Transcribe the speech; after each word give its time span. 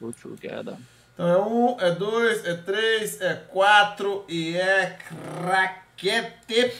go 0.00 0.12
together. 0.12 0.76
Então 1.14 1.28
é 1.28 1.38
um, 1.38 1.80
é 1.80 1.90
dois, 1.92 2.44
é 2.44 2.54
três, 2.54 3.20
é 3.20 3.34
quatro 3.34 4.24
e 4.28 4.56
é 4.56 4.98
craquete. 5.40 6.74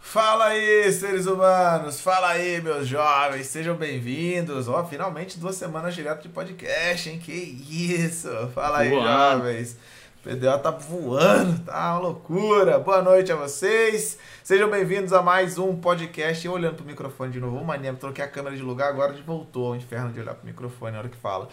Fala 0.00 0.46
aí, 0.46 0.90
seres 0.90 1.26
humanos! 1.26 2.00
Fala 2.00 2.30
aí, 2.30 2.62
meus 2.62 2.88
jovens! 2.88 3.46
Sejam 3.46 3.76
bem-vindos! 3.76 4.66
Ó, 4.66 4.82
finalmente 4.86 5.38
duas 5.38 5.54
semanas 5.56 5.94
direto 5.94 6.22
de 6.22 6.30
podcast, 6.30 7.10
hein? 7.10 7.18
Que 7.18 7.32
isso! 7.32 8.30
Fala 8.54 8.78
aí, 8.78 8.88
Voando. 8.88 9.06
jovens! 9.06 9.76
O 10.18 10.28
PDO 10.28 10.58
tá 10.58 10.72
voando, 10.72 11.60
tá 11.60 11.92
uma 11.92 12.00
loucura! 12.00 12.76
Boa 12.80 13.00
noite 13.00 13.30
a 13.30 13.36
vocês! 13.36 14.18
Sejam 14.42 14.68
bem-vindos 14.68 15.12
a 15.12 15.22
mais 15.22 15.58
um 15.58 15.76
podcast. 15.76 16.44
Eu 16.44 16.54
olhando 16.54 16.74
pro 16.74 16.84
microfone 16.84 17.30
de 17.30 17.38
novo, 17.38 17.64
mania, 17.64 17.94
troquei 17.94 18.24
a 18.24 18.28
câmera 18.28 18.56
de 18.56 18.62
lugar, 18.62 18.88
agora 18.88 19.14
voltou 19.24 19.68
ao 19.68 19.76
inferno 19.76 20.10
de 20.10 20.18
olhar 20.18 20.34
pro 20.34 20.44
microfone 20.44 20.92
na 20.92 20.98
hora 20.98 21.08
que 21.08 21.16
fala. 21.16 21.48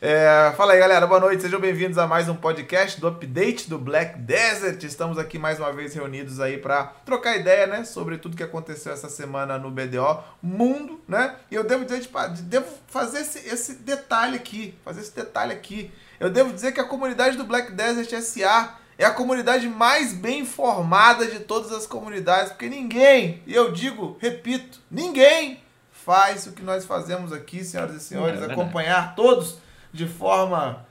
É, 0.00 0.52
fala 0.56 0.74
aí, 0.74 0.78
galera, 0.78 1.08
boa 1.08 1.18
noite, 1.18 1.42
sejam 1.42 1.58
bem-vindos 1.58 1.98
a 1.98 2.06
mais 2.06 2.28
um 2.28 2.36
podcast 2.36 3.00
do 3.00 3.08
update 3.08 3.68
do 3.68 3.78
Black 3.78 4.16
Desert. 4.20 4.80
Estamos 4.84 5.18
aqui 5.18 5.36
mais 5.36 5.58
uma 5.58 5.72
vez 5.72 5.92
reunidos 5.92 6.38
aí 6.38 6.56
para 6.56 6.84
trocar 7.04 7.36
ideia, 7.36 7.66
né, 7.66 7.82
sobre 7.82 8.16
tudo 8.16 8.36
que 8.36 8.44
aconteceu 8.44 8.92
essa 8.92 9.08
semana 9.08 9.58
no 9.58 9.72
BDO 9.72 10.22
Mundo, 10.40 11.00
né? 11.08 11.34
E 11.50 11.56
eu 11.56 11.64
devo 11.64 11.84
dizer, 11.84 12.00
tipo, 12.00 12.16
devo 12.42 12.66
fazer 12.86 13.22
esse, 13.22 13.40
esse 13.48 13.74
detalhe 13.74 14.36
aqui, 14.36 14.78
fazer 14.84 15.00
esse 15.00 15.16
detalhe 15.16 15.52
aqui. 15.52 15.90
Eu 16.18 16.30
devo 16.30 16.52
dizer 16.52 16.72
que 16.72 16.80
a 16.80 16.84
comunidade 16.84 17.36
do 17.36 17.44
Black 17.44 17.72
Desert 17.72 18.10
SA 18.22 18.74
é 18.96 19.04
a 19.04 19.10
comunidade 19.10 19.68
mais 19.68 20.12
bem 20.12 20.40
informada 20.40 21.26
de 21.26 21.40
todas 21.40 21.72
as 21.72 21.86
comunidades, 21.86 22.50
porque 22.50 22.68
ninguém, 22.68 23.42
e 23.46 23.54
eu 23.54 23.72
digo, 23.72 24.16
repito, 24.20 24.80
ninguém 24.90 25.60
faz 25.90 26.46
o 26.46 26.52
que 26.52 26.62
nós 26.62 26.84
fazemos 26.84 27.32
aqui, 27.32 27.64
senhoras 27.64 27.96
e 27.96 28.00
senhores, 28.00 28.40
É 28.40 28.52
acompanhar 28.52 29.14
todos 29.14 29.58
de 29.92 30.06
forma 30.06 30.86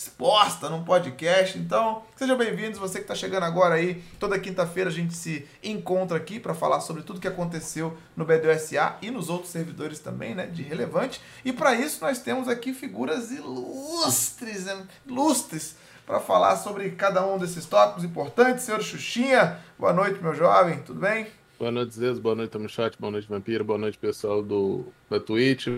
exposta 0.00 0.70
num 0.70 0.82
podcast. 0.82 1.58
Então, 1.58 2.02
sejam 2.16 2.34
bem-vindos, 2.34 2.78
você 2.78 3.00
que 3.00 3.04
está 3.04 3.14
chegando 3.14 3.42
agora 3.42 3.74
aí. 3.74 4.02
Toda 4.18 4.38
quinta-feira 4.38 4.88
a 4.88 4.92
gente 4.92 5.12
se 5.12 5.46
encontra 5.62 6.16
aqui 6.16 6.40
para 6.40 6.54
falar 6.54 6.80
sobre 6.80 7.02
tudo 7.02 7.20
que 7.20 7.28
aconteceu 7.28 7.94
no 8.16 8.24
BDOSA 8.24 8.96
e 9.02 9.10
nos 9.10 9.28
outros 9.28 9.52
servidores 9.52 9.98
também, 9.98 10.34
né, 10.34 10.46
de 10.46 10.62
relevante. 10.62 11.20
E 11.44 11.52
para 11.52 11.74
isso 11.74 12.00
nós 12.00 12.18
temos 12.18 12.48
aqui 12.48 12.72
figuras 12.72 13.30
ilustres, 13.30 14.64
né, 14.64 14.86
ilustres, 15.06 15.76
para 16.06 16.18
falar 16.18 16.56
sobre 16.56 16.92
cada 16.92 17.26
um 17.26 17.36
desses 17.36 17.66
tópicos 17.66 18.02
importantes. 18.02 18.64
Senhor 18.64 18.80
Xuxinha, 18.80 19.58
boa 19.78 19.92
noite, 19.92 20.22
meu 20.22 20.32
jovem, 20.34 20.80
tudo 20.80 20.98
bem? 20.98 21.26
Boa 21.58 21.70
noite, 21.70 21.94
Zeus. 21.94 22.18
Boa 22.18 22.34
noite, 22.34 22.50
Tamo 22.50 22.70
Chat. 22.70 22.96
Boa 22.98 23.10
noite, 23.10 23.28
Vampiro. 23.28 23.62
Boa 23.62 23.78
noite, 23.78 23.98
pessoal 23.98 24.42
do, 24.42 24.86
da 25.10 25.20
Twitch. 25.20 25.68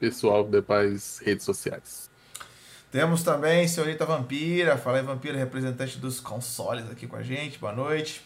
Pessoal 0.00 0.42
das 0.42 1.18
redes 1.18 1.44
sociais. 1.44 2.05
Temos 2.90 3.22
também 3.22 3.66
senhorita 3.66 4.06
Vampira, 4.06 4.78
fala 4.78 4.98
aí, 4.98 5.02
Vampira, 5.02 5.36
representante 5.36 5.98
dos 5.98 6.20
consoles 6.20 6.90
aqui 6.90 7.06
com 7.06 7.16
a 7.16 7.22
gente, 7.22 7.58
boa 7.58 7.72
noite. 7.72 8.22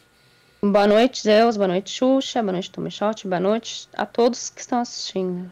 Boa 0.62 0.86
noite, 0.86 1.22
Zeus. 1.22 1.56
Boa 1.56 1.68
noite, 1.68 1.90
Xuxa. 1.90 2.42
Boa 2.42 2.52
noite, 2.52 2.70
Tomichote. 2.70 3.26
Boa 3.26 3.40
noite 3.40 3.88
a 3.94 4.04
todos 4.04 4.50
que 4.50 4.60
estão 4.60 4.80
assistindo. 4.80 5.50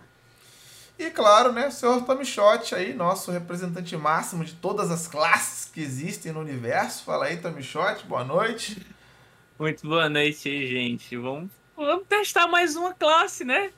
E 0.99 1.09
claro, 1.11 1.51
né, 1.51 1.69
o 1.69 1.73
senhor 1.73 2.05
Tomichote 2.05 2.75
aí, 2.75 2.93
nosso 2.93 3.31
representante 3.31 3.97
máximo 3.97 4.45
de 4.45 4.53
todas 4.53 4.91
as 4.91 5.07
classes 5.07 5.71
que 5.71 5.81
existem 5.81 6.31
no 6.31 6.41
universo. 6.41 7.05
Fala 7.05 7.25
aí, 7.25 7.39
Tomichote, 7.39 8.05
boa 8.05 8.23
noite. 8.23 8.87
Muito 9.59 9.89
boa 9.89 10.11
noite 10.11 10.47
aí, 10.47 10.67
gente. 10.67 11.17
Vamos, 11.17 11.51
vamos 11.75 12.05
testar 12.07 12.47
mais 12.47 12.77
uma 12.77 12.93
classe, 12.93 13.45
né? 13.45 13.71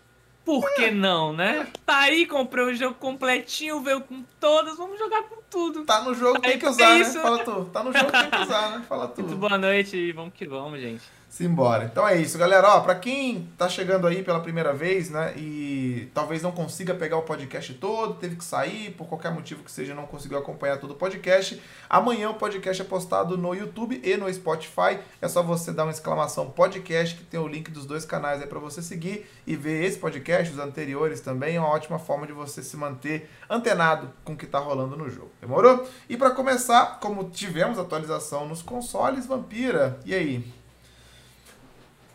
Por 0.44 0.74
que 0.74 0.90
não, 0.90 1.32
né? 1.32 1.66
Tá 1.84 1.98
aí, 2.00 2.26
comprei 2.26 2.64
o 2.64 2.74
jogo 2.74 2.94
completinho, 2.94 3.80
veio 3.80 4.00
com 4.00 4.24
todas, 4.40 4.76
vamos 4.76 4.98
jogar 4.98 5.22
com 5.24 5.36
tudo. 5.50 5.84
Tá 5.84 6.02
no 6.02 6.14
jogo, 6.14 6.40
tem 6.40 6.52
Aí, 6.52 6.58
que 6.58 6.66
usar, 6.66 6.96
é 6.96 6.98
né? 6.98 7.04
Fala 7.04 7.44
tu. 7.44 7.64
Tá 7.66 7.84
no 7.84 7.92
jogo, 7.92 8.10
tem 8.10 8.30
que 8.30 8.36
usar, 8.38 8.70
né? 8.70 8.84
Fala 8.88 9.08
tu. 9.08 9.22
Muito 9.22 9.36
boa 9.36 9.58
noite 9.58 9.96
e 9.96 10.12
vamos 10.12 10.32
que 10.34 10.46
vamos, 10.46 10.80
gente. 10.80 11.02
Simbora. 11.30 11.84
Então 11.84 12.06
é 12.06 12.16
isso, 12.16 12.36
galera. 12.36 12.74
Ó, 12.74 12.80
pra 12.80 12.96
quem 12.96 13.48
tá 13.56 13.68
chegando 13.68 14.04
aí 14.04 14.20
pela 14.20 14.40
primeira 14.40 14.72
vez, 14.72 15.08
né, 15.10 15.32
e 15.36 16.10
talvez 16.12 16.42
não 16.42 16.50
consiga 16.50 16.92
pegar 16.92 17.18
o 17.18 17.22
podcast 17.22 17.72
todo, 17.74 18.14
teve 18.14 18.34
que 18.34 18.44
sair, 18.44 18.90
por 18.90 19.06
qualquer 19.06 19.32
motivo 19.32 19.62
que 19.62 19.70
seja, 19.70 19.94
não 19.94 20.06
conseguiu 20.06 20.38
acompanhar 20.38 20.78
todo 20.78 20.90
o 20.90 20.96
podcast, 20.96 21.62
amanhã 21.88 22.30
o 22.30 22.34
podcast 22.34 22.82
é 22.82 22.84
postado 22.84 23.38
no 23.38 23.54
YouTube 23.54 24.00
e 24.02 24.16
no 24.16 24.32
Spotify. 24.34 24.98
É 25.22 25.28
só 25.28 25.40
você 25.40 25.72
dar 25.72 25.84
uma 25.84 25.92
exclamação 25.92 26.50
podcast, 26.50 27.14
que 27.14 27.22
tem 27.22 27.38
o 27.38 27.46
link 27.46 27.70
dos 27.70 27.86
dois 27.86 28.04
canais 28.04 28.42
aí 28.42 28.48
pra 28.48 28.58
você 28.58 28.82
seguir 28.82 29.24
e 29.46 29.54
ver 29.54 29.84
esse 29.84 29.98
podcast, 29.98 30.52
os 30.52 30.58
anteriores 30.58 31.20
também. 31.20 31.54
É 31.54 31.60
uma 31.60 31.68
ótima 31.70 32.00
forma 32.00 32.26
de 32.26 32.32
você 32.32 32.60
se 32.60 32.76
manter 32.76 33.30
antenado 33.48 34.10
com 34.24 34.32
o 34.32 34.36
que 34.36 34.46
tá 34.46 34.58
rolando 34.58 34.96
no 34.96 35.08
jogo. 35.08 35.30
Demorou? 35.40 35.88
E 36.08 36.16
pra 36.16 36.32
começar, 36.32 36.98
como 36.98 37.30
tivemos 37.30 37.78
atualização 37.78 38.48
nos 38.48 38.62
consoles, 38.62 39.26
Vampira, 39.26 40.00
e 40.04 40.12
aí? 40.12 40.59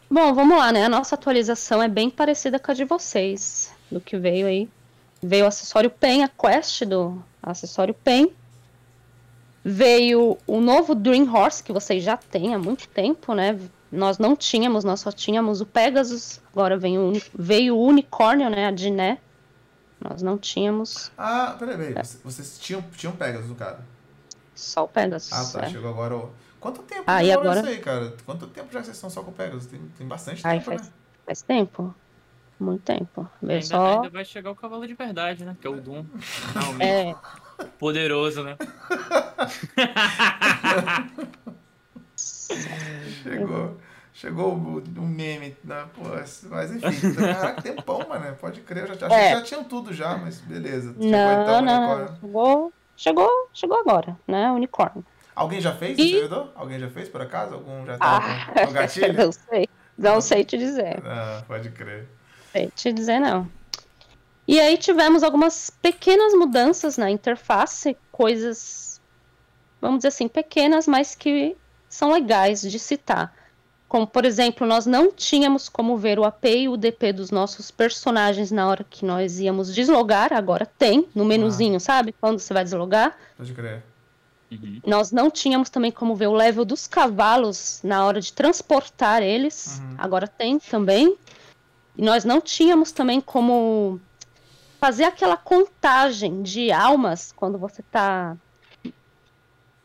Bom, 0.10 0.34
vamos 0.34 0.58
lá, 0.58 0.72
né? 0.72 0.86
A 0.86 0.90
nossa 0.90 1.16
atualização 1.16 1.82
é 1.82 1.88
bem 1.88 2.10
parecida 2.10 2.60
com 2.60 2.72
a 2.72 2.74
de 2.74 2.86
vocês, 2.86 3.74
do 3.92 4.00
que 4.00 4.18
veio 4.18 4.48
aí. 4.48 4.70
Veio 5.22 5.46
o 5.46 5.48
acessório 5.48 5.90
PEN, 5.90 6.24
a 6.24 6.28
quest 6.28 6.84
do 6.84 7.24
acessório 7.42 7.94
PEN. 7.94 8.32
Veio 9.64 10.38
o 10.46 10.62
novo 10.62 10.94
Dream 10.94 11.34
Horse, 11.34 11.64
que 11.64 11.74
vocês 11.74 12.04
já 12.04 12.16
têm 12.16 12.54
há 12.54 12.60
muito 12.60 12.88
tempo, 12.88 13.34
né? 13.34 13.60
Nós 13.92 14.20
não 14.20 14.36
tínhamos, 14.36 14.84
nós 14.84 15.00
só 15.00 15.12
tínhamos 15.12 15.60
o 15.62 15.66
Pegasus. 15.66 16.40
Agora 16.52 16.78
veio 16.78 17.12
o, 17.12 17.22
veio 17.34 17.76
o 17.76 17.84
unicórnio, 17.84 18.50
né? 18.50 18.68
A 18.68 18.72
Diné. 18.72 19.18
Nós 20.00 20.22
não 20.22 20.38
tínhamos 20.38 21.12
Ah, 21.18 21.56
peraí, 21.58 21.78
peraí. 21.78 21.94
Vocês, 21.94 22.22
vocês 22.24 22.60
tinham, 22.60 22.84
tinham 22.96 23.16
Pegasus, 23.16 23.50
no 23.50 23.56
cara? 23.56 23.80
só 24.54 24.84
o 24.84 24.88
Pegasus. 24.88 25.34
Ah, 25.34 25.60
tá. 25.60 25.66
é. 25.66 25.70
Chegou 25.70 25.90
agora 25.90 26.16
o... 26.16 26.30
Quanto 26.66 26.82
tempo 26.82 27.04
Ah, 27.06 27.24
e 27.24 27.28
demorou 27.28 27.52
agora? 27.52 27.60
isso 27.68 27.78
aí, 27.78 27.80
cara? 27.80 28.14
Quanto 28.26 28.48
tempo 28.48 28.74
já 28.74 28.84
vocês 28.84 28.98
estão 28.98 29.08
só 29.08 29.22
com 29.22 29.32
Pegasus? 29.32 29.68
Tem, 29.68 29.80
tem 29.96 30.08
bastante 30.08 30.42
Ai, 30.44 30.58
tempo, 30.58 30.66
faz, 30.66 30.82
né? 30.82 30.94
faz 31.24 31.42
tempo. 31.44 31.96
Muito 32.60 32.82
tempo. 32.82 33.30
Ainda, 33.44 33.62
só. 33.62 33.96
ainda 33.98 34.10
vai 34.10 34.26
chegar 34.26 34.50
o 34.50 34.56
cavalo 34.56 34.88
de 34.88 34.96
verdade, 34.96 35.46
né? 35.46 35.56
Que 35.62 35.68
é 35.68 35.70
o 35.70 35.80
Doom. 35.80 36.04
É, 36.82 37.14
poderoso, 37.78 38.44
né? 38.44 38.58
Chegou. 43.22 43.78
Chegou 44.12 44.54
o, 44.56 44.78
o 44.80 45.02
meme, 45.08 45.56
né? 45.64 45.86
Pô, 45.94 46.02
mas 46.50 46.72
enfim, 46.72 47.14
caraca, 47.14 47.62
tempão, 47.62 48.08
mano. 48.10 48.36
Pode 48.38 48.62
crer, 48.62 48.90
eu 48.90 48.96
já, 48.98 49.06
achei 49.06 49.20
que 49.20 49.24
É. 49.24 49.36
já 49.36 49.42
tinham 49.44 49.64
tudo 49.66 49.94
já, 49.94 50.18
mas 50.18 50.40
beleza. 50.40 50.94
Chegou 50.94 51.12
não, 51.12 51.44
então, 51.44 51.62
não, 51.62 51.98
né? 52.00 52.06
não. 52.06 52.16
Chegou, 52.18 52.74
chegou, 52.98 53.50
chegou 53.54 53.80
agora, 53.82 54.18
né? 54.28 54.50
Unicórnio. 54.52 55.06
Alguém 55.36 55.60
já 55.60 55.74
fez 55.74 56.00
E- 56.00 56.12
servidor? 56.12 56.52
Alguém 56.56 56.80
já 56.80 56.90
fez, 56.90 57.10
por 57.10 57.22
acaso? 57.22 57.56
Algum 57.56 57.86
já 57.86 57.98
tá 57.98 58.18
Ah, 58.18 58.46
com, 58.54 58.54
com 58.68 58.72
gatilho? 58.74 59.14
não 59.14 59.32
sei. 59.32 59.68
Não 59.98 60.22
sei 60.22 60.44
te 60.46 60.58
dizer. 60.58 61.02
Ah, 61.06 61.44
pode 61.48 61.70
crer. 61.72 62.08
Sei 62.52 62.70
te 62.74 62.92
dizer, 62.94 63.20
não. 63.20 63.50
E 64.48 64.60
aí 64.60 64.78
tivemos 64.78 65.24
algumas 65.24 65.70
pequenas 65.70 66.34
mudanças 66.34 66.98
na 66.98 67.10
interface, 67.10 67.98
coisas, 68.12 69.02
vamos 69.82 70.00
dizer 70.00 70.10
assim, 70.10 70.28
pequenas, 70.28 70.88
mas 70.88 71.16
que 71.16 71.58
são 71.90 72.12
legais 72.12 72.62
de 72.62 72.78
citar. 72.78 73.34
Como, 73.88 74.06
por 74.06 74.26
exemplo, 74.26 74.66
nós 74.68 74.86
não 74.86 75.12
tínhamos 75.12 75.70
como 75.70 75.98
ver 75.98 76.20
o 76.20 76.24
AP 76.26 76.46
e 76.46 76.68
o 76.70 76.76
DP 76.78 77.14
dos 77.14 77.32
nossos 77.32 77.72
personagens 77.72 78.52
na 78.52 78.68
hora 78.68 78.84
que 78.84 79.06
nós 79.06 79.40
íamos 79.40 79.74
deslogar, 79.74 80.34
agora 80.34 80.66
tem, 80.66 81.08
no 81.16 81.24
menuzinho, 81.26 81.80
sabe? 81.80 82.14
Quando 82.20 82.40
você 82.40 82.54
vai 82.54 82.64
deslogar. 82.64 83.18
Pode 83.38 83.54
crer. 83.54 83.84
Uhum. 84.52 84.80
Nós 84.86 85.12
não 85.12 85.30
tínhamos 85.32 85.70
também 85.70 85.92
como 85.92 86.16
ver 86.16 86.28
o 86.28 86.34
level 86.34 86.64
dos 86.64 86.88
cavalos 86.88 87.80
na 87.84 88.06
hora 88.06 88.22
de 88.22 88.32
transportar 88.32 89.22
eles. 89.22 89.80
Uhum. 89.80 89.96
Agora 89.98 90.28
tem 90.28 90.60
também. 90.60 91.18
E 91.98 92.02
nós 92.02 92.26
não 92.26 92.42
tínhamos 92.42 92.92
também 92.92 93.20
como 93.22 94.00
fazer 94.80 95.06
aquela 95.06 95.38
contagem 95.38 96.44
de 96.44 96.72
almas 96.72 97.32
quando 97.32 97.58
você 97.58 97.82
tá 97.82 98.38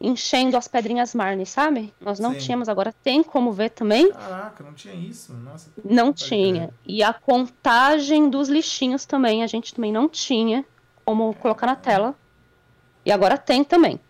enchendo 0.00 0.56
as 0.56 0.66
pedrinhas 0.66 1.14
Marne, 1.14 1.44
sabe? 1.44 1.92
Nós 2.00 2.18
não 2.18 2.32
Sim. 2.32 2.38
tínhamos, 2.38 2.68
agora 2.68 2.92
tem 3.02 3.22
como 3.22 3.52
ver 3.52 3.70
também. 3.70 4.10
Caraca, 4.10 4.64
não 4.64 4.72
tinha 4.72 4.94
isso. 4.94 5.32
Nossa. 5.34 5.70
Não 5.84 6.12
tinha. 6.12 6.68
crer. 6.68 6.74
E 6.86 7.02
a 7.02 7.12
contagem 7.12 8.30
dos 8.30 8.48
lixinhos 8.48 9.04
também, 9.04 9.42
a 9.42 9.46
gente 9.46 9.74
também 9.74 9.92
não 9.92 10.08
tinha 10.08 10.64
como 11.04 11.34
colocar 11.34 11.66
na 11.66 11.76
tela. 11.76 12.14
E 13.04 13.12
agora 13.12 13.36
tem 13.36 13.62
também. 13.62 14.00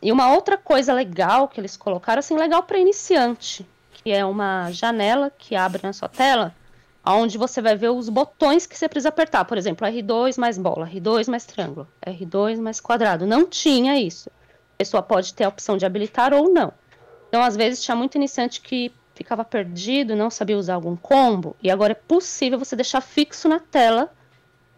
E 0.00 0.12
uma 0.12 0.32
outra 0.32 0.56
coisa 0.56 0.92
legal 0.92 1.48
que 1.48 1.60
eles 1.60 1.76
colocaram, 1.76 2.20
assim, 2.20 2.36
legal 2.36 2.62
para 2.62 2.78
iniciante, 2.78 3.66
que 3.92 4.12
é 4.12 4.24
uma 4.24 4.70
janela 4.70 5.32
que 5.36 5.56
abre 5.56 5.82
na 5.82 5.92
sua 5.92 6.08
tela, 6.08 6.54
onde 7.04 7.38
você 7.38 7.60
vai 7.60 7.74
ver 7.74 7.90
os 7.90 8.08
botões 8.08 8.66
que 8.66 8.76
você 8.76 8.88
precisa 8.88 9.08
apertar. 9.08 9.44
Por 9.44 9.58
exemplo, 9.58 9.86
R2 9.86 10.38
mais 10.38 10.56
bola, 10.58 10.86
R2 10.86 11.28
mais 11.28 11.44
triângulo, 11.44 11.88
R2 12.06 12.60
mais 12.60 12.80
quadrado. 12.80 13.26
Não 13.26 13.46
tinha 13.46 13.98
isso. 13.98 14.30
A 14.74 14.78
pessoa 14.78 15.02
pode 15.02 15.34
ter 15.34 15.44
a 15.44 15.48
opção 15.48 15.76
de 15.76 15.84
habilitar 15.84 16.32
ou 16.32 16.52
não. 16.52 16.72
Então, 17.28 17.42
às 17.42 17.56
vezes, 17.56 17.82
tinha 17.82 17.96
muito 17.96 18.14
iniciante 18.14 18.60
que 18.60 18.92
ficava 19.14 19.44
perdido, 19.44 20.14
não 20.14 20.30
sabia 20.30 20.56
usar 20.56 20.74
algum 20.74 20.94
combo, 20.94 21.56
e 21.60 21.70
agora 21.70 21.90
é 21.90 21.94
possível 21.94 22.56
você 22.56 22.76
deixar 22.76 23.00
fixo 23.00 23.48
na 23.48 23.58
tela 23.58 24.12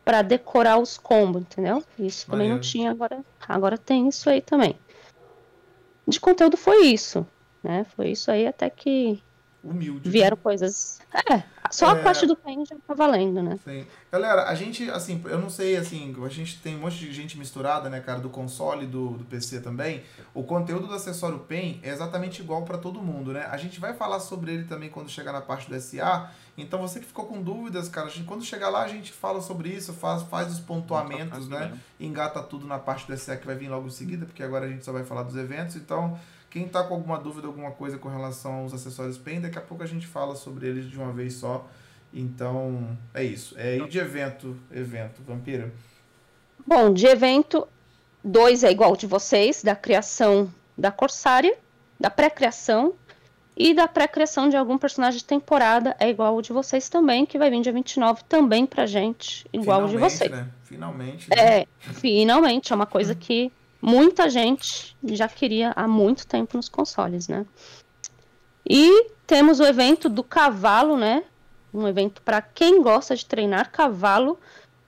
para 0.02 0.22
decorar 0.22 0.78
os 0.78 0.96
combos, 0.96 1.42
entendeu? 1.42 1.84
Isso 1.98 2.26
também 2.28 2.48
não 2.48 2.58
tinha, 2.58 2.90
agora, 2.90 3.22
agora 3.46 3.76
tem 3.76 4.08
isso 4.08 4.30
aí 4.30 4.40
também. 4.40 4.74
De 6.06 6.18
conteúdo 6.20 6.56
foi 6.56 6.86
isso, 6.86 7.26
né? 7.62 7.84
Foi 7.96 8.10
isso 8.10 8.30
aí 8.30 8.46
até 8.46 8.68
que 8.70 9.22
Humilde. 9.62 10.08
vieram 10.08 10.36
coisas. 10.36 11.00
É, 11.30 11.42
só 11.70 11.88
É. 11.88 12.00
a 12.00 12.02
parte 12.02 12.26
do 12.26 12.34
pain 12.34 12.64
já 12.64 12.76
tá 12.86 12.94
valendo, 12.94 13.42
né? 13.42 13.58
Sim. 13.64 13.86
Galera, 14.10 14.48
a 14.48 14.54
gente, 14.54 14.90
assim, 14.90 15.22
eu 15.26 15.38
não 15.38 15.50
sei, 15.50 15.76
assim, 15.76 16.14
a 16.24 16.28
gente 16.28 16.58
tem 16.60 16.76
um 16.76 16.80
monte 16.80 16.96
de 16.98 17.12
gente 17.12 17.38
misturada, 17.38 17.88
né, 17.88 18.00
cara, 18.00 18.18
do 18.18 18.30
console 18.30 18.84
e 18.84 18.88
do, 18.88 19.10
do 19.10 19.24
PC 19.24 19.60
também. 19.60 20.02
O 20.34 20.42
conteúdo 20.42 20.86
do 20.86 20.94
acessório 20.94 21.38
PEN 21.40 21.78
é 21.82 21.90
exatamente 21.90 22.40
igual 22.40 22.62
para 22.64 22.78
todo 22.78 23.00
mundo, 23.02 23.32
né? 23.32 23.46
A 23.50 23.56
gente 23.56 23.78
vai 23.78 23.92
falar 23.94 24.20
sobre 24.20 24.52
ele 24.52 24.64
também 24.64 24.88
quando 24.88 25.08
chegar 25.10 25.32
na 25.32 25.40
parte 25.40 25.68
do 25.68 25.78
SA. 25.80 26.30
Então, 26.62 26.80
você 26.80 27.00
que 27.00 27.06
ficou 27.06 27.26
com 27.26 27.42
dúvidas, 27.42 27.88
cara, 27.88 28.06
a 28.06 28.10
gente, 28.10 28.24
quando 28.24 28.44
chegar 28.44 28.68
lá, 28.68 28.82
a 28.82 28.88
gente 28.88 29.12
fala 29.12 29.40
sobre 29.40 29.68
isso, 29.68 29.92
faz, 29.92 30.22
faz 30.22 30.52
os 30.52 30.60
pontuamentos, 30.60 31.48
né? 31.48 31.78
engata 31.98 32.42
tudo 32.42 32.66
na 32.66 32.78
parte 32.78 33.06
do 33.06 33.16
SA 33.16 33.36
que 33.36 33.46
vai 33.46 33.56
vir 33.56 33.68
logo 33.68 33.86
em 33.86 33.90
seguida, 33.90 34.26
porque 34.26 34.42
agora 34.42 34.66
a 34.66 34.68
gente 34.68 34.84
só 34.84 34.92
vai 34.92 35.04
falar 35.04 35.22
dos 35.22 35.36
eventos. 35.36 35.76
Então, 35.76 36.18
quem 36.50 36.66
tá 36.68 36.82
com 36.82 36.94
alguma 36.94 37.18
dúvida, 37.18 37.46
alguma 37.46 37.70
coisa 37.70 37.96
com 37.96 38.08
relação 38.08 38.52
aos 38.60 38.74
acessórios 38.74 39.16
PEN, 39.16 39.40
daqui 39.40 39.58
a 39.58 39.62
pouco 39.62 39.82
a 39.82 39.86
gente 39.86 40.06
fala 40.06 40.34
sobre 40.34 40.66
eles 40.66 40.90
de 40.90 40.98
uma 40.98 41.12
vez 41.12 41.34
só. 41.34 41.66
Então, 42.12 42.96
é 43.14 43.22
isso. 43.22 43.54
É 43.56 43.76
ir 43.76 43.88
de 43.88 43.98
evento, 43.98 44.56
evento, 44.70 45.22
Vampira. 45.22 45.72
Bom, 46.66 46.92
de 46.92 47.06
evento, 47.06 47.66
dois 48.22 48.64
é 48.64 48.70
igual 48.70 48.96
de 48.96 49.06
vocês, 49.06 49.62
da 49.62 49.76
criação 49.76 50.52
da 50.76 50.90
Corsária, 50.90 51.56
da 51.98 52.10
pré-criação 52.10 52.94
e 53.62 53.74
da 53.74 53.86
pré-criação 53.86 54.48
de 54.48 54.56
algum 54.56 54.78
personagem 54.78 55.18
de 55.18 55.24
temporada 55.26 55.94
é 56.00 56.08
igual 56.08 56.34
o 56.34 56.40
de 56.40 56.50
vocês 56.50 56.88
também, 56.88 57.26
que 57.26 57.38
vai 57.38 57.50
vir 57.50 57.60
dia 57.60 57.74
29 57.74 58.24
também 58.26 58.64
pra 58.64 58.86
gente, 58.86 59.46
igual 59.52 59.84
o 59.84 59.86
de 59.86 59.96
Finalmente, 59.96 60.16
vocês. 60.16 60.30
Né? 60.30 60.48
Finalmente. 60.64 61.28
Né? 61.28 61.36
É, 61.36 61.66
finalmente, 61.92 62.72
é 62.72 62.76
uma 62.76 62.86
coisa 62.86 63.14
que 63.14 63.52
muita 63.82 64.30
gente 64.30 64.96
já 65.12 65.28
queria 65.28 65.74
há 65.76 65.86
muito 65.86 66.26
tempo 66.26 66.56
nos 66.56 66.70
consoles, 66.70 67.28
né? 67.28 67.44
E 68.66 69.08
temos 69.26 69.60
o 69.60 69.66
evento 69.66 70.08
do 70.08 70.24
cavalo, 70.24 70.96
né? 70.96 71.22
Um 71.74 71.86
evento 71.86 72.22
para 72.22 72.40
quem 72.40 72.80
gosta 72.80 73.14
de 73.14 73.26
treinar 73.26 73.70
cavalo. 73.70 74.40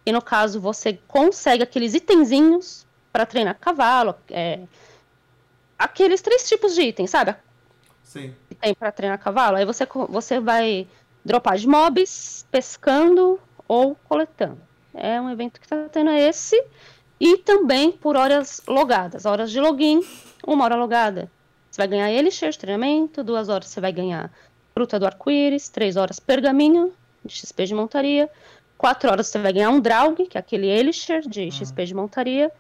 E 0.07 0.11
no 0.13 0.23
caso, 0.23 0.59
você 0.59 0.99
consegue 1.07 1.63
aqueles 1.63 1.93
itenzinhos 1.93 2.87
para 3.13 3.27
treinar 3.27 3.59
cavalo. 3.59 4.15
É... 4.31 4.61
Aqueles 5.79 6.23
três 6.23 6.49
tipos 6.49 6.75
de 6.75 6.81
itens, 6.81 7.11
sabe? 7.11 7.37
Sim. 8.13 8.35
Tem 8.63 8.75
para 8.75 8.93
treinar 8.93 9.19
cavalo. 9.19 9.57
Aí 9.57 9.65
você, 9.65 9.87
você 10.09 10.39
vai 10.39 10.87
dropar 11.25 11.57
de 11.59 11.67
mobs, 11.67 12.47
pescando 12.51 13.41
ou 13.67 13.97
coletando. 14.09 14.59
É 14.95 15.21
um 15.21 15.29
evento 15.29 15.61
que 15.61 15.67
tá 15.67 15.89
tendo 15.91 16.11
esse. 16.11 16.63
E 17.21 17.39
também 17.39 17.91
por 17.91 18.17
horas 18.17 18.63
logadas. 18.67 19.27
Horas 19.27 19.51
de 19.51 19.61
login, 19.61 20.01
uma 20.47 20.65
hora 20.65 20.77
logada. 20.77 21.31
Você 21.71 21.81
vai 21.81 21.89
ganhar 21.89 22.11
elixir 22.11 22.51
de 22.51 22.59
treinamento, 22.59 23.25
duas 23.25 23.49
horas 23.49 23.67
você 23.67 23.81
vai 23.81 23.93
ganhar 23.93 24.31
fruta 24.75 24.99
do 24.99 25.07
arco-íris, 25.07 25.69
três 25.69 25.97
horas 25.97 26.21
pergaminho 26.21 26.93
de 27.25 27.35
XP 27.35 27.67
de 27.67 27.75
montaria, 27.75 28.29
quatro 28.77 29.11
horas 29.11 29.29
você 29.29 29.39
vai 29.39 29.53
ganhar 29.53 29.71
um 29.71 29.81
Draug, 29.81 30.27
que 30.27 30.37
é 30.37 30.41
aquele 30.41 30.67
elixir 30.67 31.23
de 31.27 31.51
XP 31.51 31.87
de 31.87 31.95
montaria, 31.95 32.51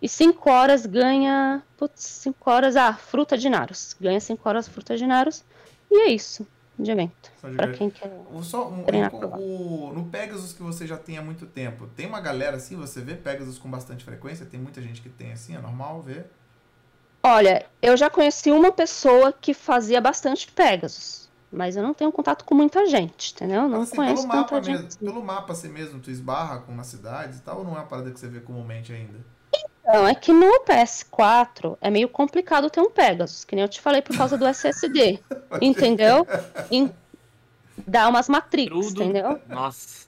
e 0.00 0.08
cinco 0.08 0.50
horas 0.50 0.86
ganha. 0.86 1.62
Putz, 1.76 2.02
cinco 2.02 2.50
horas. 2.50 2.76
Ah, 2.76 2.94
fruta 2.94 3.36
de 3.36 3.48
Naros. 3.48 3.96
Ganha 4.00 4.20
cinco 4.20 4.48
horas 4.48 4.66
fruta 4.68 4.96
de 4.96 5.06
Naros. 5.06 5.44
E 5.90 6.02
é 6.02 6.08
isso 6.10 6.46
de 6.78 6.90
evento. 6.90 7.30
Só 7.40 7.48
de 7.48 7.56
Pra 7.56 7.66
ver. 7.66 7.76
quem 7.76 7.90
quer. 7.90 8.10
O, 8.32 8.42
só, 8.42 8.68
um- 8.68 8.84
Treinar 8.84 9.14
o- 9.14 9.88
o- 9.88 9.92
no 9.92 10.04
Pegasus 10.06 10.52
que 10.52 10.62
você 10.62 10.86
já 10.86 10.96
tem 10.96 11.18
há 11.18 11.22
muito 11.22 11.44
tempo, 11.46 11.86
tem 11.88 12.06
uma 12.06 12.20
galera 12.20 12.56
assim, 12.56 12.74
você 12.76 13.00
vê 13.02 13.14
Pegasus 13.14 13.58
com 13.58 13.70
bastante 13.70 14.02
frequência? 14.04 14.46
Tem 14.46 14.58
muita 14.58 14.80
gente 14.80 15.02
que 15.02 15.08
tem 15.10 15.32
assim, 15.32 15.54
é 15.54 15.58
normal 15.60 16.00
ver? 16.00 16.30
Olha, 17.22 17.66
eu 17.82 17.96
já 17.96 18.08
conheci 18.08 18.50
uma 18.50 18.72
pessoa 18.72 19.30
que 19.32 19.52
fazia 19.52 20.00
bastante 20.00 20.50
Pegasus. 20.50 21.28
Mas 21.52 21.76
eu 21.76 21.82
não 21.82 21.92
tenho 21.92 22.12
contato 22.12 22.44
com 22.44 22.54
muita 22.54 22.86
gente, 22.86 23.32
entendeu? 23.34 23.68
Não 23.68 23.82
assim, 23.82 23.96
conheço 23.96 24.22
pelo 24.22 24.28
mapa, 24.28 24.48
tanta 24.54 24.62
gente. 24.62 24.74
mesmo, 24.76 24.88
assim. 24.88 25.04
pelo 25.04 25.22
mapa 25.24 25.52
assim 25.52 25.68
mesmo, 25.68 26.00
tu 26.00 26.08
esbarra 26.10 26.60
com 26.60 26.74
nas 26.74 26.86
cidades 26.86 27.40
e 27.40 27.42
tal, 27.42 27.58
ou 27.58 27.64
não 27.64 27.72
é 27.72 27.80
uma 27.80 27.86
parada 27.86 28.10
que 28.12 28.20
você 28.20 28.28
vê 28.28 28.38
comumente 28.40 28.92
ainda? 28.92 29.18
Não, 29.92 30.06
é 30.08 30.14
que 30.14 30.32
no 30.32 30.64
PS4 30.64 31.76
é 31.80 31.90
meio 31.90 32.08
complicado 32.08 32.70
ter 32.70 32.80
um 32.80 32.90
Pegasus, 32.90 33.44
que 33.44 33.54
nem 33.54 33.62
eu 33.62 33.68
te 33.68 33.80
falei 33.80 34.02
por 34.02 34.16
causa 34.16 34.36
do 34.38 34.46
SSD. 34.46 35.18
entendeu? 35.60 36.26
Em- 36.70 36.92
Dá 37.86 38.08
umas 38.08 38.28
matrix, 38.28 38.68
Crudo. 38.70 39.02
entendeu? 39.02 39.40
Nossa, 39.48 40.06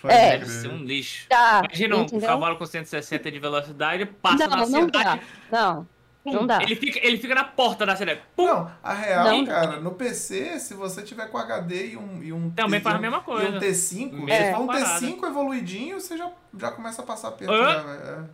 Pode 0.00 0.14
É. 0.14 0.30
deve 0.38 0.46
ser 0.50 0.68
um 0.68 0.78
lixo. 0.78 1.26
Dá, 1.28 1.62
Imagina 1.64 1.96
um 1.96 2.02
entendeu? 2.02 2.26
cavalo 2.28 2.56
com 2.56 2.66
160 2.66 3.30
de 3.30 3.38
velocidade, 3.38 4.06
passa 4.06 4.48
na 4.48 4.56
Não, 4.56 4.68
não 4.68 4.86
dá. 4.88 4.98
cidade. 4.98 5.22
Não, 5.50 5.86
pum, 6.24 6.32
não 6.32 6.46
dá. 6.46 6.60
Ele 6.62 6.74
fica, 6.74 6.98
ele 7.06 7.18
fica 7.18 7.34
na 7.36 7.44
porta 7.44 7.84
da 7.86 7.94
cidade. 7.94 8.20
Pum, 8.34 8.46
Não, 8.46 8.72
a 8.82 8.94
real, 8.94 9.24
Não. 9.26 9.44
cara, 9.46 9.78
no 9.78 9.92
PC, 9.92 10.58
se 10.58 10.74
você 10.74 11.02
tiver 11.02 11.26
com 11.28 11.38
HD 11.38 11.88
e 11.92 11.96
um, 11.96 12.20
e 12.22 12.32
um 12.32 12.50
Também 12.50 12.80
T- 12.80 12.84
faz 12.84 12.94
a 12.94 12.96
e 12.96 12.98
um- 12.98 13.02
mesma 13.02 13.18
E 13.18 13.22
coisa. 13.22 13.56
um 13.58 13.60
T5, 13.60 14.12
Mesma 14.24 14.44
se 14.46 14.52
for 14.54 14.60
um 14.62 14.66
parada. 14.66 15.00
T5 15.06 15.26
evoluidinho, 15.26 16.00
você 16.00 16.16
já, 16.16 16.30
já 16.58 16.70
começa 16.72 17.02
a 17.02 17.04
passar 17.04 17.30
perto. 17.32 17.52
Hã? 17.52 17.72
já, 17.72 17.82
vai- 17.82 18.24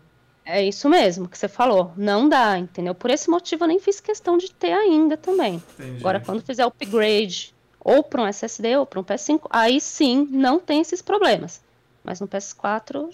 É 0.50 0.64
isso 0.64 0.88
mesmo 0.88 1.28
que 1.28 1.36
você 1.36 1.46
falou. 1.46 1.92
Não 1.94 2.26
dá, 2.26 2.58
entendeu? 2.58 2.94
Por 2.94 3.10
esse 3.10 3.28
motivo 3.28 3.64
eu 3.64 3.68
nem 3.68 3.78
fiz 3.78 4.00
questão 4.00 4.38
de 4.38 4.50
ter 4.50 4.72
ainda 4.72 5.14
também. 5.14 5.62
entendi. 5.78 5.98
Agora, 6.00 6.18
quando 6.20 6.40
fizer 6.42 6.64
o 6.64 6.68
upgrade 6.68 7.54
ou 7.78 8.02
para 8.02 8.22
um 8.22 8.26
SSD 8.26 8.78
ou 8.78 8.86
para 8.86 8.98
um 8.98 9.04
PS5, 9.04 9.42
aí 9.50 9.78
sim 9.78 10.26
não 10.30 10.58
tem 10.58 10.80
esses 10.80 11.02
problemas. 11.02 11.60
Mas 12.02 12.18
no 12.18 12.26
PS4 12.26 13.10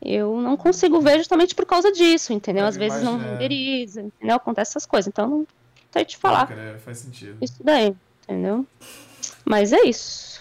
eu 0.00 0.40
não 0.40 0.56
consigo 0.56 0.98
ver 1.02 1.18
justamente 1.18 1.54
por 1.54 1.66
causa 1.66 1.92
disso, 1.92 2.32
entendeu? 2.32 2.62
Eu 2.62 2.68
Às 2.68 2.76
vezes 2.78 3.02
não 3.02 3.20
é. 3.20 3.32
renderiza, 3.32 4.00
entendeu? 4.00 4.36
Acontece 4.36 4.70
essas 4.70 4.86
coisas. 4.86 5.08
Então 5.08 5.28
não 5.28 5.46
sei 5.92 6.06
te 6.06 6.16
falar 6.16 6.46
crer, 6.46 6.78
faz 6.78 6.98
sentido. 6.98 7.36
isso 7.42 7.62
daí, 7.62 7.94
entendeu? 8.24 8.66
Mas 9.44 9.74
é 9.74 9.82
isso. 9.84 10.39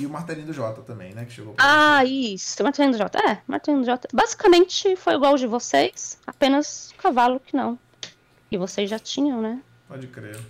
E 0.00 0.06
o 0.06 0.10
martelinho 0.10 0.46
do 0.46 0.52
Jota 0.52 0.80
também, 0.82 1.12
né? 1.14 1.24
Que 1.24 1.32
chegou 1.32 1.52
pra 1.54 1.98
Ah, 1.98 2.04
isso. 2.04 2.62
Martelinho 2.62 2.92
do 2.92 2.98
J. 2.98 3.18
É, 3.18 3.42
Martelinho 3.46 3.82
do 3.82 3.86
J. 3.86 4.08
Basicamente 4.12 4.96
foi 4.96 5.14
igual 5.14 5.36
de 5.36 5.46
vocês, 5.46 6.18
apenas 6.26 6.94
cavalo 6.98 7.38
que 7.38 7.54
não. 7.54 7.78
E 8.50 8.56
vocês 8.56 8.88
já 8.88 8.98
tinham, 8.98 9.40
né? 9.40 9.60
Pode 9.86 10.06
crer. 10.06 10.40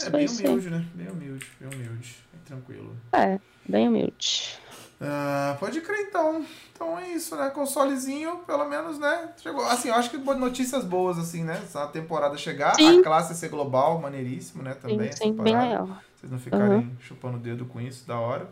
É 0.00 0.10
bem 0.10 0.26
humilde, 0.28 0.70
né? 0.70 0.84
Bem 0.94 1.08
humilde, 1.08 1.46
bem 1.58 1.68
humilde. 1.68 2.16
Bem 2.32 2.42
tranquilo. 2.44 2.96
É, 3.12 3.40
bem 3.68 3.88
humilde. 3.88 4.58
Ah, 5.00 5.56
pode 5.60 5.80
crer 5.80 6.06
então. 6.08 6.44
Então 6.72 6.98
é 6.98 7.08
isso, 7.10 7.36
né? 7.36 7.50
Consolezinho, 7.50 8.38
pelo 8.46 8.66
menos, 8.68 8.98
né? 8.98 9.30
Chegou. 9.42 9.64
Assim, 9.64 9.88
eu 9.88 9.94
acho 9.94 10.10
que 10.10 10.16
notícias 10.16 10.84
boas, 10.84 11.18
assim, 11.18 11.44
né? 11.44 11.60
Essa 11.62 11.86
temporada 11.88 12.36
chegar, 12.36 12.74
Sim. 12.74 13.00
a 13.00 13.02
classe 13.02 13.34
ser 13.34 13.48
global, 13.48 13.98
maneiríssimo, 14.00 14.62
né? 14.62 14.74
Também. 14.74 15.12
sim, 15.12 15.24
sim, 15.24 15.32
bem 15.32 15.56
legal. 15.56 15.88
Vocês 16.16 16.32
não 16.32 16.38
ficarem 16.38 16.96
chupando 17.00 17.36
o 17.36 17.40
dedo 17.40 17.66
com 17.66 17.80
isso, 17.80 18.06
da 18.06 18.18
hora. 18.18 18.48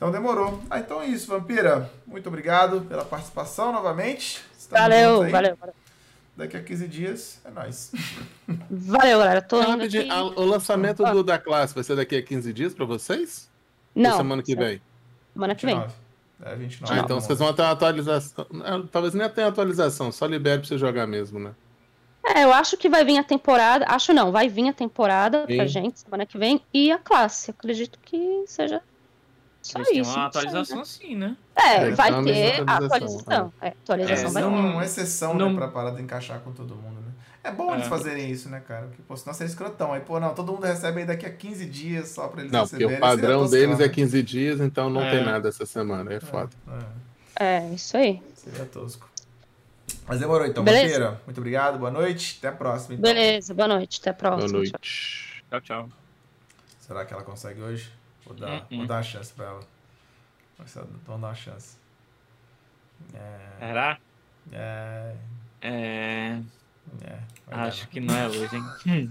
Então 0.00 0.10
demorou. 0.10 0.62
Ah, 0.70 0.78
então 0.78 1.02
é 1.02 1.06
isso, 1.08 1.26
Vampira. 1.26 1.90
Muito 2.06 2.26
obrigado 2.26 2.80
pela 2.88 3.04
participação 3.04 3.70
novamente. 3.70 4.40
Valeu, 4.70 5.28
valeu, 5.30 5.54
valeu. 5.56 5.74
Daqui 6.34 6.56
a 6.56 6.62
15 6.62 6.88
dias 6.88 7.38
é 7.44 7.50
nóis. 7.50 7.92
Valeu, 8.70 9.18
galera. 9.18 9.42
Tô 9.42 9.60
indo 9.62 9.82
aqui. 9.84 10.08
o 10.36 10.44
lançamento 10.44 11.04
do- 11.04 11.22
da 11.22 11.38
classe 11.38 11.74
vai 11.74 11.84
ser 11.84 11.96
daqui 11.96 12.16
a 12.16 12.22
15 12.22 12.50
dias 12.50 12.72
pra 12.72 12.86
vocês? 12.86 13.50
Ou 13.94 14.02
Não, 14.02 14.16
semana 14.16 14.42
que 14.42 14.56
vem? 14.56 14.80
semana 15.34 15.54
que 15.54 15.66
vem. 15.66 15.74
29. 15.76 15.94
É 16.42 16.56
29. 16.56 16.94
Ah, 16.98 17.02
então 17.04 17.20
vocês 17.20 17.38
vão 17.38 17.52
ter 17.52 17.60
uma 17.60 17.72
atualização. 17.72 18.46
Ah, 18.64 18.82
Talvez 18.90 19.12
nem 19.12 19.28
tenha 19.28 19.48
atualização, 19.48 20.10
só 20.10 20.24
libere 20.24 20.60
pra 20.60 20.68
você 20.68 20.78
jogar 20.78 21.06
mesmo, 21.06 21.38
né? 21.38 21.50
É, 22.24 22.44
eu 22.44 22.54
acho 22.54 22.78
que 22.78 22.88
vai 22.88 23.04
vir 23.04 23.18
a 23.18 23.24
temporada. 23.24 23.84
Acho 23.86 24.14
não, 24.14 24.32
vai 24.32 24.48
vir 24.48 24.68
a 24.68 24.72
temporada 24.72 25.44
Sim. 25.46 25.56
pra 25.56 25.66
gente 25.66 26.00
semana 26.00 26.24
que 26.24 26.38
vem 26.38 26.62
e 26.72 26.90
a 26.90 26.96
classe. 26.98 27.50
Acredito 27.50 27.98
que 28.02 28.44
seja 28.46 28.80
só 29.62 29.78
Eles 29.80 29.90
isso. 29.98 30.10
uma 30.10 30.16
não 30.18 30.26
atualização 30.26 30.76
né? 30.76 30.82
assim, 30.82 31.14
né? 31.16 31.36
É, 31.56 31.74
É, 31.76 31.90
vai 31.90 32.08
então, 32.10 32.24
ter 32.24 32.60
atualização, 32.60 32.86
atualização. 32.86 33.52
É, 33.60 33.68
atualização 33.68 34.28
É, 34.28 34.32
vai 34.32 34.42
É 34.42 34.46
ter. 34.46 34.52
uma 34.52 34.84
exceção, 34.84 35.34
não- 35.34 35.50
né, 35.50 35.56
pra 35.56 35.68
parada 35.68 36.00
encaixar 36.00 36.40
com 36.40 36.52
todo 36.52 36.74
mundo, 36.74 37.00
né? 37.00 37.12
É 37.42 37.50
bom 37.50 37.72
eles 37.74 37.86
É. 37.86 37.88
fazerem 37.88 38.30
isso, 38.30 38.48
né, 38.50 38.60
cara? 38.66 38.86
Porque, 38.86 39.02
pô, 39.08 39.16
senão 39.16 39.32
seria 39.32 39.50
escrotão. 39.50 39.92
Aí, 39.94 40.00
pô, 40.00 40.20
não, 40.20 40.34
todo 40.34 40.52
mundo 40.52 40.64
recebe 40.66 41.00
aí 41.00 41.06
daqui 41.06 41.24
a 41.24 41.30
15 41.32 41.64
dias 41.66 42.08
só 42.10 42.28
pra 42.28 42.40
eles 42.40 42.52
Não, 42.52 42.60
porque 42.66 42.76
receberem. 42.76 42.98
o 42.98 43.00
padrão 43.00 43.48
deles 43.48 43.80
é 43.80 43.84
né? 43.84 43.88
15 43.88 44.22
dias, 44.22 44.60
então 44.60 44.90
não 44.90 45.02
É. 45.02 45.10
tem 45.10 45.24
nada 45.24 45.48
essa 45.48 45.64
semana. 45.64 46.12
É 46.12 46.20
foda. 46.20 46.50
É, 47.38 47.56
É, 47.68 47.68
isso 47.74 47.96
aí. 47.96 48.22
seria 48.34 48.66
tosco. 48.66 49.08
Mas 50.06 50.20
demorou 50.20 50.46
então, 50.46 50.62
Beleza. 50.64 51.20
Muito 51.24 51.38
obrigado, 51.38 51.78
boa 51.78 51.90
noite. 51.90 52.36
Até 52.38 52.48
a 52.48 52.52
próxima. 52.52 52.94
Então. 52.94 53.02
Beleza, 53.14 53.54
boa 53.54 53.68
noite. 53.68 53.98
Até 54.00 54.10
a 54.10 54.14
próxima. 54.14 54.48
Boa 54.52 54.64
Tchau. 54.64 54.72
noite. 54.72 55.44
Tchau, 55.50 55.60
tchau. 55.60 55.88
Será 56.80 57.04
que 57.04 57.14
ela 57.14 57.22
consegue 57.22 57.60
hoje? 57.62 57.90
Vou 58.30 58.38
dar, 58.38 58.48
Hum, 58.48 58.62
hum. 58.70 58.76
vou 58.78 58.86
dar 58.86 58.94
uma 58.94 59.02
chance 59.02 59.32
pra 59.32 59.46
ela. 59.46 59.60
Vamos 60.56 60.72
dar 61.04 61.14
uma 61.16 61.34
chance. 61.34 61.76
É. 63.12 63.66
Será? 63.66 63.98
É. 64.52 65.14
É. 65.60 65.68
é 67.02 67.18
vai 67.46 67.56
dar, 67.58 67.62
Acho 67.66 67.88
que 67.88 67.98
não 67.98 68.16
é 68.16 68.28
hoje, 68.28 68.54
hein? 68.54 68.64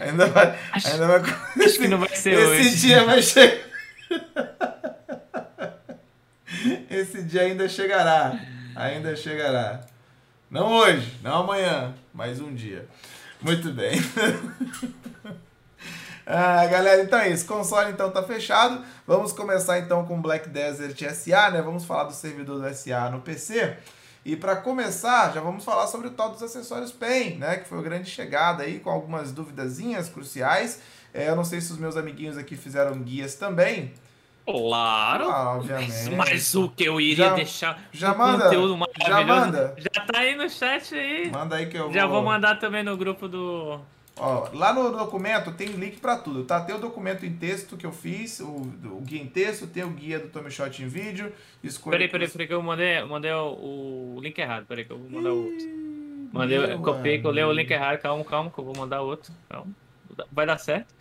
Ainda 0.00 0.26
vai. 0.26 0.58
Acho- 0.72 0.88
Ainda 0.88 1.06
vai 1.06 1.20
Acho 1.64 1.78
que 1.78 1.86
não 1.86 1.98
vai 1.98 2.08
ser 2.16 2.32
Esse 2.32 2.44
hoje. 2.68 2.76
dia 2.80 3.04
vai 3.04 3.22
chegar. 3.22 3.68
Esse 6.90 7.22
dia 7.22 7.42
ainda 7.42 7.68
chegará. 7.68 8.36
Ainda 8.74 9.14
chegará. 9.14 9.80
Não 10.50 10.72
hoje, 10.72 11.18
não 11.22 11.42
amanhã, 11.42 11.94
mas 12.12 12.40
um 12.40 12.52
dia. 12.52 12.88
Muito 13.40 13.70
bem. 13.72 13.92
Ah, 16.30 16.66
galera, 16.66 17.02
então 17.02 17.18
é 17.18 17.30
isso. 17.30 17.46
Console 17.46 17.90
então 17.90 18.10
tá 18.10 18.22
fechado. 18.22 18.84
Vamos 19.06 19.32
começar 19.32 19.78
então 19.78 20.04
com 20.04 20.20
Black 20.20 20.46
Desert 20.50 21.00
SA, 21.14 21.50
né? 21.50 21.62
Vamos 21.62 21.86
falar 21.86 22.04
do 22.04 22.12
servidor 22.12 22.60
do 22.60 22.74
SA 22.74 23.08
no 23.08 23.20
PC. 23.22 23.76
E 24.26 24.36
para 24.36 24.56
começar, 24.56 25.32
já 25.32 25.40
vamos 25.40 25.64
falar 25.64 25.86
sobre 25.86 26.08
o 26.08 26.10
tal 26.10 26.30
dos 26.30 26.42
acessórios 26.42 26.92
PEN, 26.92 27.38
né? 27.38 27.56
Que 27.56 27.66
foi 27.66 27.78
a 27.78 27.82
grande 27.82 28.10
chegada 28.10 28.62
aí, 28.62 28.78
com 28.78 28.90
algumas 28.90 29.32
duvidazinhas 29.32 30.10
cruciais. 30.10 30.82
É, 31.14 31.30
eu 31.30 31.36
não 31.36 31.44
sei 31.44 31.62
se 31.62 31.72
os 31.72 31.78
meus 31.78 31.96
amiguinhos 31.96 32.36
aqui 32.36 32.56
fizeram 32.56 32.92
guias 33.00 33.34
também. 33.36 33.94
Claro. 34.44 35.30
Ah, 35.30 35.54
obviamente. 35.56 36.10
Mas 36.14 36.54
o 36.54 36.68
que 36.68 36.84
eu 36.84 37.00
iria 37.00 37.26
Já- 37.28 37.34
deixar 37.34 37.82
já 37.90 38.14
manda, 38.14 38.44
conteúdo 38.44 38.78
já 39.02 39.10
maravilhoso. 39.10 39.40
manda. 39.46 39.74
Já 39.78 40.04
tá 40.04 40.18
aí 40.18 40.36
no 40.36 40.48
chat 40.50 40.94
aí. 40.94 41.30
Manda 41.30 41.56
aí 41.56 41.66
que 41.66 41.76
eu 41.78 41.90
Já 41.90 42.04
vou... 42.06 42.16
vou 42.22 42.30
mandar 42.30 42.58
também 42.58 42.82
no 42.82 42.96
grupo 42.98 43.26
do. 43.28 43.80
Ó, 44.20 44.48
lá 44.52 44.72
no 44.72 44.90
documento 44.90 45.52
tem 45.52 45.68
link 45.68 45.98
pra 45.98 46.16
tudo, 46.16 46.44
tá? 46.44 46.60
Tem 46.60 46.74
o 46.74 46.78
documento 46.78 47.24
em 47.24 47.32
texto 47.32 47.76
que 47.76 47.86
eu 47.86 47.92
fiz, 47.92 48.40
o, 48.40 48.46
o 48.46 49.00
guia 49.00 49.22
em 49.22 49.26
texto, 49.26 49.66
tem 49.66 49.84
o 49.84 49.90
guia 49.90 50.18
do 50.18 50.28
Tommy 50.28 50.50
Shot 50.50 50.82
em 50.82 50.88
vídeo. 50.88 51.32
Escolha 51.62 51.92
Peraí, 51.92 52.08
peraí, 52.08 52.28
peraí, 52.28 52.46
que 52.46 52.54
eu 52.54 52.62
mandei, 52.62 53.02
mandei 53.04 53.32
o, 53.32 54.16
o 54.16 54.20
link 54.20 54.38
errado. 54.38 54.66
Peraí, 54.66 54.84
que 54.84 54.90
eu 54.90 54.98
vou 54.98 55.08
mandar 55.10 55.32
o 55.32 55.44
outro. 55.44 55.66
Mandei, 56.32 56.58
meu 56.58 56.80
copiei, 56.80 57.22
colei 57.22 57.44
o 57.44 57.52
link 57.52 57.70
errado. 57.70 57.98
Calma, 58.00 58.24
calma, 58.24 58.50
que 58.50 58.58
eu 58.58 58.64
vou 58.64 58.76
mandar 58.76 59.00
outro. 59.00 59.32
Calma. 59.48 59.72
Vai 60.32 60.46
dar 60.46 60.58
certo. 60.58 60.94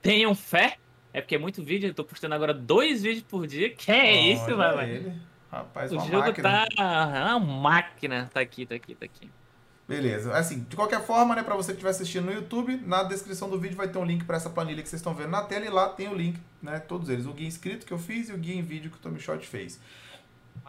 Tenham 0.00 0.34
fé. 0.34 0.78
É 1.12 1.20
porque 1.20 1.34
é 1.34 1.38
muito 1.38 1.62
vídeo, 1.62 1.88
eu 1.88 1.94
tô 1.94 2.04
postando 2.04 2.34
agora 2.34 2.54
dois 2.54 3.02
vídeos 3.02 3.24
por 3.24 3.46
dia. 3.46 3.68
Que 3.70 3.92
é 3.92 4.32
isso, 4.32 4.44
Olha 4.44 4.56
vai, 4.56 4.74
vai. 4.74 5.14
Rapaz, 5.50 5.92
O 5.92 6.00
jogo 6.00 6.26
máquina. 6.26 6.66
tá. 6.74 7.36
uma 7.36 7.38
máquina. 7.38 8.30
Tá 8.32 8.40
aqui, 8.40 8.64
tá 8.64 8.74
aqui, 8.74 8.94
tá 8.94 9.04
aqui. 9.04 9.30
Beleza. 9.92 10.34
Assim, 10.34 10.60
de 10.68 10.74
qualquer 10.74 11.04
forma, 11.04 11.34
né, 11.34 11.42
para 11.42 11.54
você 11.54 11.72
que 11.72 11.76
estiver 11.76 11.90
assistindo 11.90 12.24
no 12.24 12.32
YouTube, 12.32 12.80
na 12.86 13.02
descrição 13.02 13.50
do 13.50 13.58
vídeo 13.60 13.76
vai 13.76 13.88
ter 13.88 13.98
um 13.98 14.04
link 14.04 14.24
para 14.24 14.36
essa 14.38 14.48
planilha 14.48 14.82
que 14.82 14.88
vocês 14.88 15.00
estão 15.00 15.14
vendo 15.14 15.28
na 15.28 15.42
tela 15.42 15.66
e 15.66 15.68
lá 15.68 15.88
tem 15.88 16.08
o 16.08 16.14
link, 16.14 16.40
né, 16.62 16.78
todos 16.78 17.10
eles, 17.10 17.26
o 17.26 17.32
guia 17.32 17.46
inscrito 17.46 17.84
que 17.84 17.92
eu 17.92 17.98
fiz 17.98 18.30
e 18.30 18.32
o 18.32 18.38
guia 18.38 18.54
em 18.54 18.62
vídeo 18.62 18.90
que 18.90 18.96
o 18.96 19.00
Tommy 19.00 19.20
Shot 19.20 19.46
fez. 19.46 19.78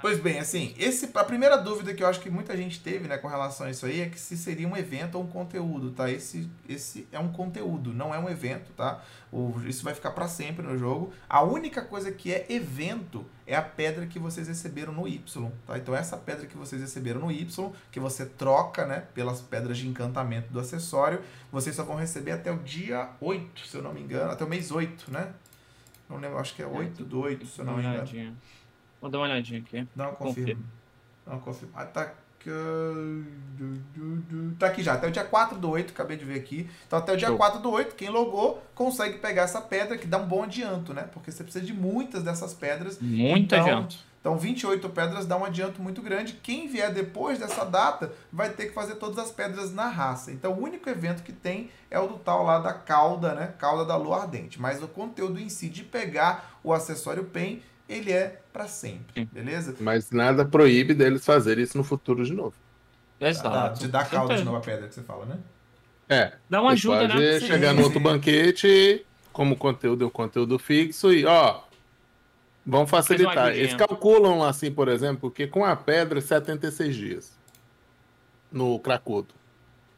Pois 0.04 0.20
bem, 0.20 0.38
assim, 0.38 0.74
esse, 0.78 1.10
a 1.14 1.24
primeira 1.24 1.56
dúvida 1.56 1.94
que 1.94 2.04
eu 2.04 2.08
acho 2.08 2.20
que 2.20 2.30
muita 2.30 2.58
gente 2.58 2.82
teve, 2.82 3.08
né, 3.08 3.18
com 3.18 3.28
relação 3.30 3.68
a 3.68 3.72
isso 3.72 3.86
aí, 3.86 4.02
é 4.02 4.10
que 4.10 4.20
se 4.20 4.36
seria 4.36 4.68
um 4.68 4.76
evento 4.76 5.16
ou 5.16 5.24
um 5.24 5.28
conteúdo, 5.28 5.92
tá? 5.92 6.12
Esse, 6.12 6.50
esse 6.68 7.08
é 7.10 7.18
um 7.18 7.32
conteúdo, 7.32 7.94
não 7.94 8.14
é 8.14 8.20
um 8.20 8.30
evento, 8.30 8.72
tá? 8.74 9.02
O, 9.32 9.54
isso 9.66 9.82
vai 9.82 9.94
ficar 9.94 10.12
para 10.12 10.28
sempre 10.28 10.66
no 10.66 10.78
jogo. 10.78 11.14
A 11.30 11.42
única 11.42 11.82
coisa 11.82 12.12
que 12.12 12.34
é 12.34 12.46
evento 12.50 13.26
é 13.48 13.56
a 13.56 13.62
pedra 13.62 14.06
que 14.06 14.20
vocês 14.20 14.48
receberam 14.48 14.92
no 14.92 15.08
Y, 15.08 15.50
tá? 15.66 15.78
Então 15.78 15.96
essa 15.96 16.18
pedra 16.18 16.48
que 16.48 16.58
vocês 16.58 16.82
receberam 16.82 17.22
no 17.22 17.32
Y, 17.32 17.72
que 17.90 18.00
você 18.00 18.26
troca, 18.26 18.86
né, 18.86 19.06
pelas 19.14 19.40
pedras 19.40 19.78
de 19.78 19.88
encantamento 19.88 20.52
do 20.52 20.60
acessório, 20.60 21.22
vocês 21.50 21.76
só 21.76 21.84
vão 21.84 21.96
receber 21.96 22.32
até 22.32 22.52
o 22.52 22.58
dia 22.58 23.10
8, 23.22 23.68
se 23.68 23.78
eu 23.78 23.82
não 23.82 23.94
me 23.94 24.02
engano, 24.02 24.32
até 24.32 24.44
o 24.44 24.50
mês 24.50 24.70
8, 24.70 25.12
né? 25.12 25.34
Não 26.10 26.18
lembro, 26.18 26.38
acho 26.40 26.54
que 26.54 26.62
é 26.62 26.68
8 26.68 27.06
do 27.06 27.22
8, 27.22 27.46
se 27.46 27.60
eu 27.60 27.66
não 27.66 27.78
me 27.78 27.84
engano. 27.84 28.36
Vou 29.04 29.12
dar 29.12 29.18
uma 29.18 29.26
olhadinha 29.26 29.60
aqui. 29.60 29.86
Não, 29.94 30.14
confirma. 30.14 30.34
Confirma. 30.34 30.64
Não, 31.28 31.40
confirma. 31.42 31.74
Ah, 31.76 31.86
tá. 31.86 32.14
Tá 34.58 34.68
aqui 34.68 34.82
já, 34.82 34.94
até 34.94 35.08
o 35.08 35.12
dia 35.12 35.26
4 35.26 35.58
do 35.58 35.70
8, 35.70 35.92
acabei 35.92 36.16
de 36.16 36.24
ver 36.24 36.40
aqui. 36.40 36.70
Então 36.88 37.00
até 37.00 37.12
o 37.12 37.18
dia 37.18 37.28
Show. 37.28 37.38
4 37.38 37.60
do 37.60 37.70
8, 37.70 37.96
quem 37.96 38.08
logou 38.10 38.64
consegue 38.74 39.18
pegar 39.18 39.42
essa 39.44 39.60
pedra 39.60 39.98
que 39.98 40.08
dá 40.08 40.18
um 40.18 40.26
bom 40.26 40.44
adianto, 40.44 40.94
né? 40.94 41.04
Porque 41.12 41.34
você 41.34 41.44
precisa 41.44 41.66
de 41.66 41.74
muitas 41.74 42.24
dessas 42.24 42.54
pedras. 42.54 42.98
Muito 43.02 43.54
Então, 43.54 43.60
adiante. 43.60 44.06
Então 44.22 44.38
28 44.38 44.90
pedras 44.90 45.26
dá 45.26 45.36
um 45.36 45.44
adianto 45.44 45.82
muito 45.82 46.02
grande. 46.02 46.40
Quem 46.42 46.70
vier 46.70 46.94
depois 46.94 47.40
dessa 47.40 47.66
data 47.66 48.14
vai 48.32 48.52
ter 48.52 48.68
que 48.68 48.74
fazer 48.74 48.96
todas 48.96 49.20
as 49.20 49.32
pedras 49.32 49.74
na 49.74 49.90
raça. 49.90 50.32
Então 50.32 50.54
o 50.54 50.62
único 50.62 50.90
evento 50.90 51.24
que 51.24 51.34
tem 51.34 51.70
é 51.92 52.00
o 52.00 52.08
do 52.08 52.18
tal 52.18 52.44
lá 52.44 52.60
da 52.60 52.74
cauda, 52.74 53.34
né? 53.34 53.54
Cauda 53.58 53.84
da 53.84 53.98
lua 53.98 54.22
ardente. 54.22 54.62
Mas 54.62 54.82
o 54.82 54.88
conteúdo 54.88 55.42
em 55.42 55.50
si 55.50 55.68
de 55.68 55.84
pegar 55.84 56.58
o 56.64 56.72
acessório 56.72 57.26
PEN, 57.26 57.62
ele 57.88 58.12
é 58.12 58.40
pra 58.52 58.68
sempre, 58.68 59.26
beleza? 59.26 59.76
Mas 59.80 60.12
nada 60.12 60.46
proíbe 60.46 60.94
deles 60.94 61.26
fazerem 61.26 61.64
isso 61.64 61.78
no 61.78 61.84
futuro 61.84 62.24
de 62.26 62.34
novo. 62.34 62.54
Exato. 63.20 63.80
de 63.80 63.88
dar 63.88 64.10
cauda 64.10 64.36
de 64.36 64.44
novo 64.44 64.58
a 64.58 64.62
pedra 64.62 64.88
que 64.88 64.96
você 64.96 65.02
fala, 65.02 65.26
né? 65.26 65.38
É. 66.10 66.34
Dá 66.50 66.62
uma 66.62 66.72
ajuda, 66.72 67.08
pode 67.08 67.18
né? 67.18 67.40
chegar 67.40 67.74
no 67.74 67.84
outro 67.84 68.00
banquete, 68.00 69.06
como 69.32 69.56
conteúdo 69.56 70.04
é 70.04 70.08
um 70.08 70.10
conteúdo 70.10 70.60
fixo, 70.60 71.12
e 71.14 71.26
ó, 71.26 71.62
vamos 72.66 72.90
facilitar. 72.90 73.56
Eles 73.56 73.74
calculam 73.74 74.40
lá 74.40 74.50
assim, 74.50 74.72
por 74.72 74.88
exemplo, 74.88 75.32
que 75.32 75.48
com 75.48 75.64
a 75.64 75.76
pedra 75.76 76.20
é 76.20 76.22
76 76.22 76.96
dias 76.96 77.34
no 78.52 78.78
cracudo. 78.80 79.34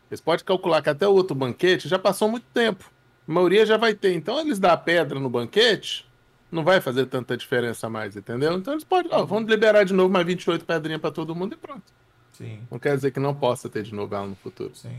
Eles 0.10 0.22
podem 0.22 0.46
calcular 0.46 0.82
que 0.82 0.90
até 0.90 1.08
o 1.08 1.12
outro 1.12 1.36
banquete 1.36 1.90
já 1.90 2.00
passou 2.00 2.30
muito 2.30 2.46
tempo. 2.54 2.90
A 3.28 3.32
maioria 3.32 3.66
já 3.66 3.76
vai 3.76 3.94
ter. 3.94 4.14
Então 4.14 4.40
eles 4.40 4.60
dão 4.60 4.72
a 4.72 4.78
pedra 4.78 5.20
no 5.20 5.30
banquete, 5.30 6.08
não 6.52 6.64
vai 6.64 6.80
fazer 6.82 7.06
tanta 7.08 7.36
diferença 7.36 7.90
mais, 7.90 8.16
entendeu? 8.16 8.54
Então 8.54 8.74
eles 8.74 8.84
podem, 8.84 9.12
ó, 9.14 9.26
vamos 9.26 9.50
liberar 9.50 9.84
de 9.84 9.94
novo 9.94 10.12
mais 10.12 10.26
28 10.26 10.66
pedrinhas 10.66 11.02
para 11.02 11.12
todo 11.12 11.36
mundo 11.36 11.54
e 11.54 11.58
pronto. 11.58 11.84
Sim, 12.34 12.60
Não 12.70 12.78
quer 12.78 12.96
dizer 12.98 13.12
que 13.12 13.20
não 13.20 13.34
possa 13.34 13.70
ter 13.70 13.82
de 13.84 13.94
novo 13.96 14.14
ela 14.14 14.28
no 14.28 14.36
futuro. 14.36 14.72
sim. 14.76 14.98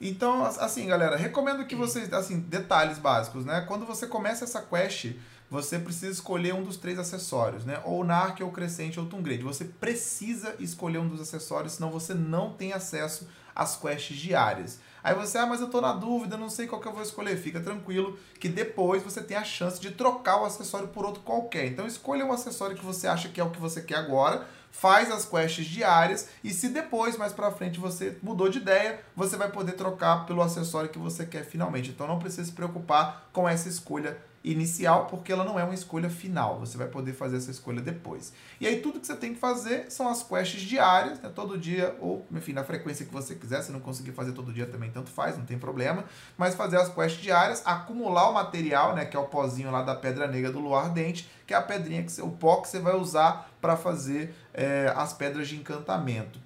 Então, 0.00 0.44
as- 0.44 0.58
assim, 0.58 0.86
galera, 0.88 1.16
recomendo 1.16 1.64
que 1.64 1.74
vocês, 1.74 2.12
assim, 2.12 2.40
detalhes 2.40 2.98
básicos, 2.98 3.44
né? 3.44 3.62
Quando 3.66 3.86
você 3.86 4.06
começa 4.06 4.44
essa 4.44 4.60
quest, 4.60 5.12
você 5.48 5.78
precisa 5.78 6.12
escolher 6.12 6.52
um 6.54 6.62
dos 6.64 6.76
três 6.76 6.98
acessórios, 6.98 7.64
né? 7.64 7.80
Ou 7.84 8.04
Narc, 8.04 8.40
ou 8.42 8.50
Crescente, 8.50 8.98
ou 9.00 9.06
Tungrade. 9.06 9.42
Você 9.42 9.64
precisa 9.64 10.54
escolher 10.58 10.98
um 10.98 11.08
dos 11.08 11.20
acessórios, 11.20 11.74
senão 11.74 11.90
você 11.90 12.12
não 12.12 12.52
tem 12.52 12.72
acesso 12.72 13.26
às 13.54 13.76
quests 13.76 14.16
diárias. 14.18 14.80
Aí 15.06 15.14
você, 15.14 15.38
ah, 15.38 15.46
mas 15.46 15.60
eu 15.60 15.68
tô 15.68 15.80
na 15.80 15.92
dúvida, 15.92 16.36
não 16.36 16.50
sei 16.50 16.66
qual 16.66 16.80
que 16.80 16.88
eu 16.88 16.92
vou 16.92 17.00
escolher. 17.00 17.36
Fica 17.36 17.60
tranquilo 17.60 18.18
que 18.40 18.48
depois 18.48 19.04
você 19.04 19.22
tem 19.22 19.36
a 19.36 19.44
chance 19.44 19.80
de 19.80 19.92
trocar 19.92 20.42
o 20.42 20.44
acessório 20.44 20.88
por 20.88 21.06
outro 21.06 21.22
qualquer. 21.22 21.66
Então 21.66 21.86
escolha 21.86 22.26
um 22.26 22.32
acessório 22.32 22.74
que 22.74 22.84
você 22.84 23.06
acha 23.06 23.28
que 23.28 23.40
é 23.40 23.44
o 23.44 23.50
que 23.50 23.60
você 23.60 23.80
quer 23.80 23.98
agora, 23.98 24.48
faz 24.68 25.08
as 25.12 25.24
quests 25.24 25.64
diárias 25.64 26.28
e 26.42 26.50
se 26.50 26.70
depois, 26.70 27.16
mais 27.16 27.32
pra 27.32 27.52
frente, 27.52 27.78
você 27.78 28.18
mudou 28.20 28.48
de 28.48 28.58
ideia, 28.58 29.00
você 29.14 29.36
vai 29.36 29.48
poder 29.48 29.74
trocar 29.74 30.26
pelo 30.26 30.42
acessório 30.42 30.90
que 30.90 30.98
você 30.98 31.24
quer 31.24 31.44
finalmente. 31.44 31.90
Então 31.90 32.08
não 32.08 32.18
precisa 32.18 32.44
se 32.44 32.50
preocupar 32.50 33.28
com 33.32 33.48
essa 33.48 33.68
escolha 33.68 34.18
inicial, 34.46 35.06
porque 35.06 35.32
ela 35.32 35.44
não 35.44 35.58
é 35.58 35.64
uma 35.64 35.74
escolha 35.74 36.08
final. 36.08 36.60
Você 36.60 36.78
vai 36.78 36.86
poder 36.86 37.12
fazer 37.12 37.36
essa 37.36 37.50
escolha 37.50 37.82
depois. 37.82 38.32
E 38.60 38.66
aí 38.66 38.80
tudo 38.80 39.00
que 39.00 39.06
você 39.06 39.16
tem 39.16 39.34
que 39.34 39.40
fazer 39.40 39.90
são 39.90 40.08
as 40.08 40.22
quests 40.22 40.62
diárias, 40.62 41.20
né? 41.20 41.28
todo 41.34 41.58
dia, 41.58 41.96
ou 42.00 42.24
enfim, 42.30 42.52
na 42.52 42.62
frequência 42.62 43.04
que 43.04 43.12
você 43.12 43.34
quiser. 43.34 43.60
Se 43.62 43.72
não 43.72 43.80
conseguir 43.80 44.12
fazer 44.12 44.30
todo 44.30 44.52
dia 44.52 44.66
também, 44.66 44.88
tanto 44.88 45.10
faz, 45.10 45.36
não 45.36 45.44
tem 45.44 45.58
problema. 45.58 46.04
Mas 46.38 46.54
fazer 46.54 46.76
as 46.76 46.88
quests 46.88 47.20
diárias, 47.20 47.60
acumular 47.66 48.30
o 48.30 48.34
material, 48.34 48.94
né? 48.94 49.04
Que 49.04 49.16
é 49.16 49.20
o 49.20 49.24
pozinho 49.24 49.70
lá 49.72 49.82
da 49.82 49.96
Pedra 49.96 50.28
Negra 50.28 50.52
do 50.52 50.60
Luar 50.60 50.84
Ardente, 50.84 51.28
que 51.44 51.52
é 51.52 51.56
a 51.56 51.62
pedrinha, 51.62 52.04
que 52.04 52.12
você, 52.12 52.22
o 52.22 52.30
pó 52.30 52.60
que 52.60 52.68
você 52.68 52.78
vai 52.78 52.94
usar 52.94 53.50
para 53.60 53.76
fazer 53.76 54.32
é, 54.54 54.92
as 54.94 55.12
pedras 55.12 55.48
de 55.48 55.56
encantamento. 55.56 56.38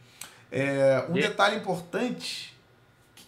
É, 0.50 1.04
um 1.08 1.12
detalhe 1.12 1.56
importante 1.56 2.58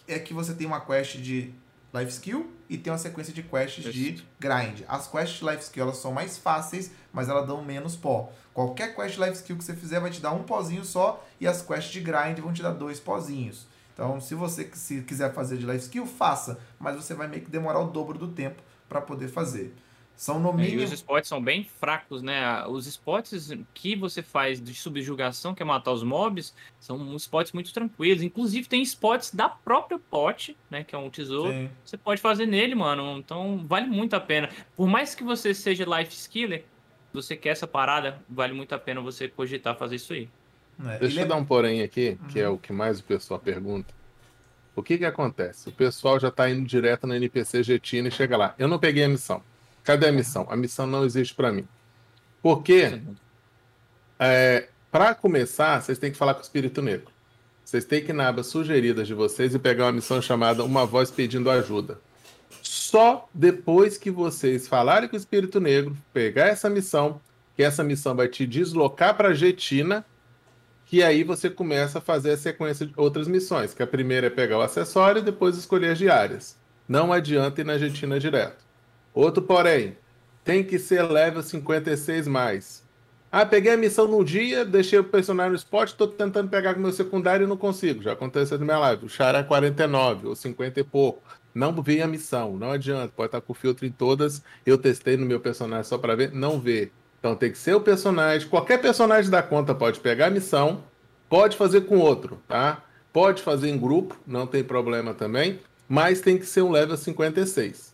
é 0.07 0.17
que 0.17 0.33
você 0.33 0.55
tem 0.55 0.65
uma 0.65 0.81
quest 0.81 1.17
de 1.17 1.53
life 1.93 2.11
skill 2.11 2.51
e 2.73 2.77
tem 2.79 2.91
uma 2.91 2.97
sequência 2.97 3.31
de 3.31 3.43
quests 3.43 3.93
de 3.93 4.25
grind. 4.39 4.81
As 4.87 5.07
quests 5.07 5.37
de 5.37 5.45
life 5.45 5.61
skill 5.61 5.83
elas 5.83 5.97
são 5.97 6.11
mais 6.11 6.39
fáceis, 6.39 6.89
mas 7.13 7.29
elas 7.29 7.45
dão 7.45 7.63
menos 7.63 7.95
pó. 7.95 8.31
Qualquer 8.51 8.95
quest 8.95 9.13
de 9.13 9.21
life 9.21 9.35
skill 9.35 9.57
que 9.57 9.63
você 9.63 9.75
fizer 9.75 9.99
vai 9.99 10.09
te 10.09 10.19
dar 10.19 10.31
um 10.31 10.41
pozinho 10.41 10.83
só 10.83 11.23
e 11.39 11.47
as 11.47 11.61
quests 11.61 11.91
de 11.91 12.01
grind 12.01 12.39
vão 12.39 12.51
te 12.51 12.63
dar 12.63 12.71
dois 12.71 12.99
pozinhos. 12.99 13.67
Então, 13.93 14.19
se 14.19 14.33
você 14.33 14.67
se 14.73 15.01
quiser 15.01 15.31
fazer 15.35 15.57
de 15.57 15.67
life 15.67 15.83
skill, 15.83 16.07
faça, 16.07 16.59
mas 16.79 16.95
você 16.95 17.13
vai 17.13 17.27
meio 17.27 17.43
que 17.43 17.51
demorar 17.51 17.79
o 17.79 17.91
dobro 17.91 18.17
do 18.17 18.29
tempo 18.29 18.59
para 18.89 18.99
poder 18.99 19.27
fazer. 19.27 19.75
São 20.15 20.39
no 20.39 20.49
É, 20.49 20.53
E 20.53 20.55
mínimo 20.57 20.83
os 20.83 20.91
spots 20.91 21.27
são 21.27 21.41
bem 21.41 21.63
fracos, 21.63 22.21
né? 22.21 22.65
Os 22.67 22.85
spots 22.87 23.51
que 23.73 23.95
você 23.95 24.21
faz 24.21 24.61
de 24.61 24.73
subjugação, 24.73 25.53
que 25.55 25.61
é 25.63 25.65
matar 25.65 25.91
os 25.91 26.03
mobs, 26.03 26.53
são 26.79 27.15
spots 27.15 27.51
muito 27.51 27.73
tranquilos. 27.73 28.21
Inclusive, 28.23 28.67
tem 28.67 28.81
spots 28.83 29.33
da 29.33 29.49
própria 29.49 29.99
pote, 29.99 30.55
né? 30.69 30.83
Que 30.83 30.95
é 30.95 30.97
um 30.97 31.09
tesouro. 31.09 31.51
Sim. 31.51 31.69
Você 31.83 31.97
pode 31.97 32.21
fazer 32.21 32.45
nele, 32.45 32.75
mano. 32.75 33.17
Então, 33.17 33.65
vale 33.67 33.87
muito 33.87 34.13
a 34.15 34.19
pena. 34.19 34.49
Por 34.75 34.87
mais 34.87 35.15
que 35.15 35.23
você 35.23 35.53
seja 35.53 35.83
life 35.83 36.13
skiller, 36.13 36.63
você 37.11 37.35
quer 37.35 37.49
essa 37.49 37.67
parada, 37.67 38.21
vale 38.29 38.53
muito 38.53 38.73
a 38.73 38.79
pena 38.79 39.01
você 39.01 39.27
cogitar 39.27 39.75
fazer 39.75 39.95
isso 39.95 40.13
aí. 40.13 40.29
É, 40.85 40.99
Deixa 40.99 41.19
eu 41.21 41.25
é- 41.25 41.27
dar 41.27 41.35
um 41.35 41.45
porém 41.45 41.81
aqui, 41.81 42.17
que 42.31 42.39
é 42.39 42.47
Uhum. 42.47 42.55
o 42.55 42.57
que 42.59 42.71
mais 42.71 42.99
o 42.99 43.03
pessoal 43.03 43.39
pergunta. 43.39 43.93
O 44.75 44.81
que 44.81 44.97
que 44.97 45.05
acontece? 45.05 45.69
O 45.69 45.71
pessoal 45.71 46.19
já 46.19 46.31
tá 46.31 46.49
indo 46.49 46.65
direto 46.67 47.05
na 47.05 47.15
NPC 47.15 47.61
Getina 47.61 48.07
e 48.07 48.11
chega 48.11 48.35
lá. 48.37 48.55
Eu 48.57 48.67
não 48.67 48.79
peguei 48.79 49.03
a 49.03 49.09
missão. 49.09 49.43
Cadê 49.83 50.07
a 50.07 50.11
missão? 50.11 50.47
A 50.49 50.55
missão 50.55 50.87
não 50.87 51.03
existe 51.03 51.35
para 51.35 51.51
mim. 51.51 51.67
Porque, 52.41 53.01
é, 54.19 54.69
para 54.91 55.13
começar, 55.13 55.81
vocês 55.81 55.97
têm 55.97 56.11
que 56.11 56.17
falar 56.17 56.33
com 56.33 56.39
o 56.39 56.43
Espírito 56.43 56.81
Negro. 56.81 57.07
Vocês 57.63 57.85
têm 57.85 58.03
que 58.03 58.11
ir 58.11 58.13
na 58.13 58.27
aba 58.27 58.43
sugeridas 58.43 59.07
de 59.07 59.13
vocês 59.13 59.55
e 59.55 59.59
pegar 59.59 59.85
uma 59.85 59.93
missão 59.93 60.21
chamada 60.21 60.63
Uma 60.63 60.85
Voz 60.85 61.09
Pedindo 61.09 61.49
Ajuda. 61.49 61.99
Só 62.61 63.27
depois 63.33 63.97
que 63.97 64.11
vocês 64.11 64.67
falarem 64.67 65.09
com 65.09 65.15
o 65.15 65.19
Espírito 65.19 65.59
Negro, 65.59 65.97
pegar 66.13 66.47
essa 66.47 66.69
missão, 66.69 67.19
que 67.55 67.63
essa 67.63 67.83
missão 67.83 68.15
vai 68.15 68.27
te 68.27 68.45
deslocar 68.45 69.15
para 69.15 69.33
Getina, 69.33 70.05
que 70.85 71.01
aí 71.01 71.23
você 71.23 71.49
começa 71.49 71.97
a 71.97 72.01
fazer 72.01 72.31
a 72.31 72.37
sequência 72.37 72.85
de 72.85 72.93
outras 72.95 73.27
missões, 73.27 73.73
que 73.73 73.81
a 73.81 73.87
primeira 73.87 74.27
é 74.27 74.29
pegar 74.29 74.59
o 74.59 74.61
acessório 74.61 75.19
e 75.19 75.23
depois 75.23 75.57
escolher 75.57 75.91
as 75.91 75.97
diárias. 75.97 76.57
Não 76.87 77.11
adianta 77.11 77.61
ir 77.61 77.63
na 77.63 77.77
Getina 77.77 78.19
direto. 78.19 78.63
Outro 79.13 79.43
porém, 79.43 79.95
tem 80.43 80.63
que 80.63 80.79
ser 80.79 81.03
level 81.03 81.41
56 81.41 82.27
mais. 82.27 82.83
Ah, 83.31 83.45
peguei 83.45 83.71
a 83.71 83.77
missão 83.77 84.07
num 84.07 84.23
dia, 84.23 84.63
deixei 84.63 84.99
o 84.99 85.03
personagem 85.03 85.53
no 85.53 85.57
spot, 85.57 85.93
tô 85.93 86.07
tentando 86.07 86.49
pegar 86.49 86.73
com 86.73 86.79
o 86.79 86.83
meu 86.83 86.91
secundário 86.91 87.45
e 87.45 87.47
não 87.47 87.57
consigo. 87.57 88.03
Já 88.03 88.13
aconteceu 88.13 88.59
na 88.59 88.65
minha 88.65 88.77
live. 88.77 89.05
O 89.05 89.09
char 89.09 89.33
é 89.33 89.41
49 89.41 90.27
ou 90.27 90.35
50 90.35 90.79
e 90.79 90.83
pouco. 90.83 91.23
Não 91.53 91.81
vi 91.81 92.01
a 92.01 92.07
missão, 92.07 92.55
não 92.57 92.71
adianta. 92.71 93.11
Pode 93.15 93.29
estar 93.29 93.41
com 93.41 93.53
filtro 93.53 93.85
em 93.85 93.91
todas. 93.91 94.43
Eu 94.65 94.77
testei 94.77 95.17
no 95.17 95.25
meu 95.25 95.39
personagem 95.39 95.83
só 95.85 95.97
para 95.97 96.15
ver, 96.15 96.31
não 96.31 96.59
vê. 96.59 96.91
Então 97.19 97.35
tem 97.35 97.51
que 97.51 97.57
ser 97.57 97.73
o 97.73 97.81
personagem. 97.81 98.47
Qualquer 98.47 98.79
personagem 98.81 99.31
da 99.31 99.41
conta 99.41 99.73
pode 99.73 99.99
pegar 99.99 100.27
a 100.27 100.29
missão, 100.29 100.83
pode 101.29 101.57
fazer 101.57 101.81
com 101.81 101.97
outro, 101.97 102.39
tá? 102.47 102.83
Pode 103.11 103.41
fazer 103.41 103.69
em 103.69 103.79
grupo, 103.79 104.19
não 104.27 104.45
tem 104.45 104.63
problema 104.63 105.13
também, 105.13 105.59
mas 105.87 106.21
tem 106.21 106.37
que 106.37 106.45
ser 106.45 106.61
um 106.61 106.71
level 106.71 106.97
56. 106.97 107.92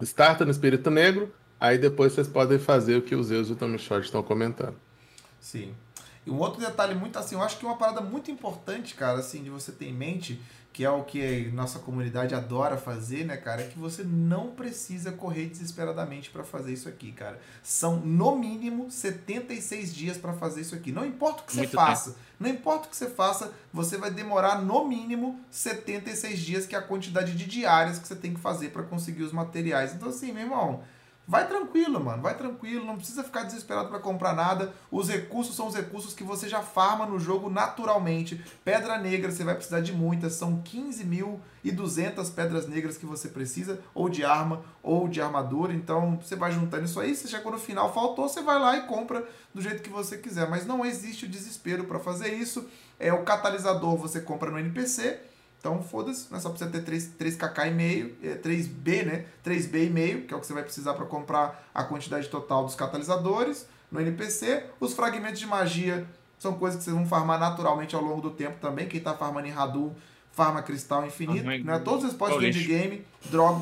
Starta 0.00 0.44
no 0.44 0.50
Espírito 0.50 0.90
Negro, 0.90 1.32
Aí 1.58 1.78
depois 1.78 2.12
vocês 2.12 2.28
podem 2.28 2.58
fazer 2.58 2.96
o 2.96 3.02
que 3.02 3.14
os 3.14 3.28
Zeus 3.28 3.48
e 3.48 3.52
o 3.52 3.56
Tommy 3.56 3.78
Short 3.78 4.04
estão 4.04 4.22
comentando. 4.22 4.76
Sim. 5.40 5.74
E 6.24 6.30
um 6.30 6.38
outro 6.38 6.60
detalhe 6.60 6.94
muito 6.94 7.18
assim, 7.18 7.34
eu 7.34 7.42
acho 7.42 7.58
que 7.58 7.64
uma 7.64 7.76
parada 7.76 8.00
muito 8.00 8.30
importante, 8.30 8.94
cara, 8.94 9.18
assim, 9.18 9.42
de 9.42 9.50
você 9.50 9.72
ter 9.72 9.86
em 9.86 9.92
mente, 9.92 10.40
que 10.76 10.84
é 10.84 10.90
o 10.90 11.04
que 11.04 11.50
nossa 11.54 11.78
comunidade 11.78 12.34
adora 12.34 12.76
fazer, 12.76 13.24
né, 13.24 13.38
cara, 13.38 13.62
é 13.62 13.66
que 13.66 13.78
você 13.78 14.04
não 14.04 14.48
precisa 14.48 15.10
correr 15.10 15.46
desesperadamente 15.46 16.28
para 16.28 16.44
fazer 16.44 16.74
isso 16.74 16.86
aqui, 16.86 17.12
cara. 17.12 17.40
São 17.62 17.96
no 17.96 18.36
mínimo 18.36 18.90
76 18.90 19.94
dias 19.94 20.18
para 20.18 20.34
fazer 20.34 20.60
isso 20.60 20.74
aqui. 20.74 20.92
Não 20.92 21.06
importa 21.06 21.40
o 21.40 21.46
que 21.46 21.56
muito 21.56 21.70
você 21.70 21.74
faça, 21.74 22.16
não 22.38 22.50
importa 22.50 22.88
o 22.88 22.90
que 22.90 22.96
você 22.98 23.08
faça, 23.08 23.54
você 23.72 23.96
vai 23.96 24.10
demorar 24.10 24.60
no 24.60 24.86
mínimo 24.86 25.40
76 25.50 26.38
dias, 26.40 26.66
que 26.66 26.74
é 26.74 26.78
a 26.78 26.82
quantidade 26.82 27.34
de 27.34 27.46
diárias 27.46 27.98
que 27.98 28.06
você 28.06 28.14
tem 28.14 28.34
que 28.34 28.40
fazer 28.40 28.68
para 28.68 28.82
conseguir 28.82 29.22
os 29.22 29.32
materiais. 29.32 29.94
Então 29.94 30.10
assim, 30.10 30.30
meu 30.30 30.42
irmão, 30.42 30.82
Vai 31.28 31.48
tranquilo, 31.48 32.02
mano. 32.02 32.22
Vai 32.22 32.36
tranquilo. 32.36 32.84
Não 32.84 32.96
precisa 32.96 33.24
ficar 33.24 33.42
desesperado 33.42 33.88
para 33.88 33.98
comprar 33.98 34.32
nada. 34.32 34.72
Os 34.90 35.08
recursos 35.08 35.56
são 35.56 35.66
os 35.66 35.74
recursos 35.74 36.14
que 36.14 36.22
você 36.22 36.48
já 36.48 36.62
farma 36.62 37.04
no 37.04 37.18
jogo 37.18 37.50
naturalmente. 37.50 38.40
Pedra 38.64 38.96
negra, 38.98 39.32
você 39.32 39.42
vai 39.42 39.56
precisar 39.56 39.80
de 39.80 39.92
muitas. 39.92 40.34
São 40.34 40.62
15.200 40.62 42.32
pedras 42.32 42.68
negras 42.68 42.96
que 42.96 43.04
você 43.04 43.28
precisa. 43.28 43.80
Ou 43.92 44.08
de 44.08 44.24
arma, 44.24 44.62
ou 44.82 45.08
de 45.08 45.20
armadura. 45.20 45.72
Então, 45.72 46.16
você 46.22 46.36
vai 46.36 46.52
juntando 46.52 46.84
isso 46.84 47.00
aí. 47.00 47.16
Você 47.16 47.26
chegou 47.26 47.50
no 47.50 47.58
final, 47.58 47.92
faltou, 47.92 48.28
você 48.28 48.40
vai 48.40 48.60
lá 48.60 48.76
e 48.76 48.86
compra 48.86 49.26
do 49.52 49.60
jeito 49.60 49.82
que 49.82 49.90
você 49.90 50.16
quiser. 50.18 50.48
Mas 50.48 50.64
não 50.64 50.86
existe 50.86 51.24
o 51.24 51.28
desespero 51.28 51.84
para 51.84 51.98
fazer 51.98 52.34
isso. 52.34 52.68
É 53.00 53.12
O 53.12 53.24
catalisador 53.24 53.96
você 53.96 54.20
compra 54.20 54.50
no 54.50 54.58
NPC 54.58 55.20
então, 55.66 55.82
foda-se, 55.82 56.30
não 56.30 56.38
é 56.38 56.40
só 56.40 56.48
você 56.48 56.64
ter 56.66 56.82
3, 56.82 57.10
3kk 57.18 57.66
e 57.66 57.70
meio, 57.72 58.16
3B, 58.22 59.04
né? 59.04 59.24
3B 59.44 59.86
e 59.86 59.90
meio, 59.90 60.22
que 60.22 60.32
é 60.32 60.36
o 60.36 60.40
que 60.40 60.46
você 60.46 60.52
vai 60.52 60.62
precisar 60.62 60.94
para 60.94 61.04
comprar 61.06 61.68
a 61.74 61.82
quantidade 61.82 62.28
total 62.28 62.64
dos 62.64 62.76
catalisadores 62.76 63.66
no 63.90 64.00
NPC. 64.00 64.64
Os 64.78 64.94
fragmentos 64.94 65.40
de 65.40 65.46
magia 65.46 66.06
são 66.38 66.54
coisas 66.54 66.78
que 66.78 66.84
vocês 66.84 66.94
vão 66.94 67.04
farmar 67.04 67.40
naturalmente 67.40 67.96
ao 67.96 68.02
longo 68.02 68.20
do 68.20 68.30
tempo 68.30 68.58
também. 68.60 68.86
Quem 68.86 69.00
tá 69.00 69.12
farmando 69.14 69.48
em 69.48 69.52
Hadou, 69.52 69.92
farma 70.30 70.62
cristal 70.62 71.04
infinito. 71.04 71.44
né? 71.64 71.78
Todos 71.80 72.04
os 72.04 72.12
spots 72.12 72.36
de 72.54 72.64
game 72.64 73.04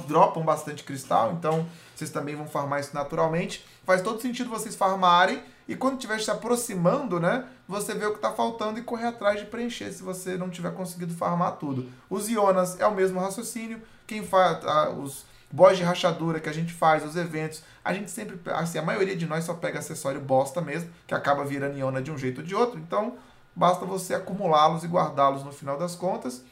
dropam 0.07 0.43
bastante 0.45 0.85
cristal, 0.85 1.33
então 1.33 1.67
vocês 1.97 2.11
também 2.11 2.35
vão 2.37 2.47
farmar 2.47 2.81
isso 2.81 2.91
naturalmente. 2.93 3.65
Faz 3.87 4.03
todo 4.03 4.21
sentido 4.21 4.51
vocês 4.51 4.77
farmarem 4.77 5.43
e 5.67 5.75
quando 5.75 5.95
estiver 5.95 6.21
se 6.21 6.31
aproximando, 6.31 7.19
né, 7.19 7.47
você 7.67 7.95
vê 7.95 8.07
o 8.07 8.11
que 8.11 8.17
está 8.17 8.33
faltando 8.33 8.79
e 8.79 8.83
correr 8.83 9.07
atrás 9.07 9.41
de 9.41 9.47
preencher 9.47 9.93
se 9.93 10.03
você 10.03 10.37
não 10.37 10.51
tiver 10.51 10.75
conseguido 10.75 11.15
farmar 11.15 11.57
tudo. 11.57 11.91
Os 12.11 12.29
Ionas 12.29 12.79
é 12.79 12.87
o 12.87 12.95
mesmo 12.95 13.19
raciocínio. 13.19 13.81
Quem 14.07 14.23
faz 14.23 14.63
ah, 14.65 14.91
os 14.91 15.25
boss 15.51 15.77
de 15.77 15.85
rachadura 15.85 16.41
que 16.41 16.49
a 16.49 16.53
gente 16.53 16.73
faz, 16.73 17.05
os 17.05 17.15
eventos, 17.15 17.63
a 17.85 17.95
gente 17.95 18.11
sempre, 18.11 18.39
assim, 18.53 18.77
a 18.77 18.83
maioria 18.83 19.15
de 19.15 19.25
nós 19.25 19.45
só 19.45 19.55
pega 19.55 19.79
acessório 19.79 20.21
bosta 20.21 20.61
mesmo, 20.61 20.91
que 21.07 21.15
acaba 21.15 21.45
virando 21.45 21.79
Iona 21.79 22.03
de 22.03 22.11
um 22.11 22.19
jeito 22.19 22.41
ou 22.41 22.47
de 22.47 22.55
outro. 22.55 22.79
Então, 22.79 23.17
basta 23.55 23.87
você 23.87 24.15
acumulá-los 24.15 24.83
e 24.83 24.89
guardá-los 24.89 25.45
no 25.45 25.53
final 25.53 25.79
das 25.79 25.95
contas. 25.95 26.43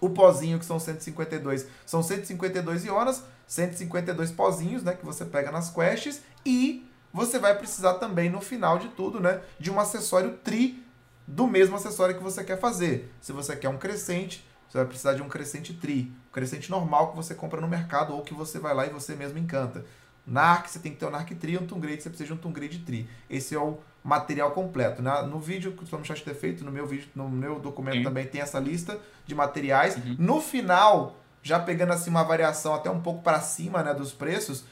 O 0.00 0.10
pozinho, 0.10 0.58
que 0.58 0.64
são 0.64 0.78
152, 0.78 1.66
são 1.86 2.02
152 2.02 2.84
ionas, 2.84 3.22
152 3.46 4.32
pozinhos, 4.32 4.82
né, 4.82 4.92
que 4.92 5.06
você 5.06 5.24
pega 5.24 5.52
nas 5.52 5.70
quests, 5.70 6.20
e 6.44 6.84
você 7.16 7.38
vai 7.38 7.56
precisar 7.56 7.94
também, 7.94 8.28
no 8.28 8.42
final 8.42 8.78
de 8.78 8.88
tudo, 8.88 9.18
né, 9.18 9.40
de 9.58 9.70
um 9.70 9.80
acessório 9.80 10.38
tri 10.44 10.84
do 11.26 11.46
mesmo 11.46 11.74
acessório 11.74 12.14
que 12.14 12.22
você 12.22 12.44
quer 12.44 12.60
fazer. 12.60 13.10
Se 13.22 13.32
você 13.32 13.56
quer 13.56 13.70
um 13.70 13.78
crescente, 13.78 14.46
você 14.68 14.76
vai 14.76 14.86
precisar 14.86 15.14
de 15.14 15.22
um 15.22 15.28
crescente 15.28 15.72
tri. 15.72 16.12
Um 16.28 16.32
crescente 16.32 16.70
normal 16.70 17.10
que 17.10 17.16
você 17.16 17.34
compra 17.34 17.58
no 17.58 17.66
mercado 17.66 18.14
ou 18.14 18.20
que 18.20 18.34
você 18.34 18.58
vai 18.58 18.74
lá 18.74 18.86
e 18.86 18.90
você 18.90 19.14
mesmo 19.14 19.38
encanta. 19.38 19.82
Narc, 20.26 20.68
você 20.68 20.78
tem 20.78 20.92
que 20.92 20.98
ter 20.98 21.06
um 21.06 21.10
Narc 21.10 21.30
Tri, 21.36 21.56
um 21.56 21.66
Tungrade, 21.66 22.02
você 22.02 22.10
precisa 22.10 22.26
de 22.26 22.32
um 22.34 22.36
Tungrade 22.36 22.80
Tri. 22.80 23.08
Esse 23.30 23.54
é 23.54 23.58
o 23.58 23.78
material 24.04 24.50
completo. 24.50 25.00
Né? 25.00 25.22
No 25.22 25.40
vídeo 25.40 25.72
que 25.72 25.84
o 25.84 26.04
Chat 26.04 26.22
ter 26.22 26.34
feito, 26.34 26.64
no 26.64 26.70
meu 26.70 26.86
vídeo, 26.86 27.08
no 27.14 27.30
meu 27.30 27.58
documento 27.58 27.98
Sim. 27.98 28.02
também 28.02 28.26
tem 28.26 28.42
essa 28.42 28.58
lista 28.58 28.98
de 29.24 29.34
materiais. 29.34 29.96
Uhum. 29.96 30.16
No 30.18 30.40
final, 30.42 31.16
já 31.42 31.58
pegando 31.58 31.92
assim 31.92 32.10
uma 32.10 32.24
variação 32.24 32.74
até 32.74 32.90
um 32.90 33.00
pouco 33.00 33.22
para 33.22 33.40
cima 33.40 33.82
né, 33.82 33.94
dos 33.94 34.12
preços, 34.12 34.64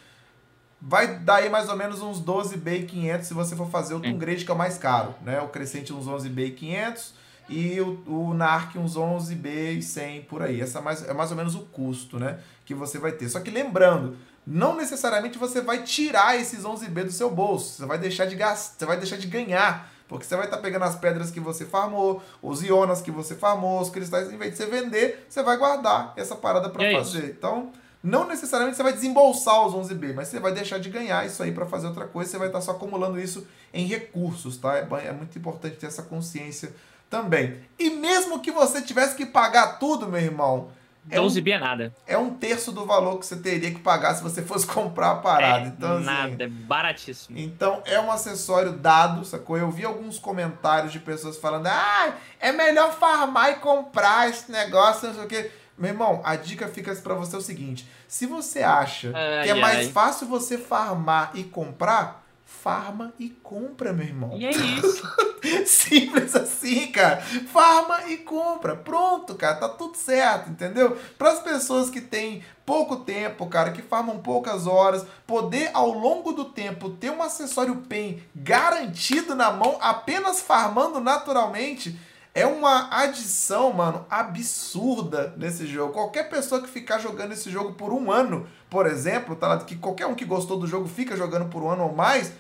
vai 0.86 1.18
dar 1.18 1.36
aí 1.36 1.48
mais 1.48 1.68
ou 1.68 1.76
menos 1.76 2.02
uns 2.02 2.20
12 2.20 2.58
B 2.58 2.82
500 2.82 3.26
se 3.26 3.34
você 3.34 3.56
for 3.56 3.68
fazer 3.70 3.94
o 3.94 4.00
Tungrade, 4.00 4.44
que 4.44 4.50
é 4.50 4.54
o 4.54 4.58
mais 4.58 4.76
caro, 4.76 5.14
né? 5.22 5.40
O 5.40 5.48
Crescente 5.48 5.92
uns 5.92 6.06
11 6.06 6.28
B 6.28 6.50
500 6.50 7.14
e 7.48 7.80
o, 7.80 8.02
o 8.06 8.34
Narc 8.34 8.76
uns 8.76 8.96
11 8.96 9.34
B 9.34 9.80
100 9.80 10.22
por 10.22 10.42
aí. 10.42 10.60
Essa 10.60 10.78
é 10.78 10.82
mais, 10.82 11.08
é 11.08 11.14
mais 11.14 11.30
ou 11.30 11.36
menos 11.36 11.54
o 11.54 11.60
custo, 11.60 12.18
né? 12.18 12.38
Que 12.66 12.74
você 12.74 12.98
vai 12.98 13.12
ter. 13.12 13.28
Só 13.30 13.40
que 13.40 13.50
lembrando, 13.50 14.16
não 14.46 14.76
necessariamente 14.76 15.38
você 15.38 15.62
vai 15.62 15.82
tirar 15.82 16.38
esses 16.38 16.64
11 16.64 16.86
B 16.88 17.04
do 17.04 17.12
seu 17.12 17.30
bolso. 17.30 17.76
Você 17.76 17.86
vai 17.86 17.98
deixar 17.98 18.26
de 18.26 18.36
gastar, 18.36 18.78
você 18.78 18.86
vai 18.86 18.98
deixar 18.98 19.16
de 19.16 19.26
ganhar. 19.26 19.90
Porque 20.06 20.26
você 20.26 20.36
vai 20.36 20.44
estar 20.44 20.58
tá 20.58 20.62
pegando 20.62 20.84
as 20.84 20.96
pedras 20.96 21.30
que 21.30 21.40
você 21.40 21.64
farmou, 21.64 22.22
os 22.42 22.62
ionas 22.62 23.00
que 23.00 23.10
você 23.10 23.34
farmou, 23.34 23.80
os 23.80 23.88
cristais, 23.88 24.30
em 24.30 24.36
vez 24.36 24.52
de 24.52 24.58
você 24.58 24.66
vender, 24.66 25.26
você 25.26 25.42
vai 25.42 25.56
guardar 25.56 26.12
essa 26.14 26.36
parada 26.36 26.68
para 26.68 26.84
é 26.84 26.92
fazer. 26.92 27.20
Isso. 27.20 27.26
Então, 27.30 27.72
não 28.04 28.28
necessariamente 28.28 28.76
você 28.76 28.82
vai 28.82 28.92
desembolsar 28.92 29.66
os 29.66 29.72
11B, 29.72 30.12
mas 30.14 30.28
você 30.28 30.38
vai 30.38 30.52
deixar 30.52 30.78
de 30.78 30.90
ganhar 30.90 31.24
isso 31.24 31.42
aí 31.42 31.50
para 31.50 31.64
fazer 31.64 31.86
outra 31.86 32.04
coisa, 32.04 32.30
você 32.30 32.36
vai 32.36 32.48
estar 32.48 32.60
só 32.60 32.72
acumulando 32.72 33.18
isso 33.18 33.46
em 33.72 33.86
recursos, 33.86 34.58
tá? 34.58 34.76
É, 34.76 34.86
é 35.06 35.12
muito 35.12 35.38
importante 35.38 35.76
ter 35.76 35.86
essa 35.86 36.02
consciência 36.02 36.74
também. 37.08 37.60
E 37.78 37.88
mesmo 37.88 38.40
que 38.40 38.50
você 38.50 38.82
tivesse 38.82 39.16
que 39.16 39.24
pagar 39.24 39.78
tudo, 39.78 40.06
meu 40.06 40.20
irmão, 40.20 40.68
é 41.10 41.20
11 41.20 41.40
um, 41.40 41.48
é 41.48 41.58
nada. 41.58 41.94
É 42.06 42.16
um 42.16 42.34
terço 42.34 42.72
do 42.72 42.86
valor 42.86 43.18
que 43.18 43.26
você 43.26 43.36
teria 43.36 43.70
que 43.70 43.80
pagar 43.80 44.14
se 44.14 44.22
você 44.22 44.42
fosse 44.42 44.66
comprar 44.68 45.12
a 45.12 45.16
parada. 45.16 45.64
É 45.64 45.68
então, 45.68 45.96
assim, 45.96 46.04
nada, 46.04 46.44
é 46.44 46.48
baratíssimo. 46.48 47.38
Então 47.38 47.82
é 47.86 48.00
um 48.00 48.10
acessório 48.10 48.72
dado, 48.72 49.24
sacou? 49.24 49.56
Eu 49.56 49.70
vi 49.70 49.84
alguns 49.84 50.18
comentários 50.18 50.92
de 50.92 50.98
pessoas 50.98 51.36
falando: 51.36 51.66
ah, 51.66 52.14
é 52.40 52.52
melhor 52.52 52.92
farmar 52.92 53.50
e 53.50 53.54
comprar 53.56 54.28
esse 54.28 54.50
negócio, 54.50 55.08
não 55.08 55.14
sei 55.14 55.24
o 55.24 55.28
quê. 55.28 55.50
Meu 55.76 55.90
irmão, 55.90 56.20
a 56.24 56.36
dica 56.36 56.68
fica 56.68 56.94
para 56.96 57.14
você 57.14 57.36
o 57.36 57.40
seguinte: 57.40 57.88
se 58.06 58.26
você 58.26 58.62
acha 58.62 59.12
ai, 59.14 59.44
que 59.44 59.50
é 59.50 59.54
mais 59.54 59.78
ai. 59.78 59.92
fácil 59.92 60.28
você 60.28 60.56
farmar 60.56 61.32
e 61.34 61.42
comprar, 61.42 62.24
farma 62.44 63.12
e 63.18 63.28
compra, 63.28 63.92
meu 63.92 64.06
irmão. 64.06 64.36
E 64.36 64.46
é 64.46 64.50
isso. 64.50 65.02
Simples 65.66 66.34
assim, 66.34 66.86
cara. 66.86 67.20
Farma 67.20 68.08
e 68.08 68.18
compra. 68.18 68.74
Pronto, 68.76 69.34
cara. 69.34 69.56
Tá 69.56 69.68
tudo 69.68 69.96
certo, 69.96 70.50
entendeu? 70.50 70.96
Para 71.18 71.32
as 71.32 71.40
pessoas 71.40 71.90
que 71.90 72.00
têm 72.00 72.42
pouco 72.64 72.96
tempo, 72.96 73.46
cara, 73.46 73.72
que 73.72 73.82
farmam 73.82 74.18
poucas 74.18 74.66
horas, 74.66 75.04
poder 75.26 75.70
ao 75.74 75.90
longo 75.90 76.32
do 76.32 76.46
tempo 76.46 76.90
ter 76.90 77.10
um 77.10 77.22
acessório 77.22 77.76
PEN 77.88 78.22
garantido 78.34 79.34
na 79.34 79.50
mão, 79.50 79.76
apenas 79.80 80.40
farmando 80.40 81.00
naturalmente 81.00 81.98
é 82.34 82.44
uma 82.44 82.88
adição, 82.90 83.72
mano, 83.72 84.04
absurda 84.10 85.32
nesse 85.36 85.68
jogo. 85.68 85.92
Qualquer 85.92 86.28
pessoa 86.28 86.60
que 86.60 86.68
ficar 86.68 86.98
jogando 86.98 87.32
esse 87.32 87.48
jogo 87.48 87.74
por 87.74 87.92
um 87.92 88.10
ano, 88.10 88.46
por 88.68 88.86
exemplo, 88.86 89.36
tá? 89.36 89.56
Que 89.58 89.76
qualquer 89.76 90.06
um 90.06 90.16
que 90.16 90.24
gostou 90.24 90.58
do 90.58 90.66
jogo 90.66 90.88
fica 90.88 91.16
jogando 91.16 91.48
por 91.48 91.62
um 91.62 91.70
ano 91.70 91.84
ou 91.84 91.94
mais, 91.94 92.32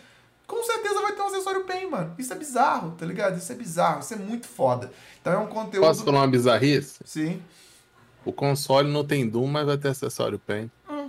com 0.48 0.64
certeza 0.64 1.00
vai 1.00 1.12
ter 1.12 1.22
um 1.22 1.26
acessório 1.28 1.64
PEN, 1.64 1.90
mano. 1.90 2.12
Isso 2.18 2.32
é 2.32 2.36
bizarro, 2.36 2.90
tá 2.98 3.06
ligado? 3.06 3.38
Isso 3.38 3.52
é 3.52 3.54
bizarro, 3.54 4.00
isso 4.00 4.12
é 4.12 4.16
muito 4.16 4.48
foda. 4.48 4.90
Então 5.20 5.32
é 5.32 5.38
um 5.38 5.46
conteúdo. 5.46 5.86
Posso 5.86 6.04
falar 6.04 6.22
uma 6.22 6.28
bizarrice? 6.28 6.98
Sim. 7.04 7.40
O 8.24 8.32
console 8.32 8.90
não 8.90 9.04
tem 9.04 9.28
Doom, 9.28 9.46
mas 9.46 9.64
vai 9.64 9.78
ter 9.78 9.88
acessório 9.88 10.40
PEN. 10.40 10.68
Hum. 10.90 11.08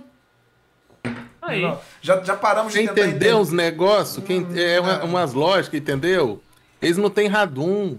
Aí. 1.42 1.62
Já, 2.00 2.22
já 2.22 2.36
paramos 2.36 2.72
Quem 2.72 2.84
de 2.84 2.90
entender 2.90 3.34
os 3.34 3.50
negócios, 3.50 4.24
quem 4.24 4.44
hum, 4.44 4.56
é 4.56 4.80
uma, 4.80 5.04
umas 5.04 5.32
lógicas, 5.32 5.80
entendeu? 5.80 6.40
Eles 6.80 6.96
não 6.96 7.10
têm 7.10 7.26
Radum. 7.26 7.98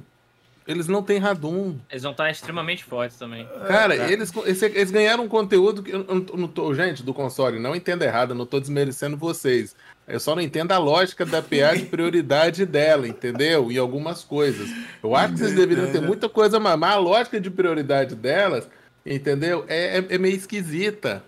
Eles 0.67 0.87
não 0.87 1.01
têm 1.01 1.17
radum. 1.17 1.75
Eles 1.89 2.03
vão 2.03 2.11
estar 2.11 2.29
extremamente 2.29 2.83
fortes 2.83 3.17
também. 3.17 3.47
Cara, 3.67 3.95
É. 3.95 4.11
eles, 4.11 4.31
esse- 4.45 4.65
eles 4.65 4.91
ganharam 4.91 5.23
um 5.23 5.27
conteúdo 5.29 5.81
que 5.81 5.91
eu 5.91 6.03
não, 6.03 6.15
não 6.15 6.47
tô, 6.47 6.73
gente, 6.75 7.01
do 7.03 7.13
console, 7.13 7.57
não 7.59 7.75
entenda 7.75 8.03
errado, 8.05 8.31
eu 8.31 8.35
não 8.35 8.45
tô 8.45 8.59
desmerecendo 8.59 9.15
vocês. 9.15 9.75
Eu 10.07 10.19
só 10.19 10.35
não 10.35 10.41
entendo 10.41 10.71
a 10.71 10.77
lógica 10.77 11.25
da 11.25 11.41
PA 11.41 11.75
de 11.75 11.83
prioridade 11.87 12.65
dela, 12.65 13.07
entendeu? 13.07 13.71
Em 13.71 13.77
algumas 13.77 14.23
coisas. 14.23 14.69
Eu 15.03 15.15
acho 15.15 15.33
que 15.33 15.39
vocês 15.39 15.53
deveriam 15.55 15.91
ter 15.91 16.01
muita 16.01 16.29
coisa, 16.29 16.59
mas 16.59 16.81
a 16.81 16.95
lógica 16.97 17.39
de 17.41 17.49
prioridade 17.49 18.15
delas, 18.15 18.67
entendeu? 19.05 19.65
É, 19.67 19.97
é- 19.99 20.05
é 20.15 20.17
meio 20.17 20.35
esquisita. 20.35 21.23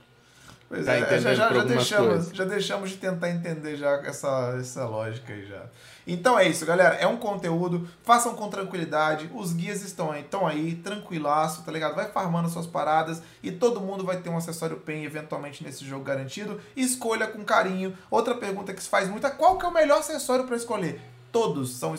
Pois 0.69 0.85
Tá 0.85 0.93
é, 0.95 1.19
já, 1.19 1.33
já, 1.33 1.51
já 1.53 1.63
deixamos, 1.63 2.07
coisas. 2.09 2.31
já 2.37 2.43
deixamos 2.45 2.89
de 2.91 2.97
tentar 2.97 3.29
entender 3.31 3.75
já 3.75 3.89
essa, 4.05 4.55
essa 4.59 4.85
lógica 4.85 5.33
aí 5.33 5.45
já. 5.47 5.63
Então 6.11 6.39
é 6.39 6.47
isso, 6.49 6.65
galera. 6.65 6.95
É 6.95 7.05
um 7.05 7.17
conteúdo. 7.17 7.87
Façam 8.01 8.33
com 8.33 8.49
tranquilidade. 8.49 9.29
Os 9.33 9.53
guias 9.53 9.83
estão 9.83 10.11
aí, 10.11 10.21
estão 10.21 10.47
aí, 10.47 10.75
tranquilaço, 10.75 11.63
tá 11.63 11.71
ligado? 11.71 11.95
Vai 11.95 12.11
farmando 12.11 12.49
suas 12.49 12.65
paradas 12.65 13.21
e 13.43 13.51
todo 13.51 13.79
mundo 13.79 14.03
vai 14.03 14.17
ter 14.17 14.29
um 14.29 14.37
acessório 14.37 14.77
PEN 14.77 15.03
eventualmente 15.03 15.63
nesse 15.63 15.85
jogo 15.85 16.03
garantido. 16.03 16.59
Escolha 16.75 17.27
com 17.27 17.43
carinho. 17.43 17.95
Outra 18.09 18.33
pergunta 18.33 18.73
que 18.73 18.81
se 18.81 18.89
faz 18.89 19.07
muito 19.07 19.27
é 19.27 19.29
qual 19.29 19.59
que 19.59 19.65
é 19.65 19.69
o 19.69 19.73
melhor 19.73 19.99
acessório 19.99 20.45
para 20.45 20.55
escolher? 20.55 20.99
Todos 21.31 21.75
são, 21.75 21.93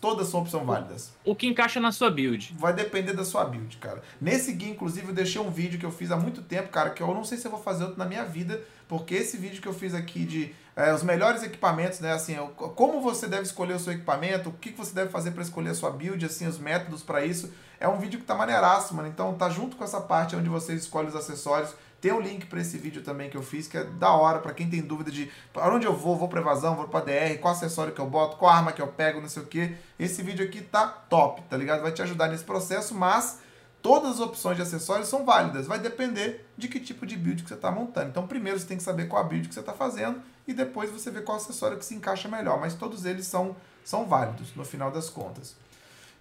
todas 0.00 0.26
são 0.26 0.40
opção 0.40 0.64
válidas. 0.64 1.12
O 1.24 1.36
que 1.36 1.46
encaixa 1.46 1.78
na 1.78 1.92
sua 1.92 2.10
build. 2.10 2.52
Vai 2.58 2.72
depender 2.72 3.12
da 3.12 3.24
sua 3.24 3.44
build, 3.44 3.76
cara. 3.76 4.02
Nesse 4.20 4.52
guia, 4.52 4.70
inclusive, 4.70 5.06
eu 5.06 5.14
deixei 5.14 5.40
um 5.40 5.50
vídeo 5.50 5.78
que 5.78 5.86
eu 5.86 5.92
fiz 5.92 6.10
há 6.10 6.16
muito 6.16 6.42
tempo, 6.42 6.68
cara, 6.68 6.90
que 6.90 7.00
eu 7.00 7.14
não 7.14 7.22
sei 7.22 7.38
se 7.38 7.46
eu 7.46 7.50
vou 7.52 7.62
fazer 7.62 7.84
outro 7.84 7.98
na 7.98 8.04
minha 8.04 8.24
vida, 8.24 8.60
porque 8.88 9.14
esse 9.14 9.36
vídeo 9.36 9.62
que 9.62 9.68
eu 9.68 9.72
fiz 9.72 9.94
aqui 9.94 10.24
de 10.24 10.52
é, 10.74 10.92
os 10.92 11.02
melhores 11.02 11.42
equipamentos, 11.42 12.00
né, 12.00 12.12
assim, 12.12 12.38
o- 12.38 12.48
como 12.48 13.00
você 13.00 13.26
deve 13.26 13.42
escolher 13.42 13.74
o 13.74 13.78
seu 13.78 13.92
equipamento, 13.92 14.48
o 14.48 14.52
que 14.52 14.70
você 14.70 14.94
deve 14.94 15.10
fazer 15.10 15.32
para 15.32 15.42
escolher 15.42 15.70
a 15.70 15.74
sua 15.74 15.90
build, 15.90 16.24
assim, 16.24 16.46
os 16.46 16.58
métodos 16.58 17.02
para 17.02 17.24
isso, 17.24 17.52
é 17.78 17.88
um 17.88 17.98
vídeo 17.98 18.20
que 18.20 18.24
tá 18.26 18.34
maneiraço, 18.34 18.94
mano. 18.94 19.08
Então 19.08 19.34
tá 19.34 19.50
junto 19.50 19.76
com 19.76 19.84
essa 19.84 20.00
parte 20.00 20.36
onde 20.36 20.48
você 20.48 20.72
escolhe 20.74 21.08
os 21.08 21.16
acessórios. 21.16 21.74
Tem 22.00 22.12
um 22.12 22.20
link 22.20 22.46
para 22.46 22.60
esse 22.60 22.78
vídeo 22.78 23.02
também 23.02 23.28
que 23.30 23.36
eu 23.36 23.42
fiz, 23.42 23.68
que 23.68 23.76
é 23.78 23.84
da 23.84 24.10
hora 24.12 24.40
para 24.40 24.52
quem 24.52 24.68
tem 24.68 24.80
dúvida 24.80 25.10
de 25.10 25.30
para 25.52 25.72
onde 25.72 25.86
eu 25.86 25.94
vou, 25.96 26.16
vou 26.16 26.26
pra 26.28 26.40
evasão, 26.40 26.74
vou 26.74 26.88
pra 26.88 27.00
DR, 27.00 27.38
qual 27.38 27.52
acessório 27.54 27.92
que 27.92 28.00
eu 28.00 28.06
boto, 28.06 28.36
qual 28.38 28.50
arma 28.50 28.72
que 28.72 28.82
eu 28.82 28.88
pego, 28.88 29.20
não 29.20 29.28
sei 29.28 29.42
o 29.42 29.46
que. 29.46 29.76
Esse 29.98 30.22
vídeo 30.22 30.44
aqui 30.44 30.60
tá 30.62 30.86
top, 30.86 31.42
tá 31.42 31.56
ligado? 31.56 31.82
Vai 31.82 31.92
te 31.92 32.02
ajudar 32.02 32.28
nesse 32.28 32.42
processo, 32.44 32.94
mas 32.94 33.38
todas 33.80 34.12
as 34.12 34.20
opções 34.20 34.56
de 34.56 34.62
acessórios 34.62 35.08
são 35.08 35.24
válidas. 35.24 35.66
Vai 35.66 35.78
depender 35.78 36.44
de 36.56 36.66
que 36.66 36.80
tipo 36.80 37.06
de 37.06 37.16
build 37.16 37.42
que 37.44 37.48
você 37.48 37.56
tá 37.56 37.70
montando. 37.70 38.08
Então, 38.08 38.26
primeiro 38.26 38.58
você 38.58 38.66
tem 38.66 38.76
que 38.76 38.82
saber 38.82 39.06
qual 39.06 39.22
a 39.22 39.26
build 39.26 39.48
que 39.48 39.54
você 39.54 39.62
tá 39.62 39.72
fazendo 39.72 40.20
e 40.46 40.52
depois 40.52 40.90
você 40.90 41.10
vê 41.10 41.20
qual 41.20 41.36
acessório 41.36 41.78
que 41.78 41.84
se 41.84 41.94
encaixa 41.94 42.28
melhor. 42.28 42.58
Mas 42.60 42.74
todos 42.74 43.04
eles 43.04 43.26
são, 43.26 43.56
são 43.84 44.06
válidos 44.06 44.54
no 44.56 44.64
final 44.64 44.90
das 44.90 45.08
contas. 45.10 45.56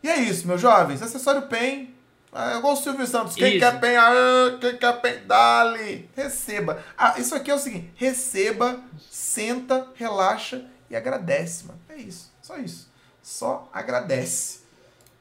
E 0.04 0.10
é 0.10 0.18
isso, 0.20 0.48
meus 0.48 0.60
jovens. 0.62 1.02
Acessório 1.02 1.44
PEN. 1.44 1.94
É 2.34 2.58
igual 2.58 2.74
o 2.74 2.78
Silvio 2.78 3.06
Santos. 3.06 3.36
Quem 3.36 3.58
Isso. 3.58 3.60
quer 3.60 3.78
PEN? 3.82 3.98
Ah, 3.98 4.58
quem 4.62 4.78
quer 4.78 5.02
PEN? 5.02 5.28
Dale. 5.28 6.10
Receba. 6.16 6.82
Ah, 6.98 7.16
isso 7.20 7.36
aqui 7.36 7.52
é 7.52 7.54
o 7.56 7.60
seguinte. 7.60 7.92
Receba, 7.96 8.80
senta, 9.10 9.88
relaxa 9.96 10.64
e 10.90 10.96
agradece, 10.96 11.66
mano. 11.68 11.80
É 11.90 11.98
isso. 11.98 12.32
Só 12.42 12.56
isso. 12.58 12.90
Só 13.22 13.70
agradece. 13.74 14.62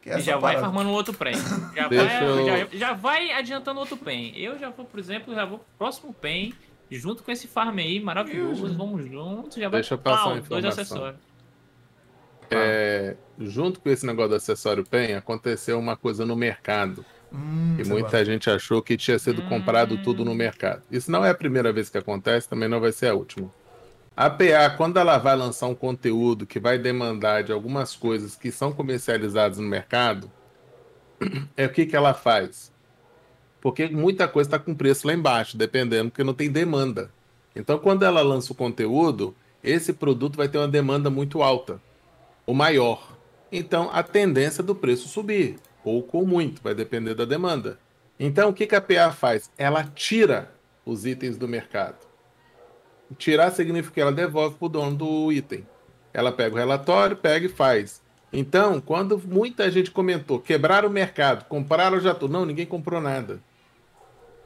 Que 0.01 0.11
é 0.11 0.19
E 0.19 0.23
já 0.23 0.37
vai 0.39 0.55
parada. 0.55 0.67
farmando 0.73 0.91
outro 0.91 1.13
pen. 1.13 1.35
Já 1.75 1.89
vai, 1.89 2.25
eu- 2.25 2.47
já, 2.47 2.67
já 2.79 2.93
vai 2.95 3.33
adiantando 3.33 3.81
outro 3.81 3.97
pen. 3.97 4.33
Eu 4.39 4.59
já 4.59 4.71
vou, 4.71 4.87
por 4.87 4.99
exemplo, 4.99 5.35
já 5.35 5.45
vou 5.45 5.59
pro 5.59 5.67
próximo 5.79 6.15
pen, 6.15 6.55
junto 6.91 7.23
com 7.23 7.31
esse 7.31 7.47
farm 7.49 7.79
aí, 7.79 8.01
maravilhoso. 8.01 8.67
Isso. 8.67 8.77
Vamos 8.77 9.05
juntos, 9.07 9.57
já 9.57 9.69
vai 9.69 9.81
Deixa 9.81 9.95
eu 9.95 9.99
passar 9.99 10.25
pau, 10.25 10.33
uma 10.35 10.41
dois 10.41 10.65
acessórios. 10.65 11.21
É, 12.51 13.17
junto 13.39 13.81
com 13.81 13.89
esse 13.91 14.05
negócio 14.05 14.31
do 14.31 14.35
acessório 14.37 14.85
PEN, 14.85 15.15
aconteceu 15.15 15.79
uma 15.79 15.97
coisa 15.97 16.27
no 16.27 16.35
mercado. 16.35 17.05
Hum, 17.33 17.77
E 17.79 17.85
muita 17.85 18.25
gente 18.25 18.51
achou 18.51 18.83
que 18.83 18.97
tinha 18.97 19.19
sido 19.19 19.43
comprado 19.43 19.95
Hum. 19.95 20.03
tudo 20.03 20.25
no 20.25 20.35
mercado. 20.35 20.83
Isso 20.91 21.11
não 21.11 21.25
é 21.25 21.31
a 21.31 21.35
primeira 21.35 21.73
vez 21.73 21.89
que 21.89 21.99
acontece, 21.99 22.49
também 22.49 22.69
não 22.69 22.81
vai 22.81 22.93
ser 22.93 23.07
a 23.09 23.15
última. 23.15 23.53
A 24.17 24.29
PA, 24.29 24.71
quando 24.77 24.99
ela 24.99 25.17
vai 25.19 25.37
lançar 25.37 25.67
um 25.69 25.75
conteúdo 25.75 26.47
que 26.47 26.61
vai 26.61 26.79
demandar 26.79 27.43
de 27.45 27.53
algumas 27.53 27.95
coisas 27.97 28.37
que 28.37 28.51
são 28.53 28.73
comercializadas 28.73 29.59
no 29.59 29.69
mercado, 29.69 30.31
é 31.57 31.67
o 31.67 31.73
que, 31.73 31.87
que 31.87 31.97
ela 31.97 32.15
faz? 32.15 32.73
Porque 33.61 33.89
muita 33.89 34.27
coisa 34.27 34.49
está 34.49 34.59
com 34.59 34.75
preço 34.75 35.07
lá 35.07 35.13
embaixo, 35.13 35.57
dependendo, 35.57 36.11
porque 36.11 36.25
não 36.25 36.35
tem 36.35 36.51
demanda. 36.51 37.11
Então, 37.55 37.79
quando 37.79 38.05
ela 38.05 38.23
lança 38.23 38.53
o 38.53 38.57
conteúdo, 38.57 39.35
esse 39.63 39.93
produto 39.93 40.37
vai 40.37 40.49
ter 40.49 40.59
uma 40.59 40.69
demanda 40.69 41.11
muito 41.11 41.43
alta, 41.43 41.81
ou 42.47 42.55
maior. 42.55 43.17
Então, 43.53 43.91
a 43.93 44.03
tendência 44.03 44.63
é 44.63 44.65
do 44.65 44.75
preço 44.75 45.09
subir, 45.09 45.57
pouco 45.83 46.19
ou 46.19 46.27
muito, 46.27 46.63
vai 46.63 46.75
depender 46.75 47.15
da 47.15 47.25
demanda. 47.25 47.79
Então, 48.19 48.51
o 48.51 48.55
que, 48.55 48.67
que 48.67 48.75
a 48.75 48.81
PA 48.81 49.13
faz? 49.13 49.51
Ela 49.59 49.85
tira 49.85 50.53
os 50.85 51.05
itens 51.05 51.37
do 51.37 51.49
mercado. 51.49 51.99
Tirar 53.19 53.51
significa 53.51 53.95
que 53.95 54.01
ela 54.01 54.13
devolve 54.13 54.57
para 54.57 54.67
o 54.67 54.69
dono 54.69 54.97
do 54.97 55.33
item. 55.33 55.67
Ela 56.13 56.31
pega 56.31 56.55
o 56.55 56.59
relatório, 56.59 57.17
pega 57.17 57.47
e 57.47 57.49
faz. 57.49 58.03
Então, 58.33 58.81
quando 58.81 59.19
muita 59.19 59.71
gente 59.71 59.91
comentou, 59.91 60.39
quebraram 60.39 60.89
o 60.89 60.93
mercado, 60.93 61.45
compraram 61.47 61.99
já 61.99 62.15
tudo. 62.15 62.33
Não, 62.33 62.45
ninguém 62.47 62.67
comprou 62.67 63.01
nada. 63.01 63.41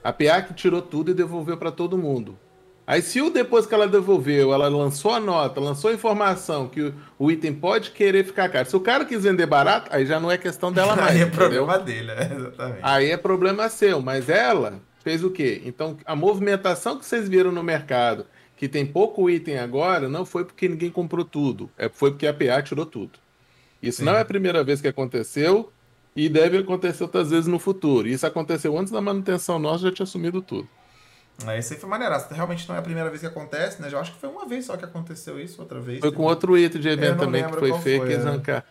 A 0.05 0.13
PA 0.13 0.43
que 0.43 0.53
tirou 0.53 0.83
tudo 0.83 1.11
e 1.11 1.15
devolveu 1.15 1.57
para 1.57 1.73
todo 1.73 1.99
mundo. 1.99 2.39
Aí, 2.87 3.01
se 3.01 3.23
o 3.23 3.31
depois 3.31 3.65
que 3.65 3.73
ela 3.73 3.89
devolveu, 3.89 4.53
ela 4.53 4.69
lançou 4.69 5.11
a 5.13 5.19
nota, 5.19 5.59
lançou 5.59 5.91
a 5.91 5.95
informação 5.95 6.69
que 6.69 6.83
o, 6.83 6.95
o 7.19 7.31
item 7.31 7.55
pode 7.55 7.93
querer 7.93 8.25
ficar 8.25 8.51
caro. 8.51 8.69
Se 8.69 8.77
o 8.77 8.81
cara 8.81 9.07
quis 9.07 9.25
vender 9.25 9.47
barato, 9.47 9.89
aí 9.91 10.05
já 10.05 10.21
não 10.21 10.31
é 10.31 10.37
questão 10.37 10.71
dela 10.71 10.95
mais. 10.95 11.13
Aí 11.13 11.23
é 11.23 11.23
entendeu? 11.23 11.39
problema 11.39 11.79
dele, 11.79 12.11
é, 12.11 12.35
exatamente. 12.37 12.81
Aí 12.83 13.11
é 13.11 13.17
problema 13.17 13.69
seu, 13.71 14.03
mas 14.03 14.29
ela 14.29 14.83
fez 15.03 15.25
o 15.25 15.31
quê? 15.31 15.63
Então, 15.65 15.97
a 16.05 16.15
movimentação 16.15 16.99
que 16.99 17.07
vocês 17.07 17.27
viram 17.27 17.51
no 17.51 17.63
mercado, 17.63 18.27
que 18.55 18.69
tem 18.69 18.85
pouco 18.85 19.31
item 19.31 19.59
agora, 19.59 20.07
não 20.07 20.27
foi 20.27 20.45
porque 20.45 20.69
ninguém 20.69 20.91
comprou 20.91 21.25
tudo, 21.25 21.71
é 21.79 21.89
foi 21.89 22.11
porque 22.11 22.27
a 22.27 22.35
PA 22.35 22.63
tirou 22.63 22.85
tudo. 22.85 23.13
Isso 23.83 23.99
Sim. 23.99 24.05
não 24.05 24.15
é 24.15 24.21
a 24.21 24.25
primeira 24.27 24.63
vez 24.63 24.83
que 24.83 24.89
aconteceu 24.89 25.73
e 26.17 26.29
deve 26.29 26.59
acontecer 26.59 27.03
outras 27.03 27.31
vezes 27.31 27.47
no 27.47 27.59
futuro. 27.59 28.07
Isso 28.09 28.27
aconteceu 28.27 28.77
antes 28.79 28.93
da 28.93 29.01
manutenção 29.01 29.59
nossa, 29.59 29.85
já 29.85 29.93
tinha 29.93 30.05
assumido 30.05 30.41
tudo. 30.41 30.69
É, 31.47 31.59
isso 31.59 31.73
aí 31.75 31.81
foi 31.81 31.89
maneiraço. 31.89 32.33
Realmente 32.33 32.69
não 32.69 32.77
é 32.77 32.79
a 32.79 32.83
primeira 32.83 33.09
vez 33.09 33.21
que 33.21 33.27
acontece, 33.27 33.83
né? 33.83 33.91
Já 33.91 33.99
acho 33.99 34.13
que 34.13 34.21
foi 34.21 34.29
uma 34.29 34.47
vez 34.47 34.67
só 34.67 34.77
que 34.77 34.85
aconteceu 34.85 35.41
isso, 35.41 35.61
outra 35.61 35.81
vez. 35.81 35.99
Foi 35.99 36.11
teve- 36.11 36.17
com 36.23 36.29
outro 36.29 36.57
item 36.57 36.81
de 36.81 36.87
Eu 36.89 36.93
evento 36.95 37.19
também 37.19 37.45
que 37.45 37.53
foi 37.59 37.71
foi, 37.73 37.81
que 37.83 37.89
eles 38.13 38.25
é. 38.25 38.29
arrancaram. 38.29 38.63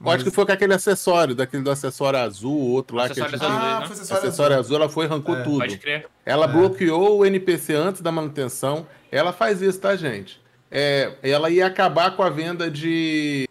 Eu 0.00 0.06
Mas- 0.06 0.14
acho 0.16 0.24
que 0.24 0.30
foi 0.30 0.44
com 0.44 0.52
aquele 0.52 0.74
acessório, 0.74 1.34
daquele 1.34 1.62
do 1.62 1.70
acessório 1.70 2.18
azul, 2.18 2.52
o 2.52 2.70
outro 2.72 2.94
lá 2.96 3.08
que 3.08 3.18
a 3.18 3.24
Acessório 3.24 3.38
gente... 3.38 3.46
azul. 3.46 3.56
Ah, 3.58 3.80
né? 3.80 3.86
foi 3.86 3.94
acessório, 3.96 4.22
Acessório 4.28 4.56
azul. 4.56 4.64
azul, 4.66 4.76
ela 4.76 4.88
foi 4.90 5.04
e 5.06 5.08
arrancou 5.08 5.36
É. 5.36 5.42
tudo. 5.42 5.58
Pode 5.60 5.78
crer. 5.78 6.06
Ela 6.26 6.44
É. 6.44 6.48
bloqueou 6.48 7.18
o 7.20 7.24
NPC 7.24 7.72
antes 7.74 8.02
da 8.02 8.12
manutenção. 8.12 8.86
Ela 9.10 9.32
faz 9.32 9.62
isso, 9.62 9.80
tá, 9.80 9.96
gente? 9.96 10.38
É, 10.70 11.14
ela 11.22 11.48
ia 11.48 11.66
acabar 11.66 12.14
com 12.16 12.22
a 12.22 12.28
venda 12.28 12.70
de, 12.70 13.48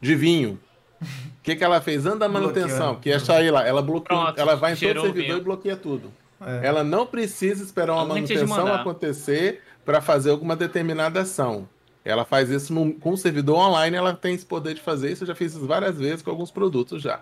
de 0.00 0.14
vinho. 0.14 0.58
O 1.04 1.42
que, 1.44 1.54
que 1.56 1.64
ela 1.64 1.80
fez? 1.80 2.06
Antes 2.06 2.18
da 2.20 2.28
manutenção, 2.28 2.96
que 2.96 3.08
ia 3.10 3.20
sair 3.20 3.50
lá. 3.50 3.66
Ela 3.66 3.82
bloqueou, 3.82 4.22
Pronto, 4.22 4.38
ela 4.38 4.54
vai 4.56 4.72
em 4.72 4.76
todo 4.76 5.00
servidor 5.02 5.38
e 5.38 5.40
bloqueia 5.44 5.76
tudo. 5.76 6.10
É. 6.44 6.66
Ela 6.66 6.82
não 6.84 7.06
precisa 7.06 7.62
esperar 7.62 7.94
uma 7.94 8.04
manutenção 8.04 8.66
acontecer 8.80 9.62
para 9.84 10.00
fazer 10.00 10.30
alguma 10.30 10.56
determinada 10.56 11.20
ação. 11.20 11.68
Ela 12.04 12.24
faz 12.24 12.50
isso 12.50 12.72
no- 12.72 12.92
com 12.94 13.10
o 13.12 13.16
servidor 13.16 13.56
online, 13.56 13.96
ela 13.96 14.12
tem 14.12 14.34
esse 14.34 14.44
poder 14.44 14.74
de 14.74 14.80
fazer 14.82 15.10
isso. 15.12 15.22
Eu 15.24 15.28
já 15.28 15.34
fiz 15.34 15.54
isso 15.54 15.66
várias 15.66 15.96
vezes 15.98 16.22
com 16.22 16.30
alguns 16.30 16.50
produtos 16.50 17.02
já. 17.02 17.20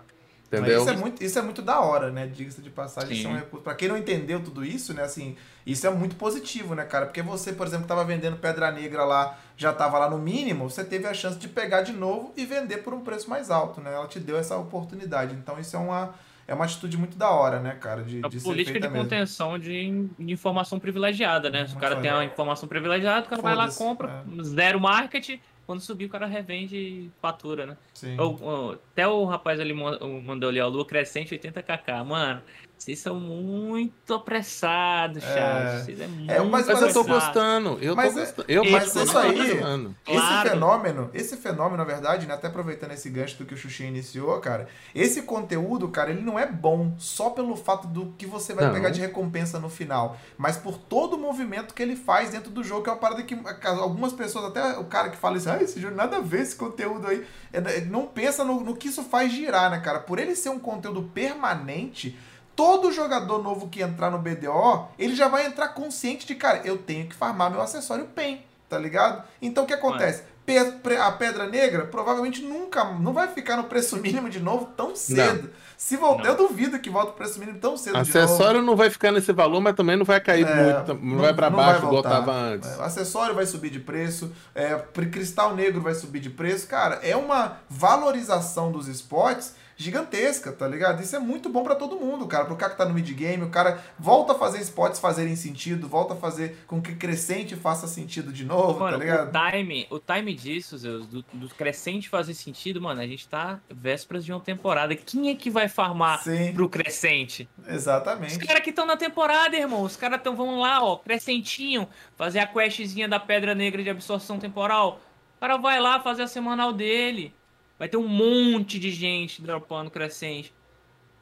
Mas 0.59 0.69
Entendeu? 0.69 0.81
Isso 0.81 0.89
é, 0.89 0.97
muito, 0.97 1.23
isso 1.23 1.39
é 1.39 1.41
muito 1.41 1.61
da 1.61 1.79
hora, 1.79 2.11
né? 2.11 2.27
Diga-se 2.27 2.61
de 2.61 2.69
passagem, 2.69 3.09
Sim. 3.09 3.15
isso 3.15 3.27
é 3.27 3.31
um 3.31 3.35
recurso. 3.35 3.63
Pra 3.63 3.75
quem 3.75 3.87
não 3.87 3.97
entendeu 3.97 4.41
tudo 4.43 4.63
isso, 4.63 4.93
né? 4.93 5.03
Assim, 5.03 5.35
isso 5.65 5.85
é 5.87 5.89
muito 5.89 6.15
positivo, 6.15 6.75
né, 6.75 6.85
cara? 6.85 7.05
Porque 7.05 7.21
você, 7.21 7.53
por 7.53 7.65
exemplo, 7.65 7.87
tava 7.87 8.03
vendendo 8.03 8.37
pedra 8.37 8.71
negra 8.71 9.03
lá, 9.03 9.37
já 9.57 9.73
tava 9.73 9.97
lá 9.97 10.09
no 10.09 10.17
mínimo, 10.17 10.69
você 10.69 10.83
teve 10.83 11.07
a 11.07 11.13
chance 11.13 11.37
de 11.37 11.47
pegar 11.47 11.81
de 11.81 11.91
novo 11.91 12.33
e 12.37 12.45
vender 12.45 12.77
por 12.77 12.93
um 12.93 13.01
preço 13.01 13.29
mais 13.29 13.49
alto, 13.49 13.81
né? 13.81 13.93
Ela 13.93 14.07
te 14.07 14.19
deu 14.19 14.37
essa 14.37 14.57
oportunidade. 14.57 15.33
Então 15.35 15.59
isso 15.59 15.75
é 15.75 15.79
uma, 15.79 16.13
é 16.47 16.53
uma 16.53 16.65
atitude 16.65 16.97
muito 16.97 17.17
da 17.17 17.29
hora, 17.29 17.59
né, 17.59 17.77
cara? 17.79 18.03
De, 18.03 18.21
A 18.23 18.27
de 18.27 18.39
ser 18.39 18.45
política 18.45 18.73
feita 18.73 18.87
de 18.87 18.93
mesmo. 18.93 19.09
contenção 19.09 19.57
de, 19.57 20.07
de 20.19 20.33
informação 20.33 20.79
privilegiada, 20.79 21.49
né? 21.49 21.67
Se 21.67 21.75
o 21.75 21.79
cara 21.79 21.95
tem 21.97 22.11
uma 22.11 22.25
informação 22.25 22.67
privilegiada, 22.67 23.25
o 23.25 23.29
cara 23.29 23.41
vai 23.41 23.55
lá, 23.55 23.71
compra, 23.71 24.23
zero 24.43 24.79
market, 24.79 25.39
quando 25.65 25.79
subir 25.81 26.05
o 26.05 26.09
cara 26.09 26.25
revende 26.25 26.75
e 26.77 27.11
fatura, 27.21 27.65
né? 27.65 27.77
Sim. 27.93 28.15
Eu- 28.17 28.37
eu- 28.41 28.71
até 28.91 29.07
o 29.07 29.23
rapaz 29.25 29.59
ali 29.59 29.73
man- 29.73 29.99
mandou 30.23 30.49
ali, 30.49 30.59
ó, 30.59 30.67
lua 30.67 30.85
crescente 30.85 31.33
80kk. 31.33 32.03
Mano, 32.03 32.41
Vocês 32.77 32.99
são 32.99 33.15
muito 33.17 34.13
apressados, 34.13 35.23
É. 35.23 35.27
chat. 35.27 35.85
Vocês 35.85 36.01
é 36.01 36.07
muito 36.07 36.29
É, 36.29 36.39
mas- 36.41 36.67
Mas 36.67 36.67
eu 36.67 36.75
tô 36.93 36.99
apressado. 36.99 37.07
gostando. 37.07 37.77
Eu 37.81 37.95
Mas 37.95 38.13
tô 38.13 38.19
é- 38.19 38.23
gostando. 38.25 38.51
Eu 38.51 38.65
mas 38.71 38.95
isso 38.95 39.17
aí- 39.17 39.31
tô 39.33 39.53
gostando. 39.53 39.95
Esse 40.05 40.17
Claro. 40.19 40.49
fenômeno, 40.49 41.09
esse 41.13 41.37
fenômeno, 41.37 41.77
na 41.77 41.83
verdade, 41.85 42.27
né, 42.27 42.33
até 42.33 42.47
aproveitando 42.47 42.91
esse 42.91 43.09
gancho 43.09 43.37
do 43.37 43.45
que 43.45 43.53
o 43.53 43.57
Xuxi 43.57 43.85
iniciou, 43.85 44.37
cara, 44.41 44.67
esse 44.93 45.21
conteúdo, 45.21 45.87
cara, 45.87 46.11
ele 46.11 46.21
não 46.21 46.37
é 46.37 46.45
bom 46.45 46.93
só 46.97 47.29
pelo 47.29 47.55
fato 47.55 47.87
do 47.87 48.07
que 48.17 48.25
você 48.25 48.53
vai 48.53 48.65
Não. 48.65 48.73
pegar 48.73 48.89
de 48.89 48.99
recompensa 48.99 49.59
no 49.59 49.69
final, 49.69 50.17
mas 50.37 50.57
por 50.57 50.77
todo 50.77 51.13
o 51.15 51.19
movimento 51.19 51.73
que 51.73 51.81
ele 51.81 51.95
faz 51.95 52.31
dentro 52.31 52.51
do 52.51 52.65
jogo, 52.65 52.83
que 52.83 52.89
é 52.89 52.93
uma 52.93 52.99
parada 52.99 53.23
que 53.23 53.37
algumas 53.79 54.11
pessoas, 54.11 54.45
até 54.45 54.77
o 54.77 54.83
cara 54.83 55.09
que 55.09 55.15
fala 55.15 55.37
isso, 55.37 55.49
ah, 55.49 55.63
esse 55.63 55.79
jogo 55.79 55.95
nada 55.95 56.17
a 56.17 56.21
ver 56.21 56.41
esse 56.41 56.55
conteúdo 56.57 57.07
aí, 57.07 57.25
é, 57.53 57.79
não 57.85 58.07
pensa 58.07 58.43
no, 58.43 58.59
no 58.59 58.75
que 58.75 58.89
isso 58.89 59.03
faz 59.03 59.31
girar, 59.31 59.71
né, 59.71 59.79
cara? 59.79 59.99
Por 59.99 60.19
ele 60.19 60.35
ser 60.35 60.49
um 60.49 60.59
conteúdo 60.59 61.03
permanente, 61.13 62.17
todo 62.55 62.91
jogador 62.91 63.41
novo 63.41 63.67
que 63.69 63.81
entrar 63.81 64.09
no 64.11 64.19
BDO, 64.19 64.87
ele 64.97 65.15
já 65.15 65.27
vai 65.27 65.45
entrar 65.45 65.69
consciente 65.69 66.25
de, 66.25 66.35
cara, 66.35 66.61
eu 66.65 66.77
tenho 66.77 67.07
que 67.07 67.15
farmar 67.15 67.49
meu 67.51 67.61
acessório 67.61 68.05
PEN, 68.05 68.41
tá 68.69 68.77
ligado? 68.77 69.23
Então 69.41 69.63
o 69.63 69.67
que 69.67 69.73
acontece? 69.73 70.23
Pe- 70.45 70.73
pre- 70.83 70.97
A 70.97 71.09
pedra 71.09 71.47
negra 71.47 71.85
provavelmente 71.85 72.41
nunca 72.41 72.83
não 72.83 73.13
vai 73.13 73.29
ficar 73.29 73.55
no 73.55 73.63
preço 73.63 73.95
mínimo 74.03 74.29
de 74.29 74.41
novo 74.41 74.65
tão 74.75 74.93
cedo. 74.93 75.49
Se 75.77 75.95
voltar, 75.97 76.23
Não. 76.23 76.29
eu 76.31 76.35
duvido 76.37 76.77
que 76.79 76.89
volte 76.89 77.11
o 77.11 77.13
preço 77.13 77.39
mínimo 77.39 77.59
tão 77.59 77.77
cedo 77.77 77.93
de 77.93 77.99
novo. 77.99 78.09
Acessório 78.25 78.61
não 78.61 78.75
vai 78.75 78.89
ficar 78.89 79.11
nesse 79.13 79.31
valor, 79.31 79.61
mas 79.61 79.73
também 79.75 79.95
não 79.95 80.03
vai 80.05 80.19
cair 80.19 80.45
É, 80.45 80.63
muito. 80.85 80.93
Não, 81.01 81.17
vai 81.19 81.33
pra 81.33 81.49
não 81.49 81.57
baixo 81.57 81.79
vai 81.79 81.87
igual 81.89 82.03
tava 82.03 82.31
antes. 82.33 82.69
É, 82.71 82.77
o 82.77 82.81
acessório 82.83 83.33
vai 83.35 83.45
subir 83.45 83.69
de 83.69 83.79
preço, 83.79 84.31
é, 84.53 84.75
cristal 85.11 85.55
negro 85.55 85.79
vai 85.81 85.93
subir 85.95 86.19
de 86.19 86.29
preço. 86.29 86.67
Cara, 86.67 86.99
é 87.01 87.15
uma 87.15 87.57
valorização 87.69 88.69
dos 88.71 88.87
esportes 88.87 89.55
gigantesca, 89.75 90.51
tá 90.51 90.67
ligado? 90.67 91.01
Isso 91.01 91.15
é 91.15 91.19
muito 91.19 91.49
bom 91.49 91.63
pra 91.63 91.75
todo 91.75 91.95
mundo, 91.95 92.27
cara. 92.27 92.45
Pro 92.45 92.55
cara 92.55 92.71
que 92.71 92.77
tá 92.77 92.85
no 92.85 92.93
mid-game, 92.93 93.43
o 93.43 93.49
cara 93.49 93.83
volta 93.97 94.33
a 94.33 94.35
fazer 94.35 94.59
esportes 94.59 94.99
fazerem 94.99 95.35
sentido, 95.35 95.87
volta 95.87 96.13
a 96.13 96.17
fazer 96.17 96.63
com 96.67 96.81
que 96.81 96.95
crescente 96.95 97.55
faça 97.55 97.87
sentido 97.87 98.31
de 98.31 98.45
novo, 98.45 98.79
Mano, 98.79 98.91
tá 98.91 98.97
o 98.97 98.99
ligado? 98.99 99.51
time, 99.51 99.87
o 99.89 99.99
time 99.99 100.33
disso, 100.33 100.77
Zeus, 100.77 101.07
do, 101.07 101.23
do 101.33 101.49
crescente 101.49 102.09
fazer 102.09 102.33
sentido, 102.33 102.81
mano, 102.81 103.01
a 103.01 103.07
gente 103.07 103.27
tá 103.27 103.59
vésperas 103.69 104.23
de 104.25 104.31
uma 104.31 104.39
temporada. 104.41 104.95
Quem 104.95 105.29
é 105.29 105.35
que 105.35 105.49
vai 105.49 105.67
farmar 105.67 106.21
Sim, 106.23 106.53
pro 106.53 106.69
crescente? 106.69 107.47
Os 107.57 107.67
exatamente. 107.67 108.37
caras 108.39 108.63
que 108.63 108.69
estão 108.69 108.85
na 108.85 108.97
temporada, 108.97 109.55
irmão. 109.55 109.81
Os 109.83 109.95
caras 109.95 110.21
tão, 110.21 110.35
vão 110.35 110.59
lá, 110.59 110.83
ó, 110.83 110.97
crescentinho, 110.97 111.87
fazer 112.15 112.39
a 112.39 112.47
questzinha 112.47 113.07
da 113.07 113.19
Pedra 113.19 113.53
Negra 113.55 113.83
de 113.83 113.89
absorção 113.89 114.39
temporal. 114.39 114.99
O 115.37 115.39
cara 115.39 115.57
vai 115.57 115.79
lá 115.79 115.99
fazer 115.99 116.23
a 116.23 116.27
semanal 116.27 116.71
dele. 116.71 117.33
Vai 117.77 117.87
ter 117.89 117.97
um 117.97 118.07
monte 118.07 118.79
de 118.79 118.91
gente 118.91 119.41
dropando 119.41 119.89
crescente. 119.91 120.53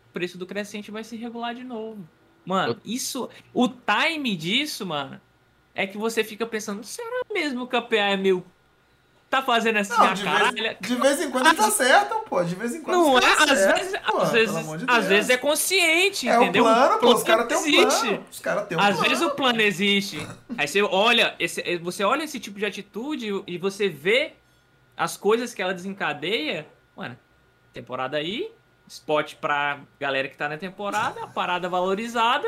O 0.09 0.13
preço 0.13 0.37
do 0.37 0.45
crescente 0.45 0.91
vai 0.91 1.03
se 1.03 1.15
regular 1.15 1.55
de 1.55 1.63
novo. 1.63 2.07
Mano, 2.45 2.79
isso. 2.83 3.29
O 3.53 3.67
time 3.67 4.35
disso, 4.35 4.85
mano, 4.85 5.19
é 5.73 5.87
que 5.87 5.97
você 5.97 6.23
fica 6.23 6.45
pensando, 6.45 6.83
será 6.83 7.21
mesmo 7.31 7.67
que 7.67 7.75
a 7.75 7.81
PA 7.81 7.95
é 7.95 8.17
meu. 8.17 8.43
Tá 9.29 9.41
fazendo 9.41 9.77
assim 9.77 9.93
Não, 9.97 10.13
de 10.13 10.23
caralho? 10.25 10.53
vez, 10.57 10.77
de 10.81 10.95
vez 10.95 11.21
em 11.21 11.31
quando 11.31 11.47
eles 11.47 11.59
acertam, 11.61 12.19
pô. 12.25 12.43
De 12.43 12.53
vez 12.53 12.75
em 12.75 12.81
quando 12.81 12.97
Não 12.97 13.17
é? 13.17 13.23
Às 13.25 13.49
vezes, 13.77 13.99
pô, 14.05 14.17
às, 14.17 14.31
vezes, 14.33 14.55
de 14.79 14.85
às 14.89 15.05
vezes 15.05 15.29
é 15.29 15.37
consciente, 15.37 16.27
É 16.27 16.37
o 16.37 16.43
entendeu? 16.43 16.65
plano, 16.65 16.99
pô. 16.99 17.13
Os 17.13 17.23
plano 17.23 17.47
caras 17.47 17.47
têm 17.47 17.57
um 17.57 17.87
plano. 17.87 18.25
Os 18.29 18.39
caras 18.39 18.67
têm 18.67 18.77
um 18.77 18.81
Às 18.81 18.95
plano. 18.95 19.09
vezes 19.09 19.23
o 19.23 19.29
plano 19.29 19.61
existe. 19.61 20.27
Aí 20.57 20.67
você 20.67 20.81
olha, 20.81 21.33
esse, 21.39 21.77
você 21.77 22.03
olha 22.03 22.23
esse 22.25 22.41
tipo 22.41 22.59
de 22.59 22.65
atitude 22.65 23.41
e 23.47 23.57
você 23.57 23.87
vê 23.87 24.33
as 25.01 25.17
coisas 25.17 25.51
que 25.51 25.59
ela 25.63 25.73
desencadeia. 25.73 26.67
Mano, 26.95 27.17
temporada 27.73 28.17
aí, 28.17 28.53
spot 28.87 29.33
pra 29.37 29.79
galera 29.99 30.27
que 30.27 30.37
tá 30.37 30.47
na 30.47 30.59
temporada, 30.59 31.25
parada 31.25 31.67
valorizada. 31.67 32.47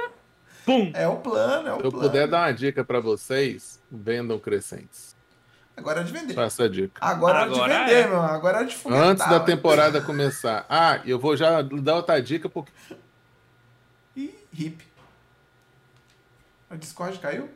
Pum! 0.63 0.91
É 0.93 1.07
o 1.07 1.15
plano, 1.15 1.67
é 1.67 1.73
o 1.73 1.79
Se 1.79 1.85
eu 1.85 1.91
plano. 1.91 2.07
puder 2.07 2.27
dar 2.27 2.41
uma 2.45 2.51
dica 2.51 2.85
pra 2.85 2.99
vocês, 2.99 3.81
vendam 3.91 4.37
crescentes. 4.37 5.15
Agora 5.75 6.01
é 6.01 6.03
de 6.03 6.13
vender. 6.13 6.35
Faça 6.35 6.65
a 6.65 6.69
dica. 6.69 7.03
Agora, 7.03 7.41
é 7.41 7.47
de 7.47 7.55
Agora 7.55 7.79
vender, 7.79 7.95
é. 8.05 8.07
meu. 8.07 8.21
Agora 8.21 8.61
é 8.61 8.63
de 8.65 8.75
foguetar. 8.75 9.03
Antes 9.07 9.27
da 9.27 9.39
temporada 9.39 9.99
começar. 9.99 10.63
Ah, 10.69 11.01
eu 11.05 11.17
vou 11.17 11.35
já 11.35 11.59
dar 11.63 11.95
outra 11.95 12.21
dica 12.21 12.47
porque 12.47 12.71
Ih, 14.15 14.31
hip. 14.53 14.85
O 16.69 16.77
Discord 16.77 17.17
caiu? 17.17 17.49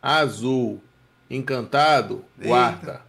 azul, 0.00 0.82
encantado, 1.36 2.24
Eita. 2.38 2.48
guarda. 2.48 3.00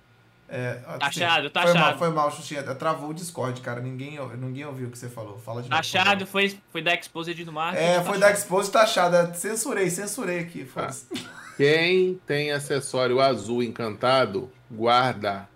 É, 0.48 0.74
Tá 1.00 1.08
achado, 1.08 1.50
tá 1.50 1.62
foi 1.64 1.72
achado. 1.72 1.86
mal, 1.86 1.98
foi 1.98 2.10
mal, 2.12 2.32
Xuxinha. 2.32 2.62
Travou 2.76 3.10
o 3.10 3.14
Discord, 3.14 3.60
cara. 3.62 3.80
Ninguém, 3.82 4.20
ninguém 4.38 4.66
ouviu 4.66 4.88
o 4.88 4.92
que 4.92 4.98
você 5.00 5.10
falou. 5.10 5.40
Fala 5.40 5.64
de 5.64 5.70
novo. 5.70 5.80
Achado 5.80 6.28
foi, 6.28 6.56
foi 6.72 6.82
da 6.82 6.94
Exposed 6.94 7.44
do 7.44 7.52
Marketing. 7.52 7.84
É, 7.84 7.96
tá 7.96 8.04
foi 8.04 8.20
da 8.20 8.28
achado. 8.28 8.40
Expose 8.40 8.72
taxada. 8.72 9.34
Censurei, 9.34 9.90
censurei 9.90 10.40
aqui. 10.40 10.64
foda-se. 10.66 11.08
Quem 11.58 12.20
tem 12.28 12.52
acessório 12.52 13.20
azul 13.20 13.64
encantado, 13.64 14.52
guarda. 14.70 15.48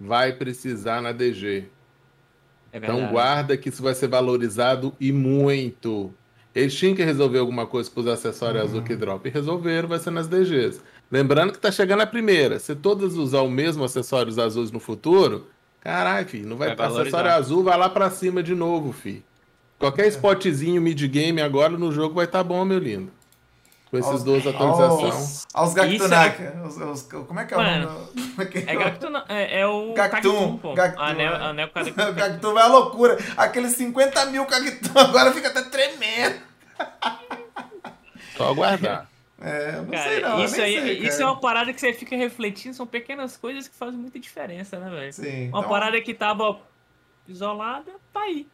Vai 0.00 0.32
precisar 0.32 1.00
na 1.00 1.12
DG. 1.12 1.68
É 2.72 2.78
Então 2.78 3.06
guarda 3.08 3.56
que 3.56 3.68
isso 3.68 3.82
vai 3.82 3.94
ser 3.94 4.08
valorizado 4.08 4.92
e 4.98 5.12
muito. 5.12 6.12
Eles 6.52 6.74
tinham 6.74 6.94
que 6.94 7.04
resolver 7.04 7.38
alguma 7.38 7.66
coisa 7.66 7.90
com 7.90 8.00
os 8.00 8.06
acessórios 8.08 8.62
Uhum. 8.62 8.68
azul 8.68 8.82
que 8.82 8.96
drop. 8.96 9.26
E 9.28 9.30
resolveram, 9.30 9.88
vai 9.88 9.98
ser 9.98 10.10
nas 10.10 10.26
DGs. 10.28 10.80
Lembrando 11.10 11.52
que 11.52 11.58
tá 11.58 11.70
chegando 11.70 12.00
a 12.02 12.06
primeira. 12.06 12.58
Se 12.58 12.74
todas 12.74 13.14
usar 13.14 13.40
o 13.42 13.50
mesmo 13.50 13.84
acessórios 13.84 14.38
azuis 14.38 14.70
no 14.70 14.80
futuro, 14.80 15.46
caralho, 15.80 16.26
filho, 16.26 16.48
não 16.48 16.56
vai 16.56 16.68
Vai 16.68 16.76
valorizar. 16.76 17.02
acessório 17.18 17.30
azul, 17.32 17.62
vai 17.62 17.78
lá 17.78 17.88
pra 17.88 18.10
cima 18.10 18.42
de 18.42 18.54
novo, 18.54 18.92
filho. 18.92 19.22
Qualquer 19.78 20.06
spotzinho 20.08 20.80
mid-game 20.80 21.40
agora 21.42 21.76
no 21.76 21.92
jogo 21.92 22.14
vai 22.14 22.24
estar 22.24 22.42
bom, 22.42 22.64
meu 22.64 22.78
lindo. 22.78 23.12
Com 23.90 23.98
esses 23.98 24.10
Aos- 24.10 24.24
duas 24.24 24.44
atualizações. 24.44 25.44
Olha 25.54 25.64
os 25.66 25.70
Isso 25.70 25.78
é- 25.78 26.08
Gactunaca. 26.08 26.62
Os- 26.66 26.76
os- 26.78 27.02
como 27.02 27.38
é 27.38 27.44
que 27.44 27.54
é 27.54 27.56
o 27.56 27.60
Mano, 27.60 27.86
nome? 27.92 28.34
É 28.38 28.44
que 28.46 28.58
É, 28.58 28.74
é, 29.28 29.60
é 29.60 29.66
o 29.68 29.92
Gactum, 29.94 30.16
Cactum, 30.32 30.56
pô. 30.58 30.74
Gactum, 30.74 31.00
Anel, 31.02 31.32
é. 31.32 31.36
anel 31.44 31.68
Cactum. 31.74 31.90
O 32.10 32.14
Cactum 32.14 32.54
vai 32.54 32.62
à 32.64 32.66
loucura. 32.66 33.18
Aqueles 33.36 33.72
50 33.76 34.24
mil 34.26 34.44
Cactum 34.46 34.90
agora 34.98 35.30
fica 35.32 35.48
até 35.48 35.62
tremendo. 35.62 36.40
Só 38.36 38.48
aguardar. 38.50 39.08
É, 39.44 39.72
não 39.72 39.86
Cara, 39.86 40.02
sei 40.10 40.20
não. 40.20 40.44
isso, 40.44 40.60
aí, 40.62 40.80
sei, 40.80 40.98
isso 41.06 41.20
é 41.22 41.24
uma 41.26 41.38
parada 41.38 41.72
que 41.72 41.78
você 41.80 41.92
fica 41.92 42.16
refletindo, 42.16 42.74
são 42.74 42.86
pequenas 42.86 43.36
coisas 43.36 43.68
que 43.68 43.74
fazem 43.76 43.98
muita 44.00 44.18
diferença, 44.18 44.78
né, 44.78 44.88
velho? 44.88 45.12
Sim, 45.12 45.48
Uma 45.48 45.58
então- 45.58 45.68
parada 45.68 46.00
que 46.00 46.14
tava 46.14 46.58
isolada, 47.28 47.92
tá 48.12 48.20
aí. 48.20 48.46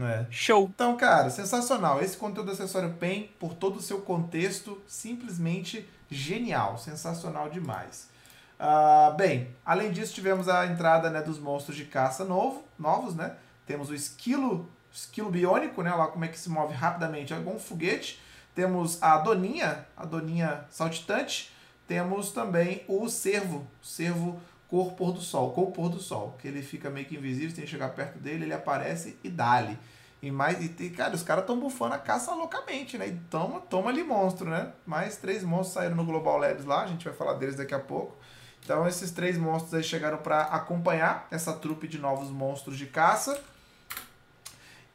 É. 0.00 0.26
Show. 0.30 0.70
Então, 0.74 0.96
cara, 0.96 1.30
sensacional. 1.30 2.02
Esse 2.02 2.16
conteúdo 2.16 2.50
acessório 2.50 2.92
PEN, 2.94 3.30
por 3.38 3.54
todo 3.54 3.76
o 3.76 3.80
seu 3.82 4.00
contexto, 4.00 4.82
simplesmente 4.86 5.88
genial. 6.10 6.76
Sensacional 6.78 7.48
demais. 7.48 8.10
Ah, 8.58 9.14
bem, 9.16 9.48
além 9.64 9.92
disso, 9.92 10.12
tivemos 10.14 10.48
a 10.48 10.66
entrada 10.66 11.10
né, 11.10 11.22
dos 11.22 11.38
monstros 11.38 11.76
de 11.76 11.84
caça 11.84 12.24
novo, 12.24 12.64
novos, 12.78 13.14
né? 13.14 13.34
Temos 13.66 13.88
o 13.88 13.94
esquilo, 13.94 14.68
esquilo 14.92 15.30
biônico, 15.30 15.80
né? 15.82 15.94
Lá 15.94 16.08
como 16.08 16.24
é 16.24 16.28
que 16.28 16.38
se 16.38 16.50
move 16.50 16.74
rapidamente, 16.74 17.32
é 17.32 17.36
igual 17.36 17.56
um 17.56 17.60
foguete. 17.60 18.20
Temos 18.54 19.02
a 19.02 19.18
doninha, 19.18 19.86
a 19.96 20.04
doninha 20.04 20.64
saltitante. 20.70 21.52
Temos 21.86 22.30
também 22.30 22.82
o 22.88 23.08
cervo, 23.08 23.66
cervo 23.82 24.40
cor 24.68 24.92
pôr 24.92 25.12
do 25.12 25.20
sol, 25.20 25.52
cor 25.52 25.70
pôr 25.70 25.88
do 25.88 26.00
sol, 26.00 26.36
que 26.40 26.48
ele 26.48 26.62
fica 26.62 26.88
meio 26.88 27.06
que 27.06 27.16
invisível, 27.16 27.50
você 27.50 27.56
tem 27.56 27.64
que 27.64 27.70
chegar 27.70 27.90
perto 27.90 28.18
dele, 28.18 28.44
ele 28.44 28.54
aparece 28.54 29.18
e 29.22 29.28
dá-lhe. 29.28 29.78
E 30.22 30.30
mais, 30.30 30.58
e, 30.58 30.74
e, 30.82 30.90
cara, 30.90 31.14
os 31.14 31.22
caras 31.22 31.42
estão 31.42 31.60
bufando 31.60 31.94
a 31.94 31.98
caça 31.98 32.34
loucamente, 32.34 32.96
né? 32.96 33.08
E 33.08 33.12
toma, 33.30 33.60
toma 33.60 33.90
ali 33.90 34.02
monstro, 34.02 34.48
né? 34.48 34.72
Mais 34.86 35.16
três 35.16 35.42
monstros 35.44 35.74
saíram 35.74 35.94
no 35.94 36.04
Global 36.04 36.38
Labs 36.38 36.64
lá, 36.64 36.82
a 36.82 36.86
gente 36.86 37.04
vai 37.04 37.12
falar 37.12 37.34
deles 37.34 37.56
daqui 37.56 37.74
a 37.74 37.78
pouco. 37.78 38.16
Então 38.64 38.88
esses 38.88 39.10
três 39.10 39.36
monstros 39.36 39.74
aí 39.74 39.82
chegaram 39.82 40.16
para 40.16 40.42
acompanhar 40.44 41.28
essa 41.30 41.52
trupe 41.52 41.86
de 41.86 41.98
novos 41.98 42.30
monstros 42.30 42.78
de 42.78 42.86
caça. 42.86 43.38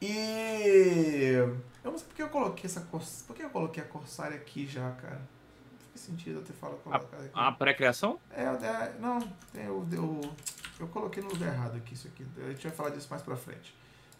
E 0.00 1.34
eu 1.84 1.90
não 1.90 1.98
sei 1.98 2.06
porque 2.06 2.22
eu 2.22 2.28
coloquei 2.28 2.64
essa 2.64 2.80
cors... 2.80 3.22
por 3.26 3.36
que 3.36 3.42
eu 3.42 3.50
coloquei 3.50 3.82
a 3.82 3.86
Corsária 3.86 4.36
aqui 4.36 4.66
já, 4.66 4.90
cara? 4.92 5.16
Não 5.16 5.88
faz 5.90 6.00
sentido 6.00 6.38
eu 6.38 6.44
ter 6.44 6.54
falado 6.54 6.78
colocar 6.78 7.16
aqui. 7.18 7.30
A 7.34 7.52
pré-criação? 7.52 8.18
É, 8.30 8.44
é, 8.44 8.94
não, 8.98 9.18
eu, 9.54 9.86
eu, 9.92 10.20
eu 10.78 10.88
coloquei 10.88 11.22
no 11.22 11.28
lugar 11.28 11.52
errado 11.52 11.76
aqui 11.76 11.92
isso 11.92 12.08
aqui. 12.08 12.26
A 12.38 12.48
gente 12.48 12.66
vai 12.66 12.72
falar 12.72 12.90
disso 12.90 13.08
mais 13.10 13.22
pra 13.22 13.36
frente. 13.36 13.74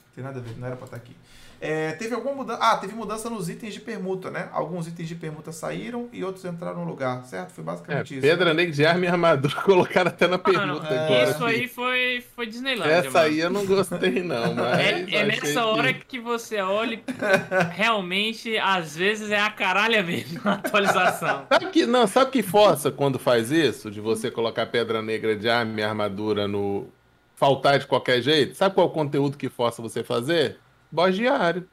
Não 0.07 0.15
tem 0.15 0.25
nada 0.25 0.39
a 0.39 0.43
ver, 0.43 0.57
não 0.59 0.67
era 0.67 0.77
pra 0.77 0.85
estar 0.85 0.97
aqui. 0.99 1.17
É, 1.61 1.93
teve 1.93 2.15
alguma 2.15 2.35
mudança. 2.35 2.59
Ah, 2.63 2.77
teve 2.79 2.95
mudança 2.95 3.29
nos 3.29 3.51
itens 3.51 3.75
de 3.75 3.81
permuta, 3.81 4.31
né? 4.31 4.49
Alguns 4.51 4.87
itens 4.89 5.07
de 5.07 5.15
permuta 5.15 5.53
saíram 5.53 6.09
e 6.11 6.25
outros 6.25 6.45
entraram 6.47 6.85
no 6.85 6.91
lugar, 6.91 7.23
certo? 7.25 7.51
Foi 7.53 7.63
É, 7.63 7.67
basicamente 7.67 8.15
isso. 8.15 8.23
pedra 8.23 8.55
negra 8.55 8.73
de 8.73 8.87
arma 8.87 9.05
e 9.05 9.09
armadura 9.09 9.55
colocaram 9.63 10.09
até 10.09 10.27
na 10.27 10.39
pergunta 10.39 10.87
é, 10.87 11.05
agora. 11.05 11.31
Isso 11.31 11.45
aí 11.45 11.69
foi, 11.69 12.25
foi 12.35 12.47
Disneylandia, 12.47 12.95
Essa 12.95 13.11
mano. 13.11 13.25
aí 13.27 13.41
eu 13.41 13.51
não 13.51 13.67
gostei, 13.67 14.23
não, 14.23 14.55
mas. 14.57 14.79
É, 14.81 15.17
é 15.17 15.25
nessa 15.27 15.67
hora 15.67 15.93
que 15.93 16.19
você 16.19 16.61
olha 16.63 16.95
e 16.95 17.03
realmente, 17.73 18.57
às 18.59 18.97
vezes, 18.97 19.31
é 19.31 19.41
a 19.41 19.51
caralha 19.51 20.03
mesmo 20.03 20.41
a 20.45 20.55
atualização. 20.55 21.45
Sabe 21.53 21.67
que, 21.67 21.85
não, 21.87 22.07
sabe 22.07 22.31
que 22.31 22.43
força 22.43 22.91
quando 22.91 23.19
faz 23.19 23.51
isso? 23.51 23.91
De 23.91 24.01
você 24.01 24.31
colocar 24.31 24.67
pedra 24.67 25.03
negra 25.03 25.37
de 25.37 25.49
arma 25.49 25.81
e 25.81 25.83
armadura 25.83 26.49
no. 26.49 26.87
Faltar 27.37 27.79
de 27.79 27.87
qualquer 27.87 28.21
jeito? 28.21 28.55
Sabe 28.55 28.75
qual 28.75 28.87
é 28.87 28.91
o 28.91 28.93
conteúdo 28.93 29.39
que 29.39 29.49
força 29.49 29.81
você 29.81 30.05
fazer? 30.05 30.59
Boss 30.91 31.15
diário. 31.15 31.67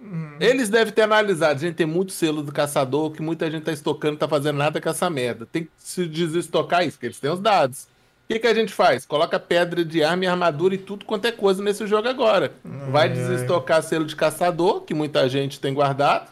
Uhum. 0.00 0.36
Eles 0.40 0.68
devem 0.68 0.92
ter 0.92 1.02
analisado. 1.02 1.60
Gente, 1.60 1.76
tem 1.76 1.86
muito 1.86 2.12
selo 2.12 2.42
do 2.42 2.50
caçador 2.52 3.12
que 3.12 3.22
muita 3.22 3.48
gente 3.50 3.62
tá 3.62 3.72
estocando, 3.72 4.16
tá 4.16 4.26
fazendo 4.26 4.56
nada 4.56 4.80
com 4.80 4.88
essa 4.88 5.08
merda. 5.08 5.46
Tem 5.46 5.64
que 5.64 5.70
se 5.78 6.06
desestocar 6.06 6.82
isso, 6.82 6.92
porque 6.92 7.06
eles 7.06 7.20
têm 7.20 7.30
os 7.30 7.40
dados. 7.40 7.84
O 8.24 8.32
que, 8.32 8.40
que 8.40 8.46
a 8.46 8.54
gente 8.54 8.72
faz? 8.72 9.04
Coloca 9.06 9.38
pedra 9.38 9.84
de 9.84 10.02
arma 10.02 10.24
e 10.24 10.26
armadura 10.26 10.74
e 10.74 10.78
tudo 10.78 11.04
quanto 11.04 11.26
é 11.26 11.32
coisa 11.32 11.62
nesse 11.62 11.86
jogo 11.86 12.08
agora. 12.08 12.52
Vai 12.90 13.08
Ai, 13.08 13.08
ai. 13.08 13.14
desestocar 13.14 13.82
selo 13.82 14.04
de 14.04 14.16
caçador, 14.16 14.80
que 14.82 14.94
muita 14.94 15.28
gente 15.28 15.60
tem 15.60 15.72
guardado. 15.74 16.30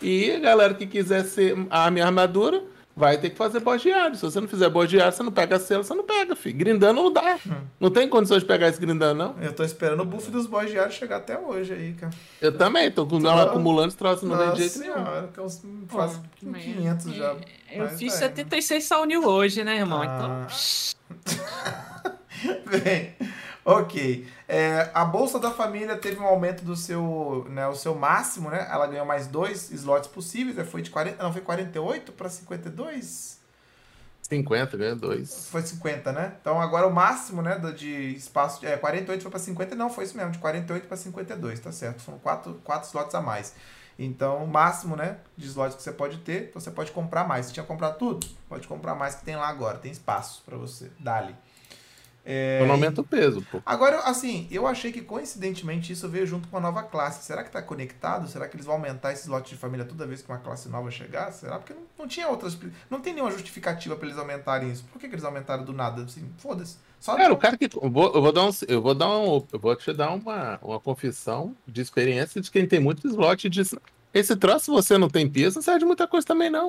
E 0.00 0.30
a 0.30 0.38
galera 0.38 0.74
que 0.74 0.86
quiser 0.86 1.24
ser 1.24 1.56
arma 1.68 1.98
e 1.98 2.02
armadura, 2.02 2.62
vai 3.00 3.18
ter 3.18 3.30
que 3.30 3.36
fazer 3.36 3.58
boss 3.60 3.80
diário. 3.82 4.14
Se 4.14 4.22
você 4.22 4.38
não 4.40 4.46
fizer 4.46 4.68
boss 4.68 4.88
diário, 4.88 5.12
você 5.12 5.22
não 5.22 5.32
pega 5.32 5.58
selo, 5.58 5.82
você 5.82 5.94
não 5.94 6.04
pega, 6.04 6.36
filho. 6.36 6.56
Grindando 6.58 7.02
não 7.02 7.10
dá. 7.12 7.38
Não 7.80 7.90
tem 7.90 8.06
condições 8.08 8.42
de 8.42 8.46
pegar 8.46 8.68
esse 8.68 8.78
grindando, 8.80 9.14
não. 9.18 9.42
Eu 9.42 9.52
tô 9.54 9.64
esperando 9.64 10.00
o 10.02 10.04
buff 10.04 10.30
dos 10.30 10.46
boss 10.46 10.70
diários 10.70 10.94
chegar 10.94 11.16
até 11.16 11.38
hoje 11.38 11.72
aí, 11.72 11.94
cara. 11.94 12.12
Eu 12.40 12.56
também, 12.56 12.90
tô 12.90 13.06
com- 13.06 13.20
Tô- 13.20 13.28
acumulando 13.30 13.88
esse 13.88 13.96
troço, 13.96 14.26
não 14.26 14.36
Nossa 14.36 14.52
de 14.52 14.58
jeito 14.60 14.78
nenhum. 14.78 14.92
senhora, 14.94 15.28
que 15.32 15.40
eu 15.40 15.48
faço 15.88 16.20
Pô, 16.20 16.52
500 16.52 17.14
já. 17.14 17.34
Eu 17.72 17.84
Mas 17.84 17.98
fiz 17.98 18.12
é. 18.14 18.16
76 18.18 18.84
Saunil 18.84 19.24
hoje, 19.24 19.64
né, 19.64 19.76
irmão? 19.78 20.02
Ah. 20.02 20.46
Então. 21.24 21.40
Bem, 22.84 23.14
ok. 23.64 24.26
É, 24.48 24.90
a 24.94 25.04
Bolsa 25.04 25.38
da 25.38 25.50
Família 25.50 25.96
teve 25.96 26.18
um 26.18 26.24
aumento 26.24 26.64
do 26.64 26.76
seu, 26.76 27.46
né, 27.50 27.66
o 27.66 27.74
seu 27.74 27.94
máximo, 27.94 28.50
né? 28.50 28.66
Ela 28.70 28.86
ganhou 28.86 29.06
mais 29.06 29.26
dois 29.26 29.70
slots 29.70 30.08
possíveis, 30.08 30.56
né? 30.56 30.64
foi 30.64 30.82
de 30.82 30.90
40, 30.90 31.22
não, 31.22 31.32
foi 31.32 31.42
48 31.42 32.12
para 32.12 32.28
52? 32.28 33.38
50, 34.22 34.76
ganha 34.76 34.94
dois. 34.94 35.48
Foi 35.48 35.60
50, 35.60 36.12
né? 36.12 36.34
Então 36.40 36.60
agora 36.60 36.86
o 36.86 36.92
máximo, 36.92 37.42
né, 37.42 37.58
de 37.76 38.14
espaço, 38.14 38.64
é, 38.64 38.76
48 38.76 39.22
foi 39.22 39.30
para 39.30 39.40
50, 39.40 39.74
não, 39.74 39.90
foi 39.90 40.04
isso 40.04 40.16
mesmo, 40.16 40.30
de 40.30 40.38
48 40.38 40.86
para 40.86 40.96
52, 40.96 41.58
tá 41.58 41.72
certo? 41.72 42.00
Foram 42.00 42.18
quatro, 42.18 42.60
quatro 42.64 42.86
slots 42.86 43.14
a 43.14 43.20
mais. 43.20 43.54
Então, 43.98 44.44
o 44.44 44.48
máximo, 44.48 44.96
né, 44.96 45.18
de 45.36 45.46
slots 45.46 45.76
que 45.76 45.82
você 45.82 45.92
pode 45.92 46.18
ter, 46.18 46.44
então 46.48 46.58
você 46.60 46.70
pode 46.70 46.90
comprar 46.90 47.28
mais. 47.28 47.46
Você 47.46 47.52
tinha 47.52 47.66
comprado 47.66 47.98
tudo? 47.98 48.26
Pode 48.48 48.66
comprar 48.66 48.94
mais 48.94 49.16
que 49.16 49.24
tem 49.24 49.36
lá 49.36 49.46
agora, 49.46 49.76
tem 49.76 49.92
espaço 49.92 50.42
para 50.46 50.56
você. 50.56 50.90
Dali. 50.98 51.36
É, 52.24 52.60
não 52.64 52.72
aumenta 52.72 53.00
o 53.00 53.04
peso, 53.04 53.44
pô. 53.50 53.62
Agora, 53.64 54.00
assim, 54.00 54.46
eu 54.50 54.66
achei 54.66 54.92
que 54.92 55.00
coincidentemente 55.00 55.92
isso 55.92 56.08
veio 56.08 56.26
junto 56.26 56.48
com 56.48 56.56
uma 56.56 56.62
nova 56.62 56.82
classe. 56.82 57.24
Será 57.24 57.42
que 57.42 57.50
tá 57.50 57.62
conectado? 57.62 58.28
Será 58.28 58.46
que 58.46 58.56
eles 58.56 58.66
vão 58.66 58.74
aumentar 58.74 59.12
esse 59.12 59.22
slot 59.22 59.48
de 59.48 59.56
família 59.56 59.84
toda 59.86 60.06
vez 60.06 60.22
que 60.22 60.28
uma 60.30 60.38
classe 60.38 60.68
nova 60.68 60.90
chegar? 60.90 61.32
Será? 61.32 61.58
Porque 61.58 61.72
não, 61.72 61.82
não 61.98 62.06
tinha 62.06 62.28
outras. 62.28 62.58
Não 62.90 63.00
tem 63.00 63.14
nenhuma 63.14 63.30
justificativa 63.32 63.96
pra 63.96 64.06
eles 64.06 64.18
aumentarem 64.18 64.70
isso. 64.70 64.84
Por 64.92 65.00
que, 65.00 65.08
que 65.08 65.14
eles 65.14 65.24
aumentaram 65.24 65.64
do 65.64 65.72
nada? 65.72 66.02
Assim, 66.02 66.30
foda-se. 66.38 66.76
Só 67.00 67.16
Cara, 67.16 67.32
o 67.32 67.38
cara 67.38 67.56
que. 67.56 67.64
Eu 67.64 67.90
vou, 67.90 68.14
eu 68.14 68.20
vou 68.20 68.32
dar 68.32 68.44
um. 68.44 68.50
Eu 68.68 68.82
vou 68.82 68.94
dar 68.94 69.08
um. 69.08 69.46
Eu 69.52 69.58
vou 69.58 69.74
te 69.74 69.92
dar 69.92 70.12
uma, 70.12 70.58
uma 70.62 70.78
confissão 70.78 71.56
de 71.66 71.80
experiência 71.80 72.40
de 72.40 72.50
quem 72.50 72.66
tem 72.66 72.78
muito 72.78 73.06
slot 73.08 73.48
de. 73.48 73.62
Esse 74.12 74.36
troço, 74.36 74.66
se 74.66 74.70
você 74.70 74.98
não 74.98 75.08
tem 75.08 75.28
peso, 75.28 75.56
não 75.56 75.62
serve 75.62 75.80
de 75.80 75.86
muita 75.86 76.06
coisa 76.06 76.26
também, 76.26 76.50
não. 76.50 76.68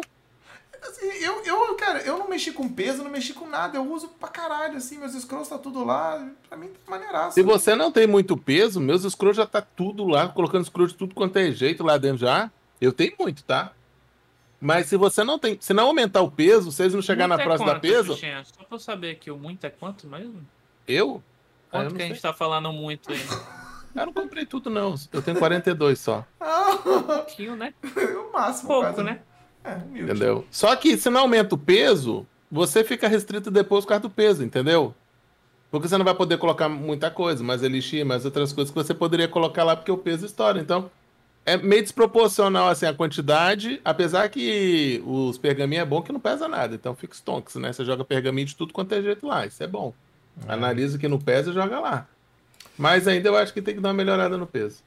Assim, 0.81 1.05
eu, 1.23 1.43
eu, 1.45 1.75
cara, 1.75 1.99
eu 2.01 2.17
não 2.17 2.27
mexi 2.27 2.51
com 2.51 2.67
peso, 2.67 3.03
não 3.03 3.11
mexi 3.11 3.33
com 3.33 3.47
nada. 3.47 3.77
Eu 3.77 3.91
uso 3.91 4.07
pra 4.19 4.27
caralho, 4.29 4.77
assim. 4.77 4.97
Meus 4.97 5.13
scrolls 5.13 5.49
tá 5.49 5.57
tudo 5.57 5.83
lá. 5.85 6.27
Pra 6.49 6.57
mim 6.57 6.69
tá 6.69 6.79
maneiraço. 6.89 7.35
Se 7.35 7.43
você 7.43 7.75
não 7.75 7.91
tem 7.91 8.07
muito 8.07 8.35
peso, 8.35 8.79
meus 8.79 9.03
scrolls 9.03 9.37
já 9.37 9.45
tá 9.45 9.61
tudo 9.61 10.07
lá, 10.07 10.27
colocando 10.27 10.65
scroll 10.65 10.87
de 10.87 10.95
tudo 10.95 11.13
quanto 11.13 11.37
é 11.37 11.51
jeito 11.51 11.83
lá 11.83 11.97
dentro 11.97 12.17
já. 12.17 12.51
Eu 12.79 12.91
tenho 12.91 13.13
muito, 13.19 13.43
tá? 13.43 13.73
Mas 14.59 14.87
se 14.87 14.97
você 14.97 15.23
não 15.23 15.37
tem. 15.39 15.57
Se 15.61 15.73
não 15.73 15.87
aumentar 15.87 16.21
o 16.21 16.31
peso, 16.31 16.71
se 16.71 16.81
eles 16.83 16.93
não 16.93 17.01
chegar 17.01 17.27
Muito 17.27 17.37
na 17.37 17.43
é 17.43 17.45
próxima 17.45 17.67
da 17.67 17.75
quanto, 17.75 17.81
peso, 17.81 18.13
Xuxinha? 18.13 18.43
Só 18.43 18.63
pra 18.63 18.75
eu 18.75 18.79
saber 18.79 19.11
aqui, 19.11 19.29
o 19.31 19.37
muito 19.37 19.63
é 19.65 19.69
quanto 19.69 20.07
mesmo? 20.07 20.45
eu. 20.87 21.21
Ah, 21.71 21.77
eu 21.77 21.83
Quanto 21.83 21.95
que 21.95 22.01
a 22.01 22.05
sei. 22.05 22.07
gente 22.15 22.21
tá 22.21 22.33
falando 22.33 22.71
muito 22.73 23.11
aí? 23.11 23.19
Eu 23.93 24.05
não 24.05 24.13
comprei 24.13 24.45
tudo, 24.45 24.69
não. 24.69 24.95
Eu 25.11 25.21
tenho 25.21 25.37
42 25.37 25.99
só. 25.99 26.25
Um 26.85 27.01
pouquinho, 27.03 27.57
né? 27.57 27.73
o 27.83 28.31
máximo. 28.31 28.69
Pouco, 28.69 28.87
quase. 28.87 29.03
né? 29.03 29.19
É, 29.63 29.75
humilde. 29.75 30.11
Entendeu? 30.11 30.45
Só 30.49 30.75
que 30.75 30.97
se 30.97 31.09
não 31.09 31.21
aumenta 31.21 31.55
o 31.55 31.57
peso, 31.57 32.25
você 32.51 32.83
fica 32.83 33.07
restrito 33.07 33.49
depois 33.51 33.85
por 33.85 33.89
causa 33.89 34.01
do 34.03 34.09
peso, 34.09 34.43
entendeu? 34.43 34.93
Porque 35.69 35.87
você 35.87 35.97
não 35.97 36.05
vai 36.05 36.13
poder 36.13 36.37
colocar 36.37 36.67
muita 36.67 37.09
coisa, 37.09 37.43
mais 37.43 37.63
elixir, 37.63 38.05
mais 38.05 38.25
outras 38.25 38.51
coisas 38.51 38.71
que 38.73 38.75
você 38.75 38.93
poderia 38.93 39.27
colocar 39.27 39.63
lá 39.63 39.75
porque 39.75 39.91
o 39.91 39.97
peso 39.97 40.25
estoura. 40.25 40.59
Então, 40.59 40.91
é 41.45 41.57
meio 41.57 41.81
desproporcional 41.81 42.67
assim 42.67 42.85
a 42.85 42.93
quantidade, 42.93 43.81
apesar 43.83 44.29
que 44.29 45.01
os 45.05 45.37
pergaminhos 45.37 45.83
é 45.83 45.85
bom 45.85 46.01
que 46.01 46.11
não 46.11 46.19
pesa 46.19 46.47
nada. 46.47 46.75
Então 46.75 46.95
fica 46.95 47.15
stonks, 47.15 47.55
né? 47.55 47.73
Você 47.73 47.83
joga 47.85 48.03
pergaminho 48.03 48.47
de 48.47 48.55
tudo 48.55 48.73
quanto 48.73 48.93
é 48.93 49.01
jeito 49.01 49.25
lá, 49.25 49.45
isso 49.45 49.63
é 49.63 49.67
bom. 49.67 49.93
Analisa 50.47 50.97
que 50.97 51.07
não 51.07 51.19
pesa 51.19 51.51
e 51.51 51.53
joga 51.53 51.79
lá. 51.79 52.07
Mas 52.77 53.07
ainda 53.07 53.29
eu 53.29 53.37
acho 53.37 53.53
que 53.53 53.61
tem 53.61 53.75
que 53.75 53.81
dar 53.81 53.89
uma 53.89 53.95
melhorada 53.95 54.37
no 54.37 54.45
peso. 54.45 54.83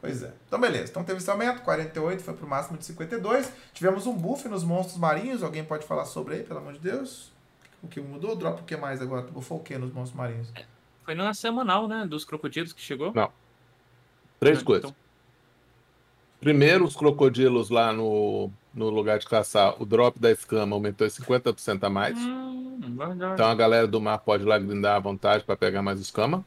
Pois 0.00 0.22
é. 0.22 0.32
Então, 0.46 0.60
beleza. 0.60 0.90
Então 0.90 1.02
teve 1.02 1.18
esse 1.18 1.28
aumento, 1.30 1.62
48 1.62 2.22
foi 2.22 2.34
pro 2.34 2.46
máximo 2.46 2.78
de 2.78 2.84
52. 2.84 3.52
Tivemos 3.74 4.06
um 4.06 4.14
buff 4.14 4.48
nos 4.48 4.62
monstros 4.62 4.96
marinhos. 4.98 5.42
Alguém 5.42 5.64
pode 5.64 5.84
falar 5.86 6.04
sobre 6.04 6.36
aí, 6.36 6.42
pelo 6.42 6.60
amor 6.60 6.74
de 6.74 6.78
Deus? 6.78 7.32
O 7.82 7.88
que 7.88 8.00
mudou? 8.00 8.36
Drop 8.36 8.60
o 8.60 8.64
que 8.64 8.76
mais 8.76 9.02
agora? 9.02 9.22
Buffou 9.22 9.58
o 9.58 9.62
que 9.62 9.76
nos 9.76 9.92
monstros 9.92 10.16
marinhos? 10.16 10.52
Foi 11.04 11.14
na 11.14 11.32
semanal, 11.34 11.88
né? 11.88 12.06
Dos 12.06 12.24
crocodilos 12.24 12.72
que 12.72 12.80
chegou. 12.80 13.12
Não. 13.14 13.30
Três 14.38 14.58
Então, 14.58 14.66
coisas. 14.66 14.94
Primeiro, 16.40 16.84
os 16.84 16.94
crocodilos 16.94 17.68
lá 17.68 17.92
no, 17.92 18.50
no 18.72 18.90
lugar 18.90 19.18
de 19.18 19.26
caçar, 19.26 19.74
o 19.82 19.84
drop 19.84 20.18
da 20.20 20.30
escama 20.30 20.76
aumentou 20.76 21.06
em 21.06 21.10
50% 21.10 21.82
a 21.82 21.90
mais. 21.90 22.16
Hum. 22.16 22.78
Então 23.34 23.46
a 23.46 23.54
galera 23.54 23.86
do 23.88 24.00
mar 24.00 24.18
pode 24.18 24.44
ir 24.44 24.46
lá 24.46 24.56
grindar 24.58 24.96
à 24.96 25.00
vontade 25.00 25.42
para 25.44 25.56
pegar 25.56 25.82
mais 25.82 25.98
escama. 25.98 26.44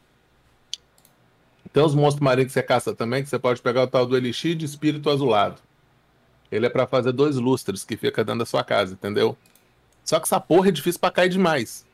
Tem 1.74 1.84
os 1.84 1.96
monstros 1.96 2.22
marinhos 2.22 2.48
que 2.48 2.54
você 2.54 2.64
caça 2.64 2.94
também, 2.94 3.24
que 3.24 3.30
você 3.30 3.40
pode 3.40 3.62
pegar 3.62 3.84
o 3.84 3.88
tal 3.88 4.06
do 4.06 4.18
Elixir 4.18 4.56
de 4.56 4.66
Espírito 4.66 5.10
Azulado. 5.10 5.62
Ele 6.52 6.66
é 6.66 6.70
para 6.70 6.86
fazer 6.86 7.14
dois 7.14 7.38
lustres 7.38 7.84
que 7.84 7.96
fica 7.96 8.24
dentro 8.24 8.40
da 8.40 8.46
sua 8.46 8.64
casa, 8.64 8.94
entendeu? 8.94 9.38
Só 10.04 10.20
que 10.20 10.26
essa 10.26 10.40
porra 10.40 10.68
é 10.68 10.72
difícil 10.72 11.00
para 11.00 11.12
cair 11.12 11.30
demais. 11.30 11.86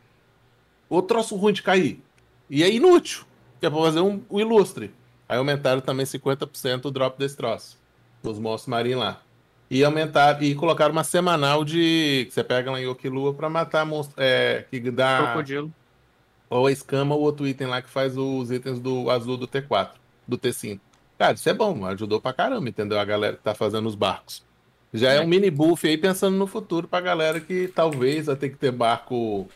O 0.89 1.01
troço 1.01 1.35
ruim 1.35 1.53
de 1.53 1.61
cair. 1.61 2.01
E 2.49 2.63
é 2.63 2.71
inútil. 2.71 3.25
Que 3.59 3.67
é 3.67 3.69
pra 3.69 3.79
fazer 3.79 3.99
um, 3.99 4.21
um 4.29 4.39
ilustre. 4.39 4.91
Aí 5.29 5.37
aumentaram 5.37 5.81
também 5.81 6.05
50% 6.05 6.85
o 6.85 6.91
drop 6.91 7.19
desse 7.19 7.35
troço. 7.35 7.77
Dos 8.23 8.39
monstros 8.39 8.69
marinhos 8.69 9.01
lá. 9.01 9.21
E 9.69 9.83
aumentaram 9.83 10.41
e 10.41 10.55
colocaram 10.55 10.93
uma 10.93 11.03
semanal 11.03 11.65
de. 11.65 12.25
que 12.27 12.33
você 12.33 12.43
pega 12.43 12.71
lá 12.71 12.79
em 12.79 12.87
Okilua 12.87 13.33
pra 13.33 13.49
matar 13.49 13.85
monstro. 13.85 14.15
É, 14.17 14.65
que 14.71 14.79
dá. 14.89 15.23
Crocodilo. 15.23 15.73
Ou 16.49 16.67
a 16.67 16.71
escama 16.71 17.13
ou 17.15 17.21
outro 17.21 17.47
item 17.47 17.67
lá 17.67 17.81
que 17.81 17.89
faz 17.89 18.17
os 18.17 18.51
itens 18.51 18.79
do 18.79 19.09
azul 19.09 19.37
do 19.37 19.47
T4, 19.47 19.89
do 20.27 20.37
T5. 20.37 20.79
Cara, 21.17 21.33
isso 21.33 21.49
é 21.49 21.53
bom, 21.53 21.85
ajudou 21.85 22.21
pra 22.21 22.31
caramba, 22.33 22.69
entendeu? 22.69 22.99
A 22.99 23.05
galera 23.05 23.35
que 23.35 23.43
tá 23.43 23.53
fazendo 23.55 23.87
os 23.87 23.95
barcos. 23.95 24.45
Já 24.93 25.11
é 25.11 25.19
um 25.21 25.27
mini 25.27 25.51
buff 25.51 25.85
aí 25.87 25.97
pensando 25.97 26.37
no 26.37 26.47
futuro 26.47 26.87
pra 26.87 27.01
galera 27.01 27.39
que 27.41 27.67
talvez 27.67 28.27
vai 28.27 28.35
ter 28.35 28.49
que 28.49 28.55
ter 28.55 28.71
barco 28.71 29.49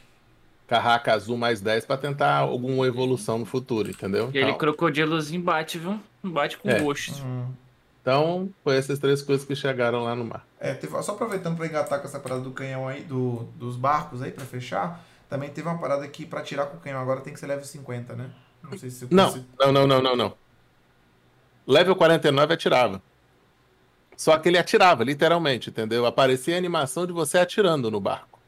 Carraca 0.68 1.14
Azul 1.14 1.38
mais 1.38 1.62
10 1.62 1.86
pra 1.86 1.98
tentar 1.98 2.38
alguma 2.38 2.86
evolução 2.86 3.38
no 3.38 3.46
futuro, 3.46 3.90
entendeu? 3.90 4.30
E 4.34 4.38
ele 4.38 4.54
crocodilozinho 4.54 5.42
bate, 5.42 5.78
viu? 5.78 6.00
Bate 6.24 6.58
com 6.58 6.70
É. 6.70 6.80
gosto. 6.80 7.24
Hum. 7.26 7.46
então, 8.02 8.50
foi 8.64 8.76
essas 8.78 9.00
três 9.00 9.22
coisas 9.22 9.46
que 9.46 9.56
chegaram 9.56 10.04
lá 10.04 10.16
no 10.16 10.26
mar. 10.26 10.46
É, 10.60 10.74
teve- 10.74 11.02
só 11.04 11.12
aproveitando 11.14 11.56
pra 11.56 11.66
engatar 11.68 12.00
com 12.00 12.08
essa 12.08 12.20
parada 12.20 12.42
do 12.42 12.52
canhão 12.52 12.88
aí, 12.88 13.02
do, 13.04 13.48
dos 13.56 13.76
barcos 13.76 14.22
aí, 14.22 14.32
pra 14.32 14.44
fechar, 14.46 15.04
também 15.32 15.50
teve 15.50 15.66
uma 15.66 15.78
parada 15.78 16.06
que 16.10 16.26
pra 16.26 16.42
tirar 16.42 16.66
com 16.66 16.76
o 16.76 16.80
canhão 16.82 17.00
agora 17.02 17.22
tem 17.22 17.32
que 17.34 17.40
ser 17.40 17.48
level 17.48 17.64
50, 17.64 18.16
né? 18.18 18.30
Não 18.62 18.78
sei 18.78 18.90
se... 18.90 19.08
Não, 19.10 19.32
se- 19.32 19.46
não, 19.58 19.72
não, 19.72 19.88
não, 19.88 20.02
não, 20.02 20.16
não. 20.18 20.34
Level 21.66 21.96
49 21.96 22.54
atirava. 22.54 23.02
Só 24.18 24.38
que 24.38 24.50
ele 24.50 24.58
atirava, 24.58 25.06
literalmente, 25.06 25.70
entendeu? 25.70 26.06
Aparecia 26.06 26.56
a 26.56 26.58
animação 26.58 27.08
de 27.08 27.14
você 27.14 27.38
atirando 27.38 27.90
no 27.90 28.02
barco. 28.02 28.40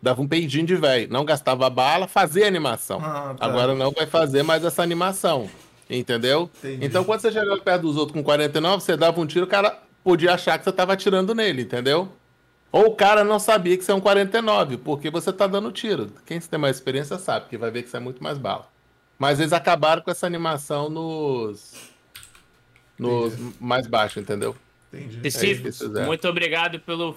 Dava 0.00 0.22
um 0.22 0.26
peidinho 0.26 0.64
de 0.66 0.74
velho. 0.74 1.12
Não 1.12 1.22
gastava 1.22 1.68
bala, 1.68 2.08
fazia 2.08 2.48
animação. 2.48 2.98
Ah, 3.04 3.34
tá. 3.38 3.44
Agora 3.44 3.74
não 3.74 3.90
vai 3.92 4.06
fazer 4.06 4.42
mais 4.42 4.64
essa 4.64 4.82
animação. 4.82 5.50
Entendeu? 5.90 6.48
Entendi. 6.58 6.86
Então 6.86 7.04
quando 7.04 7.20
você 7.20 7.30
chegava 7.30 7.60
perto 7.60 7.82
dos 7.82 7.98
outros 7.98 8.16
com 8.16 8.24
49, 8.24 8.82
você 8.82 8.96
dava 8.96 9.20
um 9.20 9.26
tiro, 9.26 9.44
o 9.44 9.48
cara 9.48 9.78
podia 10.02 10.32
achar 10.32 10.58
que 10.58 10.64
você 10.64 10.72
tava 10.72 10.94
atirando 10.94 11.34
nele, 11.34 11.60
entendeu? 11.62 12.10
Ou 12.72 12.86
o 12.86 12.96
cara 12.96 13.22
não 13.22 13.38
sabia 13.38 13.76
que 13.76 13.84
você 13.84 13.92
é 13.92 13.94
um 13.94 14.00
49, 14.00 14.78
porque 14.78 15.10
você 15.10 15.30
tá 15.30 15.46
dando 15.46 15.70
tiro. 15.70 16.10
Quem 16.24 16.40
tem 16.40 16.58
mais 16.58 16.76
experiência 16.76 17.18
sabe, 17.18 17.50
que 17.50 17.58
vai 17.58 17.70
ver 17.70 17.82
que 17.82 17.90
você 17.90 17.98
é 17.98 18.00
muito 18.00 18.22
mais 18.22 18.38
bala. 18.38 18.66
Mas 19.18 19.38
eles 19.38 19.52
acabaram 19.52 20.00
com 20.00 20.10
essa 20.10 20.26
animação 20.26 20.88
nos. 20.88 21.92
Nos 22.98 23.34
mais 23.60 23.86
baixos, 23.86 24.22
entendeu? 24.22 24.56
Entendi. 24.92 25.20
É 25.22 25.30
Cicifos, 25.30 25.60
eles 25.60 25.78
fizeram. 25.78 26.06
muito 26.06 26.26
obrigado 26.26 26.80
pelo, 26.80 27.16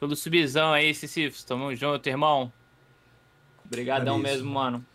pelo 0.00 0.16
subzão 0.16 0.72
aí, 0.72 0.94
Cicifos. 0.94 1.44
Tamo 1.44 1.74
junto, 1.74 2.06
irmão. 2.08 2.50
Obrigadão 3.64 4.16
Maneiríssimo. 4.16 4.48
mesmo, 4.48 4.54
mano. 4.54 4.86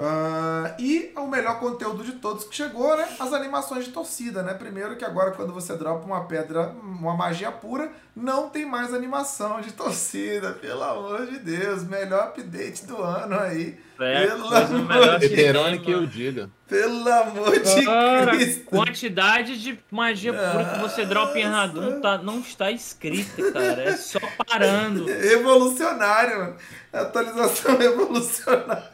Ah, 0.00 0.76
e 0.78 1.10
o 1.16 1.26
melhor 1.26 1.58
conteúdo 1.58 2.04
de 2.04 2.12
todos 2.12 2.44
que 2.44 2.54
chegou, 2.54 2.96
né? 2.96 3.08
As 3.18 3.32
animações 3.32 3.84
de 3.84 3.90
torcida, 3.90 4.44
né? 4.44 4.54
Primeiro 4.54 4.94
que 4.96 5.04
agora 5.04 5.32
quando 5.32 5.52
você 5.52 5.74
dropa 5.76 6.06
uma 6.06 6.24
pedra, 6.24 6.72
uma 6.80 7.16
magia 7.16 7.50
pura, 7.50 7.90
não 8.14 8.48
tem 8.48 8.64
mais 8.64 8.94
animação 8.94 9.60
de 9.60 9.72
torcida, 9.72 10.52
pelo 10.62 10.84
amor 10.84 11.26
de 11.26 11.40
Deus. 11.40 11.82
Melhor 11.82 12.28
update 12.28 12.86
do 12.86 13.02
ano 13.02 13.40
aí. 13.40 13.76
É, 13.98 14.26
Pelo 14.28 14.46
amor 14.46 14.86
melhor 14.86 15.18
de 15.18 15.80
que 15.80 15.90
eu 15.90 16.06
diga. 16.06 16.48
Pelo 16.68 17.08
amor 17.08 17.58
de 17.58 17.84
Cara, 17.84 18.36
Cristo. 18.36 18.64
quantidade 18.66 19.60
de 19.60 19.76
magia 19.90 20.32
pura 20.32 20.64
que 20.64 20.78
você 20.78 21.04
dropa 21.04 21.36
em 21.36 21.42
Radum 21.42 22.00
tá, 22.00 22.18
não 22.18 22.38
está 22.38 22.70
escrita, 22.70 23.50
cara. 23.50 23.82
É 23.82 23.96
só 23.96 24.20
parando. 24.46 25.06
Revolucionário, 25.10 26.38
mano. 26.38 26.56
Atualização 26.92 27.74
revolucionária. 27.78 28.92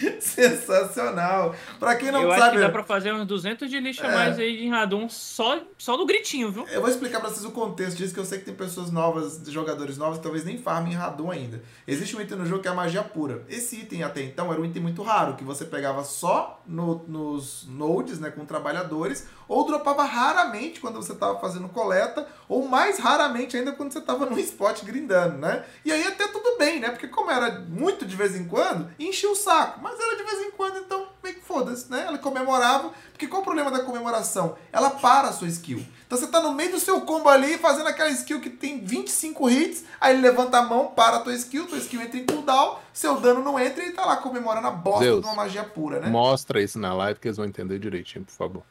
Sensacional. 0.20 1.54
Pra 1.78 1.94
quem 1.96 2.10
não 2.10 2.22
Eu 2.22 2.30
acho 2.32 2.40
sabe, 2.40 2.56
que 2.56 2.62
dá 2.62 2.68
pra 2.70 2.82
fazer 2.84 3.12
uns 3.12 3.26
200 3.26 3.68
de 3.70 3.80
lixo 3.80 4.04
a 4.04 4.08
É. 4.10 4.14
mais 4.14 4.38
aí 4.38 4.64
em 4.64 4.70
Radum 4.70 5.08
só, 5.08 5.60
só 5.78 5.96
no 5.96 6.06
gritinho, 6.06 6.50
viu? 6.50 6.66
eu 6.68 6.80
vou 6.80 6.90
explicar 6.90 7.20
pra 7.20 7.28
vocês 7.30 7.44
o 7.44 7.50
contexto 7.50 7.96
disso, 7.96 8.14
que 8.14 8.20
eu 8.20 8.24
sei 8.24 8.38
que 8.38 8.44
tem 8.44 8.54
pessoas 8.54 8.90
novas, 8.90 9.40
jogadores 9.48 9.96
novos, 9.96 10.18
que 10.18 10.22
talvez 10.22 10.44
nem 10.44 10.58
farmem 10.58 10.92
em 10.92 10.96
Radon 10.96 11.30
ainda. 11.30 11.62
Existe 11.86 12.16
um 12.16 12.20
item 12.20 12.38
no 12.38 12.46
jogo 12.46 12.62
que 12.62 12.68
é 12.68 12.70
a 12.70 12.74
magia 12.74 13.02
pura. 13.02 13.44
Esse 13.48 13.76
item 13.76 14.02
até 14.02 14.22
então 14.22 14.52
era 14.52 14.60
um 14.60 14.64
item 14.64 14.82
muito 14.82 15.02
raro, 15.02 15.34
que 15.34 15.44
você 15.44 15.64
pegava 15.64 16.04
só 16.04 16.62
no- 16.66 17.04
nos 17.06 17.66
nodes, 17.68 18.18
né, 18.18 18.30
com 18.30 18.44
trabalhadores, 18.44 19.26
ou 19.48 19.66
dropava 19.66 20.04
raramente 20.04 20.80
quando 20.80 20.96
você 20.96 21.14
tava 21.14 21.38
fazendo 21.40 21.68
coleta, 21.68 22.26
ou 22.48 22.66
mais 22.68 22.98
raramente 22.98 23.56
ainda 23.56 23.72
quando 23.72 23.92
você 23.92 24.00
tava 24.00 24.26
no 24.26 24.38
spot 24.38 24.84
grindando, 24.84 25.38
né? 25.38 25.64
E 25.84 25.90
aí 25.92 26.04
até 26.06 26.28
tudo 26.28 26.56
bem, 26.58 26.78
né? 26.80 26.90
Porque 26.90 27.08
como 27.08 27.30
era 27.30 27.58
muito 27.60 28.04
de 28.06 28.14
vez 28.14 28.36
em 28.36 28.44
quando, 28.46 28.88
enchia 28.98 29.30
o 29.30 29.34
saco. 29.34 29.80
Mas 29.90 29.98
era 29.98 30.16
de 30.16 30.22
vez 30.22 30.46
em 30.46 30.50
quando, 30.52 30.78
então 30.78 31.08
meio 31.20 31.34
que 31.34 31.40
foda-se, 31.42 31.90
né? 31.90 32.04
Ela 32.06 32.18
comemorava. 32.18 32.92
Porque 33.10 33.26
qual 33.26 33.42
o 33.42 33.44
problema 33.44 33.72
da 33.72 33.80
comemoração? 33.80 34.56
Ela 34.72 34.90
para 34.90 35.28
a 35.28 35.32
sua 35.32 35.48
skill. 35.48 35.84
Então 36.06 36.16
você 36.16 36.28
tá 36.28 36.40
no 36.40 36.52
meio 36.52 36.70
do 36.70 36.78
seu 36.78 37.00
combo 37.00 37.28
ali, 37.28 37.58
fazendo 37.58 37.88
aquela 37.88 38.08
skill 38.10 38.40
que 38.40 38.48
tem 38.48 38.84
25 38.84 39.50
hits, 39.50 39.84
aí 40.00 40.14
ele 40.14 40.22
levanta 40.22 40.58
a 40.58 40.62
mão, 40.62 40.88
para 40.88 41.16
a 41.16 41.20
tua 41.20 41.34
skill, 41.34 41.66
tua 41.66 41.78
skill 41.78 42.02
entra 42.02 42.18
em 42.18 42.24
cooldown, 42.24 42.78
seu 42.92 43.20
dano 43.20 43.42
não 43.42 43.58
entra 43.58 43.82
e 43.82 43.86
ele 43.86 43.94
tá 43.94 44.04
lá 44.06 44.16
comemorando 44.18 44.68
a 44.68 44.70
bosta 44.70 45.04
Deus. 45.04 45.20
de 45.22 45.26
uma 45.26 45.34
magia 45.34 45.64
pura, 45.64 46.00
né? 46.00 46.08
Mostra 46.08 46.62
isso 46.62 46.78
na 46.78 46.94
live 46.94 47.18
que 47.18 47.26
eles 47.26 47.36
vão 47.36 47.46
entender 47.46 47.78
direitinho, 47.78 48.24
por 48.24 48.32
favor. 48.32 48.62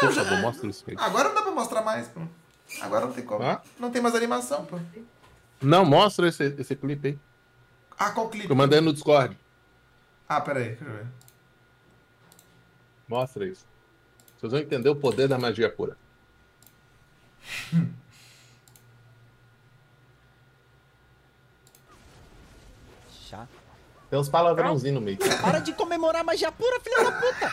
Por 0.00 0.12
favor, 0.12 0.38
mostra 0.38 0.68
isso 0.68 0.84
aí. 0.88 0.96
Agora 0.98 1.28
não 1.28 1.34
dá 1.36 1.42
pra 1.42 1.52
mostrar 1.52 1.82
mais, 1.82 2.08
pô. 2.08 2.20
Agora 2.82 3.06
não 3.06 3.12
tem 3.12 3.24
como. 3.24 3.42
Hã? 3.42 3.60
Não 3.78 3.90
tem 3.90 4.02
mais 4.02 4.14
animação, 4.14 4.64
pô. 4.64 4.78
Não, 5.62 5.84
mostra 5.84 6.28
esse, 6.28 6.54
esse 6.58 6.76
clipe 6.76 7.08
aí. 7.08 7.18
Ah, 7.98 8.10
qual 8.10 8.28
clipe? 8.28 8.48
Eu 8.48 8.56
mandei 8.56 8.80
no 8.80 8.92
Discord. 8.92 9.36
Ah, 10.28 10.40
peraí, 10.42 10.70
deixa 10.70 10.84
eu 10.84 10.92
ver. 10.92 11.06
Mostra 13.08 13.46
isso. 13.46 13.64
Vocês 14.36 14.52
vão 14.52 14.60
entender 14.60 14.90
o 14.90 14.96
poder 14.96 15.26
da 15.26 15.38
magia 15.38 15.70
pura. 15.70 15.96
Chato. 23.10 23.48
Tem 24.10 24.18
uns 24.18 24.28
palavrãozinhos 24.28 24.96
no 24.96 25.00
meio. 25.00 25.16
Para 25.40 25.60
de 25.60 25.72
comemorar 25.72 26.22
magia 26.22 26.52
pura, 26.52 26.78
filha 26.80 27.04
da 27.04 27.12
puta! 27.12 27.50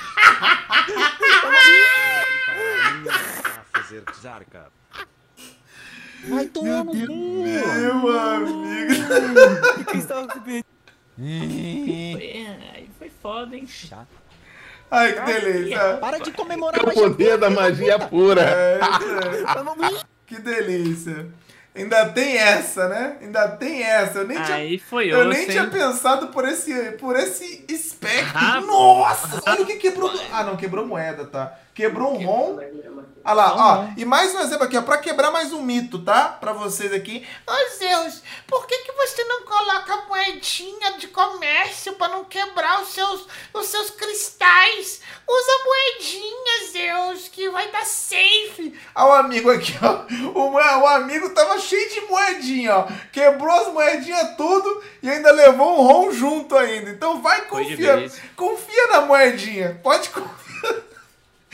Vai 6.27 6.45
tomar 6.47 6.83
no 6.83 6.91
cu! 6.91 6.97
Meu 7.07 8.19
amigo. 8.19 8.93
Foi, 11.15 12.47
aí 12.75 12.89
foi 12.97 13.11
foda, 13.21 13.55
hein? 13.55 13.65
Chato. 13.67 14.07
Ai, 14.91 15.13
que 15.13 15.21
delícia. 15.21 15.97
Para 15.97 16.19
de 16.19 16.31
comemorar 16.31 16.83
O 16.83 16.93
poder 16.93 17.37
da 17.37 17.49
magia 17.49 17.99
pura. 17.99 18.45
É, 18.55 18.79
é. 18.79 19.99
que 20.27 20.39
delícia. 20.39 21.27
Ainda 21.75 22.05
tem 22.07 22.37
essa, 22.37 22.87
né? 22.87 23.17
Ainda 23.21 23.49
tem 23.49 23.83
essa. 23.83 24.19
Eu 24.19 24.27
nem 24.27 24.41
tinha 24.41 24.55
Aí 24.55 24.79
foi 24.79 25.11
Eu 25.11 25.19
osso, 25.19 25.29
nem 25.29 25.47
tinha 25.47 25.67
pensado 25.67 26.27
por 26.27 26.47
esse, 26.47 26.73
por 26.93 27.17
esse 27.17 27.65
espectro. 27.67 28.33
Rapaz. 28.33 28.65
Nossa! 28.65 29.43
Olha 29.45 29.61
o 29.61 29.65
que 29.65 29.75
quebrou. 29.75 30.09
Ah, 30.31 30.43
não, 30.43 30.55
quebrou 30.55 30.85
moeda, 30.85 31.25
tá? 31.25 31.59
Quebrou 31.75 32.13
um 32.13 32.25
rom. 32.25 32.57
Olha 33.25 33.33
lá, 33.33 33.55
ó. 33.57 33.87
E 33.97 34.05
mais 34.05 34.33
um 34.33 34.39
exemplo 34.39 34.63
aqui, 34.63 34.77
ó. 34.77 34.81
Pra 34.81 34.97
quebrar 34.97 35.29
mais 35.29 35.51
um 35.51 35.61
mito, 35.61 35.99
tá? 35.99 36.29
Pra 36.29 36.53
vocês 36.53 36.93
aqui. 36.93 37.27
Ô, 37.45 37.77
Zeus, 37.77 38.21
por 38.47 38.65
que, 38.65 38.77
que 38.77 38.93
você 38.93 39.25
não 39.25 39.41
coloca 39.43 40.05
moedinha 40.07 40.97
de 40.97 41.09
comércio 41.09 41.93
pra 41.95 42.07
não 42.07 42.23
quebrar 42.23 42.81
os 42.81 42.93
seus, 42.93 43.27
os 43.53 43.65
seus 43.65 43.89
cristais? 43.89 45.01
Usa 45.27 45.51
moedinha, 45.65 46.71
Zeus, 46.71 47.27
que 47.27 47.49
vai 47.49 47.69
dar 47.71 47.85
safe. 47.85 48.73
Ó, 48.95 49.09
o 49.09 49.13
amigo 49.13 49.51
aqui, 49.51 49.73
ó. 49.81 50.05
O, 50.39 50.51
o 50.53 50.87
amigo 50.87 51.31
tava 51.31 51.59
cheio 51.59 51.89
de 51.89 52.01
moedinha, 52.01 52.77
ó. 52.77 52.87
Quebrou 53.11 53.51
as 53.51 53.67
moedinhas 53.73 54.37
tudo 54.37 54.81
e 55.03 55.09
ainda 55.09 55.31
levou 55.33 55.77
um 55.79 55.83
rom 55.85 56.11
junto 56.11 56.55
ainda. 56.55 56.89
Então 56.89 57.21
vai, 57.21 57.41
confia. 57.47 58.09
Confia 58.35 58.87
na 58.87 59.01
moedinha. 59.01 59.77
Pode 59.83 60.09
confiar. 60.09 60.44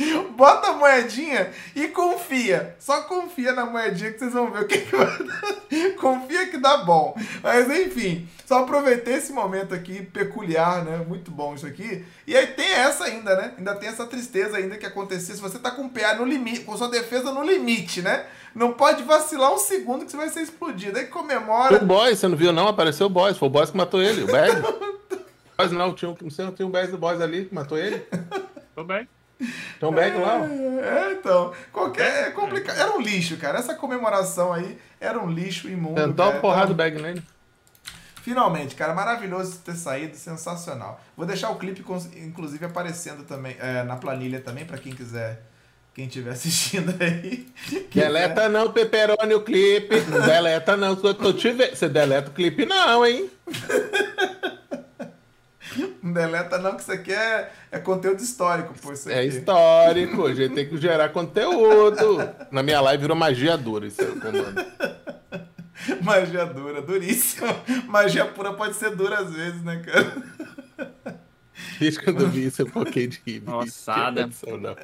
Bota 0.36 0.70
a 0.70 0.74
moedinha 0.74 1.52
e 1.76 1.88
confia. 1.90 2.76
Só 2.80 3.02
confia 3.04 3.54
na 3.54 3.66
moedinha 3.66 4.12
que 4.12 4.20
vocês 4.20 4.34
vão 4.34 4.52
ver 4.52 4.64
o 4.64 4.68
que, 4.68 4.80
que 4.80 4.96
vai 4.96 5.06
dar. 5.06 5.52
Confia 5.98 6.48
que 6.50 6.58
dá 6.58 6.78
bom. 6.78 7.16
Mas 7.42 7.70
enfim, 7.70 8.28
só 8.46 8.60
aproveitei 8.60 9.16
esse 9.16 9.32
momento 9.32 9.74
aqui 9.74 10.02
peculiar, 10.02 10.84
né? 10.84 10.98
Muito 11.08 11.32
bom 11.32 11.56
isso 11.56 11.66
aqui. 11.66 12.04
E 12.28 12.36
aí 12.36 12.48
tem 12.48 12.72
essa 12.74 13.06
ainda, 13.06 13.36
né? 13.36 13.54
Ainda 13.58 13.76
tem 13.76 13.88
essa 13.88 14.06
tristeza 14.06 14.58
ainda 14.58 14.78
que 14.78 14.86
acontecia 14.86 15.34
se 15.34 15.40
você 15.42 15.58
tá 15.60 15.72
com 15.72 15.84
o 15.84 15.90
PA 15.90 16.16
no 16.16 16.26
limite, 16.26 16.62
com 16.62 16.76
sua 16.76 16.90
defesa 16.90 17.32
no 17.32 17.44
limite, 17.44 18.02
né? 18.02 18.26
Não 18.54 18.74
pode 18.74 19.04
vacilar 19.04 19.54
um 19.54 19.58
segundo 19.58 20.04
que 20.06 20.12
você 20.12 20.18
vai 20.18 20.30
ser 20.30 20.42
explodido. 20.42 20.98
Aí 20.98 21.06
comemora. 21.06 21.78
O 21.82 21.86
boss, 21.86 22.18
você 22.20 22.28
não 22.28 22.36
viu 22.36 22.52
não? 22.52 22.68
Apareceu 22.68 23.08
o 23.08 23.10
boss. 23.10 23.38
Foi 23.38 23.48
o 23.48 23.52
boss 23.52 23.72
que 23.72 23.78
matou 23.78 24.02
ele, 24.02 24.24
o 24.24 24.28
Bag. 24.28 24.52
Mas 25.58 25.72
não, 25.72 25.94
tinha, 25.94 26.10
um- 26.12 26.18
não 26.22 26.30
sei, 26.32 26.44
não 26.46 26.52
tinha 26.52 26.68
um 26.68 26.72
Bag 26.72 26.92
do 26.92 26.98
boss 26.98 27.22
ali 27.22 27.46
que 27.46 27.54
matou 27.56 27.78
ele. 27.78 28.06
Tô 28.76 28.84
bem. 28.84 29.08
Um 29.82 29.92
Bag 29.92 30.18
lá. 30.18 30.40
É, 30.46 31.14
então. 31.14 31.54
Qualquer. 31.72 32.28
É 32.28 32.32
complicado. 32.32 32.78
Era 32.78 32.96
um 32.96 33.02
lixo, 33.02 33.38
cara. 33.38 33.60
Essa 33.60 33.76
comemoração 33.76 34.54
aí 34.54 34.78
era 35.00 35.20
um 35.20 35.30
lixo 35.30 35.70
imundo. 35.70 35.96
Tentou 35.96 36.26
cara. 36.26 36.38
a 36.38 36.42
porrada 36.42 36.68
do 36.68 36.74
Então, 36.74 36.86
Bag 36.86 37.02
nele. 37.02 37.24
Finalmente, 38.22 38.76
cara. 38.76 38.94
Maravilhoso 38.94 39.60
ter 39.60 39.76
saído. 39.76 40.16
Sensacional. 40.16 41.02
Vou 41.18 41.26
deixar 41.26 41.50
o 41.50 41.56
clipe, 41.56 41.84
inclusive, 42.18 42.66
aparecendo 42.66 43.24
também 43.24 43.56
é, 43.60 43.84
na 43.84 43.96
planilha 43.96 44.40
também, 44.40 44.66
pra 44.66 44.78
quem 44.78 44.94
quiser. 44.94 45.44
Quem 45.94 46.06
estiver 46.06 46.32
assistindo 46.32 46.96
aí. 47.02 47.48
Deleta 47.94 48.48
não, 48.48 48.72
Peperoni, 48.72 49.34
o 49.34 49.42
clipe. 49.42 50.00
Não 50.02 50.22
deleta 50.26 50.78
não. 50.78 50.96
Tô 50.96 51.34
te 51.34 51.52
vendo. 51.52 51.76
Você 51.76 51.90
deleta 51.90 52.30
o 52.30 52.34
clipe 52.34 52.66
não, 52.66 53.06
hein? 53.06 53.30
Não 56.02 56.12
deleta 56.12 56.58
não, 56.58 56.76
que 56.76 56.82
isso 56.82 56.92
aqui 56.92 57.14
é, 57.14 57.52
é 57.72 57.80
conteúdo 57.80 58.22
histórico, 58.22 58.74
pô. 58.82 58.92
Isso 58.92 59.10
É 59.10 59.26
histórico, 59.26 60.26
a 60.26 60.34
gente 60.34 60.56
tem 60.56 60.68
que 60.68 60.78
gerar 60.78 61.10
conteúdo. 61.10 62.20
Na 62.52 62.62
minha 62.64 62.82
live 62.82 63.02
virou 63.02 63.16
magia 63.16 63.58
dura 63.58 63.88
isso 63.88 64.02
aí, 64.02 64.10
o 64.10 64.20
comando. 64.20 64.66
Magia 66.04 66.46
dura, 66.46 66.82
duríssima. 66.82 67.56
Magia 67.88 68.26
pura 68.26 68.54
pode 68.54 68.76
ser 68.76 68.96
dura 68.96 69.20
às 69.20 69.34
vezes, 69.34 69.64
né, 69.64 69.82
cara? 69.84 70.92
Desde 71.80 72.00
quando 72.04 72.22
eu 72.22 72.30
vi 72.30 72.46
isso, 72.46 72.62
eu 72.62 72.68
foquei 72.68 73.08
de 73.08 73.20
rir. 73.26 73.44
emoção, 74.22 74.58
não. 74.60 74.76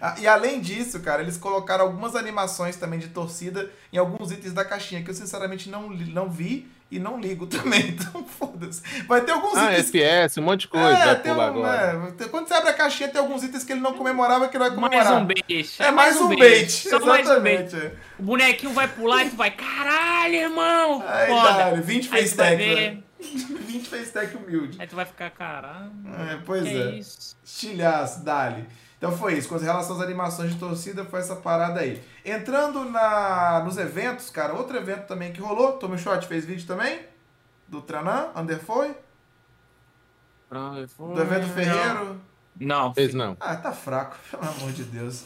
Ah, 0.00 0.14
E 0.18 0.26
além 0.26 0.60
disso, 0.60 1.00
cara, 1.00 1.22
eles 1.22 1.36
colocaram 1.36 1.84
algumas 1.84 2.14
animações 2.16 2.76
também 2.76 2.98
de 2.98 3.08
torcida 3.08 3.70
em 3.92 3.98
alguns 3.98 4.30
itens 4.30 4.52
da 4.52 4.64
caixinha, 4.64 5.02
que 5.02 5.10
eu 5.10 5.14
sinceramente 5.14 5.68
não, 5.68 5.90
li- 5.92 6.12
não 6.12 6.30
vi 6.30 6.68
e 6.90 6.98
não 6.98 7.20
ligo 7.20 7.46
também. 7.48 7.88
Então, 7.88 8.24
foda-se. 8.24 8.80
Vai 9.06 9.20
ter 9.22 9.32
alguns 9.32 9.56
Ah, 9.56 9.72
itens. 9.72 9.88
FPS, 9.88 10.40
um 10.40 10.44
monte 10.44 10.60
de 10.62 10.68
coisa. 10.68 10.88
É, 10.88 11.04
vai 11.06 11.20
tem 11.22 11.32
um- 11.32 11.40
agora. 11.40 12.12
é, 12.18 12.24
quando 12.28 12.48
você 12.48 12.54
abre 12.54 12.70
a 12.70 12.74
caixinha, 12.74 13.08
tem 13.08 13.20
alguns 13.20 13.42
itens 13.42 13.64
que 13.64 13.72
ele 13.72 13.80
não 13.80 13.94
comemorava 13.94 14.48
que 14.48 14.56
ele 14.56 14.64
vai 14.64 14.70
comemorar. 14.74 15.04
Mais 15.04 15.22
um 15.22 15.26
bait. 15.26 15.76
É 15.82 15.90
mais 15.90 16.16
um 16.20 16.28
bait, 16.36 16.70
Só 16.70 17.00
mais 17.04 17.28
um 17.28 17.40
bait. 17.40 17.62
exatamente. 17.64 17.76
é. 17.76 17.94
O 18.18 18.22
bonequinho 18.22 18.72
vai 18.72 18.88
pular 18.88 19.24
e 19.26 19.30
tu 19.30 19.36
vai, 19.36 19.50
caralho, 19.50 20.34
irmão. 20.34 21.04
Aí, 21.06 21.26
Foda. 21.26 21.52
dá, 21.52 21.70
20 21.74 22.04
Aí 22.14 22.22
face 22.22 22.36
tag, 22.36 22.56
ver. 22.56 22.92
né? 22.92 22.98
20 23.20 23.88
face 23.88 24.12
tag 24.12 24.36
humilde. 24.36 24.80
Aí 24.80 24.86
tu 24.86 24.94
vai 24.96 25.04
ficar, 25.04 25.30
caralho. 25.30 25.90
É, 26.30 26.38
pois 26.46 26.62
que 26.62 26.68
é. 26.70 26.90
isso? 26.92 27.36
Estilhaço, 27.44 28.24
dali. 28.24 28.64
Então 28.98 29.16
foi 29.16 29.34
isso. 29.34 29.48
Com 29.48 29.56
relação 29.56 29.94
às 29.96 30.02
animações 30.02 30.52
de 30.52 30.58
torcida, 30.58 31.04
foi 31.04 31.20
essa 31.20 31.36
parada 31.36 31.80
aí. 31.80 32.02
Entrando 32.24 32.84
na, 32.84 33.62
nos 33.64 33.78
eventos, 33.78 34.28
cara, 34.28 34.52
outro 34.54 34.76
evento 34.76 35.06
também 35.06 35.32
que 35.32 35.40
rolou. 35.40 35.72
Tommy 35.74 35.96
Shot 35.96 36.26
fez 36.26 36.44
vídeo 36.44 36.66
também. 36.66 37.00
Do 37.68 37.80
Tranã, 37.80 38.28
Underfoy. 38.34 38.94
Do 40.50 41.20
evento 41.20 41.46
Ferreiro. 41.48 42.20
Não. 42.58 42.92
Fez 42.94 43.14
não. 43.14 43.36
Ah, 43.38 43.54
tá 43.56 43.72
fraco, 43.72 44.16
pelo 44.30 44.42
amor 44.42 44.72
de 44.72 44.82
Deus. 44.84 45.24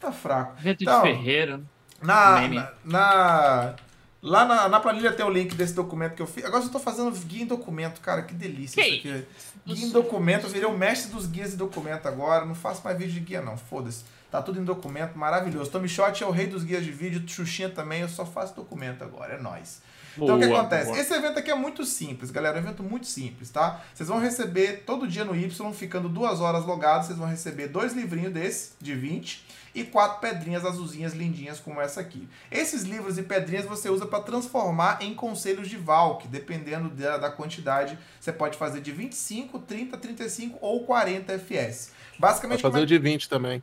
Tá 0.00 0.12
fraco. 0.12 0.54
Evento 0.60 0.82
Então, 0.82 1.02
de 1.02 1.08
Ferreiro. 1.08 1.66
Na, 2.00 2.40
Meme. 2.40 2.56
na, 2.56 2.72
na- 2.84 3.74
Lá 4.22 4.44
na, 4.44 4.68
na 4.68 4.78
planilha 4.78 5.12
tem 5.12 5.26
o 5.26 5.30
link 5.30 5.54
desse 5.56 5.74
documento 5.74 6.14
que 6.14 6.22
eu 6.22 6.26
fiz. 6.28 6.44
Agora 6.44 6.62
eu 6.62 6.68
tô 6.68 6.78
fazendo 6.78 7.10
guia 7.10 7.42
em 7.42 7.46
documento, 7.46 8.00
cara, 8.00 8.22
que 8.22 8.32
delícia 8.32 8.80
Que 8.80 8.88
isso 8.88 9.08
aqui. 9.08 9.26
Guia 9.66 9.86
em 9.86 9.90
documento, 9.90 10.44
eu 10.46 10.50
virei 10.50 10.68
o 10.68 10.78
mestre 10.78 11.10
dos 11.10 11.26
guias 11.26 11.50
de 11.50 11.56
documento 11.56 12.06
agora. 12.06 12.44
Não 12.44 12.54
faço 12.54 12.82
mais 12.84 12.96
vídeo 12.96 13.14
de 13.14 13.20
guia, 13.20 13.42
não. 13.42 13.56
Foda-se. 13.56 14.04
Tá 14.30 14.40
tudo 14.40 14.60
em 14.60 14.64
documento, 14.64 15.18
maravilhoso. 15.18 15.70
Tommy 15.70 15.88
Shot 15.88 16.22
é 16.22 16.26
o 16.26 16.30
rei 16.30 16.46
dos 16.46 16.62
guias 16.62 16.84
de 16.84 16.90
vídeo, 16.90 17.22
Xuxinha 17.26 17.68
também, 17.68 18.00
eu 18.00 18.08
só 18.08 18.24
faço 18.24 18.54
documento 18.54 19.02
agora, 19.04 19.34
é 19.34 19.38
nóis. 19.38 19.82
Então 20.16 20.36
o 20.36 20.40
que 20.40 20.46
Boa, 20.46 20.60
acontece? 20.60 20.86
boa. 20.86 20.98
Esse 20.98 21.12
evento 21.12 21.38
aqui 21.38 21.50
é 21.50 21.54
muito 21.54 21.84
simples, 21.84 22.30
galera. 22.30 22.58
É 22.58 22.60
um 22.60 22.64
evento 22.64 22.82
muito 22.82 23.06
simples, 23.06 23.50
tá? 23.50 23.82
Vocês 23.92 24.08
vão 24.08 24.18
receber 24.18 24.84
todo 24.86 25.06
dia 25.06 25.24
no 25.24 25.34
Y, 25.34 25.72
ficando 25.74 26.08
duas 26.08 26.40
horas 26.40 26.64
logados, 26.64 27.08
vocês 27.08 27.18
vão 27.18 27.28
receber 27.28 27.68
dois 27.68 27.92
livrinhos 27.92 28.32
desse, 28.32 28.72
de 28.80 28.94
20, 28.94 29.44
e 29.74 29.84
quatro 29.84 30.20
pedrinhas 30.20 30.64
azulzinhas 30.64 31.14
lindinhas 31.14 31.58
como 31.58 31.80
essa 31.80 32.00
aqui. 32.00 32.28
Esses 32.50 32.82
livros 32.82 33.16
e 33.18 33.22
pedrinhas 33.22 33.64
você 33.64 33.88
usa 33.88 34.06
para 34.06 34.22
transformar 34.22 34.98
em 35.02 35.14
conselhos 35.14 35.68
de 35.68 35.76
Valk, 35.76 36.28
dependendo 36.28 36.90
da, 36.90 37.16
da 37.18 37.30
quantidade. 37.30 37.98
Você 38.20 38.32
pode 38.32 38.58
fazer 38.58 38.80
de 38.80 38.92
25, 38.92 39.58
30, 39.60 39.96
35 39.96 40.58
ou 40.60 40.84
40 40.84 41.32
FPS. 41.32 41.90
Vai 42.18 42.30
Basicamente, 42.30 42.60
fazer 42.62 42.72
como 42.72 42.80
é- 42.80 42.84
o 42.84 42.86
de 42.86 42.98
20 42.98 43.28
também. 43.28 43.62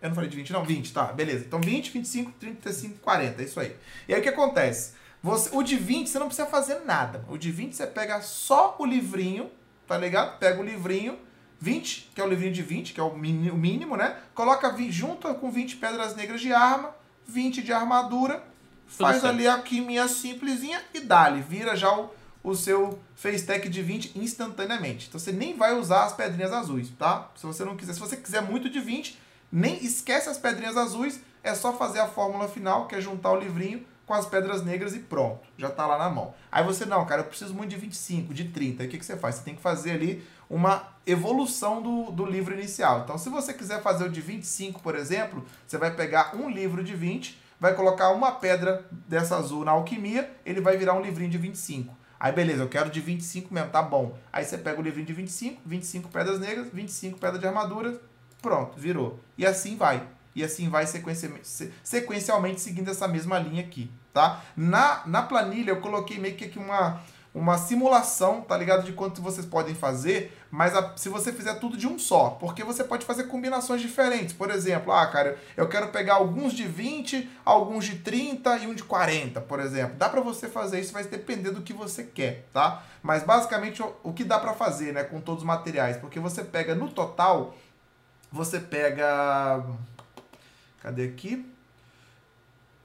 eu 0.00 0.08
não 0.08 0.14
falei 0.14 0.30
de 0.30 0.36
20, 0.36 0.52
não. 0.52 0.64
20, 0.64 0.92
tá. 0.92 1.04
Beleza. 1.12 1.44
Então 1.44 1.60
20, 1.60 1.90
25, 1.90 2.32
35, 2.38 2.98
40. 3.00 3.42
É 3.42 3.44
isso 3.44 3.60
aí. 3.60 3.76
E 4.08 4.14
aí 4.14 4.20
o 4.20 4.22
que 4.22 4.28
acontece? 4.28 4.92
Você, 5.22 5.50
o 5.54 5.62
de 5.62 5.76
20 5.76 6.08
você 6.08 6.18
não 6.18 6.26
precisa 6.28 6.46
fazer 6.48 6.80
nada. 6.86 7.24
O 7.28 7.36
de 7.36 7.50
20 7.50 7.74
você 7.74 7.86
pega 7.86 8.20
só 8.22 8.76
o 8.78 8.86
livrinho, 8.86 9.50
tá 9.86 9.98
ligado? 9.98 10.38
Pega 10.38 10.60
o 10.60 10.64
livrinho, 10.64 11.18
20, 11.60 12.10
que 12.14 12.20
é 12.20 12.24
o 12.24 12.28
livrinho 12.28 12.52
de 12.52 12.62
20, 12.62 12.92
que 12.94 13.00
é 13.00 13.02
o 13.02 13.16
mínimo, 13.16 13.96
né? 13.96 14.16
Coloca 14.34 14.74
junto 14.90 15.32
com 15.34 15.50
20 15.50 15.76
pedras 15.76 16.14
negras 16.14 16.40
de 16.40 16.52
arma, 16.52 16.94
20 17.26 17.62
de 17.62 17.72
armadura, 17.72 18.42
faz 18.86 19.20
certo. 19.20 19.32
ali 19.32 19.46
a 19.46 19.58
quiminha 19.58 20.06
simplesinha 20.08 20.80
e 20.94 21.00
dá-lhe. 21.00 21.42
Vira 21.42 21.74
já 21.74 21.92
o, 21.92 22.10
o 22.42 22.54
seu 22.54 22.98
face 23.16 23.44
tech 23.44 23.68
de 23.68 23.82
20 23.82 24.18
instantaneamente. 24.18 25.08
Então 25.08 25.18
você 25.18 25.32
nem 25.32 25.56
vai 25.56 25.76
usar 25.76 26.04
as 26.04 26.12
pedrinhas 26.12 26.52
azuis, 26.52 26.90
tá? 26.98 27.30
Se 27.36 27.44
você 27.44 27.64
não 27.64 27.76
quiser, 27.76 27.92
se 27.92 28.00
você 28.00 28.16
quiser 28.16 28.40
muito 28.40 28.70
de 28.70 28.80
20, 28.80 29.18
nem 29.50 29.84
esquece 29.84 30.28
as 30.28 30.38
pedrinhas 30.38 30.76
azuis, 30.76 31.20
é 31.42 31.54
só 31.54 31.72
fazer 31.72 31.98
a 31.98 32.06
fórmula 32.06 32.48
final, 32.48 32.86
que 32.86 32.94
é 32.94 33.00
juntar 33.00 33.32
o 33.32 33.38
livrinho 33.38 33.84
com 34.08 34.14
as 34.14 34.26
pedras 34.26 34.64
negras 34.64 34.94
e 34.94 34.98
pronto, 35.00 35.46
já 35.58 35.70
tá 35.70 35.86
lá 35.86 35.98
na 35.98 36.08
mão. 36.08 36.34
Aí 36.50 36.64
você, 36.64 36.84
não, 36.86 37.04
cara, 37.04 37.20
eu 37.20 37.26
preciso 37.26 37.54
muito 37.54 37.70
de 37.70 37.76
25, 37.76 38.32
de 38.34 38.44
30. 38.46 38.82
Aí 38.82 38.88
o 38.88 38.90
que, 38.90 38.98
que 38.98 39.04
você 39.04 39.16
faz? 39.16 39.36
Você 39.36 39.42
tem 39.42 39.54
que 39.54 39.60
fazer 39.60 39.92
ali 39.92 40.24
uma 40.48 40.82
evolução 41.06 41.82
do, 41.82 42.10
do 42.10 42.24
livro 42.24 42.54
inicial. 42.54 43.02
Então, 43.04 43.18
se 43.18 43.28
você 43.28 43.52
quiser 43.52 43.82
fazer 43.82 44.04
o 44.04 44.08
de 44.10 44.20
25, 44.20 44.80
por 44.80 44.94
exemplo, 44.96 45.44
você 45.66 45.76
vai 45.76 45.90
pegar 45.94 46.34
um 46.34 46.48
livro 46.50 46.82
de 46.82 46.94
20, 46.96 47.38
vai 47.60 47.74
colocar 47.74 48.10
uma 48.10 48.32
pedra 48.32 48.84
dessa 49.06 49.36
azul 49.36 49.64
na 49.64 49.72
alquimia, 49.72 50.30
ele 50.44 50.60
vai 50.60 50.76
virar 50.78 50.94
um 50.94 51.02
livrinho 51.02 51.30
de 51.30 51.38
25. 51.38 51.94
Aí 52.18 52.32
beleza, 52.32 52.62
eu 52.62 52.68
quero 52.68 52.90
de 52.90 53.00
25 53.00 53.52
mesmo, 53.52 53.70
tá 53.70 53.82
bom. 53.82 54.16
Aí 54.32 54.44
você 54.44 54.56
pega 54.58 54.80
o 54.80 54.82
livrinho 54.82 55.06
de 55.06 55.12
25, 55.12 55.60
25 55.64 56.08
pedras 56.08 56.40
negras, 56.40 56.66
25 56.72 57.18
pedras 57.18 57.38
de 57.40 57.46
armadura, 57.46 58.00
pronto, 58.40 58.78
virou. 58.80 59.20
E 59.36 59.44
assim 59.46 59.76
vai. 59.76 60.02
E 60.34 60.42
assim 60.44 60.68
vai 60.68 60.86
sequencialmente, 60.86 61.48
se- 61.48 61.72
sequencialmente 61.82 62.60
seguindo 62.60 62.90
essa 62.90 63.08
mesma 63.08 63.38
linha 63.38 63.60
aqui, 63.62 63.90
tá? 64.12 64.42
Na, 64.56 65.02
na 65.06 65.22
planilha 65.22 65.70
eu 65.70 65.80
coloquei 65.80 66.18
meio 66.18 66.34
que 66.36 66.44
aqui 66.46 66.58
uma, 66.58 67.00
uma 67.34 67.56
simulação, 67.58 68.40
tá 68.40 68.56
ligado? 68.56 68.84
De 68.84 68.92
quanto 68.92 69.22
vocês 69.22 69.46
podem 69.46 69.74
fazer, 69.74 70.36
mas 70.50 70.74
a- 70.74 70.96
se 70.96 71.08
você 71.08 71.32
fizer 71.32 71.54
tudo 71.54 71.76
de 71.76 71.86
um 71.86 71.98
só, 71.98 72.30
porque 72.30 72.64
você 72.64 72.82
pode 72.82 73.04
fazer 73.04 73.24
combinações 73.24 73.80
diferentes. 73.80 74.32
Por 74.34 74.50
exemplo, 74.50 74.92
ah, 74.92 75.06
cara, 75.06 75.38
eu 75.56 75.68
quero 75.68 75.88
pegar 75.88 76.14
alguns 76.14 76.52
de 76.52 76.64
20, 76.64 77.28
alguns 77.44 77.84
de 77.84 77.96
30 77.98 78.56
e 78.58 78.66
um 78.66 78.74
de 78.74 78.82
40, 78.82 79.40
por 79.40 79.60
exemplo. 79.60 79.96
Dá 79.96 80.08
pra 80.08 80.20
você 80.20 80.48
fazer 80.48 80.80
isso, 80.80 80.92
vai 80.92 81.04
depender 81.04 81.50
do 81.50 81.62
que 81.62 81.72
você 81.72 82.02
quer, 82.02 82.46
tá? 82.52 82.82
Mas 83.02 83.22
basicamente 83.22 83.82
o, 83.82 83.94
o 84.02 84.12
que 84.12 84.24
dá 84.24 84.38
pra 84.38 84.54
fazer, 84.54 84.92
né, 84.92 85.04
com 85.04 85.20
todos 85.20 85.42
os 85.42 85.46
materiais, 85.46 85.96
porque 85.96 86.18
você 86.18 86.42
pega 86.42 86.74
no 86.74 86.88
total, 86.88 87.54
você 88.32 88.58
pega 88.58 89.62
Cadê 90.82 91.04
aqui? 91.04 91.44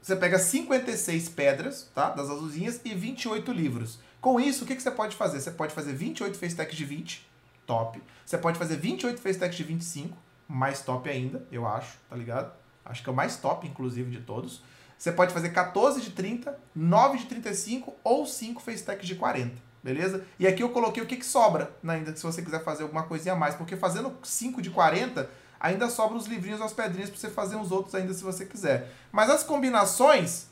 Você 0.04 0.14
pega 0.16 0.38
56 0.38 1.30
pedras, 1.30 1.90
tá? 1.94 2.10
Das 2.10 2.28
azulzinhas 2.28 2.78
e 2.84 2.94
28 2.94 3.50
livros. 3.50 3.98
Com 4.20 4.38
isso, 4.38 4.62
o 4.62 4.66
que, 4.66 4.76
que 4.76 4.82
você 4.82 4.90
pode 4.90 5.16
fazer? 5.16 5.40
Você 5.40 5.50
pode 5.50 5.72
fazer 5.72 5.94
28 5.94 6.36
face 6.36 6.52
stacks 6.52 6.76
de 6.76 6.84
20, 6.84 7.26
top. 7.64 8.02
Você 8.22 8.36
pode 8.36 8.58
fazer 8.58 8.76
28 8.76 9.18
face 9.18 9.36
stacks 9.36 9.56
de 9.56 9.64
25, 9.64 10.14
mais 10.46 10.82
top 10.82 11.08
ainda, 11.08 11.42
eu 11.50 11.66
acho, 11.66 11.96
tá 12.10 12.14
ligado? 12.16 12.52
Acho 12.84 13.02
que 13.02 13.08
é 13.08 13.12
o 13.12 13.16
mais 13.16 13.38
top, 13.38 13.66
inclusive, 13.66 14.10
de 14.10 14.20
todos. 14.20 14.62
Você 14.98 15.10
pode 15.10 15.32
fazer 15.32 15.48
14 15.48 16.02
de 16.02 16.10
30, 16.10 16.54
9 16.74 17.20
de 17.20 17.24
35 17.24 17.96
ou 18.04 18.26
5 18.26 18.60
face 18.60 18.80
stacks 18.80 19.08
de 19.08 19.14
40, 19.14 19.54
beleza? 19.82 20.22
E 20.38 20.46
aqui 20.46 20.62
eu 20.62 20.68
coloquei 20.68 21.02
o 21.02 21.06
que, 21.06 21.16
que 21.16 21.24
sobra, 21.24 21.74
né, 21.82 21.94
ainda 21.94 22.14
se 22.14 22.22
você 22.22 22.42
quiser 22.42 22.62
fazer 22.62 22.82
alguma 22.82 23.04
coisinha 23.04 23.32
a 23.32 23.38
mais, 23.38 23.54
porque 23.54 23.74
fazendo 23.74 24.14
5 24.22 24.60
de 24.60 24.68
40, 24.68 25.30
ainda 25.64 25.88
sobra 25.88 26.18
os 26.18 26.26
livrinhos, 26.26 26.60
as 26.60 26.74
pedrinhas 26.74 27.08
pra 27.08 27.18
você 27.18 27.30
fazer 27.30 27.56
uns 27.56 27.72
outros 27.72 27.94
ainda 27.94 28.12
se 28.12 28.22
você 28.22 28.44
quiser. 28.44 28.92
Mas 29.10 29.30
as 29.30 29.42
combinações, 29.42 30.44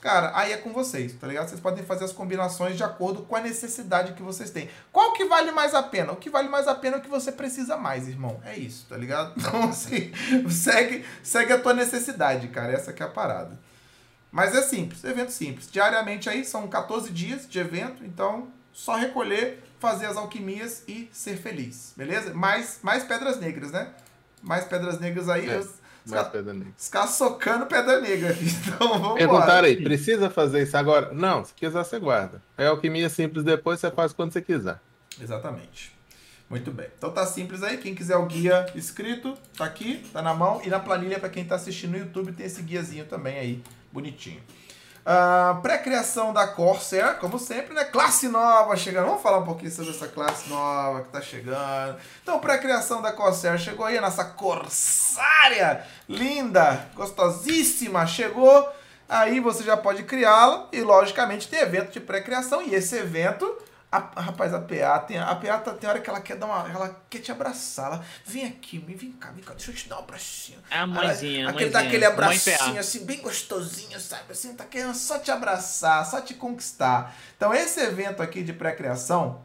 cara, 0.00 0.32
aí 0.34 0.52
é 0.52 0.56
com 0.56 0.72
vocês, 0.72 1.12
tá 1.12 1.26
ligado? 1.26 1.50
Vocês 1.50 1.60
podem 1.60 1.84
fazer 1.84 2.06
as 2.06 2.12
combinações 2.14 2.74
de 2.74 2.82
acordo 2.82 3.24
com 3.24 3.36
a 3.36 3.42
necessidade 3.42 4.14
que 4.14 4.22
vocês 4.22 4.48
têm. 4.48 4.70
Qual 4.90 5.12
que 5.12 5.26
vale 5.26 5.52
mais 5.52 5.74
a 5.74 5.82
pena? 5.82 6.12
O 6.12 6.16
que 6.16 6.30
vale 6.30 6.48
mais 6.48 6.66
a 6.66 6.74
pena 6.74 6.96
é 6.96 6.98
o 6.98 7.02
que 7.02 7.10
você 7.10 7.30
precisa 7.30 7.76
mais, 7.76 8.08
irmão. 8.08 8.40
É 8.42 8.56
isso, 8.56 8.86
tá 8.88 8.96
ligado? 8.96 9.34
Então, 9.36 9.64
assim, 9.68 10.10
segue, 10.48 11.04
segue 11.22 11.52
a 11.52 11.60
tua 11.60 11.74
necessidade, 11.74 12.48
cara. 12.48 12.72
Essa 12.72 12.90
que 12.90 13.02
é 13.02 13.06
a 13.06 13.10
parada. 13.10 13.60
Mas 14.32 14.54
é 14.54 14.62
simples, 14.62 15.04
evento 15.04 15.30
simples. 15.30 15.70
Diariamente 15.70 16.30
aí 16.30 16.42
são 16.42 16.66
14 16.66 17.12
dias 17.12 17.46
de 17.46 17.58
evento, 17.58 18.02
então 18.02 18.48
só 18.72 18.96
recolher, 18.96 19.62
fazer 19.78 20.06
as 20.06 20.16
alquimias 20.16 20.82
e 20.88 21.08
ser 21.12 21.36
feliz, 21.36 21.92
beleza? 21.94 22.32
Mais, 22.32 22.78
mais 22.82 23.04
pedras 23.04 23.38
negras, 23.38 23.70
né? 23.70 23.92
Mais 24.44 24.64
pedras 24.64 25.00
negras 25.00 25.28
aí, 25.28 25.48
É, 25.48 25.58
os, 25.58 25.70
Mais 26.06 26.20
caras 26.22 26.28
pedra 26.32 26.52
negra. 26.52 26.72
os 26.78 26.88
caras 26.88 27.10
socando 27.10 27.66
pedra 27.66 28.00
negra. 28.00 28.36
Então 28.40 28.98
vamos 29.00 29.18
Perguntaram 29.18 29.66
aí, 29.66 29.82
precisa 29.82 30.28
fazer 30.28 30.62
isso 30.62 30.76
agora? 30.76 31.12
Não, 31.12 31.44
se 31.44 31.54
quiser 31.54 31.82
você 31.82 31.98
guarda. 31.98 32.42
É 32.58 32.66
alquimia 32.66 33.08
simples 33.08 33.42
depois, 33.42 33.80
você 33.80 33.90
faz 33.90 34.12
quando 34.12 34.32
você 34.32 34.42
quiser. 34.42 34.78
Exatamente. 35.20 35.94
Muito 36.50 36.70
bem. 36.70 36.88
Então 36.98 37.10
tá 37.10 37.24
simples 37.24 37.62
aí. 37.62 37.78
Quem 37.78 37.94
quiser 37.94 38.16
o 38.16 38.26
guia 38.26 38.66
escrito, 38.74 39.34
tá 39.56 39.64
aqui, 39.64 40.04
tá 40.12 40.20
na 40.20 40.34
mão. 40.34 40.60
E 40.62 40.68
na 40.68 40.78
planilha, 40.78 41.18
para 41.18 41.30
quem 41.30 41.44
tá 41.44 41.54
assistindo 41.54 41.92
no 41.92 41.98
YouTube, 41.98 42.32
tem 42.32 42.44
esse 42.46 42.60
guiazinho 42.62 43.06
também 43.06 43.38
aí, 43.38 43.62
bonitinho. 43.90 44.40
Ah, 45.06 45.58
Pré-criação 45.60 46.32
da 46.32 46.46
Corsair, 46.48 47.18
como 47.18 47.38
sempre, 47.38 47.74
né? 47.74 47.84
Classe 47.84 48.26
nova 48.26 48.74
chegando. 48.74 49.06
Vamos 49.06 49.22
falar 49.22 49.38
um 49.38 49.44
pouquinho 49.44 49.70
sobre 49.70 49.90
essa 49.90 50.08
classe 50.08 50.48
nova 50.48 51.02
que 51.02 51.10
tá 51.10 51.20
chegando. 51.20 51.98
Então, 52.22 52.38
pré-criação 52.38 53.02
da 53.02 53.12
Corsair 53.12 53.58
chegou 53.58 53.84
aí, 53.84 53.98
a 53.98 54.00
nossa 54.00 54.24
Corsária 54.24 55.84
linda, 56.08 56.86
gostosíssima, 56.94 58.06
chegou. 58.06 58.66
Aí 59.06 59.40
você 59.40 59.62
já 59.62 59.76
pode 59.76 60.04
criá-la 60.04 60.68
e, 60.72 60.80
logicamente, 60.80 61.48
tem 61.48 61.60
evento 61.60 61.92
de 61.92 62.00
pré-criação. 62.00 62.62
E 62.62 62.74
esse 62.74 62.96
evento 62.96 63.54
a, 63.96 64.20
rapaz, 64.20 64.52
a 64.52 64.60
PA 64.60 64.98
tem, 64.98 65.18
a 65.18 65.34
PA 65.36 65.58
tá, 65.58 65.72
tem 65.72 65.88
hora 65.88 66.00
que 66.00 66.10
ela 66.10 66.20
quer 66.20 66.36
dar 66.36 66.46
uma. 66.46 66.68
Ela 66.68 67.00
quer 67.08 67.20
te 67.20 67.30
abraçar. 67.30 67.86
Ela, 67.86 68.04
vem 68.24 68.46
aqui, 68.46 68.78
me 68.80 68.94
vem 68.94 69.12
cá, 69.12 69.30
vem 69.30 69.42
cá, 69.42 69.54
deixa 69.54 69.70
eu 69.70 69.74
te 69.74 69.88
dar 69.88 69.96
um 69.96 70.00
abracinho. 70.00 70.58
É 70.70 70.78
a 70.78 70.86
mãezinha, 70.86 71.46
a 71.46 71.50
aquele, 71.50 71.70
mãezinha. 71.70 71.70
dá 71.70 71.78
aquele 71.80 72.04
abracinho 72.04 72.80
assim, 72.80 73.04
bem 73.04 73.20
gostosinho, 73.20 73.98
sabe? 74.00 74.32
Assim, 74.32 74.54
tá 74.54 74.64
querendo 74.64 74.94
só 74.94 75.18
te 75.18 75.30
abraçar, 75.30 76.04
só 76.06 76.20
te 76.20 76.34
conquistar. 76.34 77.14
Então, 77.36 77.54
esse 77.54 77.80
evento 77.80 78.22
aqui 78.22 78.42
de 78.42 78.52
pré-criação 78.52 79.42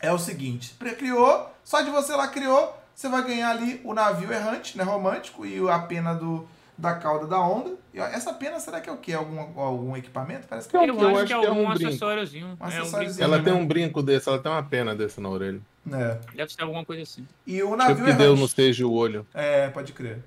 é 0.00 0.10
o 0.10 0.18
seguinte: 0.18 0.74
pré-criou, 0.78 1.54
só 1.62 1.82
de 1.82 1.90
você 1.90 2.14
lá 2.14 2.28
criou, 2.28 2.82
você 2.94 3.08
vai 3.08 3.22
ganhar 3.22 3.50
ali 3.50 3.80
o 3.84 3.92
navio 3.92 4.32
errante, 4.32 4.78
né? 4.78 4.84
Romântico, 4.84 5.44
e 5.44 5.68
a 5.68 5.78
pena 5.80 6.14
do, 6.14 6.48
da 6.76 6.94
cauda 6.94 7.26
da 7.26 7.40
onda. 7.40 7.74
E 7.92 7.98
essa 7.98 8.32
pena, 8.32 8.58
será 8.58 8.80
que 8.80 8.88
é 8.88 8.92
o 8.92 8.96
quê? 8.96 9.12
Algum, 9.12 9.60
algum 9.60 9.96
equipamento? 9.96 10.46
Parece 10.48 10.68
que 10.68 10.76
é 10.76 10.80
Eu, 10.80 10.94
eu 10.94 11.08
acho, 11.08 11.16
acho 11.18 11.26
que 11.26 11.32
é 11.32 11.38
que 11.38 11.46
é 11.46 11.48
algum 11.48 11.62
um 11.62 11.70
acessóriozinho. 11.70 12.46
Um 12.46 12.50
é 12.50 12.64
um 12.64 12.66
acessóriozinho. 12.66 13.24
Ela 13.24 13.38
né? 13.38 13.44
tem 13.44 13.52
um 13.52 13.66
brinco 13.66 14.02
desse, 14.02 14.28
ela 14.28 14.38
tem 14.38 14.50
uma 14.50 14.62
pena 14.62 14.94
desse 14.94 15.20
na 15.20 15.28
orelha. 15.28 15.60
É. 15.92 16.18
Deve 16.34 16.52
ser 16.52 16.62
alguma 16.62 16.84
coisa 16.84 17.02
assim. 17.02 17.26
E 17.46 17.62
o 17.62 17.66
Tipo 17.66 17.76
navio 17.76 18.04
que 18.04 18.12
deu 18.12 18.26
errante. 18.26 18.40
no 18.40 18.48
seja 18.48 18.86
o 18.86 18.92
olho. 18.92 19.26
É, 19.32 19.68
pode 19.68 19.92
crer. 19.92 20.18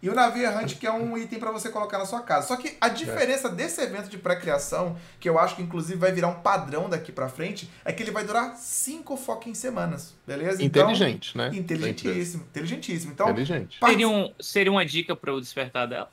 E 0.00 0.08
o 0.08 0.14
navio 0.14 0.44
errante, 0.44 0.76
que 0.76 0.86
é 0.86 0.92
um 0.92 1.18
item 1.18 1.40
pra 1.40 1.50
você 1.50 1.70
colocar 1.70 1.98
na 1.98 2.06
sua 2.06 2.20
casa. 2.20 2.46
Só 2.46 2.56
que 2.56 2.76
a 2.80 2.88
diferença 2.88 3.48
desse 3.48 3.80
evento 3.80 4.08
de 4.08 4.16
pré-criação, 4.16 4.96
que 5.18 5.28
eu 5.28 5.36
acho 5.40 5.56
que 5.56 5.62
inclusive 5.62 5.98
vai 5.98 6.12
virar 6.12 6.28
um 6.28 6.34
padrão 6.40 6.88
daqui 6.88 7.10
pra 7.10 7.28
frente, 7.28 7.68
é 7.84 7.92
que 7.92 8.04
ele 8.04 8.12
vai 8.12 8.22
durar 8.24 8.54
cinco 8.56 9.16
fucking 9.16 9.54
semanas, 9.54 10.14
beleza? 10.24 10.62
Inteligente, 10.62 11.36
né? 11.36 11.48
Então, 11.48 11.58
inteligentíssimo, 11.58 12.44
inteligentíssimo. 12.44 13.12
Então, 13.12 13.28
Inteligente. 13.30 13.78
part- 13.80 13.92
Seria, 13.92 14.08
um, 14.08 14.32
seria 14.40 14.70
uma 14.70 14.86
dica 14.86 15.16
pra 15.16 15.32
eu 15.32 15.40
despertar 15.40 15.88
dela? 15.88 16.08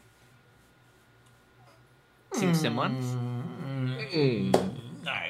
Cinco 2.33 2.51
Hum, 2.51 2.55
semanas? 2.55 3.05
Hum, 3.05 4.51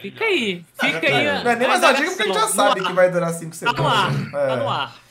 Fica 0.01 0.23
aí. 0.25 0.65
Fica 0.79 1.07
aí. 1.07 1.43
Não 1.43 1.51
é 1.51 1.55
nem 1.57 1.67
mais 1.67 1.81
uma 1.81 1.89
a 1.89 1.93
dica 1.93 2.07
porque 2.11 2.23
a 2.23 2.25
gente 2.25 2.35
já 2.35 2.47
sabe 2.47 2.83
que 2.83 2.93
vai 2.93 3.11
durar 3.11 3.33
cinco 3.33 3.55
Tá 3.59 3.65
no 3.71 3.75
semanas. 3.77 4.27
ar. 4.27 4.31
Tá 4.31 4.39
É. 4.39 4.55
no 4.55 4.69
ar. 4.69 5.04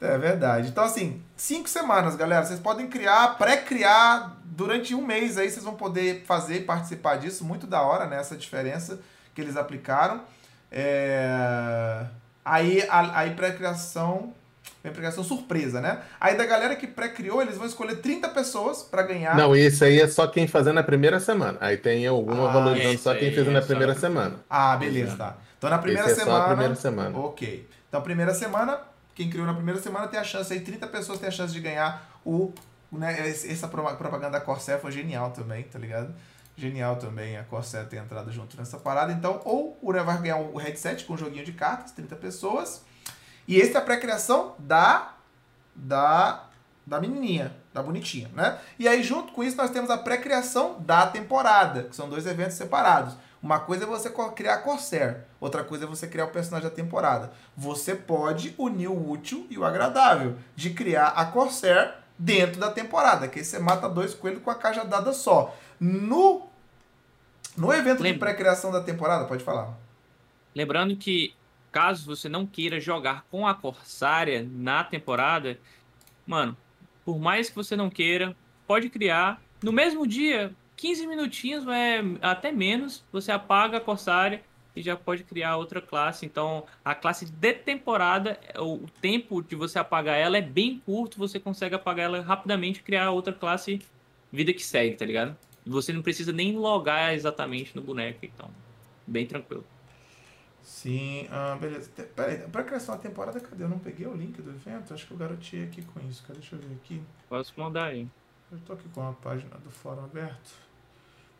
É 0.00 0.18
verdade. 0.18 0.68
Então, 0.68 0.84
assim, 0.84 1.22
cinco 1.36 1.68
semanas, 1.68 2.16
galera. 2.16 2.44
Vocês 2.44 2.60
podem 2.60 2.86
criar, 2.86 3.36
pré-criar 3.38 4.36
durante 4.44 4.94
um 4.94 5.04
mês 5.04 5.38
aí 5.38 5.50
vocês 5.50 5.64
vão 5.64 5.74
poder 5.74 6.22
fazer 6.26 6.56
e 6.56 6.60
participar 6.62 7.16
disso. 7.16 7.44
Muito 7.44 7.66
da 7.66 7.80
hora, 7.82 8.06
né? 8.06 8.18
Essa 8.18 8.36
diferença 8.36 8.98
que 9.34 9.40
eles 9.40 9.56
aplicaram. 9.56 10.20
É... 10.70 12.04
Aí, 12.44 12.86
a, 12.88 13.20
aí 13.20 13.30
pré-criação. 13.34 14.32
Pré-criação 14.82 15.24
surpresa, 15.24 15.80
né? 15.80 15.98
Aí 16.20 16.36
da 16.36 16.44
galera 16.46 16.76
que 16.76 16.86
pré-criou, 16.86 17.42
eles 17.42 17.56
vão 17.56 17.66
escolher 17.66 17.96
30 17.96 18.28
pessoas 18.28 18.82
pra 18.82 19.02
ganhar. 19.02 19.34
Não, 19.34 19.54
esse 19.56 19.84
aí 19.84 20.00
é 20.00 20.06
só 20.06 20.28
quem 20.28 20.46
fazer 20.46 20.72
na 20.72 20.82
primeira 20.82 21.18
semana. 21.18 21.58
Aí 21.60 21.76
tem 21.76 22.06
alguma 22.06 22.48
Ah, 22.48 22.52
valorizando 22.52 22.98
só 22.98 23.12
quem 23.14 23.32
fez 23.34 23.48
é 23.48 23.50
na 23.50 23.60
só- 23.60 23.66
primeira 23.66 23.94
semana. 23.96 24.36
Ah, 24.48 24.76
beleza, 24.76 25.16
tá. 25.16 25.36
Então 25.58 25.68
na 25.70 25.78
primeira 25.78 26.08
Esse 26.08 26.20
é 26.20 26.24
só 26.24 26.30
semana. 26.30 26.44
a 26.44 26.48
primeira 26.48 26.74
semana. 26.76 27.18
Ok. 27.18 27.68
Então, 27.88 28.00
primeira 28.00 28.32
semana, 28.34 28.78
quem 29.16 29.28
criou 29.30 29.46
na 29.46 29.54
primeira 29.54 29.80
semana 29.80 30.06
tem 30.06 30.20
a 30.20 30.24
chance 30.24 30.52
aí, 30.52 30.60
30 30.60 30.86
pessoas 30.86 31.18
têm 31.18 31.28
a 31.28 31.32
chance 31.32 31.52
de 31.52 31.58
ganhar 31.60 32.06
o. 32.24 32.52
Né, 32.92 33.28
essa 33.28 33.66
pro- 33.66 33.82
propaganda 33.96 34.38
da 34.38 34.40
Corsair 34.40 34.80
foi 34.80 34.92
genial 34.92 35.30
também, 35.32 35.64
tá 35.64 35.78
ligado? 35.78 36.14
Genial 36.56 36.96
também 36.96 37.36
a 37.36 37.42
Corsair 37.42 37.86
ter 37.88 37.96
entrado 37.96 38.30
junto 38.30 38.56
nessa 38.56 38.78
parada. 38.78 39.12
Então, 39.12 39.40
ou 39.44 39.76
o 39.82 39.92
vai 40.04 40.18
ganhar 40.22 40.36
o 40.36 40.56
headset 40.56 41.04
com 41.04 41.14
um 41.14 41.18
joguinho 41.18 41.44
de 41.44 41.52
cartas, 41.52 41.90
30 41.92 42.14
pessoas. 42.16 42.82
E 43.48 43.56
esse 43.56 43.74
é 43.74 43.78
a 43.78 43.80
pré-criação 43.80 44.54
da. 44.58 45.14
Da. 45.74 46.44
Da 46.86 47.00
menininha, 47.00 47.52
da 47.74 47.82
bonitinha, 47.82 48.30
né? 48.32 48.60
E 48.78 48.86
aí, 48.86 49.02
junto 49.02 49.32
com 49.32 49.42
isso, 49.42 49.56
nós 49.56 49.70
temos 49.70 49.90
a 49.90 49.98
pré-criação 49.98 50.76
da 50.78 51.04
temporada, 51.08 51.82
que 51.82 51.96
são 51.96 52.08
dois 52.08 52.26
eventos 52.26 52.54
separados. 52.56 53.16
Uma 53.46 53.60
coisa 53.60 53.84
é 53.84 53.86
você 53.86 54.10
criar 54.34 54.54
a 54.54 54.58
Corsair, 54.58 55.24
outra 55.38 55.62
coisa 55.62 55.84
é 55.84 55.86
você 55.86 56.08
criar 56.08 56.24
o 56.24 56.30
personagem 56.32 56.68
da 56.68 56.74
temporada. 56.74 57.30
Você 57.56 57.94
pode 57.94 58.52
unir 58.58 58.88
o 58.88 59.10
útil 59.10 59.46
e 59.48 59.56
o 59.56 59.64
agradável 59.64 60.34
de 60.56 60.70
criar 60.70 61.10
a 61.10 61.24
Corsair 61.26 61.94
dentro 62.18 62.58
da 62.58 62.72
temporada, 62.72 63.28
que 63.28 63.38
aí 63.38 63.44
você 63.44 63.60
mata 63.60 63.88
dois 63.88 64.14
coelhos 64.14 64.42
com 64.42 64.50
a 64.50 64.54
cajadada 64.56 65.12
só. 65.12 65.56
No, 65.78 66.48
no 67.56 67.72
evento 67.72 67.98
de 67.98 68.02
Lembra- 68.02 68.30
pré-criação 68.30 68.72
da 68.72 68.80
temporada, 68.80 69.26
pode 69.26 69.44
falar. 69.44 69.78
Lembrando 70.52 70.96
que, 70.96 71.32
caso 71.70 72.04
você 72.04 72.28
não 72.28 72.44
queira 72.48 72.80
jogar 72.80 73.24
com 73.30 73.46
a 73.46 73.54
Corsária 73.54 74.44
na 74.50 74.82
temporada, 74.82 75.56
mano, 76.26 76.56
por 77.04 77.20
mais 77.20 77.48
que 77.48 77.54
você 77.54 77.76
não 77.76 77.88
queira, 77.90 78.34
pode 78.66 78.90
criar. 78.90 79.40
No 79.62 79.70
mesmo 79.70 80.04
dia, 80.04 80.52
15 80.86 81.06
minutinhos, 81.08 81.66
é, 81.66 82.00
até 82.22 82.52
menos, 82.52 83.04
você 83.10 83.32
apaga 83.32 83.78
a 83.78 83.80
Corsária 83.80 84.40
e 84.74 84.80
já 84.80 84.96
pode 84.96 85.24
criar 85.24 85.56
outra 85.56 85.80
classe. 85.80 86.24
Então, 86.24 86.64
a 86.84 86.94
classe 86.94 87.26
de 87.26 87.52
temporada, 87.54 88.38
o 88.56 88.74
o 88.74 88.86
tempo 89.00 89.42
de 89.42 89.56
você 89.56 89.80
apagar 89.80 90.16
ela 90.16 90.38
é 90.38 90.42
bem 90.42 90.80
curto, 90.86 91.18
você 91.18 91.40
consegue 91.40 91.74
apagar 91.74 92.04
ela 92.04 92.20
rapidamente 92.20 92.78
e 92.78 92.82
criar 92.84 93.10
outra 93.10 93.32
classe 93.32 93.80
vida 94.30 94.52
que 94.52 94.64
segue, 94.64 94.94
tá 94.94 95.04
ligado? 95.04 95.36
Você 95.66 95.92
não 95.92 96.02
precisa 96.02 96.32
nem 96.32 96.56
logar 96.56 97.14
exatamente 97.14 97.74
no 97.74 97.82
boneco, 97.82 98.24
então, 98.24 98.48
bem 99.04 99.26
tranquilo. 99.26 99.64
Sim, 100.62 101.26
ah, 101.32 101.56
beleza. 101.60 101.90
Peraí, 102.14 102.38
pra 102.48 102.62
criação 102.62 102.94
da 102.94 103.00
temporada, 103.02 103.40
cadê? 103.40 103.64
Eu 103.64 103.68
não 103.68 103.80
peguei 103.80 104.06
o 104.06 104.14
link 104.14 104.40
do 104.40 104.50
evento? 104.50 104.94
Acho 104.94 105.04
que 105.04 105.12
eu 105.12 105.16
garoteei 105.16 105.64
aqui 105.64 105.82
com 105.82 105.98
isso. 106.08 106.22
Cara, 106.22 106.38
deixa 106.38 106.54
eu 106.54 106.60
ver 106.60 106.74
aqui. 106.74 107.02
Posso 107.28 107.52
mandar 107.56 107.86
aí. 107.86 108.06
Eu 108.52 108.58
tô 108.60 108.72
aqui 108.74 108.88
com 108.90 109.02
a 109.08 109.12
página 109.12 109.56
do 109.58 109.70
fórum 109.70 110.04
aberto. 110.04 110.65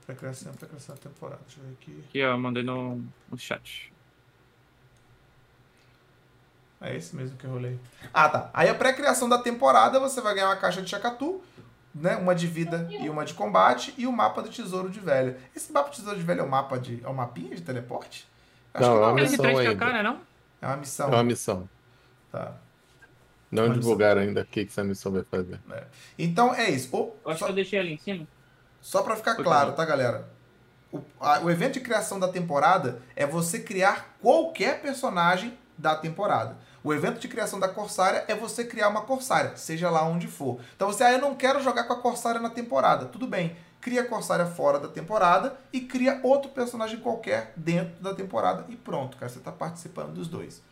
Pré-criação, 0.07 0.53
pré-criação 0.55 0.95
da 0.95 1.01
temporada. 1.01 1.41
Deixa 1.47 1.61
eu 1.61 1.65
ver 1.67 1.73
aqui. 1.81 2.05
Aqui, 2.09 2.25
ó, 2.25 2.37
mandei 2.39 2.63
no, 2.63 3.03
no 3.31 3.37
chat. 3.39 3.93
É 6.81 6.95
esse 6.95 7.17
mesmo 7.17 7.37
que 7.37 7.45
eu 7.45 7.51
rolei. 7.51 7.79
Ah, 8.13 8.29
tá. 8.29 8.51
Aí 8.53 8.69
a 8.69 8.75
pré-criação 8.75 9.29
da 9.29 9.39
temporada, 9.39 9.99
você 9.99 10.21
vai 10.21 10.35
ganhar 10.35 10.49
uma 10.49 10.57
caixa 10.57 10.83
de 10.83 10.89
Chacatu, 10.91 11.43
né? 11.95 12.17
Uma 12.17 12.35
de 12.35 12.47
vida 12.47 12.87
e 12.91 13.09
uma 13.09 13.25
de 13.25 13.35
combate, 13.35 13.95
e 13.97 14.07
o 14.07 14.13
mapa 14.13 14.43
do 14.43 14.51
Tesouro 14.51 14.91
de 14.91 15.01
Velho. 15.01 15.37
Esse 15.55 15.73
mapa 15.73 15.89
do 15.91 15.97
Tesouro 15.97 16.19
de 16.19 16.25
Velho 16.25 16.41
é 16.41 16.45
o 16.45 16.49
mapa 16.49 16.79
de. 16.79 17.03
É 17.03 17.09
o 17.09 17.15
mapinha 17.15 17.57
de 17.57 17.63
teleporte? 17.63 18.29
Não, 18.75 18.83
é 18.83 18.99
uma 18.99 19.11
Aquele 19.13 19.27
de 19.27 19.31
missão 19.33 19.45
pra 19.77 19.87
ainda. 19.89 19.93
né, 19.93 20.03
não? 20.03 20.21
É 20.61 20.67
uma 20.67 20.77
missão. 20.77 21.09
É 21.09 21.13
uma 21.13 21.25
missão. 21.25 21.69
Tá. 22.31 22.53
Não 23.51 23.67
Uma 23.67 23.75
divulgaram 23.75 24.21
ainda 24.21 24.43
o 24.43 24.45
que 24.45 24.65
que 24.67 24.71
essa 24.71 24.85
missão 24.85 25.11
vai 25.13 25.23
fazer. 25.25 25.59
Então 26.19 26.55
é 26.55 26.69
isso. 26.69 26.95
O- 26.95 27.17
Eu 27.25 27.31
acho 27.31 27.39
só, 27.39 27.47
que 27.47 27.53
eu 27.53 27.55
deixei 27.57 27.79
ali 27.79 27.95
em 27.95 27.97
cima. 27.99 28.27
Só 28.87 29.03
pra 29.03 29.17
ficar 29.17 29.35
claro, 29.35 29.73
tá, 29.73 29.85
galera? 29.85 30.29
O, 30.93 31.01
a- 31.21 31.41
o 31.41 31.51
evento 31.51 31.75
de 31.75 31.81
criação 31.81 32.21
da 32.21 32.29
temporada 32.29 33.03
é 33.17 33.27
você 33.27 33.59
criar 33.59 34.17
qualquer 34.23 34.81
personagem 34.81 35.59
da 35.77 35.97
temporada. 35.97 36.57
O 36.85 36.95
evento 36.95 37.19
de 37.19 37.27
criação 37.27 37.59
da 37.59 37.69
Corsária 37.69 38.25
é 38.29 38.35
você 38.37 38.65
criar 38.65 38.89
uma 38.89 39.01
Corsária, 39.01 39.57
seja 39.57 39.91
lá 39.91 40.05
onde 40.05 40.29
for. 40.29 40.61
Então 40.77 40.87
você, 40.87 41.03
ah, 41.03 41.13
eu 41.13 41.19
não 41.21 41.35
quero 41.35 41.61
jogar 41.61 41.83
com 41.85 41.95
a 41.95 42.01
Corsária 42.01 42.41
na 42.41 42.49
temporada. 42.49 43.07
Tudo 43.07 43.27
bem, 43.27 43.57
cria 43.81 44.03
a 44.03 44.07
Corsária 44.07 44.47
fora 44.47 44.79
da 44.79 44.87
temporada 44.87 45.57
e 45.73 45.81
cria 45.81 46.21
outro 46.23 46.53
personagem 46.53 47.01
qualquer 47.01 47.53
dentro 47.57 48.01
da 48.01 48.15
temporada 48.15 48.65
e 48.69 48.77
pronto, 48.77 49.17
cara, 49.17 49.29
você 49.31 49.41
tá 49.41 49.51
participando 49.51 50.13
dos 50.15 50.29
dois. 50.29 50.63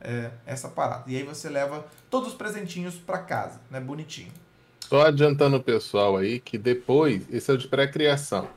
É 0.00 0.30
essa 0.46 0.68
parada. 0.68 1.04
E 1.06 1.14
aí 1.16 1.22
você 1.22 1.50
leva 1.50 1.84
todos 2.08 2.28
os 2.30 2.34
presentinhos 2.34 2.94
pra 2.94 3.18
casa, 3.18 3.60
né? 3.70 3.78
Bonitinho. 3.78 4.32
Só 4.88 5.02
adiantando 5.02 5.58
o 5.58 5.62
pessoal 5.62 6.16
aí 6.16 6.40
que 6.40 6.56
depois, 6.56 7.26
esse 7.30 7.50
é 7.50 7.54
o 7.54 7.58
de 7.58 7.68
pré-criação. 7.68 8.48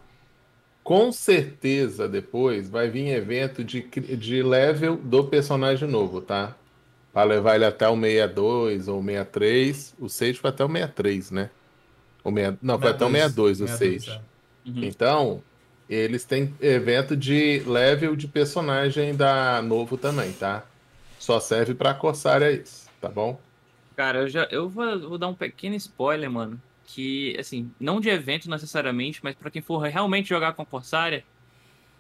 Com 0.84 1.12
certeza 1.12 2.08
depois 2.08 2.70
vai 2.70 2.90
vir 2.90 3.10
evento 3.10 3.64
de, 3.64 3.82
de 3.82 4.42
level 4.42 4.98
do 4.98 5.26
personagem 5.28 5.88
novo, 5.90 6.22
tá? 6.22 6.56
Pra 7.14 7.24
levar 7.24 7.56
ele 7.56 7.66
até 7.66 7.88
o 7.90 7.96
62 8.00 8.88
ou 8.88 9.04
63. 9.04 9.96
O 10.00 10.10
Sage 10.10 10.36
foi 10.40 10.50
até 10.50 10.64
o 10.64 10.70
63, 10.70 11.32
né? 11.32 11.50
O 12.24 12.32
meia- 12.32 12.58
Não, 12.62 12.80
foi 12.80 12.92
até 12.92 13.06
o 13.06 13.10
62 13.12 13.62
o 13.62 13.68
62, 13.68 14.04
Sage. 14.06 14.18
é. 14.18 14.70
Uhum. 14.70 14.84
Então, 14.86 15.44
eles 15.90 16.24
têm 16.26 16.56
evento 16.62 17.18
de 17.18 17.60
level 17.66 18.16
de 18.16 18.28
personagem 18.28 19.16
da 19.16 19.62
novo 19.62 19.98
também, 19.98 20.32
tá? 20.34 20.64
Só 21.20 21.40
serve 21.40 21.76
pra 21.76 21.94
Corsária 21.94 22.52
isso, 22.52 22.90
tá 23.02 23.10
bom? 23.10 23.40
Cara, 24.02 24.22
eu 24.22 24.28
já 24.28 24.48
eu 24.50 24.68
vou, 24.68 25.10
vou 25.10 25.18
dar 25.20 25.28
um 25.28 25.36
pequeno 25.36 25.76
spoiler, 25.76 26.28
mano. 26.32 26.60
Que, 26.88 27.38
assim, 27.40 27.72
não 27.80 28.02
de 28.02 28.10
evento 28.10 28.50
necessariamente, 28.50 29.20
mas 29.22 29.36
pra 29.36 29.52
quem 29.52 29.62
for 29.62 29.78
realmente 29.78 30.28
jogar 30.28 30.54
com 30.54 30.64
a 30.64 30.66
Corsária, 30.66 31.24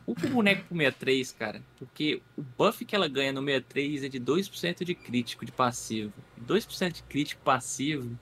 o 0.07 0.15
boneco 0.15 0.63
pro 0.67 0.75
63, 0.75 1.31
cara. 1.33 1.61
Porque 1.77 2.19
o 2.35 2.41
buff 2.57 2.83
que 2.83 2.95
ela 2.95 3.07
ganha 3.07 3.31
no 3.31 3.41
63 3.45 4.05
é 4.05 4.09
de 4.09 4.19
2% 4.19 4.83
de 4.83 4.95
crítico 4.95 5.45
de 5.45 5.51
passivo. 5.51 6.11
2% 6.43 6.91
de 6.91 7.03
crítico 7.03 7.39
passivo 7.43 8.17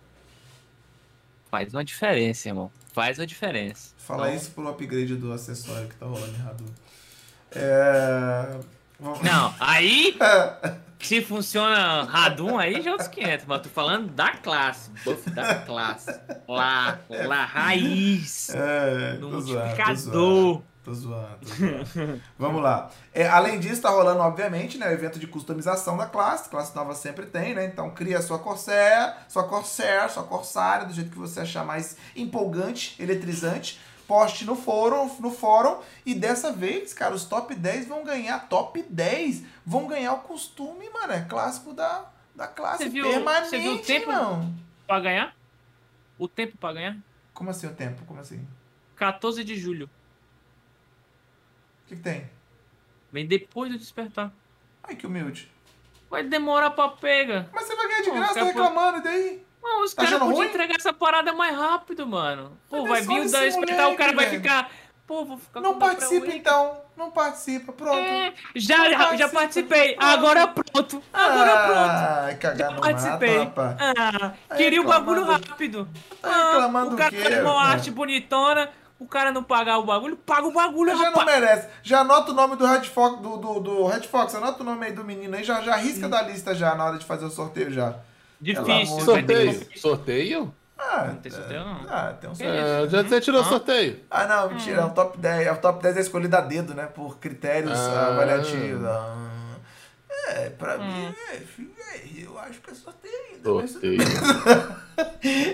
faz 1.49 1.73
uma 1.73 1.85
diferença, 1.85 2.49
irmão. 2.49 2.69
Faz 2.91 3.17
uma 3.17 3.25
diferença. 3.25 3.93
Fala 3.97 4.27
Então- 4.27 4.35
isso 4.41 4.51
pro 4.51 4.67
upgrade 4.67 5.15
do 5.15 5.31
acessório 5.31 5.87
que 5.87 5.95
tá 5.95 6.05
rolando 6.05 6.35
errado. 6.35 6.65
É... 7.53 8.59
Não, 9.23 9.55
aí 9.57 10.17
Se 10.99 11.21
funciona 11.21 12.03
Radum 12.03 12.57
aí, 12.57 12.81
já 12.81 12.89
é 12.89 12.93
outros 12.93 13.09
500. 13.09 13.45
Mas 13.47 13.57
eu 13.57 13.63
tô 13.63 13.69
falando 13.69 14.07
da 14.11 14.31
classe. 14.31 14.91
Buff 15.05 15.29
da 15.31 15.55
classe. 15.55 16.11
Lá, 16.47 16.99
lá, 17.09 17.45
raiz. 17.45 18.49
É, 18.53 19.13
No 19.19 19.29
tô 19.31 19.41
zoando, 19.41 19.45
tô 19.45 19.53
multiplicador. 19.53 19.95
zoando, 19.97 20.63
Tô 20.83 20.93
zoando, 20.93 21.37
tô 21.41 21.55
zoando. 21.55 22.21
Vamos 22.37 22.61
lá. 22.63 22.89
É, 23.13 23.27
além 23.27 23.59
disso, 23.59 23.81
tá 23.81 23.89
rolando, 23.89 24.19
obviamente, 24.21 24.77
né, 24.77 24.87
o 24.87 24.91
evento 24.91 25.19
de 25.19 25.27
customização 25.27 25.95
da 25.97 26.05
classe. 26.05 26.49
Classe 26.49 26.75
nova 26.75 26.93
sempre 26.95 27.25
tem, 27.27 27.53
né? 27.53 27.65
Então 27.65 27.89
cria 27.91 28.21
sua 28.21 28.39
Corsair, 28.39 29.13
sua 29.27 29.43
Corsair, 29.43 30.09
sua 30.09 30.23
Corsária, 30.23 30.85
do 30.85 30.93
jeito 30.93 31.11
que 31.11 31.17
você 31.19 31.41
achar 31.41 31.63
mais 31.65 31.95
empolgante, 32.15 32.95
eletrizante. 33.01 33.79
Poste 34.09 34.43
no 34.43 34.55
fórum, 34.55 35.07
no 35.19 35.29
fórum. 35.29 35.83
E 36.03 36.15
dessa 36.15 36.51
vez, 36.51 36.95
cara, 36.95 37.13
os 37.13 37.25
top 37.25 37.53
10 37.53 37.85
vão 37.87 38.03
ganhar. 38.03 38.49
Top 38.49 38.81
10 38.81 39.43
vão 39.63 39.85
ganhar 39.85 40.13
o 40.13 40.21
costume, 40.21 40.89
mano. 40.89 41.13
É 41.13 41.21
clássico 41.21 41.73
da, 41.75 42.09
da 42.33 42.47
classe 42.47 42.85
Você 42.85 42.89
viu- 42.89 43.07
permanente, 43.07 43.49
você 43.51 43.59
viu 43.59 43.73
o 43.75 43.79
tempo? 43.83 44.11
não. 44.11 44.51
Pra 44.87 44.99
ganhar? 44.99 45.35
O 46.17 46.27
tempo 46.27 46.57
pra 46.57 46.73
ganhar? 46.73 46.97
Como 47.35 47.51
assim 47.51 47.67
o 47.67 47.73
tempo? 47.75 48.03
Como 48.07 48.19
assim? 48.19 48.47
14 48.95 49.43
de 49.43 49.55
julho. 49.55 49.87
O 51.85 51.89
que, 51.89 51.95
que 51.95 52.01
tem? 52.01 52.27
Vem 53.11 53.27
depois 53.27 53.71
do 53.71 53.77
despertar. 53.77 54.31
Ai, 54.83 54.95
que 54.95 55.05
humilde. 55.05 55.51
Vai 56.09 56.23
demorar 56.23 56.71
pra 56.71 56.89
pega. 56.89 57.47
Mas 57.53 57.65
você 57.65 57.75
vai 57.75 57.87
ganhar 57.87 58.01
de 58.01 58.09
Pô, 58.09 58.15
graça, 58.15 58.33
tá 58.33 58.43
reclamando, 58.43 58.97
e 58.97 59.01
daí? 59.01 59.45
Não, 59.61 59.83
os 59.83 59.93
Tá 59.93 60.03
caras 60.05 60.19
podiam 60.19 60.43
entregar 60.43 60.75
essa 60.75 60.93
parada 60.93 61.33
mais 61.33 61.55
rápido, 61.55 62.07
mano. 62.07 62.57
Pô, 62.69 62.83
Mas 62.83 62.85
é 62.85 62.89
vai 62.89 63.01
vir 63.01 63.27
o 63.27 63.31
da 63.31 63.39
despertar, 63.39 63.89
o 63.89 63.95
cara 63.95 64.13
vai 64.13 64.29
ficar. 64.29 64.69
Pô, 65.05 65.25
vou 65.25 65.37
ficar 65.39 65.59
Não 65.61 65.79
participa 65.79 66.27
então. 66.27 66.77
Não 66.95 67.09
participa, 67.09 67.71
pronto. 67.73 67.97
É, 67.97 68.33
já, 68.55 68.77
Não 68.77 68.89
já, 68.91 68.97
participa. 68.99 69.29
participei. 69.29 69.95
Pronto. 69.95 70.09
Agora 70.11 70.47
pronto. 70.47 71.03
Agora 71.13 71.51
pronto. 71.65 72.25
Ai, 72.25 72.35
cagar 72.35 72.71
no 72.73 72.81
Participei. 72.81 73.37
rapaz. 73.39 73.75
Ah, 73.79 74.33
Tá 74.49 74.55
queria 74.55 74.81
o 74.81 74.85
bagulho 74.85 75.23
rápido. 75.23 75.87
tá 76.21 76.29
Ah, 76.29 76.51
reclamando 76.51 76.93
o 76.93 76.97
cara 76.97 77.09
o 77.09 77.17
quê, 77.17 77.23
faz 77.23 77.39
uma 77.41 77.63
arte 77.63 77.89
bonitona, 77.89 78.69
o 78.99 79.07
cara 79.07 79.31
não 79.31 79.41
pagar 79.43 79.79
o 79.79 79.83
bagulho, 79.83 80.15
paga 80.17 80.45
o 80.47 80.51
bagulho, 80.51 80.91
Já 80.91 80.97
não 81.09 81.19
rapaz. 81.19 81.25
merece. 81.39 81.67
Já 81.81 81.99
anota 82.01 82.31
o 82.31 82.35
nome 82.35 82.55
do 82.57 82.65
Red 82.67 82.83
Fox, 82.83 83.19
do, 83.21 83.37
do, 83.37 83.59
do 83.61 83.85
Red 83.87 84.01
Fox, 84.03 84.35
anota 84.35 84.61
o 84.61 84.65
nome 84.65 84.85
aí 84.87 84.91
do 84.91 85.03
menino 85.03 85.35
aí, 85.35 85.43
já, 85.43 85.61
já 85.61 85.75
risca 85.77 86.07
da 86.07 86.21
lista 86.21 86.53
já 86.53 86.75
na 86.75 86.85
hora 86.85 86.97
de 86.99 87.05
fazer 87.05 87.25
o 87.25 87.31
sorteio 87.31 87.71
já. 87.71 87.95
Difícil. 88.41 88.99
Sorteio? 89.01 89.67
Sorteio? 89.75 90.53
Ah, 90.77 91.05
Não 91.07 91.15
tem 91.17 91.29
sorteio, 91.31 91.59
não. 91.59 91.85
Ah, 91.89 92.13
tem 92.19 92.29
um 92.29 92.35
sorteio. 92.35 92.55
É, 92.65 92.87
já 92.87 93.03
você 93.03 93.19
tirou 93.21 93.41
o 93.41 93.43
Ah. 93.43 93.47
sorteio? 93.49 93.99
Ah, 94.09 94.25
não, 94.25 94.49
mentira, 94.49 94.81
é 94.81 94.85
o 94.85 94.89
top 94.91 95.17
10. 95.17 95.47
É 95.47 95.51
o 95.51 95.57
top 95.57 95.83
10 95.83 95.97
é 95.97 95.99
escolhido 95.99 96.37
a 96.37 96.41
dedo, 96.41 96.73
né? 96.73 96.85
Por 96.85 97.17
critérios 97.17 97.77
Ah. 97.77 98.07
avaliativos. 98.07 98.85
Ah. 98.85 99.25
É, 100.29 100.49
pra 100.49 100.77
Hum. 100.77 100.85
mim, 100.87 101.15
é, 101.33 101.37
filho, 101.37 101.71
é, 101.93 102.23
eu 102.23 102.37
acho 102.39 102.61
que 102.61 102.71
é 102.71 102.73
sorteio 102.73 103.13
ainda. 103.33 103.53
mas- 103.53 103.71
Sorteio. 103.71 103.97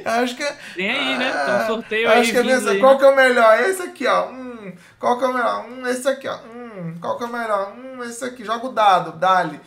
Eu 0.06 0.12
acho 0.12 0.36
que 0.36 0.44
é. 0.44 0.58
Tem 0.76 0.90
aí, 0.90 1.18
né? 1.20 1.32
Tem 1.32 1.56
um 1.56 1.68
sorteio 1.68 2.06
Eu 2.08 2.12
aí. 2.12 2.22
Acho 2.22 2.32
que 2.32 2.38
é 2.38 2.44
mesmo. 2.44 2.70
aí. 2.70 2.80
Qual 2.80 2.98
que 2.98 3.06
é 3.06 3.08
o 3.10 3.16
melhor? 3.16 3.60
Esse 3.62 3.82
aqui, 3.84 4.08
ó. 4.08 4.28
Hum, 4.32 4.74
qual 5.00 5.18
que 5.20 5.24
é 5.24 5.28
o 5.28 5.34
melhor? 5.34 5.66
Hum, 5.68 5.88
esse 5.88 6.08
aqui, 6.08 6.28
ó. 6.28 6.38
Hum, 6.38 6.96
qual 7.00 7.18
que 7.18 7.24
é 7.24 7.28
o 7.28 7.32
melhor? 7.32 7.74
Hum, 7.78 8.04
esse 8.04 8.26
aqui. 8.26 8.44
Joga 8.44 8.66
o 8.66 8.72
dado, 8.72 9.12
dali. 9.14 9.60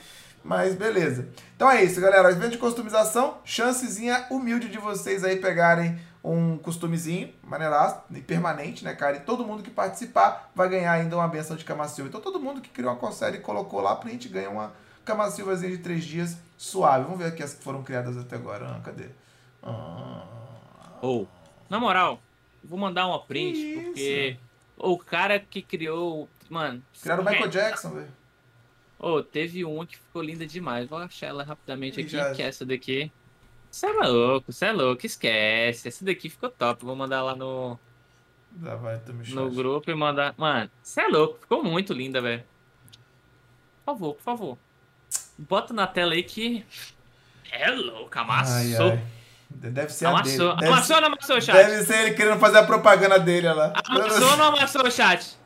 Mas 0.43 0.75
beleza. 0.75 1.29
Então 1.59 1.69
é 1.69 1.83
isso, 1.83 2.01
galera. 2.01 2.31
Evento 2.31 2.53
de 2.53 2.59
customização, 2.59 3.39
chancezinha 3.45 4.25
humilde 4.31 4.69
de 4.69 4.79
vocês 4.79 5.25
aí 5.25 5.41
pegarem 5.41 5.99
um 6.23 6.57
costumezinho, 6.57 7.35
maneiraço, 7.43 8.01
e 8.13 8.21
permanente, 8.21 8.85
né, 8.85 8.95
cara? 8.95 9.17
E 9.17 9.21
todo 9.23 9.45
mundo 9.45 9.61
que 9.61 9.69
participar 9.69 10.53
vai 10.55 10.69
ganhar 10.69 10.93
ainda 10.93 11.17
uma 11.17 11.27
benção 11.27 11.57
de 11.57 11.65
Camacilva. 11.65 12.09
Então 12.09 12.21
todo 12.21 12.39
mundo 12.39 12.61
que 12.61 12.69
criou 12.69 12.93
uma 12.93 12.97
consérie 12.97 13.41
e 13.41 13.43
colocou 13.43 13.81
lá 13.81 13.97
pra 13.97 14.09
gente 14.09 14.29
ganhar 14.29 14.51
uma 14.51 14.73
Camacilvazinha 15.05 15.73
de 15.73 15.79
três 15.79 16.05
dias 16.05 16.37
suave. 16.57 17.03
Vamos 17.03 17.19
ver 17.19 17.25
aqui 17.25 17.43
as 17.43 17.55
que 17.55 17.65
foram 17.65 17.83
criadas 17.83 18.17
até 18.17 18.37
agora. 18.37 18.77
Ah, 18.77 18.81
cadê? 18.85 19.07
Ah, 19.61 20.23
Ou, 21.03 21.27
na 21.69 21.81
moral, 21.81 22.21
vou 22.63 22.79
mandar 22.79 23.09
uma 23.09 23.21
print, 23.21 23.57
Que 23.57 23.83
porque 23.83 24.37
o 24.77 24.97
cara 24.97 25.41
que 25.41 25.61
criou. 25.61 26.29
Mano. 26.49 26.81
criaram 27.03 27.25
o 27.25 27.27
Michael 27.27 27.47
é, 27.47 27.49
Jackson, 27.49 27.91
velho. 27.91 28.18
Ô, 28.99 29.23
teve 29.23 29.65
uma 29.65 29.87
que 29.87 29.97
ficou 29.97 30.23
linda 30.23 30.47
demais. 30.47 30.89
Vou 30.89 30.99
achar 30.99 31.29
ela 31.29 31.45
rapidamente 31.45 32.01
aqui, 32.01 32.09
já- 32.11 32.35
que 32.35 32.43
é 32.43 32.47
essa 32.47 32.67
daqui. 32.67 33.13
Você 33.71 33.87
é 33.87 33.93
louco, 33.93 34.53
você 34.53 34.67
é 34.67 34.73
louco, 34.73 35.07
esquece. 35.07 35.89
Essa 35.89 36.05
daqui 36.05 36.29
ficou 36.29 36.51
top. 36.51 36.85
Vou 36.85 36.97
mandar 36.97 37.23
lá 37.23 37.37
no, 37.37 37.79
Já 38.63 38.75
vai, 38.77 38.99
tu 38.99 39.13
me 39.15 39.29
no 39.33 39.51
grupo 39.51 39.91
e 39.91 39.95
mandar. 39.95 40.35
Mano, 40.37 40.71
você 40.83 41.03
é 41.03 41.09
louco, 41.09 41.39
ficou 41.41 41.63
muito 41.63 41.93
linda, 41.93 42.21
velho. 42.21 42.43
Por 43.85 43.93
favor, 43.93 44.15
por 44.15 44.23
favor. 44.23 44.59
Bota 45.39 45.73
na 45.73 45.87
tela 45.87 46.15
aí 46.15 46.23
que. 46.23 46.65
É 47.51 47.71
louco, 47.71 48.19
amassou. 48.19 48.55
Ai, 48.57 48.75
ai. 48.99 49.07
Deve 49.51 49.91
ser 49.93 50.07
a 50.07 50.11
Amassou. 50.11 50.49
dele. 50.49 50.61
Deve, 50.61 50.73
Amassou 50.73 50.97
ou 50.97 51.03
não 51.03 51.09
amassou, 51.09 51.41
chat? 51.41 51.55
deve 51.57 51.83
ser 51.85 52.01
ele 52.07 52.15
querendo 52.15 52.39
fazer 52.39 52.59
a 52.59 52.65
propaganda 52.67 53.19
dele 53.19 53.47
olha 53.47 53.57
lá. 53.57 53.73
Amassou 53.87 54.31
ou 54.31 54.37
não 54.37 54.45
amassou, 54.47 54.91
chat? 54.91 55.39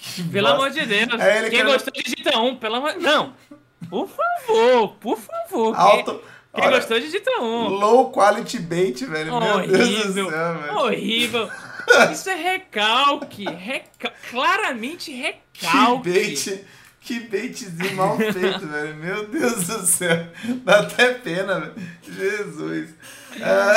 Que 0.00 0.22
Pelo 0.24 0.48
bosta. 0.48 0.54
amor 0.66 0.70
de 0.70 0.86
Deus. 0.86 1.20
É 1.20 1.40
Quem 1.42 1.50
querendo- 1.50 1.72
gostou, 1.72 1.92
digita 1.92 2.38
um. 2.38 2.56
Pelo 2.56 2.76
amor... 2.76 2.94
Não. 2.96 3.34
Por 3.88 4.08
favor, 4.08 4.88
por 5.00 5.18
favor. 5.18 5.74
Alto. 5.76 6.22
quem 6.54 6.64
olha, 6.64 6.76
gostou, 6.76 6.98
digita 7.00 7.30
um. 7.40 7.68
Low 7.68 8.10
quality 8.10 8.58
bait, 8.58 9.04
velho. 9.04 9.38
Meu 9.40 9.66
Deus 9.66 9.78
do 10.14 10.26
Horrível. 10.26 10.30
céu, 10.30 10.54
velho. 10.58 10.76
Horrível. 10.78 11.50
Isso 12.12 12.30
é 12.30 12.34
recalque. 12.34 13.44
Reca... 13.44 14.12
Claramente 14.30 15.10
Que 15.52 15.66
recalque. 15.66 16.10
bait. 16.10 16.64
Que 17.02 17.18
baitzinho 17.20 17.96
mal 17.96 18.16
feito, 18.16 18.60
velho. 18.68 18.94
Meu 18.96 19.26
Deus 19.28 19.66
do 19.66 19.86
céu. 19.86 20.26
Dá 20.64 20.80
até 20.80 21.14
pena, 21.14 21.60
velho. 21.60 21.74
Jesus. 22.06 22.90
Ah, 23.42 23.74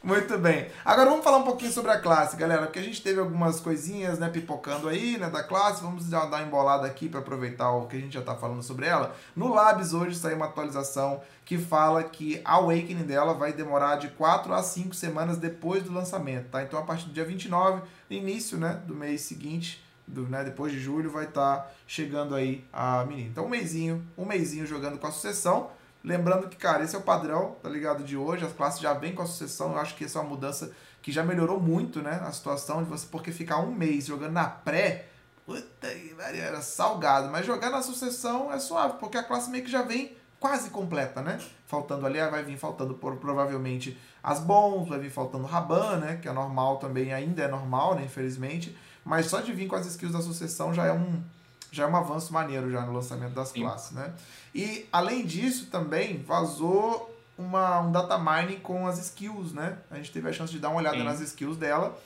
Muito 0.00 0.38
bem. 0.38 0.68
Agora 0.84 1.10
vamos 1.10 1.24
falar 1.24 1.38
um 1.38 1.44
pouquinho 1.44 1.72
sobre 1.72 1.90
a 1.90 1.98
classe, 1.98 2.36
galera, 2.36 2.62
porque 2.62 2.78
a 2.78 2.82
gente 2.82 3.02
teve 3.02 3.18
algumas 3.18 3.58
coisinhas, 3.58 4.16
né, 4.16 4.28
pipocando 4.28 4.88
aí, 4.88 5.18
né, 5.18 5.28
da 5.28 5.42
classe. 5.42 5.82
Vamos 5.82 6.08
dar 6.08 6.26
uma 6.26 6.40
embolada 6.40 6.86
aqui 6.86 7.08
para 7.08 7.18
aproveitar 7.18 7.72
o 7.72 7.88
que 7.88 7.96
a 7.96 8.00
gente 8.00 8.14
já 8.14 8.22
tá 8.22 8.36
falando 8.36 8.62
sobre 8.62 8.86
ela. 8.86 9.14
No 9.34 9.52
Labs 9.52 9.92
hoje 9.92 10.16
saiu 10.16 10.36
uma 10.36 10.46
atualização 10.46 11.20
que 11.44 11.58
fala 11.58 12.04
que 12.04 12.40
a 12.44 12.54
Awakening 12.54 13.02
dela 13.02 13.34
vai 13.34 13.52
demorar 13.52 13.96
de 13.96 14.08
4 14.10 14.54
a 14.54 14.62
5 14.62 14.94
semanas 14.94 15.36
depois 15.36 15.82
do 15.82 15.92
lançamento, 15.92 16.48
tá? 16.48 16.62
Então 16.62 16.78
a 16.78 16.82
partir 16.82 17.06
do 17.06 17.12
dia 17.12 17.24
29, 17.24 17.82
início, 18.08 18.56
né, 18.56 18.80
do 18.86 18.94
mês 18.94 19.22
seguinte, 19.22 19.84
do, 20.06 20.22
né, 20.22 20.44
depois 20.44 20.72
de 20.72 20.78
julho, 20.78 21.10
vai 21.10 21.24
estar 21.24 21.74
chegando 21.88 22.36
aí 22.36 22.64
a 22.72 23.04
menina. 23.04 23.30
Então 23.30 23.46
um 23.46 23.48
mêsinho, 23.48 24.06
um 24.16 24.24
mêsinho 24.24 24.64
jogando 24.64 24.96
com 24.96 25.08
a 25.08 25.10
sucessão. 25.10 25.70
Lembrando 26.02 26.48
que, 26.48 26.56
cara, 26.56 26.84
esse 26.84 26.94
é 26.94 26.98
o 26.98 27.02
padrão, 27.02 27.56
tá 27.62 27.68
ligado? 27.68 28.04
De 28.04 28.16
hoje, 28.16 28.44
as 28.44 28.52
classes 28.52 28.80
já 28.80 28.94
vêm 28.94 29.14
com 29.14 29.22
a 29.22 29.26
sucessão. 29.26 29.72
Eu 29.72 29.78
acho 29.78 29.96
que 29.96 30.04
essa 30.04 30.18
é 30.18 30.22
uma 30.22 30.28
mudança 30.28 30.70
que 31.02 31.10
já 31.10 31.22
melhorou 31.22 31.60
muito, 31.60 32.00
né? 32.00 32.20
A 32.24 32.32
situação 32.32 32.82
de 32.82 32.88
você, 32.88 33.06
porque 33.10 33.32
ficar 33.32 33.58
um 33.58 33.72
mês 33.72 34.06
jogando 34.06 34.32
na 34.32 34.46
pré, 34.46 35.08
puta 35.44 35.88
que 35.88 36.14
era 36.38 36.60
salgado. 36.60 37.28
Mas 37.30 37.46
jogar 37.46 37.70
na 37.70 37.82
sucessão 37.82 38.52
é 38.52 38.58
suave, 38.58 38.98
porque 38.98 39.18
a 39.18 39.22
classe 39.22 39.50
meio 39.50 39.64
que 39.64 39.70
já 39.70 39.82
vem 39.82 40.16
quase 40.38 40.70
completa, 40.70 41.20
né? 41.20 41.40
Faltando 41.66 42.06
ali, 42.06 42.18
vai 42.30 42.42
vir 42.44 42.56
faltando 42.56 42.94
por, 42.94 43.16
provavelmente 43.16 43.98
as 44.22 44.40
bons, 44.40 44.88
vai 44.88 44.98
vir 44.98 45.10
faltando 45.10 45.46
Raban, 45.46 45.96
né? 45.98 46.18
Que 46.20 46.28
é 46.28 46.32
normal 46.32 46.78
também, 46.78 47.12
ainda 47.12 47.42
é 47.42 47.48
normal, 47.48 47.94
né? 47.94 48.04
Infelizmente. 48.04 48.76
Mas 49.04 49.26
só 49.26 49.40
de 49.40 49.52
vir 49.52 49.66
com 49.66 49.76
as 49.76 49.86
skills 49.86 50.12
da 50.12 50.20
sucessão 50.20 50.72
já 50.72 50.86
é 50.86 50.92
um, 50.92 51.22
já 51.70 51.84
é 51.84 51.86
um 51.86 51.96
avanço 51.96 52.32
maneiro 52.32 52.70
já 52.70 52.82
no 52.82 52.92
lançamento 52.92 53.34
das 53.34 53.48
Sim. 53.48 53.60
classes, 53.62 53.92
né? 53.92 54.12
E 54.54 54.86
além 54.92 55.24
disso 55.24 55.66
também 55.66 56.22
vazou 56.22 57.14
uma, 57.36 57.80
um 57.80 57.92
data 57.92 58.18
mining 58.18 58.60
com 58.60 58.86
as 58.86 58.98
skills, 58.98 59.52
né? 59.52 59.78
A 59.90 59.96
gente 59.96 60.10
teve 60.12 60.28
a 60.28 60.32
chance 60.32 60.52
de 60.52 60.58
dar 60.58 60.70
uma 60.70 60.78
olhada 60.78 60.96
Sim. 60.96 61.04
nas 61.04 61.20
skills 61.20 61.56
dela. 61.56 61.96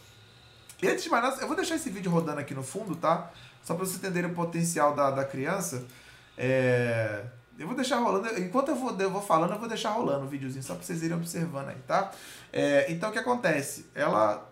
E 0.83 0.89
antes 0.89 1.05
de 1.05 1.11
mais 1.11 1.23
nada, 1.23 1.41
eu 1.41 1.47
vou 1.47 1.57
deixar 1.57 1.77
esse 1.77 1.89
vídeo 1.91 2.11
rodando 2.11 2.41
aqui 2.41 2.55
no 2.55 2.63
fundo, 2.63 2.97
tá? 2.97 3.31
Só 3.63 3.75
para 3.75 3.85
vocês 3.85 3.99
entenderem 3.99 4.31
o 4.31 4.35
potencial 4.35 4.95
da, 4.95 5.11
da 5.13 5.25
criança. 5.25 5.87
É, 6.37 7.25
Eu 7.59 7.67
vou 7.69 7.77
deixar 7.77 7.99
rolando. 7.99 8.27
Enquanto 8.41 8.71
eu 8.71 8.75
vou, 8.75 8.99
eu 8.99 9.11
vou 9.11 9.23
falando, 9.23 9.53
eu 9.53 9.59
vou 9.59 9.69
deixar 9.69 9.91
rolando 9.91 10.25
o 10.25 10.29
videozinho, 10.29 10.63
só 10.65 10.75
para 10.75 10.83
vocês 10.83 11.03
irem 11.03 11.17
observando 11.17 11.69
aí, 11.69 11.77
tá? 11.87 12.11
É, 12.53 12.91
Então 12.91 13.11
o 13.11 13.13
que 13.13 13.19
acontece? 13.19 13.87
Ela. 13.95 14.49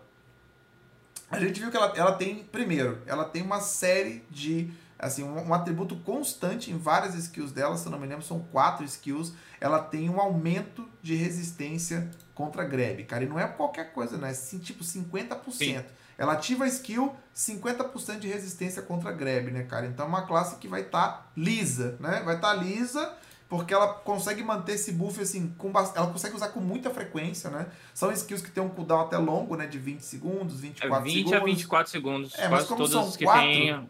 A 1.29 1.39
gente 1.39 1.59
viu 1.59 1.71
que 1.71 1.77
ela, 1.77 1.91
ela 1.95 2.11
tem, 2.13 2.43
primeiro, 2.45 3.01
ela 3.05 3.25
tem 3.25 3.41
uma 3.41 3.59
série 3.59 4.23
de. 4.29 4.71
Assim, 5.01 5.23
um, 5.23 5.47
um 5.49 5.53
atributo 5.53 5.95
constante 5.97 6.69
em 6.71 6.77
várias 6.77 7.15
skills 7.15 7.51
dela, 7.51 7.75
se 7.75 7.85
eu 7.87 7.91
não 7.91 7.99
me 7.99 8.05
lembro, 8.07 8.23
são 8.23 8.39
quatro 8.51 8.85
skills. 8.85 9.33
Ela 9.59 9.79
tem 9.79 10.09
um 10.09 10.21
aumento 10.21 10.87
de 11.01 11.15
resistência 11.15 12.09
contra 12.35 12.63
grab, 12.63 13.03
cara. 13.05 13.23
E 13.23 13.27
não 13.27 13.39
é 13.39 13.47
qualquer 13.47 13.93
coisa, 13.93 14.17
né? 14.17 14.27
É 14.27 14.31
assim, 14.31 14.59
tipo 14.59 14.83
50%. 14.83 15.51
Sim. 15.51 15.83
Ela 16.17 16.33
ativa 16.33 16.65
a 16.65 16.67
skill, 16.67 17.15
50% 17.35 18.19
de 18.19 18.27
resistência 18.27 18.81
contra 18.83 19.11
grab, 19.11 19.49
né, 19.49 19.63
cara? 19.63 19.87
Então 19.87 20.05
é 20.05 20.07
uma 20.07 20.21
classe 20.21 20.57
que 20.57 20.67
vai 20.67 20.81
estar 20.81 21.31
lisa, 21.35 21.97
né? 21.99 22.21
Vai 22.23 22.35
estar 22.35 22.53
lisa 22.53 23.11
porque 23.49 23.73
ela 23.73 23.87
consegue 23.95 24.43
manter 24.43 24.73
esse 24.73 24.91
buff 24.93 25.19
assim, 25.19 25.53
com 25.57 25.69
ela 25.71 26.07
consegue 26.07 26.35
usar 26.35 26.49
com 26.49 26.59
muita 26.61 26.89
frequência, 26.89 27.49
né? 27.49 27.65
São 27.93 28.11
skills 28.11 28.41
que 28.43 28.51
tem 28.51 28.63
um 28.63 28.69
cooldown 28.69 29.01
até 29.01 29.17
longo, 29.17 29.55
né? 29.57 29.65
De 29.65 29.77
20 29.79 30.01
segundos, 30.01 30.59
É 30.59 30.61
24 30.61 31.03
20 31.03 31.13
segundos. 31.15 31.33
a 31.33 31.43
24 31.45 31.91
segundos. 31.91 32.33
É, 32.37 32.47
mas 32.47 32.65
como 32.67 32.87
são 32.87 33.11
quatro- 33.25 33.41
tem. 33.41 33.89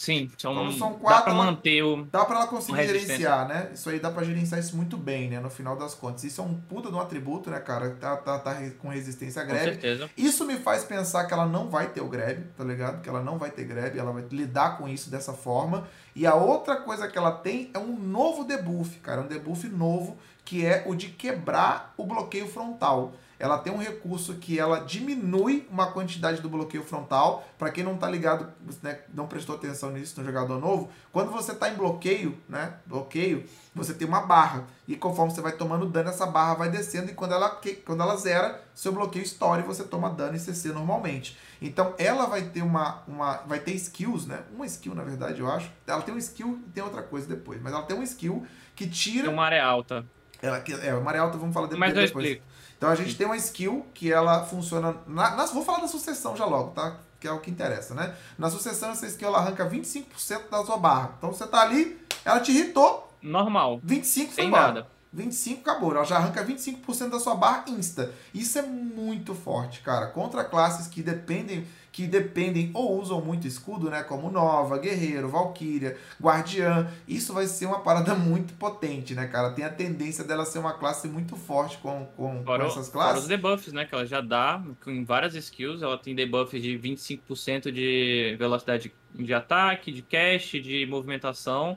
Sim, 0.00 0.30
são. 0.38 0.54
Como 0.54 0.72
são 0.72 0.92
dá 0.92 0.98
quatro, 0.98 1.24
pra 1.24 1.32
ela- 1.34 1.44
manter 1.44 1.82
o. 1.82 2.04
Dá 2.10 2.24
pra 2.24 2.36
ela 2.36 2.46
conseguir 2.46 2.78
Com 2.78 2.82
gerenciar, 2.84 3.46
né? 3.46 3.70
Isso 3.74 3.90
aí 3.90 4.00
dá 4.00 4.10
pra 4.10 4.24
gerenciar 4.24 4.58
isso 4.58 4.74
muito 4.74 4.96
bem, 4.96 5.28
né? 5.28 5.38
No 5.40 5.50
final 5.50 5.76
das 5.76 5.94
contas. 5.94 6.24
Isso 6.24 6.40
é 6.40 6.44
um 6.44 6.54
puta 6.54 6.88
de 6.88 6.94
um 6.94 7.00
atributo, 7.00 7.50
né, 7.50 7.60
cara? 7.60 7.90
Tá, 8.00 8.16
tá, 8.16 8.38
tá 8.38 8.56
com 8.78 8.88
resistência 8.88 9.42
a 9.42 9.44
Com 9.44 9.50
grab. 9.52 9.62
certeza. 9.64 10.08
Isso 10.16 10.46
me 10.46 10.56
faz 10.56 10.84
pensar 10.84 11.26
que 11.26 11.34
ela 11.34 11.44
não 11.44 11.68
vai 11.68 11.88
ter 11.88 12.00
o 12.00 12.08
grab, 12.08 12.42
tá 12.56 12.64
ligado? 12.64 13.02
Que 13.02 13.10
ela 13.10 13.22
não 13.22 13.36
vai 13.36 13.50
ter 13.50 13.64
grab, 13.64 13.94
ela 13.98 14.10
vai 14.10 14.24
lidar 14.32 14.78
com 14.78 14.88
isso 14.88 15.10
dessa 15.10 15.34
forma. 15.34 15.86
E 16.16 16.26
a 16.26 16.34
outra 16.34 16.76
coisa 16.76 17.06
que 17.06 17.18
ela 17.18 17.32
tem 17.32 17.70
é 17.74 17.78
um 17.78 17.94
novo 17.94 18.42
debuff, 18.44 18.98
cara, 19.00 19.20
um 19.20 19.26
debuff 19.26 19.68
novo, 19.68 20.16
que 20.46 20.64
é 20.64 20.82
o 20.86 20.94
de 20.94 21.08
quebrar 21.08 21.92
o 21.98 22.06
bloqueio 22.06 22.48
frontal. 22.48 23.12
Ela 23.40 23.56
tem 23.56 23.72
um 23.72 23.78
recurso 23.78 24.34
que 24.34 24.58
ela 24.58 24.80
diminui 24.80 25.66
uma 25.70 25.90
quantidade 25.90 26.42
do 26.42 26.48
bloqueio 26.50 26.84
frontal. 26.84 27.42
Pra 27.58 27.70
quem 27.70 27.82
não 27.82 27.96
tá 27.96 28.06
ligado, 28.06 28.46
né, 28.82 28.98
não 29.14 29.26
prestou 29.26 29.56
atenção 29.56 29.90
nisso 29.90 30.20
no 30.20 30.26
jogador 30.26 30.60
novo, 30.60 30.90
quando 31.10 31.32
você 31.32 31.54
tá 31.54 31.70
em 31.70 31.74
bloqueio, 31.74 32.38
né, 32.46 32.74
bloqueio, 32.84 33.46
você 33.74 33.94
tem 33.94 34.06
uma 34.06 34.20
barra. 34.20 34.64
E 34.86 34.94
conforme 34.94 35.32
você 35.32 35.40
vai 35.40 35.52
tomando 35.52 35.86
dano, 35.86 36.10
essa 36.10 36.26
barra 36.26 36.52
vai 36.52 36.68
descendo 36.68 37.10
e 37.10 37.14
quando 37.14 37.32
ela, 37.32 37.58
quando 37.86 38.02
ela 38.02 38.14
zera, 38.16 38.62
seu 38.74 38.92
bloqueio 38.92 39.22
estoura 39.22 39.62
e 39.62 39.64
você 39.64 39.84
toma 39.84 40.10
dano 40.10 40.36
em 40.36 40.38
CC 40.38 40.68
normalmente. 40.68 41.38
Então 41.62 41.94
ela 41.96 42.26
vai 42.26 42.42
ter 42.42 42.60
uma, 42.60 43.02
uma. 43.08 43.38
Vai 43.46 43.60
ter 43.60 43.72
skills, 43.72 44.26
né? 44.26 44.40
Uma 44.54 44.66
skill, 44.66 44.94
na 44.94 45.02
verdade, 45.02 45.40
eu 45.40 45.50
acho. 45.50 45.70
Ela 45.86 46.02
tem 46.02 46.14
um 46.14 46.18
skill 46.18 46.60
e 46.66 46.70
tem 46.72 46.84
outra 46.84 47.02
coisa 47.02 47.26
depois. 47.26 47.60
Mas 47.62 47.72
ela 47.72 47.84
tem 47.84 47.96
um 47.96 48.02
skill 48.02 48.46
que 48.76 48.86
tira. 48.86 49.24
Tem 49.24 49.32
uma 49.32 49.44
área 49.46 49.64
alta. 49.64 50.04
Ela, 50.42 50.62
é, 50.82 50.94
o 50.94 51.04
Maré 51.04 51.18
Alta, 51.18 51.36
vamos 51.36 51.52
falar 51.52 51.66
depois. 51.66 51.80
Mas 51.80 51.96
eu 51.96 52.06
depois. 52.06 52.26
explico. 52.26 52.49
Então 52.80 52.88
a 52.88 52.94
gente 52.94 53.14
tem 53.14 53.26
uma 53.26 53.36
skill 53.36 53.84
que 53.92 54.10
ela 54.10 54.42
funciona. 54.46 54.96
Na, 55.06 55.36
nas- 55.36 55.52
vou 55.52 55.62
falar 55.62 55.80
da 55.80 55.86
sucessão 55.86 56.34
já 56.34 56.46
logo, 56.46 56.70
tá? 56.70 56.96
Que 57.20 57.28
é 57.28 57.30
o 57.30 57.38
que 57.38 57.50
interessa, 57.50 57.92
né? 57.94 58.14
Na 58.38 58.48
sucessão, 58.48 58.90
essa 58.90 59.06
skill 59.06 59.28
ela 59.28 59.36
arranca 59.38 59.68
25% 59.68 60.48
da 60.50 60.64
sua 60.64 60.78
barra. 60.78 61.12
Então 61.18 61.30
você 61.30 61.46
tá 61.46 61.60
ali, 61.60 62.00
ela 62.24 62.40
te 62.40 62.50
irritou, 62.52 63.06
Normal. 63.20 63.80
25 63.84 64.32
foi 64.32 64.44
Sem 64.44 64.50
nada. 64.50 64.86
25 65.12 65.60
acabou. 65.60 65.94
Ela 65.94 66.04
já 66.04 66.16
arranca 66.16 66.42
25% 66.42 67.10
da 67.10 67.20
sua 67.20 67.34
barra 67.34 67.64
insta. 67.68 68.10
Isso 68.32 68.58
é 68.58 68.62
muito 68.62 69.34
forte, 69.34 69.80
cara. 69.82 70.06
Contra 70.06 70.42
classes 70.42 70.86
que 70.86 71.02
dependem 71.02 71.66
que 72.00 72.06
dependem 72.06 72.70
ou 72.72 72.98
usam 73.00 73.20
muito 73.20 73.46
escudo, 73.46 73.90
né? 73.90 74.02
Como 74.02 74.30
Nova, 74.30 74.78
Guerreiro, 74.78 75.28
Valkyria, 75.28 75.98
Guardiã. 76.20 76.88
Isso 77.06 77.34
vai 77.34 77.46
ser 77.46 77.66
uma 77.66 77.80
parada 77.80 78.14
muito 78.16 78.54
potente, 78.54 79.14
né, 79.14 79.26
cara? 79.26 79.50
Tem 79.50 79.64
a 79.64 79.70
tendência 79.70 80.24
dela 80.24 80.44
ser 80.46 80.58
uma 80.58 80.72
classe 80.72 81.08
muito 81.08 81.36
forte 81.36 81.76
com, 81.78 82.06
com, 82.16 82.42
Fora, 82.44 82.64
com 82.64 82.70
essas 82.70 82.88
fora 82.88 83.04
classes. 83.04 83.22
os 83.22 83.28
debuffs, 83.28 83.72
né? 83.72 83.84
Que 83.84 83.94
ela 83.94 84.06
já 84.06 84.20
dá 84.20 84.62
com 84.82 85.04
várias 85.04 85.34
skills. 85.34 85.82
Ela 85.82 85.98
tem 85.98 86.14
debuff 86.14 86.58
de 86.58 86.78
25% 86.78 87.70
de 87.70 88.36
velocidade 88.38 88.92
de 89.14 89.34
ataque, 89.34 89.92
de 89.92 90.02
cast, 90.02 90.58
de 90.60 90.86
movimentação. 90.86 91.76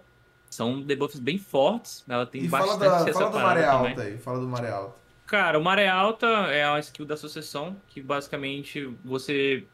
São 0.49 0.81
debuffs 0.81 1.19
bem 1.19 1.37
fortes. 1.37 2.05
Ela 2.07 2.25
tem 2.25 2.43
E 2.43 2.47
fala, 2.49 2.77
bastante 2.77 3.05
da, 3.05 3.09
essa 3.09 3.19
fala 3.19 3.31
do 3.31 3.39
Maré 3.39 3.65
também. 3.65 3.89
Alta 3.89 4.01
aí, 4.03 4.17
fala 4.17 4.39
do 4.39 4.47
Maré 4.47 4.69
Alta. 4.71 5.03
Cara, 5.25 5.57
o 5.57 5.63
Maré 5.63 5.87
Alta 5.87 6.27
é 6.27 6.67
uma 6.69 6.79
skill 6.79 7.05
da 7.05 7.17
sucessão 7.17 7.75
que 7.87 8.01
basicamente 8.01 8.85
você. 9.03 9.65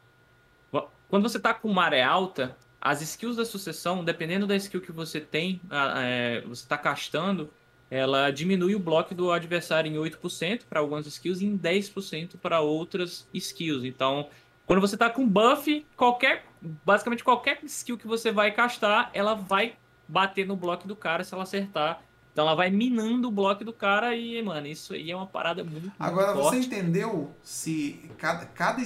Quando 1.10 1.28
você 1.28 1.40
tá 1.40 1.52
com 1.52 1.68
Maré 1.72 2.02
Alta, 2.02 2.56
as 2.80 3.02
skills 3.02 3.36
da 3.36 3.44
sucessão, 3.44 4.04
dependendo 4.04 4.46
da 4.46 4.54
skill 4.56 4.80
que 4.80 4.92
você 4.92 5.20
tem, 5.20 5.60
é, 5.96 6.42
você 6.46 6.66
tá 6.66 6.78
castando, 6.78 7.50
ela 7.90 8.30
diminui 8.30 8.76
o 8.76 8.78
bloco 8.78 9.12
do 9.12 9.32
adversário 9.32 9.90
em 9.90 9.96
8% 9.96 10.62
para 10.70 10.78
algumas 10.78 11.06
skills 11.06 11.40
e 11.40 11.46
em 11.46 11.58
10% 11.58 12.38
para 12.40 12.60
outras 12.60 13.26
skills. 13.34 13.84
Então, 13.84 14.28
quando 14.66 14.80
você 14.80 14.96
tá 14.96 15.10
com 15.10 15.26
buff, 15.28 15.84
qualquer. 15.96 16.44
Basicamente 16.86 17.24
qualquer 17.24 17.58
skill 17.64 17.98
que 17.98 18.06
você 18.06 18.30
vai 18.30 18.52
castar, 18.52 19.10
ela 19.12 19.34
vai 19.34 19.74
bater 20.06 20.46
no 20.46 20.54
bloco 20.54 20.86
do 20.86 20.94
cara 20.94 21.24
se 21.24 21.34
ela 21.34 21.42
acertar. 21.42 22.00
Então 22.32 22.46
ela 22.46 22.54
vai 22.54 22.70
minando 22.70 23.28
o 23.28 23.32
bloco 23.32 23.64
do 23.64 23.72
cara 23.72 24.14
e, 24.14 24.40
mano, 24.40 24.66
isso 24.68 24.94
aí 24.94 25.10
é 25.10 25.16
uma 25.16 25.26
parada 25.26 25.64
muito, 25.64 25.82
muito 25.82 25.94
Agora, 25.98 26.32
forte. 26.34 26.58
você 26.58 26.66
entendeu 26.66 27.34
se 27.42 28.08
cada, 28.16 28.46
cada 28.46 28.80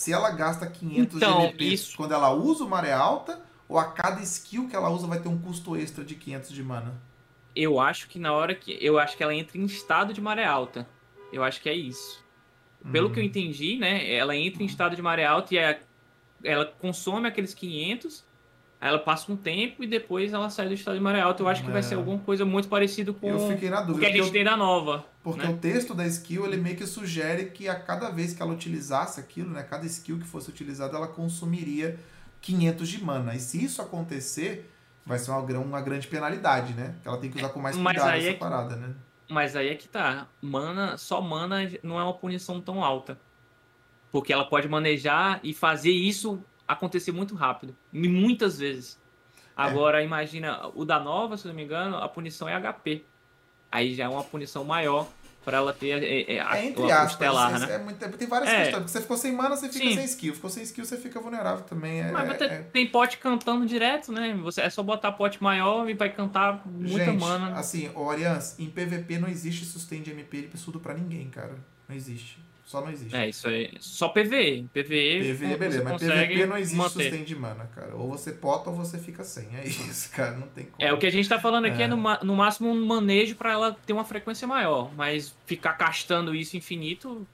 se 0.00 0.14
ela 0.14 0.30
gasta 0.30 0.66
500 0.66 1.16
Então, 1.18 1.40
de 1.40 1.44
MP 1.48 1.64
isso- 1.66 1.94
quando 1.94 2.12
ela 2.12 2.32
usa 2.32 2.64
o 2.64 2.68
Maré 2.68 2.90
Alta 2.90 3.38
ou 3.68 3.78
a 3.78 3.84
cada 3.84 4.22
skill 4.22 4.66
que 4.66 4.74
ela 4.74 4.88
usa 4.88 5.06
vai 5.06 5.20
ter 5.20 5.28
um 5.28 5.38
custo 5.38 5.76
extra 5.76 6.02
de 6.02 6.14
500 6.14 6.52
de 6.52 6.62
mana? 6.62 6.94
Eu 7.54 7.78
acho 7.78 8.08
que 8.08 8.18
na 8.18 8.32
hora 8.32 8.54
que. 8.54 8.78
Eu 8.80 8.98
acho 8.98 9.14
que 9.14 9.22
ela 9.22 9.34
entra 9.34 9.58
em 9.58 9.64
estado 9.66 10.14
de 10.14 10.20
maré 10.22 10.46
alta. 10.46 10.88
Eu 11.30 11.44
acho 11.44 11.60
que 11.60 11.68
é 11.68 11.74
isso. 11.74 12.24
Pelo 12.90 13.08
Hum. 13.08 13.12
que 13.12 13.20
eu 13.20 13.24
entendi, 13.24 13.76
né? 13.76 14.10
Ela 14.10 14.34
entra 14.34 14.62
em 14.62 14.66
estado 14.66 14.96
de 14.96 15.02
maré 15.02 15.26
alta 15.26 15.54
e 15.54 15.58
ela 16.44 16.64
consome 16.64 17.28
aqueles 17.28 17.52
500. 17.52 18.24
Aí 18.80 18.88
ela 18.88 18.98
passa 18.98 19.30
um 19.30 19.36
tempo 19.36 19.84
e 19.84 19.86
depois 19.86 20.32
ela 20.32 20.48
sai 20.48 20.66
do 20.68 20.72
estado 20.74 20.96
de 20.96 21.02
maré 21.02 21.20
alta. 21.20 21.42
Eu 21.42 21.48
acho 21.48 21.62
que 21.62 21.70
vai 21.70 21.80
É. 21.80 21.82
ser 21.82 21.96
alguma 21.96 22.18
coisa 22.18 22.46
muito 22.46 22.66
parecida 22.66 23.12
com 23.12 23.28
na 23.30 23.34
o 23.36 23.38
dúvida. 23.86 23.98
que 24.00 24.06
a 24.06 24.08
gente 24.08 24.26
eu- 24.26 24.32
tem 24.32 24.42
da 24.42 24.56
nova. 24.56 25.04
Porque 25.22 25.46
né? 25.46 25.52
o 25.52 25.56
texto 25.58 25.94
da 25.94 26.06
skill, 26.06 26.46
ele 26.46 26.56
meio 26.56 26.76
que 26.76 26.86
sugere 26.86 27.46
que 27.50 27.68
a 27.68 27.78
cada 27.78 28.08
vez 28.08 28.32
que 28.32 28.40
ela 28.40 28.52
utilizasse 28.52 29.20
aquilo, 29.20 29.50
né, 29.50 29.62
cada 29.62 29.84
skill 29.84 30.18
que 30.18 30.26
fosse 30.26 30.48
utilizada, 30.48 30.96
ela 30.96 31.08
consumiria 31.08 31.98
500 32.40 32.88
de 32.88 33.04
mana. 33.04 33.34
E 33.34 33.38
se 33.38 33.62
isso 33.62 33.82
acontecer, 33.82 34.70
vai 35.04 35.18
ser 35.18 35.30
uma, 35.30 35.40
uma 35.58 35.80
grande 35.82 36.06
penalidade, 36.06 36.72
né? 36.72 36.94
Que 37.02 37.08
ela 37.08 37.18
tem 37.18 37.30
que 37.30 37.36
usar 37.36 37.50
com 37.50 37.60
mais 37.60 37.76
Mas 37.76 37.96
cuidado 37.98 38.14
aí 38.14 38.20
essa 38.20 38.30
é 38.30 38.32
que- 38.32 38.38
parada, 38.38 38.76
né? 38.76 38.94
Mas 39.28 39.54
aí 39.54 39.68
é 39.68 39.74
que 39.74 39.88
tá. 39.88 40.26
Mana, 40.40 40.96
só 40.96 41.20
mana 41.20 41.58
não 41.82 42.00
é 42.00 42.02
uma 42.02 42.14
punição 42.14 42.60
tão 42.62 42.82
alta. 42.82 43.18
Porque 44.10 44.32
ela 44.32 44.44
pode 44.44 44.68
manejar 44.68 45.38
e 45.44 45.52
fazer 45.54 45.92
isso 45.92 46.42
acontecer 46.72 47.12
muito 47.12 47.34
rápido. 47.34 47.74
Muitas 47.92 48.58
vezes. 48.58 48.98
Agora, 49.56 50.02
imagina, 50.02 50.68
o 50.74 50.84
da 50.84 50.98
nova, 50.98 51.36
se 51.36 51.46
não 51.46 51.54
me 51.54 51.62
engano, 51.64 51.96
a 51.96 52.08
punição 52.08 52.48
é 52.48 52.54
HP. 52.54 53.04
Aí 53.70 53.94
já 53.94 54.04
é 54.04 54.08
uma 54.08 54.24
punição 54.24 54.64
maior 54.64 55.06
pra 55.44 55.56
ela 55.58 55.72
ter 55.72 56.02
é, 56.02 56.34
é, 56.36 56.40
a, 56.40 56.58
É 56.58 56.66
entre 56.66 56.90
aspas, 56.90 57.12
estelar, 57.12 57.54
é- 57.54 57.58
né? 57.66 57.74
é 57.74 57.78
muito- 57.78 58.08
tem 58.18 58.28
várias 58.28 58.50
É. 58.50 58.56
questões. 58.64 58.74
Porque 58.82 58.88
você 58.92 59.00
ficou 59.00 59.16
sem 59.16 59.32
mana, 59.32 59.56
você 59.56 59.68
fica 59.68 59.84
Sim. 59.88 59.94
sem 59.94 60.04
skill. 60.04 60.34
Ficou 60.34 60.50
sem 60.50 60.62
skill, 60.62 60.84
você 60.84 60.96
fica 60.96 61.20
vulnerável 61.20 61.64
também. 61.64 62.00
É, 62.00 62.10
Mas 62.10 62.40
é- 62.42 62.62
tem 62.72 62.86
pote 62.86 63.18
cantando 63.18 63.64
direto, 63.66 64.12
né? 64.12 64.34
Você, 64.42 64.60
é 64.60 64.70
só 64.70 64.82
botar 64.82 65.12
pote 65.12 65.42
maior 65.42 65.88
e 65.88 65.94
vai 65.94 66.10
cantar 66.10 66.62
muita 66.66 67.04
Gente, 67.06 67.20
mana. 67.20 67.54
assim, 67.58 67.90
ô 67.94 68.10
Arians, 68.10 68.58
em 68.58 68.68
PVP 68.68 69.18
não 69.18 69.28
existe 69.28 69.64
sustain 69.64 70.02
de 70.02 70.10
MP 70.10 70.42
de 70.42 70.48
pessoa 70.48 70.78
pra 70.78 70.94
ninguém, 70.94 71.28
cara. 71.30 71.56
Não 71.88 71.96
existe. 71.96 72.38
Só 72.70 72.80
não 72.80 72.90
existe. 72.92 73.16
É, 73.16 73.28
isso 73.28 73.48
aí. 73.48 73.72
Só 73.80 74.08
PVE. 74.10 74.68
PVE, 74.72 74.84
PV, 75.34 75.34
você 75.34 75.56
beleza, 75.56 75.82
mas 75.82 76.00
PVP 76.00 76.46
não 76.46 76.56
existe 76.56 76.76
manter. 76.76 77.02
sustain 77.02 77.24
de 77.24 77.34
mana, 77.34 77.68
cara. 77.74 77.96
Ou 77.96 78.08
você 78.08 78.30
pota 78.30 78.70
ou 78.70 78.76
você 78.76 78.96
fica 78.96 79.24
sem. 79.24 79.48
É 79.56 79.66
isso, 79.66 80.08
cara. 80.14 80.36
Não 80.36 80.46
tem 80.46 80.66
como. 80.66 80.76
É, 80.78 80.92
o 80.92 80.96
que 80.98 81.04
a 81.06 81.10
gente 81.10 81.28
tá 81.28 81.40
falando 81.40 81.64
aqui 81.64 81.82
é, 81.82 81.86
É. 81.86 81.88
no, 81.88 81.96
no 81.96 82.36
máximo 82.36 82.70
um 82.70 82.86
manejo 82.86 83.34
pra 83.34 83.50
ela 83.50 83.76
ter 83.84 83.92
uma 83.92 84.04
frequência 84.04 84.46
maior, 84.46 84.94
mas 84.94 85.34
ficar 85.46 85.72
castando 85.72 86.32
isso 86.32 86.56
infinito, 86.56 87.26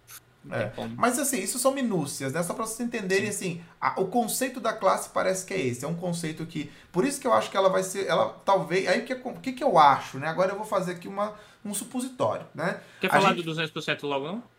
É. 0.51 0.71
Mas 0.97 1.19
assim, 1.19 1.39
isso 1.43 1.59
são 1.59 1.75
minúcias, 1.75 2.33
né? 2.33 2.43
Só 2.43 2.55
pra 2.55 2.65
vocês 2.65 2.81
entenderem, 2.89 3.29
assim, 3.29 3.61
a- 3.79 4.01
o 4.01 4.07
conceito 4.07 4.59
da 4.59 4.73
classe 4.73 5.11
parece 5.11 5.45
que 5.45 5.53
é 5.53 5.61
esse. 5.61 5.85
É 5.85 5.89
um 5.89 5.97
conceito 5.97 6.47
que. 6.47 6.71
Por 6.91 7.05
isso 7.05 7.21
que 7.21 7.27
eu 7.27 7.35
acho 7.35 7.51
que 7.51 7.57
ela 7.59 7.69
vai 7.69 7.83
ser. 7.83 8.07
Ela 8.07 8.29
talvez. 8.45 8.89
Aí 8.89 9.01
o 9.01 9.05
que, 9.05 9.17
que, 9.43 9.53
que 9.53 9.63
eu 9.65 9.77
acho, 9.77 10.19
né? 10.19 10.29
Agora 10.29 10.53
eu 10.53 10.57
vou 10.57 10.65
fazer 10.65 10.93
aqui 10.93 11.09
uma, 11.09 11.35
um 11.63 11.75
supositório, 11.75 12.47
né? 12.55 12.81
Quer 13.03 13.09
a 13.09 13.11
falar 13.11 13.35
gente- 13.35 13.45
do 13.45 13.53
200% 13.55 14.03
logo 14.05 14.25
não? 14.27 14.56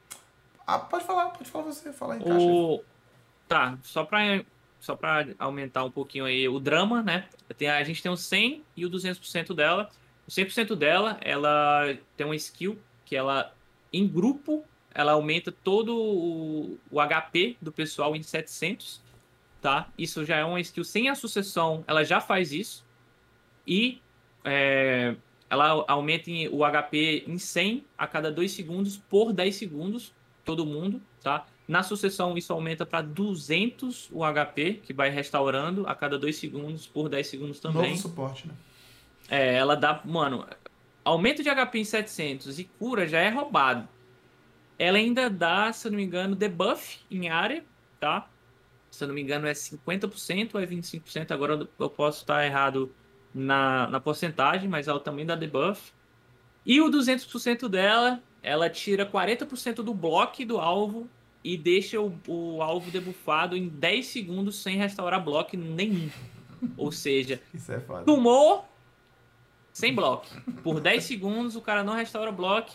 Ah, 0.68 0.80
pode 0.80 1.06
falar, 1.06 1.30
pode 1.30 1.50
falar 1.50 1.64
você, 1.64 1.94
falar 1.94 2.18
em 2.18 2.20
caixa. 2.20 2.84
Tá, 3.48 3.78
só 3.82 4.04
pra, 4.04 4.44
só 4.82 4.98
pra 4.98 5.26
aumentar 5.40 5.86
um 5.86 5.90
pouquinho 5.90 6.26
aí 6.26 6.50
o 6.50 6.60
drama, 6.60 7.02
né? 7.02 7.30
Tem, 7.58 7.70
a 7.70 7.82
gente 7.86 8.04
tem 8.04 8.12
o 8.12 8.18
100 8.18 8.66
e 8.76 8.86
o 8.86 8.90
200% 8.90 9.56
dela. 9.56 9.90
O 10.28 10.30
100% 10.30 10.76
dela, 10.76 11.18
ela 11.22 11.98
tem 12.18 12.26
uma 12.26 12.36
skill 12.36 12.78
que 13.06 13.16
ela, 13.16 13.54
em 13.94 14.06
grupo, 14.06 14.66
ela 14.94 15.14
aumenta 15.14 15.54
todo 15.54 15.96
o, 15.96 16.78
o 16.92 17.00
HP 17.00 17.56
do 17.62 17.72
pessoal 17.72 18.14
em 18.14 18.22
700, 18.22 19.02
tá? 19.62 19.88
Isso 19.98 20.26
já 20.26 20.36
é 20.36 20.44
uma 20.44 20.60
skill 20.60 20.84
sem 20.84 21.08
a 21.08 21.16
sucessão, 21.16 21.86
ela 21.88 22.04
já 22.04 22.20
faz 22.20 22.52
isso. 22.52 22.86
E 23.66 24.02
é, 24.44 25.16
ela 25.50 25.86
aumenta 25.88 26.30
o 26.52 26.60
HP 26.70 27.24
em 27.26 27.38
100 27.38 27.86
a 27.98 28.06
cada 28.06 28.30
2 28.30 28.52
segundos 28.52 28.98
por 28.98 29.32
10 29.32 29.56
segundos, 29.56 30.14
todo 30.48 30.66
mundo, 30.66 31.00
tá? 31.22 31.46
Na 31.68 31.84
sucessão, 31.84 32.38
isso 32.38 32.52
aumenta 32.54 32.86
para 32.86 33.02
200 33.02 34.10
o 34.12 34.24
HP, 34.24 34.82
que 34.84 34.94
vai 34.94 35.10
restaurando 35.10 35.86
a 35.86 35.94
cada 35.94 36.18
2 36.18 36.36
segundos 36.36 36.88
por 36.88 37.10
10 37.10 37.28
segundos 37.28 37.60
também. 37.60 37.90
Novo 37.92 38.02
suporte, 38.02 38.48
né? 38.48 38.54
É, 39.30 39.56
ela 39.56 39.76
dá, 39.76 40.02
mano, 40.06 40.48
aumento 41.04 41.44
de 41.44 41.50
HP 41.50 41.80
em 41.80 41.84
700 41.84 42.58
e 42.60 42.64
cura 42.64 43.06
já 43.06 43.20
é 43.20 43.30
roubado. 43.30 43.88
Ela 44.80 44.98
ainda 44.98 45.30
dá, 45.30 45.74
se 45.74 45.86
eu 45.88 45.92
não 45.92 45.98
me 45.98 46.04
engano, 46.06 46.34
debuff 46.36 47.00
em 47.12 47.30
área, 47.30 47.66
tá? 48.00 48.30
Se 48.90 49.04
eu 49.04 49.10
não 49.10 49.16
me 49.16 49.22
engano 49.22 49.46
é 49.46 49.52
50% 49.54 50.56
ou 50.56 50.62
é 50.62 50.66
25%, 50.66 51.32
agora 51.32 51.68
eu- 51.78 51.90
posso 51.90 52.22
estar 52.22 52.46
errado 52.46 52.96
na, 53.34 53.88
na 53.88 54.00
porcentagem, 54.00 54.70
mas 54.70 54.88
ela 54.88 55.00
também 55.02 55.26
dá 55.26 55.36
debuff. 55.36 55.92
E 56.66 56.80
o 56.80 56.90
200% 56.90 57.68
dela, 57.68 58.22
ela 58.48 58.70
tira 58.70 59.06
40% 59.06 59.76
do 59.76 59.94
bloco 59.94 60.46
do 60.46 60.58
alvo 60.58 61.10
e 61.44 61.58
deixa 61.58 62.00
o, 62.00 62.18
o 62.26 62.62
alvo 62.62 62.90
debuffado 62.90 63.58
em 63.58 63.68
10 63.68 64.08
segundos 64.08 64.62
sem 64.64 64.78
restaurar 64.78 65.22
bloco 65.22 65.58
nenhum. 65.58 66.10
Ou 66.78 66.90
seja, 66.90 67.42
Isso 67.54 67.72
é 67.74 67.80
foda. 67.82 68.06
Tomou 68.06 68.66
sem 69.74 69.94
bloco. 69.94 70.28
Por 70.64 70.80
10 70.80 71.04
segundos 71.04 71.56
o 71.58 71.62
cara 71.62 71.84
não 71.84 71.94
restaura 71.94 72.32
bloco. 72.32 72.72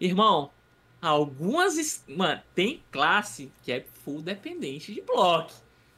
Irmão, 0.00 0.50
algumas. 1.00 2.04
Mano, 2.08 2.42
tem 2.52 2.82
classe 2.90 3.52
que 3.62 3.70
é 3.70 3.86
full 4.04 4.20
dependente 4.20 4.92
de 4.92 5.00
bloco. 5.00 5.52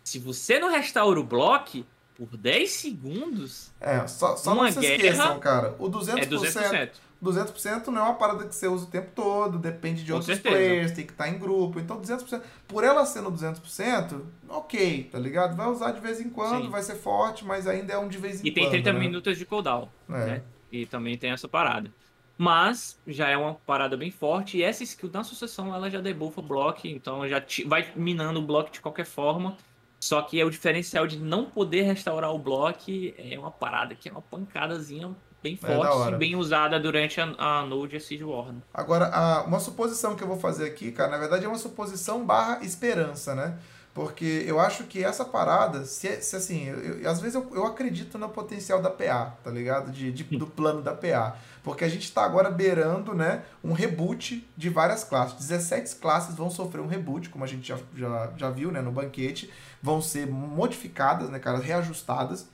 Se 0.05 0.19
você 0.19 0.59
não 0.59 0.71
restaura 0.71 1.19
o 1.19 1.25
bloco 1.25 1.85
por 2.15 2.37
10 2.37 2.71
segundos, 2.71 3.73
É, 3.81 4.07
só, 4.07 4.37
só 4.37 4.55
não 4.55 4.71
se 4.71 4.79
esqueçam, 4.79 5.39
cara. 5.41 5.75
O 5.79 5.89
200%, 5.91 6.19
é 6.19 6.27
200%. 6.27 6.91
200% 7.27 7.89
não 7.89 8.01
é 8.01 8.05
uma 8.05 8.15
parada 8.15 8.47
que 8.47 8.55
você 8.55 8.67
usa 8.69 8.85
o 8.85 8.89
tempo 8.89 9.11
todo, 9.15 9.59
depende 9.59 10.03
de 10.03 10.11
Com 10.11 10.19
outros 10.19 10.35
certeza. 10.35 10.55
players, 10.55 10.93
tem 10.93 11.05
que 11.07 11.13
estar 11.13 11.29
em 11.29 11.39
grupo. 11.39 11.79
Então, 11.81 12.01
200%, 12.01 12.43
por 12.67 12.85
ela 12.85 13.05
sendo 13.05 13.31
200%, 13.31 14.21
ok, 14.49 15.09
tá 15.11 15.19
ligado? 15.19 15.57
Vai 15.57 15.69
usar 15.69 15.93
de 15.93 16.01
vez 16.01 16.21
em 16.21 16.31
quando, 16.31 16.65
Sim. 16.65 16.71
vai 16.71 16.83
ser 16.83 16.97
forte, 16.97 17.45
mas 17.45 17.67
ainda 17.67 17.93
é 17.93 17.99
um 17.99 18.09
de 18.09 18.19
vez 18.19 18.43
em 18.43 18.47
E 18.47 18.51
tem 18.51 18.65
quando. 18.65 18.73
30 18.73 18.93
né? 18.93 18.99
minutos 18.99 19.37
de 19.39 19.45
cooldown. 19.45 19.89
É. 20.09 20.13
né? 20.27 20.43
E 20.71 20.87
também 20.87 21.17
tem 21.17 21.31
essa 21.31 21.49
parada. 21.49 21.91
Mas 22.39 22.99
já 23.07 23.29
é 23.29 23.37
uma 23.37 23.55
parada 23.55 23.97
bem 23.97 24.11
forte. 24.11 24.59
E 24.59 24.63
essa 24.63 24.83
skill 24.83 25.11
na 25.13 25.25
sucessão 25.25 25.75
ela 25.75 25.89
já 25.91 26.01
debuffa 26.01 26.41
o 26.41 26.43
bloco. 26.43 26.87
Então 26.87 27.27
já 27.27 27.43
vai 27.67 27.91
minando 27.97 28.41
o 28.41 28.43
bloco 28.43 28.71
de 28.71 28.81
qualquer 28.81 29.07
forma. 29.07 29.57
Só 29.99 30.21
que 30.21 30.39
é 30.39 30.45
o 30.45 30.51
diferencial 30.51 31.07
de 31.07 31.19
não 31.19 31.47
poder 31.47 31.83
restaurar 31.83 32.31
o 32.33 32.39
bloco 32.39 32.91
é 33.17 33.39
uma 33.39 33.51
parada 33.51 33.95
que 33.95 34.09
é 34.09 34.13
uma 34.13 34.21
pancadazinha 34.21 35.17
bem 35.43 35.59
É 35.63 35.67
forte 35.67 36.15
e 36.15 36.17
bem 36.17 36.37
usada 36.37 36.79
durante 36.81 37.21
a, 37.21 37.25
a 37.39 37.67
Node 37.67 37.97
e 37.97 38.01
Siege 38.01 38.25
War. 38.25 38.53
né? 38.53 38.61
Agora, 38.75 39.07
a- 39.07 39.43
uma 39.45 39.61
suposição 39.61 40.15
que 40.17 40.23
eu 40.23 40.29
vou 40.29 40.39
fazer 40.39 40.65
aqui, 40.67 40.91
cara, 40.93 41.11
na 41.11 41.19
verdade 41.19 41.45
é 41.45 41.49
uma 41.49 41.59
suposição 41.59 42.25
barra 42.25 42.65
esperança, 42.65 43.35
né? 43.35 43.59
Porque 43.95 44.45
eu 44.47 44.61
acho 44.61 44.85
que 44.85 45.03
essa 45.03 45.25
parada, 45.25 45.87
se, 45.87 46.21
se 46.21 46.37
assim, 46.37 46.65
eu, 46.67 46.79
eu- 47.01 47.11
às 47.11 47.19
vezes 47.19 47.35
eu, 47.35 47.51
eu 47.55 47.65
acredito 47.65 48.19
no 48.19 48.29
potencial 48.29 48.83
da 48.83 48.91
PA, 48.91 49.35
tá 49.43 49.51
ligado? 49.51 49.91
De, 49.91 50.13
de- 50.13 50.25
do 50.37 50.47
plano 50.47 50.83
da 50.83 50.93
PA. 50.93 51.35
Porque 51.63 51.83
a 51.83 51.89
gente 51.89 52.13
tá 52.13 52.23
agora 52.23 52.51
beirando, 52.51 53.15
né, 53.15 53.43
um 53.65 53.73
reboot 53.73 54.47
de 54.55 54.69
várias 54.69 55.03
classes. 55.03 55.37
17 55.39 55.97
classes 55.97 56.35
vão 56.37 56.51
sofrer 56.51 56.83
um 56.83 56.87
reboot, 56.87 57.31
como 57.31 57.43
a 57.43 57.47
gente 57.47 57.67
já, 57.67 57.79
já, 57.95 58.31
já 58.37 58.51
viu, 58.51 58.71
né, 58.71 58.83
no 58.83 58.93
banquete. 58.93 59.51
Vão 59.83 60.03
ser 60.03 60.27
modificadas, 60.27 61.31
né, 61.31 61.39
cara, 61.39 61.59
reajustadas 61.59 62.49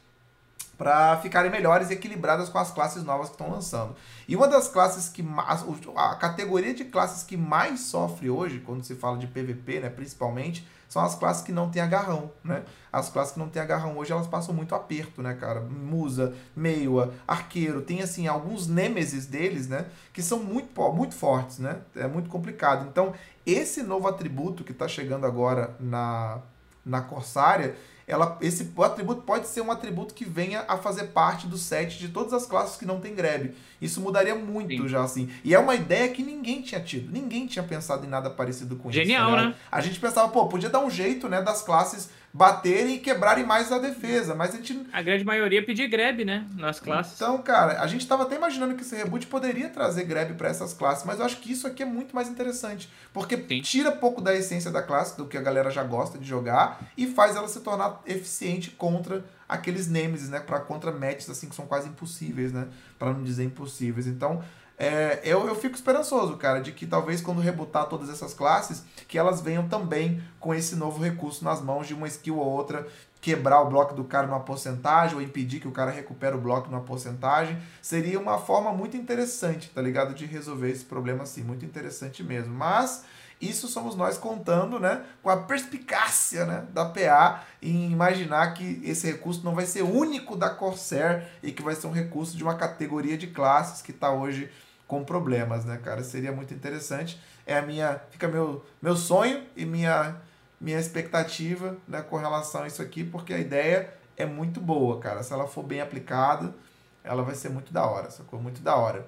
para 0.77 1.17
ficarem 1.19 1.51
melhores 1.51 1.91
e 1.91 1.95
equilibradas 1.95 2.49
com 2.49 2.59
as 2.59 2.71
classes 2.71 3.05
novas 3.05 3.29
que 3.29 3.35
estão 3.35 3.51
lançando. 3.51 3.95
E 4.27 4.35
uma 4.35 4.49
das 4.49 4.69
classes 4.69 5.09
que 5.09 5.23
mais, 5.23 5.65
a 5.97 6.15
categoria 6.17 6.75
de 6.75 6.85
classes 6.85 7.23
que 7.23 7.37
mais 7.37 7.81
sofre 7.81 8.31
hoje, 8.31 8.61
quando 8.61 8.83
se 8.85 8.95
fala 8.95 9.19
de 9.19 9.27
PVP, 9.27 9.81
né, 9.81 9.91
principalmente, 9.91 10.67
são 10.89 11.03
as 11.03 11.15
classes 11.15 11.43
que 11.43 11.53
não 11.53 11.71
tem 11.71 11.81
agarrão, 11.81 12.31
né? 12.45 12.65
As 12.93 13.09
classes 13.09 13.33
que 13.33 13.39
não 13.39 13.49
tem 13.49 13.63
agarrão 13.63 13.97
hoje, 13.97 14.13
elas 14.13 14.27
passam 14.27 14.55
muito 14.55 14.75
aperto, 14.75 15.23
né, 15.23 15.33
cara? 15.35 15.61
Musa, 15.61 16.35
Meiwa, 16.55 17.15
Arqueiro, 17.27 17.81
tem 17.81 18.03
assim 18.03 18.27
alguns 18.27 18.67
nêmesis 18.67 19.25
deles, 19.25 19.69
né, 19.69 19.87
que 20.13 20.21
são 20.21 20.41
muito 20.41 20.69
muito 20.93 21.15
fortes, 21.15 21.59
né? 21.59 21.79
É 21.97 22.07
muito 22.07 22.29
complicado. 22.29 22.87
Então, 22.87 23.15
esse 23.47 23.83
novo 23.83 24.07
atributo 24.07 24.63
que 24.65 24.73
está 24.73 24.87
chegando 24.87 25.25
agora 25.25 25.75
na 25.81 26.41
na 26.85 27.01
Corsária, 27.01 27.77
ela, 28.07 28.37
esse 28.41 28.71
atributo 28.79 29.23
pode 29.23 29.47
ser 29.47 29.61
um 29.61 29.71
atributo 29.71 30.15
que 30.15 30.25
venha 30.25 30.65
a 30.69 30.77
fazer 30.77 31.05
parte 31.09 31.47
do 31.47 31.57
set 31.57 31.99
de 31.99 32.09
todas 32.09 32.33
as 32.33 32.47
classes 32.47 32.77
que 32.77 32.85
não 32.85 33.01
tem 33.01 33.15
grab. 33.15 33.55
Isso 33.81 34.01
mudaria 34.01 34.35
muito 34.35 34.83
Sim. 34.83 34.89
já, 34.89 35.03
assim. 35.03 35.29
E 35.43 35.55
é 35.55 35.59
uma 35.59 35.75
ideia 35.75 36.09
que 36.09 36.23
ninguém 36.23 36.63
tinha 36.63 36.81
tido. 36.81 37.11
Ninguém 37.13 37.47
tinha 37.47 37.63
pensado 37.63 38.07
em 38.07 38.09
nada 38.09 38.31
parecido 38.31 38.77
com 38.77 38.91
Genial, 38.91 39.23
isso. 39.23 39.31
tá 39.31 39.37
ligado? 39.43 39.55
né? 39.55 39.61
A 39.71 39.81
gente 39.81 39.99
pensava, 39.99 40.29
pô, 40.29 40.47
podia 40.47 40.69
dar 40.69 40.81
um 40.81 40.91
jeito, 40.91 41.29
né, 41.29 41.43
das 41.43 41.63
classes 41.63 42.11
baterem 42.33 42.95
e 42.95 42.99
quebrarem 42.99 43.45
mais 43.45 43.71
a 43.71 43.79
defesa. 43.79 44.35
Mas 44.35 44.55
a 44.55 44.57
gente 44.57 44.87
A 44.93 45.03
grande 45.03 45.25
maioria 45.25 45.65
pedir 45.65 45.87
grab, 45.89 46.25
né? 46.25 46.47
Nas 46.57 46.81
classes. 46.81 47.15
então, 47.15 47.41
cara, 47.43 47.81
a 47.81 47.87
gente 47.87 48.07
tava 48.07 48.23
até 48.23 48.37
imaginando 48.37 48.75
que 48.75 48.83
esse 48.83 48.97
reboot 48.97 49.27
poderia 49.27 49.69
trazer 49.69 50.05
grab 50.05 50.33
pra 50.35 50.49
essas 50.49 50.73
classes, 50.73 51.05
mas 51.05 51.19
eu 51.19 51.27
acho 51.27 51.37
que 51.39 51.53
isso 51.53 51.67
aqui 51.67 51.83
é 51.83 51.87
muito 51.87 52.15
mais 52.15 52.29
interessante, 52.29 52.89
porque 53.13 53.37
Sim. 53.37 53.61
tira 53.61 53.93
pouco 53.93 54.21
da 54.21 54.35
essência 54.35 54.71
da 54.71 54.83
classe, 54.83 55.17
do 55.17 55.27
que 55.27 55.37
a 55.37 55.43
galera 55.43 55.71
já 55.71 55.83
gosta 55.83 56.19
de 56.19 56.25
jogar, 56.25 56.81
e 56.97 57.07
faz 57.07 57.37
ela 57.37 57.49
se 57.49 57.61
tornar 57.61 58.01
eficiente 58.07 58.71
contra 58.71 59.25
aqueles 59.49 59.87
nemesis, 59.87 60.31
né, 60.31 60.41
para 60.41 60.61
contra 60.61 60.91
matches 60.91 61.29
assim 61.29 61.49
que 61.49 61.55
são 61.55 61.67
quase 61.67 61.89
impossíveis, 61.89 62.53
né, 62.53 62.69
Pra 62.99 63.13
não 63.13 63.23
dizer 63.23 63.45
impossíveis. 63.45 64.07
Então, 64.07 64.43
é, 64.79 65.21
eu, 65.25 65.47
eu 65.47 65.55
fico 65.55 65.75
esperançoso, 65.75 66.37
cara, 66.37 66.61
de 66.61 66.73
que 66.73 66.87
talvez 66.87 67.21
quando 67.21 67.41
rebutar 67.41 67.87
todas 67.87 68.09
essas 68.09 68.35
classes, 68.35 68.85
que 69.07 69.19
elas 69.19 69.41
venham 69.41 69.69
também 69.69 70.23
com 70.41 70.55
esse 70.55 70.75
novo 70.75 71.03
recurso 71.03 71.45
nas 71.45 71.61
mãos 71.61 71.87
de 71.87 71.95
uma 71.95 72.09
skill 72.09 72.39
ou 72.39 72.47
outra 72.47 72.87
quebrar 73.21 73.61
o 73.63 73.71
bloco 73.71 73.95
do 73.95 74.03
cara 74.03 74.27
numa 74.27 74.41
porcentagem 74.41 75.15
ou 75.15 75.23
impedir 75.23 75.61
que 75.61 75.69
o 75.69 75.71
cara 75.71 75.93
recupere 75.93 76.35
o 76.35 76.41
bloco 76.41 76.69
numa 76.69 76.83
porcentagem, 76.83 77.57
seria 77.81 78.19
uma 78.19 78.37
forma 78.37 78.73
muito 78.73 78.97
interessante, 78.97 79.71
tá 79.71 79.81
ligado? 79.81 80.13
De 80.13 80.27
resolver 80.27 80.71
esse 80.71 80.85
problema 80.85 81.23
assim, 81.23 81.45
muito 81.45 81.65
interessante 81.65 82.21
mesmo. 82.25 82.53
Mas 82.53 83.05
isso 83.43 83.67
somos 83.67 83.97
nós 83.97 84.17
contando, 84.17 84.79
né, 84.79 85.05
com 85.21 85.29
a 85.29 85.37
perspicácia, 85.37 86.47
né, 86.47 86.65
da 86.73 86.85
PA 86.85 87.45
em 87.61 87.91
imaginar 87.91 88.55
que 88.55 88.81
esse 88.85 89.07
recurso 89.07 89.45
não 89.45 89.55
vai 89.55 89.67
ser 89.67 89.83
único 89.83 90.37
da 90.37 90.49
Corsair 90.49 91.27
e 91.43 91.51
que 91.51 91.63
vai 91.63 91.75
ser 91.75 91.89
um 91.89 91.93
recurso 91.93 92.37
de 92.37 92.45
uma 92.45 92.55
categoria 92.55 93.19
de 93.19 93.27
classes 93.27 93.83
que 93.83 93.91
está 93.91 94.11
hoje 94.11 94.49
com 94.87 95.05
problemas, 95.05 95.65
né, 95.65 95.79
cara? 95.83 96.05
Seria 96.05 96.31
muito 96.31 96.53
interessante. 96.55 97.21
É 97.47 97.57
a 97.57 97.63
minha, 97.63 98.01
fica 98.11 98.29
meu 98.29 98.65
meu 98.81 98.95
sonho 98.95 99.43
e 99.57 99.65
minha 99.65 100.17
minha 100.61 100.79
expectativa 100.79 101.77
né, 101.89 102.03
com 102.03 102.17
relação 102.17 102.63
a 102.63 102.69
isso 102.69 102.81
aqui, 102.81 103.03
porque 103.03 103.35
a 103.35 103.39
ideia 103.39 103.93
é 104.17 104.25
muito 104.25 104.61
boa, 104.61 105.01
cara. 105.01 105.23
Se 105.25 105.33
ela 105.33 105.49
for 105.49 105.65
bem 105.65 105.81
aplicada, 105.81 106.55
ela 107.03 107.23
vai 107.23 107.35
ser 107.35 107.49
muito 107.49 107.73
da 107.73 107.85
hora, 107.85 108.11
sacou? 108.11 108.41
Muito 108.41 108.63
da 108.63 108.77
hora. 108.77 109.05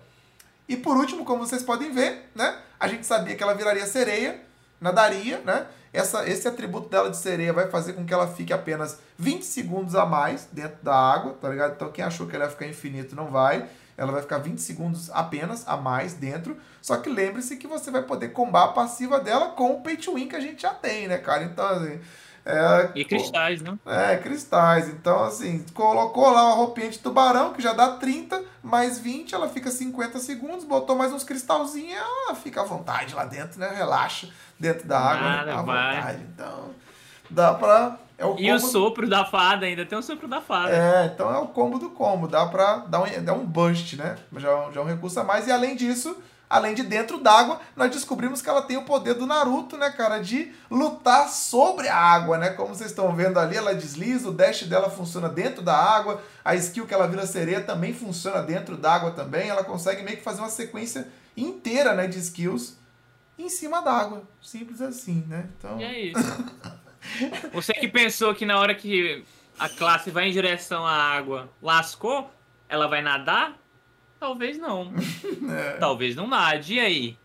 E 0.69 0.77
por 0.77 0.97
último, 0.97 1.25
como 1.25 1.47
vocês 1.47 1.63
podem 1.63 1.93
ver, 1.93 2.31
né? 2.35 2.59
A 2.79 2.89
gente 2.89 3.07
sabia 3.07 3.37
que 3.37 3.43
ela 3.43 3.55
viraria 3.55 3.87
sereia, 3.87 4.41
nadaria, 4.81 5.39
né? 5.39 5.67
Essa, 5.93 6.29
esse 6.29 6.49
atributo 6.49 6.89
dela 6.89 7.09
de 7.09 7.17
sereia 7.17 7.53
vai 7.53 7.69
fazer 7.69 7.93
com 7.93 8.05
que 8.05 8.13
ela 8.13 8.27
fique 8.27 8.53
apenas 8.53 8.99
20 9.17 9.45
segundos 9.45 9.95
a 9.95 10.05
mais 10.05 10.49
dentro 10.51 10.79
da 10.83 10.95
água, 10.95 11.35
tá 11.41 11.49
ligado? 11.49 11.75
Então 11.75 11.93
quem 11.93 12.05
achou 12.05 12.27
que 12.27 12.35
ela 12.35 12.47
ia 12.47 12.51
ficar 12.51 12.67
infinito 12.67 13.15
não 13.15 13.29
vai. 13.29 13.69
Ela 13.97 14.11
vai 14.11 14.23
ficar 14.23 14.39
20 14.39 14.59
segundos 14.59 15.09
apenas 15.13 15.63
a 15.69 15.77
mais 15.77 16.15
dentro. 16.15 16.57
Só 16.83 16.97
que 16.97 17.09
lembre-se 17.09 17.57
que 17.57 17.69
você 17.69 17.93
vai 17.93 18.03
poder 18.03 18.31
combar 18.31 18.65
a 18.65 18.69
passiva 18.69 19.21
dela 19.21 19.51
com 19.51 19.73
o 19.73 19.81
pay 19.83 19.97
to 19.97 20.15
win 20.15 20.27
que 20.27 20.35
a 20.35 20.41
gente 20.41 20.63
já 20.63 20.75
tem, 20.75 21.07
né, 21.07 21.19
cara? 21.19 21.45
Então, 21.45 21.65
assim. 21.65 22.01
É, 22.47 22.91
E 22.95 23.05
cristais, 23.05 23.63
né? 23.63 23.79
é, 23.87 24.17
cristais. 24.19 24.89
Então, 24.89 25.25
assim, 25.25 25.65
colocou 25.73 26.31
lá 26.31 26.45
uma 26.47 26.55
roupinha 26.57 26.91
de 26.91 26.99
tubarão, 26.99 27.53
que 27.55 27.63
já 27.63 27.73
dá 27.73 27.93
30, 27.97 28.43
mais 28.63 28.99
20, 28.99 29.35
ela 29.35 29.49
fica 29.49 29.71
50 29.71 30.19
segundos, 30.19 30.65
botou 30.65 30.95
mais 30.95 31.13
uns 31.13 31.25
cristalzinhos, 31.25 31.97
ela 31.99 32.35
fica 32.35 32.61
à 32.61 32.65
vontade 32.65 33.15
lá 33.15 33.25
dentro, 33.25 33.59
né? 33.59 33.73
Relaxa 33.75 34.29
dentro 34.61 34.87
da 34.87 34.99
água, 35.01 35.23
né? 35.31 35.37
Nada, 35.37 35.55
à 35.55 35.63
vai. 35.63 35.97
vontade. 35.97 36.23
Então, 36.35 36.71
dá 37.31 37.55
pra. 37.55 37.99
É 38.17 38.25
o 38.27 38.37
E 38.39 38.53
o 38.53 38.57
combo- 38.57 38.69
sopro 38.73 39.09
da 39.09 39.25
fada 39.25 39.67
ainda, 39.67 39.85
tem 39.85 39.99
o 39.99 40.03
sopro 40.03 40.29
da 40.29 40.41
fada. 40.41 40.71
É, 40.71 41.07
então 41.07 41.35
é 41.35 41.39
o 41.39 41.49
combo 41.49 41.79
do 41.81 41.91
combo, 41.91 42.29
dá 42.29 42.47
pra 42.47 42.77
dar 42.77 43.01
um, 43.03 43.25
dar 43.25 43.33
um 43.33 43.45
bust, 43.45 43.97
né? 43.97 44.17
Já, 44.37 44.71
já 44.71 44.81
é 44.81 44.85
um 44.85 44.87
recurso 44.87 45.19
a 45.19 45.25
mais. 45.25 45.49
E 45.49 45.51
além 45.51 45.75
disso, 45.75 46.17
além 46.55 46.73
de 46.73 46.85
dentro 46.85 47.19
d'água, 47.19 47.61
nós 47.75 47.91
descobrimos 47.91 48.41
que 48.41 48.49
ela 48.49 48.63
tem 48.63 48.77
o 48.77 48.85
poder 48.85 49.15
do 49.15 49.27
Naruto, 49.27 49.77
né, 49.77 49.91
cara? 49.91 50.21
De 50.21 50.53
lutar 50.71 51.29
sobre 51.29 51.89
a 51.89 51.97
água, 51.97 52.39
né? 52.39 52.51
Como 52.51 52.73
vocês 52.73 52.91
estão 52.91 53.13
vendo 53.13 53.41
ali, 53.41 53.57
ela 53.57 53.75
desliza, 53.75 54.29
o 54.29 54.33
dash 54.33 54.63
dela 54.63 54.89
funciona 54.89 55.29
dentro 55.29 55.63
da 55.63 55.77
água, 55.77 56.23
a 56.45 56.55
skill 56.55 56.87
que 56.87 56.95
ela 56.95 57.09
vira 57.09 57.27
sereia 57.27 57.61
também 57.61 57.93
funciona 57.93 58.41
dentro 58.41 58.77
d'água 58.77 59.11
também. 59.11 59.49
Ela 59.49 59.65
consegue 59.65 60.05
meio 60.05 60.17
que 60.17 60.23
fazer 60.23 60.43
uma 60.43 60.49
sequência 60.49 61.09
inteira, 61.37 61.93
né, 61.93 62.07
de 62.07 62.21
skills 62.21 62.79
em 63.37 63.49
cima 63.49 63.83
d'água. 63.83 64.23
Simples 64.41 64.81
assim, 64.81 65.25
né? 65.27 65.49
Então. 65.59 65.81
E 65.81 65.83
é 65.83 66.01
isso. 66.07 66.45
Você 67.53 67.73
que 67.73 67.89
pensou 67.89 68.33
que 68.33 68.47
na 68.47 68.61
hora 68.61 68.77
que 68.77 69.25
a 69.59 69.69
classe 69.69 70.09
vai 70.13 70.29
em 70.29 70.33
direção 70.33 70.87
à 70.87 70.95
água, 70.95 71.51
lascou, 71.61 72.31
ela 72.69 72.87
vai 72.87 73.03
nadar? 73.03 73.64
Talvez 74.25 74.57
não. 74.59 74.91
É. 75.51 75.73
Talvez 75.79 76.17
não 76.17 76.27
nade. 76.27 76.75
E 76.75 76.81
aí? 76.81 77.19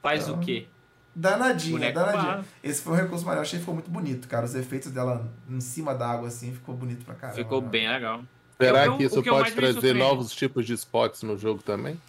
Faz 0.00 0.22
Então, 0.28 0.36
o 0.40 0.44
quê? 0.44 0.66
Danadinha, 1.14 1.72
Boneco 1.78 1.98
danadinha. 1.98 2.44
Esse 2.62 2.82
foi 2.82 2.92
um 2.92 2.96
recurso 2.96 3.24
maior, 3.26 3.40
achei 3.40 3.58
que 3.58 3.62
ficou 3.64 3.74
muito 3.74 3.90
bonito, 3.90 4.28
cara. 4.28 4.44
Os 4.44 4.54
efeitos 4.54 4.92
dela 4.92 5.26
em 5.48 5.60
cima 5.60 5.94
da 5.94 6.08
água, 6.10 6.28
assim, 6.28 6.52
ficou 6.52 6.74
bonito 6.76 7.04
pra 7.04 7.14
caramba. 7.14 7.36
Ficou 7.38 7.60
bem 7.60 7.88
legal. 7.88 8.20
Será 8.60 8.84
Eu- 8.86 8.96
que 8.96 9.02
isso 9.04 9.20
que 9.22 9.28
eu 9.28 9.34
pode 9.34 9.52
trazer 9.52 9.94
novos 9.94 10.30
tipos 10.32 10.64
de 10.64 10.74
spots 10.74 11.22
no 11.24 11.36
jogo 11.36 11.62
também? 11.62 12.00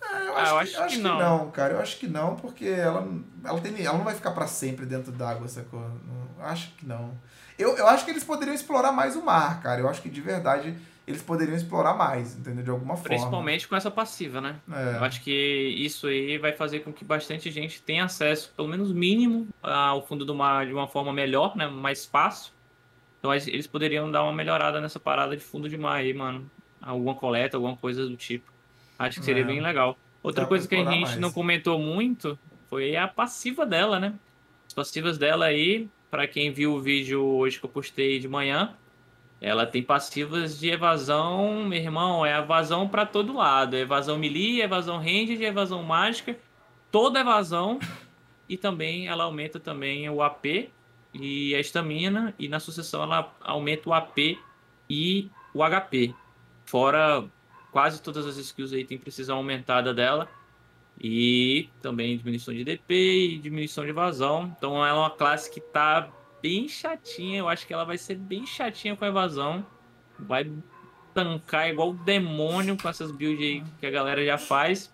É, 0.00 0.06
eu 0.28 0.36
Ah, 0.36 0.40
acho, 0.42 0.50
eu 0.52 0.56
que, 0.58 0.62
acho 0.62 0.76
eu 0.76 0.82
acho 0.84 0.88
que 0.96 0.96
que 1.02 1.02
não. 1.08 1.18
não, 1.18 1.50
cara. 1.50 1.74
Eu 1.74 1.80
acho 1.80 1.98
que 1.98 2.06
não, 2.06 2.36
porque 2.36 2.64
ela, 2.66 3.06
ela, 3.44 3.60
tem, 3.60 3.84
ela 3.84 3.98
não 3.98 4.04
vai 4.04 4.14
ficar 4.14 4.30
pra 4.30 4.46
sempre 4.46 4.86
dentro 4.86 5.12
d'água, 5.12 5.46
sacou? 5.48 5.80
Não, 5.80 6.44
acho 6.46 6.70
que 6.78 6.86
não. 6.86 7.12
Eu, 7.58 7.76
eu 7.76 7.86
acho 7.88 8.04
que 8.04 8.10
eles 8.12 8.24
poderiam 8.24 8.54
explorar 8.54 8.92
mais 8.92 9.16
o 9.16 9.22
mar, 9.22 9.60
cara. 9.60 9.80
Eu 9.80 9.88
acho 9.88 10.00
que 10.00 10.08
de 10.08 10.20
verdade 10.20 10.74
eles 11.06 11.22
poderiam 11.22 11.56
explorar 11.56 11.94
mais, 11.94 12.36
entendeu? 12.36 12.64
De 12.64 12.70
alguma 12.70 12.94
forma. 12.96 13.08
Principalmente 13.10 13.68
com 13.68 13.76
essa 13.76 13.90
passiva, 13.90 14.40
né? 14.40 14.56
É. 14.70 14.96
Eu 14.96 15.04
acho 15.04 15.22
que 15.22 15.30
isso 15.30 16.06
aí 16.08 16.36
vai 16.38 16.52
fazer 16.52 16.80
com 16.80 16.92
que 16.92 17.04
bastante 17.04 17.50
gente 17.50 17.80
tenha 17.82 18.04
acesso, 18.04 18.52
pelo 18.56 18.66
menos 18.68 18.90
mínimo, 18.92 19.46
ao 19.62 20.04
fundo 20.06 20.24
do 20.24 20.34
mar 20.34 20.66
de 20.66 20.72
uma 20.72 20.88
forma 20.88 21.12
melhor, 21.12 21.56
né? 21.56 21.66
Mais 21.68 22.04
fácil. 22.04 22.52
Então 23.18 23.32
eles- 23.34 23.66
poderiam 23.66 24.10
dar 24.10 24.22
uma 24.24 24.32
melhorada 24.32 24.80
nessa 24.80 24.98
parada 25.00 25.36
de 25.36 25.42
fundo 25.42 25.68
de 25.68 25.76
mar 25.78 25.96
aí, 25.98 26.12
mano. 26.12 26.50
Alguma 26.82 27.14
coleta, 27.14 27.56
alguma 27.56 27.76
coisa 27.76 28.06
do 28.06 28.16
tipo. 28.16 28.52
Acho 28.98 29.18
que 29.20 29.24
seria 29.24 29.42
É. 29.42 29.46
bem 29.46 29.60
legal. 29.60 29.96
Outra 30.22 30.42
Dá 30.42 30.48
coisa 30.48 30.66
que 30.66 30.74
a 30.74 30.84
gente 30.84 31.02
mais. 31.02 31.16
não 31.18 31.30
comentou 31.30 31.78
muito 31.78 32.38
foi 32.68 32.96
a 32.96 33.06
passiva 33.06 33.64
dela, 33.64 34.00
né? 34.00 34.12
As 34.66 34.74
passivas 34.74 35.16
dela 35.18 35.46
aí, 35.46 35.88
pra 36.10 36.26
quem 36.26 36.50
viu 36.52 36.74
o 36.74 36.80
vídeo 36.80 37.22
hoje 37.22 37.58
que 37.60 37.64
eu 37.64 37.70
postei 37.70 38.18
de 38.18 38.26
manhã, 38.28 38.74
ela 39.46 39.64
tem 39.64 39.80
passivas 39.80 40.58
de 40.58 40.70
evasão, 40.70 41.64
meu 41.64 41.78
irmão, 41.78 42.26
é 42.26 42.36
evasão 42.36 42.88
pra 42.88 43.06
todo 43.06 43.32
lado. 43.32 43.76
É 43.76 43.82
evasão 43.82 44.18
melee, 44.18 44.60
evasão 44.60 44.98
ranged, 44.98 45.40
evasão 45.40 45.84
mágica, 45.84 46.36
toda 46.90 47.20
evasão. 47.20 47.78
E 48.48 48.56
também 48.56 49.06
ela 49.06 49.22
aumenta 49.22 49.60
também 49.60 50.10
o 50.10 50.20
AP 50.20 50.68
e 51.14 51.54
a 51.54 51.60
estamina. 51.60 52.34
E 52.36 52.48
na 52.48 52.58
sucessão 52.58 53.04
ela 53.04 53.32
aumenta 53.40 53.88
o 53.88 53.94
AP 53.94 54.36
e 54.90 55.30
o 55.54 55.62
HP. 55.62 56.12
Fora 56.64 57.24
quase 57.70 58.02
todas 58.02 58.26
as 58.26 58.38
skills 58.38 58.72
aí 58.72 58.84
tem 58.84 58.98
precisão 58.98 59.36
aumentada 59.36 59.94
dela. 59.94 60.28
E 61.00 61.68
também 61.80 62.18
diminuição 62.18 62.52
de 62.52 62.64
DP 62.64 62.94
e 63.34 63.38
diminuição 63.38 63.84
de 63.84 63.90
evasão. 63.90 64.52
Então 64.58 64.76
ela 64.78 64.88
é 64.88 64.92
uma 64.92 65.10
classe 65.10 65.48
que 65.48 65.60
tá 65.60 66.08
bem 66.46 66.68
chatinha. 66.68 67.38
Eu 67.40 67.48
acho 67.48 67.66
que 67.66 67.72
ela 67.74 67.84
vai 67.84 67.98
ser 67.98 68.14
bem 68.16 68.46
chatinha 68.46 68.94
com 68.96 69.04
a 69.04 69.08
evasão. 69.08 69.66
Vai 70.18 70.50
tancar 71.12 71.68
igual 71.68 71.90
o 71.90 71.94
demônio 71.94 72.76
com 72.80 72.88
essas 72.88 73.10
builds 73.10 73.42
aí 73.44 73.64
que 73.80 73.86
a 73.86 73.90
galera 73.90 74.24
já 74.24 74.38
faz. 74.38 74.92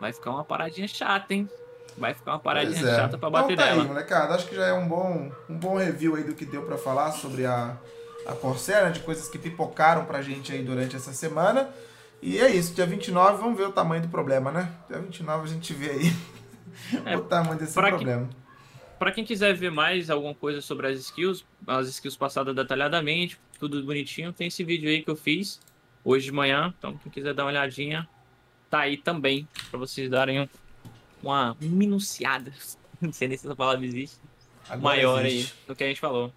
Vai 0.00 0.12
ficar 0.12 0.30
uma 0.30 0.44
paradinha 0.44 0.86
chata, 0.86 1.32
hein? 1.34 1.48
vai 1.96 2.14
ficar 2.14 2.30
uma 2.32 2.38
paradinha 2.38 2.78
é. 2.88 2.94
chata 2.94 3.18
pra 3.18 3.28
Então 3.28 3.30
bater 3.42 3.56
tá 3.56 3.64
dela. 3.64 3.82
aí, 3.82 3.88
molecada. 3.88 4.34
Acho 4.34 4.46
que 4.46 4.54
já 4.54 4.66
é 4.66 4.72
um 4.72 4.86
bom, 4.86 5.32
um 5.48 5.58
bom 5.58 5.76
review 5.76 6.14
aí 6.14 6.22
do 6.22 6.32
que 6.34 6.44
deu 6.44 6.62
pra 6.62 6.78
falar 6.78 7.10
sobre 7.10 7.44
a, 7.44 7.76
a 8.24 8.32
Corsair, 8.34 8.84
né, 8.84 8.90
de 8.92 9.00
coisas 9.00 9.28
que 9.28 9.36
pipocaram 9.36 10.04
pra 10.04 10.22
gente 10.22 10.52
aí 10.52 10.62
durante 10.62 10.94
essa 10.94 11.12
semana. 11.12 11.68
E 12.22 12.38
é 12.38 12.50
isso, 12.50 12.72
dia 12.74 12.86
29, 12.86 13.38
vamos 13.38 13.58
ver 13.58 13.64
o 13.66 13.72
tamanho 13.72 14.02
do 14.02 14.08
problema, 14.08 14.52
né? 14.52 14.70
Dia 14.88 14.98
29 15.00 15.44
a 15.44 15.52
gente 15.52 15.72
vê 15.74 15.90
aí 15.90 16.12
É, 17.04 17.16
o 17.18 17.22
tamanho 17.22 17.58
desse 17.58 17.74
pra 17.74 17.90
que- 17.90 18.04
Pra 18.98 19.12
quem 19.12 19.24
quiser 19.24 19.54
ver 19.54 19.70
mais 19.70 20.10
alguma 20.10 20.34
coisa 20.34 20.60
sobre 20.60 20.86
as 20.88 20.98
skills, 20.98 21.44
as 21.66 21.88
skills 21.88 22.16
passadas 22.16 22.54
detalhadamente, 22.54 23.38
tudo 23.58 23.82
bonitinho, 23.84 24.32
tem 24.32 24.48
esse 24.48 24.64
vídeo 24.64 24.88
aí 24.88 25.02
que 25.02 25.10
eu 25.10 25.16
fiz 25.16 25.60
hoje 26.04 26.26
de 26.26 26.32
manhã. 26.32 26.74
Então, 26.78 26.96
quem 26.98 27.12
quiser 27.12 27.32
dar 27.34 27.44
uma 27.44 27.50
olhadinha, 27.50 28.08
tá 28.68 28.80
aí 28.80 28.96
também, 28.96 29.46
pra 29.70 29.78
vocês 29.78 30.10
darem 30.10 30.40
um- 30.40 30.48
uma 31.22 31.56
minuciada. 31.60 32.52
Não 33.00 33.12
sei 33.12 33.28
nem 33.28 33.36
se 33.38 33.46
essa 33.46 33.54
palavra 33.54 33.84
existe. 33.86 34.16
Agora 34.68 34.96
maior 34.96 35.24
existe. 35.24 35.52
aí 35.62 35.66
do 35.68 35.76
que 35.76 35.84
a 35.84 35.86
gente 35.86 36.00
falou. 36.00 36.32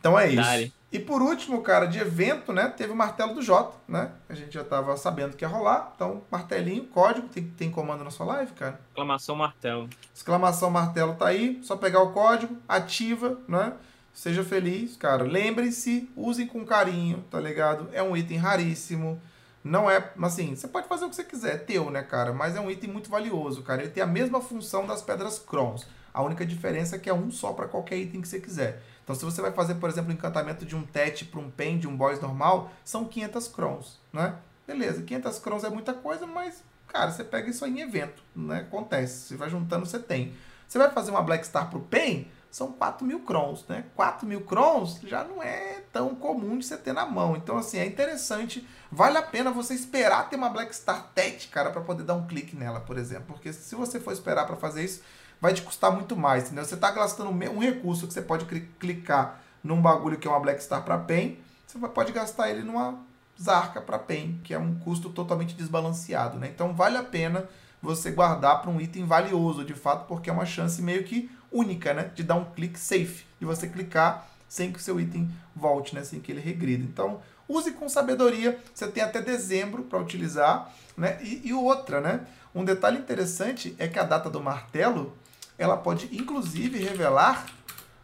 Então 0.00 0.18
é 0.18 0.28
isso. 0.30 0.72
E 0.92 0.98
por 0.98 1.22
último, 1.22 1.62
cara, 1.62 1.86
de 1.86 1.98
evento, 1.98 2.52
né? 2.52 2.68
Teve 2.68 2.92
o 2.92 2.96
martelo 2.96 3.34
do 3.34 3.40
Jota, 3.40 3.78
né? 3.88 4.10
A 4.28 4.34
gente 4.34 4.52
já 4.52 4.62
tava 4.62 4.94
sabendo 4.98 5.34
que 5.34 5.42
ia 5.42 5.48
rolar. 5.48 5.90
Então, 5.96 6.22
martelinho, 6.30 6.84
código, 6.84 7.28
tem, 7.28 7.44
tem 7.44 7.70
comando 7.70 8.04
na 8.04 8.10
sua 8.10 8.26
live, 8.26 8.52
cara. 8.52 8.78
Exclamação 8.90 9.34
martelo. 9.34 9.88
Exclamação 10.14 10.70
martelo 10.70 11.14
tá 11.14 11.28
aí, 11.28 11.58
só 11.62 11.76
pegar 11.76 12.02
o 12.02 12.12
código, 12.12 12.58
ativa, 12.68 13.40
né? 13.48 13.72
Seja 14.12 14.44
feliz, 14.44 14.94
cara. 14.94 15.24
Lembre-se, 15.24 16.10
usem 16.14 16.46
com 16.46 16.62
carinho, 16.62 17.24
tá 17.30 17.40
ligado? 17.40 17.88
É 17.94 18.02
um 18.02 18.14
item 18.14 18.36
raríssimo. 18.36 19.18
Não 19.64 19.90
é, 19.90 20.12
assim, 20.22 20.54
você 20.54 20.68
pode 20.68 20.88
fazer 20.88 21.06
o 21.06 21.08
que 21.08 21.16
você 21.16 21.24
quiser, 21.24 21.54
é 21.54 21.58
teu, 21.58 21.90
né, 21.90 22.02
cara? 22.02 22.34
Mas 22.34 22.54
é 22.54 22.60
um 22.60 22.70
item 22.70 22.90
muito 22.90 23.08
valioso, 23.08 23.62
cara. 23.62 23.80
Ele 23.80 23.90
tem 23.90 24.02
a 24.02 24.06
mesma 24.06 24.42
função 24.42 24.86
das 24.86 25.00
pedras 25.00 25.38
crons. 25.38 25.86
A 26.12 26.20
única 26.20 26.44
diferença 26.44 26.96
é 26.96 26.98
que 26.98 27.08
é 27.08 27.14
um 27.14 27.30
só 27.30 27.54
para 27.54 27.66
qualquer 27.66 27.96
item 27.96 28.20
que 28.20 28.28
você 28.28 28.38
quiser. 28.38 28.82
Então, 29.02 29.14
se 29.14 29.24
você 29.24 29.42
vai 29.42 29.52
fazer, 29.52 29.74
por 29.76 29.90
exemplo, 29.90 30.10
o 30.10 30.14
encantamento 30.14 30.64
de 30.64 30.76
um 30.76 30.82
Tet 30.82 31.24
para 31.24 31.40
um 31.40 31.50
Pen, 31.50 31.78
de 31.78 31.88
um 31.88 31.96
Boss 31.96 32.20
normal, 32.20 32.70
são 32.84 33.04
500 33.04 33.48
crons, 33.48 34.00
né? 34.12 34.36
Beleza, 34.66 35.02
500 35.02 35.38
crons 35.40 35.64
é 35.64 35.68
muita 35.68 35.92
coisa, 35.92 36.26
mas, 36.26 36.62
cara, 36.86 37.10
você 37.10 37.24
pega 37.24 37.50
isso 37.50 37.64
aí 37.64 37.72
em 37.72 37.80
evento, 37.80 38.22
né? 38.34 38.60
Acontece. 38.60 39.28
Você 39.28 39.36
vai 39.36 39.50
juntando, 39.50 39.86
você 39.86 39.98
tem. 39.98 40.34
Você 40.68 40.78
vai 40.78 40.90
fazer 40.90 41.10
uma 41.10 41.22
Black 41.22 41.44
Star 41.44 41.68
pro 41.68 41.80
Pen, 41.80 42.30
são 42.52 42.70
4 42.70 43.06
mil 43.06 43.20
crons, 43.20 43.66
né? 43.66 43.86
4 43.96 44.26
mil 44.26 44.42
crons 44.42 45.00
já 45.02 45.24
não 45.24 45.42
é 45.42 45.82
tão 45.92 46.14
comum 46.14 46.58
de 46.58 46.66
você 46.66 46.76
ter 46.76 46.92
na 46.92 47.06
mão. 47.06 47.34
Então, 47.34 47.56
assim, 47.56 47.78
é 47.78 47.86
interessante. 47.86 48.66
Vale 48.90 49.16
a 49.16 49.22
pena 49.22 49.50
você 49.50 49.74
esperar 49.74 50.28
ter 50.28 50.36
uma 50.36 50.50
Black 50.50 50.74
Star 50.74 51.10
Tet, 51.14 51.48
cara, 51.48 51.70
para 51.70 51.80
poder 51.80 52.04
dar 52.04 52.14
um 52.14 52.26
clique 52.26 52.54
nela, 52.54 52.80
por 52.80 52.98
exemplo. 52.98 53.24
Porque 53.28 53.52
se 53.52 53.74
você 53.74 53.98
for 53.98 54.12
esperar 54.12 54.46
para 54.46 54.56
fazer 54.56 54.84
isso, 54.84 55.02
vai 55.42 55.52
te 55.52 55.60
custar 55.60 55.90
muito 55.90 56.16
mais, 56.16 56.44
entendeu? 56.44 56.64
Você 56.64 56.76
tá 56.76 56.92
gastando 56.92 57.30
um 57.30 57.58
recurso 57.58 58.06
que 58.06 58.14
você 58.14 58.22
pode 58.22 58.44
cli- 58.44 58.68
clicar 58.78 59.40
num 59.62 59.82
bagulho 59.82 60.16
que 60.16 60.28
é 60.28 60.30
uma 60.30 60.38
Black 60.38 60.62
Star 60.62 60.84
para 60.84 60.96
Pen, 60.96 61.36
você 61.66 61.78
pode 61.88 62.12
gastar 62.12 62.48
ele 62.48 62.62
numa 62.62 62.96
Zarca 63.40 63.80
para 63.80 63.98
Pen, 63.98 64.40
que 64.44 64.54
é 64.54 64.58
um 64.58 64.76
custo 64.76 65.10
totalmente 65.10 65.54
desbalanceado, 65.56 66.38
né? 66.38 66.48
Então 66.54 66.72
vale 66.72 66.96
a 66.96 67.02
pena 67.02 67.48
você 67.82 68.12
guardar 68.12 68.62
para 68.62 68.70
um 68.70 68.80
item 68.80 69.04
valioso, 69.04 69.64
de 69.64 69.74
fato, 69.74 70.06
porque 70.06 70.30
é 70.30 70.32
uma 70.32 70.46
chance 70.46 70.80
meio 70.80 71.02
que 71.02 71.28
única, 71.50 71.92
né? 71.92 72.12
De 72.14 72.22
dar 72.22 72.36
um 72.36 72.44
clique 72.44 72.78
safe, 72.78 73.24
de 73.40 73.44
você 73.44 73.66
clicar 73.66 74.28
sem 74.48 74.70
que 74.70 74.78
o 74.78 74.82
seu 74.82 75.00
item 75.00 75.28
volte, 75.56 75.92
né? 75.92 76.04
Sem 76.04 76.20
que 76.20 76.30
ele 76.30 76.40
regrida. 76.40 76.84
Então, 76.84 77.20
use 77.48 77.72
com 77.72 77.88
sabedoria. 77.88 78.62
Você 78.72 78.86
tem 78.86 79.02
até 79.02 79.20
dezembro 79.20 79.82
para 79.82 79.98
utilizar, 79.98 80.70
né? 80.96 81.18
E, 81.20 81.48
e 81.48 81.52
outra, 81.52 82.00
né? 82.00 82.20
Um 82.54 82.64
detalhe 82.64 82.98
interessante 82.98 83.74
é 83.78 83.88
que 83.88 83.98
a 83.98 84.04
data 84.04 84.30
do 84.30 84.40
martelo, 84.40 85.16
ela 85.58 85.76
pode 85.76 86.08
inclusive 86.16 86.78
revelar 86.78 87.46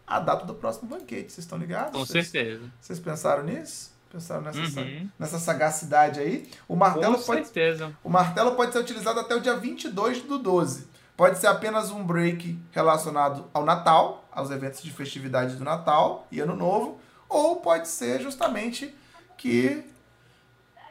a 0.07 0.18
data 0.20 0.44
do 0.46 0.55
próximo 0.55 0.88
banquete. 0.88 1.32
Vocês 1.32 1.44
estão 1.44 1.59
ligados? 1.59 1.92
Com 1.92 1.99
Vocês- 2.05 2.28
certeza. 2.28 2.64
Vocês 2.80 2.99
pensaram 2.99 3.44
nisso? 3.44 3.96
Pensaram 4.11 4.40
nessa, 4.40 4.66
sa- 4.70 4.80
Uhum. 4.80 5.09
nessa 5.18 5.38
sagacidade 5.38 6.18
aí? 6.20 6.49
O 6.66 6.74
martelo 6.74 7.18
Com 7.18 7.24
pode 7.24 7.42
certeza. 7.44 7.94
o 8.03 8.09
martelo 8.09 8.53
pode 8.55 8.72
ser 8.72 8.78
utilizado 8.78 9.20
até 9.20 9.34
o 9.34 9.40
dia 9.40 9.55
22 9.57 10.22
do 10.22 10.38
12. 10.38 10.88
Pode 11.14 11.38
ser 11.38 11.49
apenas 11.49 11.90
um 11.90 12.03
break 12.05 12.59
relacionado 12.70 13.44
ao 13.53 13.64
Natal, 13.66 14.24
aos 14.32 14.51
eventos 14.51 14.80
de 14.82 14.90
festividade 14.90 15.57
do 15.57 15.64
Natal 15.64 16.26
e 16.30 16.40
Ano 16.40 16.57
Novo, 16.57 16.99
ou 17.28 17.57
pode 17.57 17.88
ser 17.88 18.22
justamente 18.22 18.94
que 19.36 19.84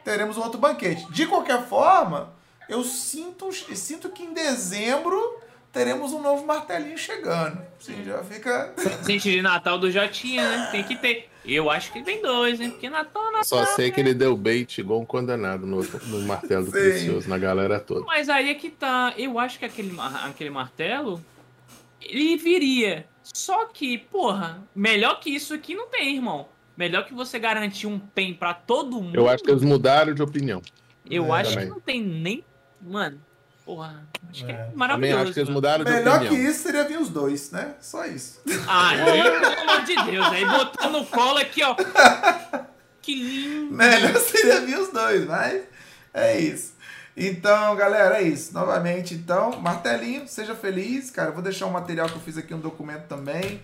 teremos 0.03 0.37
um 0.37 0.41
outro 0.41 0.59
banquete. 0.59 1.09
De 1.11 1.25
qualquer 1.25 1.65
forma, 1.67 2.33
eu 2.69 2.83
sinto, 2.83 3.51
sinto 3.75 4.09
que 4.09 4.23
em 4.23 4.33
dezembro 4.33 5.39
teremos 5.77 6.11
um 6.11 6.21
novo 6.21 6.45
martelinho 6.45 6.97
chegando. 6.97 7.59
Sim, 7.79 8.03
já 8.03 8.23
fica. 8.23 8.73
Presente 8.75 9.29
de 9.31 9.41
Natal 9.41 9.77
do 9.77 9.91
Jotinha, 9.91 10.43
né? 10.49 10.67
Tem 10.71 10.83
que 10.83 10.95
ter. 10.95 11.29
Eu 11.45 11.69
acho 11.69 11.93
que 11.93 12.01
vem 12.01 12.21
dois, 12.21 12.59
hein? 12.59 12.71
Porque 12.71 12.89
Natal 12.89 13.23
Natal. 13.31 13.43
Só 13.45 13.65
sei 13.67 13.89
que 13.91 13.99
ele 14.01 14.13
deu 14.13 14.35
bait 14.35 14.77
igual 14.79 14.99
um 14.99 15.05
condenado 15.05 15.65
no, 15.65 15.81
no 15.81 16.21
martelo 16.21 16.65
do 16.65 16.71
Sim. 16.71 16.77
Precioso, 16.79 17.29
na 17.29 17.37
galera 17.37 17.79
toda. 17.79 18.01
Mas 18.05 18.27
aí 18.27 18.49
é 18.49 18.53
que 18.55 18.69
tá. 18.69 19.13
Eu 19.17 19.39
acho 19.39 19.57
que 19.59 19.65
aquele, 19.65 19.95
aquele 20.25 20.49
martelo. 20.49 21.23
Ele 22.01 22.37
viria. 22.37 23.05
Só 23.23 23.65
que, 23.65 23.97
porra, 23.97 24.61
melhor 24.75 25.19
que 25.19 25.29
isso 25.29 25.53
aqui 25.53 25.75
não 25.75 25.87
tem, 25.87 26.15
irmão. 26.15 26.47
Melhor 26.75 27.05
que 27.05 27.13
você 27.13 27.39
garantir 27.39 27.87
um 27.87 27.97
pen 27.99 28.33
pra 28.33 28.53
todo 28.53 29.01
mundo. 29.01 29.15
Eu 29.15 29.27
acho 29.27 29.43
que 29.43 29.49
eles 29.51 29.63
mudaram 29.63 30.13
de 30.13 30.21
opinião. 30.21 30.61
Eu 31.09 31.33
É, 31.33 31.41
acho 31.41 31.51
também. 31.51 31.65
que 31.65 31.71
não 31.73 31.79
tem 31.79 32.01
nem. 32.01 32.43
Mano, 32.81 33.19
porra. 33.67 34.07
Acho 34.29 34.45
que 34.45 34.51
É. 34.51 34.55
é 34.55 34.57
Também 34.63 34.77
maravilhoso. 34.77 35.21
acho 35.23 35.33
que 35.33 35.39
eles 35.39 35.49
mano. 35.49 35.57
mudaram 35.57 35.83
de 35.85 35.91
Melhor 35.91 36.19
que 36.21 36.25
opinião. 36.27 36.49
isso 36.51 36.63
seria 36.63 36.83
vir 36.85 36.97
os 36.99 37.09
dois, 37.09 37.51
né? 37.51 37.75
Só 37.81 38.05
isso. 38.05 38.41
Aí, 38.67 38.97
pelo 39.39 39.59
amor 39.61 39.83
de 39.83 39.95
Deus, 40.11 40.25
aí 40.27 40.45
botou 40.45 40.89
no 40.89 41.05
colo 41.05 41.37
aqui, 41.37 41.61
ó. 41.63 41.75
Que 43.01 43.13
lindo. 43.15 43.73
Melhor 43.75 44.15
seria 44.19 44.61
vir 44.61 44.79
os 44.79 44.89
dois, 44.91 45.25
mas 45.27 45.63
é 46.13 46.39
isso. 46.39 46.75
Então, 47.15 47.75
galera, 47.75 48.19
é 48.19 48.23
isso. 48.23 48.53
Novamente, 48.53 49.13
então, 49.15 49.59
martelinho, 49.59 50.27
seja 50.27 50.53
feliz, 50.55 51.09
cara. 51.11 51.29
Eu 51.29 51.33
vou 51.33 51.41
deixar 51.43 51.65
um 51.65 51.71
material 51.71 52.07
que 52.07 52.15
eu 52.15 52.21
fiz 52.21 52.37
aqui, 52.37 52.53
um 52.53 52.59
documento 52.59 53.07
também 53.07 53.61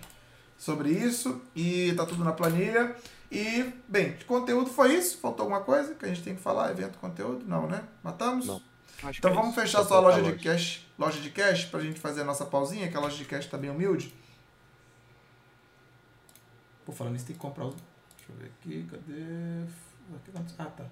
sobre 0.58 0.90
isso. 0.90 1.40
E 1.54 1.92
tá 1.96 2.04
tudo 2.04 2.24
na 2.24 2.32
planilha. 2.32 2.94
E, 3.30 3.64
bem, 3.88 4.12
de 4.12 4.24
conteúdo 4.24 4.70
foi 4.70 4.94
isso. 4.94 5.18
Faltou 5.18 5.44
alguma 5.44 5.60
coisa 5.60 5.94
que 5.94 6.04
a 6.04 6.08
gente 6.08 6.22
tem 6.22 6.34
que 6.34 6.42
falar? 6.42 6.70
Evento, 6.70 6.98
conteúdo? 6.98 7.44
Não, 7.46 7.66
né? 7.66 7.82
Matamos? 8.02 8.46
Não. 8.46 8.60
Acho 9.04 9.18
Então 9.18 9.30
é 9.30 9.34
vamos 9.34 9.50
isso. 9.50 9.60
fechar 9.60 9.84
Só 9.84 9.96
a 9.96 10.00
loja 10.00 10.22
de 10.22 10.32
cash, 10.42 10.86
loja 10.98 11.20
de 11.20 11.30
cash 11.30 11.66
pra 11.66 11.80
gente 11.80 12.00
fazer 12.00 12.22
a 12.22 12.24
nossa 12.24 12.44
pausinha, 12.44 12.88
que 12.88 12.96
a 12.96 13.00
loja 13.00 13.16
de 13.16 13.24
cash 13.24 13.46
tá 13.46 13.58
bem 13.58 13.70
humilde. 13.70 14.14
Pô, 16.84 16.92
falando 16.92 17.16
isso, 17.16 17.26
tem 17.26 17.34
que 17.34 17.40
comprar 17.40 17.66
os. 17.66 17.74
Deixa 17.74 18.32
eu 18.32 18.36
ver 18.36 18.52
aqui, 18.60 18.86
cadê? 18.90 20.44
Ah, 20.58 20.66
tá. 20.66 20.84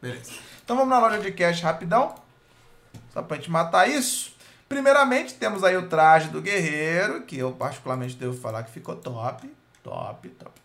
Beleza. 0.00 0.32
Então 0.64 0.76
vamos 0.76 0.90
na 0.90 0.98
loja 0.98 1.20
de 1.20 1.32
cash 1.32 1.60
rapidão. 1.60 2.14
Só 3.12 3.22
pra 3.22 3.36
gente 3.36 3.50
matar 3.50 3.88
isso. 3.88 4.36
Primeiramente, 4.68 5.34
temos 5.34 5.62
aí 5.64 5.76
o 5.76 5.88
traje 5.88 6.28
do 6.28 6.40
guerreiro, 6.40 7.22
que 7.22 7.36
eu 7.36 7.52
particularmente 7.52 8.16
devo 8.16 8.36
falar 8.36 8.62
que 8.62 8.70
ficou 8.70 8.96
top. 8.96 9.54
Top, 9.82 10.28
top, 10.28 10.60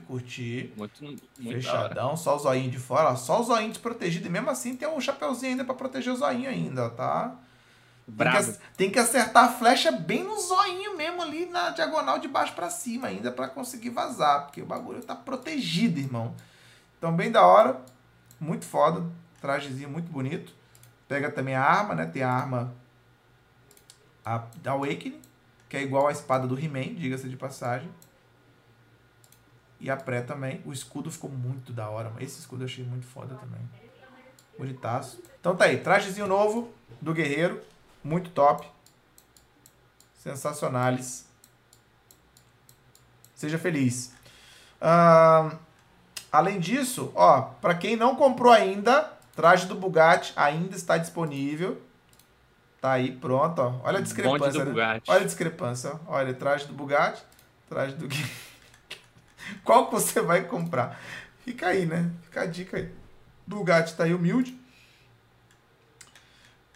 top. 0.00 0.06
Curti. 0.06 0.72
Muito, 0.76 1.02
muito. 1.02 1.22
Fechadão, 1.38 2.16
só 2.16 2.36
o 2.36 2.38
zoinho 2.38 2.70
de 2.70 2.78
fora, 2.78 3.16
só 3.16 3.40
o 3.40 3.44
zoinho 3.44 3.70
desprotegido. 3.70 4.26
E 4.26 4.30
mesmo 4.30 4.50
assim 4.50 4.76
tem 4.76 4.88
um 4.88 5.00
chapeuzinho 5.00 5.52
ainda 5.52 5.64
pra 5.64 5.74
proteger 5.74 6.12
o 6.12 6.16
zoinho 6.16 6.48
ainda, 6.48 6.90
tá? 6.90 7.28
Tem 8.06 8.12
que, 8.12 8.12
Bravo. 8.12 8.58
tem 8.76 8.90
que 8.90 8.98
acertar 8.98 9.44
a 9.44 9.48
flecha 9.48 9.90
bem 9.90 10.24
no 10.24 10.38
zoinho 10.38 10.94
mesmo 10.94 11.22
ali 11.22 11.46
na 11.46 11.70
diagonal 11.70 12.18
de 12.18 12.28
baixo 12.28 12.52
pra 12.52 12.68
cima 12.68 13.08
ainda 13.08 13.32
pra 13.32 13.48
conseguir 13.48 13.90
vazar, 13.90 14.42
porque 14.42 14.60
o 14.60 14.66
bagulho 14.66 15.02
tá 15.02 15.14
protegido, 15.14 15.98
irmão. 15.98 16.34
Então 16.98 17.14
bem 17.14 17.30
da 17.30 17.46
hora, 17.46 17.80
muito 18.38 18.66
foda, 18.66 19.04
trajezinho 19.40 19.88
muito 19.88 20.12
bonito. 20.12 20.52
Pega 21.08 21.30
também 21.30 21.54
a 21.54 21.62
arma, 21.62 21.94
né? 21.94 22.04
Tem 22.06 22.22
a 22.22 22.30
arma 22.30 22.74
a, 24.24 24.42
da 24.62 24.72
Awakening, 24.72 25.20
que 25.68 25.76
é 25.76 25.82
igual 25.82 26.08
à 26.08 26.12
espada 26.12 26.46
do 26.46 26.58
He-Man, 26.58 26.94
diga-se 26.94 27.28
de 27.28 27.36
passagem. 27.36 27.88
E 29.80 29.90
a 29.90 29.96
pré 29.96 30.22
também. 30.22 30.62
O 30.64 30.72
escudo 30.72 31.10
ficou 31.10 31.30
muito 31.30 31.72
da 31.72 31.88
hora. 31.88 32.08
mano. 32.10 32.22
Esse 32.22 32.40
escudo 32.40 32.62
eu 32.62 32.66
achei 32.66 32.84
muito 32.84 33.06
foda 33.06 33.34
também. 33.34 33.60
Bonitaço. 34.58 35.20
Então 35.40 35.54
tá 35.56 35.64
aí. 35.66 35.78
Trajezinho 35.78 36.26
novo 36.26 36.72
do 37.00 37.12
guerreiro. 37.12 37.60
Muito 38.02 38.30
top. 38.30 38.66
Sensacionales. 40.14 41.26
Seja 43.34 43.58
feliz. 43.58 44.12
Além 46.32 46.58
disso, 46.58 47.12
ó, 47.14 47.42
para 47.60 47.74
quem 47.74 47.96
não 47.96 48.16
comprou 48.16 48.52
ainda, 48.52 49.12
traje 49.36 49.66
do 49.66 49.74
Bugatti 49.74 50.32
ainda 50.36 50.74
está 50.76 50.96
disponível. 50.98 51.80
Tá 52.80 52.92
aí, 52.92 53.12
pronto, 53.12 53.60
ó. 53.60 53.80
Olha 53.82 53.98
a 53.98 54.02
discrepância. 54.02 54.64
né? 54.64 54.72
Olha 55.08 55.20
a 55.20 55.24
discrepância, 55.24 55.92
ó. 56.06 56.14
Olha, 56.14 56.34
traje 56.34 56.66
do 56.66 56.72
Bugatti, 56.74 57.22
traje 57.68 57.94
do 57.94 58.06
Gui- 58.08 58.30
Qual 59.64 59.86
que 59.86 59.92
você 59.94 60.20
vai 60.20 60.44
comprar? 60.44 61.00
Fica 61.44 61.68
aí, 61.68 61.86
né? 61.86 62.10
Fica 62.22 62.42
a 62.42 62.46
dica 62.46 62.76
aí. 62.76 62.88
Bugatti 63.46 63.94
tá 63.94 64.04
aí 64.04 64.14
humilde. 64.14 64.58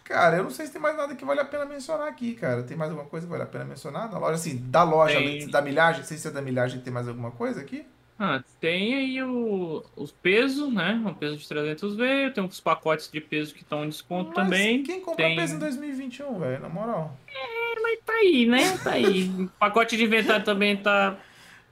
Cara, 0.03 0.37
eu 0.37 0.43
não 0.43 0.49
sei 0.49 0.65
se 0.65 0.71
tem 0.71 0.81
mais 0.81 0.97
nada 0.97 1.15
que 1.15 1.23
vale 1.23 1.39
a 1.39 1.45
pena 1.45 1.65
mencionar 1.65 2.07
aqui, 2.07 2.33
cara. 2.33 2.63
Tem 2.63 2.75
mais 2.75 2.89
alguma 2.89 3.07
coisa 3.07 3.27
que 3.27 3.31
vale 3.31 3.43
a 3.43 3.47
pena 3.47 3.63
mencionar? 3.65 4.11
Na 4.11 4.17
loja, 4.17 4.33
assim, 4.35 4.57
da 4.57 4.81
loja, 4.83 5.19
Tem. 5.19 5.47
da 5.47 5.61
milhagem, 5.61 6.03
sem 6.03 6.17
ser 6.17 6.31
da 6.31 6.41
milhagem, 6.41 6.81
tem 6.81 6.91
mais 6.91 7.07
alguma 7.07 7.29
coisa 7.29 7.61
aqui? 7.61 7.85
Ah, 8.17 8.43
tem 8.59 8.95
aí 8.95 9.23
o, 9.23 9.83
os 9.95 10.11
pesos, 10.11 10.73
né? 10.73 11.01
O 11.05 11.13
peso 11.13 11.37
de 11.37 11.47
300 11.47 11.95
veio, 11.95 12.33
tem 12.33 12.43
uns 12.43 12.59
pacotes 12.59 13.09
de 13.09 13.21
peso 13.21 13.53
que 13.53 13.61
estão 13.61 13.85
em 13.85 13.89
desconto 13.89 14.31
Mas 14.35 14.43
também. 14.45 14.83
Quem 14.83 14.99
compra 14.99 15.25
tem- 15.25 15.35
peso 15.35 15.55
em 15.55 15.59
2021, 15.59 16.39
velho? 16.39 16.59
Na 16.59 16.69
moral. 16.69 17.15
Mas 17.81 17.99
tá 18.03 18.13
aí, 18.13 18.45
né? 18.47 18.77
Tá 18.83 18.91
aí. 18.93 19.29
O 19.29 19.47
pacote 19.59 19.95
de 19.95 20.03
inventário 20.03 20.43
também 20.43 20.75
tá 20.75 21.17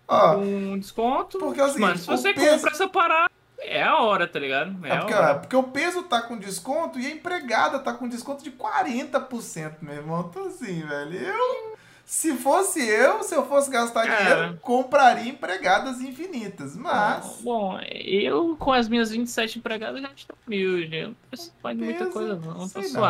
Ó, 0.08 0.36
com 0.36 0.80
desconto. 0.80 1.38
Porque 1.38 1.60
é 1.60 1.66
seguinte, 1.68 1.82
Mano, 1.82 1.98
se 1.98 2.06
você 2.08 2.34
peso- 2.34 2.56
compra 2.56 2.72
essa 2.72 2.88
parada, 2.88 3.32
é 3.60 3.84
a 3.84 3.98
hora, 3.98 4.28
tá 4.28 4.40
ligado? 4.40 4.76
É, 4.86 4.92
é 4.92 4.98
porque, 4.98 5.14
ó, 5.14 5.34
porque 5.36 5.56
o 5.56 5.64
peso 5.64 6.04
tá 6.04 6.22
com 6.22 6.38
desconto 6.38 7.00
e 7.00 7.06
a 7.06 7.10
empregada 7.10 7.80
tá 7.80 7.94
com 7.94 8.08
desconto 8.08 8.44
de 8.44 8.52
40%, 8.52 9.78
meu 9.82 9.96
irmão. 9.96 10.28
Então 10.30 10.48
assim, 10.48 10.82
velho, 10.82 11.14
eu... 11.14 11.78
Se 12.06 12.36
fosse 12.36 12.80
eu, 12.88 13.22
se 13.22 13.36
eu 13.36 13.46
fosse 13.46 13.70
gastar 13.70 14.04
dinheiro, 14.04 14.58
compraria 14.62 15.30
empregadas 15.30 16.00
infinitas. 16.00 16.74
Mas... 16.78 17.42
Bom, 17.42 17.78
eu 17.82 18.56
com 18.58 18.72
as 18.72 18.88
minhas 18.88 19.12
27 19.12 19.60
empregadas 19.60 20.02
já 20.02 20.10
estou 20.16 20.38
mil, 20.48 20.88
já 20.88 21.08
não 21.08 21.16
preciso 21.30 21.52
de 21.68 21.76
muita 21.76 22.06
coisa 22.06 22.36
não, 22.38 22.60
tô 22.60 22.82
sei 22.82 22.92
não. 22.94 23.02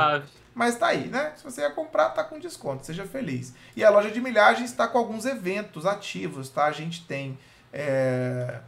Mas 0.58 0.76
tá 0.76 0.88
aí, 0.88 1.08
né? 1.08 1.34
Se 1.36 1.44
você 1.44 1.62
ia 1.62 1.70
comprar, 1.70 2.10
tá 2.10 2.24
com 2.24 2.40
desconto, 2.40 2.84
seja 2.84 3.06
feliz. 3.06 3.54
E 3.76 3.84
a 3.84 3.92
loja 3.92 4.10
de 4.10 4.20
milhagens 4.20 4.72
está 4.72 4.88
com 4.88 4.98
alguns 4.98 5.24
eventos 5.24 5.86
ativos, 5.86 6.50
tá? 6.50 6.66
A 6.66 6.72
gente 6.72 7.06
tem 7.06 7.38
é, 7.72 8.60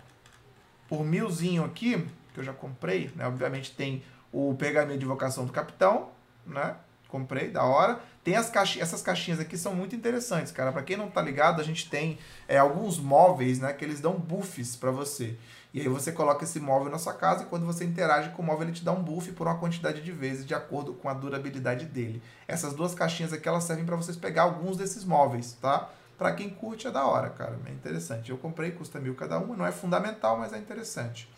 por 0.88 1.04
milzinho 1.04 1.66
aqui, 1.66 2.06
que 2.32 2.40
eu 2.40 2.44
já 2.44 2.54
comprei, 2.54 3.10
né? 3.16 3.26
Obviamente 3.26 3.72
tem 3.72 4.04
o 4.32 4.54
pergaminho 4.54 5.00
de 5.00 5.06
vocação 5.08 5.48
do 5.48 5.52
capitão, 5.52 6.10
né? 6.46 6.76
Comprei, 7.08 7.50
da 7.50 7.64
hora. 7.64 8.00
Tem 8.24 8.36
as 8.36 8.52
caixinhas, 8.52 8.88
essas 8.88 9.02
caixinhas 9.02 9.40
aqui 9.40 9.58
são 9.58 9.74
muito 9.74 9.96
interessantes, 9.96 10.52
cara. 10.52 10.72
Pra 10.72 10.84
quem 10.84 10.96
não 10.96 11.10
tá 11.10 11.24
ligado, 11.24 11.60
a 11.60 11.64
gente 11.64 11.90
tem 11.90 12.20
é, 12.48 12.60
alguns 12.60 13.00
móveis, 13.00 13.58
né? 13.58 13.74
Que 13.74 13.84
eles 13.84 14.00
dão 14.00 14.14
buffs 14.14 14.76
pra 14.76 14.92
você. 14.92 15.36
E 15.74 15.82
aí 15.82 15.88
você 15.88 16.12
coloca 16.12 16.44
esse 16.44 16.60
móvel 16.60 16.90
na 16.90 16.98
sua 16.98 17.14
casa 17.14 17.44
e 17.44 17.46
quando 17.46 17.66
você 17.66 17.86
interage 17.86 18.32
com 18.32 18.42
o 18.42 18.46
móvel, 18.46 18.64
ele 18.64 18.72
te 18.76 18.84
dá 18.84 18.92
um 18.92 19.04
buff 19.04 19.32
por 19.34 19.46
uma 19.46 19.58
quantidade 19.58 20.02
de 20.02 20.12
vezes 20.12 20.46
de 20.46 20.56
acordo 20.56 20.94
com 20.94 21.08
a 21.08 21.14
durabilidade 21.14 21.86
dele. 21.86 22.24
Essas 22.48 22.74
duas 22.74 22.96
caixinhas 22.96 23.32
aqui, 23.32 23.48
elas 23.48 23.66
servem 23.66 23.86
para 23.86 23.96
vocês 23.96 24.18
pegar 24.18 24.44
alguns 24.44 24.78
desses 24.78 25.06
móveis, 25.06 25.54
tá? 25.62 25.90
Pra 26.18 26.34
quem 26.34 26.50
curte 26.50 26.88
é 26.88 26.92
da 26.92 27.06
hora, 27.06 27.30
cara. 27.30 27.58
É 27.66 27.72
interessante. 27.72 28.32
Eu 28.32 28.38
comprei, 28.38 28.72
custa 28.72 29.00
mil 29.00 29.16
cada 29.16 29.38
uma. 29.38 29.56
Não 29.56 29.66
é 29.66 29.72
fundamental, 29.72 30.38
mas 30.38 30.52
é 30.54 30.58
interessante. 30.58 31.30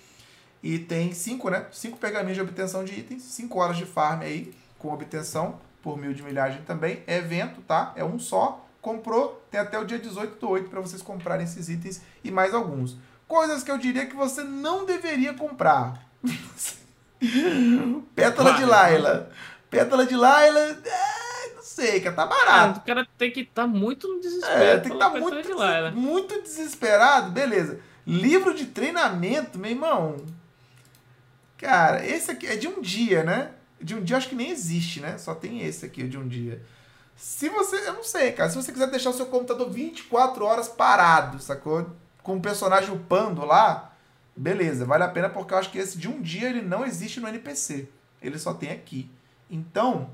E 0.64 0.80
tem 0.80 1.14
cinco, 1.14 1.50
né? 1.50 1.68
Cinco 1.72 1.98
pergaminhos 1.98 2.36
de 2.36 2.42
obtenção 2.42 2.84
de 2.84 3.00
itens, 3.00 3.24
cinco 3.24 3.60
horas 3.60 3.78
de 3.78 3.86
farm 3.86 4.22
aí, 4.22 4.56
com 4.80 4.94
obtenção 4.94 5.60
por 5.84 5.98
mil 5.98 6.14
de 6.14 6.24
milhagem 6.24 6.62
também. 6.64 7.04
É 7.06 7.18
evento, 7.18 7.62
tá? 7.62 7.94
É 7.96 8.04
um 8.04 8.18
só. 8.18 8.66
Comprou, 8.82 9.46
tem 9.52 9.60
até 9.60 9.78
o 9.78 9.86
dia 9.86 10.00
18 10.00 10.40
do 10.40 10.50
8 10.50 10.70
para 10.70 10.82
vocês 10.82 11.04
comprarem 11.04 11.44
esses 11.44 11.70
itens 11.70 12.02
e 12.24 12.32
mais 12.32 12.52
alguns. 12.52 12.98
Coisas 13.32 13.64
que 13.64 13.72
eu 13.72 13.78
diria 13.78 14.06
que 14.06 14.14
você 14.14 14.44
não 14.44 14.86
deveria 14.86 15.34
comprar. 15.34 16.06
Pétala 18.14 18.56
de 18.56 18.66
Vai. 18.66 18.70
Laila. 18.70 19.32
Pétala 19.70 20.06
de 20.06 20.18
Laila, 20.18 20.60
é, 20.60 21.54
não 21.56 21.64
sei, 21.64 22.02
cara, 22.02 22.14
tá 22.14 22.26
barato. 22.26 22.82
o 22.82 22.84
cara 22.84 23.08
tem 23.18 23.32
que 23.32 23.40
estar 23.40 23.66
muito 23.66 24.06
no 24.06 24.20
desespero. 24.20 24.62
É, 24.62 24.78
tem 24.80 24.92
que 24.92 24.98
estar 24.98 25.12
pessoa 25.12 25.32
muito, 25.32 25.48
de 25.48 25.56
né? 25.56 25.92
muito 25.92 26.42
desesperado, 26.42 27.32
beleza. 27.32 27.80
Livro 28.06 28.54
de 28.54 28.66
treinamento, 28.66 29.58
meu 29.58 29.72
irmão. 29.72 30.18
Cara, 31.58 32.06
esse 32.06 32.32
aqui 32.32 32.48
é 32.48 32.58
de 32.58 32.68
um 32.68 32.82
dia, 32.82 33.24
né? 33.24 33.52
De 33.80 33.96
um 33.96 34.04
dia 34.04 34.18
acho 34.18 34.28
que 34.28 34.36
nem 34.36 34.50
existe, 34.50 35.00
né? 35.00 35.18
Só 35.18 35.34
tem 35.34 35.62
esse 35.62 35.86
aqui, 35.86 36.04
de 36.04 36.18
um 36.18 36.28
dia. 36.28 36.62
Se 37.16 37.48
você, 37.48 37.78
eu 37.88 37.94
não 37.94 38.04
sei, 38.04 38.34
cara, 38.34 38.50
se 38.50 38.58
você 38.58 38.74
quiser 38.74 38.88
deixar 38.88 39.12
o 39.12 39.14
seu 39.14 39.28
computador 39.28 39.70
24 39.70 40.44
horas 40.44 40.68
parado, 40.68 41.40
sacou? 41.40 42.01
Com 42.24 42.38
o 42.38 42.42
personagem 42.42 42.94
upando 42.94 43.44
lá, 43.46 43.92
beleza, 44.36 44.86
vale 44.86 45.04
a 45.04 45.10
pena 45.10 45.30
porque 45.30 45.54
eu 45.54 45.58
acho 45.58 45.72
que 45.72 45.78
esse 45.78 45.98
de 45.98 46.08
um 46.08 46.22
dia 46.22 46.50
ele 46.50 46.62
não 46.62 46.86
existe 46.86 47.20
no 47.20 47.28
NPC. 47.28 47.90
Ele 48.22 48.38
só 48.38 48.54
tem 48.54 48.72
aqui. 48.72 49.10
Então, 49.50 50.10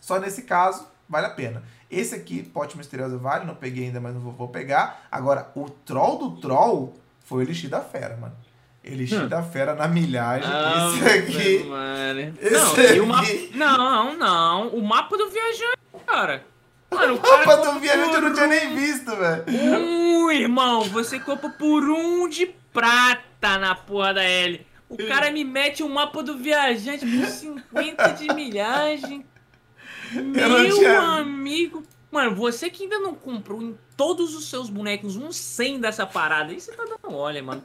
só 0.00 0.18
nesse 0.18 0.42
caso, 0.42 0.86
vale 1.08 1.26
a 1.26 1.30
pena. 1.30 1.62
Esse 1.90 2.14
aqui, 2.14 2.42
Pote 2.42 2.76
Misteriosa 2.78 3.18
vale, 3.18 3.44
não 3.44 3.54
peguei 3.54 3.84
ainda, 3.84 4.00
mas 4.00 4.14
não 4.14 4.20
vou, 4.20 4.32
vou 4.32 4.48
pegar. 4.48 5.06
Agora, 5.10 5.50
o 5.54 5.68
Troll 5.68 6.18
do 6.18 6.40
Troll 6.40 6.94
foi 7.20 7.38
o 7.38 7.42
Elixir 7.42 7.68
da 7.68 7.80
Fera, 7.80 8.16
mano. 8.16 8.34
Elixir 8.82 9.22
Hum. 9.22 9.28
da 9.28 9.42
Fera 9.42 9.74
na 9.74 9.86
milhagem. 9.86 10.48
Ah, 10.50 10.90
esse 10.96 11.18
aqui. 11.18 11.64
Mano. 11.64 12.34
Esse 12.40 12.96
não, 12.96 13.04
o 13.04 13.06
mapa... 13.06 13.22
aqui. 13.22 13.50
não, 13.54 14.16
não. 14.16 14.68
O 14.70 14.82
mapa 14.82 15.16
do 15.16 15.30
viajante, 15.30 15.78
cara. 16.06 16.44
Mano, 16.92 17.14
o 17.14 17.16
O 17.16 17.20
cara 17.20 17.46
mapa 17.46 17.72
do 17.72 17.80
viajante 17.80 18.14
eu 18.14 18.20
não 18.22 18.32
tinha 18.34 18.46
nem 18.46 18.74
visto, 18.74 19.16
velho. 19.16 19.44
Um, 19.48 20.30
irmão, 20.30 20.82
você 20.82 21.18
compra 21.18 21.48
por 21.50 21.82
um 21.88 22.28
de 22.28 22.46
prata 22.72 23.58
na 23.58 23.74
porra 23.74 24.14
da 24.14 24.22
L. 24.24 24.66
O 24.88 24.96
cara 25.08 25.30
me 25.30 25.42
mete 25.44 25.82
um 25.82 25.88
mapa 25.88 26.22
do 26.22 26.36
viajante 26.36 27.06
por 27.06 27.26
50 27.26 28.08
de 28.12 28.34
milhagem. 28.34 29.24
Meu 30.12 30.70
tinha- 30.74 31.00
amigo. 31.18 31.82
Mano, 32.10 32.34
você 32.36 32.68
que 32.68 32.82
ainda 32.82 32.98
não 32.98 33.14
comprou 33.14 33.62
em 33.62 33.76
todos 33.96 34.34
os 34.34 34.50
seus 34.50 34.68
bonecos 34.68 35.16
um 35.16 35.32
100 35.32 35.80
dessa 35.80 36.06
parada, 36.06 36.52
aí 36.52 36.60
você 36.60 36.72
tá 36.72 36.84
dando 36.84 37.14
olha, 37.16 37.42
mano. 37.42 37.62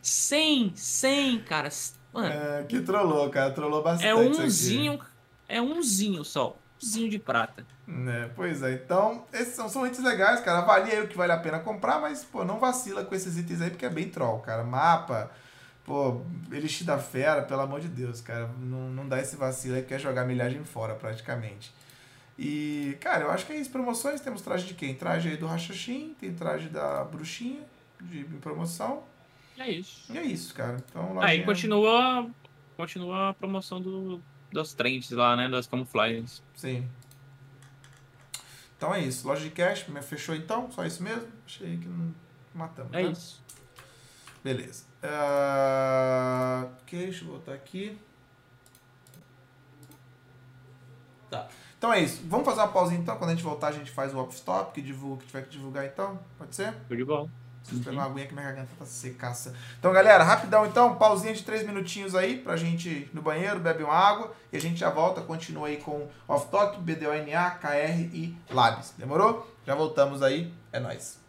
100, 0.00 0.72
100, 0.76 1.40
cara. 1.40 1.68
Mano, 2.12 2.28
É, 2.32 2.64
que 2.68 2.80
trollou, 2.80 3.28
cara. 3.28 3.50
Trollou 3.50 3.82
bastante. 3.82 4.06
é 4.06 4.14
umzinho. 4.14 5.00
É 5.48 5.60
umzinho 5.60 6.24
só. 6.24 6.56
Umzinho 6.82 7.10
de 7.10 7.18
prata. 7.18 7.66
É, 7.88 8.30
pois 8.36 8.62
é, 8.62 8.72
então, 8.72 9.26
esses 9.32 9.54
são, 9.54 9.68
são 9.68 9.86
itens 9.86 10.04
legais, 10.04 10.40
cara. 10.40 10.58
Avalia 10.58 10.94
aí 10.94 11.02
o 11.02 11.08
que 11.08 11.16
vale 11.16 11.32
a 11.32 11.38
pena 11.38 11.58
comprar, 11.58 12.00
mas, 12.00 12.24
pô, 12.24 12.44
não 12.44 12.58
vacila 12.58 13.04
com 13.04 13.14
esses 13.14 13.36
itens 13.36 13.60
aí, 13.60 13.70
porque 13.70 13.86
é 13.86 13.90
bem 13.90 14.08
troll, 14.08 14.38
cara. 14.40 14.62
Mapa, 14.62 15.30
pô, 15.84 16.22
Elixir 16.52 16.86
da 16.86 16.98
Fera, 16.98 17.42
pelo 17.42 17.62
amor 17.62 17.80
de 17.80 17.88
Deus, 17.88 18.20
cara. 18.20 18.48
Não, 18.60 18.90
não 18.90 19.08
dá 19.08 19.20
esse 19.20 19.36
vacilo 19.36 19.76
aí, 19.76 19.82
que 19.82 19.94
é 19.94 19.98
jogar 19.98 20.24
milhagem 20.24 20.62
fora, 20.64 20.94
praticamente. 20.94 21.72
E, 22.38 22.96
cara, 23.00 23.24
eu 23.24 23.30
acho 23.30 23.46
que 23.46 23.52
é 23.52 23.56
isso. 23.56 23.70
Promoções, 23.70 24.20
temos 24.20 24.42
traje 24.42 24.66
de 24.66 24.74
quem? 24.74 24.94
Traje 24.94 25.30
aí 25.30 25.36
do 25.36 25.46
Rachachim, 25.46 26.14
tem 26.20 26.32
traje 26.32 26.68
da 26.68 27.02
Bruxinha, 27.04 27.62
de 28.00 28.22
promoção. 28.40 29.02
É 29.58 29.68
isso. 29.68 30.12
E 30.12 30.18
é 30.18 30.22
isso, 30.22 30.54
cara. 30.54 30.76
Então, 30.88 31.20
Aí 31.20 31.42
continua, 31.44 32.30
continua 32.76 33.30
a 33.30 33.34
promoção 33.34 33.80
do, 33.80 34.22
das 34.52 34.72
trends 34.72 35.10
lá, 35.10 35.36
né? 35.36 35.48
Das 35.48 35.66
camuflagens. 35.66 36.42
Sim. 36.54 36.88
Então 38.76 38.94
é 38.94 39.00
isso. 39.00 39.26
Loja 39.26 39.42
de 39.42 39.50
cash, 39.50 39.86
me 39.88 40.00
fechou 40.00 40.34
então? 40.34 40.70
Só 40.70 40.84
isso 40.84 41.02
mesmo? 41.02 41.26
Achei 41.44 41.76
que 41.76 41.88
não 41.88 42.14
matamos. 42.54 42.92
É 42.92 43.02
né? 43.02 43.10
isso. 43.10 43.42
Beleza. 44.42 44.84
Ah, 45.02 46.68
ok, 46.82 46.98
deixa 46.98 47.24
eu 47.24 47.28
voltar 47.28 47.54
aqui. 47.54 47.98
Tá. 51.28 51.48
Então 51.76 51.92
é 51.92 52.00
isso. 52.00 52.22
Vamos 52.26 52.46
fazer 52.46 52.60
uma 52.60 52.68
pausinha 52.68 53.00
então. 53.00 53.16
Quando 53.16 53.30
a 53.30 53.34
gente 53.34 53.44
voltar, 53.44 53.68
a 53.68 53.72
gente 53.72 53.90
faz 53.90 54.14
o 54.14 54.18
off-stop, 54.18 54.72
que 54.72 54.80
divulga 54.80 55.14
o 55.14 55.18
que 55.18 55.26
tiver 55.26 55.42
que 55.42 55.50
divulgar 55.50 55.84
então. 55.84 56.18
Pode 56.36 56.54
ser? 56.54 56.72
Tudo 56.72 56.96
de 56.96 57.04
bom. 57.04 57.28
Preciso 57.68 57.84
pegar 57.84 57.98
uma 57.98 58.06
aguinha 58.06 58.26
que 58.26 58.32
minha 58.32 58.46
garganta 58.46 58.70
tá 58.78 58.86
secaça. 58.86 59.54
Então, 59.78 59.92
galera, 59.92 60.24
rapidão 60.24 60.64
então, 60.64 60.96
pausinha 60.96 61.34
de 61.34 61.42
3 61.42 61.66
minutinhos 61.66 62.14
aí 62.14 62.38
pra 62.38 62.56
gente 62.56 62.88
ir 62.88 63.10
no 63.12 63.20
banheiro, 63.20 63.60
beber 63.60 63.84
uma 63.84 63.94
água 63.94 64.32
e 64.50 64.56
a 64.56 64.60
gente 64.60 64.80
já 64.80 64.88
volta, 64.88 65.20
continua 65.20 65.68
aí 65.68 65.76
com 65.76 66.08
Off 66.26 66.50
Talk, 66.50 66.80
BDONA, 66.80 67.50
KR 67.60 68.00
e 68.14 68.34
Labs. 68.48 68.94
Demorou? 68.96 69.46
Já 69.66 69.74
voltamos 69.74 70.22
aí, 70.22 70.50
é 70.72 70.80
nóis. 70.80 71.20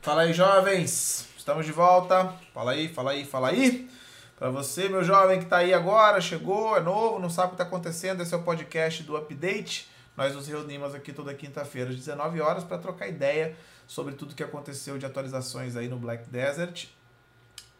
Fala 0.00 0.22
aí, 0.22 0.32
jovens. 0.32 1.26
Estamos 1.36 1.66
de 1.66 1.72
volta. 1.72 2.32
Fala 2.54 2.70
aí, 2.70 2.88
fala 2.88 3.10
aí, 3.10 3.24
fala 3.24 3.48
aí. 3.48 3.90
Pra 4.36 4.50
você, 4.50 4.88
meu 4.88 5.02
jovem 5.02 5.40
que 5.40 5.46
tá 5.46 5.56
aí 5.56 5.74
agora, 5.74 6.20
chegou, 6.20 6.76
é 6.76 6.80
novo, 6.80 7.18
não 7.18 7.30
sabe 7.30 7.48
o 7.48 7.50
que 7.52 7.56
tá 7.56 7.64
acontecendo, 7.64 8.22
esse 8.22 8.34
é 8.34 8.36
o 8.36 8.42
podcast 8.42 9.02
do 9.02 9.16
Update. 9.16 9.88
Nós 10.16 10.32
nos 10.32 10.46
reunimos 10.46 10.94
aqui 10.94 11.12
toda 11.12 11.34
quinta-feira 11.34 11.90
às 11.90 11.96
19 11.96 12.40
horas 12.40 12.62
para 12.62 12.78
trocar 12.78 13.08
ideia 13.08 13.56
sobre 13.86 14.14
tudo 14.14 14.34
que 14.34 14.42
aconteceu 14.42 14.98
de 14.98 15.06
atualizações 15.06 15.76
aí 15.76 15.88
no 15.88 15.98
Black 15.98 16.28
Desert. 16.28 16.88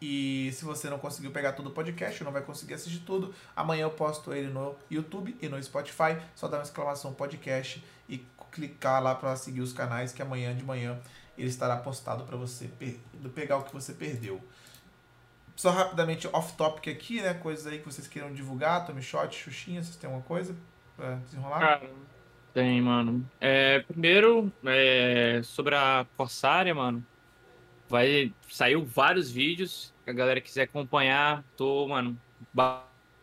E 0.01 0.51
se 0.53 0.65
você 0.65 0.89
não 0.89 0.99
conseguiu 0.99 1.31
pegar 1.31 1.53
todo 1.53 1.67
o 1.67 1.71
podcast, 1.71 2.23
não 2.23 2.31
vai 2.31 2.41
conseguir 2.41 2.73
assistir 2.73 2.99
tudo, 2.99 3.33
amanhã 3.55 3.83
eu 3.83 3.91
posto 3.91 4.33
ele 4.33 4.49
no 4.49 4.75
YouTube 4.91 5.35
e 5.41 5.47
no 5.47 5.61
Spotify. 5.63 6.17
Só 6.35 6.47
dá 6.47 6.57
uma 6.57 6.63
exclamação 6.63 7.13
podcast 7.13 7.83
e 8.07 8.25
clicar 8.51 9.01
lá 9.01 9.15
para 9.15 9.35
seguir 9.35 9.61
os 9.61 9.73
canais 9.73 10.11
que 10.11 10.21
amanhã 10.21 10.55
de 10.55 10.63
manhã 10.63 10.99
ele 11.37 11.47
estará 11.49 11.77
postado 11.77 12.23
para 12.23 12.37
você 12.37 12.69
pegar 13.33 13.57
o 13.57 13.63
que 13.63 13.73
você 13.73 13.93
perdeu. 13.93 14.41
Só 15.55 15.71
rapidamente 15.71 16.27
off-topic 16.31 16.89
aqui, 16.89 17.21
né? 17.21 17.33
Coisas 17.33 17.65
aí 17.65 17.79
que 17.79 17.85
vocês 17.85 18.07
queiram 18.07 18.33
divulgar, 18.33 18.85
Tommy 18.85 19.01
Shot, 19.01 19.33
Xuxinha, 19.33 19.81
vocês 19.81 19.95
têm 19.95 20.09
alguma 20.09 20.25
coisa 20.25 20.55
pra 20.97 21.15
desenrolar? 21.15 21.59
Cara, 21.59 21.89
tem, 22.55 22.81
mano. 22.81 23.29
É, 23.37 23.79
primeiro, 23.81 24.49
é, 24.65 25.41
sobre 25.43 25.75
a 25.75 26.07
Corsária, 26.15 26.73
mano. 26.73 27.05
Vai, 27.89 28.33
saiu 28.49 28.85
vários 28.85 29.29
vídeos. 29.29 29.93
A 30.07 30.13
galera 30.13 30.39
quiser 30.39 30.63
acompanhar, 30.63 31.43
tô, 31.57 31.85
mano, 31.85 32.17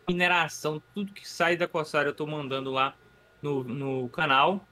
mineração, 0.07 0.79
tudo 0.93 1.11
que 1.11 1.27
sai 1.27 1.57
da 1.57 1.67
Corsara 1.67 2.09
eu 2.09 2.13
tô 2.13 2.27
mandando 2.27 2.69
lá 2.69 2.93
no, 3.41 3.63
no 3.63 4.09
canal. 4.09 4.67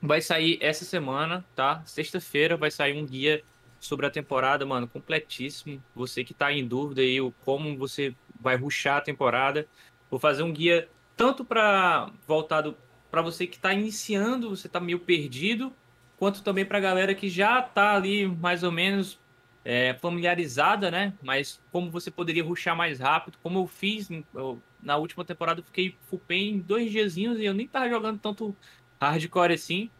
Vai 0.00 0.22
sair 0.22 0.58
essa 0.62 0.86
semana, 0.86 1.44
tá? 1.54 1.82
Sexta-feira 1.84 2.56
vai 2.56 2.70
sair 2.70 2.98
um 2.98 3.04
guia 3.04 3.44
sobre 3.78 4.06
a 4.06 4.10
temporada, 4.10 4.64
mano, 4.64 4.88
completíssimo. 4.88 5.82
Você 5.94 6.24
que 6.24 6.32
tá 6.32 6.50
em 6.50 6.66
dúvida 6.66 7.02
aí, 7.02 7.18
como 7.44 7.76
você 7.76 8.14
vai 8.40 8.56
ruxar 8.56 8.96
a 8.96 9.02
temporada. 9.02 9.68
Vou 10.10 10.18
fazer 10.18 10.42
um 10.44 10.52
guia 10.52 10.88
tanto 11.14 11.44
para 11.44 12.10
voltado 12.26 12.74
para 13.10 13.22
você 13.22 13.46
que 13.46 13.58
tá 13.58 13.72
iniciando, 13.72 14.50
você 14.50 14.68
tá 14.68 14.80
meio 14.80 15.00
perdido, 15.04 15.76
quanto 16.16 16.42
também 16.42 16.66
pra 16.66 16.80
galera 16.80 17.14
que 17.14 17.28
já 17.28 17.62
tá 17.62 17.94
ali 17.96 18.26
mais 18.26 18.62
ou 18.62 18.72
menos 18.72 19.22
é, 19.64 19.94
familiarizada, 19.94 20.90
né? 20.90 21.18
Mas 21.20 21.62
como 21.70 21.90
você 21.90 22.10
poderia 22.10 22.44
ruxar 22.44 22.76
mais 22.76 23.00
rápido, 23.00 23.38
como 23.42 23.58
eu 23.60 23.66
fiz 23.66 24.08
eu- 24.34 24.64
na 24.80 24.96
última 24.96 25.24
temporada, 25.24 25.60
eu 25.60 25.64
fiquei 25.64 25.98
full 26.02 26.22
em 26.30 26.60
dois 26.60 26.90
diazinhos 26.90 27.38
e 27.40 27.44
eu 27.44 27.54
nem 27.54 27.68
tava 27.68 27.88
jogando 27.88 28.18
tanto 28.20 28.56
hardcore 29.00 29.52
assim. 29.54 29.92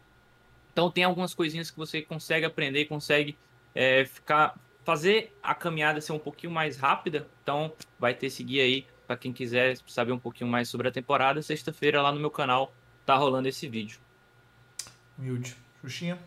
Então 0.71 0.91
tem 0.91 1.03
algumas 1.03 1.33
coisinhas 1.33 1.71
que 1.71 1.77
você 1.77 2.01
consegue 2.01 2.45
aprender, 2.45 2.85
consegue 2.85 3.39
é, 3.73 4.05
ficar 4.05 4.59
fazer 4.85 5.37
a 5.41 5.53
caminhada 5.53 6.01
ser 6.01 6.13
um 6.13 6.19
pouquinho 6.19 6.51
mais 6.51 6.77
rápida. 6.77 7.31
Então 7.43 7.75
vai 7.97 8.15
ter 8.15 8.27
esse 8.27 8.43
guia 8.43 8.63
aí 8.63 8.87
para 9.05 9.17
quem 9.17 9.33
quiser 9.33 9.77
saber 9.87 10.11
um 10.13 10.19
pouquinho 10.19 10.49
mais 10.49 10.69
sobre 10.69 10.87
a 10.87 10.91
temporada. 10.91 11.41
Sexta-feira 11.41 12.01
lá 12.01 12.11
no 12.11 12.19
meu 12.19 12.31
canal 12.31 12.78
tá 13.09 13.15
rolando 13.15 13.47
esse 13.47 13.67
vídeo. 13.67 13.99
Humilde. 15.17 15.57
Xuxinha. 15.81 16.19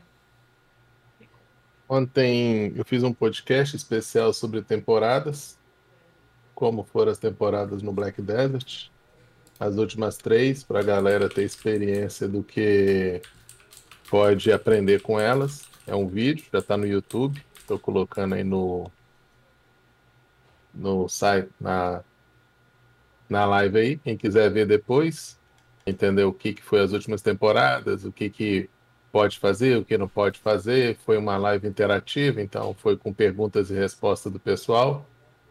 Ontem 1.88 2.72
eu 2.74 2.84
fiz 2.84 3.04
um 3.04 3.12
podcast 3.12 3.76
especial 3.76 4.32
sobre 4.32 4.62
temporadas, 4.62 5.56
como 6.56 6.82
foram 6.82 7.12
as 7.12 7.18
temporadas 7.18 7.82
no 7.82 7.92
Black 7.92 8.20
Desert, 8.20 8.90
as 9.60 9.76
últimas 9.76 10.16
três, 10.16 10.64
para 10.64 10.80
a 10.80 10.82
galera 10.82 11.28
ter 11.28 11.44
experiência 11.44 12.26
do 12.26 12.42
que 12.42 13.22
pode 14.10 14.50
aprender 14.50 15.02
com 15.02 15.20
elas. 15.20 15.68
É 15.86 15.94
um 15.94 16.08
vídeo, 16.08 16.46
já 16.52 16.58
está 16.58 16.76
no 16.76 16.86
YouTube, 16.86 17.40
estou 17.54 17.78
colocando 17.78 18.34
aí 18.34 18.42
no 18.42 18.90
no 20.74 21.08
site, 21.08 21.48
na, 21.60 22.02
na 23.28 23.44
live 23.44 23.78
aí, 23.78 23.98
quem 23.98 24.16
quiser 24.16 24.50
ver 24.50 24.66
depois, 24.66 25.38
entender 25.86 26.24
o 26.24 26.32
que, 26.32 26.54
que 26.54 26.62
foi 26.62 26.80
as 26.80 26.92
últimas 26.92 27.22
temporadas, 27.22 28.04
o 28.04 28.12
que, 28.12 28.30
que 28.30 28.70
pode 29.10 29.38
fazer, 29.38 29.76
o 29.76 29.84
que 29.84 29.98
não 29.98 30.08
pode 30.08 30.38
fazer. 30.38 30.96
Foi 31.04 31.16
uma 31.16 31.36
live 31.36 31.68
interativa, 31.68 32.40
então 32.40 32.74
foi 32.74 32.96
com 32.96 33.12
perguntas 33.12 33.70
e 33.70 33.74
respostas 33.74 34.32
do 34.32 34.40
pessoal. 34.40 35.06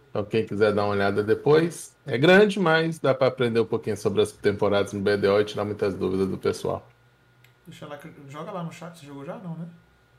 Então, 0.09 0.25
quem 0.25 0.45
quiser 0.45 0.73
dar 0.73 0.83
uma 0.83 0.93
olhada 0.93 1.23
depois, 1.23 1.95
é 2.05 2.17
grande, 2.17 2.59
mas 2.59 2.99
dá 2.99 3.13
para 3.13 3.27
aprender 3.27 3.61
um 3.61 3.65
pouquinho 3.65 3.95
sobre 3.95 4.21
as 4.21 4.31
temporadas 4.31 4.91
no 4.91 4.99
BDO 4.99 5.39
e 5.39 5.45
tirar 5.45 5.63
muitas 5.63 5.95
dúvidas 5.95 6.27
do 6.27 6.37
pessoal. 6.37 6.85
Deixa 7.65 7.87
lá, 7.87 7.97
joga 8.27 8.51
lá 8.51 8.63
no 8.63 8.71
chat. 8.73 8.99
Você 8.99 9.05
jogou 9.05 9.23
já? 9.23 9.37
Não, 9.37 9.55
né? 9.55 9.67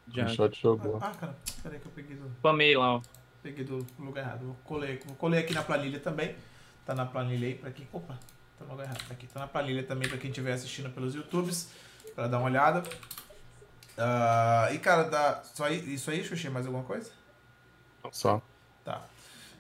Já 0.09 0.25
O 0.25 0.29
shot 0.29 0.61
jogou. 0.61 0.99
Ah, 1.01 1.11
cara. 1.11 1.37
Peraí 1.63 1.79
que 1.79 1.87
eu 1.87 1.93
peguei 1.93 2.17
do, 2.17 2.27
spamei 2.39 2.77
lá, 2.77 2.97
ó. 2.97 3.03
peguei 3.43 3.65
do 3.65 3.87
lugar 3.99 4.23
errado. 4.23 4.47
Vou 4.47 4.57
colei, 4.65 4.99
vou 5.05 5.17
colei 5.17 5.41
aqui 5.41 5.53
na 5.53 5.63
planilha 5.63 6.01
também. 6.01 6.35
Tá 6.87 6.95
na 6.95 7.05
planilha 7.05 7.49
aí 7.49 7.55
pra 7.55 7.71
quem. 7.71 7.87
Opa, 7.93 8.19
tá 8.63 8.69
no 8.69 8.73
lugar 8.73 8.85
errado. 8.85 9.07
Tá 9.07 9.15
aqui. 9.15 9.27
Tá 9.27 9.41
na 9.41 9.47
planilha 9.47 9.83
também 9.83 10.09
pra 10.09 10.19
quem 10.19 10.31
estiver 10.31 10.53
assistindo 10.53 10.91
pelos 10.91 11.15
YouTubes. 11.15 11.69
Pra 12.15 12.27
dar 12.29 12.39
uma 12.39 12.47
olhada. 12.47 12.83
Ah, 13.97 14.69
e 14.73 14.79
cara, 14.79 15.05
dá, 15.05 15.43
só 15.43 15.69
isso 15.69 16.11
aí, 16.11 16.25
Xuxi? 16.25 16.49
Mais 16.49 16.67
alguma 16.67 16.85
coisa? 16.85 17.11
Só. 18.11 18.43
Tá. 18.85 19.03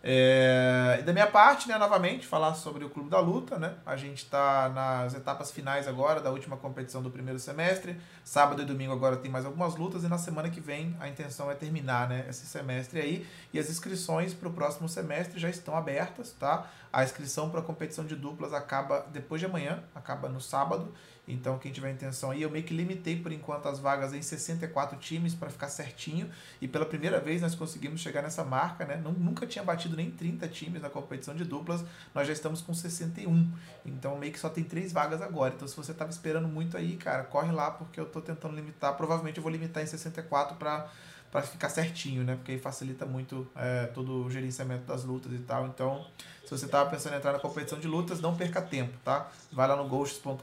É, 0.04 0.96
e 0.98 1.02
da 1.02 1.12
minha 1.12 1.28
parte, 1.28 1.68
né, 1.68 1.78
novamente, 1.78 2.26
falar 2.26 2.54
sobre 2.54 2.84
o 2.84 2.90
Clube 2.90 3.08
da 3.08 3.20
Luta, 3.20 3.56
né? 3.56 3.74
A 3.86 3.94
gente 3.94 4.26
tá 4.26 4.68
nas 4.68 5.14
etapas 5.14 5.52
finais 5.52 5.86
agora 5.86 6.20
da 6.20 6.30
última 6.30 6.56
competição 6.56 7.00
do 7.00 7.10
primeiro 7.10 7.38
semestre. 7.38 7.96
Sábado 8.24 8.62
e 8.62 8.64
domingo 8.64 8.92
agora 8.92 9.16
tem 9.16 9.30
mais 9.30 9.44
algumas 9.46 9.76
lutas 9.76 10.02
e 10.02 10.08
na 10.08 10.18
semana 10.18 10.50
que 10.50 10.60
vem 10.60 10.96
a 10.98 11.08
intenção 11.08 11.48
é 11.48 11.54
terminar, 11.54 12.08
né, 12.08 12.26
esse 12.28 12.46
semestre 12.46 13.00
aí. 13.00 13.26
E 13.52 13.60
as 13.60 13.70
inscrições 13.70 14.34
para 14.34 14.48
o 14.48 14.52
próximo 14.52 14.88
semestre 14.88 15.38
já 15.38 15.48
estão 15.48 15.76
abertas, 15.76 16.32
tá? 16.32 16.68
A 16.92 17.04
inscrição 17.04 17.48
para 17.48 17.60
a 17.60 17.62
competição 17.62 18.04
de 18.04 18.16
duplas 18.16 18.52
acaba 18.52 19.06
depois 19.12 19.40
de 19.40 19.46
amanhã, 19.46 19.84
acaba 19.94 20.28
no 20.28 20.40
sábado. 20.40 20.92
Então, 21.32 21.58
quem 21.58 21.72
tiver 21.72 21.90
intenção 21.90 22.30
aí, 22.30 22.42
eu 22.42 22.50
meio 22.50 22.64
que 22.64 22.74
limitei 22.74 23.20
por 23.20 23.32
enquanto 23.32 23.66
as 23.68 23.78
vagas 23.78 24.12
em 24.12 24.20
64 24.22 24.98
times 24.98 25.34
para 25.34 25.48
ficar 25.50 25.68
certinho. 25.68 26.28
E 26.60 26.68
pela 26.68 26.84
primeira 26.84 27.18
vez 27.20 27.40
nós 27.42 27.54
conseguimos 27.54 28.00
chegar 28.00 28.22
nessa 28.22 28.44
marca, 28.44 28.84
né? 28.84 28.96
Nun- 28.96 29.12
Nunca 29.12 29.46
tinha 29.46 29.64
batido 29.64 29.96
nem 29.96 30.10
30 30.10 30.46
times 30.48 30.82
na 30.82 30.90
competição 30.90 31.34
de 31.34 31.44
duplas, 31.44 31.84
nós 32.14 32.26
já 32.26 32.32
estamos 32.32 32.60
com 32.60 32.74
61. 32.74 33.50
Então 33.84 34.16
meio 34.18 34.32
que 34.32 34.38
só 34.38 34.48
tem 34.48 34.62
três 34.64 34.92
vagas 34.92 35.22
agora. 35.22 35.54
Então 35.54 35.66
se 35.66 35.76
você 35.76 35.94
tava 35.94 36.10
esperando 36.10 36.48
muito 36.48 36.76
aí, 36.76 36.96
cara, 36.96 37.24
corre 37.24 37.50
lá 37.52 37.70
porque 37.70 37.98
eu 37.98 38.06
tô 38.06 38.20
tentando 38.20 38.54
limitar. 38.54 38.96
Provavelmente 38.96 39.38
eu 39.38 39.42
vou 39.42 39.50
limitar 39.52 39.82
em 39.82 39.86
64 39.86 40.56
para 40.56 40.88
para 41.32 41.40
ficar 41.40 41.70
certinho, 41.70 42.22
né? 42.22 42.36
Porque 42.36 42.52
aí 42.52 42.58
facilita 42.58 43.06
muito 43.06 43.50
é, 43.56 43.86
todo 43.86 44.26
o 44.26 44.30
gerenciamento 44.30 44.84
das 44.84 45.02
lutas 45.02 45.32
e 45.32 45.38
tal. 45.38 45.66
Então, 45.66 46.06
se 46.44 46.50
você 46.50 46.68
tava 46.68 46.90
pensando 46.90 47.14
em 47.14 47.16
entrar 47.16 47.32
na 47.32 47.38
competição 47.38 47.80
de 47.80 47.88
lutas, 47.88 48.20
não 48.20 48.36
perca 48.36 48.60
tempo, 48.60 48.92
tá? 49.02 49.30
Vai 49.50 49.66
lá 49.66 49.74
no 49.74 49.88
ghosts.com.br, 49.88 50.42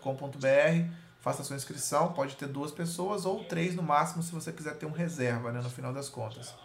faça 1.22 1.44
sua 1.44 1.56
inscrição, 1.56 2.12
pode 2.14 2.36
ter 2.36 2.48
duas 2.48 2.72
pessoas 2.72 3.24
ou 3.24 3.44
três 3.44 3.76
no 3.76 3.84
máximo 3.84 4.24
se 4.24 4.32
você 4.32 4.52
quiser 4.52 4.78
ter 4.78 4.88
um 4.88 4.92
reserva, 4.92 5.52
né, 5.52 5.62
no 5.62 5.70
final 5.70 5.94
das 5.94 6.10
contas. 6.10 6.56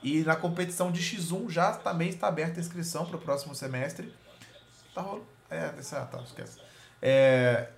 E 0.00 0.22
na 0.22 0.36
competição 0.36 0.92
de 0.92 1.00
X1 1.00 1.50
já 1.50 1.72
também 1.72 2.08
está 2.08 2.28
aberta 2.28 2.60
a 2.60 2.62
inscrição 2.62 3.04
para 3.04 3.16
o 3.16 3.20
próximo 3.20 3.52
semestre. 3.52 4.14
Tá 4.94 5.00
rolando. 5.00 5.26
É, 5.50 5.74
ah, 5.92 6.06
tá, 6.06 6.22
esquece. 6.22 6.60
É, 7.00 7.68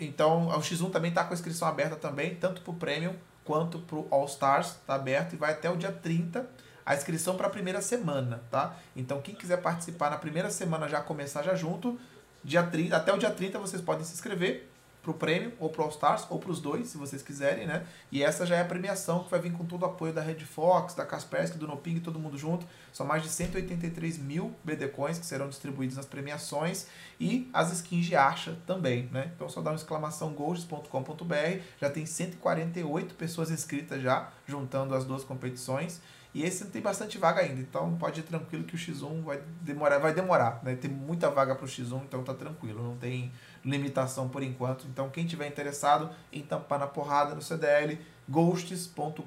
então, 0.00 0.48
o 0.48 0.60
X1 0.60 0.90
também 0.90 1.10
está 1.10 1.22
com 1.22 1.30
a 1.30 1.34
inscrição 1.34 1.68
aberta 1.68 1.94
também, 1.94 2.34
tanto 2.34 2.60
para 2.60 2.72
o 2.72 2.74
Premium 2.74 3.14
quanto 3.44 3.78
para 3.78 3.96
o 3.96 4.08
All 4.10 4.24
Stars, 4.26 4.68
está 4.68 4.94
aberto 4.94 5.34
e 5.34 5.36
vai 5.36 5.52
até 5.52 5.70
o 5.70 5.76
dia 5.76 5.92
30 5.92 6.48
a 6.86 6.94
inscrição 6.94 7.36
para 7.36 7.46
a 7.46 7.50
primeira 7.50 7.80
semana, 7.80 8.42
tá? 8.50 8.76
Então, 8.94 9.20
quem 9.20 9.34
quiser 9.34 9.62
participar 9.62 10.10
na 10.10 10.18
primeira 10.18 10.50
semana 10.50 10.86
já 10.86 11.00
começar 11.00 11.42
já 11.42 11.54
junto, 11.54 11.98
dia 12.42 12.62
30, 12.62 12.96
até 12.96 13.12
o 13.12 13.18
dia 13.18 13.30
30 13.30 13.58
vocês 13.58 13.80
podem 13.80 14.04
se 14.04 14.12
inscrever 14.12 14.68
pro 15.04 15.14
Premium 15.14 15.52
ou 15.60 15.68
pro 15.68 15.84
All 15.84 15.90
Stars 15.90 16.26
ou 16.30 16.38
pros 16.38 16.60
dois, 16.60 16.88
se 16.88 16.96
vocês 16.96 17.22
quiserem, 17.22 17.66
né? 17.66 17.86
E 18.10 18.22
essa 18.22 18.46
já 18.46 18.56
é 18.56 18.62
a 18.62 18.64
premiação 18.64 19.22
que 19.22 19.30
vai 19.30 19.38
vir 19.38 19.52
com 19.52 19.64
todo 19.64 19.82
o 19.82 19.84
apoio 19.84 20.12
da 20.12 20.22
Red 20.22 20.40
Fox, 20.40 20.94
da 20.94 21.04
Kaspersky, 21.04 21.58
do 21.58 21.68
Noping, 21.68 22.00
todo 22.00 22.18
mundo 22.18 22.38
junto. 22.38 22.66
São 22.92 23.06
mais 23.06 23.22
de 23.22 23.28
183 23.28 24.18
mil 24.18 24.54
BD 24.64 24.88
Coins 24.88 25.18
que 25.18 25.26
serão 25.26 25.48
distribuídos 25.48 25.96
nas 25.96 26.06
premiações 26.06 26.86
e 27.20 27.48
as 27.52 27.70
skins 27.72 28.06
de 28.06 28.16
Archa 28.16 28.56
também, 28.66 29.08
né? 29.12 29.30
Então 29.34 29.48
só 29.48 29.60
dá 29.60 29.70
uma 29.70 29.76
exclamação 29.76 30.32
gold.com.br, 30.32 31.60
já 31.78 31.90
tem 31.90 32.06
148 32.06 33.14
pessoas 33.14 33.50
inscritas 33.50 34.02
já, 34.02 34.30
juntando 34.46 34.94
as 34.94 35.04
duas 35.04 35.22
competições. 35.22 36.00
E 36.34 36.42
esse 36.42 36.64
tem 36.64 36.82
bastante 36.82 37.16
vaga 37.16 37.42
ainda, 37.42 37.60
então 37.60 37.96
pode 37.96 38.18
ir 38.18 38.24
tranquilo 38.24 38.64
que 38.64 38.74
o 38.74 38.78
X1 38.78 39.22
vai 39.22 39.40
demorar, 39.60 39.98
vai 39.98 40.12
demorar, 40.12 40.60
né? 40.64 40.74
Tem 40.74 40.90
muita 40.90 41.30
vaga 41.30 41.54
pro 41.54 41.64
X1, 41.64 42.02
então 42.02 42.24
tá 42.24 42.34
tranquilo, 42.34 42.82
não 42.82 42.96
tem 42.96 43.30
limitação 43.64 44.28
por 44.28 44.42
enquanto. 44.42 44.86
Então 44.86 45.08
quem 45.10 45.26
tiver 45.26 45.46
interessado 45.46 46.10
em 46.32 46.42
tampar 46.42 46.78
na 46.78 46.86
porrada 46.86 47.34
no 47.34 47.42
CDL, 47.42 47.98
ghosts.com.br, 48.28 49.24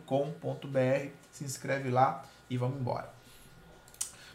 se 1.31 1.43
inscreve 1.43 1.89
lá 1.89 2.23
e 2.49 2.57
vamos 2.57 2.80
embora. 2.80 3.09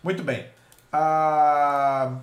Muito 0.02 0.22
bem. 0.22 0.50
Ah, 0.92 2.18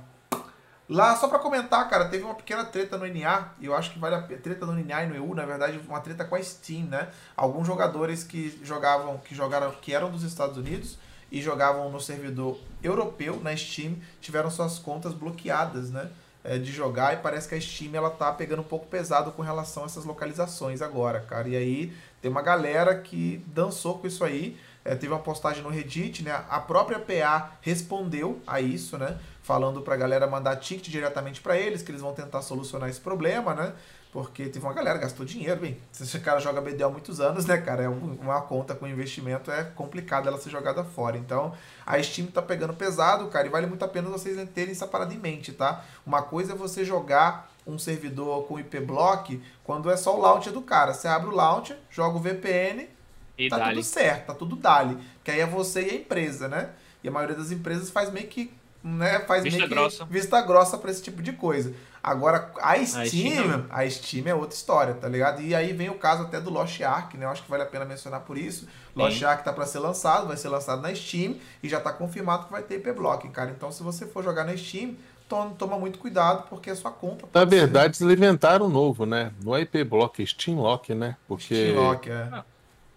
Lá, 0.89 1.15
só 1.15 1.27
pra 1.27 1.37
comentar, 1.37 1.87
cara, 1.87 2.09
teve 2.09 2.23
uma 2.23 2.33
pequena 2.33 2.65
treta 2.65 2.97
no 2.97 3.05
NA, 3.05 3.49
eu 3.61 3.75
acho 3.75 3.91
que 3.91 3.99
vale 3.99 4.15
a. 4.15 4.21
Treta 4.23 4.65
no 4.65 4.73
NA 4.73 5.03
e 5.03 5.07
no 5.07 5.15
EU, 5.15 5.35
na 5.35 5.45
verdade, 5.45 5.79
uma 5.87 6.01
treta 6.01 6.25
com 6.25 6.35
a 6.35 6.41
Steam, 6.41 6.87
né? 6.87 7.09
Alguns 7.37 7.67
jogadores 7.67 8.23
que 8.23 8.59
jogavam, 8.63 9.19
que 9.19 9.35
jogaram, 9.35 9.69
que 9.69 9.93
eram 9.93 10.09
dos 10.09 10.23
Estados 10.23 10.57
Unidos 10.57 10.97
e 11.31 11.43
jogavam 11.43 11.91
no 11.91 11.99
servidor 12.01 12.59
europeu, 12.81 13.39
na 13.39 13.55
Steam, 13.55 13.97
tiveram 14.19 14.49
suas 14.49 14.79
contas 14.79 15.13
bloqueadas, 15.13 15.91
né? 15.91 16.09
É, 16.49 16.57
de 16.57 16.71
jogar 16.71 17.13
e 17.13 17.17
parece 17.17 17.47
que 17.47 17.53
a 17.53 17.61
Steam 17.61 17.93
ela 17.93 18.09
tá 18.09 18.31
pegando 18.31 18.61
um 18.63 18.65
pouco 18.65 18.87
pesado 18.87 19.31
com 19.31 19.43
relação 19.43 19.83
a 19.83 19.85
essas 19.85 20.03
localizações 20.03 20.81
agora, 20.81 21.19
cara. 21.19 21.47
E 21.47 21.55
aí 21.55 21.93
tem 22.23 22.31
uma 22.31 22.41
galera 22.41 22.99
que 22.99 23.37
dançou 23.45 23.99
com 23.99 24.07
isso 24.07 24.23
aí. 24.23 24.57
É, 24.83 24.95
teve 24.95 25.13
uma 25.13 25.19
postagem 25.19 25.61
no 25.61 25.69
Reddit, 25.69 26.23
né? 26.23 26.43
A 26.49 26.59
própria 26.59 26.97
PA 26.97 27.51
respondeu 27.61 28.41
a 28.47 28.59
isso, 28.59 28.97
né? 28.97 29.19
Falando 29.49 29.81
pra 29.81 29.95
galera 29.97 30.27
mandar 30.27 30.57
ticket 30.57 30.89
diretamente 30.89 31.41
para 31.41 31.57
eles, 31.57 31.81
que 31.81 31.89
eles 31.89 32.01
vão 32.01 32.13
tentar 32.13 32.43
solucionar 32.43 32.87
esse 32.87 32.99
problema, 32.99 33.55
né? 33.55 33.73
Porque 34.13 34.43
teve 34.47 34.63
uma 34.63 34.73
galera 34.75 34.99
que 34.99 35.05
gastou 35.05 35.25
dinheiro, 35.25 35.59
bem. 35.59 35.75
Se 35.91 36.03
esse 36.03 36.19
cara 36.19 36.39
joga 36.39 36.61
BD 36.61 36.83
há 36.83 36.87
muitos 36.89 37.19
anos, 37.19 37.47
né, 37.47 37.57
cara? 37.57 37.81
É 37.81 37.89
um- 37.89 38.19
uma 38.21 38.41
conta 38.41 38.75
com 38.75 38.85
investimento, 38.87 39.49
é 39.49 39.63
complicado 39.63 40.27
ela 40.27 40.37
ser 40.37 40.51
jogada 40.51 40.83
fora. 40.83 41.17
Então, 41.17 41.51
a 41.83 41.99
Steam 41.99 42.27
tá 42.27 42.43
pegando 42.43 42.75
pesado, 42.75 43.25
cara, 43.29 43.47
e 43.47 43.49
vale 43.49 43.65
muito 43.65 43.83
a 43.83 43.87
pena 43.87 44.07
vocês 44.07 44.37
terem 44.53 44.71
essa 44.71 44.85
parada 44.85 45.15
em 45.15 45.17
mente, 45.17 45.51
tá? 45.51 45.83
Uma 46.05 46.21
coisa 46.21 46.53
é 46.53 46.55
você 46.55 46.85
jogar 46.85 47.51
um 47.65 47.79
servidor 47.79 48.45
com 48.45 48.59
IP 48.59 48.79
block 48.81 49.41
quando 49.63 49.89
é 49.89 49.97
só 49.97 50.15
o 50.15 50.21
launcher 50.21 50.53
do 50.53 50.61
cara. 50.61 50.93
Você 50.93 51.07
abre 51.07 51.27
o 51.27 51.33
launcher, 51.35 51.75
joga 51.89 52.17
o 52.17 52.21
VPN, 52.21 52.87
E 53.35 53.49
tá 53.49 53.57
dali. 53.57 53.77
tudo 53.77 53.83
certo, 53.83 54.27
tá 54.27 54.33
tudo 54.35 54.55
dali. 54.55 54.95
Que 55.23 55.31
aí 55.31 55.39
é 55.39 55.47
você 55.47 55.81
e 55.81 55.89
a 55.89 55.95
empresa, 55.95 56.47
né? 56.47 56.69
E 57.03 57.07
a 57.07 57.11
maioria 57.11 57.35
das 57.35 57.49
empresas 57.49 57.89
faz 57.89 58.11
meio 58.11 58.27
que 58.27 58.51
né, 58.83 59.19
faz 59.21 59.43
Vista 59.43 59.57
meio 59.57 59.69
que 59.69 59.75
grossa. 59.75 60.05
vista 60.05 60.41
grossa 60.41 60.77
pra 60.77 60.89
esse 60.91 61.01
tipo 61.03 61.21
de 61.21 61.33
coisa. 61.33 61.73
Agora, 62.01 62.51
a 62.61 62.75
Steam, 62.85 63.05
Steam 63.07 63.65
a 63.69 63.89
Steam 63.89 64.27
é 64.27 64.33
outra 64.33 64.55
história, 64.55 64.93
tá 64.93 65.07
ligado? 65.09 65.41
E 65.41 65.53
aí 65.53 65.73
vem 65.73 65.89
o 65.89 65.95
caso 65.95 66.23
até 66.23 66.39
do 66.39 66.49
Lost 66.49 66.79
Ark, 66.81 67.17
né? 67.17 67.25
Eu 67.25 67.29
acho 67.29 67.43
que 67.43 67.49
vale 67.49 67.63
a 67.63 67.65
pena 67.65 67.83
mencionar 67.83 68.21
por 68.21 68.37
isso. 68.37 68.67
Lost 68.95 69.21
Ark 69.21 69.43
tá 69.43 69.51
pra 69.51 69.65
ser 69.65 69.79
lançado, 69.79 70.25
vai 70.27 70.37
ser 70.37 70.47
lançado 70.47 70.81
na 70.81 70.95
Steam 70.95 71.35
e 71.61 71.67
já 71.67 71.79
tá 71.79 71.91
confirmado 71.91 72.45
que 72.45 72.51
vai 72.53 72.61
ter 72.63 72.75
IP 72.75 72.93
Blocking, 72.93 73.31
cara. 73.31 73.51
Então, 73.51 73.69
se 73.71 73.83
você 73.83 74.05
for 74.05 74.23
jogar 74.23 74.45
na 74.45 74.55
Steam, 74.55 74.95
to- 75.27 75.53
toma 75.57 75.77
muito 75.77 75.99
cuidado 75.99 76.47
porque 76.49 76.69
a 76.69 76.75
sua 76.75 76.89
conta 76.89 77.25
Na 77.25 77.41
pode 77.41 77.49
ser- 77.49 77.55
verdade, 77.59 78.01
eles 78.01 78.17
inventaram 78.17 78.67
um 78.67 78.69
novo, 78.69 79.05
né? 79.05 79.33
Não 79.43 79.53
é 79.53 79.61
IP 79.61 79.83
Block, 79.83 80.23
é 80.23 80.25
Steam 80.25 80.57
Lock, 80.57 80.95
né? 80.95 81.17
Porque 81.27 81.43
Steam 81.53 81.75
Lock, 81.83 82.09
é. 82.09 82.29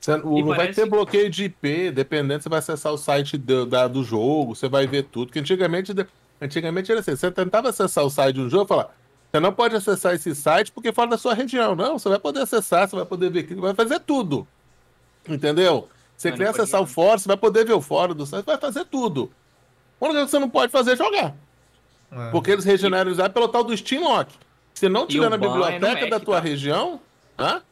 Você- 0.05 0.15
o- 0.25 0.37
E 0.39 0.41
não 0.41 0.49
vai 0.49 0.57
parece 0.59 0.75
ter 0.81 0.85
que- 0.85 0.91
bloqueio 0.91 1.31
de 1.31 1.45
IP, 1.45 1.91
dependendo, 1.93 2.43
você 2.43 2.49
vai 2.49 2.59
acessar 2.59 2.93
o 2.93 2.99
site 2.99 3.39
do, 3.39 3.65
da- 3.65 3.87
do 3.89 4.03
jogo, 4.05 4.55
você 4.55 4.69
vai 4.69 4.87
ver 4.87 5.05
tudo. 5.05 5.27
Porque 5.29 5.39
antigamente, 5.39 5.95
antigamente 6.41 6.91
era 6.91 7.01
assim, 7.01 7.15
você 7.17 7.31
tentava 7.31 7.69
acessar 7.69 8.05
o 8.05 8.11
site 8.11 8.35
de 8.35 8.41
um 8.43 8.51
jogo 8.51 8.65
e 8.65 8.69
falar, 8.69 8.95
você 9.31 9.41
não 9.41 9.53
pode 9.53 9.77
acessar 9.77 10.15
esse 10.15 10.35
site 10.35 10.73
porque 10.73 10.89
é 10.89 10.93
fora 10.93 11.11
da 11.11 11.17
sua 11.19 11.33
região. 11.35 11.75
Não, 11.77 11.99
você 11.99 12.09
vai 12.09 12.19
poder 12.19 12.41
acessar, 12.41 12.89
você 12.89 12.97
vai 12.97 13.05
poder 13.07 13.31
ver, 13.31 13.55
vai 13.55 13.75
fazer 13.75 14.01
tudo. 14.01 14.47
Entendeu? 15.29 15.89
Você 16.17 16.31
quer 16.33 16.39
não 16.45 16.51
acessar 16.51 16.81
podia, 16.81 16.93
o 16.93 16.95
fórum, 16.95 17.19
você 17.19 17.29
vai 17.29 17.37
poder 17.37 17.65
ver 17.65 17.73
o 17.73 17.81
fórum 17.81 18.15
do 18.15 18.27
site, 18.27 18.45
vai 18.45 18.59
fazer 18.59 18.85
tudo. 18.85 19.31
A 20.01 20.05
única 20.05 20.19
coisa 20.19 20.25
que 20.27 20.31
você 20.33 20.39
não 20.39 20.51
pode 20.51 20.71
fazer 20.73 20.93
é 20.93 20.97
jogar. 20.97 21.35
É. 22.11 22.31
Porque 22.31 22.51
eles 22.51 22.65
regeneralizaram 22.65 23.33
pelo 23.33 23.49
tal 23.49 23.65
do 23.65 23.77
Steam 23.77 24.03
Lock. 24.03 24.33
Se 24.75 24.89
não 24.89 25.07
tiver 25.07 25.27
o 25.27 25.31
na 25.31 25.37
é 25.37 25.39
biblioteca 25.39 26.07
da 26.09 26.21
tua 26.21 26.37
tá? 26.37 26.41
região. 26.43 27.01
Hã? 27.39 27.63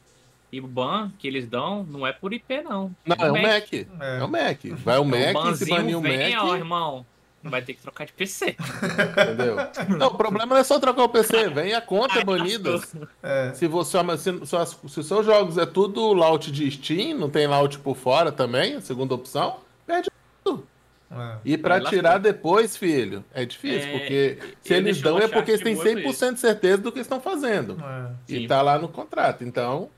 E 0.53 0.61
o 0.61 0.67
ban 0.67 1.11
que 1.19 1.29
eles 1.29 1.47
dão 1.47 1.85
não 1.85 2.07
é 2.07 2.13
por 2.13 2.33
IP, 2.33 2.63
não. 2.63 2.95
Não, 3.07 3.17
é 3.17 3.31
o 3.31 3.35
Mac. 3.41 3.73
É. 3.73 3.87
É 4.19 4.25
o 4.25 4.29
Mac. 4.29 4.65
Vai 4.85 4.99
o 4.99 5.03
O 5.03 5.05
Mac, 5.05 5.27
se 5.27 5.33
banzinho 5.35 5.77
banir 5.77 5.99
o 5.99 6.01
vem, 6.01 6.37
ó, 6.37 6.47
Mac. 6.47 6.57
irmão. 6.59 7.07
Vai 7.43 7.63
ter 7.63 7.73
que 7.73 7.81
trocar 7.81 8.05
de 8.05 8.13
PC. 8.13 8.55
Entendeu? 8.59 9.57
Não, 9.97 10.09
o 10.09 10.15
problema 10.15 10.47
não 10.47 10.57
é 10.59 10.65
só 10.65 10.79
trocar 10.79 11.05
o 11.05 11.09
PC, 11.09 11.49
vem 11.49 11.73
a 11.73 11.81
conta 11.81 12.19
Ai, 12.19 12.25
banida. 12.25 12.79
É. 13.23 13.53
Se 13.55 13.67
você 13.67 13.97
se, 14.19 14.45
suas- 14.47 14.79
se 14.89 15.01
os 15.01 15.07
seus 15.07 15.25
jogos 15.25 15.57
é 15.57 15.65
tudo 15.65 16.13
launch 16.13 16.51
de 16.53 16.71
Steam, 16.71 17.17
não 17.19 17.31
tem 17.31 17.47
launch 17.47 17.79
por 17.79 17.97
fora 17.97 18.31
também, 18.31 18.75
a 18.75 18.81
segunda 18.83 19.15
opção, 19.15 19.57
perde 19.87 20.11
tudo. 20.45 20.67
É. 21.11 21.37
E 21.45 21.57
pra 21.57 21.77
Aí 21.77 21.81
lascou. 21.81 21.99
tirar 21.99 22.19
depois, 22.19 22.77
filho, 22.77 23.25
é 23.33 23.45
difícil, 23.47 23.89
É, 23.89 23.99
porque 23.99 24.39
se 24.61 24.75
eles 24.75 25.01
dão 25.01 25.19
é 25.19 25.27
porque 25.27 25.53
eles 25.53 25.63
têm 25.63 25.75
que 25.77 25.83
muito 25.95 26.09
100% 26.11 26.35
de 26.35 26.41
certeza 26.41 26.79
do 26.83 26.93
que 26.93 27.01
estão 27.01 27.21
fazendo. 27.23 27.79
É. 27.83 28.11
E 28.35 28.41
Sim. 28.41 28.47
tá 28.47 28.61
lá 28.61 28.79
no 28.79 28.89
contrato. 28.89 29.43
Então, 29.45 29.89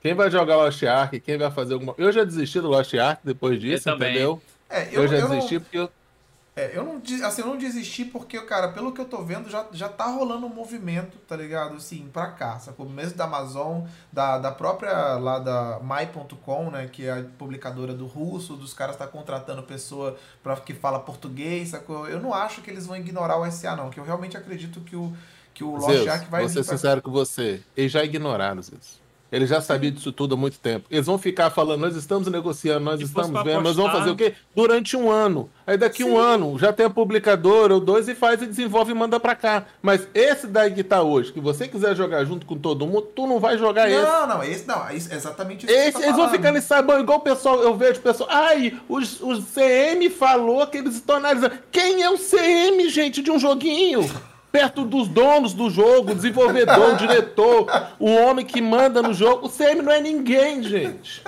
quem 0.00 0.14
vai 0.14 0.30
jogar 0.30 0.56
Lost 0.56 0.82
Ark, 0.84 1.18
quem 1.20 1.36
vai 1.38 1.50
fazer 1.50 1.74
alguma. 1.74 1.94
Eu 1.98 2.10
já 2.12 2.24
desisti 2.24 2.60
do 2.60 2.68
Lost 2.68 2.94
Ark 2.94 3.20
depois 3.24 3.60
disso, 3.60 3.84
também. 3.84 4.10
entendeu? 4.10 4.40
É, 4.70 4.88
Eu, 4.92 5.08
já 5.08 5.20
não- 5.20 5.30
desisti 5.30 5.58
porque 5.60 5.78
eu. 5.78 5.90
É, 6.54 6.76
eu 6.76 6.82
não, 6.84 7.00
assim, 7.24 7.40
eu 7.42 7.46
não 7.46 7.56
desisti 7.56 8.04
porque, 8.04 8.36
cara, 8.40 8.70
pelo 8.70 8.90
que 8.90 9.00
eu 9.00 9.04
tô 9.04 9.22
vendo, 9.22 9.48
já, 9.48 9.64
já 9.70 9.88
tá 9.88 10.06
rolando 10.06 10.44
um 10.44 10.48
movimento, 10.48 11.16
tá 11.18 11.36
ligado? 11.36 11.76
Assim, 11.76 12.08
pra 12.12 12.26
cá, 12.32 12.58
sacou? 12.58 12.84
Mesmo 12.88 13.16
da 13.16 13.24
Amazon, 13.26 13.82
da, 14.12 14.38
da 14.38 14.50
própria 14.50 14.92
lá 15.18 15.38
da 15.38 15.78
My.com, 15.80 16.72
né? 16.72 16.88
Que 16.92 17.06
é 17.06 17.12
a 17.12 17.24
publicadora 17.38 17.94
do 17.94 18.06
russo, 18.06 18.56
dos 18.56 18.74
caras 18.74 18.96
tá 18.96 19.06
contratando 19.06 19.62
pessoa 19.62 20.16
pra, 20.42 20.56
que 20.56 20.74
fala 20.74 20.98
português, 20.98 21.68
sacou? 21.68 22.08
Eu 22.08 22.18
não 22.20 22.34
acho 22.34 22.60
que 22.60 22.68
eles 22.70 22.86
vão 22.88 22.96
ignorar 22.96 23.36
o 23.38 23.48
SA, 23.52 23.76
não. 23.76 23.88
Que 23.88 24.00
eu 24.00 24.04
realmente 24.04 24.36
acredito 24.36 24.80
que 24.80 24.96
o, 24.96 25.12
que 25.54 25.62
o 25.62 25.76
Lost 25.76 26.08
Ark 26.08 26.28
vai 26.28 26.40
vou 26.40 26.48
ser 26.48 26.64
pra- 26.64 26.76
sincero 26.76 27.00
com 27.00 27.12
você. 27.12 27.62
Eles 27.76 27.92
já 27.92 28.02
ignoraram 28.02 28.58
isso. 28.60 28.72
Eles 29.30 29.50
já 29.50 29.60
sabiam 29.60 29.92
disso 29.92 30.10
tudo 30.10 30.34
há 30.34 30.38
muito 30.38 30.58
tempo. 30.58 30.86
Eles 30.90 31.04
vão 31.04 31.18
ficar 31.18 31.50
falando, 31.50 31.80
nós 31.82 31.94
estamos 31.94 32.28
negociando, 32.28 32.80
nós 32.80 32.98
estamos 33.00 33.30
vendo, 33.44 33.62
nós 33.62 33.76
vamos 33.76 33.90
apostar- 33.90 33.98
fazer 33.98 34.10
o 34.10 34.16
quê? 34.16 34.34
Durante 34.56 34.96
um 34.96 35.10
ano. 35.10 35.50
Aí 35.66 35.76
daqui 35.76 36.02
um 36.02 36.16
ano 36.16 36.58
já 36.58 36.72
tem 36.72 36.86
a 36.86 36.90
publicadora 36.90 37.74
ou 37.74 37.80
dois 37.80 38.08
e 38.08 38.14
faz 38.14 38.40
e 38.40 38.46
desenvolve 38.46 38.92
e 38.92 38.94
manda 38.94 39.20
pra 39.20 39.34
cá. 39.34 39.66
Mas 39.82 40.08
esse 40.14 40.46
daí 40.46 40.72
que 40.72 40.82
tá 40.82 41.02
hoje, 41.02 41.30
que 41.32 41.40
você 41.40 41.68
quiser 41.68 41.94
jogar 41.94 42.24
junto 42.24 42.46
com 42.46 42.56
todo 42.56 42.86
mundo, 42.86 43.02
tu 43.14 43.26
não 43.26 43.38
vai 43.38 43.58
jogar 43.58 43.90
esse. 43.90 44.00
Não, 44.02 44.26
não, 44.26 44.42
esse 44.42 44.66
não, 44.66 44.88
é 44.88 44.94
isso- 44.96 45.12
é 45.12 45.16
exatamente 45.16 45.66
isso 45.66 45.74
Esse, 45.74 45.92
tá 45.92 46.04
eles 46.06 46.16
vão 46.16 46.30
ficar 46.30 46.50
nesse 46.52 46.66
sabão, 46.66 46.98
igual 46.98 47.18
o 47.18 47.22
pessoal, 47.22 47.60
eu 47.62 47.76
vejo 47.76 48.00
o 48.00 48.02
pessoal. 48.02 48.30
Ai, 48.32 48.80
os, 48.88 49.20
os 49.20 49.44
CM 49.52 50.08
falou 50.08 50.66
que 50.66 50.78
eles 50.78 50.94
estão 50.94 51.16
analisando. 51.16 51.52
Quem 51.70 52.02
é 52.02 52.08
o 52.08 52.16
CM, 52.16 52.88
gente, 52.88 53.20
de 53.20 53.30
um 53.30 53.38
joguinho? 53.38 54.08
Perto 54.58 54.84
dos 54.84 55.06
donos 55.06 55.54
do 55.54 55.70
jogo, 55.70 56.10
o 56.10 56.14
desenvolvedor, 56.16 56.94
o 56.94 56.96
diretor, 56.98 57.66
o 57.96 58.10
homem 58.10 58.44
que 58.44 58.60
manda 58.60 59.00
no 59.00 59.14
jogo. 59.14 59.46
O 59.46 59.48
CM 59.48 59.82
não 59.82 59.92
é 59.92 60.00
ninguém, 60.00 60.60
gente. 60.64 61.22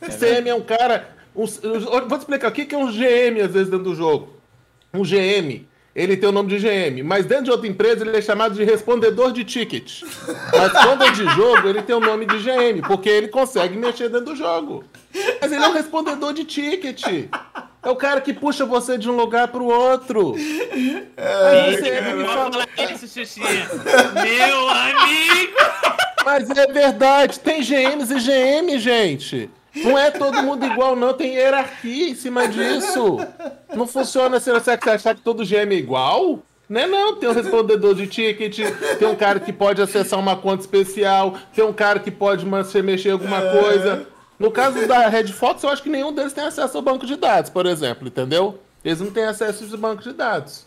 O 0.00 0.08
CM 0.10 0.48
é 0.48 0.54
um 0.54 0.62
cara. 0.62 1.10
um- 1.36 1.44
vou 1.44 2.16
te 2.18 2.20
explicar 2.20 2.48
o 2.48 2.52
que 2.52 2.64
que 2.64 2.74
é 2.74 2.78
um 2.78 2.90
GM 2.90 3.38
às 3.44 3.50
vezes 3.52 3.68
dentro 3.68 3.84
do 3.84 3.94
jogo. 3.94 4.30
Um 4.94 5.02
GM, 5.02 5.66
ele 5.94 6.16
tem 6.16 6.26
o 6.26 6.32
nome 6.32 6.48
de 6.48 6.58
GM, 6.58 7.02
mas 7.04 7.26
dentro 7.26 7.44
de 7.44 7.50
outra 7.50 7.68
empresa 7.68 8.02
ele 8.02 8.16
é 8.16 8.22
chamado 8.22 8.54
de 8.54 8.64
respondedor 8.64 9.30
de 9.30 9.44
ticket. 9.44 10.00
Mas 10.56 10.72
quando 10.72 11.04
é 11.04 11.10
de 11.10 11.24
jogo, 11.34 11.68
ele 11.68 11.82
tem 11.82 11.94
o 11.94 12.00
nome 12.00 12.24
de 12.24 12.38
GM, 12.38 12.80
porque 12.86 13.10
ele 13.10 13.28
consegue 13.28 13.76
mexer 13.76 14.08
dentro 14.08 14.32
do 14.32 14.36
jogo. 14.36 14.84
Mas 15.38 15.52
ele 15.52 15.62
é 15.62 15.68
um 15.68 15.72
respondedor 15.74 16.32
de 16.32 16.44
ticket. 16.44 17.02
É 17.84 17.90
o 17.90 17.96
cara 17.96 18.20
que 18.20 18.32
puxa 18.32 18.64
você 18.64 18.96
de 18.96 19.10
um 19.10 19.16
lugar 19.16 19.48
pro 19.48 19.64
outro. 19.64 20.34
Aí 20.36 21.76
você 21.76 21.84
Gente, 21.84 22.02
me 22.02 22.24
vamos 22.24 22.32
fala, 22.32 22.52
falar 22.52 22.92
isso. 22.92 23.40
Meu 23.40 24.68
amigo! 24.68 25.56
Mas 26.24 26.50
é 26.50 26.66
verdade, 26.66 27.38
tem 27.40 27.62
GMs 27.62 28.10
e 28.10 28.18
GM, 28.18 28.78
gente. 28.78 29.50
Não 29.76 29.98
é 29.98 30.10
todo 30.10 30.42
mundo 30.42 30.64
igual, 30.64 30.96
não. 30.96 31.12
Tem 31.12 31.34
hierarquia 31.34 32.10
em 32.10 32.14
cima 32.14 32.48
disso. 32.48 33.18
Não 33.74 33.86
funciona 33.86 34.36
assim, 34.38 34.52
você 34.52 34.70
achar 34.70 35.14
que 35.14 35.20
todo 35.20 35.44
GM 35.44 35.72
é 35.72 35.74
igual? 35.74 36.40
Não 36.68 36.80
é 36.80 36.86
não, 36.86 37.16
tem 37.16 37.28
um 37.28 37.32
respondedor 37.32 37.94
de 37.94 38.06
ticket, 38.06 38.58
tem 38.98 39.06
um 39.06 39.14
cara 39.14 39.38
que 39.38 39.52
pode 39.52 39.82
acessar 39.82 40.18
uma 40.18 40.34
conta 40.34 40.62
especial, 40.62 41.34
tem 41.54 41.62
um 41.62 41.74
cara 41.74 41.98
que 41.98 42.10
pode 42.10 42.46
mexer, 42.46 42.82
mexer 42.82 43.10
alguma 43.10 43.40
coisa. 43.42 44.06
No 44.38 44.50
caso 44.50 44.86
da 44.86 45.08
Red 45.08 45.28
Fox, 45.28 45.62
eu 45.62 45.70
acho 45.70 45.82
que 45.82 45.88
nenhum 45.88 46.12
deles 46.12 46.32
tem 46.32 46.44
acesso 46.44 46.76
ao 46.76 46.82
banco 46.82 47.06
de 47.06 47.16
dados, 47.16 47.50
por 47.50 47.66
exemplo, 47.66 48.08
entendeu? 48.08 48.60
Eles 48.84 49.00
não 49.00 49.10
têm 49.10 49.24
acesso 49.24 49.62
a 49.62 49.66
esse 49.66 49.76
banco 49.76 50.02
de 50.02 50.12
dados. 50.12 50.66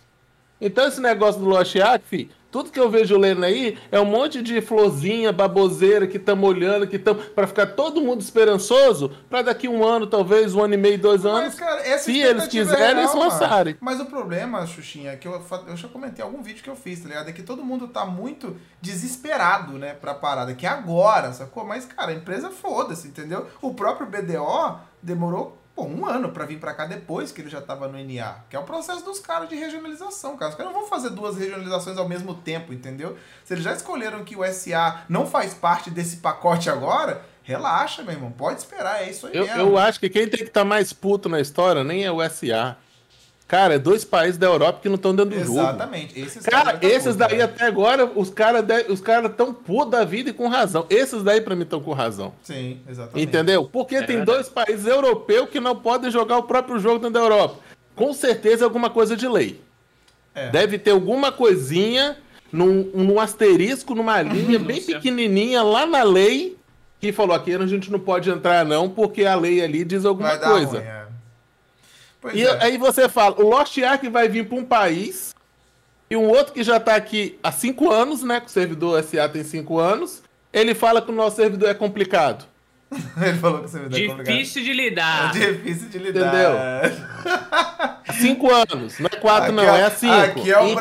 Então 0.59 0.87
esse 0.87 0.99
negócio 0.99 1.39
do 1.39 1.47
Lost 1.47 1.75
Ark, 1.75 2.29
tudo 2.57 2.71
que 2.71 2.79
eu 2.79 2.89
vejo 2.89 3.15
lendo 3.19 3.43
aí 3.45 3.77
é 3.91 3.99
um 3.99 4.05
monte 4.05 4.41
de 4.41 4.61
florzinha, 4.61 5.31
baboseira 5.31 6.07
que 6.07 6.17
estamos 6.17 6.49
olhando, 6.49 6.87
que 6.87 6.95
estamos 6.95 7.25
para 7.25 7.45
ficar 7.45 7.67
todo 7.67 8.01
mundo 8.01 8.21
esperançoso 8.21 9.11
para 9.29 9.43
daqui 9.43 9.67
um 9.67 9.85
ano, 9.85 10.07
talvez 10.07 10.55
um 10.55 10.63
ano 10.63 10.73
e 10.73 10.77
meio, 10.77 10.97
dois 10.97 11.23
anos, 11.23 11.53
Mas, 11.53 11.55
cara, 11.55 11.81
essa 11.81 12.05
se 12.05 12.13
eles 12.17 12.45
expectativa 12.45 12.71
quiserem, 12.71 12.85
é 12.85 12.99
eles 13.01 13.13
real, 13.13 13.23
lançarem. 13.23 13.73
mano. 13.73 13.77
Mas 13.79 13.99
o 13.99 14.05
problema, 14.05 14.65
Xuxinha, 14.65 15.11
é 15.11 15.15
que 15.15 15.27
eu, 15.27 15.39
eu 15.67 15.77
já 15.77 15.87
comentei 15.87 16.25
algum 16.25 16.41
vídeo 16.41 16.63
que 16.63 16.69
eu 16.69 16.75
fiz, 16.75 16.99
tá 16.99 17.09
ligado? 17.09 17.29
É 17.29 17.31
que 17.31 17.43
todo 17.43 17.63
mundo 17.63 17.89
tá 17.89 18.07
muito 18.07 18.55
desesperado, 18.81 19.73
né, 19.73 19.93
pra 19.93 20.15
parada. 20.15 20.55
Que 20.55 20.65
é 20.65 20.69
agora, 20.69 21.31
sacou? 21.33 21.63
Mas, 21.63 21.85
cara, 21.85 22.09
a 22.11 22.15
empresa 22.15 22.49
foda-se, 22.49 23.07
entendeu? 23.07 23.45
O 23.61 23.75
próprio 23.75 24.07
BDO 24.07 24.79
demorou, 25.01 25.55
pô, 25.77 25.85
um 25.85 26.07
ano 26.07 26.29
pra 26.29 26.43
vir 26.43 26.59
pra 26.59 26.73
cá 26.73 26.87
depois 26.87 27.31
que 27.31 27.39
ele 27.39 27.49
já 27.49 27.61
tava 27.61 27.87
no 27.87 27.97
NA. 27.99 28.39
Que 28.49 28.55
é 28.55 28.59
o 28.59 28.63
processo 28.63 29.05
dos 29.05 29.19
caras 29.19 29.47
de 29.47 29.55
regionalização, 29.55 30.35
cara. 30.35 30.49
Os 30.49 30.57
caras 30.57 30.73
não 30.73 30.79
vão 30.81 30.89
fazer 30.89 31.11
duas 31.11 31.37
regionalizações 31.37 31.99
ao 31.99 32.09
mesmo 32.09 32.33
tempo, 32.33 32.73
entendeu? 32.73 33.15
Se 33.45 33.53
eles 33.53 33.63
já 33.63 33.73
escolheram 33.73 34.23
que 34.25 34.35
o 34.35 34.43
SA 34.51 35.03
não 35.07 35.27
faz 35.27 35.53
parte 35.53 35.91
desse 35.91 36.17
pacote 36.17 36.69
agora... 36.69 37.21
Relaxa, 37.43 38.03
meu 38.03 38.11
irmão. 38.11 38.29
Pode 38.29 38.59
esperar, 38.59 39.01
é 39.03 39.09
isso 39.09 39.25
aí 39.25 39.33
Eu, 39.33 39.45
mesmo. 39.45 39.61
eu 39.61 39.77
acho 39.77 40.01
que 40.01 40.09
quem 40.09 40.27
tem 40.27 40.41
que 40.41 40.47
estar 40.47 40.65
mais 40.65 40.91
puto 40.91 41.29
na 41.29 41.39
história 41.39 41.81
nem 41.81 42.03
é 42.03 42.11
o 42.11 42.17
SA. 42.29 42.75
Cara, 43.47 43.75
é 43.75 43.79
dois 43.79 44.03
países 44.03 44.37
da 44.37 44.45
Europa 44.47 44.79
que 44.81 44.89
não 44.89 44.95
estão 44.95 45.15
dentro 45.15 45.39
do 45.39 45.45
jogo. 45.45 45.59
Exatamente. 45.59 46.19
Esses 46.19 46.45
Cara, 46.45 46.77
esses 46.81 47.03
putos, 47.03 47.15
daí 47.15 47.37
né? 47.37 47.43
até 47.45 47.65
agora, 47.65 48.05
os 48.13 48.29
caras 48.29 48.65
os 48.89 48.99
cara 48.99 49.29
tão 49.29 49.53
putos 49.53 49.91
da 49.91 50.03
vida 50.03 50.31
e 50.31 50.33
com 50.33 50.49
razão. 50.49 50.85
Esses 50.89 51.23
daí 51.23 51.39
pra 51.39 51.55
mim 51.55 51.61
estão 51.63 51.79
com 51.79 51.93
razão. 51.93 52.33
Sim, 52.43 52.81
exatamente. 52.89 53.23
Entendeu? 53.25 53.63
Porque 53.71 53.95
É 53.95 53.99
tem 54.01 54.17
verdade. 54.17 54.25
dois 54.37 54.49
países 54.49 54.85
europeus 54.85 55.49
que 55.49 55.61
não 55.61 55.75
podem 55.77 56.11
jogar 56.11 56.37
o 56.37 56.43
próprio 56.43 56.77
jogo 56.77 56.95
dentro 56.97 57.13
da 57.13 57.19
Europa. 57.21 57.55
Com 57.95 58.13
certeza 58.13 58.63
é 58.63 58.65
alguma 58.65 58.89
coisa 58.89 59.15
de 59.15 59.27
lei. 59.29 59.61
É. 60.35 60.49
Deve 60.49 60.77
ter 60.77 60.91
alguma 60.91 61.31
coisinha 61.31 62.17
num, 62.51 62.91
num 62.93 63.17
asterisco, 63.19 63.95
numa 63.95 64.21
linha 64.23 64.59
bem 64.59 64.81
pequenininha 64.81 65.63
lá 65.63 65.85
na 65.85 66.03
lei 66.03 66.57
que 66.99 67.11
falou 67.11 67.35
aqui 67.35 67.53
a 67.53 67.65
gente 67.67 67.91
não 67.91 67.99
pode 67.99 68.29
entrar 68.29 68.65
não 68.65 68.89
porque 68.89 69.23
a 69.23 69.35
lei 69.35 69.61
ali 69.63 69.85
diz 69.85 70.03
alguma 70.03 70.29
Vai 70.29 70.39
dar 70.39 70.49
coisa. 70.49 70.77
ruim, 70.79 70.87
é. 70.87 71.06
Pois 72.31 72.37
E 72.37 72.43
é. 72.43 72.63
aí 72.63 72.77
você 72.77 73.07
fala, 73.07 73.39
o 73.41 73.47
Lost 73.49 73.77
Ark 73.77 74.07
vai 74.09 74.27
vir 74.27 74.47
para 74.47 74.57
um 74.57 74.65
país 74.65 75.35
e 76.09 76.15
um 76.15 76.27
outro 76.27 76.53
que 76.53 76.63
já 76.63 76.79
tá 76.79 76.95
aqui 76.95 77.37
há 77.41 77.51
cinco 77.51 77.91
anos, 77.91 78.23
né? 78.23 78.39
Que 78.39 78.47
o 78.47 78.49
servidor 78.49 79.01
SA 79.03 79.29
tem 79.29 79.43
cinco 79.43 79.79
anos. 79.79 80.21
Ele 80.51 80.73
fala 80.73 81.01
que 81.01 81.11
o 81.11 81.15
nosso 81.15 81.35
servidor 81.37 81.69
é 81.69 81.73
complicado. 81.73 82.45
Ele 83.21 83.37
falou 83.37 83.61
que 83.63 83.69
você 83.69 83.79
me 83.79 83.89
deu 83.89 84.15
Difícil 84.23 84.63
de 84.63 84.71
É 84.71 84.73
lidar. 84.73 85.31
difícil 85.33 85.89
de 85.89 85.97
lidar. 85.97 86.27
Entendeu? 86.85 87.07
Cinco 88.19 88.51
anos, 88.53 88.97
não 88.99 89.07
é 89.07 89.17
quatro, 89.19 89.51
não, 89.51 89.63
Aqui 89.63 89.81
é 89.81 89.89
cinco. 89.89 90.13
Aqui 90.13 90.51
é 90.51 90.59
o 90.59 90.67
entendeu? 90.69 90.75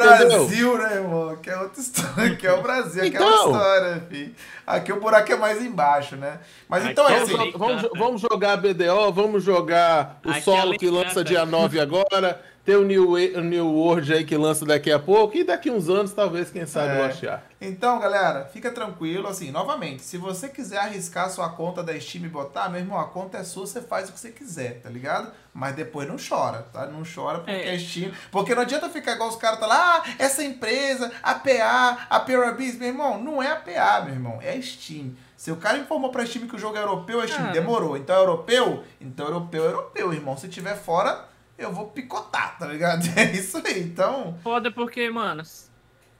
Brasil, 0.47 0.79
né, 0.79 0.95
irmão? 0.95 1.31
Aqui 1.31 1.51
é 1.51 1.57
outra 1.59 1.81
história. 1.81 2.33
Aqui 2.33 2.47
é 2.47 2.53
o 2.53 2.63
Brasil, 2.63 3.05
aqui 3.05 3.17
é 3.17 3.21
outra 3.21 3.37
Então. 3.37 3.51
história, 3.53 4.07
filho. 4.09 4.35
Aqui 4.67 4.93
o 4.93 5.01
buraco 5.01 5.33
é 5.33 5.37
mais 5.37 5.63
embaixo, 5.63 6.17
né? 6.17 6.39
Mas 6.69 6.83
Aqui 6.85 6.93
então 6.93 7.09
é 7.09 7.13
é 7.15 7.19
Vamos, 7.25 7.35
assim. 7.41 7.51
jo- 7.53 7.59
vamos 7.59 7.83
jo- 7.83 7.91
vamos 7.97 8.21
jogar 8.23 8.57
BDO, 8.57 9.13
vamos 9.13 9.43
jogar 9.45 10.21
o 10.25 10.31
Aqui 10.31 10.39
é 10.39 10.43
solo 10.43 10.61
além 10.63 10.79
que 10.79 10.89
lança 10.89 11.25
dia 11.25 11.45
9 11.45 11.81
agora. 11.81 12.41
Tem 12.67 12.75
o 12.75 12.83
New, 12.83 13.13
o 13.13 13.41
New 13.41 13.67
World 13.73 14.13
aí 14.13 14.25
que 14.25 14.37
lança 14.37 14.67
daqui 14.67 14.91
a 14.91 14.99
pouco. 14.99 15.37
E 15.37 15.45
daqui 15.45 15.71
uns 15.71 15.89
anos, 15.89 16.13
talvez, 16.13 16.51
quem 16.51 16.67
sabe, 16.67 16.89
É. 16.99 17.01
o 17.01 17.07
Lost 17.07 17.23
Ark. 17.23 17.45
Então, 17.61 17.99
galera, 18.01 18.45
fica 18.53 18.73
tranquilo, 18.73 19.29
assim, 19.29 19.53
novamente, 19.53 20.03
se 20.03 20.19
você 20.19 20.49
quiser 20.49 20.79
arriscar 20.79 21.31
sua 21.31 21.49
conta 21.49 21.81
da 21.83 21.99
Steam 21.99 22.25
e 22.25 22.29
botar, 22.29 22.69
meu 22.69 22.81
irmão, 22.81 22.99
a 22.99 23.05
conta 23.05 23.39
é 23.39 23.45
sua, 23.45 23.67
você 23.69 23.81
faz 23.81 24.09
o 24.09 24.13
que 24.13 24.19
você 24.19 24.31
quiser, 24.31 24.81
tá 24.83 24.91
ligado? 24.91 25.31
Mas 25.55 25.77
depois 25.77 26.09
não 26.09 26.17
chora, 26.17 26.67
tá? 26.73 26.87
Não 26.87 27.03
chora 27.05 27.39
porque 27.39 27.53
É. 27.53 27.73
a 27.73 27.79
Steam... 27.79 28.11
Porque 28.33 28.53
não 28.53 28.63
adianta 28.63 28.89
ficar 28.91 29.13
igual 29.13 29.29
os 29.29 29.37
caras 29.37 29.61
tá 29.61 29.67
lá, 29.67 29.99
ah, 29.99 30.11
essa 30.19 30.43
empresa, 30.43 31.11
a 31.23 31.35
PA, 31.37 32.07
a 32.11 32.19
Pyrabiz, 32.21 32.77
meu 32.77 32.89
irmão, 32.89 33.23
não 33.23 33.41
é 33.41 33.53
a 33.53 33.57
PA, 33.57 34.03
meu 34.05 34.15
irmão, 34.15 34.39
é 34.43 34.51
a 34.55 34.61
Steam. 34.61 35.15
Se 35.37 35.53
o 35.53 35.57
cara 35.57 35.79
informou 35.79 36.11
pra 36.11 36.27
Steam 36.27 36.49
que 36.49 36.57
o 36.57 36.59
jogo 36.59 36.77
é 36.77 36.81
europeu, 36.83 37.21
a 37.21 37.27
Steam 37.29 37.43
Cara. 37.43 37.53
demorou. 37.53 37.97
Então 37.97 38.17
é 38.17 38.19
europeu? 38.19 38.83
Então 39.01 39.27
europeu 39.27 39.63
é 39.63 39.67
europeu, 39.69 40.13
irmão. 40.13 40.37
Se 40.37 40.49
tiver 40.49 40.75
fora, 40.77 41.25
eu 41.59 41.73
vou 41.73 41.89
picotar, 41.89 42.59
tá 42.59 42.67
ligado? 42.67 43.05
É 43.17 43.33
isso 43.33 43.59
aí, 43.65 43.81
então... 43.83 44.39
Foda 44.43 44.71
porque, 44.71 45.09
mano. 45.11 45.43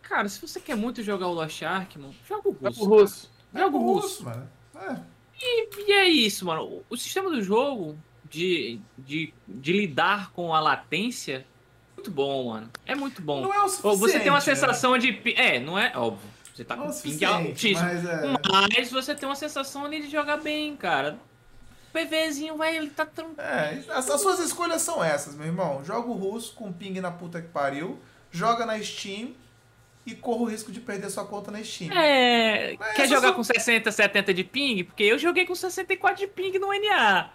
Cara, 0.03 0.29
se 0.29 0.41
você 0.41 0.61
quer 0.61 0.77
muito 0.77 1.03
jogar 1.03 1.27
o 1.29 1.33
Lost 1.33 1.63
Ark, 1.63 1.99
mano, 1.99 2.15
joga 2.29 2.49
o 2.49 2.53
russo. 2.53 2.81
pro 2.81 2.89
russo. 2.89 3.31
cara. 3.53 3.65
Joga 3.65 3.77
o 3.77 3.81
É 3.81 3.85
russo. 3.85 4.25
mano. 4.25 4.51
É. 4.77 4.97
E, 5.41 5.89
e 5.89 5.93
é 5.93 6.09
isso, 6.09 6.47
mano. 6.47 6.63
O, 6.63 6.85
o 6.91 6.97
sistema 6.97 7.29
do 7.31 7.43
jogo 7.43 7.99
de, 8.31 8.79
de, 8.97 9.35
de 9.47 9.73
lidar 9.73 10.31
com 10.33 10.55
a 10.55 10.61
latência 10.61 11.39
é 11.39 11.95
muito 11.97 12.11
bom, 12.11 12.51
mano. 12.51 12.71
É 12.87 12.95
muito 12.95 13.21
bom. 13.21 13.43
Não 13.43 13.53
é 13.53 13.61
o 13.63 13.69
suficiente, 13.69 13.99
você 13.99 14.21
tem 14.21 14.29
uma 14.31 14.35
né? 14.39 14.41
sensação 14.45 14.97
de. 14.97 15.13
pi- 15.13 15.35
É, 15.37 15.59
não 15.61 15.79
é 15.79 15.93
óbvio. 15.97 16.29
Você 16.55 16.65
tá 16.65 16.75
Não 16.77 16.85
é 16.85 16.87
com 16.87 16.93
o 16.99 17.03
ping 17.03 17.25
altíssimo. 17.25 17.81
mas 17.87 18.05
é... 18.07 18.23
Mas 18.79 18.91
você 18.91 19.15
tem 19.15 19.29
uma 19.29 19.35
sensação 19.37 19.85
ali 19.85 20.01
de 20.01 20.09
jogar 20.11 20.39
bem, 20.39 20.75
cara. 20.77 21.19
O 22.03 22.07
PVzinho 22.09 22.57
vai, 22.57 22.77
ele 22.77 22.91
tá 22.91 23.07
tranquilo. 23.07 23.41
É, 23.41 23.83
as, 23.89 24.11
as 24.11 24.21
suas 24.21 24.39
escolhas 24.41 24.83
são 24.83 25.03
essas, 25.03 25.35
meu 25.35 25.47
irmão. 25.47 25.83
Joga 25.85 26.09
o 26.09 26.13
russo 26.13 26.55
com 26.55 26.71
ping 26.73 27.01
na 27.01 27.11
puta 27.11 27.41
que 27.41 27.49
pariu, 27.49 27.99
joga 28.31 28.67
na 28.67 28.79
Steam 28.83 29.31
e 30.05 30.15
corra 30.15 30.43
o 30.43 30.45
risco 30.45 30.71
de 30.71 30.81
perder 30.81 31.09
sua 31.11 31.25
conta 31.25 31.51
na 31.51 31.63
Steam. 31.65 31.91
É. 31.93 32.77
Mas 32.79 32.95
Quer 32.97 33.09
jogar 33.09 33.29
só- 33.29 33.35
com 33.35 33.43
60, 33.43 33.91
70 33.91 34.35
de 34.35 34.45
ping? 34.45 34.85
Porque 34.85 35.05
eu 35.05 35.19
joguei 35.19 35.47
com 35.47 35.55
64 35.55 36.19
de 36.21 36.27
ping 36.27 36.59
no 36.59 36.69
NA. 36.73 37.31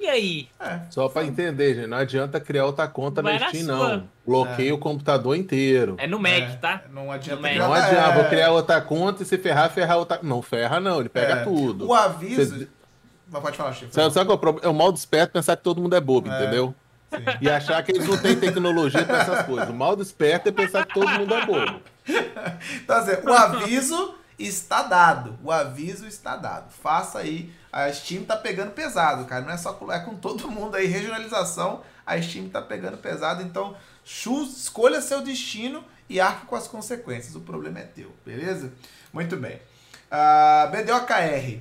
E 0.00 0.06
aí? 0.08 0.48
É. 0.58 0.80
Só 0.90 1.08
pra 1.08 1.24
entender, 1.24 1.74
gente. 1.76 1.86
Não 1.86 1.96
adianta 1.98 2.40
criar 2.40 2.66
outra 2.66 2.86
conta 2.88 3.22
Vai 3.22 3.38
na 3.38 3.48
Steam, 3.48 3.64
sua. 3.64 3.96
não. 3.98 4.08
Bloqueia 4.26 4.74
o 4.74 4.78
computador 4.78 5.36
inteiro. 5.36 5.94
É 5.98 6.06
no 6.06 6.18
Mac, 6.18 6.32
É, 6.32 6.56
tá? 6.56 6.82
Não 6.90 7.12
adianta 7.12 7.40
Mac. 7.42 7.56
Não 7.56 7.72
adianta, 7.72 8.10
é, 8.10 8.14
vou 8.14 8.24
criar 8.24 8.50
outra 8.50 8.80
conta 8.80 9.22
e 9.22 9.26
se 9.26 9.38
ferrar, 9.38 9.70
ferrar 9.70 9.98
outra. 9.98 10.18
Não 10.22 10.42
ferra, 10.42 10.80
não. 10.80 10.98
Ele 10.98 11.08
pega 11.08 11.34
é. 11.34 11.44
tudo. 11.44 11.86
O 11.86 11.94
aviso. 11.94 12.58
Cê- 12.58 12.68
Mas 13.34 13.42
pode 13.42 13.56
falar, 13.56 13.72
Chico. 13.72 13.92
Sabe, 13.92 14.14
sabe 14.14 14.26
qual 14.26 14.34
é 14.34 14.36
o 14.36 14.40
problema? 14.40 14.66
É 14.68 14.70
o 14.70 14.74
mal 14.74 14.92
do 14.92 14.96
esperto 14.96 15.32
pensar 15.32 15.56
que 15.56 15.64
todo 15.64 15.82
mundo 15.82 15.96
é 15.96 16.00
bobo, 16.00 16.30
É. 16.30 16.40
entendeu? 16.40 16.72
Sim. 17.12 17.18
E 17.40 17.50
achar 17.50 17.82
que 17.82 17.90
eles 17.90 18.06
não 18.06 18.16
têm 18.16 18.38
tecnologia 18.38 19.04
pra 19.04 19.18
essas 19.22 19.44
coisas. 19.44 19.68
O 19.70 19.74
mal 19.74 19.96
do 19.96 20.02
esperto 20.02 20.48
é 20.48 20.52
pensar 20.52 20.86
que 20.86 20.94
todo 20.94 21.08
mundo 21.10 21.34
é 21.34 21.44
bobo. 21.44 21.80
Então, 22.82 22.96
assim, 22.96 23.12
o 23.26 23.32
aviso 23.32 24.14
está 24.38 24.82
dado. 24.82 25.36
O 25.42 25.50
aviso 25.50 26.06
está 26.06 26.36
dado. 26.36 26.70
Faça 26.70 27.18
aí. 27.18 27.52
A 27.72 27.90
Steam 27.92 28.22
tá 28.24 28.36
pegando 28.36 28.70
pesado, 28.70 29.24
cara. 29.24 29.42
Não 29.44 29.50
é 29.52 29.56
só 29.56 29.72
com, 29.72 29.90
é 29.90 29.98
com 29.98 30.14
todo 30.14 30.48
mundo 30.48 30.76
aí. 30.76 30.86
Regionalização, 30.86 31.80
a 32.06 32.20
Steam 32.22 32.48
tá 32.48 32.62
pegando 32.62 32.98
pesado. 32.98 33.42
Então, 33.42 33.74
chu- 34.04 34.44
escolha 34.44 35.00
seu 35.00 35.22
destino 35.22 35.82
e 36.08 36.20
arque 36.20 36.46
com 36.46 36.54
as 36.54 36.68
consequências. 36.68 37.34
O 37.34 37.40
problema 37.40 37.80
é 37.80 37.82
teu, 37.84 38.12
beleza? 38.24 38.70
Muito 39.12 39.36
bem. 39.36 39.60
Ah, 40.10 40.68
BDOKR. 40.70 41.60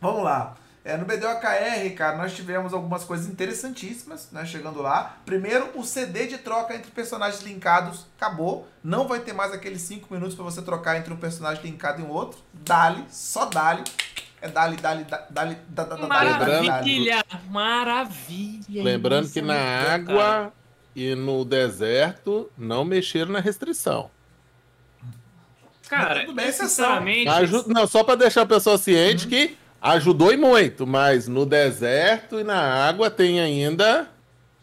Vamos 0.00 0.22
lá. 0.22 0.54
É, 0.88 0.96
no 0.96 1.04
BDOKR, 1.04 1.96
cara, 1.96 2.16
nós 2.16 2.32
tivemos 2.32 2.72
algumas 2.72 3.02
coisas 3.02 3.26
interessantíssimas, 3.26 4.28
né? 4.30 4.46
Chegando 4.46 4.80
lá. 4.80 5.16
Primeiro, 5.26 5.70
o 5.74 5.82
CD 5.82 6.28
de 6.28 6.38
troca 6.38 6.76
entre 6.76 6.92
personagens 6.92 7.42
linkados 7.42 8.06
acabou. 8.16 8.68
Não 8.84 9.08
vai 9.08 9.18
ter 9.18 9.32
mais 9.32 9.52
aqueles 9.52 9.82
5 9.82 10.06
minutos 10.14 10.36
para 10.36 10.44
você 10.44 10.62
trocar 10.62 10.96
entre 10.96 11.12
um 11.12 11.16
personagem 11.16 11.60
linkado 11.64 12.00
e 12.00 12.04
um 12.04 12.08
outro. 12.08 12.38
Dali, 12.52 13.04
só 13.10 13.46
dali. 13.46 13.82
É 14.40 14.46
dali, 14.48 14.76
dali, 14.76 15.02
da- 15.02 15.26
dali, 15.28 15.56
da, 15.68 15.82
da, 15.82 15.96
da, 15.96 16.06
dali, 16.06 16.30
dali, 16.38 16.38
dali. 16.38 16.66
Maravilha! 16.68 17.24
Maravilha! 17.50 18.84
Lembrando 18.84 19.28
que 19.28 19.40
é 19.40 19.42
na 19.42 19.54
água 19.92 20.52
e 20.94 21.16
no 21.16 21.44
deserto 21.44 22.48
não 22.56 22.84
mexeram 22.84 23.32
na 23.32 23.40
restrição. 23.40 24.08
Cara, 25.88 26.14
Mas 26.14 26.20
tudo 26.26 26.34
bem, 26.34 26.52
sinceramente. 26.52 27.30
Não, 27.68 27.86
só 27.88 28.04
para 28.04 28.14
deixar 28.14 28.42
a 28.42 28.46
pessoa 28.46 28.76
Uhum. 28.76 28.82
ciente 28.82 29.26
que 29.26 29.56
ajudou 29.80 30.32
e 30.32 30.36
muito, 30.36 30.86
mas 30.86 31.28
no 31.28 31.44
deserto 31.46 32.38
e 32.40 32.44
na 32.44 32.58
água 32.86 33.10
tem 33.10 33.40
ainda 33.40 34.08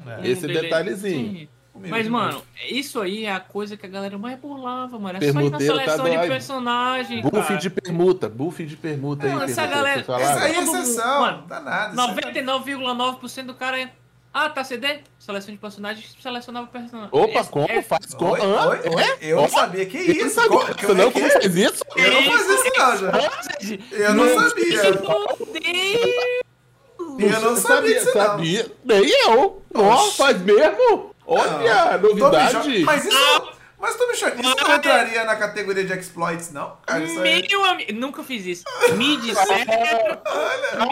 É. 0.06 0.28
esse 0.28 0.46
detalhezinho. 0.48 1.48
Mas, 1.76 2.08
mano, 2.08 2.42
isso 2.70 3.02
aí 3.02 3.26
é 3.26 3.32
a 3.32 3.40
coisa 3.40 3.76
que 3.76 3.86
a 3.86 3.90
galera 3.90 4.16
mais 4.18 4.40
burlava, 4.40 4.98
mano. 5.00 5.18
É 5.20 5.32
só 5.32 5.42
ir 5.42 5.50
na 5.50 5.58
tá 5.58 5.66
seleção 5.66 6.06
de 6.10 6.16
dói. 6.18 6.28
personagem, 6.28 7.22
Buff 7.22 7.48
cara. 7.48 7.56
de 7.60 7.70
permuta, 7.70 8.30
buff 8.30 8.64
de 8.64 8.78
permuta 8.78 9.28
Não, 9.28 9.40
aí. 9.40 9.50
essa 9.50 9.62
Pedro, 9.64 9.76
galera-? 9.78 10.02
Essa 10.02 10.40
aí 10.44 10.56
é 10.56 10.62
exceção. 10.62 11.22
mano, 11.22 11.44
Dá 11.48 11.60
nada. 11.60 11.92
isso 11.94 12.02
aí- 12.02 12.08
99,9% 12.08 13.48
do 13.48 13.54
cara 13.56 13.82
é. 13.82 13.90
Ah, 14.34 14.50
tá 14.50 14.64
CD? 14.64 15.00
Seleção 15.20 15.54
de 15.54 15.60
personagens, 15.60 16.16
selecionava 16.22 16.66
o 16.66 16.70
personagem. 16.70 17.10
Opa, 17.12 17.44
como? 17.46 17.70
é- 17.70 17.82
Faz 17.84 18.14
como? 18.16 18.32
Oi, 18.32 18.40
Hã? 18.42 18.68
oi, 18.70 18.80
oi. 18.90 19.04
Eu 19.22 19.42
não 19.42 19.48
sabia. 19.50 19.86
Que 19.86 19.98
Eu 19.98 20.06
não 20.16 20.26
isso? 20.26 20.36
sabia. 20.36 20.50
Co- 20.50 20.66
Você 20.66 20.74
como 20.88 20.94
não 20.96 21.04
é 21.04 21.08
que 21.08 21.14
como 21.14 21.26
é? 21.26 21.30
faz 21.30 21.56
isso? 21.56 21.84
Eu 21.96 22.12
não 22.14 22.24
fazia 22.24 22.56
isso, 22.56 22.72
não, 22.78 22.98
já. 22.98 23.12
Eu 23.92 24.14
não 24.16 24.28
sabia. 24.36 24.84
Eu 27.20 27.40
não 27.42 27.56
sabia 27.56 28.04
não. 28.06 28.12
Sabia. 28.12 28.72
Nem 28.84 29.10
eu. 29.28 29.62
Nossa, 29.74 30.12
faz 30.24 30.42
mesmo? 30.42 31.14
Olha, 31.26 31.98
novidade. 32.00 32.84
Mas 32.84 33.06
isso. 33.06 33.53
Mas 33.84 33.98
me 33.98 34.16
chocando. 34.16 34.42
Isso 34.42 34.56
não 34.66 34.76
entraria 34.78 35.26
na 35.26 35.36
categoria 35.36 35.84
de 35.84 35.92
exploits, 35.92 36.54
não? 36.54 36.78
Cara, 36.86 37.04
isso 37.04 37.20
é. 37.20 37.42
Meu 37.42 37.66
amigo. 37.66 37.94
Nunca 37.94 38.24
fiz 38.24 38.46
isso. 38.46 38.64
Me 38.96 39.18
disseram. 39.20 40.22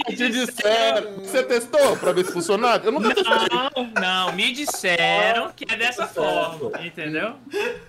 Te 0.09 0.29
disseram. 0.29 1.15
Você 1.19 1.41
testou 1.43 1.95
pra 1.95 2.11
ver 2.11 2.25
se 2.25 2.33
funcionava? 2.33 2.85
Eu 2.85 2.91
nunca 2.91 3.15
testei. 3.15 3.33
Não, 3.49 3.91
não, 3.93 4.33
me 4.33 4.51
disseram 4.51 5.53
que 5.53 5.65
é 5.73 5.77
dessa 5.77 6.05
forma, 6.05 6.85
entendeu? 6.85 7.35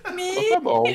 Então 0.05 0.49
tá 0.49 0.59
bom. 0.61 0.83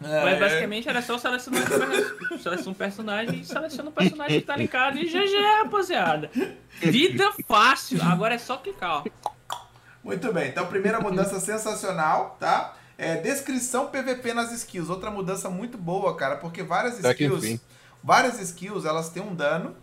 É, 0.00 0.22
Mas 0.22 0.38
basicamente 0.38 0.88
era 0.88 1.02
só 1.02 1.18
selecionar 1.18 1.64
um 1.64 2.38
seleciona 2.38 2.70
um 2.70 2.74
personagem 2.74 3.40
e 3.40 3.44
seleciona 3.44 3.90
um 3.90 3.92
personagem 3.92 4.40
que 4.40 4.46
tá 4.46 4.56
ligado 4.56 4.96
e 4.96 5.04
GG, 5.06 5.36
rapaziada. 5.64 6.30
Vida 6.80 7.32
fácil, 7.48 8.00
agora 8.00 8.36
é 8.36 8.38
só 8.38 8.58
clicar, 8.58 9.02
ó. 9.04 9.04
Muito 10.02 10.32
bem, 10.32 10.48
então 10.48 10.66
primeira 10.66 11.00
mudança 11.00 11.38
sensacional, 11.40 12.36
tá? 12.38 12.74
É, 12.96 13.16
descrição 13.16 13.86
PVP 13.86 14.34
nas 14.34 14.52
skills. 14.52 14.90
Outra 14.90 15.10
mudança 15.10 15.48
muito 15.48 15.78
boa, 15.78 16.16
cara, 16.16 16.36
porque 16.36 16.62
várias 16.62 16.98
que 16.98 17.08
skills. 17.08 17.60
Várias 18.02 18.40
skills, 18.40 18.84
elas 18.84 19.08
têm 19.10 19.22
um 19.22 19.34
dano 19.34 19.76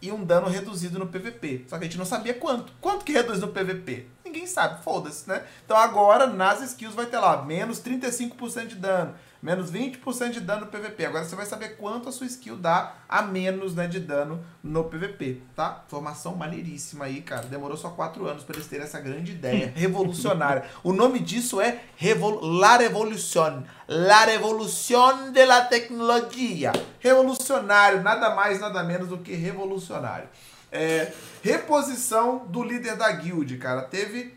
e 0.00 0.12
um 0.12 0.24
dano 0.24 0.48
reduzido 0.48 0.98
no 0.98 1.06
PVP. 1.06 1.66
Só 1.68 1.76
que 1.78 1.84
a 1.84 1.86
gente 1.86 1.98
não 1.98 2.04
sabia 2.04 2.34
quanto. 2.34 2.72
Quanto 2.80 3.04
que 3.04 3.12
reduz 3.12 3.40
no 3.40 3.48
PVP? 3.48 4.06
Ninguém 4.24 4.46
sabe, 4.46 4.82
foda-se, 4.82 5.28
né? 5.28 5.42
Então 5.64 5.76
agora 5.76 6.26
nas 6.26 6.62
skills 6.62 6.94
vai 6.94 7.06
ter 7.06 7.18
lá 7.18 7.42
menos 7.44 7.80
35% 7.80 8.66
de 8.68 8.76
dano, 8.76 9.14
menos 9.46 9.70
20% 9.70 10.30
de 10.30 10.40
dano 10.40 10.62
no 10.62 10.66
PVP. 10.66 11.06
Agora 11.06 11.24
você 11.24 11.36
vai 11.36 11.46
saber 11.46 11.76
quanto 11.76 12.08
a 12.08 12.12
sua 12.12 12.26
skill 12.26 12.56
dá 12.56 12.96
a 13.08 13.22
menos 13.22 13.76
né, 13.76 13.86
de 13.86 14.00
dano 14.00 14.44
no 14.60 14.82
PVP, 14.82 15.40
tá? 15.54 15.84
Formação 15.86 16.34
maneiríssima 16.34 17.04
aí, 17.04 17.22
cara. 17.22 17.46
Demorou 17.46 17.76
só 17.76 17.90
4 17.90 18.26
anos 18.26 18.42
para 18.42 18.56
eles 18.56 18.66
terem 18.66 18.84
essa 18.84 18.98
grande 18.98 19.30
ideia 19.30 19.70
revolucionária. 19.76 20.64
O 20.82 20.92
nome 20.92 21.20
disso 21.20 21.60
é 21.60 21.80
Revol 21.94 22.40
La 22.58 22.76
Revolution. 22.76 23.62
La 23.86 24.24
Revolución 24.24 25.32
de 25.32 25.46
la 25.46 25.60
Tecnologia. 25.66 26.72
Revolucionário, 26.98 28.02
nada 28.02 28.34
mais, 28.34 28.58
nada 28.58 28.82
menos 28.82 29.06
do 29.06 29.18
que 29.18 29.32
revolucionário. 29.32 30.28
É, 30.72 31.12
reposição 31.40 32.46
do 32.48 32.64
líder 32.64 32.96
da 32.96 33.12
guild, 33.12 33.56
cara. 33.58 33.82
Teve 33.82 34.35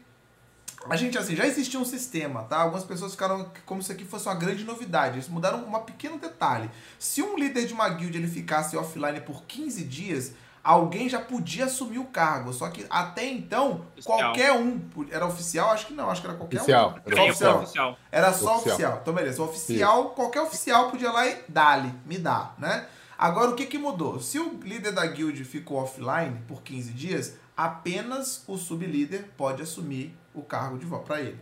a 0.88 0.96
gente, 0.96 1.18
assim, 1.18 1.36
já 1.36 1.46
existia 1.46 1.80
um 1.80 1.86
sistema, 1.86 2.44
tá? 2.44 2.62
Algumas 2.62 2.84
pessoas 2.84 3.12
ficaram 3.12 3.52
como 3.66 3.84
se 3.84 3.92
aqui 3.92 4.06
fosse 4.06 4.28
uma 4.28 4.36
grande 4.36 4.64
novidade. 4.64 5.16
Eles 5.16 5.28
mudaram 5.28 5.66
um 5.66 5.80
pequeno 5.80 6.18
detalhe. 6.18 6.70
Se 6.98 7.22
um 7.22 7.38
líder 7.38 7.66
de 7.66 7.74
uma 7.74 7.90
guild 7.90 8.18
ele 8.18 8.28
ficasse 8.28 8.78
offline 8.78 9.20
por 9.22 9.44
15 9.44 9.84
dias, 9.84 10.34
alguém 10.64 11.10
já 11.10 11.20
podia 11.20 11.66
assumir 11.66 12.00
o 12.00 12.06
cargo. 12.06 12.54
Só 12.54 12.70
que 12.70 12.86
até 12.90 13.26
então, 13.26 13.86
Oficial. 13.94 14.18
qualquer 14.18 14.52
um. 14.54 14.80
Era 15.12 15.26
oficial? 15.26 15.72
Acho 15.72 15.88
que 15.88 15.94
não, 15.94 16.10
acho 16.10 16.22
que 16.22 16.28
era 16.28 16.38
qualquer 16.38 16.58
Oficial. 16.58 16.90
um. 17.06 17.12
Era 17.12 17.24
oficial. 17.24 17.58
oficial? 17.58 17.98
Era 18.12 18.34
só 18.34 18.56
oficial. 18.56 18.74
Oficial. 18.74 19.00
Então, 19.02 19.14
beleza. 19.14 19.42
O 19.42 19.46
oficial, 19.46 20.10
qualquer 20.12 20.42
oficial 20.42 20.90
podia 20.90 21.10
ir 21.10 21.12
lá 21.12 21.28
e 21.28 21.44
dá-lhe, 21.48 21.94
me 22.06 22.18
dá, 22.18 22.54
né? 22.58 22.88
Agora, 23.18 23.52
o 23.52 23.56
que 23.56 23.66
que 23.66 23.78
mudou? 23.78 24.22
Se 24.22 24.40
o 24.40 24.60
líder 24.64 24.94
da 24.94 25.06
guild 25.06 25.44
ficou 25.44 25.78
offline 25.78 26.40
por 26.48 26.62
15 26.62 26.94
dias, 26.94 27.34
apenas 27.56 28.46
o 28.48 28.58
sublíder 28.58 29.26
pode 29.36 29.62
assumir 29.62 30.18
o 30.34 30.42
cargo 30.42 30.78
de 30.78 30.86
volta 30.86 31.06
para 31.06 31.22
ele. 31.22 31.40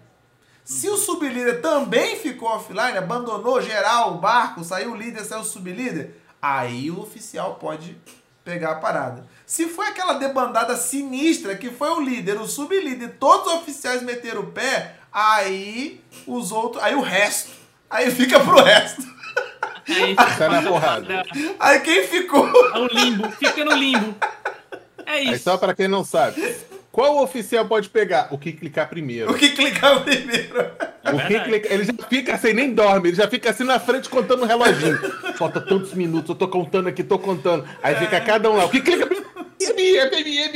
Se 0.64 0.90
o 0.90 0.98
sublíder 0.98 1.62
também 1.62 2.18
ficou 2.18 2.50
offline, 2.50 2.98
abandonou 2.98 3.62
geral 3.62 4.14
o 4.14 4.18
barco, 4.18 4.64
saiu 4.64 4.92
o 4.92 4.96
líder, 4.96 5.24
saiu 5.24 5.42
o 5.42 5.46
sublíder, 5.46 6.16
aí 6.42 6.92
o 6.92 7.00
oficial 7.00 7.56
pode 7.56 7.98
pegar 8.44 8.72
a 8.72 8.76
parada. 8.76 9.26
Se 9.46 9.68
foi 9.68 9.88
aquela 9.88 10.14
debandada 10.14 10.76
sinistra 10.76 11.56
que 11.56 11.70
foi 11.70 11.90
o 11.92 12.02
líder, 12.02 12.40
o 12.40 12.48
sublíder, 12.48 13.16
todos 13.18 13.48
os 13.54 13.60
oficiais 13.60 14.02
meteram 14.02 14.42
o 14.42 14.48
pé, 14.52 14.96
aí 15.12 16.02
os 16.26 16.52
outros, 16.52 16.84
aí 16.84 16.96
o 16.96 17.02
resto, 17.02 17.52
aí 17.90 18.12
fica 18.12 18.40
pro 18.40 18.62
resto. 18.62 19.02
Aí 19.88 20.16
Tá 20.38 20.50
na 20.50 20.62
porrada. 20.62 21.24
Aí 21.60 21.80
quem 21.80 22.06
ficou? 22.08 22.46
É 22.76 22.80
o 22.80 22.88
limbo, 22.88 23.32
fica 23.32 23.64
no 23.64 23.72
limbo. 23.72 24.16
É 25.06 25.12
Aí 25.14 25.34
isso. 25.34 25.46
só 25.46 25.58
pra 25.58 25.74
quem 25.74 25.88
não 25.88 26.04
sabe. 26.04 26.42
Qual 26.98 27.22
oficial 27.22 27.64
pode 27.68 27.90
pegar? 27.90 28.30
O 28.32 28.40
que 28.40 28.52
clicar 28.52 28.90
primeiro. 28.90 29.30
O 29.30 29.36
que 29.36 29.50
clicar 29.50 30.04
primeiro? 30.04 30.72
O 31.14 31.28
que 31.28 31.40
clicar... 31.42 31.72
Ele 31.72 31.84
já 31.84 31.94
fica 32.10 32.34
assim, 32.34 32.54
nem 32.54 32.74
dorme. 32.74 33.10
Ele 33.10 33.16
já 33.16 33.28
fica 33.28 33.52
assim 33.52 33.64
na 33.64 33.80
frente 33.80 34.10
contando 34.10 34.42
o 34.42 34.46
reloginho. 34.48 34.98
Falta 35.38 35.62
tantos 35.62 35.94
minutos, 35.94 36.28
eu 36.30 36.36
tô 36.36 36.48
contando 36.48 36.88
aqui, 36.90 37.04
tô 37.04 37.20
contando. 37.20 37.70
Aí 37.84 37.94
fica 37.98 38.20
cada 38.22 38.50
um 38.50 38.56
lá. 38.56 38.66
O 38.66 38.70
que 38.70 38.82
clica 38.82 39.06
primeiro? 39.06 39.28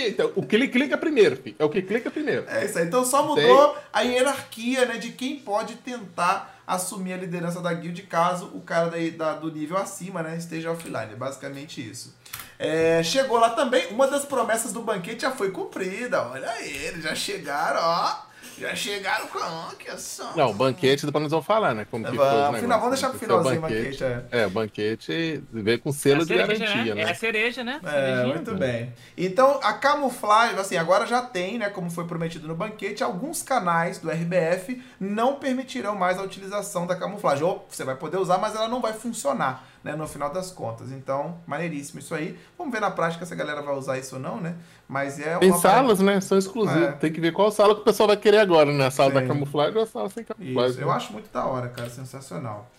Então, 0.07 0.31
o 0.35 0.41
que 0.43 0.55
ele 0.55 0.67
clica 0.67 0.97
primeiro, 0.97 1.35
filho. 1.35 1.55
É 1.59 1.63
o 1.63 1.69
que 1.69 1.79
clica 1.83 2.09
primeiro. 2.09 2.45
É 2.47 2.65
isso 2.65 2.79
aí. 2.79 2.85
Então 2.87 3.05
só 3.05 3.23
mudou 3.23 3.77
a 3.93 4.01
hierarquia, 4.01 4.85
né, 4.85 4.97
de 4.97 5.09
quem 5.11 5.35
pode 5.37 5.75
tentar 5.75 6.59
assumir 6.65 7.13
a 7.13 7.17
liderança 7.17 7.61
da 7.61 7.71
guild 7.71 8.01
caso 8.03 8.49
o 8.55 8.61
cara 8.61 8.89
daí, 8.89 9.11
da- 9.11 9.33
do 9.35 9.51
nível 9.51 9.77
acima, 9.77 10.23
né, 10.23 10.37
esteja 10.37 10.71
offline. 10.71 11.11
É 11.13 11.15
basicamente 11.15 11.87
isso. 11.87 12.15
É, 12.63 13.01
chegou 13.01 13.39
lá 13.39 13.49
também, 13.49 13.87
uma 13.87 14.05
das 14.05 14.23
promessas 14.23 14.71
do 14.71 14.83
banquete 14.83 15.23
já 15.23 15.31
foi 15.31 15.49
cumprida. 15.49 16.21
Olha 16.27 16.47
aí, 16.51 16.71
eles 16.85 17.03
já 17.03 17.15
chegaram, 17.15 17.79
ó. 17.81 18.31
Já 18.59 18.75
chegaram 18.75 19.25
com 19.25 19.39
a 19.39 19.71
que 19.79 19.97
só. 19.97 20.33
Não, 20.35 20.51
o 20.51 20.53
banquete 20.53 21.03
depois 21.03 21.23
nós 21.23 21.31
vamos 21.31 21.47
falar, 21.47 21.73
né? 21.73 21.87
Como 21.89 22.05
que 22.05 22.15
foi 22.15 22.19
Vamos, 22.19 22.55
os 22.55 22.61
final, 22.61 22.79
vamos 22.79 22.93
deixar 22.93 23.09
pro 23.09 23.17
é 23.17 23.19
finalzinho 23.19 23.57
o 23.57 23.61
banquete. 23.61 24.03
banquete, 24.03 24.03
é. 24.31 24.41
É, 24.41 24.45
o 24.45 24.49
banquete 24.51 25.43
veio 25.51 25.79
com 25.79 25.89
É 25.89 25.93
selo 25.93 26.19
de 26.19 26.27
cereja, 26.27 26.65
garantia, 26.65 26.93
né? 26.95 27.01
É 27.01 27.05
né? 27.05 27.11
a 27.11 27.15
cereja, 27.15 27.63
né? 27.63 27.81
É, 27.83 28.25
muito 28.25 28.53
bem. 28.53 28.93
Então, 29.17 29.59
a 29.63 29.73
camuflagem, 29.73 30.59
assim, 30.59 30.77
agora 30.77 31.07
já 31.07 31.23
tem, 31.23 31.57
né, 31.57 31.71
como 31.71 31.89
foi 31.89 32.05
prometido 32.05 32.47
no 32.47 32.53
banquete, 32.53 33.03
alguns 33.03 33.41
canais 33.41 33.97
do 33.97 34.11
RBF 34.11 34.79
não 34.99 35.37
permitirão 35.37 35.95
mais 35.95 36.19
a 36.19 36.21
utilização 36.21 36.85
da 36.85 36.95
camuflagem. 36.95 37.43
Ou 37.43 37.65
você 37.67 37.83
vai 37.83 37.95
poder 37.95 38.17
usar, 38.17 38.37
mas 38.37 38.53
ela 38.53 38.67
não 38.67 38.79
vai 38.79 38.93
funcionar, 38.93 39.67
né, 39.83 39.95
no 39.95 40.07
final 40.07 40.31
das 40.31 40.51
contas. 40.51 40.91
Então, 40.91 41.37
maneiríssimo 41.45 41.99
isso 41.99 42.13
aí. 42.13 42.37
Vamos 42.57 42.71
ver 42.71 42.79
na 42.79 42.91
prática 42.91 43.25
se 43.25 43.33
a 43.33 43.35
galera 43.35 43.61
vai 43.61 43.75
usar 43.75 43.97
isso 43.97 44.15
ou 44.15 44.21
não, 44.21 44.39
né? 44.39 44.55
Mas 44.87 45.19
é 45.19 45.37
Tem 45.37 45.53
salas, 45.53 45.99
né? 45.99 46.19
São 46.21 46.37
exclusivas. 46.37 46.89
É. 46.89 46.91
Tem 46.93 47.11
que 47.11 47.21
ver 47.21 47.31
qual 47.31 47.51
sala 47.51 47.73
que 47.73 47.81
o 47.81 47.83
pessoal 47.83 48.07
vai 48.07 48.17
querer 48.17 48.39
agora, 48.39 48.71
né? 48.71 48.87
A 48.87 48.91
sala 48.91 49.09
Sim. 49.09 49.15
da 49.15 49.25
camuflagem 49.25 49.77
ou 49.77 49.83
a 49.83 49.87
sala 49.87 50.09
sem 50.09 50.23
camuflagem. 50.23 50.71
Isso, 50.71 50.81
eu 50.81 50.91
acho 50.91 51.13
muito 51.13 51.31
da 51.31 51.45
hora, 51.45 51.69
cara, 51.69 51.89
sensacional. 51.89 52.69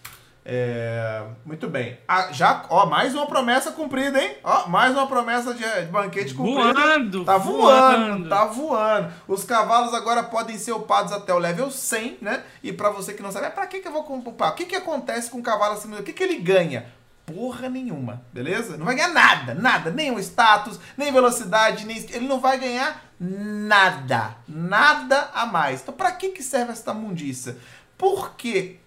É, 0.44 1.22
muito 1.44 1.68
bem. 1.68 1.98
Ah, 2.06 2.32
já, 2.32 2.64
ó, 2.68 2.84
mais 2.86 3.14
uma 3.14 3.26
promessa 3.26 3.70
cumprida, 3.70 4.20
hein? 4.20 4.36
Ó, 4.42 4.68
mais 4.68 4.92
uma 4.92 5.06
promessa 5.06 5.54
de, 5.54 5.62
de 5.62 5.86
banquete 5.86 6.34
cumprida. 6.34 6.72
Voando! 6.72 7.24
Tá 7.24 7.38
voando, 7.38 8.28
tá 8.28 8.44
voando. 8.46 9.12
Os 9.28 9.44
cavalos 9.44 9.94
agora 9.94 10.24
podem 10.24 10.58
ser 10.58 10.72
upados 10.72 11.12
até 11.12 11.32
o 11.32 11.38
level 11.38 11.70
100, 11.70 12.18
né? 12.20 12.42
E 12.62 12.72
pra 12.72 12.90
você 12.90 13.14
que 13.14 13.22
não 13.22 13.30
sabe, 13.30 13.46
é 13.46 13.50
pra 13.50 13.68
que, 13.68 13.78
que 13.78 13.86
eu 13.86 13.92
vou 13.92 14.02
upar? 14.02 14.50
O 14.50 14.54
que, 14.54 14.64
que 14.66 14.74
acontece 14.74 15.30
com 15.30 15.38
o 15.38 15.42
cavalo 15.42 15.74
acima 15.74 15.96
do... 15.96 16.02
O 16.02 16.04
que, 16.04 16.12
que 16.12 16.22
ele 16.24 16.38
ganha? 16.38 16.86
Porra 17.24 17.68
nenhuma, 17.68 18.20
beleza? 18.32 18.76
Não 18.76 18.84
vai 18.84 18.96
ganhar 18.96 19.12
nada, 19.14 19.54
nada. 19.54 19.90
Nenhum 19.92 20.18
status, 20.18 20.80
nem 20.96 21.12
velocidade, 21.12 21.86
nem... 21.86 21.98
Ele 22.10 22.26
não 22.26 22.40
vai 22.40 22.58
ganhar 22.58 23.00
nada. 23.20 24.36
Nada 24.48 25.30
a 25.32 25.46
mais. 25.46 25.82
Então 25.82 25.94
pra 25.94 26.10
que, 26.10 26.30
que 26.30 26.42
serve 26.42 26.72
essa 26.72 26.92
mundiça? 26.92 27.56
Porque 27.96 28.80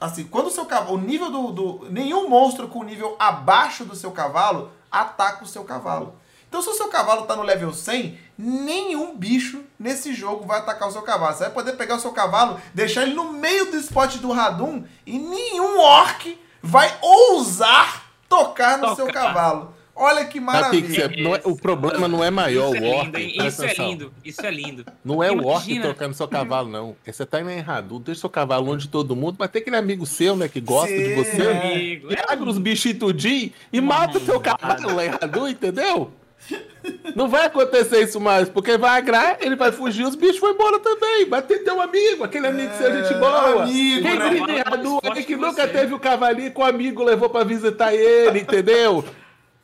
assim, 0.00 0.24
quando 0.24 0.46
o 0.46 0.50
seu 0.50 0.66
cavalo, 0.66 0.94
o 0.96 1.00
nível 1.00 1.30
do, 1.30 1.52
do- 1.52 1.86
nenhum 1.90 2.28
monstro 2.28 2.68
com 2.68 2.82
nível 2.82 3.16
abaixo 3.18 3.84
do 3.84 3.94
seu 3.96 4.10
cavalo 4.10 4.70
ataca 4.90 5.44
o 5.44 5.48
seu 5.48 5.64
cavalo. 5.64 6.14
Então, 6.48 6.62
se 6.62 6.68
o 6.70 6.74
seu 6.74 6.88
cavalo 6.88 7.26
tá 7.26 7.34
no 7.34 7.42
level 7.42 7.72
100, 7.74 8.18
nenhum 8.38 9.16
bicho 9.16 9.64
nesse 9.78 10.14
jogo 10.14 10.46
vai 10.46 10.60
atacar 10.60 10.88
o 10.88 10.92
seu 10.92 11.02
cavalo. 11.02 11.34
Você 11.34 11.44
vai 11.44 11.52
poder 11.52 11.72
pegar 11.72 11.96
o 11.96 12.00
seu 12.00 12.12
cavalo, 12.12 12.60
deixar 12.72 13.02
ele 13.02 13.14
no 13.14 13.32
meio 13.32 13.70
do 13.70 13.76
spot 13.78 14.16
do 14.18 14.30
Radum 14.32 14.84
e 15.04 15.18
nenhum 15.18 15.78
orc 15.80 16.40
vai 16.62 16.96
ousar 17.02 18.04
tocar 18.28 18.78
no 18.78 18.94
seu 18.94 19.06
Tocar. 19.06 19.26
cavalo. 19.28 19.74
Olha 19.98 20.24
que 20.26 20.32
que 20.32 20.40
maravilha. 20.40 21.04
é- 21.04 21.48
o 21.48 21.56
problema 21.56 22.06
não 22.06 22.22
é 22.22 22.30
maior 22.30 22.74
Isso 22.74 22.82
o 22.82 22.86
é 22.86 22.90
orc. 22.96 23.04
lindo, 23.06 23.18
hein? 23.18 23.32
presta 23.36 23.48
Isso 23.48 23.62
é 23.62 23.64
atenção. 23.66 23.88
lindo, 23.88 24.12
isso 24.24 24.46
é 24.46 24.50
lindo. 24.50 24.84
Não 25.02 25.22
é 25.22 25.32
o 25.32 25.46
orc 25.46 25.66
Imagina. 25.70 25.88
tocando 25.88 26.14
seu 26.14 26.28
cavalo, 26.28 26.68
não. 26.68 26.94
É 27.06 27.10
Você 27.12 27.24
tá 27.24 27.40
indo 27.40 27.48
errado. 27.50 27.98
Deixa 28.00 28.20
seu 28.20 28.28
cavalo 28.30 28.66
longe 28.66 28.86
de 28.86 28.92
todo 28.92 29.16
mundo, 29.16 29.36
mas 29.38 29.50
tem 29.50 29.62
aquele 29.62 29.76
amigo 29.76 30.04
seu, 30.04 30.36
né, 30.36 30.48
que 30.48 30.60
gosta 30.60 30.94
de 30.94 31.06
Sim, 31.06 31.14
você. 31.14 31.42
é. 31.42 31.72
Amigo, 31.72 32.12
E 32.12 32.16
agra 32.28 32.44
os 32.48 32.58
bichinhos 32.58 32.98
tudinho 32.98 33.50
e 33.72 33.80
mata 33.80 34.18
o 34.18 34.20
seu 34.20 34.38
cavalo 34.38 34.94
lá 34.94 35.06
em 35.06 35.08
Radu, 35.08 35.48
entendeu? 35.48 36.10
Não 37.16 37.26
vai 37.28 37.46
acontecer 37.46 38.02
isso 38.02 38.20
mais, 38.20 38.48
porque 38.48 38.76
vai 38.76 38.98
agrar, 38.98 39.38
ele 39.40 39.56
vai 39.56 39.72
fugir, 39.72 40.04
os 40.06 40.14
bichos 40.14 40.38
vão 40.38 40.50
embora 40.52 40.78
também. 40.78 41.26
Vai 41.28 41.42
ter 41.42 41.60
teu 41.60 41.80
amigo, 41.80 42.22
aquele 42.22 42.46
amigo 42.46 42.70
que 42.70 42.76
seu 42.76 42.92
gente 43.02 43.14
boa. 43.18 43.62
amigo, 43.64 44.02
Quem 44.06 44.18
né? 44.18 44.64
forte 44.84 45.08
aí 45.08 45.14
que 45.14 45.24
que 45.24 45.36
nunca 45.36 45.62
você. 45.66 45.68
teve 45.68 45.94
o 45.94 45.98
cavalinho 45.98 46.52
que 46.52 46.60
o 46.60 46.64
amigo 46.64 47.02
levou 47.02 47.28
pra 47.30 47.42
visitar 47.42 47.92
ele, 47.94 48.40
entendeu? 48.40 49.04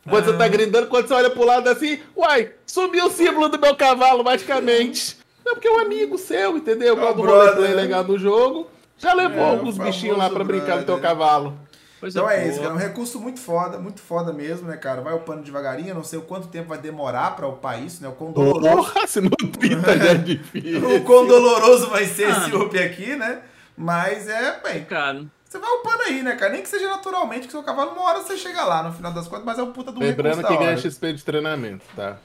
Você 0.04 0.32
tá 0.32 0.48
grindando, 0.48 0.88
quando 0.88 1.06
você 1.06 1.14
olha 1.14 1.30
pro 1.30 1.44
lado 1.44 1.68
assim, 1.68 2.00
uai, 2.16 2.52
sumiu 2.66 3.06
o 3.06 3.10
símbolo 3.10 3.48
do 3.48 3.58
meu 3.58 3.76
cavalo, 3.76 4.24
magicamente. 4.24 5.16
Não, 5.44 5.54
porque 5.54 5.68
é 5.68 5.70
um 5.72 5.78
amigo 5.80 6.18
seu, 6.18 6.56
entendeu? 6.56 6.96
Gosta 6.96 7.14
do 7.14 7.22
brother, 7.22 7.42
roleplay 7.54 7.70
né? 7.70 7.82
legal 7.82 8.02
do 8.04 8.18
jogo. 8.18 8.68
Já 8.98 9.12
levou 9.14 9.40
É, 9.44 9.50
alguns 9.50 9.78
bichinhos 9.78 10.16
lá 10.18 10.28
pra 10.30 10.44
brincar 10.44 10.78
no 10.78 10.84
teu 10.84 10.96
brother. 10.98 11.02
cavalo. 11.02 11.58
Coisa 12.00 12.18
Então 12.18 12.28
é 12.30 12.36
boa. 12.38 12.48
isso, 12.48 12.60
cara. 12.60 12.70
É 12.72 12.74
um 12.74 12.78
recurso 12.78 13.20
muito 13.20 13.38
foda, 13.40 13.78
muito 13.78 14.00
foda 14.00 14.32
mesmo, 14.32 14.68
né, 14.68 14.76
cara? 14.76 15.00
Vai 15.00 15.14
upando 15.14 15.42
devagarinho. 15.42 15.94
Não 15.94 16.02
sei 16.02 16.18
o 16.18 16.22
quanto 16.22 16.48
tempo 16.48 16.68
vai 16.68 16.78
demorar 16.78 17.36
pra 17.36 17.46
upar 17.46 17.80
isso, 17.80 18.02
né? 18.02 18.08
O 18.08 18.12
quão 18.12 18.32
doloroso, 18.32 18.76
Porra, 18.92 19.06
se 19.06 19.20
não 19.20 19.30
30 19.30 19.98
já 19.98 20.10
é 20.10 20.14
difícil. 20.14 20.96
o 20.96 21.04
quão 21.04 21.26
doloroso 21.28 21.88
vai 21.90 22.04
ser 22.06 22.24
Ah. 22.26 22.38
esse 22.46 22.56
up 22.56 22.76
aqui, 22.78 23.14
né? 23.14 23.40
Mas 23.76 24.28
é, 24.28 24.60
bem, 24.64 24.84
Cara, 24.84 25.24
você 25.52 25.58
vai 25.58 25.70
upando 25.70 26.02
aí, 26.04 26.22
né, 26.22 26.34
cara? 26.36 26.52
Nem 26.52 26.62
que 26.62 26.68
seja 26.68 26.88
naturalmente, 26.88 27.46
que 27.46 27.52
seu 27.52 27.62
cavalo, 27.62 27.92
uma 27.92 28.02
hora 28.02 28.22
você 28.22 28.36
chega 28.38 28.64
lá, 28.64 28.82
no 28.82 28.92
final 28.92 29.12
das 29.12 29.28
contas, 29.28 29.44
mas 29.44 29.58
é 29.58 29.62
o 29.62 29.66
puta 29.72 29.92
do 29.92 30.00
Lembrando 30.00 30.46
que 30.46 30.56
ganha. 30.56 30.76
XP 30.78 31.12
de 31.12 31.22
treinamento, 31.24 31.84
tá? 31.94 32.16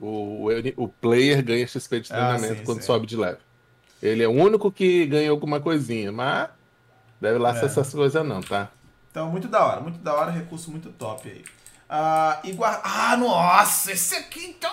O, 0.00 0.48
o, 0.48 0.84
o 0.84 0.88
player 0.88 1.42
ganha 1.42 1.66
XP 1.66 2.00
de 2.00 2.12
Ah, 2.12 2.16
treinamento 2.16 2.58
sim, 2.60 2.64
quando 2.64 2.80
sim. 2.80 2.86
sobe 2.86 3.06
de 3.06 3.16
level. 3.16 3.38
Ele 4.02 4.22
é 4.22 4.28
o 4.28 4.32
único 4.32 4.70
que 4.70 5.06
ganha 5.06 5.30
alguma 5.30 5.60
coisinha, 5.60 6.10
mas 6.12 6.50
deve 7.20 7.38
lá 7.38 7.54
ser 7.54 7.62
É. 7.62 7.64
essas 7.66 7.92
coisas 7.94 8.26
não, 8.26 8.40
tá? 8.42 8.68
Então, 9.10 9.30
muito 9.30 9.48
da 9.48 9.64
hora, 9.64 9.80
muito 9.80 9.98
da 10.00 10.12
hora, 10.14 10.30
recurso 10.30 10.70
muito 10.70 10.90
top 10.90 11.28
aí. 11.30 11.44
Ah, 11.94 12.40
e 12.42 12.52
guarda... 12.52 12.80
Ah, 12.84 13.18
nossa, 13.18 13.92
esse 13.92 14.14
aqui, 14.14 14.46
então, 14.46 14.70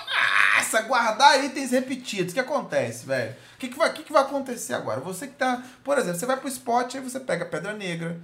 nossa, 0.56 0.82
guardar 0.84 1.44
itens 1.44 1.72
repetidos. 1.72 2.32
O 2.32 2.34
que 2.34 2.40
acontece, 2.40 3.06
velho? 3.06 3.36
O 3.56 3.58
que, 3.58 3.68
que, 3.68 3.78
vai, 3.78 3.90
o 3.90 3.94
que, 3.94 4.04
que 4.04 4.14
vai 4.14 4.22
acontecer 4.22 4.74
agora? 4.74 5.02
Você 5.02 5.28
que 5.28 5.34
tá, 5.34 5.62
por 5.84 5.98
exemplo, 5.98 6.18
você 6.18 6.26
vai 6.26 6.38
pro 6.38 6.48
spot, 6.48 6.96
aí 6.96 7.02
você 7.02 7.20
pega 7.20 7.44
pedra 7.44 7.74
negra, 7.74 8.22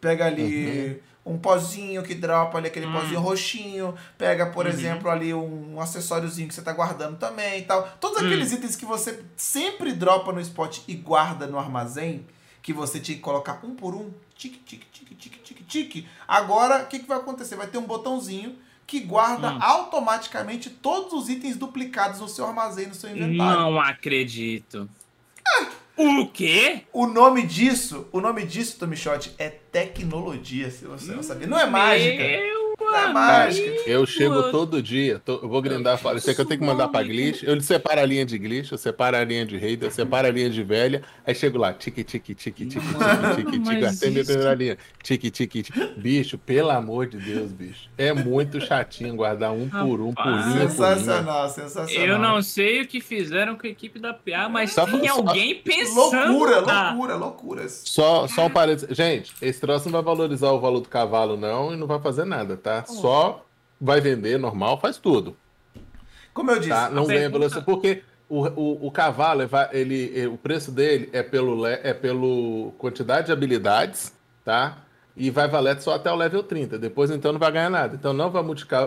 pega 0.00 0.24
ali 0.24 1.02
um 1.24 1.36
pozinho 1.36 2.04
que 2.04 2.14
dropa 2.14 2.58
ali, 2.58 2.68
aquele 2.68 2.86
pozinho 2.86 3.18
roxinho, 3.18 3.92
pega, 4.16 4.46
por 4.46 4.68
exemplo, 4.68 5.10
ali 5.10 5.34
um, 5.34 5.80
acessóriozinho 5.80 6.46
que 6.46 6.54
você 6.54 6.62
tá 6.62 6.72
guardando 6.72 7.18
também 7.18 7.58
e 7.58 7.62
tal. 7.62 7.88
Todos 8.00 8.18
aqueles 8.18 8.52
itens 8.52 8.76
que 8.76 8.86
você 8.86 9.24
sempre 9.36 9.92
dropa 9.92 10.32
no 10.32 10.40
spot 10.40 10.78
e 10.86 10.94
guarda 10.94 11.48
no 11.48 11.58
armazém, 11.58 12.24
que 12.62 12.72
você 12.72 13.00
tinha 13.00 13.16
que 13.16 13.22
colocar 13.22 13.58
um 13.64 13.74
por 13.74 13.96
um, 13.96 14.12
tique, 14.36 14.58
tique, 14.58 14.86
tique. 15.66 16.06
Agora, 16.26 16.82
o 16.82 16.86
que, 16.86 16.98
que 16.98 17.08
vai 17.08 17.18
acontecer? 17.18 17.56
Vai 17.56 17.66
ter 17.66 17.78
um 17.78 17.86
botãozinho 17.86 18.56
que 18.86 19.00
guarda 19.00 19.56
automaticamente 19.60 20.70
todos 20.70 21.12
os 21.12 21.28
itens 21.28 21.56
duplicados 21.56 22.20
no 22.20 22.28
seu 22.28 22.46
armazém, 22.46 22.86
no 22.86 22.94
seu 22.94 23.10
inventário. 23.10 23.60
não 23.60 23.80
acredito. 23.80 24.88
O 25.96 26.26
quê? 26.28 26.82
O 26.92 27.06
nome 27.06 27.42
disso, 27.46 28.06
o 28.12 28.20
nome 28.20 28.44
disso, 28.44 28.78
Tomichote, 28.78 29.34
é 29.38 29.48
tecnologia, 29.48 30.70
se 30.70 30.84
você 30.84 31.12
não 31.12 31.22
sabia. 31.22 31.46
Não 31.46 31.58
é 31.58 31.64
mágica. 31.64 32.22
Meu 32.22 32.65
É 32.78 32.98
amigo. 32.98 33.14
mágica. 33.14 33.82
Eu 33.90 34.04
chego 34.06 34.50
todo 34.50 34.82
dia, 34.82 35.20
tô- 35.24 35.40
eu 35.42 35.48
vou 35.48 35.62
grindar 35.62 35.96
fora. 35.98 36.18
Isso 36.18 36.30
aqui 36.30 36.40
eu 36.40 36.44
tenho 36.44 36.60
que 36.60 36.66
mandar 36.66 36.88
pra 36.88 37.02
glitch. 37.02 37.42
Eu 37.42 37.60
separo 37.60 38.00
a 38.00 38.04
linha 38.04 38.24
de 38.26 38.36
glitch, 38.38 38.70
eu 38.72 38.78
separo 38.78 39.16
a 39.16 39.24
linha 39.24 39.46
de 39.46 39.56
rei, 39.56 39.78
eu 39.80 39.90
separo 39.90 40.26
a 40.26 40.30
linha 40.30 40.50
de 40.50 40.62
velha. 40.62 41.02
Aí 41.26 41.34
chego 41.34 41.58
lá, 41.58 41.72
tique, 41.72 42.04
tique, 42.04 42.34
tique, 42.34 42.66
tique, 42.66 42.84
Mano, 42.86 43.34
tique, 43.36 43.50
tique, 43.52 43.64
tique, 43.64 43.84
até 43.84 44.10
minha 44.10 44.24
primeira 44.24 44.54
linha. 44.54 44.78
Tique, 45.02 45.30
tique, 45.30 45.62
tique. 45.62 45.86
Bicho, 45.96 46.36
pelo 46.38 46.70
amor 46.70 47.06
de 47.06 47.18
Deus, 47.18 47.50
bicho. 47.52 47.88
É 47.96 48.12
muito 48.12 48.60
chatinho 48.60 49.14
guardar 49.16 49.52
um 49.52 49.68
por 49.68 50.00
um, 50.00 50.12
por 50.12 50.24
linha. 50.26 50.68
Sensacional, 50.68 51.48
sensacional. 51.48 52.06
Eu 52.06 52.18
não 52.18 52.42
sei 52.42 52.82
o 52.82 52.86
que 52.86 53.00
fizeram 53.00 53.56
com 53.56 53.66
a 53.66 53.70
equipe 53.70 53.98
da 53.98 54.12
PA, 54.12 54.48
mas 54.48 54.72
Só- 54.72 54.84
tem 54.86 55.08
só- 55.08 55.16
alguém 55.16 55.54
pensando. 55.62 56.32
Loucura, 56.32 56.62
tá? 56.62 56.90
loucura, 56.90 57.14
loucuras. 57.16 57.82
Só, 57.84 58.26
só 58.28 58.46
um 58.46 58.50
parênteses. 58.50 58.94
Gente, 58.96 59.32
esse 59.40 59.60
troço 59.60 59.86
não 59.86 59.92
vai 59.92 60.02
valorizar 60.02 60.50
o 60.50 60.60
valor 60.60 60.80
do 60.80 60.88
cavalo, 60.88 61.36
não, 61.36 61.72
e 61.72 61.76
não 61.76 61.86
vai 61.86 61.98
fazer 62.00 62.24
nada, 62.24 62.56
tá? 62.66 62.84
Só 62.86 63.44
vai 63.80 64.00
vender 64.00 64.38
normal, 64.38 64.80
faz 64.80 64.96
tudo. 64.98 65.36
Como 66.34 66.50
eu 66.50 66.56
disse, 66.58 66.70
Tá? 66.70 66.90
Não 66.90 67.04
A 67.04 67.06
ganha 67.06 67.20
pergunta- 67.20 67.38
velocidade. 67.38 67.64
Porque 67.64 68.02
o, 68.28 68.44
o, 68.48 68.86
o 68.88 68.90
cavalo, 68.90 69.42
ele 69.42 69.48
vai- 69.48 69.68
ele, 69.72 70.12
eh, 70.20 70.26
o 70.26 70.36
preço 70.36 70.72
dele 70.72 71.08
é 71.12 71.22
pelo, 71.22 71.64
é 71.66 71.94
pelo 71.94 72.72
quantidade 72.78 73.26
de 73.26 73.32
habilidades, 73.32 74.12
tá? 74.44 74.78
e 75.18 75.30
vai 75.30 75.48
valer 75.48 75.80
só 75.80 75.94
até 75.94 76.12
o 76.12 76.14
level 76.16 76.42
30. 76.42 76.78
Depois, 76.78 77.10
então, 77.10 77.32
não 77.32 77.38
vai 77.38 77.50
ganhar 77.50 77.70
nada. 77.70 77.94
Então, 77.94 78.12
não 78.12 78.30
vai 78.30 78.42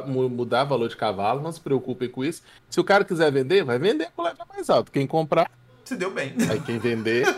mudar 0.06 0.64
valor 0.64 0.88
de 0.88 0.96
cavalo, 0.96 1.42
não 1.42 1.52
se 1.52 1.60
preocupem 1.60 2.08
com 2.08 2.24
isso. 2.24 2.44
Se 2.70 2.80
o 2.80 2.84
cara 2.84 3.04
quiser 3.04 3.32
vender, 3.32 3.64
vai 3.64 3.80
vender 3.80 4.10
com 4.16 4.22
o 4.22 4.26
level 4.26 4.46
mais 4.48 4.70
alto. 4.70 4.92
Quem 4.92 5.08
comprar, 5.08 5.50
Se 5.84 5.96
deu 5.96 6.12
bem. 6.12 6.36
aí 6.52 6.60
quem 6.60 6.78
vender. 6.78 7.26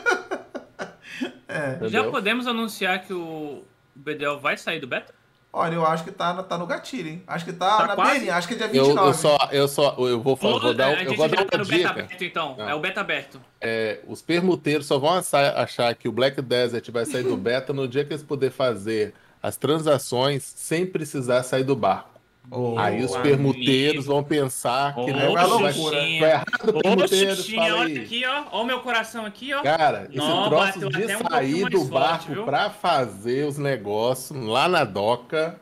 É. 1.48 1.88
Já 1.90 2.10
podemos 2.10 2.48
anunciar 2.48 3.04
que 3.06 3.14
o 3.14 3.64
BDL 3.94 4.40
vai 4.40 4.58
sair 4.58 4.80
do 4.80 4.88
beta? 4.88 5.14
Olha, 5.54 5.76
eu 5.76 5.86
acho 5.86 6.06
que 6.06 6.12
tá, 6.12 6.34
no- 6.34 6.44
tá 6.44 6.58
no 6.58 6.66
gatilho, 6.66 7.10
hein? 7.10 7.24
Acho 7.28 7.44
que 7.44 7.52
tá, 7.52 7.78
Tá 7.78 7.88
na 7.88 7.96
quase? 7.96 8.20
BN, 8.22 8.30
acho 8.30 8.48
que 8.48 8.54
é 8.54 8.58
dia 8.58 8.68
Eu, 8.68 8.86
29. 8.86 9.08
eu 9.10 9.14
só, 9.14 9.38
eu 9.52 9.68
só, 9.68 9.96
eu 10.00 10.22
vou, 10.22 10.36
falar, 10.38 10.60
vou 10.60 10.74
dar, 10.74 10.86
a 10.88 10.92
eu 10.94 10.98
gente 11.10 11.18
vou 11.18 11.28
já 11.28 11.36
dar 11.36 11.46
tá 11.46 11.58
uma 11.58 11.64
no 11.64 11.70
beta 11.70 11.78
dica. 11.78 11.90
aberto, 11.90 12.24
então. 12.24 12.56
Ah. 12.58 12.70
É 12.70 12.74
o 12.74 12.80
beta 12.80 13.02
aberto. 13.02 13.42
É, 13.60 14.00
os 14.08 14.22
permuteiros 14.22 14.86
só 14.86 14.98
vão 14.98 15.10
achar, 15.16 15.58
achar 15.58 15.94
que 15.94 16.08
o 16.08 16.12
Black 16.12 16.42
Desert 16.42 16.90
vai 16.90 17.06
sair 17.06 17.24
do 17.24 17.36
beta 17.36 17.74
no 17.74 17.86
dia 17.86 18.06
que 18.06 18.14
eles 18.14 18.24
puderem 18.24 18.56
fazer 18.56 19.14
as 19.44 19.58
transações 19.58 20.44
sem 20.56 20.86
precisar 20.86 21.44
sair 21.44 21.64
do 21.66 21.76
barco. 21.76 22.10
Ô, 22.50 22.78
Aí 22.78 23.04
os 23.04 23.14
amigo. 23.14 23.24
permuteiros 23.24 24.06
vão 24.08 24.24
pensar 24.24 24.94
que 24.96 25.12
não 25.14 25.34
vai 25.34 25.46
vai, 25.46 25.46
loucura. 25.48 25.96
vai 25.98 26.12
errado, 26.32 26.74
permuteiros, 26.82 27.50
fala 27.50 27.76
olha 27.78 28.02
aqui, 28.02 28.26
ó. 28.26 28.44
Ó 28.52 28.62
o 28.62 28.66
meu 28.66 28.80
coração 28.82 29.26
aqui, 29.26 29.54
ó. 29.54 29.62
Cara, 29.62 30.08
esse 30.10 30.18
Não, 30.18 30.50
troço 30.50 30.80
de 30.80 30.86
um 30.88 30.92
sair 30.92 31.18
pouquinho 31.24 31.70
do 31.70 31.84
barco 31.86 32.34
viu? 32.34 32.44
pra 32.44 32.70
fazer 32.70 33.46
os 33.48 33.58
negócios 33.58 34.38
lá 34.46 34.68
na 34.68 34.84
doca. 34.84 35.56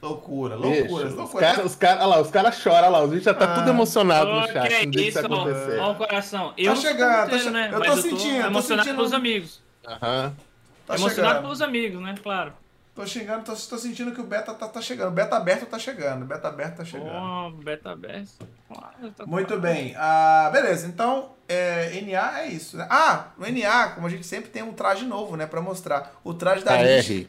Loucura, 0.00 0.56
Bicho, 0.56 0.94
loucura, 0.94 1.06
os 1.24 1.32
caras, 1.32 1.64
os 1.66 1.74
cara, 1.74 1.96
olha 2.00 2.06
lá, 2.06 2.20
os 2.20 2.30
caras 2.30 2.54
choram, 2.60 2.76
olha 2.78 2.88
lá, 2.88 3.02
os 3.02 3.10
bichos 3.10 3.24
já 3.24 3.34
tá 3.34 3.44
Ah. 3.52 3.54
tudo 3.58 3.70
emocionado 3.70 4.30
no 4.30 4.38
Ô, 4.38 4.46
chat, 4.46 4.68
que 4.68 4.74
é 4.74 4.86
não 4.86 4.92
isso, 5.02 5.18
ó. 5.18 5.24
acontecer. 5.24 5.78
Ó 5.80 5.90
o 5.90 5.94
coração. 5.96 6.52
Eu 6.56 6.66
não 6.66 6.76
sou 6.80 6.90
chegando, 6.90 7.30
tá 7.30 7.38
che- 7.38 7.50
né? 7.50 7.70
eu 7.72 7.78
tô 7.80 7.84
eu 7.86 7.96
sentindo, 7.96 8.36
eu 8.36 8.42
tô 8.42 8.46
emocionado 8.48 8.84
sentindo- 8.84 8.96
pelos 8.96 9.12
amigos. 9.12 9.60
Aham. 9.86 10.32
Tá 10.86 10.94
emocionado 10.94 11.14
chegando. 11.30 11.42
pelos 11.42 11.62
amigos, 11.62 12.00
né? 12.02 12.14
Claro. 12.22 12.52
Tô 12.96 13.06
chegando, 13.06 13.44
tô, 13.44 13.54
tô 13.54 13.76
sentindo 13.76 14.10
que 14.12 14.20
o 14.22 14.24
beta 14.24 14.54
tá, 14.54 14.66
tá 14.66 14.80
chegando. 14.80 15.08
O 15.08 15.14
beta 15.14 15.36
aberto 15.36 15.66
tá 15.66 15.78
chegando. 15.78 16.22
O 16.22 16.24
beta 16.24 16.48
aberto 16.48 16.78
tá 16.78 16.84
chegando. 16.84 17.10
Ó, 17.12 17.50
beta 17.50 17.90
aberto. 17.90 18.48
Claro, 18.66 19.10
tá 19.14 19.26
Muito 19.26 19.48
claro. 19.48 19.60
bem. 19.60 19.94
Ah, 19.98 20.48
beleza, 20.50 20.86
então 20.86 21.32
é, 21.46 22.00
NA 22.00 22.40
é 22.40 22.46
isso, 22.48 22.78
né? 22.78 22.86
Ah, 22.88 23.32
no 23.36 23.46
NA, 23.46 23.90
como 23.90 24.06
a 24.06 24.10
gente 24.10 24.26
sempre 24.26 24.48
tem 24.48 24.62
um 24.62 24.72
traje 24.72 25.04
novo, 25.04 25.36
né, 25.36 25.46
pra 25.46 25.60
mostrar. 25.60 26.18
O 26.24 26.32
traje 26.32 26.64
da 26.64 26.72
KR. 26.74 27.28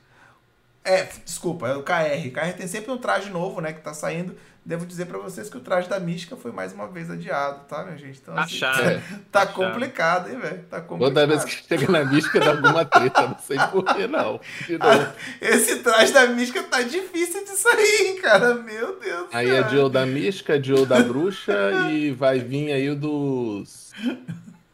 É, 0.85 1.03
desculpa, 1.25 1.67
é 1.67 1.75
o 1.75 1.83
KR. 1.83 2.31
KR 2.33 2.53
tem 2.55 2.65
sempre 2.65 2.89
um 2.89 2.97
traje 2.97 3.29
novo, 3.29 3.59
né, 3.59 3.73
que 3.73 3.81
tá 3.81 3.93
saindo. 3.93 4.37
Devo 4.67 4.85
dizer 4.85 5.05
pra 5.05 5.17
vocês 5.17 5.49
que 5.49 5.55
o 5.55 5.61
traje 5.61 5.87
da 5.87 5.97
Mística 5.97 6.35
foi 6.35 6.51
mais 6.51 6.73
uma 6.73 6.89
vez 6.89 7.09
adiado, 7.09 7.61
tá, 7.69 7.85
minha 7.85 7.97
gente? 7.97 8.19
Então, 8.21 8.37
assim, 8.37 8.57
Achado. 8.65 9.01
tá 9.31 9.45
complicado, 9.45 10.29
hein, 10.29 10.37
velho? 10.37 10.61
Tá 10.69 10.81
complicado. 10.81 11.13
Toda 11.13 11.25
vez 11.25 11.45
que 11.45 11.51
chega 11.65 11.89
na 11.89 12.03
mística 12.03 12.37
dá 12.37 12.49
alguma 12.51 12.83
treta, 12.83 13.21
não 13.29 13.39
sei 13.39 13.57
por 13.71 13.85
que 13.95 14.05
não. 14.07 14.41
Ah, 14.81 15.13
esse 15.39 15.77
traje 15.77 16.11
da 16.11 16.27
Mística 16.27 16.61
tá 16.63 16.81
difícil 16.81 17.45
de 17.45 17.51
sair, 17.51 18.07
hein, 18.07 18.21
cara? 18.21 18.55
Meu 18.55 18.99
Deus 18.99 19.29
do 19.29 19.37
Aí 19.37 19.49
é 19.49 19.61
céu. 19.63 19.69
Joe 19.69 19.89
da 19.89 20.05
mística, 20.05 20.61
Joe 20.61 20.85
da 20.85 20.99
bruxa 21.01 21.53
e 21.89 22.11
vai 22.11 22.39
vir 22.39 22.73
aí 22.73 22.89
o 22.89 22.95
dos. 22.97 23.93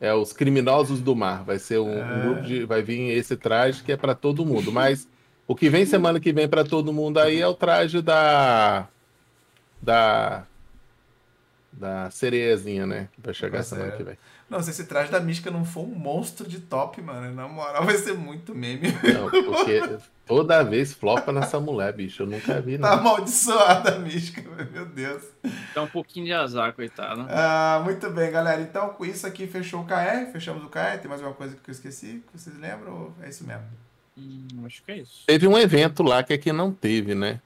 É, 0.02 0.12
os 0.12 0.34
criminosos 0.34 1.02
do 1.02 1.16
mar. 1.16 1.44
Vai 1.44 1.60
ser 1.60 1.78
um, 1.78 1.88
um 2.00 2.02
É. 2.02 2.22
grupo 2.24 2.42
de. 2.42 2.66
Vai 2.66 2.82
vir 2.82 3.12
esse 3.16 3.36
traje 3.38 3.84
que 3.84 3.92
é 3.92 3.96
pra 3.96 4.16
todo 4.16 4.44
mundo. 4.44 4.72
Mas 4.72 5.08
o 5.48 5.56
que 5.56 5.70
vem 5.70 5.86
semana 5.86 6.20
que 6.20 6.34
vem 6.34 6.48
pra 6.48 6.64
todo 6.64 6.92
mundo 6.92 7.20
aí 7.20 7.40
é 7.40 7.48
o 7.48 7.54
traje 7.54 8.02
da. 8.02 8.88
Da. 9.84 10.44
Da 11.72 12.10
sereiazinha, 12.12 12.86
né? 12.86 13.10
Que 13.14 13.22
vai 13.22 13.34
chegar 13.34 13.58
Tá 13.60 13.64
semana 13.64 13.88
certo. 13.88 13.98
que 13.98 14.04
vem. 14.04 14.18
Não, 14.48 14.62
se 14.62 14.70
esse 14.70 14.84
traje 14.86 15.10
da 15.12 15.20
Mística 15.20 15.50
não 15.50 15.66
for 15.66 15.82
um 15.82 15.96
monstro 15.96 16.48
de 16.48 16.60
top, 16.60 17.02
mano, 17.02 17.34
na 17.34 17.48
moral 17.48 17.84
vai 17.84 17.96
ser 17.98 18.14
muito 18.14 18.54
meme. 18.54 18.90
Não, 18.92 19.28
porque 19.32 19.82
toda 20.28 20.62
vez 20.64 20.94
flopa 20.94 21.32
nessa 21.32 21.60
mulher, 21.60 21.92
bicho. 21.92 22.22
Eu 22.22 22.28
nunca 22.28 22.62
vi, 22.62 22.78
Tá 22.78 22.92
não. 22.92 23.00
amaldiçoada 23.00 23.96
a 23.96 23.98
Mística, 24.00 24.44
meu 24.72 24.86
Deus. 24.86 25.24
Dá 25.74 25.82
um 25.82 25.88
pouquinho 25.88 26.28
de 26.28 26.34
azar, 26.34 26.74
coitado. 26.74 27.26
Ah, 27.28 27.82
muito 27.84 28.08
bem, 28.12 28.32
galera. 28.32 28.62
Então, 28.62 28.90
com 28.90 29.04
isso 29.04 29.26
aqui, 29.26 29.48
fechou 29.48 29.82
o 29.82 29.86
KR. 29.88 30.32
Fechamos 30.32 30.64
o 30.64 30.70
KR. 30.70 31.00
Tem 31.02 31.10
mais 31.10 31.22
alguma 31.22 31.34
coisa 31.36 31.56
que 31.56 31.68
eu 31.68 31.74
esqueci? 31.74 32.24
Que 32.32 32.38
vocês 32.40 32.56
lembram? 32.60 32.94
Ou 32.94 33.14
É 33.24 33.30
isso 33.30 33.44
mesmo. 33.48 33.64
Hum, 34.16 34.48
acho 34.68 34.84
que 34.84 34.92
é 34.92 34.98
isso. 35.00 35.24
Teve 35.26 35.48
um 35.48 35.58
evento 35.58 36.04
lá 36.04 36.22
que 36.22 36.34
aqui 36.34 36.54
não 36.54 36.72
teve, 36.72 37.16
né? 37.16 37.42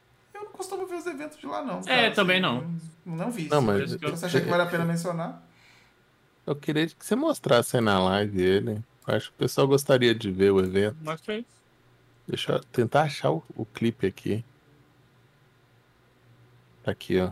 Eu 0.57 0.63
não 0.73 0.79
costumo 0.79 0.87
ver 0.87 0.95
os 0.95 1.05
eventos 1.05 1.37
de 1.37 1.45
lá, 1.45 1.63
não. 1.63 1.79
É, 1.81 1.83
cara. 1.83 2.11
também 2.11 2.43
Assim, 2.43 2.79
não. 3.05 3.15
Não 3.17 3.31
vi. 3.31 3.47
Não, 3.47 3.61
mas. 3.61 3.83
Isso 3.91 3.99
que 3.99 4.05
eu- 4.05 4.09
Você 4.17 4.25
acha 4.25 4.41
que 4.41 4.49
vale 4.49 4.63
a 4.63 4.65
pena 4.65 4.83
mencionar? 4.85 5.43
Eu 6.45 6.55
queria 6.55 6.87
que 6.87 7.05
você 7.05 7.15
mostrasse 7.15 7.77
aí 7.77 7.83
na 7.83 8.03
live 8.03 8.41
ele. 8.41 8.83
Eu 9.07 9.15
acho 9.15 9.29
que 9.29 9.35
o 9.35 9.37
pessoal 9.37 9.67
gostaria 9.67 10.15
de 10.15 10.31
ver 10.31 10.51
o 10.51 10.59
evento. 10.59 10.97
Mas 11.03 11.21
isso. 11.21 11.45
Deixa 12.27 12.51
eu 12.53 12.59
tentar 12.59 13.03
achar 13.03 13.31
o, 13.31 13.43
o 13.55 13.65
clipe 13.65 14.07
aqui. 14.07 14.43
Tá 16.83 16.91
Aqui, 16.91 17.19
ó. 17.19 17.31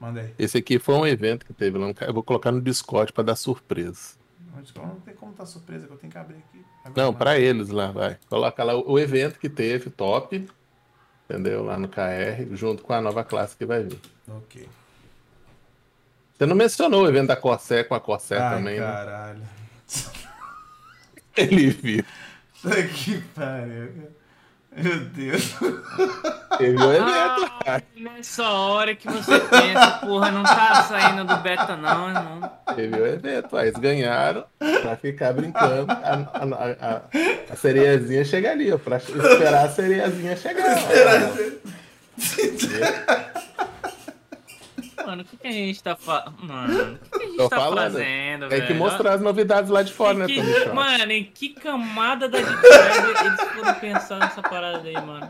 Manda 0.00 0.20
aí. 0.20 0.34
Esse 0.38 0.58
aqui 0.58 0.78
foi 0.78 0.94
um 0.94 1.06
evento 1.06 1.44
que 1.44 1.52
teve 1.52 1.78
lá 1.78 1.92
Eu 2.00 2.14
vou 2.14 2.22
colocar 2.22 2.50
no 2.50 2.60
Discord 2.60 3.12
pra 3.12 3.22
dar 3.22 3.36
surpresa. 3.36 4.14
Não 4.52 4.86
não 4.86 5.00
tem 5.00 5.14
como 5.14 5.32
estar 5.32 5.46
surpresa, 5.46 5.86
que 5.86 5.92
eu 5.92 5.96
tenho 5.98 6.12
que 6.12 6.18
abrir 6.18 6.36
aqui. 6.36 6.64
Não, 6.96 7.12
pra 7.12 7.38
eles 7.38 7.68
lá, 7.68 7.90
vai. 7.90 8.18
Coloca 8.28 8.62
lá 8.62 8.76
o, 8.76 8.92
o 8.92 8.98
evento 8.98 9.38
que 9.38 9.48
teve, 9.48 9.90
top. 9.90 10.48
Entendeu? 11.28 11.64
Lá 11.64 11.78
no 11.78 11.88
KR, 11.88 12.54
junto 12.54 12.82
com 12.82 12.92
a 12.92 13.00
nova 13.00 13.24
classe 13.24 13.56
que 13.56 13.64
vai 13.64 13.82
vir. 13.82 13.98
Ok. 14.28 14.68
Você 16.36 16.46
não 16.46 16.56
mencionou 16.56 17.04
o 17.04 17.08
evento 17.08 17.28
da 17.28 17.36
Corsé 17.36 17.84
com 17.84 17.94
a 17.94 18.00
Corsé 18.00 18.38
Ai, 18.38 18.56
também, 18.56 18.80
né? 18.80 18.86
caralho. 18.86 19.42
Ele 21.36 21.70
viu. 21.70 22.04
Que 22.94 23.20
pariu. 23.20 23.22
cara. 23.34 24.23
Meu 24.76 25.00
Deus. 25.00 25.54
Teve 26.58 26.76
o 26.76 26.92
evento. 26.92 27.52
Ah, 27.66 27.80
nessa 27.96 28.48
hora 28.48 28.94
que 28.94 29.08
você 29.08 29.40
pensa, 29.40 29.98
porra, 30.00 30.30
não 30.30 30.42
tá 30.42 30.82
saindo 30.82 31.24
do 31.24 31.36
beta, 31.36 31.76
não, 31.76 32.08
irmão. 32.08 32.50
Teve 32.74 33.00
o 33.00 33.06
evento, 33.06 33.56
aí 33.56 33.68
eles 33.68 33.80
ganharam 33.80 34.44
pra 34.82 34.96
ficar 34.96 35.32
brincando. 35.32 35.90
A, 35.90 36.28
a, 36.32 36.96
a, 36.96 37.00
a 37.52 37.56
sereiazinha 37.56 38.24
chega 38.24 38.50
ali, 38.50 38.72
ó, 38.72 38.78
pra 38.78 38.96
esperar 38.96 39.64
a 39.66 39.70
sereiazinha 39.70 40.36
chegar. 40.36 40.76
Mano, 45.06 45.22
o 45.22 45.24
que, 45.24 45.36
que 45.36 45.46
a 45.46 45.52
gente 45.52 45.82
tá 45.82 45.96
fazendo? 45.96 46.34
Mano, 46.42 46.94
o 46.94 46.98
que, 46.98 47.18
que 47.18 47.24
a 47.24 47.26
gente 47.26 47.36
Tô 47.36 47.48
tá 47.48 47.56
falando. 47.56 47.92
fazendo, 47.92 48.48
Tem 48.48 48.60
que 48.62 48.66
velho? 48.68 48.78
mostrar 48.78 49.14
as 49.14 49.20
novidades 49.20 49.70
lá 49.70 49.82
de 49.82 49.92
fora, 49.92 50.14
né, 50.18 50.26
Em 50.28 50.36
Tommy 50.36 50.54
que, 50.54 50.68
mano, 50.70 51.12
em 51.12 51.24
que 51.24 51.48
camada 51.50 52.28
da 52.28 52.38
Web 52.38 53.26
eles 53.26 53.40
foram 53.54 53.74
pensar 53.74 54.18
nessa 54.18 54.42
parada 54.42 54.86
aí, 54.88 54.94
mano? 54.94 55.28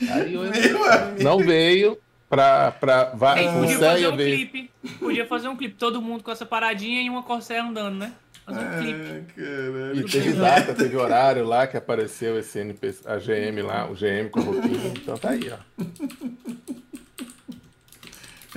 Aí 0.00 0.34
não 1.22 1.38
veio 1.38 1.98
pra. 2.28 2.70
pra 2.72 3.04
vai, 3.14 3.52
podia 3.52 3.78
fazer 3.78 4.08
um 4.08 4.16
veio. 4.16 4.36
clipe. 4.36 4.70
Podia 4.98 5.26
fazer 5.26 5.48
um 5.48 5.56
clipe, 5.56 5.74
todo 5.74 6.00
mundo 6.00 6.22
com 6.22 6.30
essa 6.30 6.46
paradinha 6.46 7.02
e 7.02 7.10
uma 7.10 7.22
Corsair 7.22 7.62
andando, 7.64 7.96
né? 7.96 8.12
Fazer 8.46 8.60
um 8.60 8.78
clipe. 8.80 9.00
Ai, 9.10 9.24
caralho. 9.36 9.96
E 9.96 10.04
teve 10.04 10.32
data, 10.34 10.74
teve 10.74 10.96
horário 10.96 11.44
lá 11.44 11.66
que 11.66 11.76
apareceu 11.76 12.38
esse 12.38 12.60
NPC, 12.60 13.02
a 13.06 13.16
GM 13.16 13.60
lá, 13.62 13.86
o 13.90 13.94
GM 13.94 14.30
com 14.30 14.40
o 14.40 14.44
roupinha. 14.44 14.88
Então 14.96 15.16
tá 15.18 15.30
aí, 15.30 15.50
ó. 15.52 15.56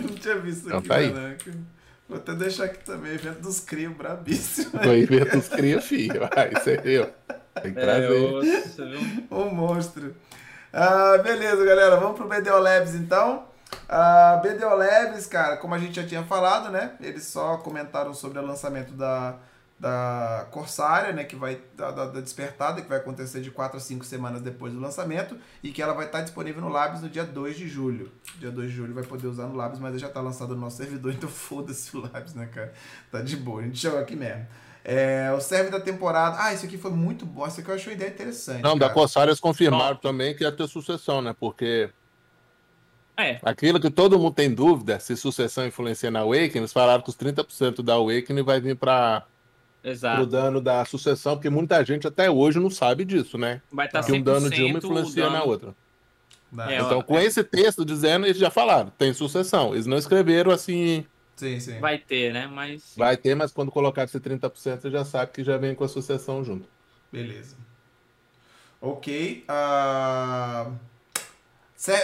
Eu 0.03 0.09
não 0.09 0.15
tinha 0.15 0.35
visto 0.37 0.65
Então 0.67 0.79
aqui, 0.79 0.87
tá 0.87 0.95
aí. 0.95 1.11
caraca. 1.13 1.51
Vou 2.09 2.17
até 2.17 2.33
deixar 2.35 2.65
aqui 2.65 2.83
também, 2.83 3.13
evento 3.13 3.39
dos 3.41 3.59
crios, 3.61 3.95
brabíssimo. 3.95 4.71
Foi 4.71 4.99
evento 4.99 5.37
dos 5.37 5.47
cria, 5.47 5.81
filho. 5.81 6.27
Aí 6.35 6.51
você 6.51 6.77
viu. 6.77 7.07
Tem 7.61 7.73
que 7.73 7.79
trazer. 7.79 8.31
nossa, 8.31 8.85
viu? 8.85 8.99
Um 9.31 9.49
monstro. 9.53 10.13
Ah, 10.73 11.17
beleza, 11.23 11.63
galera. 11.65 11.95
Vamos 11.97 12.17
pro 12.17 12.27
BDO 12.27 12.59
Labs 12.59 12.95
então. 12.95 13.45
Ah, 13.87 14.41
BDO 14.43 14.75
Labs, 14.75 15.25
cara, 15.25 15.55
como 15.57 15.73
a 15.73 15.77
gente 15.77 15.95
já 16.01 16.05
tinha 16.05 16.23
falado, 16.23 16.69
né? 16.69 16.91
Eles 16.99 17.23
só 17.25 17.57
comentaram 17.57 18.13
sobre 18.13 18.39
o 18.39 18.45
lançamento 18.45 18.91
da, 18.93 19.35
da 19.81 20.47
Corsária, 20.51 21.11
né? 21.11 21.23
Que 21.23 21.35
vai. 21.35 21.59
Da, 21.75 21.89
da, 21.89 22.05
da 22.05 22.21
despertada, 22.21 22.83
que 22.83 22.87
vai 22.87 22.99
acontecer 22.99 23.41
de 23.41 23.49
4 23.49 23.77
a 23.77 23.79
5 23.79 24.05
semanas 24.05 24.39
depois 24.39 24.71
do 24.71 24.79
lançamento. 24.79 25.35
E 25.63 25.71
que 25.71 25.81
ela 25.81 25.93
vai 25.93 26.05
estar 26.05 26.21
disponível 26.21 26.61
no 26.61 26.69
Labs 26.69 27.01
no 27.01 27.09
dia 27.09 27.25
2 27.25 27.57
de 27.57 27.67
julho. 27.67 28.11
Dia 28.37 28.51
2 28.51 28.69
de 28.69 28.75
julho 28.75 28.93
vai 28.93 29.03
poder 29.03 29.25
usar 29.25 29.47
no 29.47 29.55
Labs, 29.55 29.79
mas 29.79 29.99
já 29.99 30.07
tá 30.07 30.21
lançado 30.21 30.53
no 30.53 30.61
nosso 30.61 30.77
servidor, 30.77 31.11
então 31.17 31.27
foda-se 31.27 31.97
o 31.97 32.01
Labs, 32.01 32.35
né, 32.35 32.45
cara? 32.45 32.71
Tá 33.11 33.21
de 33.21 33.35
boa, 33.35 33.61
a 33.61 33.63
gente 33.63 33.79
chegou 33.79 33.99
aqui 33.99 34.15
mesmo. 34.15 34.45
É, 34.85 35.31
o 35.35 35.41
serve 35.41 35.71
da 35.71 35.79
temporada. 35.79 36.37
Ah, 36.39 36.53
isso 36.53 36.65
aqui 36.65 36.77
foi 36.77 36.91
muito 36.91 37.25
bom. 37.25 37.47
Isso 37.47 37.59
aqui 37.59 37.69
eu 37.69 37.75
achei 37.75 37.91
uma 37.91 37.95
ideia 37.95 38.09
interessante. 38.11 38.61
Não, 38.61 38.77
da 38.77 38.85
cara. 38.85 38.93
Corsara 38.93 39.31
eles 39.31 39.39
confirmaram 39.39 39.95
também 39.95 40.35
que 40.35 40.43
ia 40.43 40.51
ter 40.51 40.67
sucessão, 40.67 41.23
né? 41.23 41.35
Porque 41.39 41.89
É, 43.17 43.39
aquilo 43.43 43.79
que 43.79 43.89
todo 43.89 44.17
mundo 44.19 44.33
tem 44.33 44.53
dúvida, 44.53 44.99
se 44.99 45.15
sucessão 45.17 45.65
influencia 45.65 46.11
na 46.11 46.19
Awakening, 46.19 46.59
eles 46.59 46.73
falaram 46.73 47.01
que 47.01 47.09
os 47.09 47.17
30% 47.17 47.81
da 47.83 47.93
Awakening 47.93 48.43
vai 48.43 48.59
vir 48.59 48.75
para 48.75 49.25
o 49.83 49.87
exato. 49.89 50.25
dano 50.25 50.61
da 50.61 50.83
sucessão, 50.85 51.35
porque 51.35 51.49
muita 51.49 51.83
gente 51.83 52.05
até 52.07 52.29
hoje 52.29 52.59
não 52.59 52.69
sabe 52.69 53.03
disso, 53.03 53.37
né? 53.37 53.61
Vai 53.71 53.87
estar 53.87 54.03
Que 54.03 54.11
um 54.11 54.21
dano 54.21 54.49
de 54.49 54.61
uma 54.63 54.79
100% 54.79 54.83
influencia 54.85 55.23
dano. 55.23 55.35
na 55.35 55.43
outra. 55.43 55.75
É, 56.67 56.75
Então, 56.81 56.99
ó, 56.99 57.03
com 57.03 57.17
esse 57.17 57.43
texto 57.43 57.85
dizendo, 57.85 58.25
eles 58.25 58.37
já 58.37 58.51
falaram, 58.51 58.91
tem 58.97 59.13
sucessão. 59.13 59.73
Eles 59.73 59.85
não 59.85 59.97
escreveram 59.97 60.51
assim, 60.51 61.05
Sim, 61.35 61.59
sim. 61.59 61.79
Vai 61.79 61.97
ter, 61.97 62.31
né? 62.31 62.45
Mas. 62.45 62.93
vai 62.95 63.17
ter, 63.17 63.33
mas 63.33 63.51
quando 63.51 63.71
colocar 63.71 64.03
esse 64.03 64.19
30%, 64.19 64.81
você 64.81 64.91
já 64.91 65.03
sabe 65.03 65.31
que 65.31 65.43
já 65.43 65.57
vem 65.57 65.73
com 65.73 65.83
a 65.83 65.87
sucessão 65.87 66.43
junto. 66.43 66.67
Beleza. 67.11 67.55
Ok. 68.79 69.43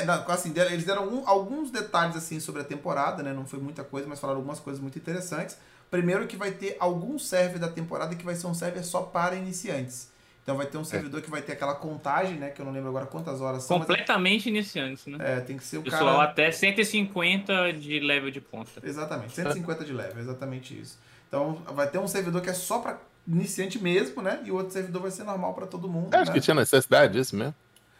na- 0.06 0.24
assim, 0.28 0.52
eles 0.56 0.86
deram 0.86 1.08
um- 1.08 1.28
alguns 1.28 1.70
detalhes 1.70 2.16
assim 2.16 2.40
sobre 2.40 2.62
a 2.62 2.66
temporada, 2.66 3.22
né? 3.22 3.32
Não 3.32 3.46
foi 3.46 3.60
muita 3.60 3.84
coisa, 3.84 4.08
mas 4.08 4.20
falaram 4.20 4.40
algumas 4.40 4.60
coisas 4.60 4.82
muito 4.82 4.98
interessantes. 4.98 5.56
Primeiro 5.90 6.28
que 6.28 6.36
vai 6.36 6.52
ter 6.52 6.76
algum 6.80 7.18
server 7.18 7.60
da 7.60 7.70
temporada 7.70 8.16
que 8.16 8.26
vai 8.26 8.36
ser 8.36 8.48
um 8.48 8.54
server 8.54 8.84
só 8.84 9.02
para 9.02 9.36
iniciantes. 9.36 10.10
Então 10.44 10.56
vai 10.56 10.66
ter 10.66 10.78
um 10.78 10.84
servidor 10.84 11.22
que 11.22 11.30
vai 11.30 11.42
ter 11.42 11.54
aquela 11.54 11.76
contagem, 11.76 12.36
né? 12.38 12.50
Que 12.50 12.62
eu 12.62 12.66
não 12.66 12.72
lembro 12.72 12.88
agora 12.90 13.06
quantas 13.06 13.42
horas 13.42 13.64
são. 13.64 13.80
mas 13.80 13.88
Completamente 13.88 14.48
iniciantes, 14.48 15.06
né? 15.06 15.18
é, 15.20 15.40
tem 15.42 15.58
que 15.58 15.64
ser 15.64 15.78
o 15.78 15.84
Pessoal, 15.84 16.20
cara. 16.20 16.30
até 16.30 16.50
150 16.52 17.74
de 17.74 18.00
level 18.00 18.32
de 18.32 18.40
ponta. 18.40 18.72
Exatamente, 18.82 19.34
150 19.34 19.84
de 19.84 19.92
level, 19.92 20.20
exatamente 20.22 20.80
isso. 20.80 20.98
Então 21.28 21.56
vai 21.74 21.88
ter 21.90 21.98
um 21.98 22.08
servidor 22.08 22.42
que 22.42 22.50
é 22.50 22.54
só 22.54 22.80
para 22.80 22.98
iniciante 23.28 23.78
mesmo, 23.78 24.22
né? 24.22 24.40
E 24.46 24.52
o 24.52 24.56
outro 24.56 24.72
servidor 24.72 25.02
vai 25.02 25.12
ser 25.12 25.26
normal 25.26 25.54
para 25.54 25.68
todo 25.68 25.90
mundo. 25.90 26.14
Eu 26.14 26.20
acho 26.22 26.32
né? 26.32 26.38
que 26.38 26.42
tinha 26.42 26.56
necessidade 26.56 27.12
disso 27.12 27.36
mesmo. 27.36 27.54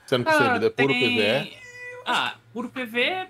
Sendo 0.06 0.24
que 0.24 0.32
o 0.32 0.38
servidor 0.38 0.68
é 0.68 0.70
puro 0.70 0.94
tem- 0.94 1.18
PVE. 1.44 1.58
Ah, 2.06 2.36
puro 2.54 2.70
PVE. 2.70 3.28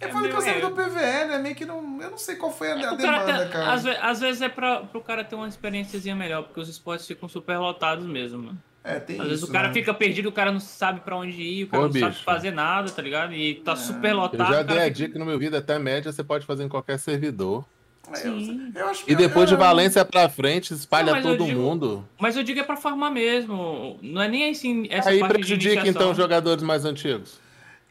Eu 0.00 0.10
falei 0.10 0.30
que 0.30 0.36
é 0.36 0.38
o 0.38 0.42
meio- 0.42 0.54
servidor 0.54 0.72
PVE, 0.72 1.28
né? 1.28 1.38
Meio 1.38 1.54
que 1.54 1.64
não. 1.64 2.00
Eu 2.00 2.10
não 2.10 2.18
sei 2.18 2.36
qual 2.36 2.52
foi 2.52 2.70
a, 2.70 2.74
a 2.74 2.94
O 2.94 2.96
cara 2.98 3.24
demanda, 3.24 3.44
tá- 3.46 3.50
cara. 3.50 3.72
Às, 3.72 3.86
às 3.86 4.20
vezes 4.20 4.42
é 4.42 4.48
pra, 4.48 4.80
pro 4.82 5.00
cara 5.00 5.24
ter 5.24 5.34
uma 5.34 5.48
experiênciazinha 5.48 6.14
melhor, 6.14 6.44
porque 6.44 6.60
os 6.60 6.68
spots 6.68 7.06
ficam 7.06 7.28
super 7.28 7.58
lotados 7.58 8.06
mesmo, 8.06 8.38
mano. 8.42 8.58
É, 8.84 9.00
tem 9.00 9.16
Às 9.16 9.22
isso. 9.22 9.28
vezes 9.30 9.44
o 9.44 9.52
cara 9.52 9.68
né? 9.68 9.74
fica 9.74 9.92
perdido, 9.92 10.28
o 10.28 10.32
cara 10.32 10.52
não 10.52 10.60
sabe 10.60 11.00
pra 11.00 11.16
onde 11.16 11.42
ir, 11.42 11.64
o 11.64 11.66
cara 11.66 11.82
Ô, 11.82 11.86
não 11.86 11.92
sabe 11.92 12.12
bicho. 12.12 12.24
fazer 12.24 12.52
nada, 12.52 12.88
tá 12.90 13.02
ligado? 13.02 13.34
E 13.34 13.56
tá 13.56 13.74
super 13.76 14.12
Eu 14.12 14.16
lotado. 14.18 14.38
já 14.52 14.62
o 14.62 14.64
cara 14.64 14.64
dei 14.64 14.78
a 14.78 14.82
fica- 14.84 14.90
dica 14.94 15.12
que 15.14 15.18
no 15.18 15.26
meu 15.26 15.38
vida 15.38 15.58
até 15.58 15.78
média 15.78 16.10
você 16.12 16.22
pode 16.22 16.46
fazer 16.46 16.62
em 16.64 16.68
qualquer 16.68 16.98
servidor. 16.98 17.64
É, 18.10 18.26
eu, 18.26 18.40
Sim. 18.40 18.72
eu 18.74 18.86
acho 18.88 19.04
E 19.06 19.14
depois 19.14 19.48
de 19.48 19.54
eu- 19.54 19.58
Valência 19.58 20.02
pra 20.04 20.30
frente, 20.30 20.72
espalha 20.72 21.10
Não, 21.12 21.18
eu 21.18 21.22
todo 21.22 21.44
digo- 21.44 21.60
mundo. 21.60 22.08
Mas 22.18 22.36
eu 22.36 22.42
digo 22.42 22.60
é 22.60 22.62
pra 22.62 22.76
farmar 22.76 23.12
mesmo. 23.12 23.98
Não 24.00 24.22
é 24.22 24.28
nem 24.28 24.48
assim, 24.50 24.86
essa 24.88 25.10
Aí 25.10 25.18
parte 25.18 25.32
de 25.34 25.38
prejudica 25.40 25.86
então 25.86 26.14
jogadores 26.14 26.62
mais 26.62 26.86
antigos. 26.86 27.38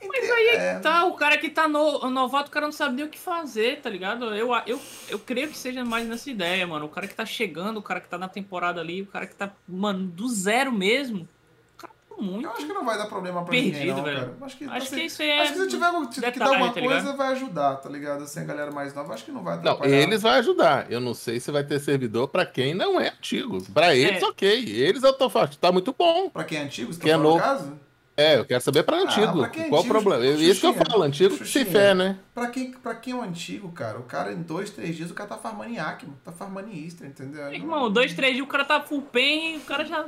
Mas 0.05 0.29
aí 0.29 0.47
é 0.49 0.55
É. 0.55 0.79
tá, 0.79 1.05
o 1.05 1.13
cara 1.13 1.37
que 1.37 1.49
tá 1.49 1.67
no, 1.67 2.07
novato, 2.09 2.49
o 2.49 2.51
cara 2.51 2.65
não 2.67 2.71
sabe 2.71 2.95
nem 2.95 3.05
o 3.05 3.09
que 3.09 3.17
fazer, 3.17 3.81
tá 3.81 3.89
ligado? 3.89 4.25
Eu, 4.35 4.49
eu, 4.67 4.79
eu 5.09 5.17
creio 5.19 5.47
que 5.49 5.57
seja 5.57 5.83
mais 5.83 6.07
nessa 6.07 6.29
ideia, 6.29 6.65
mano. 6.67 6.85
O 6.85 6.89
cara 6.89 7.07
que 7.07 7.15
tá 7.15 7.25
chegando, 7.25 7.77
o 7.77 7.81
cara 7.81 7.99
que 7.99 8.07
tá 8.07 8.17
na 8.17 8.27
temporada 8.27 8.79
ali, 8.79 9.01
o 9.01 9.07
cara 9.07 9.25
que 9.25 9.35
tá, 9.35 9.51
mano, 9.67 10.05
do 10.05 10.27
zero 10.29 10.71
mesmo. 10.71 11.27
O 11.75 11.77
cara 11.81 11.93
tá 12.09 12.15
muito. 12.21 12.45
Eu 12.45 12.51
acho 12.51 12.67
que 12.67 12.73
não 12.73 12.85
vai 12.85 12.95
dar 12.97 13.07
problema 13.07 13.41
pra 13.41 13.49
Perdido, 13.49 13.73
ninguém, 13.79 13.93
não, 13.95 14.03
velho. 14.03 14.19
cara. 14.19 14.33
Acho 14.41 14.57
que, 14.57 14.63
Acho 14.65 14.77
assim, 14.77 14.95
que 14.97 15.01
isso 15.05 15.21
é. 15.23 15.39
acho 15.41 15.53
que 15.53 15.59
se 15.59 15.67
tiver 15.67 15.85
algo 15.87 16.07
que 16.07 16.15
detalhe, 16.21 16.39
dar 16.39 16.45
alguma 16.47 16.73
tá 16.73 16.81
coisa, 16.81 17.13
vai 17.13 17.27
ajudar, 17.31 17.75
tá 17.77 17.89
ligado? 17.89 18.23
Assim, 18.23 18.39
a 18.39 18.43
galera 18.43 18.71
mais 18.71 18.93
nova, 18.93 19.13
acho 19.15 19.25
que 19.25 19.31
não 19.31 19.41
vai 19.43 19.55
Não, 19.55 19.61
atrapalhar. 19.73 19.95
eles 19.97 20.21
vão 20.21 20.31
ajudar. 20.33 20.91
Eu 20.91 21.01
não 21.01 21.15
sei 21.15 21.39
se 21.39 21.49
vai 21.51 21.63
ter 21.63 21.79
servidor 21.79 22.27
pra 22.27 22.45
quem 22.45 22.75
não 22.75 22.99
é 23.01 23.09
antigo. 23.09 23.63
Pra 23.73 23.95
eles, 23.95 24.21
É. 24.21 24.25
ok. 24.27 24.47
Eles 24.47 25.01
eu 25.01 25.13
tô 25.13 25.27
falando, 25.27 25.55
tá 25.55 25.71
muito 25.71 25.93
bom. 25.97 26.29
Pra 26.29 26.43
quem 26.43 26.59
é 26.59 26.61
antigo, 26.61 26.93
você 26.93 26.99
tá 27.01 27.09
é 27.09 27.17
no 27.17 27.23
novo. 27.23 27.39
caso? 27.39 27.79
É, 28.19 28.35
eu 28.37 28.45
quero 28.45 28.59
saber 28.61 28.81
pra 28.81 28.97
antigo. 28.97 29.37
pra 29.39 29.49
quem 29.49 29.65
é 29.65 29.69
Qual 29.69 29.81
o 29.81 29.85
antigo, 29.85 29.93
problema? 30.01 30.25
Isso 30.25 30.59
que 30.59 30.65
eu 30.65 30.73
Xuxinha. 30.73 30.85
falo, 30.89 31.03
antigo 31.03 31.29
que 31.37 31.45
se 31.45 31.45
Xuxinha. 31.45 31.65
fé, 31.67 31.93
né? 31.93 32.17
Pra 32.33 32.47
quem, 32.47 32.71
pra 32.71 32.95
quem 32.95 33.13
é 33.13 33.15
um 33.15 33.21
antigo, 33.21 33.71
cara, 33.71 33.99
o 33.99 34.03
cara 34.03 34.33
em 34.33 34.41
dois, 34.41 34.71
três 34.71 34.95
dias, 34.95 35.11
o 35.11 35.13
cara 35.13 35.29
tá 35.29 35.37
farmando 35.37 35.69
em 35.71 35.77
Acme, 35.77 36.11
tá 36.25 36.31
farmando 36.31 36.69
em 36.69 36.77
Istra, 36.83 37.05
entendeu? 37.05 37.53
Irmão, 37.53 37.91
dois, 37.91 38.13
três 38.15 38.33
dias 38.33 38.43
o 38.45 38.49
cara 38.49 38.65
tá 38.65 38.81
full 38.81 39.03
pen, 39.03 39.57
o 39.57 39.61
cara 39.61 39.85
já. 39.85 39.99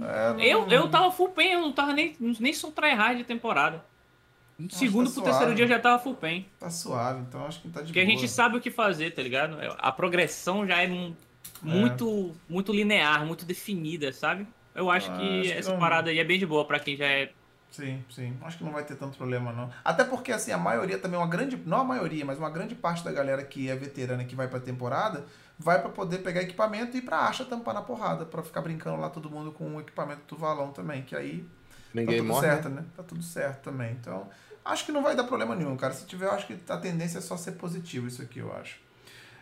É, 0.00 0.32
não- 0.32 0.40
Eu, 0.40 0.68
eu 0.68 0.88
tava 0.88 1.10
full 1.10 1.30
pen, 1.30 1.54
eu 1.54 1.60
não 1.60 1.72
tava 1.72 1.92
nem, 1.92 2.14
nem 2.20 2.52
sou 2.52 2.70
tryhard 2.70 3.18
de 3.18 3.24
temporada. 3.24 3.84
Acho 4.58 4.78
segundo 4.78 5.08
que 5.10 5.14
tá 5.16 5.20
pro 5.20 5.24
terceiro 5.24 5.38
suave. 5.50 5.54
dia 5.56 5.64
eu 5.64 5.68
já 5.68 5.78
tava 5.80 5.98
full 6.02 6.14
pen. 6.14 6.46
Tá 6.60 6.70
suave, 6.70 7.20
então 7.28 7.44
acho 7.46 7.60
que 7.60 7.68
tá 7.68 7.80
de 7.80 7.86
Porque 7.88 8.00
a 8.00 8.04
boa. 8.04 8.14
gente 8.16 8.28
sabe 8.28 8.56
o 8.56 8.60
que 8.60 8.70
fazer, 8.70 9.10
tá 9.10 9.22
ligado? 9.22 9.58
A 9.78 9.90
progressão 9.92 10.66
já 10.66 10.80
é 10.82 10.86
mu- 10.86 11.14
muito, 11.62 12.32
muito 12.48 12.72
linear, 12.72 13.26
muito 13.26 13.44
definida, 13.44 14.12
sabe? 14.12 14.46
Eu 14.74 14.90
acho 14.90 15.10
Ah, 15.10 15.16
que 15.18 15.40
acho 15.40 15.42
que 15.52 15.58
essa 15.58 15.72
não. 15.72 15.78
parada 15.78 16.10
aí 16.10 16.18
é 16.18 16.24
bem 16.24 16.38
de 16.38 16.46
boa 16.46 16.64
pra 16.64 16.78
quem 16.78 16.96
já 16.96 17.06
é. 17.06 17.30
Sim, 17.76 18.02
sim. 18.10 18.34
Acho 18.40 18.56
que 18.56 18.64
não 18.64 18.72
vai 18.72 18.84
ter 18.84 18.96
tanto 18.96 19.18
problema, 19.18 19.52
não. 19.52 19.70
Até 19.84 20.02
porque, 20.02 20.32
assim, 20.32 20.50
a 20.50 20.56
maioria 20.56 20.98
também, 20.98 21.18
uma 21.18 21.26
grande. 21.26 21.60
Não 21.66 21.80
a 21.80 21.84
maioria, 21.84 22.24
mas 22.24 22.38
uma 22.38 22.48
grande 22.48 22.74
parte 22.74 23.04
da 23.04 23.12
galera 23.12 23.44
que 23.44 23.68
é 23.68 23.76
veterana 23.76 24.24
que 24.24 24.34
vai 24.34 24.48
pra 24.48 24.58
temporada 24.58 25.26
vai 25.58 25.80
pra 25.80 25.90
poder 25.90 26.18
pegar 26.18 26.42
equipamento 26.42 26.96
e 26.96 27.00
ir 27.00 27.02
pra 27.02 27.20
acha 27.20 27.44
tampar 27.44 27.74
na 27.74 27.82
porrada, 27.82 28.24
pra 28.24 28.42
ficar 28.42 28.60
brincando 28.62 29.00
lá 29.00 29.08
todo 29.10 29.30
mundo 29.30 29.52
com 29.52 29.76
o 29.76 29.80
equipamento 29.80 30.22
do 30.34 30.38
valão 30.40 30.70
também, 30.70 31.02
que 31.02 31.14
aí 31.14 31.46
Ninguém 31.94 32.16
tá 32.16 32.22
tudo 32.22 32.28
morre. 32.28 32.46
certo, 32.46 32.68
né? 32.68 32.84
Tá 32.96 33.02
tudo 33.02 33.22
certo 33.22 33.62
também. 33.62 33.92
Então, 33.92 34.28
acho 34.64 34.84
que 34.86 34.92
não 34.92 35.02
vai 35.02 35.14
dar 35.14 35.24
problema 35.24 35.54
nenhum, 35.54 35.76
cara. 35.76 35.92
Se 35.92 36.06
tiver, 36.06 36.26
eu 36.26 36.32
acho 36.32 36.46
que 36.46 36.58
a 36.68 36.76
tendência 36.78 37.18
é 37.18 37.20
só 37.20 37.36
ser 37.36 37.52
positivo 37.52 38.06
isso 38.06 38.22
aqui, 38.22 38.38
eu 38.38 38.54
acho. 38.54 38.78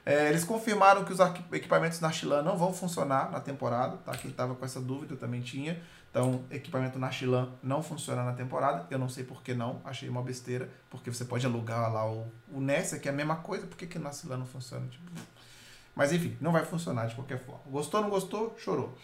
É, 0.06 0.28
eles 0.28 0.44
confirmaram 0.44 1.04
que 1.04 1.12
os 1.12 1.18
equipamentos 1.52 1.98
Nachilan 1.98 2.42
não 2.42 2.58
vão 2.58 2.72
funcionar 2.74 3.30
na 3.30 3.40
temporada, 3.40 3.96
tá? 3.98 4.12
Quem 4.12 4.30
tava 4.30 4.54
com 4.54 4.64
essa 4.64 4.80
dúvida 4.80 5.16
também 5.16 5.40
tinha. 5.40 5.82
Então, 6.14 6.44
equipamento 6.48 6.96
Nachilan 6.96 7.48
não 7.60 7.82
funciona 7.82 8.22
na 8.22 8.32
temporada. 8.32 8.86
Eu 8.88 9.00
não 9.00 9.08
sei 9.08 9.24
por 9.24 9.42
que 9.42 9.52
não, 9.52 9.82
achei 9.84 10.08
uma 10.08 10.22
besteira, 10.22 10.70
porque 10.88 11.10
você 11.10 11.24
pode 11.24 11.44
alugar 11.44 11.92
lá 11.92 12.08
o, 12.08 12.32
o 12.52 12.60
Nessa, 12.60 13.00
que 13.00 13.08
é 13.08 13.10
a 13.10 13.14
mesma 13.14 13.34
coisa, 13.34 13.66
por 13.66 13.76
que, 13.76 13.84
que 13.84 13.98
o 13.98 14.00
Nachilan 14.00 14.36
não 14.36 14.46
funciona? 14.46 14.86
Tipo, 14.86 15.10
mas 15.92 16.12
enfim, 16.12 16.36
não 16.40 16.52
vai 16.52 16.64
funcionar 16.64 17.06
de 17.06 17.16
qualquer 17.16 17.44
forma. 17.44 17.62
Gostou, 17.66 18.00
não 18.00 18.10
gostou? 18.10 18.56
Chorou. 18.56 18.96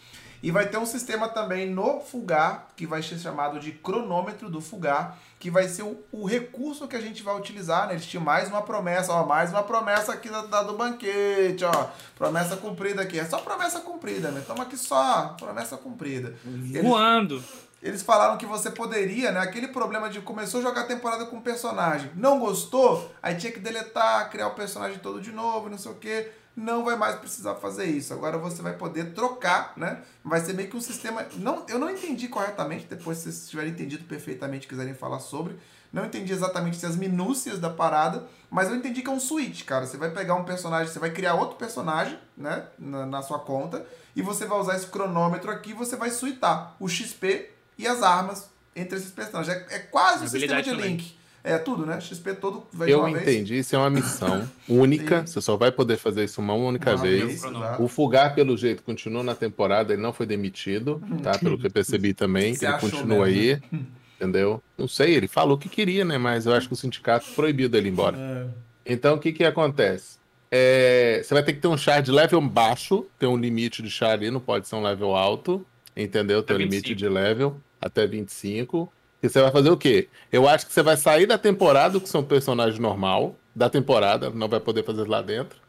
E 0.43 0.49
vai 0.49 0.67
ter 0.67 0.77
um 0.77 0.85
sistema 0.85 1.27
também 1.29 1.69
no 1.69 1.99
Fugar, 2.01 2.67
que 2.75 2.87
vai 2.87 3.03
ser 3.03 3.19
chamado 3.19 3.59
de 3.59 3.71
cronômetro 3.71 4.49
do 4.49 4.59
Fugar, 4.59 5.17
que 5.39 5.51
vai 5.51 5.67
ser 5.67 5.83
o, 5.83 5.97
o 6.11 6.25
recurso 6.25 6.87
que 6.87 6.95
a 6.95 7.01
gente 7.01 7.21
vai 7.21 7.35
utilizar, 7.37 7.87
né? 7.87 7.93
Eles 7.93 8.05
tinham 8.07 8.23
mais 8.23 8.47
uma 8.49 8.61
promessa, 8.63 9.13
ó, 9.13 9.25
mais 9.25 9.51
uma 9.51 9.61
promessa 9.63 10.13
aqui 10.13 10.29
da, 10.29 10.41
da- 10.43 10.63
do 10.63 10.73
banquete, 10.73 11.63
ó. 11.63 11.87
Promessa 12.17 12.57
cumprida 12.57 13.01
aqui. 13.03 13.19
É 13.19 13.25
só 13.25 13.37
promessa 13.37 13.81
cumprida, 13.81 14.31
né? 14.31 14.39
Estamos 14.41 14.61
aqui 14.63 14.77
só, 14.77 15.35
promessa 15.39 15.77
cumprida. 15.77 16.35
Eles, 16.43 16.81
voando. 16.83 17.43
eles 17.81 18.01
falaram 18.01 18.37
que 18.37 18.45
você 18.47 18.71
poderia, 18.71 19.31
né? 19.31 19.39
Aquele 19.41 19.67
problema 19.67 20.09
de 20.09 20.21
começou 20.21 20.59
a 20.59 20.63
jogar 20.63 20.81
a 20.81 20.85
temporada 20.87 21.25
com 21.25 21.35
um 21.37 21.41
personagem, 21.41 22.09
não 22.15 22.39
gostou, 22.39 23.11
aí 23.21 23.35
tinha 23.35 23.51
que 23.51 23.59
deletar, 23.59 24.29
criar 24.31 24.47
o 24.47 24.55
personagem 24.55 24.97
todo 24.99 25.21
de 25.21 25.31
novo, 25.31 25.69
não 25.69 25.77
sei 25.77 25.91
o 25.91 25.95
quê. 25.95 26.31
Não 26.55 26.83
vai 26.83 26.97
mais 26.97 27.15
precisar 27.15 27.55
fazer 27.55 27.85
isso. 27.85 28.13
Agora 28.13 28.37
você 28.37 28.61
vai 28.61 28.73
poder 28.73 29.13
trocar, 29.13 29.73
né? 29.77 30.01
Vai 30.23 30.41
ser 30.41 30.53
meio 30.53 30.69
que 30.69 30.75
um 30.75 30.81
sistema. 30.81 31.25
Não, 31.37 31.65
eu 31.69 31.79
não 31.79 31.89
entendi 31.89 32.27
corretamente, 32.27 32.85
depois 32.89 33.19
se 33.19 33.23
vocês 33.23 33.49
tiverem 33.49 33.71
entendido 33.71 34.03
perfeitamente 34.03 34.67
quiserem 34.67 34.93
falar 34.93 35.19
sobre. 35.19 35.55
Não 35.93 36.05
entendi 36.05 36.31
exatamente 36.31 36.85
as 36.85 36.95
minúcias 36.95 37.59
da 37.59 37.69
parada, 37.69 38.25
mas 38.49 38.69
eu 38.69 38.75
entendi 38.75 39.01
que 39.01 39.09
é 39.09 39.13
um 39.13 39.19
switch, 39.19 39.65
cara. 39.65 39.85
Você 39.85 39.97
vai 39.97 40.09
pegar 40.09 40.35
um 40.35 40.43
personagem, 40.43 40.91
você 40.91 40.99
vai 40.99 41.11
criar 41.11 41.35
outro 41.35 41.57
personagem, 41.57 42.17
né? 42.37 42.65
Na, 42.79 43.05
na 43.05 43.21
sua 43.21 43.39
conta, 43.39 43.85
e 44.15 44.21
você 44.21 44.45
vai 44.45 44.59
usar 44.59 44.75
esse 44.75 44.87
cronômetro 44.87 45.51
aqui, 45.51 45.73
você 45.73 45.95
vai 45.95 46.09
suitar 46.09 46.75
o 46.79 46.87
XP 46.87 47.49
e 47.77 47.87
as 47.87 48.03
armas 48.03 48.49
entre 48.75 48.97
esses 48.97 49.11
personagens. 49.11 49.55
É, 49.55 49.75
é 49.75 49.79
quase 49.79 50.25
um 50.25 50.27
sistema 50.27 50.61
de 50.61 50.69
também. 50.69 50.91
link. 50.91 51.20
É 51.43 51.57
tudo, 51.57 51.85
né? 51.85 51.99
XP 51.99 52.35
todo 52.35 52.67
vai 52.71 52.87
de 52.87 52.93
Eu 52.93 52.99
uma 52.99 53.11
vez. 53.11 53.21
entendi, 53.23 53.57
isso 53.57 53.75
é 53.75 53.79
uma 53.79 53.89
missão 53.89 54.47
única. 54.69 55.21
Sim. 55.25 55.33
Você 55.33 55.41
só 55.41 55.57
vai 55.57 55.71
poder 55.71 55.97
fazer 55.97 56.23
isso 56.23 56.39
uma 56.39 56.53
única 56.53 56.91
Uma 56.91 57.01
vez. 57.01 57.41
vez. 57.41 57.43
O 57.79 57.87
Fugar, 57.87 58.35
pelo 58.35 58.55
jeito, 58.55 58.83
continua 58.83 59.23
na 59.23 59.33
temporada, 59.33 59.93
ele 59.93 60.01
não 60.01 60.13
foi 60.13 60.25
demitido, 60.25 61.01
tá? 61.23 61.37
Pelo 61.39 61.57
que 61.57 61.65
eu 61.67 61.71
percebi 61.71 62.13
também, 62.13 62.53
ele 62.61 62.73
continua 62.79 63.25
mesmo, 63.25 63.63
aí. 63.71 63.81
Entendeu? 64.17 64.61
Não 64.77 64.87
sei, 64.87 65.15
ele 65.15 65.27
falou 65.27 65.57
que 65.57 65.67
queria, 65.67 66.05
né? 66.05 66.17
Mas 66.19 66.45
eu 66.45 66.53
acho 66.53 66.67
que 66.67 66.73
o 66.73 66.77
sindicato 66.77 67.25
proibiu 67.35 67.67
dele 67.67 67.89
ir 67.89 67.91
embora. 67.91 68.17
É. 68.17 68.93
Então, 68.93 69.15
o 69.15 69.19
que 69.19 69.31
que 69.31 69.43
acontece? 69.43 70.19
É, 70.51 71.21
você 71.23 71.33
vai 71.33 71.41
ter 71.41 71.53
que 71.53 71.59
ter 71.59 71.67
um 71.67 71.77
char 71.77 72.01
de 72.01 72.11
level 72.11 72.39
baixo, 72.41 73.05
tem 73.17 73.27
um 73.27 73.37
limite 73.37 73.81
de 73.81 73.89
char 73.89 74.11
ali, 74.11 74.29
não 74.29 74.39
pode 74.39 74.67
ser 74.67 74.75
um 74.75 74.83
level 74.83 75.15
alto, 75.15 75.65
entendeu? 75.97 76.43
Tem 76.43 76.55
um 76.55 76.59
limite 76.59 76.89
25. 76.89 76.95
de 76.99 77.09
level 77.09 77.57
até 77.81 78.05
25. 78.05 78.91
E 79.21 79.29
você 79.29 79.41
vai 79.41 79.51
fazer 79.51 79.69
o 79.69 79.77
quê? 79.77 80.09
Eu 80.31 80.47
acho 80.47 80.65
que 80.65 80.73
você 80.73 80.81
vai 80.81 80.97
sair 80.97 81.25
da 81.25 81.37
temporada, 81.37 81.99
que 81.99 82.09
são 82.09 82.23
personagens 82.23 82.79
normal, 82.79 83.35
da 83.55 83.69
temporada, 83.69 84.29
não 84.29 84.47
vai 84.47 84.59
poder 84.59 84.83
fazer 84.83 85.07
lá 85.07 85.21
dentro. 85.21 85.59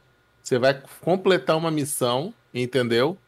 Você 0.43 0.59
vai 0.59 0.81
completar 1.01 1.57
uma 1.57 1.71
missão, 1.71 2.33
entendeu? 2.53 3.19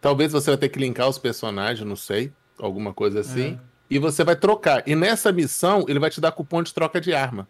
Talvez 0.00 0.32
você 0.32 0.50
vai 0.50 0.58
ter 0.58 0.68
que 0.68 0.78
linkar 0.78 1.08
os 1.08 1.18
personagens, 1.18 1.86
não 1.88 1.96
sei, 1.96 2.32
alguma 2.58 2.92
coisa 2.92 3.20
assim. 3.20 3.58
E 3.88 3.98
você 3.98 4.24
vai 4.24 4.36
trocar. 4.36 4.82
E 4.86 4.94
nessa 4.94 5.32
missão, 5.32 5.84
ele 5.88 5.98
vai 5.98 6.10
te 6.10 6.20
dar 6.20 6.32
cupom 6.32 6.62
de 6.62 6.72
troca 6.74 7.00
de 7.00 7.14
arma. 7.14 7.48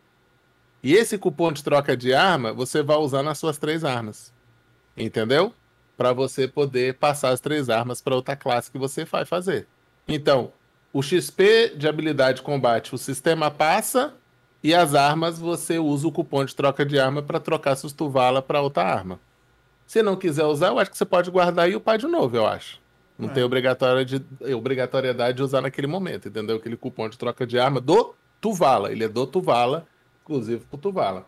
E 0.83 0.95
esse 0.95 1.17
cupom 1.17 1.53
de 1.53 1.63
troca 1.63 1.97
de 1.97 2.13
arma, 2.13 2.53
você 2.53 2.83
vai 2.83 2.97
usar 2.97 3.23
nas 3.23 3.39
suas 3.39 3.59
três 3.59 3.85
armas. 3.85 4.33
Entendeu? 4.97 5.55
Para 5.97 6.13
você 6.13 6.49
poder 6.49 6.95
passar 6.95 7.31
as 7.31 7.41
três 7.41 7.71
armas 7.71 8.01
para 8.01 8.15
outra 8.15 8.37
classe 8.37 8.71
que 8.71 8.79
você 8.79 9.05
vai 9.05 9.25
fazer. 9.25 9.67
Então, 10.07 10.53
o 10.93 11.03
XP 11.03 11.73
de 11.77 11.89
habilidade 11.89 12.37
de 12.39 12.43
combate, 12.43 12.95
o 12.95 12.99
sistema 12.99 13.51
passa 13.51 14.15
e 14.63 14.75
as 14.75 14.95
armas 14.95 15.39
você 15.39 15.79
usa 15.79 16.07
o 16.07 16.13
cupom 16.13 16.45
de 16.45 16.55
troca 16.55 16.85
de 16.85 16.99
arma 16.99 17.23
para 17.23 17.41
trocar 17.41 17.75
seus 17.77 17.93
Tuvala 17.93 18.41
para 18.43 18.61
outra 18.61 18.83
arma. 18.85 19.19
Se 19.87 20.03
não 20.03 20.17
quiser 20.17 20.45
usar, 20.45 20.69
eu 20.69 20.79
acho 20.79 20.91
que 20.91 20.97
você 20.99 21.05
pode 21.05 21.31
guardar 21.31 21.69
e 21.71 21.75
upar 21.77 21.99
de 21.99 22.07
novo, 22.07 22.37
eu 22.37 22.47
acho. 22.47 22.81
Não 23.19 23.29
É. 23.29 23.33
tem 23.33 23.43
obrigatória 23.43 24.05
de- 24.05 24.25
obrigatoriedade 24.55 25.37
de 25.37 25.43
usar 25.43 25.61
naquele 25.61 25.87
momento, 25.87 26.29
entendeu? 26.29 26.57
Aquele 26.57 26.77
cupom 26.77 27.09
de 27.09 27.19
troca 27.19 27.47
de 27.47 27.59
arma 27.59 27.81
do 27.81 28.15
Tuvala. 28.41 28.91
Ele 28.91 29.05
é 29.05 29.09
do 29.09 29.27
Tuvala, 29.27 29.87
inclusive 30.23 30.65
pro 30.67 30.79
Tuvala. 30.79 31.27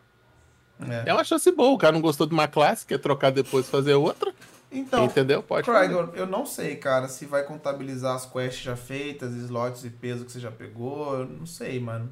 É. 0.89 1.11
É 1.11 1.12
uma 1.15 1.23
chance 1.24 1.51
boa. 1.53 1.73
O 1.73 1.78
cara 1.78 1.93
não 1.93 2.01
gostou 2.01 2.27
de 2.27 2.32
uma 2.32 2.49
classe, 2.49 2.86
quer 2.86 2.99
trocar 2.99 3.31
depois 3.31 3.66
e 3.66 3.70
fazer 3.70 3.95
outra. 3.95 4.32
Então, 4.75 5.05
Entendeu? 5.05 5.43
Pode 5.43 5.69
eu, 6.15 6.27
não 6.27 6.45
sei, 6.45 6.77
cara, 6.77 7.09
se 7.09 7.25
vai 7.27 7.45
contabilizar 7.45 8.15
as 8.15 8.27
quests 8.27 8.63
já 8.63 8.77
feitas, 8.77 9.33
slots 9.35 9.85
e 9.85 9.91
peso 9.91 10.25
que 10.25 10.33
você 10.33 10.41
já 10.41 10.51
pegou. 10.51 11.19
Eu 11.21 11.27
não 11.27 11.47
sei, 11.47 11.79
mano. 11.79 12.11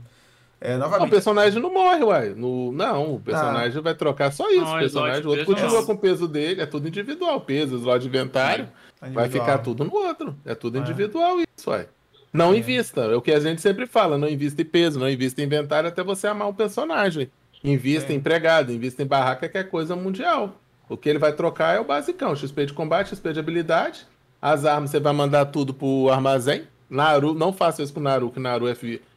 É, 0.60 0.76
Não, 0.76 0.86
o 0.86 0.90
novamente. 0.90 1.10
personagem 1.10 1.60
não 1.60 1.74
morre, 1.74 2.05
uai. 2.05 2.28
No... 2.36 2.70
Não, 2.70 3.16
o 3.16 3.20
personagem 3.20 3.82
vai 3.82 3.94
trocar 3.97 4.32
só 4.32 4.48
isso. 4.48 4.60
Não, 4.60 4.76
o 4.76 4.78
personagem, 4.78 5.20
slot 5.20 5.26
o 5.26 5.30
outro 5.30 5.47
continua 5.47 5.80
não. 5.80 5.86
com 5.86 5.93
o 5.94 5.98
peso 5.98 6.28
dele, 6.28 6.60
é 6.62 6.66
tudo 6.66 6.86
individual. 6.86 7.40
Peso, 7.40 7.76
slot 7.78 8.01
de 8.01 8.06
inventário, 8.06 8.68
tá 9.01 9.09
vai 9.09 9.28
ficar 9.28 9.59
tudo 9.59 9.84
no 9.84 9.93
outro. 9.93 10.36
É 10.44 10.55
tudo 10.55 10.78
É. 10.78 10.80
individual 10.80 11.39
isso, 11.40 11.68
uai. 11.68 11.89
Não 12.32 12.55
É. 12.55 12.59
invista. 12.59 13.01
É 13.01 13.16
o 13.16 13.20
que 13.20 13.32
a 13.32 13.40
gente 13.40 13.60
sempre 13.60 13.86
fala, 13.86 14.16
não 14.16 14.28
invista 14.28 14.62
em 14.62 14.64
peso, 14.64 15.01
não 15.01 15.10
invista 15.10 15.43
em 15.43 15.47
inventário 15.47 15.89
até 15.89 16.01
você 16.02 16.28
amar 16.28 16.48
o 16.48 16.55
personagem. 16.55 17.28
Invista 17.64 18.12
É. 18.12 18.14
em 18.14 18.18
empregado, 18.18 18.72
invista 18.72 19.02
em 19.02 19.06
barraca, 19.06 19.48
que 19.48 19.59
é 19.59 19.64
coisa 19.64 19.97
mundial. 19.97 20.56
O 20.93 20.97
que 20.97 21.09
ele 21.09 21.19
vai 21.19 21.32
trocar 21.32 21.74
é 21.74 21.81
o 21.81 21.85
basicão, 21.85 22.36
XP 22.36 22.66
de 22.66 22.73
combate, 22.74 23.09
XP 23.09 23.32
de 23.32 23.40
habilidade. 23.40 24.06
As 24.40 24.64
armas 24.64 24.90
você 24.90 25.01
vai 25.01 25.12
mandar 25.12 25.47
tudo 25.47 25.73
pro 25.73 26.10
armazém. 26.10 26.64
Naru, 26.90 27.32
não 27.32 27.52
faça 27.52 27.82
isso 27.82 27.94
com 27.94 28.01
Naru, 28.01 28.31
que 28.31 28.39
Naru 28.39 28.69
é, 28.69 28.77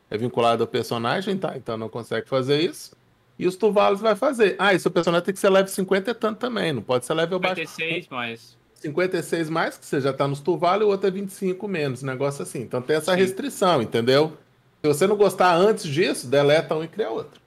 é 0.10 0.18
vinculado 0.18 0.64
ao 0.64 0.68
personagem, 0.68 1.38
tá? 1.38 1.54
Então 1.58 1.76
não 1.76 1.90
consegue 1.90 2.30
fazer 2.30 2.62
isso. 2.62 2.96
E 3.38 3.46
os 3.46 3.58
Tuvalos 3.58 4.00
vai 4.00 4.16
fazer. 4.16 4.56
Ah, 4.58 4.74
e 4.74 4.80
seu 4.80 4.90
personagem 4.90 5.26
tem 5.26 5.34
que 5.34 5.40
ser 5.40 5.50
level 5.50 5.68
50 5.68 6.12
e 6.12 6.14
tanto 6.14 6.40
também, 6.40 6.72
não 6.72 6.82
pode 6.82 7.06
ser 7.06 7.14
level 7.14 7.38
baixo. 7.40 7.56
56, 7.56 8.08
mas. 8.10 8.58
56 8.76 9.50
mais, 9.50 9.78
que 9.78 9.86
você 9.86 10.00
já 10.00 10.14
tá 10.14 10.28
nos 10.28 10.40
Tuvalos, 10.40 10.84
e 10.84 10.86
o 10.86 10.90
outro 10.90 11.08
é 11.08 11.12
25 11.12 11.68
menos, 11.68 12.04
negócio 12.04 12.44
assim. 12.44 12.62
Então 12.62 12.82
tem 12.82 12.96
essa 12.96 13.14
restrição, 13.14 13.82
entendeu? 13.82 14.38
Se 14.82 14.88
você 14.88 15.06
não 15.08 15.18
gostar 15.18 15.54
antes 15.56 15.84
disso, 15.86 16.28
deleta 16.28 16.76
um 16.76 16.84
e 16.84 16.88
cria 16.88 17.10
outro. 17.10 17.42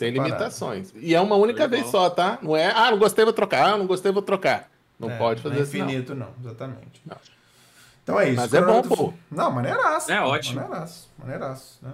Tem 0.00 0.10
Separado. 0.12 0.34
limitações. 0.34 0.92
E 0.96 1.14
é 1.14 1.20
uma 1.20 1.36
única 1.36 1.64
Legal. 1.64 1.78
vez 1.80 1.90
só, 1.90 2.08
tá? 2.08 2.38
Não 2.40 2.56
é, 2.56 2.72
ah, 2.74 2.90
não 2.90 2.98
gostei, 2.98 3.22
vou 3.24 3.34
trocar. 3.34 3.74
Ah, 3.74 3.76
não 3.76 3.86
gostei, 3.86 4.10
vou 4.10 4.22
trocar. 4.22 4.68
Não 4.98 5.10
É, 5.10 5.18
pode 5.18 5.44
não 5.44 5.50
fazer 5.50 5.60
é 5.60 5.62
isso, 5.64 5.76
não. 5.78 5.84
infinito, 5.86 6.14
não. 6.14 6.28
Exatamente. 6.40 7.02
Não. 7.06 7.16
Então 8.02 8.18
é 8.18 8.28
isso. 8.30 8.36
Mas 8.40 8.54
é 8.54 8.60
bom, 8.60 8.66
Cronômetro- 8.82 8.96
pô. 8.96 9.14
Não, 9.30 9.50
maneiraço. 9.50 10.10
É 10.10 10.20
ótimo. 10.22 10.60
Maneiraço, 10.62 11.08
maneiraço, 11.18 11.78
né? 11.82 11.92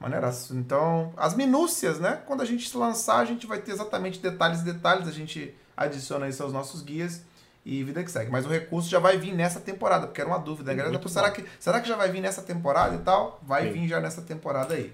Maneiraço. 0.00 0.54
Então, 0.56 1.12
as 1.16 1.34
minúcias, 1.34 1.98
né? 2.00 2.20
Quando 2.26 2.42
a 2.42 2.44
gente 2.44 2.76
lançar, 2.76 3.18
a 3.18 3.24
gente 3.24 3.46
vai 3.46 3.58
ter 3.60 3.70
exatamente 3.72 4.18
detalhes 4.18 4.60
e 4.60 4.64
detalhes. 4.64 5.06
A 5.08 5.12
gente 5.12 5.54
adiciona 5.76 6.28
isso 6.28 6.42
aos 6.42 6.52
nossos 6.52 6.82
guias 6.82 7.22
e 7.64 7.82
vida 7.84 8.02
que 8.04 8.10
segue. 8.10 8.30
Mas 8.30 8.44
o 8.44 8.48
recurso 8.48 8.88
já 8.90 8.98
vai 8.98 9.16
vir 9.16 9.32
nessa 9.32 9.60
temporada, 9.60 10.06
porque 10.08 10.20
era 10.20 10.28
uma 10.28 10.38
dúvida. 10.38 10.72
A 10.72 10.74
galera, 10.74 10.92
Muito 10.92 11.04
pô, 11.04 11.08
será, 11.08 11.30
que, 11.30 11.44
será 11.58 11.80
que 11.80 11.88
já 11.88 11.96
vai 11.96 12.10
vir 12.10 12.20
nessa 12.20 12.42
temporada 12.42 12.96
e 12.96 12.98
tal? 12.98 13.40
Vai 13.42 13.68
Sim. 13.68 13.72
vir 13.72 13.88
já 13.88 14.00
nessa 14.00 14.20
temporada 14.22 14.74
aí. 14.74 14.92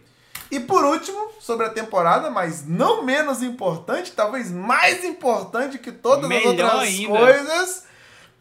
E 0.50 0.58
por 0.60 0.84
último, 0.84 1.30
sobre 1.38 1.66
a 1.66 1.70
temporada, 1.70 2.28
mas 2.30 2.66
não 2.66 3.02
menos 3.04 3.42
importante, 3.42 4.12
talvez 4.12 4.50
mais 4.50 5.04
importante 5.04 5.78
que 5.78 5.92
todas 5.92 6.28
Melhor 6.28 6.40
as 6.40 6.46
outras 6.46 6.80
ainda. 6.80 7.18
coisas, 7.18 7.84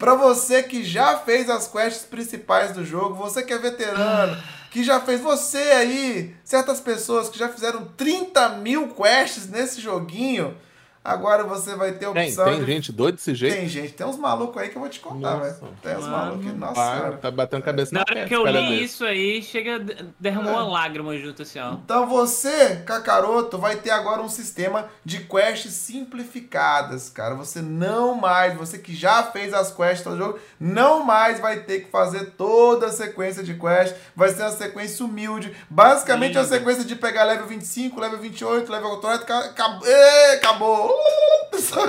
Pra 0.00 0.14
você 0.14 0.62
que 0.62 0.82
já 0.82 1.18
fez 1.18 1.50
as 1.50 1.68
quests 1.68 2.06
principais 2.06 2.72
do 2.72 2.86
jogo, 2.86 3.16
você 3.16 3.42
que 3.42 3.52
é 3.52 3.58
veterano, 3.58 4.34
que 4.70 4.82
já 4.82 4.98
fez, 4.98 5.20
você 5.20 5.58
aí, 5.58 6.34
certas 6.42 6.80
pessoas 6.80 7.28
que 7.28 7.38
já 7.38 7.50
fizeram 7.50 7.84
30 7.98 8.48
mil 8.60 8.88
quests 8.94 9.46
nesse 9.46 9.78
joguinho, 9.78 10.56
agora 11.04 11.44
você 11.44 11.74
vai 11.74 11.92
ter 11.92 12.06
a 12.06 12.12
Tem, 12.12 12.28
opção 12.28 12.44
tem 12.44 12.60
de... 12.60 12.66
gente 12.66 12.92
doida 12.92 13.16
desse 13.16 13.34
jeito. 13.34 13.56
Tem 13.56 13.68
gente, 13.68 13.92
tem 13.94 14.06
uns 14.06 14.16
malucos 14.18 14.60
aí 14.60 14.68
que 14.68 14.76
eu 14.76 14.80
vou 14.80 14.90
te 14.90 15.00
contar, 15.00 15.36
velho. 15.36 15.56
Tem 15.82 15.96
uns 15.96 16.06
malucos 16.06 16.44
que, 16.44 16.52
nossa 16.52 16.74
senhora. 16.74 17.16
tá 17.16 17.30
batendo 17.30 17.62
cabeça 17.62 17.94
Na 17.94 18.00
na 18.00 18.04
hora 18.08 18.26
que 18.28 18.34
eu 18.34 18.46
li 18.46 18.82
isso 18.84 19.04
aí, 19.04 19.42
chega, 19.42 19.78
derramou 20.18 20.52
uma 20.52 20.66
lágrima 20.68 21.16
junto 21.16 21.42
assim, 21.42 21.58
ó. 21.58 21.72
Então 21.72 22.06
você, 22.08 22.76
Kakaroto, 22.86 23.58
vai 23.58 23.76
ter 23.76 23.90
agora 23.90 24.20
um 24.22 24.28
sistema 24.28 24.88
de 25.04 25.20
quests 25.20 25.72
simplificadas, 25.72 27.08
cara. 27.08 27.34
Você 27.34 27.60
não 27.62 28.14
mais, 28.14 28.54
você 28.56 28.78
que 28.78 28.94
já 28.94 29.22
fez 29.24 29.52
as 29.54 29.72
quests 29.74 30.04
do 30.04 30.16
jogo, 30.16 30.38
não 30.58 31.02
mais 31.04 31.40
vai 31.40 31.60
ter 31.60 31.80
que 31.80 31.90
fazer 31.90 32.32
toda 32.36 32.86
a 32.86 32.92
sequência 32.92 33.42
de 33.42 33.54
quests. 33.54 33.98
Vai 34.14 34.28
ser 34.30 34.42
uma 34.42 34.50
sequência 34.50 35.04
humilde. 35.04 35.54
Basicamente 35.68 36.36
é 36.36 36.40
uma 36.40 36.44
Lindo. 36.44 36.56
sequência 36.56 36.84
de 36.84 36.96
pegar 36.96 37.24
level 37.24 37.46
25, 37.46 38.00
level 38.00 38.18
28, 38.18 38.70
level 38.70 39.00
40, 39.00 39.38
acabou. 39.38 39.88
Acabou. 40.34 40.89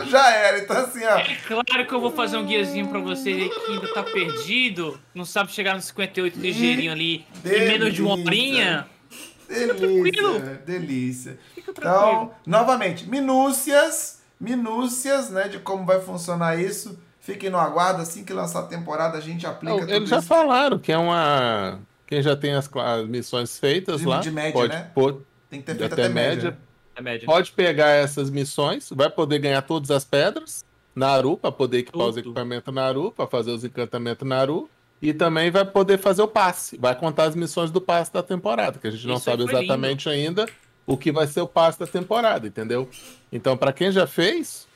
Já 0.09 0.31
era. 0.35 0.59
Então 0.59 0.77
assim, 0.77 1.03
ó. 1.05 1.17
É 1.17 1.35
claro 1.47 1.87
que 1.87 1.93
eu 1.93 2.01
vou 2.01 2.11
fazer 2.11 2.37
um 2.37 2.45
guiazinho 2.45 2.87
pra 2.87 2.99
você 2.99 3.29
aí 3.29 3.49
que 3.49 3.71
ainda 3.71 3.93
tá 3.93 4.03
perdido, 4.03 4.99
não 5.13 5.25
sabe 5.25 5.51
chegar 5.51 5.75
no 5.75 5.81
58 5.81 6.39
ligeirinho 6.39 6.91
ali 6.91 7.25
em 7.45 7.67
menos 7.67 7.93
de 7.93 8.01
uma 8.01 8.11
horinha. 8.17 8.87
Delícia, 9.47 9.75
tranquilo. 9.75 10.39
delícia. 10.65 11.39
Fica 11.53 11.73
tranquilo. 11.73 12.05
Então, 12.05 12.31
novamente, 12.45 13.05
minúcias, 13.09 14.21
minúcias, 14.39 15.29
né, 15.29 15.47
de 15.49 15.59
como 15.59 15.85
vai 15.85 15.99
funcionar 15.99 16.59
isso. 16.59 16.97
Fiquem 17.19 17.49
no 17.49 17.57
aguardo, 17.59 18.01
assim 18.01 18.23
que 18.23 18.33
lançar 18.33 18.61
a 18.61 18.63
temporada, 18.63 19.17
a 19.17 19.21
gente 19.21 19.45
aplica 19.45 19.73
Não, 19.73 19.79
tudo 19.81 19.93
eles 19.93 20.09
já 20.09 20.17
isso. 20.19 20.27
falaram 20.27 20.79
que 20.79 20.91
é 20.91 20.97
uma. 20.97 21.79
Quem 22.07 22.21
já 22.21 22.35
tem 22.35 22.53
as 22.53 22.69
as 22.75 23.07
missões 23.07 23.59
feitas 23.59 24.01
De- 24.01 24.07
lá, 24.07 24.19
de 24.19 24.31
média, 24.31 24.51
pode, 24.53 24.73
né? 24.73 24.91
Tem 25.49 25.59
que 25.59 25.65
ter 25.65 25.75
feito 25.75 25.93
até 25.93 26.03
até, 26.05 26.13
média. 26.13 26.35
média. 26.51 26.57
Média. 27.01 27.25
pode 27.25 27.51
pegar 27.51 27.89
essas 27.89 28.29
missões, 28.29 28.89
vai 28.91 29.09
poder 29.09 29.39
ganhar 29.39 29.61
todas 29.61 29.91
as 29.91 30.05
pedras 30.05 30.63
Naru, 30.95 31.37
para 31.37 31.51
poder 31.51 31.79
equipar 31.79 32.07
os 32.07 32.15
Tudo. 32.15 32.19
equipamentos 32.19 32.73
Naru, 32.73 33.11
para 33.11 33.27
fazer 33.27 33.51
os 33.51 33.63
encantamentos 33.63 34.27
Naru. 34.27 34.69
E 35.01 35.13
também 35.13 35.49
vai 35.49 35.65
poder 35.65 35.97
fazer 35.97 36.21
o 36.21 36.27
passe. 36.27 36.77
Vai 36.77 36.93
contar 36.95 37.23
as 37.23 37.35
missões 37.35 37.71
do 37.71 37.81
passe 37.81 38.13
da 38.13 38.21
temporada, 38.21 38.77
que 38.77 38.87
a 38.87 38.91
gente 38.91 39.07
não 39.07 39.15
Isso 39.15 39.25
sabe 39.25 39.43
exatamente 39.43 40.07
ainda 40.07 40.47
o 40.85 40.95
que 40.95 41.11
vai 41.11 41.25
ser 41.25 41.41
o 41.41 41.47
passe 41.47 41.79
da 41.79 41.87
temporada, 41.87 42.47
entendeu? 42.47 42.87
Então, 43.31 43.57
para 43.57 43.73
quem 43.73 43.91
já 43.91 44.05
fez, 44.05 44.67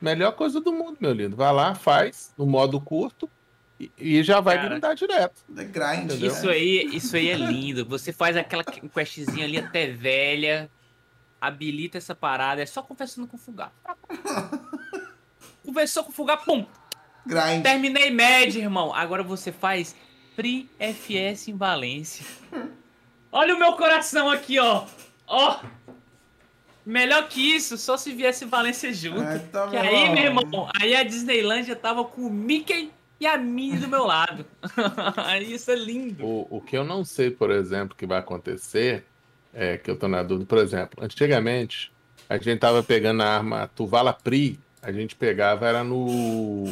melhor 0.00 0.32
coisa 0.32 0.60
do 0.60 0.72
mundo, 0.72 0.96
meu 1.00 1.12
lindo. 1.12 1.36
Vai 1.36 1.52
lá, 1.52 1.74
faz 1.74 2.32
no 2.38 2.46
modo 2.46 2.80
curto 2.80 3.28
e, 3.98 4.22
já 4.22 4.40
vai 4.40 4.56
Cara. 4.56 4.68
grindar 4.70 4.94
direto. 4.94 5.42
Grind. 5.48 6.04
Entendeu? 6.04 6.30
Isso 6.30 6.48
aí, 6.48 6.88
isso 6.92 7.14
aí 7.16 7.28
é 7.28 7.36
lindo. 7.36 7.84
Você 7.84 8.12
faz 8.12 8.36
aquela 8.36 8.64
questzinha 8.64 9.44
ali 9.44 9.58
até 9.58 9.88
velha, 9.88 10.70
habilita 11.40 11.98
essa 11.98 12.14
parada, 12.14 12.62
é 12.62 12.66
só 12.66 12.82
conversando 12.82 13.26
com 13.26 13.36
o 13.36 13.40
Fugar. 13.40 13.72
Conversou 15.64 16.04
com 16.04 16.10
o 16.10 16.14
Fugar, 16.14 16.44
pum! 16.44 16.66
Grind. 17.26 17.62
Terminei 17.62 18.10
média, 18.10 18.60
irmão. 18.60 18.94
Agora 18.94 19.22
você 19.22 19.50
faz 19.50 19.96
Pri 20.36 20.68
FS 20.78 21.48
em 21.48 21.56
Valência. 21.56 22.24
Olha 23.32 23.54
o 23.54 23.58
meu 23.58 23.72
coração 23.72 24.30
aqui, 24.30 24.58
ó. 24.58 24.86
Ó. 25.26 25.60
Melhor 26.84 27.26
que 27.28 27.40
isso, 27.40 27.76
só 27.76 27.96
se 27.96 28.12
viesse 28.12 28.44
Valência 28.44 28.92
junto. 28.92 29.22
É, 29.22 29.38
tá 29.38 29.66
que 29.66 29.76
bom. 29.76 29.82
aí, 29.82 30.14
meu 30.14 30.22
irmão, 30.22 30.70
aí 30.80 30.94
a 30.94 31.02
Disneylândia 31.02 31.74
tava 31.74 32.04
com 32.04 32.22
o 32.22 32.30
Mickey 32.30 32.92
e 33.18 33.26
a 33.26 33.36
Minnie 33.36 33.80
do 33.80 33.88
meu 33.88 34.04
lado. 34.04 34.46
aí 35.16 35.52
isso 35.52 35.70
é 35.70 35.74
lindo. 35.74 36.24
O, 36.24 36.46
o 36.48 36.60
que 36.60 36.76
eu 36.76 36.84
não 36.84 37.04
sei, 37.04 37.30
por 37.30 37.50
exemplo, 37.50 37.96
que 37.96 38.06
vai 38.06 38.18
acontecer, 38.18 39.04
é 39.56 39.78
que 39.78 39.90
eu 39.90 39.96
tô 39.96 40.06
na 40.06 40.22
dúvida, 40.22 40.46
por 40.46 40.58
exemplo, 40.58 41.02
antigamente 41.02 41.90
a 42.28 42.36
gente 42.36 42.58
tava 42.58 42.82
pegando 42.82 43.22
a 43.22 43.26
arma 43.26 43.70
Tuvala 43.74 44.12
Pri, 44.12 44.60
a 44.82 44.92
gente 44.92 45.16
pegava 45.16 45.66
era 45.66 45.82
no 45.82 46.70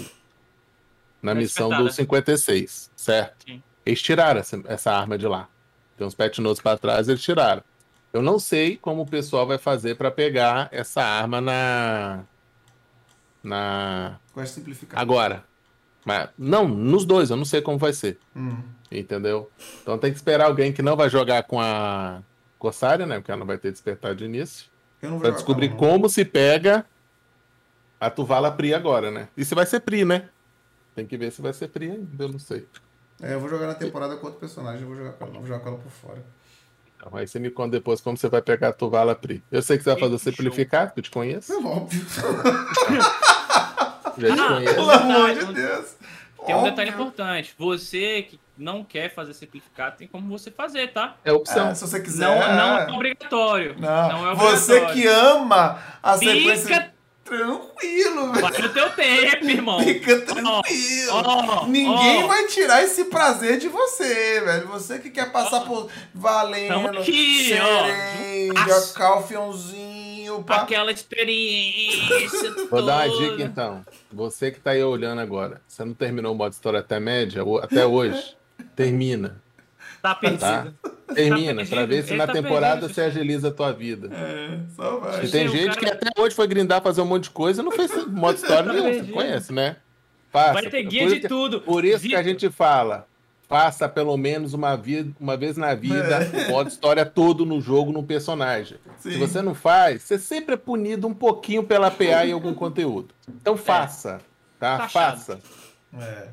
na 1.22 1.34
missão 1.34 1.70
do 1.70 1.90
56, 1.90 2.90
certo? 2.94 3.46
Sim. 3.46 3.62
Eles 3.86 4.02
tiraram 4.02 4.40
essa, 4.40 4.62
essa 4.66 4.92
arma 4.92 5.16
de 5.16 5.26
lá. 5.26 5.48
Tem 5.96 6.06
uns 6.06 6.14
patch 6.14 6.38
notes 6.38 6.60
para 6.60 6.76
trás, 6.76 7.08
eles 7.08 7.22
tiraram. 7.22 7.62
Eu 8.12 8.20
não 8.20 8.38
sei 8.38 8.76
como 8.76 9.02
o 9.02 9.06
pessoal 9.06 9.46
vai 9.46 9.56
fazer 9.56 9.96
para 9.96 10.10
pegar 10.10 10.68
essa 10.70 11.02
arma 11.02 11.40
na 11.40 12.24
na 13.42 14.18
Quest 14.34 14.58
agora. 14.94 15.42
Mas 16.04 16.28
não, 16.36 16.68
nos 16.68 17.06
dois, 17.06 17.30
eu 17.30 17.36
não 17.36 17.46
sei 17.46 17.62
como 17.62 17.78
vai 17.78 17.94
ser. 17.94 18.18
Hum. 18.36 18.62
Entendeu? 18.92 19.50
Então 19.80 19.96
tem 19.96 20.10
que 20.10 20.18
esperar 20.18 20.46
alguém 20.46 20.72
que 20.72 20.82
não 20.82 20.96
vai 20.96 21.08
jogar 21.08 21.44
com 21.44 21.58
a 21.58 22.22
Corsária, 22.64 23.06
né? 23.06 23.16
Porque 23.16 23.30
ela 23.30 23.40
não 23.40 23.46
vai 23.46 23.58
ter 23.58 23.70
despertado 23.70 24.14
de 24.14 24.24
início. 24.24 24.70
Eu 25.02 25.10
não 25.10 25.18
vou 25.18 25.26
Pra 25.26 25.32
descobrir 25.32 25.76
como 25.76 26.08
se 26.08 26.24
pega 26.24 26.86
a 28.00 28.08
Tuvala 28.08 28.50
Pri 28.50 28.72
agora, 28.72 29.10
né? 29.10 29.28
E 29.36 29.44
se 29.44 29.54
vai 29.54 29.66
ser 29.66 29.80
Pri, 29.80 30.02
né? 30.02 30.30
Tem 30.94 31.04
que 31.04 31.14
ver 31.18 31.30
se 31.30 31.42
vai 31.42 31.52
ser 31.52 31.68
Pri 31.68 31.90
ainda, 31.90 32.24
eu 32.24 32.28
não 32.30 32.38
sei. 32.38 32.66
É, 33.20 33.34
eu 33.34 33.40
vou 33.40 33.50
jogar 33.50 33.66
na 33.66 33.74
temporada 33.74 34.16
com 34.16 34.24
outro 34.24 34.40
personagem, 34.40 34.80
eu 34.80 34.86
vou 34.86 34.96
jogar 34.96 35.12
com 35.12 35.24
ela, 35.24 35.32
não 35.34 35.40
vou 35.40 35.48
jogar 35.48 35.60
com 35.60 35.68
ela 35.68 35.76
por 35.78 35.92
fora. 35.92 36.24
Então, 36.96 37.14
aí 37.18 37.28
você 37.28 37.38
me 37.38 37.50
conta 37.50 37.72
depois 37.72 38.00
como 38.00 38.16
você 38.16 38.30
vai 38.30 38.40
pegar 38.40 38.68
a 38.68 38.72
Tuvala 38.72 39.14
Pri. 39.14 39.44
Eu 39.52 39.60
sei 39.60 39.76
que 39.76 39.84
você 39.84 39.90
vai 39.90 40.00
fazer 40.00 40.14
o 40.14 40.18
simplificado, 40.18 40.94
que 40.94 41.00
eu 41.00 41.04
te 41.04 41.10
conheço. 41.10 41.52
É 41.52 41.56
óbvio. 41.58 42.02
Já 44.16 44.34
te 44.34 44.40
Ah, 44.40 44.48
conheço. 44.54 44.74
Pelo 44.74 44.90
amor 44.90 45.34
de 45.34 45.52
Deus. 45.52 45.96
Tem 46.46 46.54
um 46.54 46.62
detalhe 46.62 46.90
importante. 46.90 47.54
Você 47.58 48.22
que 48.22 48.40
não 48.56 48.84
quer 48.84 49.12
fazer 49.14 49.34
simplificado, 49.34 49.96
tem 49.96 50.06
como 50.08 50.28
você 50.28 50.50
fazer, 50.50 50.92
tá? 50.92 51.16
É 51.24 51.32
opção. 51.32 51.68
É, 51.70 51.74
se 51.74 51.86
você 51.86 52.00
quiser. 52.00 52.20
Não, 52.26 52.36
não 52.56 52.78
é 52.78 52.90
obrigatório. 52.92 53.76
Não, 53.78 54.08
Não 54.12 54.30
é 54.30 54.34
você 54.34 54.72
obrigatório. 54.82 55.02
que 55.02 55.06
ama 55.08 55.78
a 56.02 56.16
sequência. 56.18 56.66
Fica, 56.66 56.94
Tranquilo, 57.24 58.32
velho. 58.32 58.46
vai 58.46 58.60
no 58.60 58.68
teu 58.68 58.90
tempo, 58.90 59.46
irmão. 59.48 59.80
Fica 59.80 60.20
tranquilo. 60.20 61.10
ó, 61.10 61.66
Ninguém 61.66 62.22
ó. 62.22 62.26
vai 62.26 62.46
tirar 62.48 62.82
esse 62.84 63.06
prazer 63.06 63.58
de 63.58 63.66
você, 63.66 64.42
velho. 64.42 64.68
Você 64.68 64.98
que 64.98 65.08
quer 65.10 65.32
passar 65.32 65.60
por 65.60 65.88
Valendo, 66.14 66.98
aqui, 66.98 67.54
ó. 67.58 67.84
Serêndia, 67.86 68.48
Juntasso. 68.62 68.94
Calfionzinho, 68.94 70.36
upar. 70.36 70.60
Aquela 70.64 70.92
experiência 70.92 72.54
Vou 72.70 72.84
dar 72.84 73.08
uma 73.08 73.18
dica 73.18 73.42
então. 73.42 73.84
Você 74.12 74.50
que 74.50 74.60
tá 74.60 74.72
aí 74.72 74.84
olhando 74.84 75.20
agora, 75.20 75.60
você 75.66 75.82
não 75.84 75.94
terminou 75.94 76.34
o 76.34 76.36
modo 76.36 76.52
história 76.52 76.80
até 76.80 77.00
média, 77.00 77.42
até 77.62 77.86
hoje, 77.86 78.36
termina. 78.76 79.42
Tá 80.02 80.14
perdido. 80.14 80.40
Tá? 80.40 80.66
Termina, 81.14 81.54
perdido, 81.56 81.70
pra 81.74 81.86
ver 81.86 82.02
se 82.04 82.10
ele 82.10 82.18
na 82.18 82.26
tá 82.26 82.32
temporada 82.32 82.80
perdido. 82.80 82.94
você 82.94 83.00
agiliza 83.02 83.48
a 83.48 83.50
tua 83.50 83.72
vida. 83.72 84.10
É, 84.14 84.58
só 84.74 84.98
vai. 84.98 85.24
E 85.24 85.30
tem 85.30 85.48
gente 85.48 85.76
cara- 85.78 85.96
que 85.96 86.06
até 86.08 86.20
hoje 86.20 86.34
foi 86.34 86.46
grindar, 86.46 86.82
fazer 86.82 87.00
um 87.00 87.06
monte 87.06 87.24
de 87.24 87.30
coisa 87.30 87.62
e 87.62 87.64
não 87.64 87.72
fez 87.72 87.90
modo 88.08 88.36
história 88.36 88.64
Tá 88.64 88.72
nenhum. 88.72 88.84
Você 88.84 88.92
perdido. 88.94 89.12
conhece, 89.14 89.52
né? 89.52 89.76
Faça. 90.30 90.52
Vai 90.54 90.68
ter 90.68 90.82
guia 90.82 91.06
de 91.08 91.20
que- 91.20 91.28
tudo. 91.28 91.60
Por 91.60 91.84
isso 91.84 92.00
que 92.02 92.08
Vi- 92.08 92.16
a 92.16 92.22
gente 92.22 92.50
fala, 92.50 93.06
faça 93.48 93.88
pelo 93.88 94.16
menos 94.16 94.52
uma, 94.52 94.76
vi- 94.76 95.14
uma 95.20 95.36
vez 95.36 95.56
na 95.56 95.74
vida 95.74 96.28
É. 96.32 96.48
o 96.48 96.50
modo 96.50 96.68
história 96.68 97.06
todo 97.06 97.46
no 97.46 97.60
jogo, 97.60 97.92
no 97.92 98.02
personagem. 98.02 98.78
Se 98.98 99.12
Sim. 99.12 99.18
você 99.18 99.40
não 99.40 99.54
faz, 99.54 100.02
você 100.02 100.18
sempre 100.18 100.54
é 100.54 100.58
punido 100.58 101.06
um 101.06 101.14
pouquinho 101.14 101.62
pela 101.62 101.90
PA 101.90 102.26
em 102.26 102.32
algum 102.32 102.52
conteúdo. 102.52 103.14
Então 103.28 103.56
faça, 103.56 104.20
tá? 104.58 104.78
Taxado. 104.78 105.16
Faça. 105.16 105.40
É. 105.98 106.28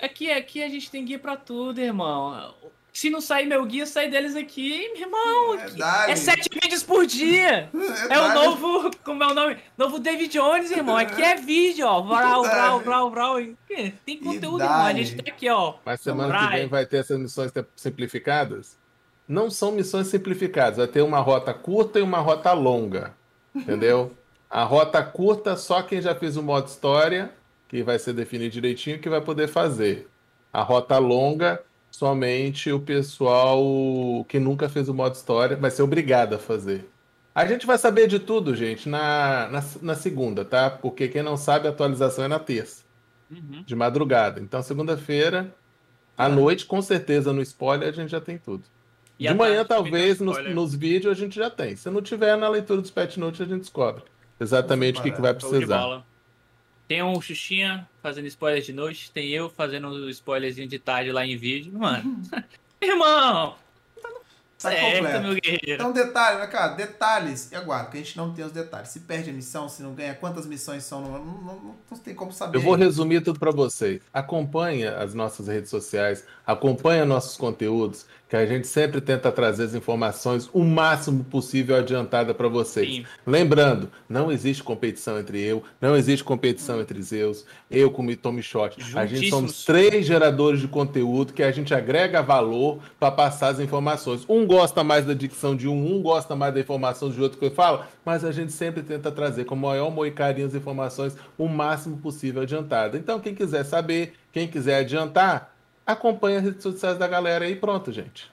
Aqui, 0.00 0.30
aqui 0.30 0.62
a 0.62 0.68
gente 0.68 0.90
tem 0.90 1.04
guia 1.04 1.18
pra 1.18 1.36
tudo, 1.36 1.80
irmão. 1.80 2.54
Se 2.92 3.10
não 3.10 3.20
sair 3.20 3.46
meu 3.46 3.64
guia, 3.66 3.86
sai 3.86 4.08
deles 4.08 4.36
aqui, 4.36 4.88
meu 4.92 5.02
irmão. 5.02 5.58
É. 6.06 6.12
É 6.12 6.16
sete 6.16 6.48
vídeos 6.48 6.82
por 6.82 7.04
dia. 7.06 7.68
É 8.08 8.18
o 8.18 8.28
dá-lhe. 8.28 8.34
novo, 8.34 8.90
como 9.02 9.22
é 9.24 9.26
o 9.26 9.34
nome? 9.34 9.56
Novo 9.76 9.98
David 9.98 10.28
Jones, 10.32 10.70
irmão. 10.70 10.96
Aqui 10.96 11.20
é 11.22 11.34
vídeo, 11.34 11.86
ó. 11.86 12.02
Vral, 12.02 12.42
vral, 12.42 12.80
vral, 12.80 13.10
vral. 13.10 13.36
Tem 14.04 14.18
conteúdo, 14.22 14.62
irmão. 14.62 14.86
A 14.86 14.92
gente 14.92 15.16
tá 15.16 15.30
aqui, 15.30 15.48
ó. 15.48 15.74
Mas 15.84 16.00
semana 16.00 16.32
que 16.38 16.44
Vai. 16.44 16.58
vem 16.60 16.68
vai 16.68 16.86
ter 16.86 16.98
essas 16.98 17.18
missões 17.18 17.52
simplificadas? 17.74 18.78
Não 19.26 19.50
são 19.50 19.72
missões 19.72 20.06
simplificadas, 20.08 20.76
vai 20.76 20.86
ter 20.86 21.02
uma 21.02 21.18
rota 21.18 21.52
curta 21.54 21.98
e 21.98 22.02
uma 22.02 22.18
rota 22.18 22.52
longa. 22.52 23.14
Entendeu? 23.54 24.12
A 24.50 24.62
rota 24.62 25.02
curta, 25.02 25.56
só 25.56 25.82
quem 25.82 26.00
já 26.00 26.14
fez 26.14 26.36
o 26.36 26.42
modo 26.42 26.68
história, 26.68 27.34
que 27.74 27.82
vai 27.82 27.98
ser 27.98 28.12
definido 28.12 28.52
direitinho, 28.52 29.00
que 29.00 29.08
vai 29.08 29.20
poder 29.20 29.48
fazer. 29.48 30.06
A 30.52 30.62
rota 30.62 30.96
longa, 30.96 31.60
somente 31.90 32.70
o 32.70 32.78
pessoal 32.78 33.60
que 34.28 34.38
nunca 34.38 34.68
fez 34.68 34.88
o 34.88 34.94
modo 34.94 35.16
história 35.16 35.56
vai 35.56 35.72
ser 35.72 35.82
obrigado 35.82 36.34
a 36.34 36.38
fazer. 36.38 36.88
A 37.34 37.44
gente 37.44 37.66
vai 37.66 37.76
saber 37.76 38.06
de 38.06 38.20
tudo, 38.20 38.54
gente, 38.54 38.88
na, 38.88 39.48
na, 39.48 39.64
na 39.82 39.94
segunda, 39.96 40.44
tá? 40.44 40.70
Porque 40.70 41.08
quem 41.08 41.20
não 41.20 41.36
sabe, 41.36 41.66
a 41.66 41.70
atualização 41.72 42.24
é 42.24 42.28
na 42.28 42.38
terça 42.38 42.84
Uhum. 43.28 43.64
de 43.66 43.74
madrugada. 43.74 44.40
Então, 44.40 44.62
segunda-feira, 44.62 45.52
à 46.16 46.28
noite, 46.28 46.66
com 46.66 46.80
certeza, 46.80 47.32
no 47.32 47.42
spoiler, 47.42 47.88
a 47.88 47.92
gente 47.92 48.10
já 48.10 48.20
tem 48.20 48.38
tudo. 48.38 48.62
E 49.18 49.26
de 49.26 49.34
manhã, 49.34 49.64
talvez, 49.64 50.20
nos, 50.20 50.38
nos 50.54 50.76
vídeos 50.76 51.10
a 51.10 51.20
gente 51.20 51.34
já 51.34 51.50
tem. 51.50 51.74
Se 51.74 51.90
não 51.90 52.00
tiver, 52.00 52.36
na 52.36 52.48
leitura 52.48 52.80
dos 52.80 52.92
pet 52.92 53.18
notes 53.18 53.40
a 53.40 53.44
gente 53.44 53.60
descobre 53.62 54.04
exatamente 54.38 55.00
o 55.00 55.02
que, 55.02 55.10
que 55.10 55.20
vai 55.20 55.34
precisar. 55.34 56.04
Tem 56.86 57.02
um 57.02 57.20
Xuxinha 57.20 57.88
fazendo 58.02 58.26
spoiler 58.26 58.62
de 58.62 58.72
noite, 58.72 59.10
tem 59.10 59.28
eu 59.30 59.48
fazendo 59.48 59.88
um 59.88 60.08
spoilerzinho 60.10 60.68
de 60.68 60.78
tarde 60.78 61.10
lá 61.12 61.24
em 61.24 61.36
vídeo. 61.36 61.72
Mano, 61.72 62.20
irmão, 62.80 63.56
Tá 64.56 64.70
certo, 64.70 64.94
completo. 64.96 65.20
meu 65.22 65.34
guerreiro. 65.34 65.72
Então, 65.74 65.92
detalhe, 65.92 66.38
né, 66.38 66.46
cara? 66.46 66.72
Detalhes. 66.74 67.52
E 67.52 67.56
agora, 67.56 67.84
que 67.86 67.98
a 67.98 68.00
gente 68.00 68.16
não 68.16 68.32
tem 68.32 68.44
os 68.46 68.52
detalhes. 68.52 68.88
Se 68.88 69.00
perde 69.00 69.28
a 69.28 69.32
missão, 69.32 69.68
se 69.68 69.82
não 69.82 69.92
ganha, 69.92 70.14
quantas 70.14 70.46
missões 70.46 70.84
são, 70.84 71.02
não, 71.02 71.10
não, 71.22 71.42
não- 71.42 71.74
não 71.90 71.98
tem 71.98 72.14
como 72.14 72.32
saber. 72.32 72.56
Eu 72.56 72.62
vou 72.62 72.74
resumir 72.74 73.20
tudo 73.20 73.38
para 73.38 73.50
vocês. 73.50 74.00
Acompanha 74.10 74.96
as 74.96 75.12
nossas 75.12 75.48
redes 75.48 75.68
sociais, 75.68 76.24
acompanha 76.46 77.04
nossos 77.04 77.36
conteúdos, 77.36 78.06
que 78.34 78.38
a 78.38 78.46
gente 78.46 78.66
sempre 78.66 79.00
tenta 79.00 79.30
trazer 79.30 79.62
as 79.62 79.74
informações 79.76 80.50
o 80.52 80.64
máximo 80.64 81.22
possível 81.22 81.76
adiantada 81.76 82.34
para 82.34 82.48
vocês. 82.48 82.96
Sim. 82.96 83.06
Lembrando, 83.24 83.88
não 84.08 84.32
existe 84.32 84.60
competição 84.60 85.20
entre 85.20 85.40
eu, 85.40 85.62
não 85.80 85.94
existe 85.94 86.24
competição 86.24 86.80
entre 86.80 87.00
Zeus, 87.00 87.44
eu 87.70 87.92
como 87.92 88.10
o 88.10 88.16
Tommy 88.16 88.42
Shot. 88.42 88.76
A 88.96 89.06
gente 89.06 89.30
somos 89.30 89.64
três 89.64 90.04
geradores 90.04 90.60
de 90.60 90.66
conteúdo 90.66 91.32
que 91.32 91.44
a 91.44 91.52
gente 91.52 91.72
agrega 91.72 92.22
valor 92.22 92.80
para 92.98 93.12
passar 93.12 93.50
as 93.50 93.60
informações. 93.60 94.24
Um 94.28 94.44
gosta 94.44 94.82
mais 94.82 95.06
da 95.06 95.14
dicção 95.14 95.54
de 95.54 95.68
um, 95.68 95.94
um 95.94 96.02
gosta 96.02 96.34
mais 96.34 96.52
da 96.52 96.58
informação 96.58 97.10
de 97.10 97.22
outro 97.22 97.38
que 97.38 97.44
eu 97.44 97.52
falo, 97.52 97.84
mas 98.04 98.24
a 98.24 98.32
gente 98.32 98.50
sempre 98.50 98.82
tenta 98.82 99.12
trazer 99.12 99.44
com 99.44 99.54
o 99.54 99.58
maior 99.58 99.86
amor 99.86 100.08
e 100.08 100.10
carinho 100.10 100.48
as 100.48 100.56
informações 100.56 101.16
o 101.38 101.46
máximo 101.46 101.98
possível 101.98 102.42
adiantada. 102.42 102.98
Então, 102.98 103.20
quem 103.20 103.32
quiser 103.32 103.64
saber, 103.64 104.14
quem 104.32 104.48
quiser 104.48 104.80
adiantar, 104.80 105.53
acompanha 105.86 106.38
as 106.38 106.44
redes 106.44 106.62
sociais 106.62 106.98
da 106.98 107.06
galera 107.06 107.44
aí 107.44 107.52
e 107.52 107.56
pronto, 107.56 107.92
gente. 107.92 108.30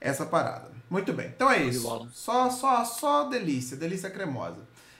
essa 0.00 0.26
parada. 0.26 0.68
Muito 0.90 1.12
bem. 1.12 1.28
Então 1.28 1.50
é 1.50 1.62
isso. 1.62 2.08
Só, 2.12 2.50
só, 2.50 2.84
só 2.84 3.24
delícia, 3.24 3.76
delícia 3.76 4.10
cremosa. 4.10 4.58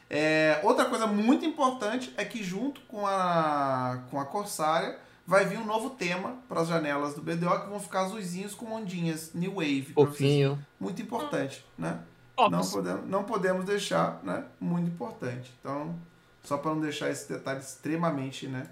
É, 0.08 0.60
outra 0.62 0.86
coisa 0.86 1.06
muito 1.06 1.44
importante 1.44 2.12
é 2.16 2.24
que 2.24 2.42
junto 2.42 2.80
com 2.82 3.06
a, 3.06 4.02
com 4.10 4.18
a 4.20 4.24
Corsária 4.24 4.98
vai 5.26 5.44
vir 5.44 5.58
um 5.58 5.64
novo 5.64 5.90
tema 5.90 6.36
para 6.48 6.60
as 6.60 6.68
janelas 6.68 7.14
do 7.14 7.22
BDO 7.22 7.60
que 7.60 7.68
vão 7.68 7.80
ficar 7.80 8.02
azulzinhos 8.02 8.54
com 8.54 8.72
ondinhas 8.72 9.32
New 9.34 9.54
Wave. 9.54 9.92
Fofinho. 9.94 10.58
Muito 10.78 11.00
importante, 11.00 11.64
né? 11.78 12.00
Ó, 12.36 12.50
Não 12.50 12.66
podemos, 12.66 13.08
não 13.08 13.24
podemos 13.24 13.64
deixar, 13.64 14.20
né? 14.22 14.44
Muito 14.60 14.88
importante. 14.88 15.52
Então, 15.60 15.94
só 16.42 16.58
para 16.58 16.74
não 16.74 16.80
deixar 16.80 17.10
esse 17.10 17.28
detalhe 17.32 17.60
extremamente, 17.60 18.46
né? 18.48 18.68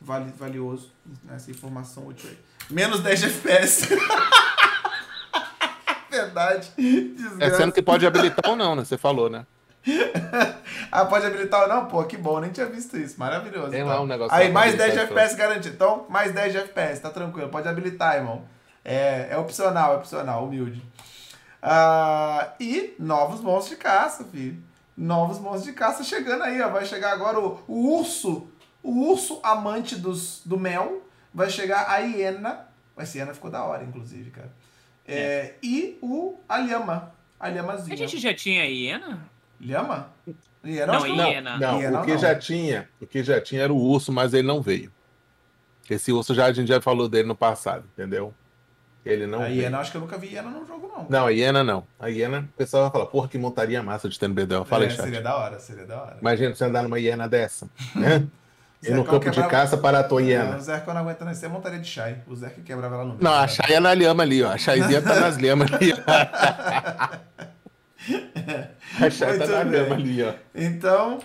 Vali, 0.00 0.32
valioso, 0.38 0.90
né, 1.24 1.34
essa 1.36 1.50
informação 1.50 2.06
útil 2.06 2.30
aí. 2.30 2.38
Menos 2.70 3.00
10 3.00 3.20
de 3.20 3.26
FPS. 3.26 3.88
Verdade. 6.10 6.72
É 6.76 6.82
Desgraça. 6.82 7.56
sendo 7.56 7.72
que 7.72 7.82
pode 7.82 8.06
habilitar 8.06 8.50
ou 8.50 8.56
não, 8.56 8.74
né? 8.74 8.84
Você 8.84 8.96
falou, 8.98 9.28
né? 9.30 9.46
Ah, 10.92 11.04
pode 11.04 11.24
habilitar 11.24 11.62
ou 11.62 11.68
não? 11.68 11.86
Pô, 11.86 12.02
que 12.02 12.16
bom, 12.16 12.40
nem 12.40 12.50
tinha 12.50 12.66
visto 12.66 12.96
isso. 12.96 13.18
Maravilhoso. 13.18 13.70
Tem 13.70 13.80
então. 13.80 13.92
lá 13.92 14.00
um 14.00 14.06
negócio 14.06 14.36
Aí, 14.36 14.50
mais 14.50 14.74
pra 14.74 14.86
10 14.86 14.94
de 14.94 15.00
FPS 15.00 15.36
garantido. 15.36 15.74
Então, 15.74 16.04
mais 16.08 16.32
10 16.32 16.52
de 16.52 16.58
FPS, 16.58 17.00
tá 17.00 17.10
tranquilo. 17.10 17.48
Pode 17.48 17.68
habilitar, 17.68 18.16
irmão. 18.16 18.42
É, 18.84 19.28
é 19.30 19.38
opcional, 19.38 19.94
é 19.94 19.96
opcional, 19.98 20.44
humilde. 20.44 20.82
Ah, 21.62 22.54
e 22.58 22.94
novos 22.98 23.40
monstros 23.40 23.70
de 23.70 23.76
caça, 23.76 24.24
filho. 24.24 24.60
Novos 24.96 25.38
monstros 25.38 25.64
de 25.64 25.72
caça 25.72 26.02
chegando 26.02 26.42
aí, 26.42 26.60
ó. 26.60 26.68
Vai 26.70 26.84
chegar 26.84 27.12
agora 27.12 27.38
o, 27.38 27.62
o 27.68 27.98
urso. 27.98 28.49
O 28.82 29.10
urso 29.10 29.40
amante 29.42 29.96
dos, 29.96 30.42
do 30.44 30.58
mel. 30.58 31.02
Vai 31.32 31.48
chegar 31.50 31.88
a 31.88 31.98
hiena. 31.98 32.66
Essa 32.96 33.18
hiena 33.18 33.32
ficou 33.34 33.50
da 33.50 33.62
hora, 33.64 33.84
inclusive, 33.84 34.30
cara. 34.30 34.50
É, 35.06 35.54
E 35.62 35.98
o 36.02 36.38
a 36.48 36.58
lhama. 36.58 37.12
A 37.38 37.48
lhamazinha. 37.48 37.94
A 37.94 37.96
gente 37.96 38.18
já 38.18 38.34
tinha 38.34 38.64
hiena? 38.64 39.18
Lhama? 39.60 40.10
Hiena, 40.64 40.92
Não, 40.92 41.00
Não, 41.00 41.28
Hiena. 41.30 41.58
não, 41.58 41.80
Hiena 41.80 42.00
o 42.00 42.04
que 42.04 42.12
não. 42.12 42.18
já 42.18 42.34
tinha, 42.34 42.88
o 43.00 43.06
que 43.06 43.22
já 43.22 43.40
tinha 43.40 43.62
era 43.62 43.72
o 43.72 43.76
urso, 43.78 44.12
mas 44.12 44.34
ele 44.34 44.46
não 44.46 44.60
veio. 44.60 44.92
Esse 45.88 46.12
urso 46.12 46.34
já 46.34 46.46
a 46.46 46.52
gente 46.52 46.68
já 46.68 46.80
falou 46.80 47.08
dele 47.08 47.26
no 47.26 47.34
passado, 47.34 47.84
entendeu? 47.94 48.32
Ele 49.04 49.26
não 49.26 49.40
A 49.42 49.46
veio. 49.46 49.62
hiena, 49.62 49.78
acho 49.78 49.90
que 49.90 49.96
eu 49.96 50.00
nunca 50.02 50.18
vi 50.18 50.28
hiena 50.34 50.50
num 50.50 50.66
jogo, 50.66 50.86
não. 50.94 51.06
Não, 51.08 51.26
a 51.26 51.30
hiena 51.30 51.64
não. 51.64 51.86
A 51.98 52.08
hiena, 52.08 52.40
o 52.40 52.56
pessoal 52.56 52.82
vai 52.84 52.92
falar, 52.92 53.06
porra, 53.06 53.26
que 53.28 53.38
montaria 53.38 53.82
massa 53.82 54.08
de 54.08 54.18
ter 54.18 54.28
no 54.28 54.34
BDL. 54.34 54.64
Fala 54.66 54.84
aí, 54.84 54.88
é, 54.88 54.90
chat. 54.90 55.02
seria 55.04 55.22
da 55.22 55.36
hora, 55.36 55.58
seria 55.58 55.86
da 55.86 56.02
hora. 56.02 56.18
Imagina 56.20 56.54
você 56.54 56.64
andar 56.64 56.82
numa 56.82 56.98
hiena 56.98 57.26
dessa, 57.28 57.68
né? 57.94 58.26
E 58.82 58.88
no 58.90 58.96
Zercão 58.96 59.04
campo 59.04 59.24
de 59.26 59.30
quebrava- 59.32 59.50
caça 59.50 59.76
para 59.76 59.98
a 60.00 60.08
Não, 60.08 60.20
hiena. 60.20 60.56
o 60.56 60.60
Zercão 60.60 60.94
não 60.94 61.02
aguenta 61.02 61.24
não. 61.24 61.32
Isso 61.32 61.44
é 61.44 61.48
montaria 61.48 61.78
de 61.78 61.86
Shai. 61.88 62.22
O 62.26 62.34
Zerca 62.34 62.62
quebrava 62.62 62.94
ela 62.94 63.04
no 63.04 63.10
meio. 63.10 63.22
Não, 63.22 63.32
a. 63.34 63.46
Chay 63.46 63.74
é 63.74 63.80
na 63.80 63.92
lhama 63.92 64.22
ali, 64.22 64.42
ó. 64.42 64.52
A 64.52 64.56
Chayzinha 64.58 65.02
tá 65.02 65.20
nas 65.20 65.36
lhamas 65.36 65.70
ali. 65.72 65.92
ó. 65.92 67.10
A 69.04 69.10
Chay 69.10 69.38
tá 69.38 69.46
na 69.46 69.62
lhama 69.62 69.94
ali, 69.96 70.22
ó. 70.22 70.32
Então, 70.54 71.18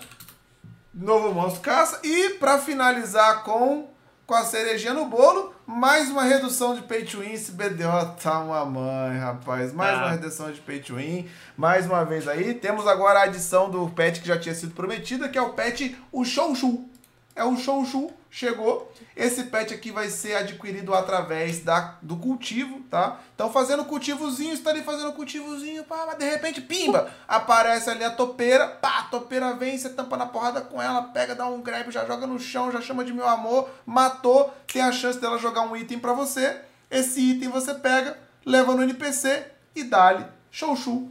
novo 0.93 1.33
monstro 1.33 1.61
caça. 1.61 1.99
E 2.03 2.31
pra 2.31 2.57
finalizar 2.59 3.43
com, 3.43 3.87
com 4.27 4.33
a 4.35 4.43
cerejinha 4.43 4.93
no 4.93 5.05
bolo, 5.05 5.53
mais 5.65 6.09
uma 6.09 6.23
redução 6.23 6.75
de 6.75 6.81
pay 6.81 7.03
to 7.05 7.19
win. 7.21 7.31
Esse 7.31 7.51
BDO 7.53 8.15
tá 8.21 8.39
uma 8.39 8.65
mãe, 8.65 9.17
rapaz. 9.17 9.71
Mais 9.73 9.93
Tá. 9.97 10.03
uma 10.03 10.11
redução 10.11 10.51
de 10.51 10.59
pay 10.59 10.79
to 10.79 10.95
win. 10.95 11.27
Mais 11.57 11.85
uma 11.85 12.03
vez 12.03 12.27
aí. 12.27 12.53
Temos 12.53 12.85
agora 12.87 13.19
a 13.19 13.23
adição 13.23 13.69
do 13.69 13.87
pet 13.89 14.19
que 14.19 14.27
já 14.27 14.37
tinha 14.37 14.53
sido 14.53 14.73
prometida, 14.75 15.29
que 15.29 15.37
é 15.37 15.41
o 15.41 15.53
pet 15.53 15.95
o 16.11 16.25
Shouchu. 16.25 16.83
É 17.35 17.43
o 17.43 17.57
Shouchu, 17.57 18.11
chegou. 18.31 18.89
Esse 19.13 19.43
pet 19.45 19.73
aqui 19.73 19.91
vai 19.91 20.07
ser 20.09 20.35
adquirido 20.35 20.93
através 20.93 21.59
da, 21.59 21.97
do 22.01 22.15
cultivo, 22.15 22.79
tá? 22.89 23.19
Então 23.35 23.51
fazendo 23.51 23.83
cultivozinho, 23.83 24.53
está 24.53 24.69
ali 24.69 24.81
fazendo 24.81 25.11
cultivozinho, 25.11 25.83
pá, 25.83 26.05
mas 26.07 26.17
de 26.17 26.25
repente, 26.25 26.61
pimba, 26.61 27.11
aparece 27.27 27.89
ali 27.89 28.05
a 28.05 28.11
topeira, 28.11 28.67
pá, 28.67 28.99
a 28.99 29.03
topeira 29.03 29.53
vem, 29.53 29.77
você 29.77 29.89
tampa 29.89 30.15
na 30.15 30.25
porrada 30.25 30.61
com 30.61 30.81
ela, 30.81 31.03
pega, 31.03 31.35
dá 31.35 31.45
um 31.47 31.61
grab, 31.61 31.91
já 31.91 32.05
joga 32.05 32.25
no 32.25 32.39
chão, 32.39 32.71
já 32.71 32.79
chama 32.79 33.03
de 33.03 33.11
meu 33.11 33.27
amor, 33.27 33.69
matou, 33.85 34.53
tem 34.67 34.81
a 34.81 34.93
chance 34.93 35.19
dela 35.19 35.37
jogar 35.37 35.61
um 35.61 35.75
item 35.75 35.99
pra 35.99 36.13
você. 36.13 36.61
Esse 36.89 37.19
item 37.19 37.49
você 37.49 37.73
pega, 37.73 38.17
leva 38.45 38.73
no 38.73 38.83
NPC 38.83 39.45
e 39.75 39.83
dá-lhe 39.83 40.25
Shouchu. 40.49 41.09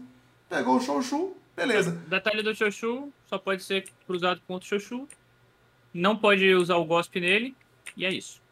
Pegou 0.48 0.76
o 0.76 0.80
Shouchu, 0.80 1.36
beleza. 1.54 1.90
Detalhe 2.06 2.42
do 2.42 2.54
Xoxu, 2.54 3.12
só 3.26 3.38
pode 3.38 3.62
ser 3.62 3.86
cruzado 4.06 4.40
contra 4.46 4.64
o 4.64 4.80
Xoxu. 4.80 5.06
Não 5.94 6.16
pode 6.16 6.52
usar 6.52 6.74
o 6.74 6.84
Gosp 6.84 7.14
nele. 7.20 7.56
E 7.96 8.04
é 8.04 8.12
isso. 8.12 8.42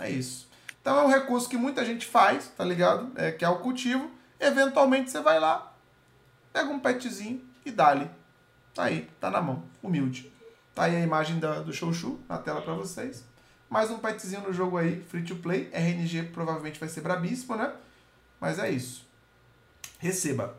É 0.00 0.10
isso. 0.10 0.48
Então 0.80 0.98
é 0.98 1.04
um 1.04 1.08
recurso 1.08 1.48
que 1.48 1.56
muita 1.56 1.84
gente 1.84 2.04
faz, 2.04 2.48
tá 2.48 2.64
ligado? 2.64 3.12
É, 3.14 3.30
que 3.30 3.44
é 3.44 3.48
o 3.48 3.60
cultivo. 3.60 4.10
Eventualmente 4.40 5.10
você 5.12 5.20
vai 5.20 5.38
lá, 5.38 5.72
pega 6.52 6.68
um 6.68 6.80
petzinho 6.80 7.40
e 7.64 7.70
dá-lhe. 7.70 8.10
Tá 8.74 8.84
aí, 8.84 9.08
tá 9.20 9.30
na 9.30 9.40
mão, 9.40 9.62
humilde. 9.80 10.32
Tá 10.74 10.84
aí 10.84 10.96
a 10.96 11.00
imagem 11.00 11.38
da, 11.38 11.60
do 11.60 11.72
Shouchu 11.72 12.18
na 12.28 12.38
tela 12.38 12.60
pra 12.60 12.74
vocês. 12.74 13.24
Mais 13.70 13.90
um 13.90 13.98
petzinho 13.98 14.42
no 14.42 14.52
jogo 14.52 14.76
aí, 14.76 15.00
free 15.02 15.22
to 15.22 15.36
play. 15.36 15.70
RNG 15.72 16.24
provavelmente 16.32 16.80
vai 16.80 16.88
ser 16.88 17.02
brabíssimo, 17.02 17.54
né? 17.54 17.72
Mas 18.40 18.58
é 18.58 18.68
isso. 18.68 19.06
Receba. 19.98 20.56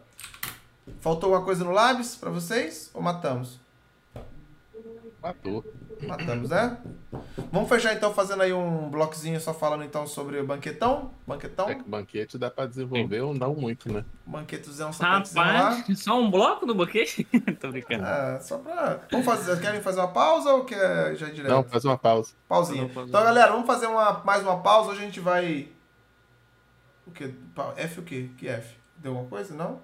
Faltou 1.01 1.27
alguma 1.27 1.43
coisa 1.43 1.65
no 1.65 1.71
Labs 1.71 2.15
pra 2.15 2.29
vocês? 2.29 2.89
Ou 2.93 3.01
matamos? 3.01 3.59
Matou. 5.23 5.63
Matamos, 6.05 6.49
né? 6.49 6.77
Vamos 7.49 7.69
fechar 7.69 7.93
então 7.95 8.13
fazendo 8.13 8.43
aí 8.43 8.51
um 8.51 8.89
bloquezinho 8.89 9.39
só 9.39 9.53
falando 9.53 9.85
então 9.85 10.05
sobre 10.05 10.37
o 10.37 10.45
banquetão. 10.45 11.11
Banquetão. 11.25 11.69
É 11.69 11.75
que 11.75 11.83
banquete 11.83 12.37
dá 12.37 12.51
pra 12.51 12.65
desenvolver 12.65 13.21
ou 13.21 13.33
não 13.33 13.55
muito, 13.55 13.91
né? 13.91 14.03
Banquetozão, 14.25 14.91
só. 14.91 15.01
Rapaz, 15.03 15.85
só 15.97 16.19
um 16.19 16.29
bloco 16.29 16.65
do 16.65 16.75
banquete? 16.75 17.23
Tô 17.59 17.69
brincando. 17.71 18.03
É, 18.05 18.39
só 18.41 18.57
pra. 18.57 18.99
Vamos 19.09 19.25
fazer. 19.25 19.61
Querem 19.61 19.81
fazer 19.81 20.01
uma 20.01 20.09
pausa 20.09 20.51
ou 20.53 20.65
quer 20.65 21.15
já 21.15 21.27
ir 21.29 21.33
direto? 21.35 21.51
Não, 21.51 21.63
faz 21.63 21.85
uma 21.85 21.97
pausa. 21.97 22.33
Pausinha. 22.49 22.83
Então, 22.83 23.07
galera, 23.23 23.51
vamos 23.53 23.65
fazer 23.67 23.87
uma, 23.87 24.21
mais 24.25 24.41
uma 24.43 24.59
pausa. 24.59 24.91
Hoje 24.91 25.01
a 25.01 25.05
gente 25.05 25.21
vai. 25.21 25.69
O 27.07 27.11
quê? 27.11 27.33
Pa- 27.55 27.73
F 27.77 27.99
o 28.01 28.03
quê? 28.03 28.29
Que 28.37 28.49
F? 28.49 28.75
Deu 28.97 29.11
alguma 29.13 29.29
coisa? 29.29 29.53
Não? 29.55 29.79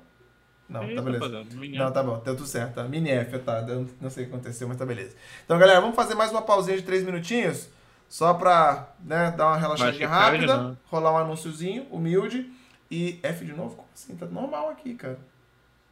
Não, 0.69 0.83
Ih, 0.89 0.95
tá 0.95 1.01
beleza. 1.01 1.45
Não, 1.77 1.91
tá 1.91 2.03
bom, 2.03 2.21
deu 2.23 2.35
tudo 2.35 2.47
certo, 2.47 2.75
tá? 2.75 2.83
Mini 2.83 3.09
F, 3.09 3.39
tá? 3.39 3.59
Deu- 3.61 3.87
não 3.99 4.09
sei 4.09 4.23
o 4.25 4.27
que 4.27 4.33
aconteceu, 4.35 4.67
mas 4.67 4.77
tá 4.77 4.85
beleza. 4.85 5.15
Então, 5.43 5.57
galera, 5.57 5.81
vamos 5.81 5.95
fazer 5.95 6.13
mais 6.13 6.29
uma 6.31 6.43
pausinha 6.43 6.77
de 6.77 6.83
três 6.83 7.03
minutinhos, 7.03 7.67
só 8.07 8.33
pra, 8.35 8.89
né, 9.03 9.31
dar 9.35 9.47
uma 9.47 9.57
relaxadinha 9.57 10.07
rápida, 10.07 10.77
rolar 10.85 11.11
um 11.13 11.17
anúnciozinho, 11.17 11.87
humilde, 11.89 12.51
e 12.91 13.19
F 13.23 13.43
de 13.45 13.53
novo? 13.53 13.75
Como 13.77 13.87
assim? 13.95 14.15
Tá 14.15 14.25
normal 14.27 14.69
aqui, 14.69 14.93
cara. 14.93 15.17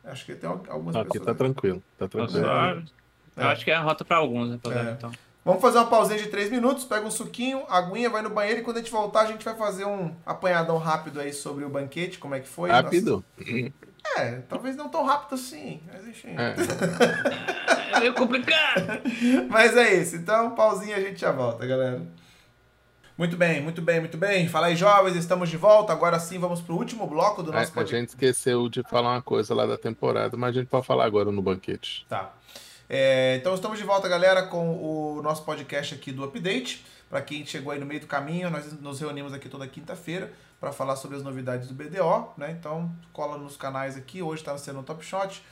Acho 0.04 0.26
que 0.26 0.36
tem 0.36 0.50
al- 0.50 0.64
algumas 0.70 0.96
Aqui 0.96 1.10
pessoas... 1.14 1.26
tá 1.26 1.34
tranquilo. 1.34 1.84
Tá 1.98 2.06
Tá 2.06 2.10
tranquilo. 2.10 2.44
suave. 2.46 2.86
Eu 3.36 3.44
É. 3.44 3.48
acho 3.52 3.66
que 3.66 3.72
é 3.72 3.76
a 3.76 3.82
rota 3.82 4.06
pra 4.06 4.18
alguns, 4.18 4.52
rapaziada. 4.52 4.90
É. 4.90 4.94
Então. 4.94 5.12
Vamos 5.44 5.62
fazer 5.62 5.78
uma 5.78 5.88
pausinha 5.88 6.20
de 6.20 6.28
três 6.28 6.50
minutos, 6.52 6.84
pega 6.86 7.06
um 7.06 7.12
suquinho, 7.12 7.64
aguinha, 7.70 8.10
vai 8.10 8.22
no 8.22 8.30
banheiro 8.30 8.60
e 8.62 8.64
quando 8.64 8.78
a 8.78 8.80
gente 8.82 8.92
voltar 8.92 9.22
a 9.22 9.26
gente 9.26 9.44
vai 9.46 9.56
fazer 9.56 9.86
um 9.86 10.14
apanhadão 10.26 10.78
rápido 10.78 11.20
aí 11.22 11.32
sobre 11.34 11.64
o 11.66 11.70
banquete, 11.70 12.18
como 12.20 12.36
é 12.36 12.40
que 12.40 12.48
foi. 12.48 12.70
Rápido. 12.70 13.24
Nossa- 13.38 13.72
É, 14.18 14.42
talvez 14.50 14.76
não 14.76 14.90
tão 14.90 15.04
rápido 15.04 15.36
assim, 15.36 15.82
mas 15.92 16.08
enfim. 16.08 16.36
É. 16.38 16.56
É 17.96 18.00
meio 18.00 18.14
complicado. 18.14 18.86
Mas 19.50 19.76
é 19.78 19.94
isso, 19.96 20.16
então 20.18 20.52
pausinha 20.56 20.98
a 20.98 21.00
gente 21.00 21.20
já 21.22 21.32
volta, 21.32 21.66
galera. 21.66 22.02
Muito 23.18 23.36
bem, 23.36 23.62
muito 23.62 23.82
bem, 23.82 24.00
muito 24.00 24.18
bem. 24.18 24.48
Fala 24.48 24.68
aí, 24.68 24.76
jovens, 24.76 25.16
estamos 25.16 25.50
de 25.50 25.58
volta. 25.58 25.92
Agora 25.94 26.20
sim, 26.20 26.38
vamos 26.38 26.62
pro 26.62 26.76
último 26.76 27.08
bloco 27.08 27.42
do 27.42 27.52
É, 27.52 27.56
nosso 27.56 27.72
a 27.72 27.74
podcast. 27.74 27.96
gente 28.00 28.10
esqueceu 28.10 28.70
de 28.70 28.84
falar 28.84 29.14
uma 29.14 29.22
coisa 29.22 29.56
lá 29.56 29.66
da 29.66 29.78
temporada, 29.78 30.38
mas 30.38 30.50
a 30.52 30.60
gente 30.60 30.68
pode 30.68 30.86
falar 30.86 31.06
agora 31.06 31.32
no 31.32 31.42
banquete. 31.42 32.06
Tá. 32.08 32.32
É, 32.90 33.38
então 33.40 33.56
estamos 33.56 33.78
de 33.80 33.84
volta, 33.84 34.08
galera, 34.08 34.44
com 34.44 34.76
o 34.78 35.22
nosso 35.24 35.44
podcast 35.44 35.96
aqui 35.96 36.12
do 36.12 36.24
Update. 36.24 36.86
Para 37.10 37.22
quem 37.22 37.46
chegou 37.46 37.72
aí 37.72 37.80
no 37.80 37.86
meio 37.86 38.02
do 38.02 38.08
caminho, 38.08 38.50
nós 38.50 38.72
nos 38.82 39.00
reunimos 39.00 39.34
aqui 39.34 39.50
toda 39.50 39.66
quinta-feira 39.68 40.32
para 40.60 40.72
falar 40.72 40.96
sobre 40.96 41.18
as 41.18 41.24
novidades 41.24 41.68
do 41.68 41.74
BDO, 41.74 42.34
né? 42.38 42.52
Então 42.52 42.96
cola 43.14 43.38
nos 43.38 43.56
canais 43.56 43.96
aqui. 43.96 44.22
Hoje 44.22 44.42
está 44.42 44.58
sendo 44.58 44.78
no 44.78 44.84
Top 44.84 45.04
Shot, 45.06 45.44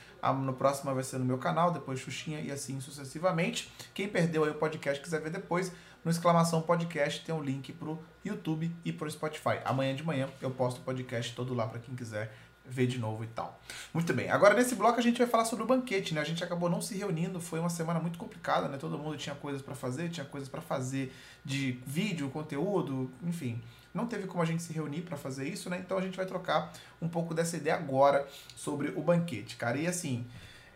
no 0.44 0.52
próximo 0.52 0.92
vai 0.94 1.04
ser 1.04 1.18
no 1.18 1.24
meu 1.24 1.38
canal, 1.38 1.70
depois 1.70 2.00
Xuxinha 2.00 2.40
e 2.40 2.50
assim 2.50 2.80
sucessivamente. 2.80 3.72
Quem 3.94 4.08
perdeu 4.08 4.44
aí 4.44 4.50
o 4.50 4.54
podcast 4.54 5.02
quiser 5.02 5.20
ver 5.20 5.30
depois, 5.30 5.72
no 6.04 6.10
exclamação 6.10 6.60
podcast 6.62 7.24
tem 7.24 7.34
um 7.34 7.42
link 7.42 7.72
pro 7.72 8.02
YouTube 8.24 8.74
e 8.84 8.92
pro 8.92 9.10
Spotify. 9.10 9.60
Amanhã 9.64 9.94
de 9.94 10.04
manhã 10.04 10.28
eu 10.40 10.50
posto 10.50 10.78
o 10.78 10.80
podcast 10.82 11.34
todo 11.34 11.54
lá 11.54 11.66
para 11.66 11.78
quem 11.78 11.94
quiser 11.94 12.32
ver 12.68 12.88
de 12.88 12.98
novo 12.98 13.22
e 13.22 13.28
tal. 13.28 13.60
Muito 13.94 14.12
bem. 14.12 14.28
Agora 14.28 14.54
nesse 14.54 14.74
bloco 14.74 14.98
a 14.98 15.02
gente 15.02 15.18
vai 15.18 15.26
falar 15.28 15.44
sobre 15.44 15.62
o 15.64 15.66
banquete, 15.68 16.14
né? 16.14 16.20
A 16.20 16.24
gente 16.24 16.42
acabou 16.42 16.68
não 16.68 16.80
se 16.80 16.96
reunindo, 16.96 17.40
foi 17.40 17.60
uma 17.60 17.70
semana 17.70 18.00
muito 18.00 18.18
complicada, 18.18 18.66
né? 18.66 18.76
Todo 18.76 18.98
mundo 18.98 19.16
tinha 19.16 19.36
coisas 19.36 19.62
para 19.62 19.76
fazer, 19.76 20.08
tinha 20.10 20.26
coisas 20.26 20.48
para 20.48 20.60
fazer 20.60 21.14
de 21.44 21.80
vídeo, 21.86 22.28
conteúdo, 22.30 23.08
enfim. 23.22 23.62
Não 23.96 24.06
teve 24.06 24.26
como 24.26 24.42
a 24.42 24.46
gente 24.46 24.62
se 24.62 24.72
reunir 24.72 25.02
para 25.02 25.16
fazer 25.16 25.48
isso, 25.48 25.70
né? 25.70 25.78
Então 25.84 25.96
a 25.96 26.00
gente 26.00 26.16
vai 26.16 26.26
trocar 26.26 26.72
um 27.00 27.08
pouco 27.08 27.34
dessa 27.34 27.56
ideia 27.56 27.76
agora 27.76 28.26
sobre 28.54 28.88
o 28.90 29.02
banquete, 29.02 29.56
cara. 29.56 29.78
E 29.78 29.86
assim, 29.86 30.26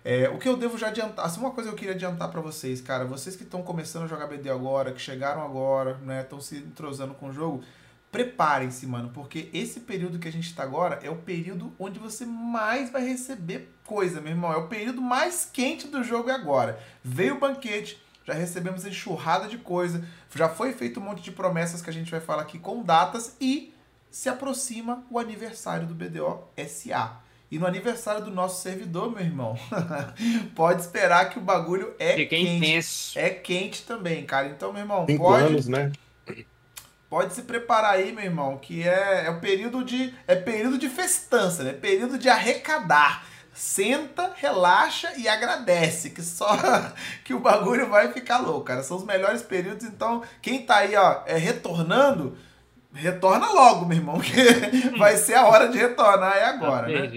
é, 0.05 0.29
o 0.31 0.39
que 0.39 0.49
eu 0.49 0.57
devo 0.57 0.79
já 0.79 0.89
adiantar, 0.89 1.27
assim, 1.27 1.41
uma 1.41 1.51
coisa 1.51 1.69
que 1.69 1.75
eu 1.75 1.79
queria 1.79 1.95
adiantar 1.95 2.31
para 2.31 2.41
vocês, 2.41 2.81
cara, 2.81 3.05
vocês 3.05 3.37
que 3.37 3.43
estão 3.43 3.63
começando 3.63 4.05
a 4.05 4.07
jogar 4.07 4.27
BD 4.27 4.49
agora, 4.49 4.93
que 4.93 5.01
chegaram 5.01 5.43
agora, 5.43 5.99
né, 5.99 6.23
estão 6.23 6.41
se 6.41 6.57
entrosando 6.57 7.13
com 7.13 7.29
o 7.29 7.33
jogo, 7.33 7.63
preparem-se, 8.11 8.87
mano, 8.87 9.11
porque 9.11 9.49
esse 9.53 9.81
período 9.81 10.19
que 10.19 10.27
a 10.27 10.33
gente 10.33 10.55
tá 10.55 10.63
agora 10.63 10.99
é 11.03 11.11
o 11.11 11.17
período 11.17 11.73
onde 11.79 11.99
você 11.99 12.25
mais 12.25 12.91
vai 12.91 13.07
receber 13.07 13.73
coisa, 13.85 14.21
meu 14.21 14.33
irmão. 14.33 14.53
É 14.53 14.57
o 14.57 14.67
período 14.67 15.01
mais 15.01 15.49
quente 15.51 15.87
do 15.87 16.03
jogo 16.03 16.31
agora. 16.31 16.81
Veio 17.05 17.37
o 17.37 17.39
banquete, 17.39 18.03
já 18.31 18.39
recebemos 18.39 18.87
enxurrada 18.87 19.49
de 19.49 19.59
coisa, 19.59 20.05
já 20.35 20.49
foi 20.49 20.73
feito 20.73 21.01
um 21.01 21.03
monte 21.03 21.23
de 21.23 21.33
promessas 21.33 21.83
que 21.83 21.91
a 21.91 21.93
gente 21.93 22.11
vai 22.11 22.21
falar 22.21 22.43
aqui 22.43 22.59
com 22.59 22.83
datas 22.83 23.37
e 23.41 23.75
se 24.11 24.29
aproxima 24.29 25.05
o 25.11 25.19
aniversário 25.19 25.87
do 25.87 25.95
BDO 25.95 26.45
SA. 26.69 27.21
E 27.51 27.59
no 27.59 27.67
aniversário 27.67 28.25
do 28.25 28.31
nosso 28.31 28.63
servidor, 28.63 29.11
meu 29.11 29.25
irmão, 29.25 29.59
pode 30.55 30.83
esperar 30.83 31.31
que 31.31 31.39
o 31.39 31.43
bagulho 31.43 31.93
é 31.99 32.15
Fica 32.15 32.37
quente. 32.37 32.49
intenso. 32.49 33.19
É 33.19 33.31
quente 33.31 33.83
também, 33.83 34.25
cara. 34.25 34.47
Então, 34.47 34.73
meu 34.73 34.83
irmão, 34.83 35.05
Cinco 35.05 35.25
pode, 35.25 35.45
anos, 35.45 35.67
né? 35.67 35.91
pode 37.09 37.35
se 37.35 37.43
preparar 37.43 37.95
aí, 37.95 38.13
meu 38.13 38.25
irmão, 38.25 38.57
que 38.57 38.87
é, 38.87 39.27
é 39.27 39.31
o 39.31 39.41
período 39.41 39.85
de 39.85 40.15
é 40.29 40.37
período 40.37 40.79
de 40.79 40.89
festança, 40.89 41.65
né? 41.65 41.73
Período 41.73 42.17
de 42.17 42.29
arrecadar. 42.29 43.27
Senta, 43.53 44.33
relaxa 44.37 45.13
e 45.17 45.29
agradece, 45.29 46.11
que 46.11 46.23
só 46.23 46.49
que 47.25 47.35
o 47.35 47.41
bagulho 47.41 47.89
vai 47.89 48.13
ficar 48.13 48.39
louco, 48.39 48.65
cara. 48.65 48.83
São 48.83 48.97
os 48.97 49.05
melhores 49.05 49.43
períodos, 49.43 49.85
então 49.85 50.23
quem 50.41 50.63
tá 50.65 50.77
aí, 50.77 50.97
ó, 50.97 51.23
é 51.27 51.37
retornando, 51.37 52.37
retorna 52.93 53.51
logo, 53.53 53.87
meu 53.87 53.99
irmão, 53.99 54.19
que 54.21 54.99
vai 54.99 55.17
ser 55.17 55.35
a 55.35 55.47
hora 55.47 55.69
de 55.69 55.79
retornar 55.79 56.37
é 56.37 56.45
agora, 56.45 56.87
né? 56.87 57.09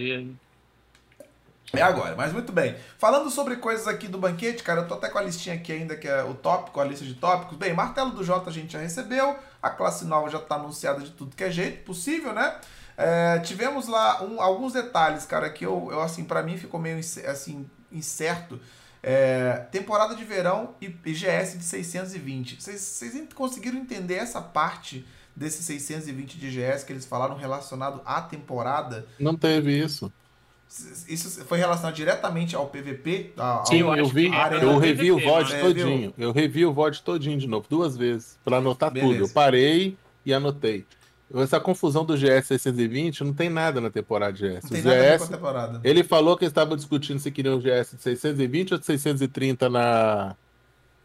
É 1.75 1.81
agora, 1.81 2.15
mas 2.15 2.31
muito 2.31 2.51
bem. 2.51 2.75
Falando 2.99 3.31
sobre 3.31 3.55
coisas 3.55 3.87
aqui 3.87 4.07
do 4.07 4.19
banquete, 4.19 4.61
cara, 4.61 4.81
eu 4.81 4.87
tô 4.87 4.93
até 4.93 5.09
com 5.09 5.17
a 5.17 5.23
listinha 5.23 5.55
aqui 5.55 5.71
ainda, 5.71 5.95
que 5.95 6.07
é 6.07 6.23
o 6.23 6.35
tópico, 6.35 6.79
a 6.79 6.85
lista 6.85 7.03
de 7.03 7.15
tópicos. 7.15 7.57
Bem, 7.57 7.73
martelo 7.73 8.11
do 8.11 8.23
J 8.23 8.47
a 8.47 8.53
gente 8.53 8.73
já 8.73 8.79
recebeu, 8.79 9.35
a 9.59 9.71
classe 9.71 10.05
nova 10.05 10.29
já 10.29 10.37
tá 10.37 10.53
anunciada 10.53 11.01
de 11.01 11.09
tudo 11.09 11.35
que 11.35 11.43
é 11.43 11.49
jeito 11.49 11.83
possível, 11.83 12.31
né? 12.31 12.59
É, 12.97 13.39
tivemos 13.39 13.87
lá 13.87 14.23
um- 14.23 14.41
alguns 14.41 14.73
detalhes, 14.73 15.25
cara, 15.25 15.49
que 15.49 15.65
eu, 15.65 15.89
eu 15.91 16.01
assim, 16.01 16.23
para 16.23 16.43
mim 16.43 16.57
ficou 16.57 16.79
meio 16.79 16.99
assim, 17.27 17.65
incerto. 17.91 18.59
É, 19.01 19.65
temporada 19.71 20.15
de 20.15 20.23
verão 20.23 20.75
e 20.81 20.85
IGS 21.05 21.57
de 21.57 21.63
620. 21.65 22.61
Vocês 22.61 23.13
conseguiram 23.35 23.77
entender 23.77 24.15
essa 24.15 24.41
parte 24.41 25.05
desses 25.35 25.65
620 25.65 26.37
de 26.37 26.47
IGS 26.47 26.85
que 26.85 26.93
eles 26.93 27.05
falaram 27.05 27.35
relacionado 27.35 28.01
à 28.05 28.21
temporada? 28.21 29.05
Não 29.19 29.35
teve 29.35 29.77
isso. 29.77 30.11
Isso 31.07 31.45
foi 31.45 31.59
relacionado 31.59 31.93
diretamente 31.93 32.55
ao 32.55 32.67
PVP? 32.67 33.33
Ao, 33.37 33.65
Sim, 33.65 33.79
eu 33.79 34.05
vi. 34.07 34.25
eu 34.27 34.79
PVP, 34.79 34.79
revi 34.79 35.11
o 35.11 35.19
VOD 35.19 35.53
né? 35.53 35.59
todinho. 35.59 36.13
Eu 36.17 36.31
revi 36.31 36.65
o 36.65 36.73
VOD 36.73 37.01
todinho 37.03 37.37
de 37.37 37.47
novo, 37.47 37.67
duas 37.69 37.95
vezes, 37.95 38.39
pra 38.43 38.57
anotar 38.57 38.89
Beleza. 38.89 39.11
tudo. 39.13 39.23
Eu 39.25 39.29
parei 39.29 39.97
e 40.25 40.33
anotei. 40.33 40.85
Essa 41.35 41.59
confusão 41.59 42.05
do 42.05 42.15
GS 42.15 42.45
620 42.47 43.23
não 43.23 43.33
tem 43.33 43.49
nada 43.49 43.81
na 43.81 43.89
temporada 43.89 44.33
de 44.33 44.47
GS. 44.47 44.63
Não 44.65 44.69
tem 44.69 44.81
o 44.81 44.85
nada 44.85 45.17
GS, 45.17 45.27
temporada. 45.29 45.81
ele 45.83 46.03
falou 46.03 46.37
que 46.37 46.43
eles 46.43 46.51
estavam 46.51 46.75
discutindo 46.75 47.19
se 47.19 47.31
queriam 47.31 47.55
o 47.55 47.59
GS 47.59 47.95
de 47.95 48.01
620 48.03 48.73
ou 48.73 48.79
de 48.79 48.85
630 48.85 49.69
na. 49.69 50.35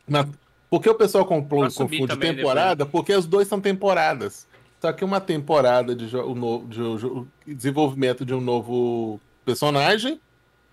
na... 0.06 0.28
Porque 0.68 0.88
o 0.90 0.94
pessoal 0.94 1.24
subir 1.70 1.98
confunde 2.00 2.16
temporada, 2.18 2.84
porque 2.84 3.14
os 3.14 3.24
dois 3.26 3.48
são 3.48 3.58
temporadas. 3.60 4.46
Só 4.80 4.92
que 4.92 5.02
uma 5.04 5.20
temporada 5.20 5.94
de, 5.96 6.06
jo- 6.08 6.64
de 6.68 6.76
jo- 6.98 7.26
desenvolvimento 7.46 8.24
de 8.24 8.34
um 8.34 8.40
novo 8.40 9.18
personagem 9.44 10.20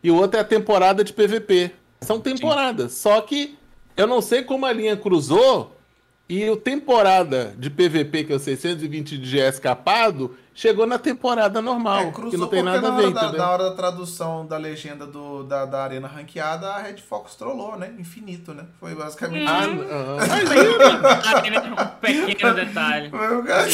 e 0.04 0.12
o 0.12 0.16
outro 0.16 0.38
é 0.38 0.42
a 0.42 0.46
temporada 0.46 1.04
de 1.04 1.14
PVP. 1.14 1.72
São 2.02 2.20
temporadas. 2.20 2.92
Só 2.92 3.22
que 3.22 3.58
eu 3.96 4.06
não 4.06 4.22
sei 4.22 4.44
como 4.44 4.66
a 4.66 4.74
linha 4.74 4.98
cruzou 4.98 5.75
e 6.28 6.50
o 6.50 6.58
temporada 6.58 7.54
de 7.58 7.70
PVP, 7.70 8.24
que 8.24 8.34
é 8.34 8.36
o 8.36 8.40
620 8.40 9.18
de 9.18 9.38
GS 9.38 9.60
capado, 9.60 10.36
chegou 10.56 10.88
na 10.88 10.98
temporada 10.98 11.62
normal. 11.62 12.00
É, 12.00 12.06
que 12.08 12.12
cruzou 12.14 12.40
não 12.40 12.48
tem 12.48 12.64
porque 12.64 12.76
nada 12.76 12.90
na 12.90 12.94
a 12.94 12.98
ver, 12.98 13.04
hora, 13.04 13.14
da, 13.14 13.22
entendeu? 13.22 13.40
na 13.40 13.52
hora 13.52 13.64
da 13.66 13.76
tradução 13.76 14.46
da 14.48 14.58
legenda 14.58 15.06
do, 15.06 15.44
da, 15.44 15.66
da 15.66 15.84
arena 15.84 16.08
ranqueada, 16.08 16.68
a 16.68 16.82
Red 16.82 16.98
Fox 16.98 17.36
trollou, 17.36 17.78
né? 17.78 17.94
Infinito, 18.00 18.54
né? 18.56 18.66
Foi 18.80 18.96
basicamente 18.96 19.46
Ah, 19.48 19.68
não. 19.68 19.84
Ah, 20.18 21.42
tem 22.02 22.22
um 22.22 22.26
pequeno 22.26 22.54
detalhe. 22.56 23.10
Foi 23.12 23.38
o 23.38 23.44
cara 23.44 23.68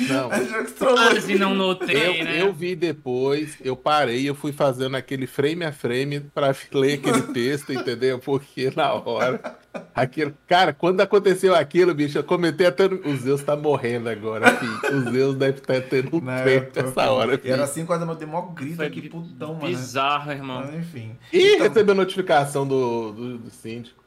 não. 0.00 0.30
a 0.32 0.42
Jux 0.44 0.72
trollou. 0.72 0.96
Quase 0.98 1.38
não 1.38 1.54
notei, 1.54 2.20
Eu, 2.20 2.24
né? 2.24 2.42
eu 2.42 2.52
vi 2.52 2.76
depois, 2.76 3.56
eu 3.62 3.74
parei, 3.74 4.28
eu 4.28 4.34
fui 4.34 4.52
fazendo 4.52 4.96
aquele 4.96 5.26
frame 5.26 5.64
a 5.64 5.72
frame 5.72 6.20
pra 6.20 6.54
ler 6.72 6.94
aquele 6.94 7.22
texto, 7.32 7.72
entendeu? 7.72 8.18
Porque 8.18 8.70
na 8.76 8.92
hora. 8.92 9.58
Aquilo, 9.94 10.34
cara, 10.48 10.72
quando 10.72 11.00
aconteceu 11.00 11.54
aquilo, 11.54 11.94
bicho, 11.94 12.18
eu 12.18 12.24
comentei 12.24 12.66
até. 12.66 12.86
O 12.86 13.16
Zeus 13.16 13.42
tá 13.42 13.54
morrendo 13.56 14.08
agora, 14.08 14.50
filho. 14.56 14.96
O 14.98 15.10
Zeus 15.12 15.36
deve 15.36 15.58
estar 15.58 15.80
tendo 15.82 16.16
um 16.16 16.20
Né, 16.20 16.60
tô- 16.60 16.80
essa 16.80 17.10
hora, 17.10 17.34
E 17.34 17.38
filho. 17.38 17.54
era 17.54 17.66
5 17.66 17.92
horas 17.92 18.00
da 18.00 18.06
manhã, 18.06 18.18
dei 18.18 18.26
mó 18.28 18.40
grito 18.52 18.82
aqui, 18.82 19.08
putão, 19.08 19.54
mano. 19.54 19.60
né? 19.62 19.68
Bizarro, 19.68 20.32
irmão. 20.32 20.60
Mas, 20.64 20.74
enfim. 20.74 21.16
Ih, 21.32 21.54
Então- 21.54 21.68
recebeu 21.68 21.94
notificação 21.94 22.66
do, 22.66 23.12
do, 23.12 23.38
do 23.38 23.50
síndico. 23.50 23.99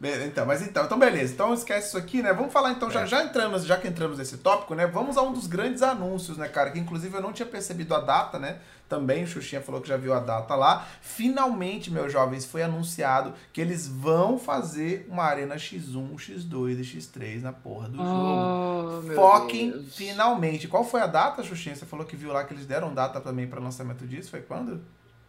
Então, 0.00 0.46
mas 0.46 0.62
então, 0.62 0.84
então 0.84 0.98
beleza. 0.98 1.32
Então 1.32 1.52
esquece 1.52 1.88
isso 1.88 1.98
aqui, 1.98 2.22
né? 2.22 2.32
Vamos 2.32 2.52
falar 2.52 2.70
então, 2.70 2.88
já, 2.88 3.04
já 3.04 3.24
entramos, 3.24 3.64
já 3.64 3.76
que 3.76 3.88
entramos 3.88 4.18
nesse 4.18 4.38
tópico, 4.38 4.74
né? 4.74 4.86
Vamos 4.86 5.16
a 5.16 5.22
um 5.22 5.32
dos 5.32 5.48
grandes 5.48 5.82
anúncios, 5.82 6.36
né, 6.36 6.46
cara? 6.46 6.70
Que 6.70 6.78
inclusive 6.78 7.16
eu 7.16 7.20
não 7.20 7.32
tinha 7.32 7.46
percebido 7.46 7.94
a 7.94 8.00
data, 8.00 8.38
né? 8.38 8.60
Também 8.88 9.24
o 9.24 9.26
Xuxinha 9.26 9.60
falou 9.60 9.80
que 9.80 9.88
já 9.88 9.96
viu 9.96 10.14
a 10.14 10.20
data 10.20 10.54
lá. 10.54 10.86
Finalmente, 11.02 11.90
meus 11.90 12.12
jovens, 12.12 12.46
foi 12.46 12.62
anunciado 12.62 13.34
que 13.52 13.60
eles 13.60 13.88
vão 13.88 14.38
fazer 14.38 15.06
uma 15.10 15.24
Arena 15.24 15.56
X1, 15.56 16.14
X2 16.14 16.78
e 16.78 16.82
X3 16.82 17.42
na 17.42 17.52
porra 17.52 17.88
do 17.88 17.98
jogo. 17.98 19.14
Foquem 19.14 19.82
finalmente. 19.90 20.68
Qual 20.68 20.84
foi 20.84 21.00
a 21.00 21.06
data, 21.06 21.42
Xuxinha? 21.42 21.74
Você 21.74 21.84
falou 21.84 22.06
que 22.06 22.16
viu 22.16 22.32
lá 22.32 22.44
que 22.44 22.54
eles 22.54 22.66
deram 22.66 22.94
data 22.94 23.20
também 23.20 23.48
para 23.48 23.60
lançamento 23.60 24.06
disso. 24.06 24.30
Foi 24.30 24.40
quando? 24.40 24.80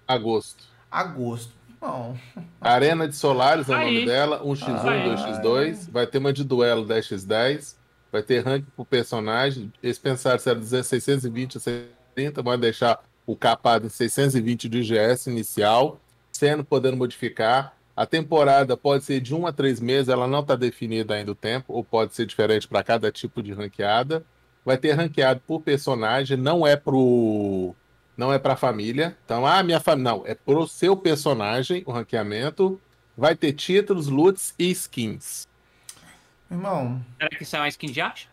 Agosto. 0.07 0.63
Agosto. 0.89 1.58
Bom, 1.79 2.17
Arena 2.59 3.07
de 3.07 3.15
Solares 3.15 3.69
é 3.69 3.71
o 3.71 3.75
Aí. 3.75 3.93
nome 3.93 4.05
dela. 4.05 4.41
Um 4.43 4.53
X1, 4.53 4.85
Aí. 4.85 5.09
2x2. 5.09 5.89
Vai 5.91 6.05
ter 6.05 6.17
uma 6.17 6.33
de 6.33 6.43
duelo 6.43 6.85
10x10. 6.85 7.75
Vai 8.11 8.21
ter 8.21 8.43
ranking 8.43 8.67
por 8.75 8.85
personagem. 8.85 9.71
Eles 9.81 9.97
pensaram 9.97 10.39
se 10.39 10.49
era 10.49 10.83
620 10.83 11.57
a 11.57 11.59
70. 11.59 12.41
Vai 12.41 12.57
deixar 12.57 12.99
o 13.25 13.35
capado 13.35 13.85
em 13.85 13.89
620 13.89 14.67
de 14.67 14.79
IGS 14.79 15.27
inicial. 15.27 15.99
Sendo 16.31 16.63
podendo 16.63 16.97
modificar. 16.97 17.73
A 17.95 18.05
temporada 18.05 18.75
pode 18.75 19.03
ser 19.03 19.19
de 19.21 19.33
1 19.33 19.47
a 19.47 19.53
3 19.53 19.79
meses. 19.79 20.09
Ela 20.09 20.27
não 20.27 20.39
está 20.39 20.55
definida 20.55 21.13
ainda 21.13 21.31
o 21.31 21.35
tempo. 21.35 21.73
Ou 21.73 21.83
pode 21.83 22.13
ser 22.13 22.25
diferente 22.25 22.67
para 22.67 22.83
cada 22.83 23.11
tipo 23.11 23.41
de 23.41 23.53
ranqueada. 23.53 24.25
Vai 24.65 24.77
ter 24.77 24.91
ranqueado 24.91 25.41
por 25.47 25.61
personagem. 25.61 26.35
Não 26.35 26.67
é 26.67 26.75
pro 26.75 27.73
não 28.19 28.33
é 28.33 28.37
para 28.37 28.55
família. 28.57 29.17
Então, 29.23 29.45
ah, 29.47 29.63
minha 29.63 29.79
família. 29.79 30.11
Não, 30.11 30.23
é 30.27 30.35
pro 30.35 30.67
seu 30.67 30.95
personagem 30.97 31.81
o 31.85 31.91
ranqueamento. 31.91 32.79
Vai 33.17 33.33
ter 33.35 33.53
títulos, 33.53 34.07
loots 34.07 34.53
e 34.59 34.69
skins. 34.71 35.47
irmão, 36.51 37.01
Será 37.17 37.29
que 37.29 37.43
isso 37.43 37.55
é 37.55 37.59
uma 37.59 37.67
skin 37.69 37.91
de 37.91 38.01
arte? 38.01 38.29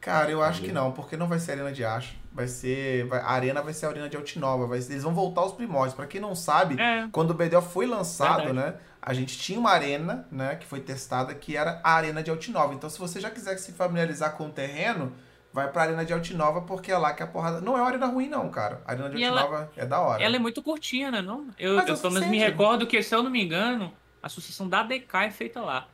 Cara, 0.00 0.30
eu 0.30 0.42
acho 0.42 0.60
que 0.60 0.70
não, 0.70 0.92
porque 0.92 1.16
não 1.16 1.26
vai 1.26 1.38
ser 1.38 1.52
Arena 1.52 1.72
de 1.72 1.82
Acho. 1.84 2.14
Vai 2.32 2.46
ser. 2.46 3.06
vai- 3.06 3.20
a 3.20 3.30
Arena 3.30 3.62
vai 3.62 3.72
ser 3.72 3.86
a 3.86 3.88
Arena 3.88 4.08
de 4.08 4.16
Altinova. 4.16 4.66
Vai 4.66 4.80
ser- 4.82 4.92
eles 4.92 5.02
vão 5.02 5.14
voltar 5.14 5.40
aos 5.40 5.52
primórdios. 5.54 5.94
Pra 5.94 6.06
quem 6.06 6.20
não 6.20 6.34
sabe, 6.34 6.78
É. 6.80 7.08
quando 7.10 7.30
o 7.30 7.34
BDO 7.34 7.62
foi 7.62 7.86
lançado, 7.86 8.44
Verdade. 8.44 8.72
né? 8.72 8.74
A 9.00 9.14
gente 9.14 9.38
tinha 9.38 9.58
uma 9.58 9.70
arena, 9.70 10.26
né? 10.30 10.56
Que 10.56 10.66
foi 10.66 10.80
testada, 10.80 11.34
que 11.34 11.56
era 11.56 11.80
a 11.82 11.92
Arena 11.94 12.22
de 12.22 12.30
Altinova. 12.30 12.74
Então, 12.74 12.88
se 12.90 12.98
você 12.98 13.18
já 13.20 13.30
quiser 13.30 13.56
se 13.58 13.72
familiarizar 13.72 14.32
com 14.36 14.46
o 14.46 14.50
terreno, 14.50 15.10
vai 15.54 15.70
pra 15.70 15.82
Arena 15.82 16.04
de 16.04 16.12
Altinova, 16.12 16.62
porque 16.62 16.90
é 16.90 16.98
lá 16.98 17.12
que 17.14 17.22
a 17.22 17.26
porrada. 17.28 17.60
Não 17.60 17.78
é 17.78 17.80
uma 17.80 17.86
arena 17.88 18.06
ruim, 18.06 18.28
não, 18.28 18.50
cara. 18.50 18.82
A 18.84 18.90
Arena 18.90 19.08
de 19.08 19.16
E 19.18 19.22
ela- 19.24 19.40
Altinova 19.42 19.70
é 19.76 19.86
da 19.86 20.00
hora. 20.00 20.22
Ela 20.22 20.34
é 20.36 20.38
muito 20.40 20.60
curtinha, 20.62 21.10
né? 21.12 21.22
Não? 21.22 21.46
Eu, 21.56 21.76
Mas 21.76 21.86
é 21.86 21.90
eu 21.90 21.94
o 21.94 21.98
pelo 21.98 22.12
menos 22.14 22.28
me 22.28 22.38
recordo 22.38 22.86
que, 22.88 23.00
se 23.02 23.14
eu 23.14 23.22
não 23.22 23.30
me 23.30 23.42
engano, 23.42 23.92
a 24.20 24.28
sucessão 24.28 24.68
da 24.68 24.82
DK 24.82 25.14
é 25.26 25.30
feita 25.30 25.60
lá. 25.60 25.86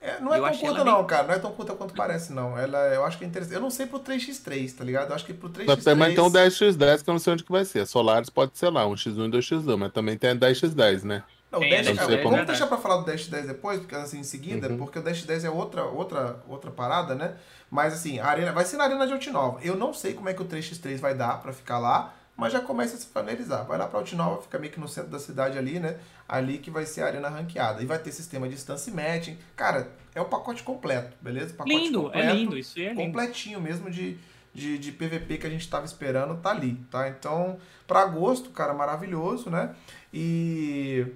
É, 0.00 0.20
não 0.20 0.32
é 0.32 0.38
Eu 0.38 0.42
tão 0.44 0.58
curta, 0.58 0.84
não, 0.84 0.96
bem- 0.98 1.06
cara. 1.06 1.26
Não 1.26 1.34
é 1.34 1.38
tão 1.40 1.50
curta 1.52 1.74
quanto 1.74 1.92
parece, 1.94 2.32
não. 2.32 2.56
Ela, 2.56 2.78
eu 2.94 3.04
acho 3.04 3.18
que 3.18 3.24
é 3.24 3.26
interessante. 3.26 3.54
Eu 3.56 3.60
não 3.60 3.70
sei 3.70 3.84
pro 3.86 3.98
3x3, 3.98 4.72
tá 4.76 4.84
ligado? 4.84 5.08
Eu 5.08 5.14
acho 5.16 5.24
que 5.24 5.32
pro 5.34 5.48
3x3. 5.48 5.82
Também 5.82 6.14
tem 6.14 6.22
um 6.22 6.30
10x10 6.30 7.02
que 7.02 7.10
eu 7.10 7.14
não 7.14 7.18
sei 7.18 7.32
onde 7.32 7.42
que 7.42 7.50
vai 7.50 7.64
ser. 7.64 7.80
A 7.80 7.86
Solaris 7.86 8.30
pode 8.30 8.56
ser 8.56 8.68
lá, 8.68 8.86
um 8.86 8.92
X1 8.94 9.26
e 9.26 9.30
2x2, 9.30 9.76
mas 9.76 9.90
também 9.92 10.16
tem 10.16 10.30
a 10.30 10.34
10x10, 10.36 11.02
né? 11.02 11.24
Não, 11.50 11.58
o 11.58 11.62
Tem, 11.62 11.70
10, 11.70 11.86
não 11.86 11.94
sei 12.06 12.16
vamos 12.18 12.30
como- 12.32 12.44
deixar 12.46 12.66
pra 12.66 12.76
falar 12.76 12.98
do 12.98 13.04
Dash 13.06 13.26
10 13.26 13.46
depois, 13.46 13.78
porque 13.80 13.94
assim, 13.94 14.18
em 14.20 14.22
seguida, 14.24 14.68
Uhum. 14.68 14.76
porque 14.76 14.98
o 14.98 15.02
Dash 15.02 15.22
10 15.24 15.44
é 15.44 15.50
outra, 15.50 15.84
outra, 15.84 16.42
outra 16.46 16.70
parada, 16.70 17.14
né? 17.14 17.36
Mas 17.70 17.94
assim, 17.94 18.18
a 18.18 18.26
arena, 18.26 18.52
vai 18.52 18.64
ser 18.66 18.76
na 18.76 18.84
Arena 18.84 19.06
de 19.06 19.12
Altinova. 19.14 19.58
Eu 19.62 19.74
não 19.76 19.94
sei 19.94 20.12
como 20.12 20.28
é 20.28 20.34
que 20.34 20.42
o 20.42 20.44
3x3 20.44 20.98
vai 21.00 21.14
dar 21.14 21.40
pra 21.40 21.52
ficar 21.52 21.78
lá, 21.78 22.14
mas 22.36 22.52
já 22.52 22.60
começa 22.60 22.96
a 22.96 22.98
se 22.98 23.06
familiarizar. 23.06 23.64
Vai 23.66 23.78
lá 23.78 23.86
pra 23.86 23.98
Altinova, 23.98 24.42
fica 24.42 24.58
meio 24.58 24.72
que 24.72 24.78
no 24.78 24.86
centro 24.88 25.10
da 25.10 25.18
cidade 25.18 25.56
ali, 25.58 25.80
né? 25.80 25.96
Ali 26.28 26.58
que 26.58 26.70
vai 26.70 26.84
ser 26.84 27.02
a 27.02 27.06
arena 27.06 27.28
ranqueada. 27.30 27.82
E 27.82 27.86
vai 27.86 27.98
ter 27.98 28.12
sistema 28.12 28.46
de 28.46 28.54
distância 28.54 28.92
matching. 28.92 29.38
Cara, 29.56 29.88
é 30.14 30.20
o 30.20 30.26
pacote 30.26 30.62
completo, 30.62 31.16
beleza? 31.20 31.52
O 31.54 31.56
pacote 31.56 31.74
Lindo, 31.76 32.02
completo, 32.02 32.28
é 32.28 32.32
lindo, 32.34 32.58
isso 32.58 32.78
aí 32.78 32.84
é 32.84 32.88
lindo. 32.90 33.00
completinho 33.02 33.60
mesmo 33.60 33.90
de, 33.90 34.18
de, 34.54 34.78
de 34.78 34.92
PVP 34.92 35.38
que 35.38 35.46
a 35.46 35.50
gente 35.50 35.68
tava 35.68 35.84
esperando, 35.86 36.36
tá 36.40 36.50
ali, 36.50 36.74
tá? 36.90 37.08
Então, 37.08 37.58
pra 37.86 38.00
agosto, 38.02 38.50
cara, 38.50 38.72
maravilhoso, 38.74 39.48
né? 39.50 39.74
E. 40.12 41.06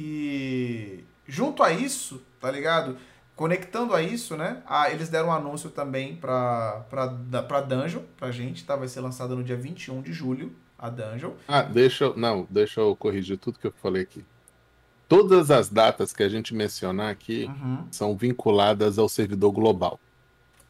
E. 0.00 1.04
Junto 1.26 1.62
a 1.62 1.72
isso, 1.72 2.20
tá 2.40 2.50
ligado? 2.50 2.96
Conectando 3.36 3.94
a 3.94 4.02
isso, 4.02 4.36
né? 4.36 4.62
Ah, 4.66 4.90
eles 4.90 5.08
deram 5.08 5.28
um 5.28 5.32
anúncio 5.32 5.70
também 5.70 6.16
pra, 6.16 6.84
pra, 6.90 7.08
pra 7.42 7.60
Dungeon, 7.60 8.02
pra 8.16 8.30
gente, 8.30 8.64
tá? 8.64 8.76
Vai 8.76 8.88
ser 8.88 9.00
lançada 9.00 9.34
no 9.34 9.42
dia 9.44 9.56
21 9.56 10.02
de 10.02 10.12
julho, 10.12 10.52
a 10.78 10.90
Dungeon. 10.90 11.32
Ah, 11.46 11.62
deixa 11.62 12.04
eu. 12.04 12.16
Não, 12.16 12.46
deixa 12.50 12.80
eu 12.80 12.94
corrigir 12.96 13.38
tudo 13.38 13.58
que 13.58 13.66
eu 13.66 13.72
falei 13.82 14.02
aqui. 14.02 14.24
Todas 15.08 15.50
as 15.50 15.68
datas 15.68 16.12
que 16.12 16.22
a 16.22 16.28
gente 16.28 16.54
mencionar 16.54 17.10
aqui 17.10 17.44
Uhum. 17.46 17.86
são 17.90 18.16
vinculadas 18.16 18.98
ao 18.98 19.08
servidor 19.08 19.52
global. 19.52 19.98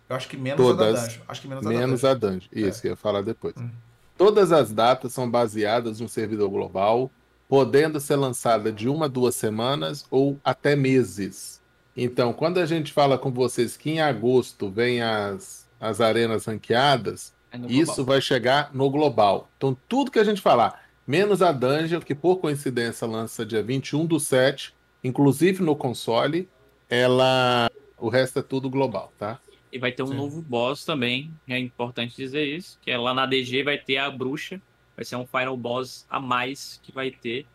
Eu 0.09 0.17
acho 0.17 0.29
que 0.29 0.37
menos 0.37 0.61
a 0.61 0.73
da 0.73 0.77
Todas, 0.87 1.03
Dungeon. 1.03 1.23
Acho 1.29 1.41
que 1.43 1.49
menos, 1.49 1.65
Menos 1.67 2.05
a 2.05 2.15
da 2.15 2.29
a 2.29 2.31
Dungeon. 2.31 2.49
Isso, 2.53 2.81
que 2.83 2.89
eu 2.89 2.93
ia 2.93 2.97
falar 2.97 3.23
depois. 3.23 3.55
Hum. 3.59 3.71
Todas 4.17 4.53
as 4.53 4.71
datas 4.73 5.13
são 5.13 5.31
baseadas 5.31 5.99
no 6.01 6.09
servidor 6.09 6.51
global, 6.51 7.11
podendo 7.51 7.99
ser 7.99 8.15
lançada 8.15 8.71
de 8.71 8.89
uma 8.89 9.07
a 9.07 9.09
duas 9.09 9.35
semanas 9.35 10.07
ou 10.09 10.39
até 10.45 10.77
meses. 10.77 11.61
Então, 11.97 12.33
quando 12.33 12.59
a 12.59 12.65
gente 12.65 12.93
fala 12.93 13.19
com 13.19 13.33
vocês 13.33 13.77
que 13.77 13.91
em 13.91 14.01
agosto 14.01 14.71
vem 14.71 15.03
as, 15.03 15.69
as 15.81 16.01
arenas 16.01 16.47
ranqueadas, 16.47 17.35
É 17.51 17.59
isso 17.67 17.87
global. 17.97 18.07
vai 18.07 18.21
chegar 18.21 18.71
no 18.73 18.89
global. 18.89 19.51
Então, 19.57 19.77
tudo 19.89 20.13
que 20.13 20.21
a 20.21 20.25
gente 20.25 20.41
falar, 20.41 20.89
menos 21.05 21.43
a 21.43 21.51
Dungeon, 21.51 22.01
que 22.01 22.15
por 22.15 22.37
coincidência 22.37 23.05
lança 23.05 23.45
dia 23.45 23.65
21 23.65 24.07
do 24.07 24.21
7, 24.21 24.73
inclusive 25.03 25.61
no 25.61 25.75
console, 25.75 26.49
ela. 26.89 27.69
O 27.99 28.09
resto 28.09 28.39
é 28.39 28.43
tudo 28.43 28.71
global, 28.71 29.13
tá? 29.19 29.41
E 29.73 29.79
vai 29.79 29.91
ter 29.91 30.05
um 30.05 30.09
Sim. 30.09 30.15
novo 30.15 30.41
boss 30.41 30.85
também, 30.85 31.33
é 31.49 31.59
importante 31.59 32.17
dizer 32.17 32.45
isso, 32.45 32.79
que 32.81 32.93
é 32.93 32.97
lá 32.97 33.13
na 33.13 33.27
DG 33.27 33.65
vai 33.65 33.77
ter 33.77 33.97
a 33.97 34.09
bruxa, 34.09 34.63
vai 35.01 35.05
ser 35.07 35.17
um 35.17 35.27
final 35.27 35.57
boss 35.57 36.05
a 36.11 36.21
mais 36.21 36.79
que 36.83 36.93
vai 36.93 37.11
ter, 37.11 37.47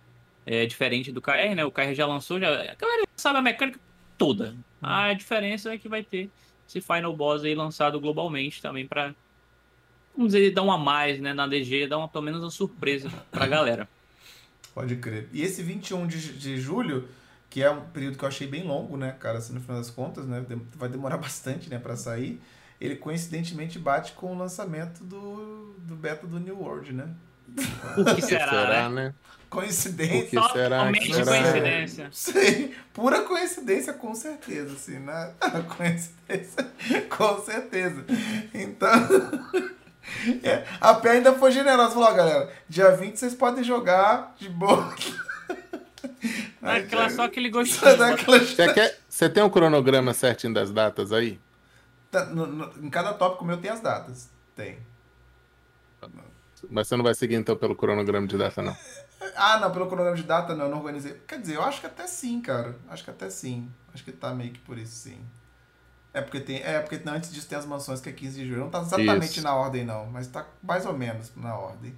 é 0.48 0.66
diferente 0.66 1.12
do 1.12 1.22
KR, 1.22 1.54
né? 1.56 1.64
O 1.64 1.70
KR 1.70 1.94
já 1.94 2.08
lançou, 2.08 2.40
já, 2.40 2.50
a 2.50 2.74
galera 2.74 3.04
sabe 3.16 3.38
a 3.38 3.42
mecânica 3.42 3.80
toda. 4.18 4.56
A 4.82 5.14
diferença 5.14 5.72
é 5.72 5.78
que 5.78 5.88
vai 5.88 6.04
ter 6.04 6.32
esse 6.68 6.82
final 6.82 7.16
boss 7.16 7.44
aí 7.44 7.54
lançado 7.54 8.00
globalmente 8.00 8.64
também 8.64 8.88
pra, 8.88 9.14
vamos 10.18 10.34
dizer, 10.34 10.52
dar 10.56 10.64
um 10.64 10.72
a 10.72 10.78
mais, 10.78 11.20
né, 11.20 11.36
na 11.36 11.46
DG, 11.46 11.86
dar 11.86 12.00
uma, 12.00 12.08
pelo 12.08 12.24
menos 12.24 12.42
uma 12.42 12.50
surpresa 12.50 13.12
pra 13.30 13.46
galera. 13.46 13.88
Pode 14.74 14.96
crer. 14.96 15.30
E 15.32 15.44
esse 15.44 15.62
21 15.62 16.08
de, 16.08 16.40
de 16.40 16.58
julho, 16.60 17.08
que 17.48 17.62
é 17.62 17.70
um 17.70 17.82
período 17.82 18.18
que 18.18 18.24
eu 18.24 18.28
achei 18.28 18.48
bem 18.48 18.64
longo, 18.64 18.98
né, 18.98 19.12
cara, 19.20 19.38
assim, 19.38 19.54
no 19.54 19.62
final 19.62 19.78
das 19.78 19.92
contas, 19.92 20.26
né, 20.26 20.44
vai 20.74 20.90
demorar 20.90 21.18
bastante, 21.22 21.70
né, 21.70 21.78
pra 21.78 21.96
sair, 21.96 22.42
ele 22.82 22.96
coincidentemente 22.96 23.78
bate 23.78 24.14
com 24.14 24.36
o 24.36 24.38
lançamento 24.38 25.04
do, 25.04 25.76
do 25.78 25.96
beta 25.96 26.26
do 26.26 26.40
New 26.40 26.60
World, 26.60 26.92
né? 26.92 27.08
Por 27.96 28.16
que 28.16 28.22
será, 28.26 28.90
né? 28.90 28.90
né? 28.90 29.14
Coincidência. 29.50 30.42
Por 30.42 30.48
que 30.48 30.54
será? 30.54 30.92
Que 30.92 31.14
será? 31.14 31.26
coincidência. 31.42 32.10
Sei, 32.12 32.76
pura 32.94 33.22
coincidência, 33.22 33.94
com 33.94 34.14
certeza, 34.14 34.74
assim, 34.74 35.00
né? 35.00 35.32
Coincidência, 35.78 36.68
com 37.10 37.42
certeza. 37.42 38.04
Então, 38.54 38.90
é, 40.44 40.64
a 40.82 40.94
Pé 40.96 41.12
ainda 41.12 41.34
foi 41.34 41.52
generosa, 41.52 41.94
falou, 41.94 42.14
galera, 42.14 42.52
dia 42.68 42.92
20 42.98 43.16
vocês 43.18 43.34
podem 43.34 43.64
jogar 43.64 44.36
de 44.38 44.50
boa. 44.50 44.94
Dá 46.62 46.76
aquela, 46.78 47.10
só 47.10 47.24
aquele 47.24 47.50
gostinho. 47.50 47.80
Só 47.80 47.96
dá 47.96 48.10
aquela- 48.10 48.40
Você, 48.40 48.74
quer... 48.74 49.00
Você 49.08 49.30
tem 49.30 49.44
um 49.44 49.50
cronograma 49.50 50.14
certinho 50.14 50.54
das 50.54 50.72
datas 50.72 51.14
aí? 51.14 51.40
Tá, 52.12 52.26
no- 52.26 52.48
no- 52.48 52.72
em 52.86 52.90
cada 52.90 53.14
tópico 53.14 53.46
meu 53.46 53.58
tem 53.58 53.72
as 53.72 53.80
datas. 53.80 54.30
Tem. 54.56 54.78
Mas 56.70 56.88
você 56.88 56.96
não 56.96 57.04
vai 57.04 57.14
seguir 57.14 57.36
então 57.36 57.56
pelo 57.56 57.76
cronograma 57.76 58.28
de 58.28 58.38
data, 58.38 58.62
não. 58.62 58.76
Ah, 59.36 59.60
não, 59.60 59.72
pelo 59.72 59.88
cronograma 59.88 60.16
de 60.16 60.24
data 60.24 60.56
não, 60.56 60.66
eu 60.66 60.72
não 60.72 60.78
organizei. 60.80 61.14
Quer 61.28 61.40
dizer, 61.40 61.56
eu 61.56 61.64
acho 61.64 61.82
que 61.82 61.88
até 61.88 62.08
sim, 62.08 62.42
cara. 62.42 62.76
Acho 62.90 63.04
que 63.04 63.10
até 63.10 63.30
sim. 63.30 63.70
Acho 63.94 64.04
que 64.04 64.12
tá 64.12 64.34
meio 64.34 64.52
que 64.52 64.60
por 64.60 64.78
isso 64.78 64.96
sim. 64.96 65.20
É 66.14 66.22
porque 66.22 66.40
tem. 66.40 66.62
É 66.64 66.80
porque 66.80 67.02
antes 67.10 67.34
disso 67.34 67.48
tem 67.48 67.58
as 67.58 67.66
mansões 67.66 68.00
que 68.00 68.08
é 68.08 68.14
15 68.14 68.40
de 68.40 68.48
julho. 68.48 68.62
Não 68.62 68.70
tá 68.70 68.80
exatamente 68.80 69.32
Isso. 69.32 69.42
na 69.42 69.54
ordem, 69.54 69.84
não, 69.84 70.06
mas 70.06 70.28
tá 70.28 70.46
mais 70.64 70.86
ou 70.86 70.94
menos 70.94 71.32
na 71.36 71.58
ordem. 71.58 71.94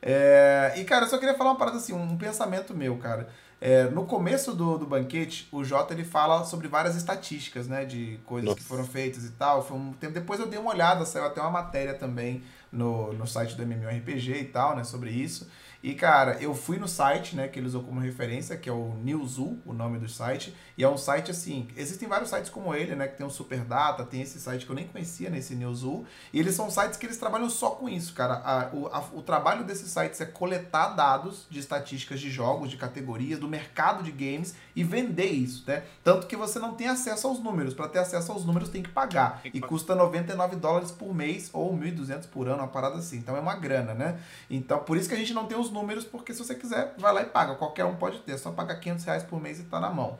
É, 0.00 0.72
e, 0.76 0.84
cara, 0.84 1.04
eu 1.04 1.10
só 1.10 1.18
queria 1.18 1.36
falar 1.36 1.50
uma 1.50 1.58
parada 1.58 1.76
assim, 1.76 1.92
um 1.92 2.16
pensamento 2.16 2.74
meu, 2.74 2.96
cara. 2.96 3.28
É, 3.60 3.84
no 3.90 4.06
começo 4.06 4.54
do, 4.54 4.78
do 4.78 4.86
banquete, 4.86 5.46
o 5.52 5.62
Jota 5.62 5.92
ele 5.92 6.02
fala 6.02 6.44
sobre 6.44 6.66
várias 6.66 6.96
estatísticas, 6.96 7.68
né? 7.68 7.84
De 7.84 8.18
coisas 8.24 8.48
Nossa. 8.48 8.58
que 8.58 8.64
foram 8.64 8.86
feitas 8.86 9.24
e 9.24 9.30
tal. 9.32 9.62
Foi 9.62 9.76
um 9.76 9.92
tempo. 9.92 10.14
Depois 10.14 10.40
eu 10.40 10.46
dei 10.46 10.58
uma 10.58 10.70
olhada, 10.70 11.04
saiu 11.04 11.26
até 11.26 11.42
uma 11.42 11.50
matéria 11.50 11.92
também 11.92 12.42
no, 12.72 13.12
no 13.12 13.26
site 13.26 13.54
do 13.54 13.62
MMORPG 13.62 14.40
e 14.40 14.44
tal, 14.44 14.74
né? 14.74 14.82
Sobre 14.82 15.10
isso. 15.10 15.46
E, 15.82 15.94
cara, 15.94 16.36
eu 16.40 16.54
fui 16.54 16.78
no 16.78 16.86
site, 16.86 17.34
né, 17.34 17.48
que 17.48 17.58
ele 17.58 17.66
usou 17.66 17.82
como 17.82 18.00
referência, 18.00 18.56
que 18.56 18.68
é 18.68 18.72
o 18.72 18.94
Newzoo, 19.02 19.58
o 19.64 19.72
nome 19.72 19.98
do 19.98 20.08
site. 20.08 20.54
E 20.80 20.82
é 20.82 20.88
um 20.88 20.96
site, 20.96 21.30
assim, 21.30 21.68
existem 21.76 22.08
vários 22.08 22.30
sites 22.30 22.48
como 22.48 22.74
ele, 22.74 22.94
né, 22.94 23.06
que 23.06 23.14
tem 23.18 23.26
o 23.26 23.28
Superdata, 23.28 24.02
tem 24.02 24.22
esse 24.22 24.40
site 24.40 24.64
que 24.64 24.72
eu 24.72 24.74
nem 24.74 24.86
conhecia, 24.88 25.28
nesse 25.28 25.54
Newzoo. 25.54 26.06
E 26.32 26.40
eles 26.40 26.54
são 26.54 26.70
sites 26.70 26.96
que 26.96 27.04
eles 27.04 27.18
trabalham 27.18 27.50
só 27.50 27.68
com 27.72 27.86
isso, 27.86 28.14
cara. 28.14 28.40
A- 28.42 28.70
o, 28.74 28.86
a- 28.86 29.04
o 29.12 29.20
trabalho 29.20 29.62
desses 29.62 29.90
sites 29.90 30.18
é 30.22 30.24
coletar 30.24 30.94
dados 30.94 31.46
de 31.50 31.58
estatísticas 31.60 32.18
de 32.18 32.30
jogos, 32.30 32.70
de 32.70 32.78
categorias, 32.78 33.38
do 33.38 33.46
mercado 33.46 34.02
de 34.02 34.10
games 34.10 34.54
e 34.74 34.82
vender 34.82 35.26
isso, 35.26 35.64
né? 35.66 35.82
Tanto 36.02 36.26
que 36.26 36.34
você 36.34 36.58
não 36.58 36.72
tem 36.74 36.88
acesso 36.88 37.26
aos 37.26 37.38
números. 37.40 37.74
Para 37.74 37.86
ter 37.86 37.98
acesso 37.98 38.32
aos 38.32 38.46
números 38.46 38.70
tem 38.70 38.82
que 38.82 38.88
pagar. 38.88 39.42
E 39.44 39.60
custa 39.60 39.94
99 39.94 40.56
dólares 40.56 40.90
por 40.90 41.14
mês 41.14 41.50
ou 41.52 41.76
1.200 41.76 42.26
por 42.28 42.48
ano, 42.48 42.56
uma 42.62 42.68
parada 42.68 42.96
assim. 42.96 43.18
Então 43.18 43.36
é 43.36 43.40
uma 43.40 43.54
grana, 43.54 43.92
né? 43.92 44.18
Então 44.48 44.78
por 44.78 44.96
isso 44.96 45.10
que 45.10 45.14
a 45.14 45.18
gente 45.18 45.34
não 45.34 45.44
tem 45.44 45.58
os 45.58 45.70
números, 45.70 46.04
porque 46.06 46.32
se 46.32 46.38
você 46.42 46.54
quiser, 46.54 46.94
vai 46.96 47.12
lá 47.12 47.20
e 47.20 47.26
paga. 47.26 47.54
Qualquer 47.56 47.84
um 47.84 47.96
pode 47.96 48.18
ter. 48.20 48.32
É 48.32 48.38
só 48.38 48.50
pagar 48.50 48.76
500 48.76 49.04
reais 49.04 49.22
por 49.22 49.38
mês 49.38 49.60
e 49.60 49.64
tá 49.64 49.78
na 49.78 49.90
mão. 49.90 50.18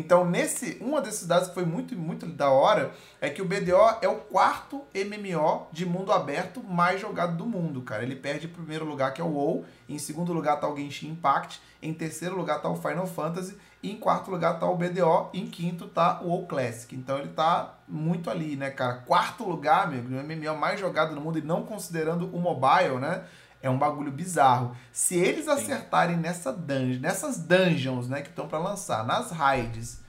Então 0.00 0.24
nesse, 0.24 0.78
uma 0.80 1.00
desses 1.02 1.26
dados 1.26 1.48
que 1.48 1.54
foi 1.54 1.66
muito, 1.66 1.94
muito 1.94 2.24
da 2.24 2.48
hora 2.48 2.90
é 3.20 3.28
que 3.28 3.42
o 3.42 3.44
BDO 3.44 3.98
é 4.00 4.08
o 4.08 4.16
quarto 4.16 4.82
MMO 4.94 5.66
de 5.70 5.84
mundo 5.84 6.10
aberto 6.10 6.62
mais 6.64 6.98
jogado 6.98 7.36
do 7.36 7.44
mundo, 7.44 7.82
cara. 7.82 8.02
Ele 8.02 8.16
perde 8.16 8.46
em 8.46 8.50
primeiro 8.50 8.86
lugar, 8.86 9.12
que 9.12 9.20
é 9.20 9.24
o 9.24 9.28
WoW. 9.28 9.66
Em 9.86 9.98
segundo 9.98 10.32
lugar 10.32 10.58
tá 10.58 10.66
o 10.66 10.76
Genshin 10.76 11.10
Impact. 11.10 11.60
Em 11.82 11.92
terceiro 11.92 12.34
lugar 12.34 12.62
tá 12.62 12.70
o 12.70 12.76
Final 12.76 13.06
Fantasy. 13.06 13.58
E 13.82 13.90
em 13.92 13.96
quarto 13.96 14.30
lugar 14.30 14.58
tá 14.58 14.66
o 14.66 14.76
BDO. 14.76 15.28
E 15.34 15.40
em 15.42 15.46
quinto 15.46 15.86
tá 15.86 16.20
o 16.22 16.28
WoW 16.28 16.46
Classic. 16.46 16.96
Então 16.96 17.18
ele 17.18 17.28
tá 17.28 17.74
muito 17.86 18.30
ali, 18.30 18.56
né, 18.56 18.70
cara? 18.70 18.94
Quarto 18.94 19.44
lugar, 19.44 19.84
amigo, 19.84 20.08
no 20.08 20.22
MMO 20.22 20.58
mais 20.58 20.80
jogado 20.80 21.14
do 21.14 21.20
mundo. 21.20 21.38
E 21.38 21.42
não 21.42 21.62
considerando 21.62 22.34
o 22.34 22.38
mobile, 22.38 22.98
né? 22.98 23.24
É 23.62 23.68
um 23.68 23.78
bagulho 23.78 24.10
bizarro. 24.10 24.76
Se 24.90 25.16
eles 25.16 25.46
acertarem 25.46 26.16
nessa 26.16 26.52
dungeon, 26.52 27.00
nessas 27.00 27.38
dungeons, 27.38 28.08
né, 28.08 28.22
que 28.22 28.30
estão 28.30 28.48
pra 28.48 28.58
lançar, 28.58 29.06
nas 29.06 29.30
raids 29.30 30.02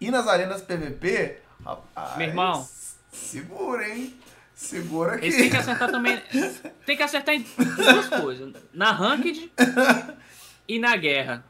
e 0.00 0.10
nas 0.10 0.28
arenas 0.28 0.60
PVP, 0.60 1.40
rapaz, 1.64 2.18
Meu 2.18 2.28
irmão. 2.28 2.68
segura, 3.10 3.88
hein? 3.88 4.14
Segura 4.54 5.14
aqui. 5.14 5.26
Eles 5.26 5.36
têm 5.36 5.50
que 5.50 5.56
acertar 5.56 5.90
também. 5.90 6.20
Tem 6.84 6.96
que 6.96 7.02
acertar 7.02 7.34
em 7.34 7.46
duas 7.76 8.08
coisas. 8.08 8.52
Na 8.72 8.90
Ranked 8.90 9.52
e 10.66 10.78
na 10.80 10.96
guerra. 10.96 11.44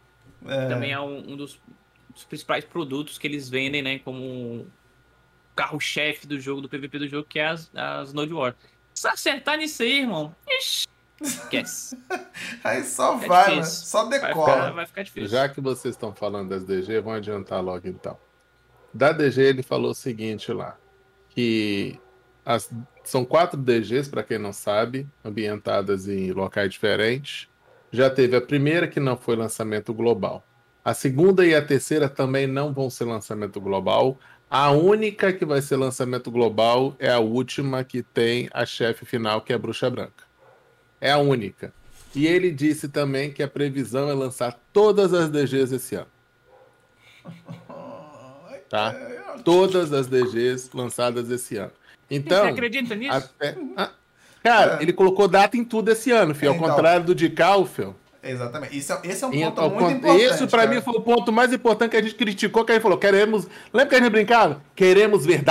É. 0.47 0.69
Também 0.69 0.93
é 0.93 1.01
um, 1.01 1.33
um 1.33 1.37
dos, 1.37 1.59
dos 2.13 2.25
principais 2.25 2.65
produtos 2.67 3.17
que 3.17 3.27
eles 3.27 3.49
vendem, 3.49 3.81
né? 3.83 3.99
Como 4.01 4.67
carro-chefe 5.57 6.27
do 6.27 6.39
jogo, 6.39 6.61
do 6.61 6.69
PVP 6.69 6.99
do 6.99 7.09
jogo, 7.09 7.27
que 7.27 7.39
é 7.39 7.49
as, 7.49 7.71
as 7.75 8.13
Node 8.13 8.33
War. 8.33 8.55
Se 8.95 9.09
acertar 9.09 9.57
nisso 9.57 9.83
aí, 9.83 10.01
irmão, 10.01 10.35
ixi, 10.47 10.87
esquece. 11.23 11.99
Aí 12.63 12.85
só 12.85 13.17
vai, 13.17 13.57
né? 13.57 13.61
difícil. 13.63 13.87
Só 13.87 14.09
Vai 14.09 14.21
decola. 14.21 14.53
ficar, 14.53 14.71
vai 14.73 14.87
ficar 14.87 15.03
difícil. 15.03 15.29
Já 15.29 15.49
que 15.49 15.61
vocês 15.61 15.95
estão 15.95 16.15
falando 16.15 16.51
das 16.51 16.65
DG, 16.65 17.01
vamos 17.01 17.19
adiantar 17.19 17.63
logo 17.63 17.87
então. 17.89 18.17
Da 18.93 19.13
DG 19.13 19.43
ele 19.43 19.63
falou 19.63 19.91
o 19.91 19.95
seguinte 19.95 20.53
lá, 20.53 20.77
que 21.29 21.99
as- 22.45 22.71
são 23.05 23.25
quatro 23.25 23.61
DGs, 23.61 24.09
para 24.11 24.23
quem 24.23 24.39
não 24.39 24.53
sabe, 24.53 25.07
ambientadas 25.25 26.09
em 26.09 26.33
locais 26.33 26.71
diferentes. 26.71 27.49
Já 27.91 28.11
teve 28.11 28.37
a 28.37 28.41
primeira 28.41 28.87
que 28.89 29.01
não 29.01 29.17
foi 29.17 29.35
lançamento 29.37 29.93
global. 29.95 30.45
A 30.85 30.95
segunda 30.95 31.45
e 31.47 31.55
a 31.55 31.61
terceira 31.65 32.09
também 32.09 32.47
não 32.47 32.73
vão 32.73 32.89
ser 32.89 33.05
lançamento 33.05 33.61
global. 33.61 34.19
A 34.51 34.71
única 34.71 35.33
que 35.33 35.45
vai 35.45 35.61
ser 35.61 35.77
lançamento 35.77 36.31
global 36.31 36.95
é 36.99 37.11
a 37.11 37.19
última 37.19 37.85
que 37.85 38.03
tem 38.03 38.49
a 38.53 38.65
chefe 38.65 39.05
final, 39.05 39.43
que 39.43 39.53
é 39.53 39.57
a 39.57 39.59
Bruxa 39.59 39.91
Branca. 39.91 40.25
É 41.01 41.11
a 41.13 41.19
única. 41.19 41.73
E 42.15 42.27
ele 42.27 42.51
disse 42.51 42.89
também 42.89 43.31
que 43.33 43.43
a 43.43 43.49
previsão 43.49 44.09
é 44.11 44.15
lançar 44.15 44.59
todas 44.73 45.13
as 45.15 45.29
DGs 45.29 45.75
esse 45.75 45.95
ano. 45.95 46.07
Tá? 48.69 48.95
Todas 49.45 49.95
as 49.95 50.07
DGs 50.09 50.69
lançadas 50.75 51.31
esse 51.31 51.57
ano. 51.57 51.73
Então, 52.11 52.45
Você 52.45 52.51
acredita 52.51 52.95
nisso? 52.95 53.17
até- 53.17 53.57
ah, 53.79 53.91
cara, 54.43 54.79
ele 54.83 54.93
colocou 54.93 55.27
data 55.27 55.57
em 55.57 55.65
tudo 55.65 55.91
esse 55.91 56.11
ano, 56.11 56.35
filho. 56.35 56.51
Ao 56.51 56.55
É, 56.55 56.59
então. 56.59 56.71
contrário 56.71 57.07
do 57.07 57.15
de 57.15 57.31
Calfel. 57.31 57.97
Exatamente. 58.23 58.77
Isso 58.77 58.93
é, 58.93 59.01
esse 59.05 59.25
é 59.25 59.27
um 59.27 59.31
ponto 59.31 59.59
ao 59.61 59.71
muito 59.71 59.85
con- 59.85 59.91
importante. 59.93 60.23
Esse, 60.23 60.47
pra 60.49 60.65
cara. 60.67 60.75
mim, 60.75 60.83
foi 60.83 60.95
o 60.95 61.01
ponto 61.01 61.33
mais 61.33 61.51
importante 61.51 61.93
que 61.93 61.97
a 61.97 62.03
gente 62.03 62.15
criticou, 62.15 62.63
que 62.63 62.73
a 62.73 62.75
gente 62.75 62.83
falou, 62.83 62.99
queremos... 62.99 63.47
Lembra 63.73 63.89
que 63.89 63.95
a 63.95 63.99
gente 64.01 64.11
brincava? 64.11 64.63
Queremos 64.77 65.25
ver 65.25 65.43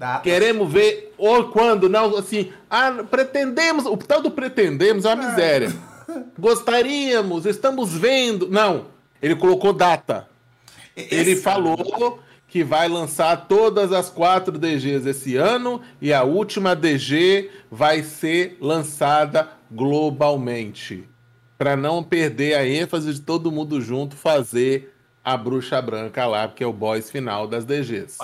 datas. 0.00 0.14
Data. 0.14 0.22
Queremos 0.22 0.72
ver 0.72 1.12
ou 1.18 1.50
quando, 1.50 1.88
não, 1.88 2.16
assim, 2.16 2.50
ah, 2.70 3.04
pretendemos, 3.10 3.84
o 3.84 3.96
tal 3.98 4.22
do 4.22 4.30
pretendemos 4.30 5.04
é 5.04 5.12
uma 5.14 5.28
miséria. 5.28 5.70
Gostaríamos, 6.38 7.44
estamos 7.44 7.92
vendo. 7.92 8.48
Não, 8.48 8.86
ele 9.20 9.36
colocou 9.36 9.72
data. 9.74 10.26
Ele 10.96 11.32
Esse- 11.32 11.42
falou 11.42 12.18
que 12.48 12.64
vai 12.64 12.88
lançar 12.88 13.46
todas 13.46 13.92
as 13.92 14.10
quatro 14.10 14.58
DGs 14.58 15.08
esse 15.08 15.36
ano 15.36 15.80
e 16.00 16.12
a 16.12 16.24
última 16.24 16.74
DG 16.74 17.48
vai 17.70 18.02
ser 18.02 18.56
lançada 18.60 19.50
globalmente. 19.70 21.04
Para 21.56 21.76
não 21.76 22.02
perder 22.02 22.54
a 22.54 22.66
ênfase 22.66 23.12
de 23.14 23.20
todo 23.20 23.52
mundo 23.52 23.80
junto 23.80 24.16
fazer 24.16 24.92
a 25.32 25.36
bruxa 25.36 25.80
branca 25.82 26.26
lá, 26.26 26.46
porque 26.48 26.62
é 26.62 26.66
o 26.66 26.72
boss 26.72 27.10
final 27.10 27.46
das 27.46 27.64
DGs. 27.64 28.18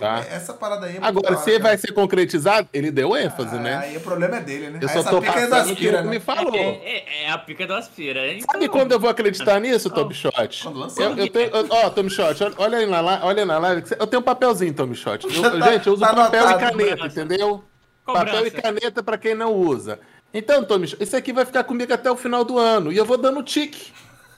Tá? 0.00 0.24
Essa 0.30 0.52
parada 0.54 0.86
aí 0.86 0.96
é 0.96 0.98
Agora, 1.02 1.36
se 1.36 1.50
cara. 1.52 1.62
vai 1.62 1.78
ser 1.78 1.92
concretizado, 1.92 2.68
ele 2.72 2.90
deu 2.90 3.16
ênfase, 3.16 3.56
Ah, 3.56 3.60
né? 3.60 3.76
Aí 3.78 3.96
o 3.96 4.00
problema 4.00 4.36
é 4.36 4.40
dele, 4.40 4.70
né? 4.70 4.78
Eu 4.82 4.88
Aí 4.88 4.94
só 4.94 5.02
tô 5.10 5.20
pica 5.20 5.32
é 5.32 5.34
passando 5.34 5.50
das 5.50 5.70
o 5.70 5.76
que 5.76 5.90
né? 5.92 6.02
me 6.02 6.20
falou. 6.20 6.54
É, 6.54 6.60
é- 6.84 7.22
é 7.24 7.30
a 7.30 7.38
pica 7.38 7.66
das 7.66 7.88
firas. 7.88 8.32
Então, 8.36 8.46
Sabe 8.52 8.68
quando 8.68 8.92
eu 8.92 9.00
vou 9.00 9.10
acreditar 9.10 9.60
nisso, 9.60 9.90
Tom 9.90 10.10
Shot? 10.12 10.62
Quando 10.62 10.78
lançar. 10.78 11.02
Eu, 11.02 11.16
eu 11.16 11.28
tenho, 11.30 11.50
eu- 11.50 11.66
ó, 11.70 11.90
Tom 11.90 12.08
Shot, 12.08 12.42
olha- 12.58 12.78
aí 12.78 12.86
na, 12.86 13.24
olha 13.24 13.44
na 13.44 13.58
live. 13.58 13.82
Eu 13.98 14.06
tenho 14.06 14.20
um 14.20 14.24
papelzinho, 14.24 14.72
Tom 14.74 14.92
Shot. 14.94 15.24
Eu- 15.26 15.42
Tá- 15.58 15.72
gente, 15.72 15.86
eu 15.86 15.92
uso 15.94 16.02
tá 16.02 16.14
papel 16.14 16.46
anotado. 16.46 16.64
e 16.64 16.70
caneta, 16.72 16.96
Cobrança. 16.96 17.20
entendeu? 17.20 17.64
Cobrança. 18.04 18.26
Papel 18.26 18.46
e 18.46 18.50
caneta 18.50 19.02
pra 19.02 19.18
quem 19.18 19.34
não 19.34 19.52
usa. 19.54 19.98
Então, 20.34 20.62
Tom 20.64 20.84
Shot, 20.86 21.02
isso 21.02 21.16
aqui 21.16 21.32
vai 21.32 21.44
ficar 21.44 21.64
comigo 21.64 21.92
até 21.92 22.10
o 22.10 22.16
final 22.16 22.44
do 22.44 22.58
ano. 22.58 22.92
E 22.92 22.96
eu 22.96 23.04
vou 23.04 23.16
dando 23.16 23.42
tique 23.42 23.92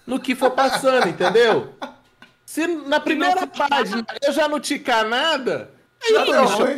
no 0.07 0.19
que 0.20 0.35
for 0.35 0.51
passando, 0.53 1.09
entendeu? 1.09 1.74
Se 2.51 2.66
na 2.66 2.99
primeira 2.99 3.47
página 3.47 4.07
eu 4.27 4.33
já 4.33 4.49
não 4.49 4.59
ticar 4.59 5.07
nada, 5.07 5.70
aí 6.03 6.15
Já 6.15 6.25
deu 6.25 6.45
ruim. 6.47 6.77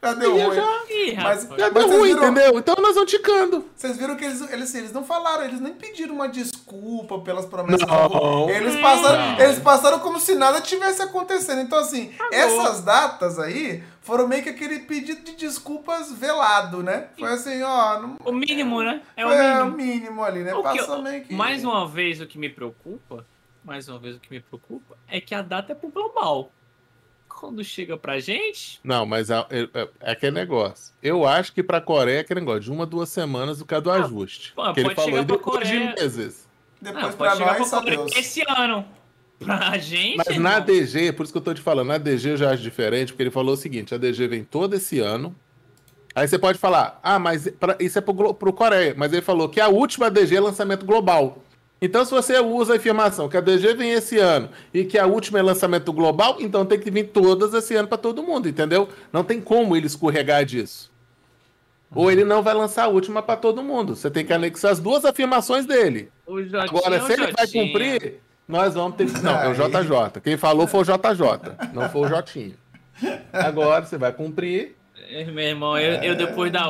Já 0.00 0.14
deu 0.14 0.32
ruim. 0.32 0.54
já- 0.56 0.82
Ih, 0.88 1.14
Mas- 1.22 1.42
já 1.42 1.70
Mas 1.70 1.74
deu 1.74 1.88
ruim, 1.88 2.14
viram- 2.14 2.22
entendeu? 2.30 2.58
Então 2.58 2.74
nós 2.80 2.94
vamos 2.94 3.10
ticando. 3.10 3.66
Vocês 3.76 3.98
viram 3.98 4.16
que 4.16 4.24
eles, 4.24 4.40
eles, 4.50 4.74
eles 4.74 4.90
não 4.90 5.04
falaram, 5.04 5.44
eles 5.44 5.60
nem 5.60 5.74
pediram 5.74 6.14
uma 6.14 6.26
desculpa 6.26 7.18
pelas 7.18 7.44
promessas. 7.44 7.86
Não. 7.86 8.48
Eles 8.48 8.80
passaram, 8.80 9.18
Não. 9.32 9.40
eles 9.40 9.58
passaram 9.58 9.98
como 9.98 10.18
se 10.18 10.34
nada 10.34 10.62
tivesse 10.62 11.02
acontecendo. 11.02 11.60
Então, 11.60 11.78
assim, 11.80 12.10
essas 12.32 12.80
datas 12.82 13.38
aí 13.38 13.82
foram 14.00 14.26
meio 14.26 14.42
que 14.42 14.48
aquele 14.48 14.78
pedido 14.78 15.20
de 15.22 15.32
desculpas 15.36 16.10
velado, 16.12 16.82
né? 16.82 17.08
Foi 17.18 17.28
assim, 17.30 17.60
ó. 17.62 18.00
Não, 18.00 18.16
O 18.24 18.32
mínimo, 18.32 18.82
né? 18.82 19.02
É 19.14 19.26
o 19.26 19.28
foi 19.28 19.36
mínimo. 19.38 19.64
o 19.64 19.70
mínimo 19.76 20.24
ali, 20.24 20.44
né? 20.44 20.54
O 20.54 20.62
que- 20.62 20.78
Passou 20.78 21.02
meio 21.02 21.22
que. 21.24 21.34
Mais 21.34 21.62
uma 21.62 21.86
vez, 21.86 22.22
o 22.22 22.26
que 22.26 22.38
me 22.38 22.48
preocupa, 22.48 23.26
mais 23.68 23.88
uma 23.88 23.98
vez, 23.98 24.16
o 24.16 24.20
que 24.20 24.30
me 24.30 24.40
preocupa 24.40 24.96
é 25.06 25.20
que 25.20 25.34
a 25.34 25.42
data 25.42 25.72
é 25.72 25.74
pro 25.74 25.90
global. 25.90 26.50
Quando 27.28 27.62
chega 27.62 27.96
pra 27.96 28.18
gente, 28.18 28.80
Não, 28.82 29.06
mas 29.06 29.30
é, 29.30 29.34
é, 29.50 29.88
é 30.00 30.10
aquele 30.12 30.32
negócio. 30.32 30.92
Eu 31.00 31.24
acho 31.24 31.52
que 31.52 31.62
pra 31.62 31.80
Coreia 31.80 32.16
é 32.16 32.20
aquele 32.20 32.40
negócio 32.40 32.62
de 32.62 32.72
uma, 32.72 32.84
duas 32.84 33.10
semanas 33.10 33.60
o 33.60 33.66
caso 33.66 33.82
do 33.82 33.90
ajuste. 33.92 34.52
pô, 34.54 34.72
que 34.72 34.80
ele 34.80 34.88
pode 34.88 34.96
falou 34.96 35.10
chegar 35.10 35.22
e 35.22 35.26
pra 35.26 35.36
depois 35.36 35.68
de 35.68 35.74
Coreia. 35.76 35.94
meses. 35.94 36.48
Depois 36.80 37.02
não, 37.04 37.12
pra 37.12 37.18
pode 37.28 37.38
chegar 37.38 37.58
nós, 37.60 37.68
pra 37.70 37.80
Coreia 37.80 38.18
esse 38.18 38.42
ano. 38.48 38.84
Pra 39.38 39.76
gente. 39.78 40.16
Mas 40.16 40.36
na 40.38 40.58
DG, 40.58 41.12
por 41.12 41.22
isso 41.22 41.32
que 41.32 41.38
eu 41.38 41.42
tô 41.42 41.54
te 41.54 41.60
falando, 41.60 41.86
na 41.88 41.98
DG 41.98 42.30
eu 42.30 42.36
já 42.36 42.50
acho 42.52 42.62
diferente, 42.62 43.12
porque 43.12 43.22
ele 43.22 43.30
falou 43.30 43.54
o 43.54 43.56
seguinte: 43.56 43.94
a 43.94 43.98
DG 43.98 44.26
vem 44.26 44.42
todo 44.42 44.74
esse 44.74 44.98
ano. 44.98 45.36
Aí 46.14 46.26
você 46.26 46.38
pode 46.40 46.58
falar, 46.58 46.98
ah, 47.04 47.20
mas 47.20 47.48
pra- 47.60 47.76
isso 47.78 47.96
é 47.98 48.00
pro, 48.00 48.34
pro 48.34 48.52
Coreia. 48.52 48.94
Mas 48.96 49.12
ele 49.12 49.22
falou 49.22 49.48
que 49.48 49.60
a 49.60 49.68
última 49.68 50.10
DG 50.10 50.34
é 50.34 50.40
lançamento 50.40 50.84
global. 50.84 51.40
Então, 51.80 52.04
se 52.04 52.10
você 52.10 52.40
usa 52.40 52.72
a 52.72 52.76
afirmação 52.76 53.28
que 53.28 53.36
a 53.36 53.40
DG 53.40 53.74
vem 53.74 53.92
esse 53.92 54.18
ano 54.18 54.48
e 54.74 54.84
que 54.84 54.98
a 54.98 55.06
última 55.06 55.38
é 55.38 55.42
lançamento 55.42 55.92
global, 55.92 56.36
então 56.40 56.66
tem 56.66 56.78
que 56.78 56.90
vir 56.90 57.08
todas 57.08 57.54
esse 57.54 57.74
ano 57.76 57.86
para 57.86 57.98
todo 57.98 58.22
mundo, 58.22 58.48
entendeu? 58.48 58.88
Não 59.12 59.22
tem 59.22 59.40
como 59.40 59.76
ele 59.76 59.86
escorregar 59.86 60.44
disso. 60.44 60.90
Ou 61.94 62.10
ele 62.10 62.24
não 62.24 62.42
vai 62.42 62.52
lançar 62.52 62.84
a 62.84 62.88
última 62.88 63.22
para 63.22 63.36
todo 63.36 63.62
mundo. 63.62 63.96
Você 63.96 64.10
tem 64.10 64.24
que 64.24 64.32
anexar 64.32 64.72
as 64.72 64.80
duas 64.80 65.04
afirmações 65.04 65.64
dele. 65.64 66.10
o 66.26 66.42
Jotinha, 66.42 66.64
Agora, 66.64 67.02
o 67.02 67.06
se 67.06 67.12
ele 67.12 67.32
vai 67.32 67.46
cumprir, 67.46 68.20
nós 68.46 68.74
vamos 68.74 68.96
ter 68.96 69.06
que. 69.06 69.20
Não, 69.20 69.40
é 69.40 69.48
o. 69.48 69.54
JJ. 69.54 70.20
Quem 70.22 70.36
falou 70.36 70.66
foi 70.66 70.80
o 70.80 70.84
JJ, 70.84 71.72
não 71.72 71.88
foi 71.88 72.02
o 72.02 72.08
Jotinho. 72.08 72.56
Agora 73.32 73.84
você 73.84 73.96
vai 73.96 74.12
cumprir. 74.12 74.76
É, 75.10 75.24
Meu 75.24 75.42
irmão, 75.44 75.78
eu, 75.78 76.02
eu 76.02 76.14
depois, 76.14 76.52
da, 76.52 76.66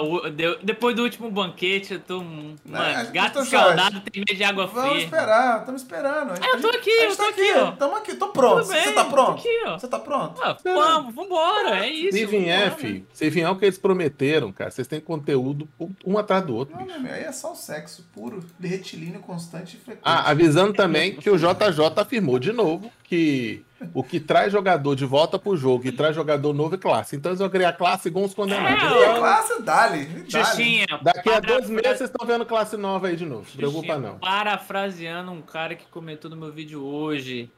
depois 0.63 0.95
do 0.95 1.03
último 1.03 1.29
banquete, 1.29 1.95
eu 1.95 2.01
tô. 2.01 2.23
Mano, 2.23 2.55
acho 2.67 3.07
que 3.07 3.13
gato 3.13 3.33
tô 3.35 3.43
escaldado 3.43 4.01
tem 4.03 4.21
medo 4.27 4.37
de 4.37 4.45
água 4.45 4.67
Vamos 4.67 4.91
fria. 4.93 5.05
esperar, 5.05 5.59
estamos 5.59 5.83
esperando. 5.83 6.33
Ah, 6.41 6.47
eu 6.55 6.61
tô 6.61 6.69
aqui, 6.69 6.89
eu 6.89 7.09
gente 7.09 7.17
tô 7.17 7.23
tá 7.25 7.29
aqui, 7.31 7.53
ó. 7.57 7.73
Tamo 7.73 7.97
aqui, 7.97 8.15
tô 8.15 8.29
pronto? 8.29 8.69
Bem, 8.69 8.85
Você 8.85 8.93
tá 8.93 9.05
pronto? 9.07 9.39
aqui. 9.41 9.59
Você 9.71 9.89
tá 9.89 9.99
pronto? 9.99 10.41
Ah, 10.41 10.57
vamos, 10.63 11.15
vambora, 11.17 11.85
é 11.85 11.91
isso. 11.91 12.17
Se 12.17 12.27
vier, 12.27 12.77
filho, 12.77 13.07
se 13.13 13.29
vier 13.29 13.51
o 13.51 13.57
que 13.57 13.65
eles 13.65 13.79
prometeram, 13.79 14.53
cara, 14.53 14.71
vocês 14.71 14.87
têm 14.87 15.01
conteúdo 15.01 15.69
um 16.07 16.17
atrás 16.17 16.45
do 16.45 16.55
outro, 16.55 16.77
Não, 16.77 16.87
bicho. 16.87 17.01
meu, 17.01 17.13
aí 17.13 17.25
é 17.25 17.33
só 17.33 17.53
o 17.53 17.57
sexo 17.57 18.07
puro, 18.15 18.45
de 18.57 18.69
retilíneo 18.69 19.19
constante 19.21 19.77
e 19.77 19.81
frequente. 19.81 20.05
Ah, 20.05 20.31
avisando 20.31 20.73
também 20.73 21.17
que 21.17 21.29
o 21.29 21.37
JJ 21.37 21.49
afirmou 21.97 22.39
de 22.39 22.53
novo 22.53 22.89
que 23.03 23.65
o 23.95 24.03
que 24.03 24.19
traz 24.19 24.53
jogador 24.53 24.95
de 24.95 25.05
volta 25.05 25.39
pro 25.39 25.57
jogo 25.57 25.87
e 25.87 25.93
traz 25.93 26.15
jogador 26.15 26.53
novo 26.53 26.75
é 26.75 26.79
classe. 26.79 27.17
Então 27.17 27.31
eles 27.31 27.39
vão 27.39 27.49
criar 27.49 27.73
classe 27.73 28.09
igual 28.09 28.25
uns 28.25 28.35
condenados. 28.35 28.83
É, 28.83 28.87
E 28.87 29.03
Então, 29.03 29.17
classe, 29.19 29.63
dali. 29.63 30.05
dali. 30.05 30.31
Xuxinha, 30.31 30.87
daqui 31.03 31.31
a 31.31 31.41
dois 31.41 31.69
meses 31.69 31.99
vocês 31.99 32.11
estão 32.11 32.27
vendo 32.27 32.45
classe 32.45 32.77
nova 32.77 33.09
aí 33.09 33.17
de 33.17 33.25
novo. 33.25 33.43
Não 33.43 33.51
se 33.51 33.57
preocupa 33.57 33.99
não. 33.99 34.19
Parafraseando 34.19 35.31
um 35.31 35.43
cara 35.43 35.75
que 35.75 35.87
comentou 35.87 36.31
no 36.31 36.37
meu 36.37 36.53
vídeo 36.53 36.85
hoje. 36.85 37.51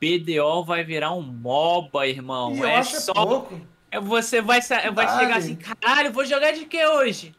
BDO 0.00 0.64
vai 0.64 0.84
virar 0.84 1.12
um 1.12 1.22
MOBA, 1.22 2.06
irmão. 2.06 2.54
E 2.54 2.60
eu 2.60 2.66
é 2.66 2.76
acho 2.76 3.00
só. 3.00 3.12
é 3.12 3.14
pouco. 3.14 3.60
É, 3.90 4.00
você 4.00 4.42
vai, 4.42 4.60
vai 4.60 5.18
chegar 5.18 5.36
assim, 5.36 5.56
caralho, 5.56 6.12
vou 6.12 6.24
jogar 6.24 6.52
de 6.52 6.66
que 6.66 6.84
hoje? 6.86 7.34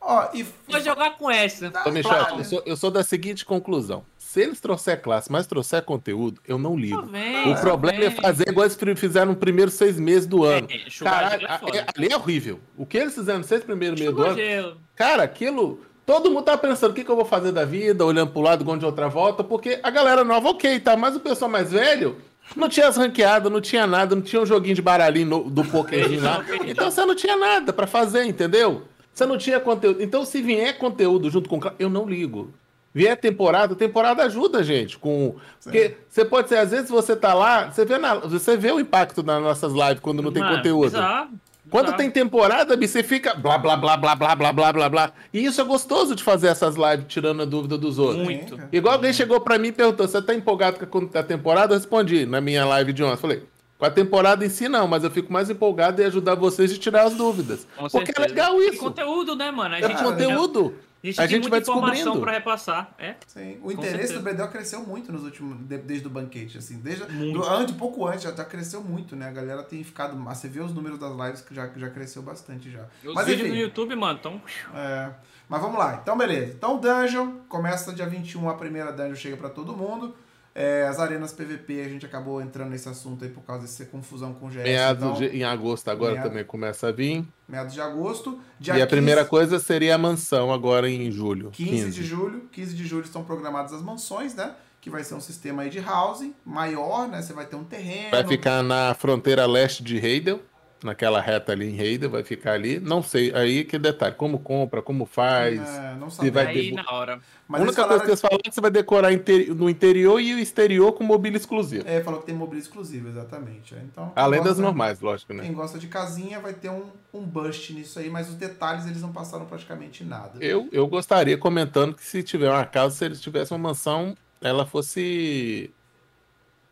Ó, 0.00 0.28
e... 0.34 0.42
Vou 0.68 0.80
jogar 0.80 1.16
com 1.16 1.30
essa. 1.30 1.70
Tá, 1.70 1.84
Ô, 1.86 1.90
Michel, 1.90 2.10
claro. 2.10 2.38
eu 2.38 2.44
sou, 2.44 2.62
eu 2.66 2.76
sou 2.76 2.90
da 2.90 3.04
seguinte 3.04 3.44
conclusão. 3.44 4.04
Se 4.32 4.40
eles 4.40 4.60
trouxer 4.62 4.98
classe, 5.02 5.30
mas 5.30 5.46
trouxer 5.46 5.82
conteúdo, 5.82 6.40
eu 6.48 6.56
não 6.56 6.70
Tá 6.74 6.80
ligo. 6.80 7.02
vendo, 7.02 7.50
O 7.50 7.54
tá 7.54 7.60
problema 7.60 7.98
é 8.02 8.08
vendo. 8.08 8.22
fazer 8.22 8.48
igual 8.48 8.64
eles 8.64 8.78
fizeram 8.98 9.32
no 9.32 9.36
primeiro 9.36 9.70
seis 9.70 10.00
meses 10.00 10.26
do 10.26 10.42
ano. 10.42 10.66
É, 10.70 10.78
Caralho, 11.04 11.40
gelo 11.46 11.74
é 11.74 11.78
é- 11.80 11.86
ali 11.94 12.08
é 12.10 12.16
horrível. 12.16 12.58
O 12.74 12.86
que 12.86 12.96
eles 12.96 13.14
fizeram 13.14 13.40
nos 13.40 13.46
seis 13.48 13.62
primeiros 13.62 14.00
meses 14.00 14.14
do 14.14 14.22
Enxugou 14.22 14.32
ano, 14.32 14.40
gelo. 14.42 14.76
Cara, 14.96 15.22
aquilo. 15.22 15.80
Todo 16.06 16.30
mundo 16.30 16.44
tá 16.44 16.56
pensando 16.56 16.92
o 16.92 16.94
que, 16.94 17.04
que 17.04 17.10
eu 17.10 17.14
vou 17.14 17.26
fazer 17.26 17.52
da 17.52 17.66
vida, 17.66 18.06
olhando 18.06 18.30
pro 18.32 18.40
lado, 18.40 18.64
de 18.78 18.86
outra 18.86 19.06
volta, 19.06 19.44
porque 19.44 19.78
a 19.82 19.90
galera 19.90 20.24
nova, 20.24 20.48
ok, 20.48 20.80
tá? 20.80 20.96
Mas 20.96 21.14
o 21.14 21.20
pessoal 21.20 21.50
mais 21.50 21.70
velho 21.70 22.16
não 22.56 22.70
tinha 22.70 22.88
as 22.88 22.96
ranqueadas, 22.96 23.52
não 23.52 23.60
tinha 23.60 23.86
nada, 23.86 24.14
não 24.14 24.22
tinha 24.22 24.40
um 24.40 24.46
joguinho 24.46 24.74
de 24.74 24.80
baralhinho 24.80 25.26
no- 25.26 25.50
do 25.50 25.62
pokerzinho 25.62 26.22
lá. 26.24 26.42
Então 26.66 26.90
você 26.90 27.04
não 27.04 27.14
tinha 27.14 27.36
nada 27.36 27.70
pra 27.70 27.86
fazer, 27.86 28.24
entendeu? 28.24 28.84
Você 29.12 29.26
não 29.26 29.36
tinha 29.36 29.60
conteúdo. 29.60 30.02
Então, 30.02 30.24
se 30.24 30.40
vier 30.40 30.78
conteúdo 30.78 31.28
junto 31.30 31.50
com. 31.50 31.60
Eu 31.78 31.90
não 31.90 32.08
ligo. 32.08 32.50
Vier 32.94 33.16
temporada, 33.16 33.74
temporada 33.74 34.22
ajuda, 34.24 34.62
gente. 34.62 34.98
Com... 34.98 35.36
Porque 35.62 35.96
você 36.08 36.24
pode 36.24 36.48
ser, 36.48 36.58
às 36.58 36.70
vezes 36.70 36.90
você 36.90 37.16
tá 37.16 37.32
lá, 37.32 37.70
você 37.70 37.84
vê, 37.86 37.96
na- 37.96 38.16
você 38.16 38.56
vê 38.56 38.70
o 38.70 38.78
impacto 38.78 39.22
nas 39.22 39.42
nossas 39.42 39.72
lives 39.72 40.00
quando 40.00 40.22
não 40.22 40.30
tem 40.30 40.42
Mano, 40.42 40.56
conteúdo. 40.56 40.90
bizarro, 40.90 41.30
Quando 41.70 41.94
tem 41.96 42.10
temporada, 42.10 42.76
você 42.76 43.02
fica 43.02 43.34
blá, 43.34 43.56
blá, 43.56 43.76
blá, 43.78 43.96
blá, 43.96 44.14
blá, 44.14 44.34
blá, 44.36 44.52
blá, 44.52 44.72
blá, 44.74 44.88
blá. 44.90 45.12
E 45.32 45.42
isso 45.42 45.58
é 45.58 45.64
gostoso 45.64 46.14
de 46.14 46.22
fazer 46.22 46.48
essas 46.48 46.74
lives 46.76 47.06
tirando 47.08 47.40
a 47.40 47.44
dúvida 47.46 47.78
dos 47.78 47.98
outros. 47.98 48.22
Muito. 48.22 48.58
Igual 48.70 48.94
alguém 48.96 49.12
chegou 49.14 49.40
pra 49.40 49.58
mim 49.58 49.68
e 49.68 49.72
perguntou, 49.72 50.06
você 50.06 50.20
tá 50.20 50.34
empolgado 50.34 50.86
com 50.86 51.08
a 51.14 51.22
temporada? 51.22 51.72
Eu 51.72 51.78
respondi 51.78 52.26
na 52.26 52.42
minha 52.42 52.66
live 52.66 52.92
de 52.92 53.02
ontem. 53.02 53.16
Falei, 53.16 53.42
com 53.78 53.86
a 53.86 53.90
temporada 53.90 54.44
em 54.44 54.50
si 54.50 54.68
não, 54.68 54.86
mas 54.86 55.02
eu 55.02 55.10
fico 55.10 55.32
mais 55.32 55.48
empolgado 55.48 56.02
em 56.02 56.04
ajudar 56.04 56.34
vocês 56.34 56.70
de 56.70 56.78
tirar 56.78 57.04
as 57.04 57.14
dúvidas. 57.14 57.66
Com 57.74 57.88
Porque 57.88 58.10
é 58.10 58.14
certeza. 58.14 58.28
legal 58.28 58.56
Tem 58.58 58.68
isso. 58.68 58.78
conteúdo, 58.78 59.34
né, 59.34 59.50
mano? 59.50 59.74
A 59.76 59.78
É 59.78 59.88
conteúdo. 59.94 60.74
A 61.02 61.06
gente, 61.06 61.18
A 61.18 61.22
tem 61.22 61.28
gente 61.30 61.40
muita 61.42 61.50
vai 61.50 61.60
informação 61.60 61.94
descobrindo. 61.94 62.20
pra 62.22 62.32
repassar. 62.32 62.94
É? 62.96 63.16
Sim, 63.26 63.58
o 63.62 63.72
interesse 63.72 64.08
certeza. 64.14 64.20
do 64.20 64.22
BDO 64.22 64.48
cresceu 64.52 64.80
muito 64.84 65.10
nos 65.10 65.24
últimos. 65.24 65.58
de- 65.66 65.78
desde 65.78 66.06
o 66.06 66.10
banquete, 66.10 66.58
assim. 66.58 66.78
Desde, 66.78 67.04
do, 67.04 67.42
antes, 67.44 67.74
pouco 67.74 68.06
antes, 68.06 68.22
já, 68.22 68.30
já 68.32 68.44
cresceu 68.44 68.80
muito, 68.84 69.16
né? 69.16 69.26
A 69.28 69.32
galera 69.32 69.62
tem 69.64 69.82
ficado. 69.82 70.14
mas 70.16 70.38
Você 70.38 70.48
vê 70.48 70.60
os 70.60 70.72
números 70.72 70.98
das 71.00 71.10
lives 71.16 71.40
que 71.40 71.52
já, 71.54 71.68
já 71.76 71.90
cresceu 71.90 72.22
bastante 72.22 72.70
já. 72.70 72.84
Os 73.04 73.14
Mas 73.14 73.26
vídeos 73.26 73.48
enfim. 73.48 73.56
no 73.58 73.62
YouTube, 73.62 73.96
mano, 73.96 74.16
então. 74.20 74.40
É, 74.74 75.10
mas 75.48 75.60
vamos 75.60 75.76
lá. 75.76 75.98
Então, 76.00 76.16
beleza. 76.16 76.52
Então, 76.52 76.78
Dungeon. 76.78 77.32
Começa 77.48 77.92
dia 77.92 78.06
21, 78.06 78.48
a 78.48 78.54
primeira 78.54 78.92
Dungeon 78.92 79.16
chega 79.16 79.36
pra 79.36 79.48
todo 79.50 79.76
mundo. 79.76 80.14
É, 80.54 80.86
as 80.86 80.98
arenas 80.98 81.32
PVP, 81.32 81.80
a 81.80 81.88
gente 81.88 82.04
acabou 82.04 82.40
entrando 82.42 82.70
nesse 82.70 82.86
assunto 82.88 83.24
aí 83.24 83.30
por 83.30 83.42
causa 83.42 83.62
dessa 83.62 83.86
confusão 83.86 84.34
com 84.34 84.46
o 84.46 84.50
GS. 84.50 84.62
Meados 84.64 85.02
então, 85.02 85.14
de- 85.18 85.36
em 85.36 85.44
agosto 85.44 85.88
agora 85.88 86.12
meado- 86.12 86.28
também 86.28 86.44
começa 86.44 86.88
a 86.88 86.92
vir. 86.92 87.26
meados 87.48 87.72
de 87.72 87.80
agosto. 87.80 88.38
E 88.60 88.70
a 88.70 88.86
primeira 88.86 89.22
15 89.22 89.30
coisa 89.30 89.58
seria 89.58 89.94
a 89.94 89.98
mansão 89.98 90.52
agora 90.52 90.90
em 90.90 91.10
julho. 91.10 91.50
15, 91.52 91.90
de 91.90 92.04
julho. 92.04 92.48
15 92.52 92.74
de 92.74 92.84
julho 92.86 93.04
estão 93.04 93.24
programadas 93.24 93.72
as 93.72 93.80
mansões, 93.82 94.34
né? 94.34 94.54
Que 94.80 94.90
vai 94.90 95.02
ser 95.04 95.14
um 95.14 95.20
sistema 95.20 95.62
aí 95.62 95.70
de 95.70 95.78
housing 95.78 96.34
maior, 96.44 97.08
né? 97.08 97.22
Você 97.22 97.32
vai 97.32 97.46
ter 97.46 97.56
um 97.56 97.64
terreno. 97.64 98.10
Vai 98.10 98.26
ficar 98.26 98.62
na 98.62 98.92
fronteira 98.94 99.46
leste 99.46 99.82
de 99.82 99.96
Heidel, 99.96 100.40
naquela 100.84 101.20
reta 101.20 101.52
ali 101.52 101.70
em 101.70 101.78
Heidel, 101.80 102.10
vai 102.10 102.22
ficar 102.22 102.52
ali. 102.52 102.78
Não 102.80 103.02
sei, 103.02 103.32
aí 103.34 103.64
que 103.64 103.78
detalhe, 103.78 104.14
como 104.14 104.38
compra, 104.38 104.80
como 104.82 105.04
faz. 105.06 105.60
É, 105.60 105.94
não 105.96 106.10
Se 106.10 106.30
vai 106.30 106.46
Aí 106.46 106.70
ter- 106.70 106.74
na 106.74 106.90
hora. 106.92 107.20
Mas 107.48 107.60
a 107.60 107.64
única 107.64 107.84
coisa 107.86 108.02
que 108.04 108.10
eles 108.10 108.20
falaram 108.20 108.40
é 108.44 108.48
que 108.48 108.54
você 108.54 108.60
vai 108.60 108.70
decorar 108.70 109.12
interi- 109.12 109.52
no 109.52 109.68
interior 109.68 110.18
e 110.20 110.34
o 110.34 110.38
exterior 110.38 110.92
com 110.92 111.04
mobília 111.04 111.36
exclusiva. 111.36 111.86
É, 111.86 112.00
falou 112.02 112.20
que 112.20 112.26
tem 112.26 112.34
mobília 112.34 112.60
exclusiva, 112.62 113.08
exatamente. 113.10 113.74
Então, 113.74 114.06
quem 114.06 114.12
Além 114.22 114.40
das 114.40 114.48
gosta- 114.50 114.62
normais, 114.62 115.00
lógico, 115.00 115.34
né? 115.34 115.42
Quem 115.42 115.52
gosta 115.52 115.78
de 115.78 115.86
casinha 115.86 116.40
vai 116.40 116.54
ter 116.54 116.70
um, 116.70 116.84
um 117.12 117.20
bust 117.22 117.72
nisso 117.74 117.98
aí, 117.98 118.08
mas 118.08 118.28
os 118.28 118.36
detalhes 118.36 118.86
eles 118.86 119.02
não 119.02 119.12
passaram 119.12 119.44
praticamente 119.44 120.02
nada. 120.02 120.32
Eu, 120.40 120.68
eu 120.72 120.86
gostaria, 120.86 121.36
comentando, 121.36 121.94
que 121.94 122.04
se 122.04 122.22
tiver 122.22 122.48
uma 122.50 122.64
casa, 122.64 122.94
se 122.94 123.04
eles 123.04 123.20
tivessem 123.20 123.54
uma 123.56 123.68
mansão, 123.68 124.14
ela 124.40 124.64
fosse 124.64 125.70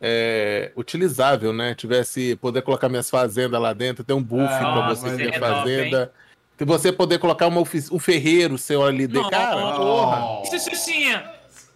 é, 0.01 0.71
utilizável, 0.75 1.53
né? 1.53 1.75
Tivesse 1.75 2.35
poder 2.37 2.61
colocar 2.63 2.89
minhas 2.89 3.09
fazendas 3.09 3.61
lá 3.61 3.71
dentro, 3.71 4.03
ter 4.03 4.13
um 4.13 4.23
buff 4.23 4.43
Ah, 4.51 4.57
pra 4.57 4.75
nossa, 4.75 5.09
você 5.09 5.15
ter 5.17 5.35
é 5.35 5.39
fazenda. 5.39 6.11
Se 6.57 6.65
você 6.65 6.91
poder 6.91 7.17
colocar 7.19 7.47
uma 7.47 7.61
um 7.61 7.99
ferreiro 7.99 8.57
seu 8.57 8.83
ali 8.83 9.07
de 9.07 9.15
Não. 9.15 9.29
cara, 9.29 9.75
porra. 9.75 10.41
Isso, 10.43 10.59
Sucinha! 10.69 11.23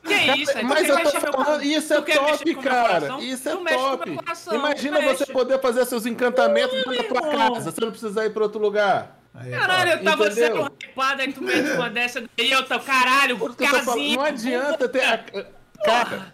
Que 0.04 0.14
isso? 0.40 0.54
Tu 0.54 0.64
Mas 0.66 0.88
eu 0.88 0.98
tô 1.02 1.12
meu- 1.12 1.22
falando, 1.32 1.64
isso 1.64 1.92
é 1.92 2.00
top, 2.02 2.56
cara. 2.58 3.18
Isso 3.22 3.50
é 3.50 3.52
com 3.56 3.66
top. 3.66 4.16
coração, 4.18 4.54
Imagina 4.56 5.00
mexe. 5.00 5.16
você 5.18 5.26
poder 5.34 5.60
fazer 5.60 5.84
seus 5.86 6.06
encantamentos 6.06 6.86
na 6.86 7.04
tua 7.04 7.22
casa. 7.22 7.72
Você 7.72 7.82
não 7.82 7.90
precisar 7.90 8.26
ir 8.26 8.30
pra 8.30 8.44
outro 8.44 8.60
lugar. 8.62 9.18
Aí 9.34 9.52
é 9.52 9.58
Caralho, 9.58 9.92
eu 9.94 10.04
tava 10.04 10.28
Entendeu? 10.28 10.48
sendo 10.58 10.72
hypado, 10.84 11.22
aí 11.24 11.34
tu 11.34 11.44
mete 11.44 11.72
uma 11.72 11.90
dessa 11.90 12.24
daí, 12.38 12.52
eu 12.52 12.64
tô, 12.64 12.80
caralho, 12.80 13.38
Por 13.40 13.50
isso 13.50 13.58
falando, 13.66 13.86
casinha. 13.86 14.16
não 14.18 14.26
adianta 14.26 14.88
ter. 14.88 15.02
A... 15.04 15.18
Cara, 15.84 16.34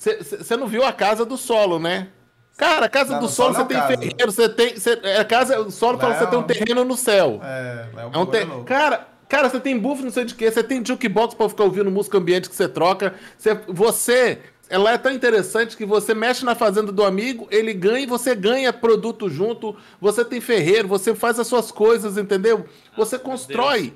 você 0.00 0.56
não 0.56 0.66
viu 0.66 0.82
a 0.84 0.92
casa 0.92 1.24
do 1.26 1.36
solo, 1.36 1.78
né? 1.78 2.08
Cara, 2.56 2.86
a 2.86 2.88
casa 2.88 3.14
Não, 3.14 3.20
do 3.20 3.28
solo 3.28 3.54
solo 3.54 3.54
você 3.54 3.60
é 3.62 3.64
tem 3.64 3.76
casa. 3.78 3.88
ferreiro, 3.96 4.32
você 4.32 4.48
tem. 4.48 4.76
Cê, 4.76 4.98
é 5.02 5.18
a 5.18 5.24
casa, 5.24 5.60
o 5.60 5.70
solo 5.70 5.98
fala 5.98 6.14
que 6.14 6.20
você 6.20 6.26
tem 6.26 6.38
um 6.38 6.42
terreno 6.42 6.84
no 6.84 6.96
céu. 6.96 7.40
É, 7.42 7.86
é 7.96 8.06
um 8.06 8.12
É 8.12 8.18
um 8.18 8.26
te... 8.26 8.44
louco. 8.44 8.64
Cara, 8.64 9.08
cara, 9.28 9.48
você 9.48 9.60
tem 9.60 9.78
buff, 9.78 10.02
não 10.02 10.10
sei 10.10 10.24
de 10.24 10.34
quê, 10.34 10.50
você 10.50 10.62
tem 10.62 10.84
jukebox 10.84 11.34
pra 11.34 11.48
ficar 11.48 11.64
ouvindo 11.64 11.90
música 11.90 12.18
ambiente 12.18 12.48
que 12.50 12.56
você 12.56 12.68
troca. 12.68 13.14
Você, 13.38 13.54
você, 13.66 14.38
ela 14.68 14.92
é 14.92 14.98
tão 14.98 15.10
interessante 15.12 15.74
que 15.76 15.86
você 15.86 16.12
mexe 16.14 16.44
na 16.44 16.54
fazenda 16.54 16.92
do 16.92 17.02
amigo, 17.04 17.46
ele 17.50 17.72
ganha 17.72 18.00
e 18.00 18.06
você 18.06 18.34
ganha 18.34 18.72
produto 18.74 19.28
junto. 19.30 19.74
Você 20.00 20.22
tem 20.22 20.40
ferreiro, 20.40 20.86
você 20.86 21.14
faz 21.14 21.38
as 21.38 21.46
suas 21.46 21.70
coisas, 21.72 22.18
entendeu? 22.18 22.66
Você 22.96 23.18
constrói. 23.18 23.94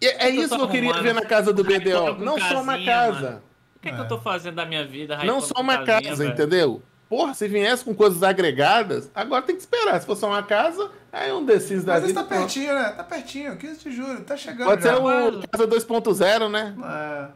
E 0.00 0.06
é 0.06 0.30
eu 0.30 0.42
isso 0.42 0.56
que 0.56 0.62
eu 0.62 0.68
queria 0.68 0.94
ver 1.02 1.14
na 1.14 1.22
casa 1.22 1.52
do 1.52 1.62
BDO. 1.62 2.16
Não 2.24 2.38
só 2.38 2.62
uma 2.62 2.72
casinha, 2.72 2.86
casa. 2.86 3.20
mano. 3.20 3.51
O 3.82 3.84
que, 3.84 3.88
é 3.88 3.92
que 3.92 4.00
eu 4.00 4.06
tô 4.06 4.20
fazendo 4.20 4.54
da 4.54 4.64
minha 4.64 4.86
vida? 4.86 5.16
Não 5.24 5.40
só 5.40 5.54
uma 5.60 5.78
casinha, 5.84 6.10
casa, 6.10 6.22
velho? 6.22 6.34
entendeu? 6.34 6.82
Porra, 7.08 7.34
se 7.34 7.48
viesse 7.48 7.84
com 7.84 7.92
coisas 7.94 8.22
agregadas, 8.22 9.10
agora 9.12 9.42
tem 9.42 9.56
que 9.56 9.60
esperar. 9.62 10.00
Se 10.00 10.06
for 10.06 10.14
só 10.16 10.28
uma 10.28 10.42
casa, 10.44 10.88
aí 11.12 11.30
é 11.30 11.34
um 11.34 11.44
desses 11.44 11.82
da 11.84 11.94
Mas 11.94 12.04
isso 12.04 12.08
vida. 12.14 12.22
tá 12.22 12.26
pronto. 12.28 12.40
pertinho, 12.42 12.72
né? 12.74 12.88
Tá 12.90 13.02
pertinho, 13.04 13.56
15 13.56 13.80
de 13.80 13.90
julho, 13.96 14.20
tá 14.22 14.36
chegando 14.36 14.68
Pode 14.68 14.84
já. 14.84 14.94
ser 14.94 15.00
o 15.02 15.42
Casa 15.50 15.66
2.0, 15.66 16.48
né? 16.48 16.74
É. 16.78 17.28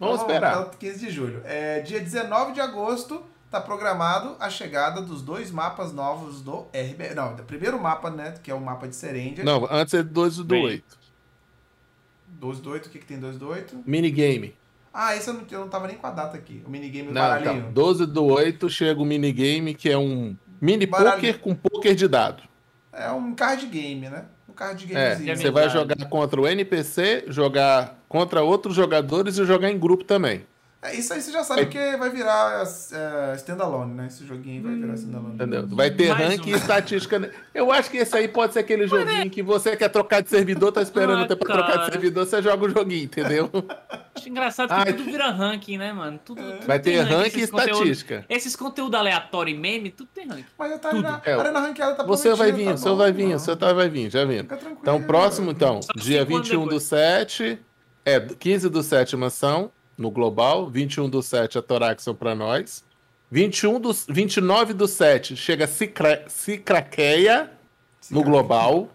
Vamos 0.00 0.16
Então, 0.16 0.26
esperar. 0.26 0.58
até 0.58 0.66
o 0.66 0.78
15 0.78 0.98
de 1.06 1.10
julho. 1.12 1.40
É, 1.44 1.78
dia 1.80 2.00
19 2.00 2.52
de 2.52 2.60
agosto 2.60 3.22
tá 3.50 3.60
programado 3.60 4.36
a 4.40 4.50
chegada 4.50 5.00
dos 5.00 5.22
dois 5.22 5.52
mapas 5.52 5.92
novos 5.92 6.42
do 6.42 6.66
RB. 6.74 7.14
Não, 7.14 7.36
do 7.36 7.44
primeiro 7.44 7.80
mapa, 7.80 8.10
né? 8.10 8.34
Que 8.42 8.50
é 8.50 8.54
o 8.54 8.60
mapa 8.60 8.88
de 8.88 8.96
Serendia. 8.96 9.44
Não, 9.44 9.64
antes 9.70 9.94
é 9.94 10.02
2 10.02 10.38
do 10.38 10.44
Bem. 10.44 10.64
8. 10.64 10.98
12 12.28 12.60
do 12.60 12.70
8, 12.72 12.86
o 12.86 12.90
que, 12.90 12.98
que 12.98 13.06
tem 13.06 13.18
12 13.20 13.38
do 13.38 13.48
8? 13.48 13.84
Minigame. 13.86 14.54
Ah, 14.96 15.16
esse 15.16 15.26
eu 15.28 15.34
não, 15.34 15.42
eu 15.50 15.60
não 15.60 15.68
tava 15.68 15.88
nem 15.88 15.96
com 15.96 16.06
a 16.06 16.10
data 16.10 16.36
aqui. 16.36 16.62
O 16.64 16.70
minigame 16.70 17.08
do 17.08 17.14
Não, 17.14 17.20
baralhinho. 17.20 17.58
então, 17.58 17.72
12 17.72 18.06
do 18.06 18.24
8 18.26 18.70
chega 18.70 19.02
o 19.02 19.04
minigame, 19.04 19.74
que 19.74 19.90
é 19.90 19.98
um 19.98 20.36
mini 20.60 20.86
poker 20.86 21.40
com 21.40 21.52
poker 21.52 21.94
de 21.96 22.06
dado. 22.06 22.44
É 22.92 23.10
um 23.10 23.34
card 23.34 23.66
game, 23.66 24.08
né? 24.08 24.26
Um 24.48 24.52
card 24.52 24.84
É, 24.94 25.10
gamezinho. 25.16 25.36
você 25.36 25.50
vai 25.50 25.68
jogar 25.68 25.96
contra 26.08 26.40
o 26.40 26.46
NPC, 26.46 27.24
jogar 27.26 27.98
contra 28.08 28.42
outros 28.44 28.76
jogadores 28.76 29.36
e 29.36 29.44
jogar 29.44 29.68
em 29.68 29.76
grupo 29.78 30.04
também. 30.04 30.46
É, 30.84 30.94
isso 30.94 31.14
aí 31.14 31.22
você 31.22 31.32
já 31.32 31.42
sabe 31.42 31.64
que 31.64 31.96
vai 31.96 32.10
virar 32.10 32.62
é, 32.92 33.34
standalone, 33.36 33.94
né? 33.94 34.06
Esse 34.06 34.26
joguinho 34.26 34.62
vai 34.62 34.74
virar 34.74 34.92
standalone. 34.94 35.34
Entendeu? 35.34 35.66
Vai 35.68 35.90
ter 35.90 36.08
Mais 36.10 36.28
rank 36.28 36.46
um. 36.46 36.50
e 36.50 36.52
estatística. 36.52 37.30
Eu 37.54 37.72
acho 37.72 37.90
que 37.90 37.96
esse 37.96 38.14
aí 38.14 38.28
pode 38.28 38.52
ser 38.52 38.58
aquele 38.58 38.86
joguinho 38.86 39.30
que 39.30 39.42
você 39.42 39.74
quer 39.76 39.88
trocar 39.88 40.20
de 40.22 40.28
servidor, 40.28 40.72
tá 40.72 40.82
esperando 40.82 41.22
Ah, 41.24 41.26
ter 41.26 41.36
pra 41.36 41.54
trocar 41.54 41.78
de 41.78 41.92
servidor, 41.92 42.26
você 42.26 42.42
joga 42.42 42.66
o 42.66 42.68
joguinho, 42.68 43.04
entendeu? 43.04 43.50
Acho 44.14 44.28
engraçado 44.28 44.68
que 44.68 44.74
Ai, 44.74 44.92
tudo 44.92 45.04
vira 45.04 45.30
ranking, 45.30 45.78
né, 45.78 45.90
mano? 45.90 46.20
Tudo, 46.22 46.42
tudo 46.42 46.66
Vai 46.66 46.78
ter 46.78 47.00
rank 47.00 47.34
e 47.34 47.40
estatística. 47.40 48.26
Esses 48.28 48.54
conteúdos 48.54 49.00
aleatórios 49.00 49.56
e 49.56 49.60
meme, 49.60 49.90
tudo 49.90 50.10
tem 50.14 50.28
ranking. 50.28 50.44
Mas 50.58 50.70
já 50.70 50.78
tá 50.78 50.90
Tudo. 50.90 51.02
na 51.02 51.22
É, 51.24 51.32
Arena 51.32 51.60
Ranqueada 51.60 51.94
tá 51.94 52.02
Você 52.04 52.28
vai 52.34 52.48
prometido, 52.52 52.58
vir, 52.58 52.66
tá 52.66 52.74
o 52.74 52.78
seu 52.78 52.92
bom, 52.92 52.98
vai 52.98 53.12
vir, 53.12 53.40
seu 53.40 53.56
tá, 53.56 53.72
vai 53.72 53.88
vir, 53.88 54.10
já 54.10 54.24
vindo. 54.26 54.42
Fica 54.42 54.56
tranquilo. 54.58 54.80
Então, 54.82 55.02
próximo, 55.02 55.50
então, 55.50 55.80
Só 55.80 55.92
dia 55.96 56.20
cinco 56.20 56.34
anos 56.36 56.48
21 56.48 56.60
do 56.60 56.64
depois. 56.66 56.82
7, 56.82 57.58
é, 58.04 58.20
15 58.20 58.68
do 58.68 58.82
7 58.82 59.16
mansão, 59.16 59.72
no 59.96 60.10
global, 60.10 60.68
21 60.68 61.08
do 61.08 61.22
7 61.22 61.58
a 61.58 61.62
Toraxon 61.62 62.14
pra 62.14 62.34
nós, 62.34 62.84
21 63.30 63.80
do, 63.80 63.92
29 64.08 64.72
do 64.72 64.86
7 64.86 65.36
chega 65.36 65.66
Cicra, 65.66 66.24
Cicraqueia 66.28 67.50
no 68.10 68.22
global. 68.22 68.88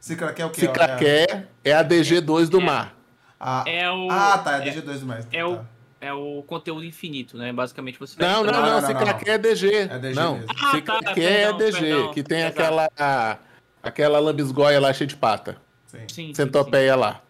Cicraqué 0.00 0.42
é 0.42 0.46
o 0.46 0.50
quê? 0.50 0.60
Cicraqué 0.60 1.46
é 1.64 1.72
a 1.72 1.84
DG2 1.84 2.48
do 2.48 2.60
é. 2.60 2.64
mar. 2.64 2.96
Ah, 3.38 3.64
É 3.66 3.90
o. 3.90 4.08
ah, 4.10 4.38
tá, 4.38 4.62
é 4.62 4.70
DG2 4.70 4.98
do 5.00 5.06
mais. 5.06 5.26
É 5.32 5.44
o, 5.44 5.56
Tá. 5.56 5.64
é 6.00 6.12
o 6.12 6.42
conteúdo 6.46 6.84
infinito, 6.84 7.36
né? 7.36 7.52
Basicamente 7.52 7.98
você 7.98 8.16
vai 8.16 8.28
Não, 8.28 8.44
não, 8.44 8.52
não, 8.52 8.62
não, 8.62 8.80
não, 8.80 8.86
Cicraqué 8.86 9.30
é 9.32 9.38
DG. 9.38 9.74
É 9.74 9.98
DG 9.98 10.14
não, 10.14 10.34
mesmo. 10.36 10.50
Ah, 10.50 10.80
tá, 10.80 11.10
é 11.10 11.14
perdão, 11.14 11.58
DG, 11.58 11.80
perdão. 11.80 12.12
que 12.12 12.22
tem 12.22 12.40
Exato. 12.40 12.60
aquela 12.60 13.38
aquela 13.82 14.18
lambisgoia 14.18 14.80
lá 14.80 14.92
cheia 14.92 15.06
de 15.06 15.16
pata. 15.16 15.56
Sim. 15.86 15.98
Sim, 15.98 16.06
sim, 16.08 16.34
centopeia 16.34 16.96
lá. 16.96 17.22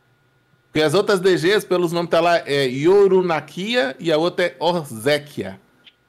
Porque 0.76 0.84
as 0.84 0.92
outras 0.92 1.20
DGs, 1.20 1.64
pelos 1.66 1.90
nomes 1.90 2.10
tá 2.10 2.20
lá, 2.20 2.36
é 2.46 2.66
Yorunakia 2.66 3.96
e 3.98 4.12
a 4.12 4.18
outra 4.18 4.44
é 4.44 4.56
Orzéquia. 4.60 5.58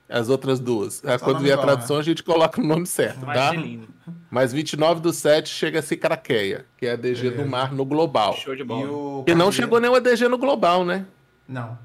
As 0.09 0.27
outras 0.27 0.59
duas. 0.59 1.01
Quando 1.23 1.39
vier 1.39 1.57
a 1.57 1.61
tradução, 1.61 1.95
a 1.95 2.03
gente 2.03 2.21
coloca 2.21 2.59
o 2.59 2.63
nome 2.65 2.85
certo. 2.85 3.25
Vai 3.25 3.33
tá? 3.37 3.53
lindo. 3.53 3.87
Mas 4.29 4.51
29 4.51 4.99
do 4.99 5.13
7 5.13 5.47
chega 5.47 5.79
a 5.79 5.81
Cicraqueia, 5.81 6.65
que 6.77 6.85
é 6.85 6.91
a 6.91 6.95
DG 6.97 7.29
Beleza. 7.29 7.43
do 7.43 7.49
mar 7.49 7.71
no 7.71 7.85
global. 7.85 8.33
Show 8.33 8.57
de 8.57 8.63
E 8.63 8.65
bola. 8.65 8.91
o 8.91 9.23
E 9.25 9.33
não 9.33 9.53
chegou 9.53 9.79
nenhuma 9.79 10.01
DG 10.01 10.27
no 10.27 10.37
global, 10.37 10.83
né? 10.83 11.05
Não. 11.47 11.79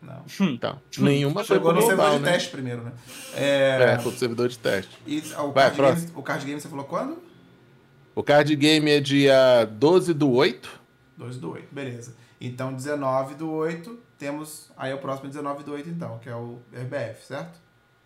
Não. 0.00 0.24
Então, 0.40 0.80
nenhuma 0.96 1.44
foi 1.44 1.56
Chegou 1.56 1.72
pro 1.72 1.82
no 1.82 1.86
servidor 1.86 1.96
global, 2.06 2.18
de 2.18 2.24
né? 2.24 2.32
teste 2.32 2.48
primeiro, 2.48 2.82
né? 2.82 2.92
É, 3.36 3.92
É, 3.92 3.98
foi 3.98 4.10
pro 4.10 4.18
servidor 4.18 4.48
de 4.48 4.58
teste. 4.58 4.90
e 5.06 5.18
o, 5.38 5.52
Vai, 5.52 5.70
card 5.70 6.00
game, 6.00 6.12
o 6.16 6.22
card 6.22 6.46
game 6.46 6.58
você 6.62 6.68
falou 6.68 6.86
quando? 6.86 7.18
O 8.14 8.22
card 8.22 8.56
game 8.56 8.90
é 8.90 9.00
dia 9.00 9.66
12 9.66 10.14
do 10.14 10.30
8. 10.30 10.80
2 11.18 11.36
do 11.36 11.52
8, 11.52 11.68
beleza. 11.70 12.21
Então, 12.44 12.74
19 12.74 13.36
do 13.36 13.48
8, 13.48 13.96
temos. 14.18 14.68
Aí 14.76 14.92
o 14.92 14.98
próximo 14.98 15.26
é 15.26 15.30
19 15.30 15.62
do 15.62 15.72
8, 15.72 15.88
então, 15.88 16.18
que 16.18 16.28
é 16.28 16.34
o 16.34 16.58
RBF, 16.72 17.24
certo? 17.24 17.60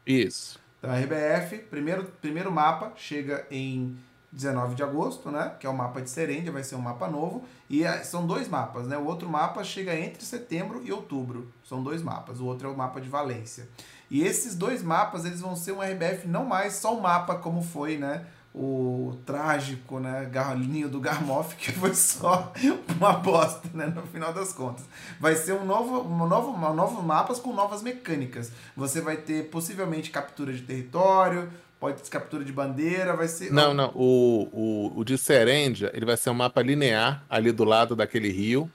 Isso. 0.07 0.61
Então, 0.79 0.91
RBF, 0.91 1.59
primeiro, 1.71 2.05
primeiro 2.21 2.53
mapa, 2.53 2.93
chega 2.97 3.47
em 3.51 3.97
19 4.31 4.75
de 4.75 4.83
agosto, 4.83 5.31
né? 5.31 5.55
Que 5.59 5.67
é 5.67 5.71
o 5.71 5.75
mapa 5.75 6.03
de 6.03 6.11
Serêndia, 6.11 6.53
vai 6.53 6.63
ser 6.63 6.75
um 6.75 6.81
mapa 6.83 7.09
novo. 7.09 7.47
E 7.71 7.83
é- 7.83 8.03
são 8.05 8.27
dois 8.27 8.47
mapas, 8.47 8.87
né? 8.87 8.99
O 8.99 9.07
outro 9.07 9.27
mapa 9.27 9.65
chega 9.65 9.99
entre 9.99 10.23
setembro 10.23 10.83
e 10.85 10.93
outubro. 10.93 11.51
São 11.65 11.83
dois 11.83 12.03
mapas. 12.03 12.39
O 12.39 12.45
outro 12.45 12.69
é 12.69 12.71
o 12.71 12.77
mapa 12.77 13.01
de 13.01 13.09
Valência. 13.09 13.67
E 14.11 14.23
esses 14.23 14.55
dois 14.55 14.83
mapas, 14.83 15.25
eles 15.25 15.41
vão 15.41 15.57
ser 15.57 15.73
um 15.73 15.83
RBF 15.83 16.29
não 16.29 16.45
mais 16.45 16.75
só 16.75 16.95
um 16.95 17.01
mapa 17.01 17.37
como 17.37 17.63
foi, 17.63 17.97
né? 17.97 18.27
O 18.59 19.19
trágico, 19.27 20.01
né? 20.01 20.27
Galinho 20.33 20.89
do 20.89 20.99
Garmoff, 20.99 21.55
que 21.57 21.71
foi 21.73 21.95
só 21.95 22.53
uma 22.99 23.13
bosta, 23.13 23.69
né? 23.75 23.87
No 23.87 24.01
final 24.07 24.33
das 24.33 24.51
contas. 24.55 24.87
Vai 25.21 25.35
ser 25.35 25.53
um 25.53 25.65
novo, 25.67 26.01
um 26.01 26.27
novo, 26.27 26.53
um 26.53 26.75
novo 26.75 27.03
mapas 27.03 27.39
com 27.39 27.53
novas 27.53 27.83
mecânicas. 27.83 28.51
Você 28.75 29.03
vai 29.03 29.19
ter 29.19 29.51
possivelmente 29.51 30.11
captura 30.11 30.55
de 30.55 30.63
território, 30.63 31.51
pode 31.79 32.03
ter 32.03 32.09
captura 32.09 32.43
de 32.43 32.51
bandeira, 32.53 33.15
vai 33.15 33.29
ser. 33.29 33.53
Não, 33.53 33.75
não. 33.75 33.91
O, 33.95 34.49
o, 34.51 35.01
o 35.01 35.05
de 35.05 35.19
Serêndia, 35.19 35.91
ele 35.93 36.07
vai 36.07 36.17
ser 36.17 36.31
um 36.31 36.35
mapa 36.35 36.63
linear 36.63 37.25
ali 37.29 37.53
do 37.53 37.63
lado 37.65 37.95
daquele 37.95 38.31
rio. 38.31 38.71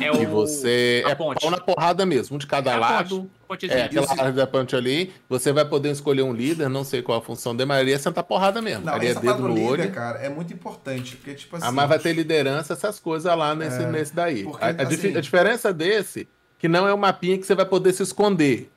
É 0.00 0.10
o. 0.10 0.20
E 0.20 0.26
você. 0.26 1.04
a 1.06 1.10
É 1.10 1.14
ponte. 1.14 1.40
pau 1.40 1.50
na 1.52 1.60
porrada 1.60 2.04
mesmo, 2.04 2.34
um 2.34 2.38
de 2.38 2.48
cada 2.48 2.72
É 2.72 2.76
lado. 2.76 3.20
ponte, 3.20 3.30
É, 3.68 3.82
aquela 3.84 4.04
Isso. 4.06 4.20
área 4.20 4.32
da 4.32 4.46
ponte 4.46 4.76
ali. 4.76 5.12
Você 5.28 5.52
vai 5.52 5.64
poder 5.64 5.90
escolher 5.90 6.22
um 6.22 6.32
líder, 6.32 6.68
não 6.68 6.84
sei 6.84 7.02
qual 7.02 7.18
a 7.18 7.22
função 7.22 7.56
dele, 7.56 7.66
mas 7.68 7.80
ali 7.80 7.92
é 7.92 7.98
sentar 7.98 8.24
porrada 8.24 8.60
mesmo. 8.60 8.84
Não, 8.84 8.94
é 8.94 9.06
essa 9.06 9.20
dedo 9.20 9.42
no 9.42 9.48
patrulha, 9.48 9.82
olho. 9.84 9.92
cara, 9.92 10.18
é 10.18 10.28
muito 10.28 10.52
importante, 10.52 11.16
porque, 11.16 11.34
tipo 11.34 11.56
assim... 11.56 11.66
Ah, 11.66 11.72
mas 11.72 11.88
vai 11.88 11.98
ter 11.98 12.12
liderança, 12.12 12.74
essas 12.74 12.98
coisas 13.00 13.34
lá 13.36 13.54
nesse, 13.54 13.84
nesse 13.86 14.14
daí. 14.14 14.44
porque, 14.44 14.62
a, 14.64 14.68
a 14.68 14.82
assim- 14.82 15.16
a 15.16 15.20
diferença 15.20 15.72
desse, 15.72 16.28
que 16.58 16.68
não 16.68 16.86
é 16.86 16.92
um 16.92 16.98
mapinha 16.98 17.38
que 17.38 17.46
você 17.46 17.54
vai 17.54 17.66
poder 17.66 17.92
se 17.92 18.02
esconder. 18.02 18.70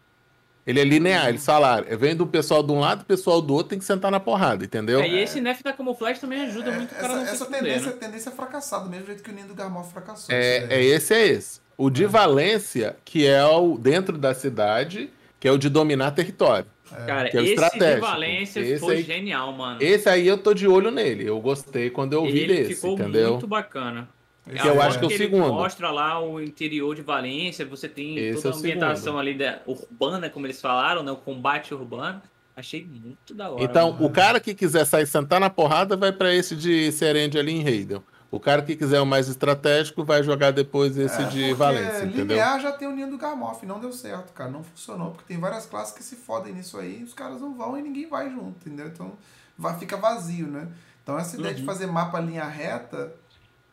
Ele 0.65 0.79
é 0.79 0.83
linear, 0.83 1.27
ele 1.27 1.39
falaram. 1.39 1.87
É, 1.89 1.95
Vem 1.95 2.15
do 2.15 2.27
pessoal 2.27 2.61
de 2.61 2.71
um 2.71 2.79
lado, 2.79 3.01
o 3.01 3.05
pessoal 3.05 3.41
do 3.41 3.53
outro 3.53 3.69
tem 3.69 3.79
que 3.79 3.85
sentar 3.85 4.11
na 4.11 4.19
porrada, 4.19 4.63
entendeu? 4.63 5.01
É, 5.01 5.07
e 5.07 5.19
esse 5.19 5.41
nerf 5.41 5.63
da 5.63 5.73
camuflagem 5.73 6.21
também 6.21 6.41
ajuda 6.41 6.71
muito 6.71 6.91
o 6.91 6.95
cara 6.95 7.07
essa, 7.07 7.15
não 7.15 7.23
se 7.23 7.31
essa 7.31 7.43
esconder, 7.43 7.57
tendência, 7.63 7.87
né? 7.87 7.97
tendência 7.99 8.29
é 8.29 8.31
fracassar, 8.31 8.83
do 8.83 8.89
mesmo 8.89 9.07
jeito 9.07 9.23
que 9.23 9.31
o 9.31 9.33
Ninho 9.33 9.47
do 9.47 9.55
Garmoff 9.55 9.91
fracassou. 9.91 10.33
É, 10.33 10.67
é 10.69 10.83
esse, 10.83 11.13
é 11.15 11.27
esse. 11.27 11.60
O 11.77 11.89
de 11.89 12.05
Valência, 12.05 12.95
que 13.03 13.25
é 13.25 13.43
o 13.45 13.77
dentro 13.77 14.17
da 14.17 14.33
cidade, 14.33 15.09
que 15.39 15.47
é 15.47 15.51
o 15.51 15.57
de 15.57 15.69
dominar 15.69 16.11
território. 16.11 16.67
Cara, 17.07 17.29
que 17.29 17.37
é 17.37 17.41
o 17.41 17.43
esse 17.43 17.79
de. 17.79 17.99
Valência 18.01 18.59
Esse 18.59 18.79
foi 18.79 18.97
aí- 18.97 19.03
genial, 19.03 19.53
mano. 19.53 19.81
Esse 19.81 20.09
aí 20.09 20.27
eu 20.27 20.37
tô 20.37 20.53
de 20.53 20.67
olho 20.67 20.91
nele. 20.91 21.25
Eu 21.25 21.39
gostei 21.39 21.89
quando 21.89 22.13
eu 22.13 22.23
vi 22.25 22.39
Ele 22.39 22.55
desse, 22.57 22.75
ficou 22.75 22.93
entendeu? 22.93 23.31
muito 23.31 23.47
bacana. 23.47 24.09
Que 24.43 24.67
eu 24.67 24.81
é- 24.81 24.85
acho 24.85 24.99
que 24.99 25.05
é 25.05 25.07
o 25.07 25.11
ele 25.11 25.17
segundo. 25.17 25.53
mostra 25.53 25.89
lá 25.91 26.19
o 26.21 26.41
interior 26.41 26.93
de 26.95 27.01
Valência, 27.01 27.65
você 27.65 27.87
tem 27.87 28.17
Esse 28.17 28.41
toda 28.41 28.49
é 28.49 28.51
a 28.51 28.55
o 28.55 28.59
ambientação 28.59 29.19
ali 29.19 29.33
da, 29.35 29.59
urbana, 29.65 30.29
como 30.29 30.45
eles 30.47 30.59
falaram, 30.59 31.01
né? 31.03 31.11
O 31.11 31.15
combate 31.15 31.73
urbano. 31.73 32.21
Achei 32.55 32.85
muito 32.85 33.33
da 33.33 33.49
hora. 33.49 33.63
Então, 33.63 33.93
mano. 33.93 34.05
o 34.05 34.09
cara 34.09 34.39
que 34.39 34.53
quiser 34.53 34.85
sair 34.85 35.07
sentar 35.07 35.39
na 35.39 35.49
porrada 35.49 35.95
vai 35.95 36.11
pra 36.11 36.33
esse 36.33 36.55
de 36.55 36.91
Serende 36.91 37.39
ali 37.39 37.53
em 37.53 37.63
Raiden. 37.63 38.01
O 38.31 38.39
cara 38.39 38.61
que 38.61 38.77
quiser 38.77 39.01
o 39.01 39.05
mais 39.05 39.27
estratégico 39.27 40.05
vai 40.05 40.23
jogar 40.23 40.51
depois 40.51 40.97
esse 40.97 41.21
É, 41.21 41.25
de 41.25 41.53
Valência, 41.53 42.05
entendeu? 42.05 42.37
Linear 42.37 42.61
já 42.61 42.71
tem 42.71 42.87
o 42.87 42.91
Ninho 42.91 43.09
do 43.09 43.17
Garmoff, 43.17 43.65
não 43.65 43.77
deu 43.77 43.91
certo, 43.91 44.31
cara. 44.31 44.49
Não 44.49 44.63
funcionou, 44.63 45.11
porque 45.11 45.25
tem 45.27 45.37
várias 45.37 45.65
classes 45.65 45.93
que 45.93 46.01
se 46.01 46.15
fodem 46.15 46.53
nisso 46.53 46.77
aí, 46.79 47.03
os 47.03 47.13
caras 47.13 47.41
não 47.41 47.53
vão 47.53 47.77
e 47.77 47.81
ninguém 47.81 48.07
vai 48.07 48.29
junto, 48.29 48.55
entendeu? 48.67 48.87
Então 48.87 49.11
vai, 49.57 49.77
fica 49.77 49.97
vazio, 49.97 50.47
né? 50.47 50.69
Então 51.03 51.19
essa 51.19 51.35
ideia 51.35 51.53
Uhum. 51.53 51.59
de 51.59 51.65
fazer 51.65 51.87
mapa 51.87 52.21
linha 52.21 52.45
reta, 52.45 53.13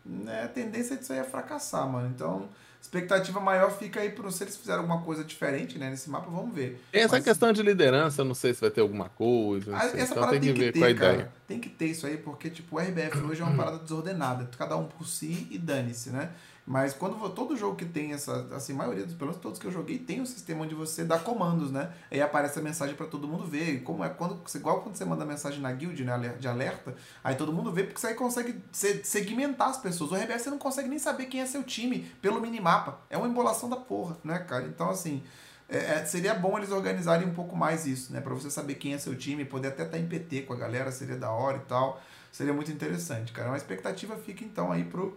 né, 0.05 0.45
a 0.45 0.49
tendência 0.49 0.97
disso 0.97 1.13
aí 1.13 1.21
é 1.21 1.25
fracassar, 1.25 1.87
mano. 1.89 2.09
Então, 2.09 2.49
expectativa 2.81 3.39
maior 3.41 3.71
fica 3.71 4.01
aí 4.01 4.11
pro 4.11 4.31
se 4.33 4.45
eles 4.45 4.57
fizerem 4.57 4.81
alguma 4.81 5.03
coisa 5.03 5.23
diferente, 5.25 5.79
né, 5.79 5.91
nesse 5.91 6.09
mapa, 6.09 6.31
vamos 6.31 6.55
ver. 6.55 6.81
Tem 6.91 7.03
essa 7.03 7.17
Mas- 7.17 7.25
questão 7.25 7.53
de 7.53 7.63
liderança, 7.63 8.23
eu 8.23 8.25
não 8.25 8.35
sei 8.35 8.55
se 8.55 8.61
vai 8.61 8.71
ter 8.71 8.81
alguma 8.81 9.09
coisa, 9.11 9.71
não 9.73 9.79
Ah. 9.79 9.85
Essa 9.85 9.97
então 10.03 10.15
parada 10.15 10.31
tem 10.41 10.41
que 10.55 10.59
ver 10.59 10.73
ter, 10.73 10.79
qual 10.79 10.91
a 10.91 10.95
cara. 10.95 11.13
ideia. 11.15 11.33
Tem 11.47 11.59
que 11.61 11.69
ter 11.69 11.87
isso 11.87 12.07
aí, 12.07 12.17
porque, 12.17 12.49
tipo, 12.51 12.77
o 12.77 12.79
RBF 12.81 13.19
hoje 13.21 13.41
é 13.43 13.45
uma 13.45 13.57
parada 13.57 13.79
desordenada. 13.79 14.49
Cada 14.57 14.77
um 14.77 14.85
por 14.87 15.07
si 15.07 15.47
e 15.51 15.59
dane-se, 15.59 16.11
né? 16.11 16.31
Mas 16.71 16.93
quando 16.93 17.17
todo 17.31 17.57
jogo 17.57 17.77
que 17.77 17.87
tem 17.87 18.13
essa, 18.13 18.47
assim, 18.55 18.75
maioria 18.75 19.07
dos, 19.07 19.15
pelo 19.15 19.31
menos 19.31 19.41
todos 19.41 19.59
que 19.59 19.67
eu 19.67 19.73
joguei, 19.73 19.99
tem 19.99 20.21
um 20.21 20.27
sistema 20.27 20.65
onde 20.65 20.75
você 20.75 21.03
dá 21.03 21.19
comandos, 21.19 21.73
né? 21.73 21.91
Aí 22.11 22.21
aparece 22.21 22.59
a 22.59 22.63
mensagem 22.63 22.95
pra 22.95 23.07
todo 23.07 23.27
mundo 23.27 23.47
ver. 23.47 23.77
E 23.77 23.81
como 23.81 24.05
é 24.05 24.11
quando, 24.11 24.39
igual 24.55 24.83
quando 24.83 24.95
você 24.95 25.05
manda 25.07 25.25
mensagem 25.25 25.61
na 25.61 25.73
guild, 25.73 26.05
né, 26.05 26.37
de 26.39 26.47
alerta, 26.47 26.95
aí 27.25 27.35
todo 27.37 27.55
mundo 27.55 27.73
vê 27.73 27.85
porque 27.85 27.99
você 27.99 28.09
aí 28.09 28.15
consegue 28.15 28.63
se- 28.71 29.03
segmentar 29.03 29.71
as 29.71 29.79
pessoas. 29.79 30.13
O 30.13 30.17
RBF 30.17 30.41
você 30.45 30.51
não 30.51 30.59
consegue 30.59 30.91
nem 30.91 30.99
saber 30.99 31.25
quem 31.25 31.41
é 31.41 31.47
seu 31.47 31.63
time 31.63 32.01
pelo 32.21 32.39
minimapa. 32.39 33.01
É 33.09 33.17
uma 33.17 33.27
embolação 33.27 33.71
da 33.71 33.77
porra, 33.77 34.19
né, 34.23 34.39
cara? 34.41 34.67
Então, 34.67 34.91
assim, 34.91 35.23
é, 35.71 35.79
é, 36.01 36.05
seria 36.05 36.35
bom 36.35 36.59
eles 36.59 36.71
organizarem 36.71 37.27
um 37.27 37.33
pouco 37.35 37.57
mais 37.57 37.87
isso, 37.87 38.13
né? 38.13 38.21
Pra 38.21 38.35
você 38.35 38.51
saber 38.51 38.75
quem 38.75 38.93
é 38.93 38.99
seu 38.99 39.15
time, 39.17 39.43
poder 39.45 39.69
até 39.69 39.85
estar 39.85 39.99
em 39.99 40.07
PT 40.07 40.43
com 40.43 40.53
a 40.53 40.57
galera, 40.57 40.93
seria 40.93 41.17
da 41.17 41.31
hora 41.31 41.57
e 41.57 41.61
tal. 41.61 41.99
Seria 42.31 42.53
muito 42.53 42.71
interessante, 42.71 43.33
cara. 43.33 43.49
Uma 43.49 43.57
expectativa 43.57 44.17
fica 44.17 44.45
então 44.45 44.71
aí 44.71 44.85
pro. 44.85 45.17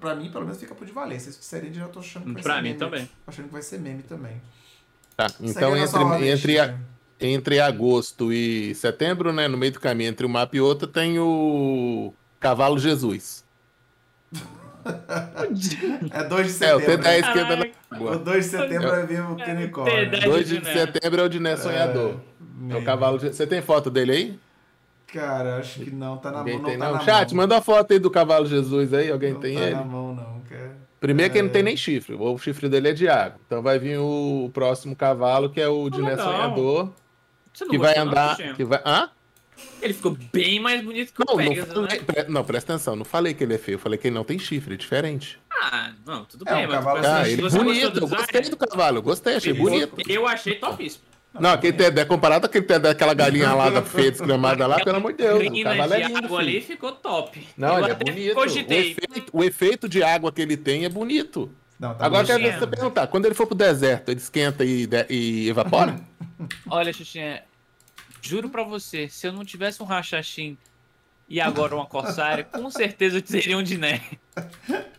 Pra 0.00 0.14
mim, 0.14 0.30
pelo 0.30 0.44
menos, 0.44 0.58
fica 0.60 0.74
pro 0.74 0.84
de 0.84 0.92
Valência. 0.92 1.30
Esse 1.30 1.38
de 1.38 1.44
Serende 1.44 1.78
já 1.78 1.88
tô 1.88 2.00
achando 2.00 2.24
que 2.26 2.32
vai 2.34 2.42
Pra 2.42 2.54
ser 2.56 2.62
mim 2.62 2.68
meme. 2.68 2.78
também. 2.78 3.10
Achando 3.26 3.46
que 3.46 3.52
vai 3.52 3.62
ser 3.62 3.78
meme 3.80 4.02
também. 4.02 4.40
Tá, 5.16 5.28
Segue 5.28 5.50
então 5.50 5.70
nossa 5.76 5.82
entre, 5.98 6.04
ordem, 6.04 6.28
entre, 6.28 6.58
a- 6.58 6.78
entre 7.20 7.60
agosto 7.60 8.32
e 8.32 8.74
setembro, 8.74 9.32
né, 9.32 9.48
no 9.48 9.56
meio 9.58 9.72
do 9.72 9.80
caminho, 9.80 10.08
entre 10.10 10.24
um 10.24 10.28
mapa 10.30 10.56
e 10.56 10.60
outro, 10.60 10.86
tem 10.88 11.18
o 11.18 12.12
Cavalo 12.38 12.78
Jesus. 12.78 13.44
É 16.10 16.24
2 16.24 16.58
de 16.58 16.64
É, 16.64 16.74
o 16.74 16.80
setembro. 16.80 17.02
T10 17.04 17.04
né? 17.04 17.18
esquerda 17.18 17.56
na 17.56 17.66
Caralho. 17.66 17.72
O 17.90 17.94
água. 17.94 18.18
2 18.18 18.44
de 18.46 18.50
setembro 18.50 18.88
É. 18.94 19.00
é 19.02 19.06
vivo 19.06 19.36
que 19.36 19.42
É, 19.42 19.54
Nicole. 19.54 19.90
T10. 19.90 20.24
2 20.24 20.48
de 20.48 20.60
Né? 20.60 20.72
setembro 20.72 21.20
é 21.20 21.24
o 21.24 21.28
Diné 21.28 21.56
Sonhador. 21.56 22.10
É 22.12 22.14
o 22.14 22.54
Meme. 22.64 22.84
cavalo 22.84 23.18
de... 23.18 23.26
Você 23.28 23.46
tem 23.46 23.60
foto 23.60 23.90
dele 23.90 24.12
aí? 24.12 24.40
Cara, 25.12 25.56
acho 25.58 25.80
que 25.80 25.90
não, 25.90 26.16
tá 26.18 26.30
na 26.30 26.38
Ninguém 26.38 26.56
mão. 26.58 26.64
tem, 26.70 26.76
não 26.76 26.86
tá 26.86 26.92
não. 26.92 26.98
na 26.98 27.04
Chat, 27.04 27.34
mão. 27.34 27.42
manda 27.42 27.56
a 27.58 27.60
foto 27.60 27.92
aí 27.92 27.98
do 27.98 28.10
cavalo 28.10 28.46
Jesus 28.46 28.94
aí. 28.94 29.10
Alguém 29.10 29.32
não 29.32 29.40
tem 29.40 29.56
tá 29.56 29.62
ele? 29.62 29.74
na 29.74 29.84
mão, 29.84 30.14
não, 30.14 30.40
cara. 30.48 30.76
Primeiro 31.00 31.32
que 31.32 31.38
ele 31.38 31.46
não 31.48 31.52
tem 31.52 31.62
nem 31.62 31.76
chifre. 31.76 32.14
O 32.14 32.38
chifre 32.38 32.68
dele 32.68 32.88
é 32.90 32.92
de 32.92 33.08
água. 33.08 33.40
Então 33.46 33.62
vai 33.62 33.78
vir 33.78 33.98
o 33.98 34.50
próximo 34.52 34.94
cavalo, 34.94 35.48
que 35.50 35.60
é 35.60 35.66
o 35.68 35.88
Diné 35.90 36.10
legal. 36.10 36.26
Sonhador, 36.30 36.92
Você 37.52 37.64
não 37.64 37.70
que 37.70 37.78
vai 37.78 37.94
não, 37.96 38.02
andar. 38.02 38.36
Xuxinha? 38.36 38.54
Que 38.54 38.64
vai... 38.64 38.80
Hã? 38.84 39.10
Ele 39.82 39.92
ficou 39.94 40.16
bem 40.32 40.60
mais 40.60 40.82
bonito 40.82 41.12
que 41.12 41.24
Não, 41.26 41.34
o 41.34 41.38
não, 41.38 41.48
Pegasus, 41.48 41.72
falei- 41.74 41.98
né? 41.98 42.04
pre- 42.06 42.24
não, 42.28 42.44
presta 42.44 42.72
atenção. 42.74 42.96
Não 42.96 43.04
falei 43.04 43.34
que 43.34 43.42
ele 43.44 43.54
é 43.54 43.58
feio. 43.58 43.74
Eu 43.76 43.78
falei 43.78 43.98
que 43.98 44.06
ele 44.08 44.14
não 44.14 44.24
tem 44.24 44.38
chifre. 44.38 44.74
É 44.74 44.76
diferente. 44.76 45.38
Ah, 45.50 45.92
não, 46.06 46.24
tudo 46.24 46.44
É, 46.48 46.54
bem. 46.54 46.64
um 46.66 46.68
mas 46.68 46.76
cavalo- 46.84 47.00
Ah, 47.06 47.28
ele 47.28 47.46
é 47.46 47.50
bonito. 47.50 47.98
Eu 47.98 48.08
gostei 48.08 48.40
do 48.42 48.56
cavalo. 48.56 48.98
Eu 48.98 49.02
gostei, 49.02 49.34
achei 49.36 49.52
bonito. 49.52 49.94
Eu 50.08 50.26
achei 50.26 50.54
topíssimo. 50.54 51.04
Não, 51.38 51.50
aquele 51.50 51.72
Tedé, 51.72 52.04
comparado 52.04 52.46
àquele 52.46 52.64
Tedé 52.64 52.88
daquela 52.88 53.14
galinha 53.14 53.52
lá 53.54 53.70
da 53.70 53.82
feia 53.82 54.10
desgramada 54.10 54.66
lá, 54.66 54.82
pelo 54.82 54.96
amor 54.96 55.12
de 55.12 55.18
Deus. 55.18 55.38
O 55.46 55.62
cavalo 55.62 55.94
é 55.94 56.06
lindo, 56.08 56.18
água 56.24 56.40
ali 56.40 56.60
ficou 56.60 56.92
top. 56.92 57.46
Não, 57.56 57.78
eu 57.78 57.84
ele 57.84 57.92
é 57.92 57.94
bonito. 57.94 58.36
O 58.38 58.44
efeito, 58.44 59.30
o 59.32 59.44
efeito 59.44 59.88
de 59.88 60.02
água 60.02 60.32
que 60.32 60.40
ele 60.42 60.56
tem 60.56 60.84
é 60.84 60.88
bonito. 60.88 61.50
Não, 61.78 61.94
tá 61.94 62.04
Agora 62.04 62.24
eu 62.28 62.38
quero 62.38 62.58
você 62.58 62.66
perguntar, 62.66 63.06
quando 63.06 63.26
ele 63.26 63.34
for 63.34 63.46
pro 63.46 63.54
deserto, 63.56 64.10
ele 64.10 64.18
esquenta 64.20 64.64
e, 64.64 64.86
de- 64.86 65.06
e 65.08 65.48
evapora? 65.48 65.98
Olha, 66.68 66.92
Xuxinha, 66.92 67.42
juro 68.20 68.50
pra 68.50 68.62
você, 68.64 69.08
se 69.08 69.26
eu 69.26 69.32
não 69.32 69.44
tivesse 69.44 69.82
um 69.82 69.86
Rachachim 69.86 70.58
e 71.28 71.40
agora 71.40 71.74
uma 71.76 71.86
Corsária, 71.86 72.42
com 72.44 72.70
certeza 72.70 73.18
eu 73.18 73.22
teria 73.22 73.56
um 73.56 73.62
Diné. 73.62 74.02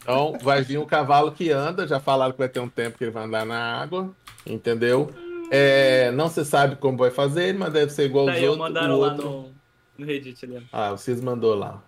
Então 0.02 0.38
vai 0.42 0.62
vir 0.64 0.80
um 0.80 0.86
cavalo 0.86 1.32
que 1.32 1.52
anda, 1.52 1.86
já 1.88 2.00
falaram 2.00 2.32
que 2.32 2.40
vai 2.40 2.50
ter 2.50 2.60
um 2.60 2.70
tempo 2.70 2.98
que 2.98 3.04
ele 3.04 3.12
vai 3.12 3.26
andar 3.26 3.46
na 3.46 3.60
água, 3.82 4.10
entendeu? 4.46 5.14
É, 5.54 6.12
não 6.12 6.30
se 6.30 6.46
sabe 6.46 6.78
como 6.78 6.98
vai 6.98 7.12
fazer 7.12 7.50
ele, 7.50 7.58
mas 7.58 7.74
deve 7.74 7.92
ser 7.92 8.06
igual 8.06 8.26
Tá 8.28 8.32
os 8.32 8.38
aí, 8.38 8.48
outros. 8.48 8.68
mandaram 8.70 8.96
o 8.96 9.00
lá 9.02 9.08
outro- 9.12 9.30
no, 9.30 9.52
no 9.98 10.06
Reddit 10.06 10.46
ali. 10.46 10.66
Ah, 10.72 10.94
o 10.94 10.98
Cis 10.98 11.20
mandou 11.20 11.54
lá. 11.56 11.84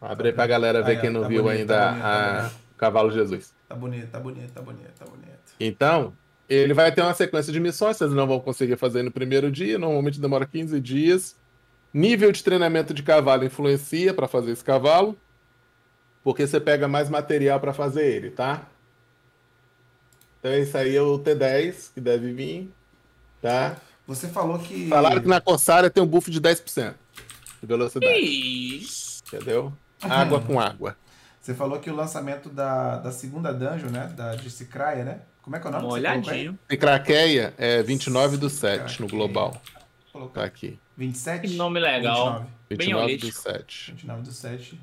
Abre 0.00 0.28
aí 0.28 0.34
pra 0.34 0.46
galera 0.46 0.82
ver 0.82 0.96
ó, 0.96 1.00
quem 1.00 1.10
não 1.10 1.22
tá 1.22 1.28
viu 1.28 1.42
bonito, 1.42 1.60
ainda 1.60 1.74
tá 1.76 1.86
bonito, 1.90 2.02
tá 2.02 2.08
a 2.08 2.38
bonito. 2.40 2.54
Cavalo 2.78 3.10
Jesus. 3.10 3.54
Tá 3.68 3.74
bonito, 3.74 4.06
tá 4.10 4.18
bonito, 4.20 4.52
tá 4.52 4.62
bonito, 4.62 4.92
tá 4.98 5.04
bonito. 5.04 5.38
Então, 5.60 6.12
ele 6.48 6.72
vai 6.74 6.90
ter 6.90 7.02
uma 7.02 7.14
sequência 7.14 7.52
de 7.52 7.60
missões, 7.60 7.96
vocês 7.98 8.12
não 8.12 8.26
vão 8.26 8.40
conseguir 8.40 8.76
fazer 8.76 9.02
no 9.02 9.10
primeiro 9.10 9.50
dia, 9.50 9.78
normalmente 9.78 10.18
demora 10.20 10.46
15 10.46 10.80
dias. 10.80 11.36
Nível 11.92 12.32
de 12.32 12.42
treinamento 12.42 12.92
de 12.94 13.02
cavalo 13.02 13.44
influencia 13.44 14.12
para 14.14 14.26
fazer 14.26 14.50
esse 14.52 14.64
cavalo, 14.64 15.16
porque 16.22 16.46
você 16.46 16.58
pega 16.60 16.88
mais 16.88 17.08
material 17.10 17.60
para 17.60 17.72
fazer 17.72 18.04
ele, 18.06 18.30
tá? 18.30 18.62
Então 20.44 20.52
esse 20.52 20.76
aí 20.76 20.94
é 20.94 21.00
o 21.00 21.18
T10 21.18 21.94
que 21.94 22.02
deve 22.02 22.30
vir, 22.34 22.70
tá? 23.40 23.78
Você 24.06 24.28
falou 24.28 24.58
que. 24.58 24.88
Falaram 24.88 25.22
que 25.22 25.26
na 25.26 25.40
Corsária 25.40 25.88
tem 25.88 26.02
um 26.02 26.06
buff 26.06 26.30
de 26.30 26.38
10% 26.38 26.92
de 27.62 27.66
velocidade, 27.66 28.14
Isso. 28.14 29.22
entendeu? 29.26 29.72
Água 30.02 30.42
com 30.42 30.60
água. 30.60 30.98
Você 31.40 31.54
falou 31.54 31.80
que 31.80 31.88
o 31.88 31.96
lançamento 31.96 32.50
da, 32.50 32.98
da 32.98 33.10
segunda 33.10 33.54
dungeon, 33.54 33.88
né? 33.88 34.12
Da 34.14 34.36
de 34.36 34.50
Cicraia, 34.50 35.02
né? 35.02 35.20
Como 35.40 35.56
é 35.56 35.60
que 35.60 35.66
é 35.66 35.70
o 35.70 35.72
nome? 35.72 35.86
que 35.86 35.92
você 35.94 36.02
colocou 36.02 36.30
aí? 36.30 36.36
Molhadinho. 36.36 36.58
E 36.68 36.76
Craqueia 36.76 37.54
é 37.56 37.82
29 37.82 38.36
do 38.36 38.50
7 38.50 39.00
no 39.00 39.08
global. 39.08 39.58
Tá 40.34 40.44
aqui. 40.44 40.78
27? 40.98 41.48
Que 41.48 41.56
nome 41.56 41.80
legal. 41.80 42.40
29. 42.40 42.46
Bem 42.68 42.78
29 42.78 42.92
do 42.92 43.02
holístico. 43.02 43.42
7. 43.50 43.92
29 43.92 44.22
do 44.22 44.32
7. 44.32 44.80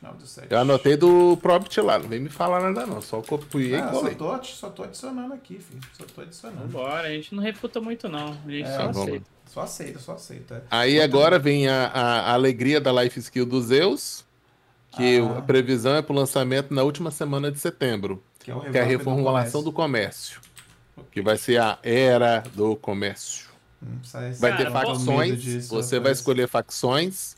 29 0.00 0.18
do 0.18 0.26
7. 0.26 0.46
Eu 0.50 0.58
anotei 0.58 0.96
do 0.96 1.36
Probit 1.38 1.80
lá, 1.80 1.98
não 1.98 2.08
vem 2.08 2.20
me 2.20 2.28
falar 2.28 2.60
nada 2.60 2.86
não, 2.86 3.00
só 3.00 3.20
copiei 3.22 3.74
Ah, 3.74 3.78
e 3.78 3.82
só 3.94 4.00
colei. 4.00 4.14
tô, 4.14 4.44
só 4.44 4.70
tô 4.70 4.82
adicionando 4.84 5.34
aqui, 5.34 5.58
filho. 5.58 5.80
Só 5.96 6.04
tô 6.04 6.20
adicionando. 6.20 6.60
Vambora, 6.62 7.08
a 7.08 7.10
gente 7.10 7.34
não 7.34 7.42
refuta 7.42 7.80
muito 7.80 8.08
não. 8.08 8.36
A 8.46 8.50
gente 8.50 8.68
É, 8.68 8.76
só 8.76 8.82
vamos. 8.88 8.98
aceita. 8.98 9.26
Só 9.46 9.60
aceita, 9.62 9.98
só 9.98 10.12
aceita. 10.12 10.54
é. 10.56 10.62
Aí 10.70 11.00
agora 11.00 11.38
vem 11.38 11.68
a, 11.68 11.86
a- 11.86 12.20
a 12.30 12.32
alegria 12.34 12.80
da 12.80 12.92
Life 13.02 13.18
Skill 13.20 13.46
dos 13.46 13.66
Zeus, 13.66 14.24
que 14.90 15.18
Ah. 15.18 15.38
a 15.38 15.42
previsão 15.42 15.94
é 15.96 16.02
pro 16.02 16.14
lançamento 16.14 16.74
na 16.74 16.82
última 16.82 17.10
semana 17.10 17.50
de 17.50 17.58
setembro, 17.58 18.22
Que 18.40 18.50
é, 18.50 18.54
o 18.54 18.60
que 18.60 18.66
é 18.66 18.80
a 18.80 18.84
revamp 18.84 18.86
do 18.86 18.98
reformulação 18.98 19.62
do 19.62 19.72
comércio, 19.72 20.40
que 21.10 21.22
vai 21.22 21.36
ser 21.38 21.58
a 21.60 21.78
era 21.82 22.40
do 22.54 22.76
comércio. 22.76 23.46
Hum, 23.82 23.98
Vai 24.40 24.50
Cara, 24.52 24.64
ter 24.64 24.70
facções, 24.72 25.42
disso, 25.42 25.68
você 25.74 26.00
vai 26.00 26.12
escolher 26.12 26.48
facções 26.48 27.34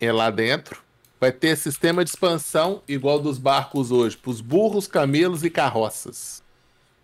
é 0.00 0.12
lá 0.12 0.30
dentro. 0.30 0.82
Vai 1.20 1.32
ter 1.32 1.56
sistema 1.56 2.04
de 2.04 2.10
expansão 2.10 2.82
igual 2.86 3.18
dos 3.18 3.38
barcos 3.38 3.90
hoje, 3.90 4.16
para 4.16 4.30
os 4.30 4.40
burros, 4.40 4.86
camelos 4.86 5.42
e 5.44 5.50
carroças. 5.50 6.42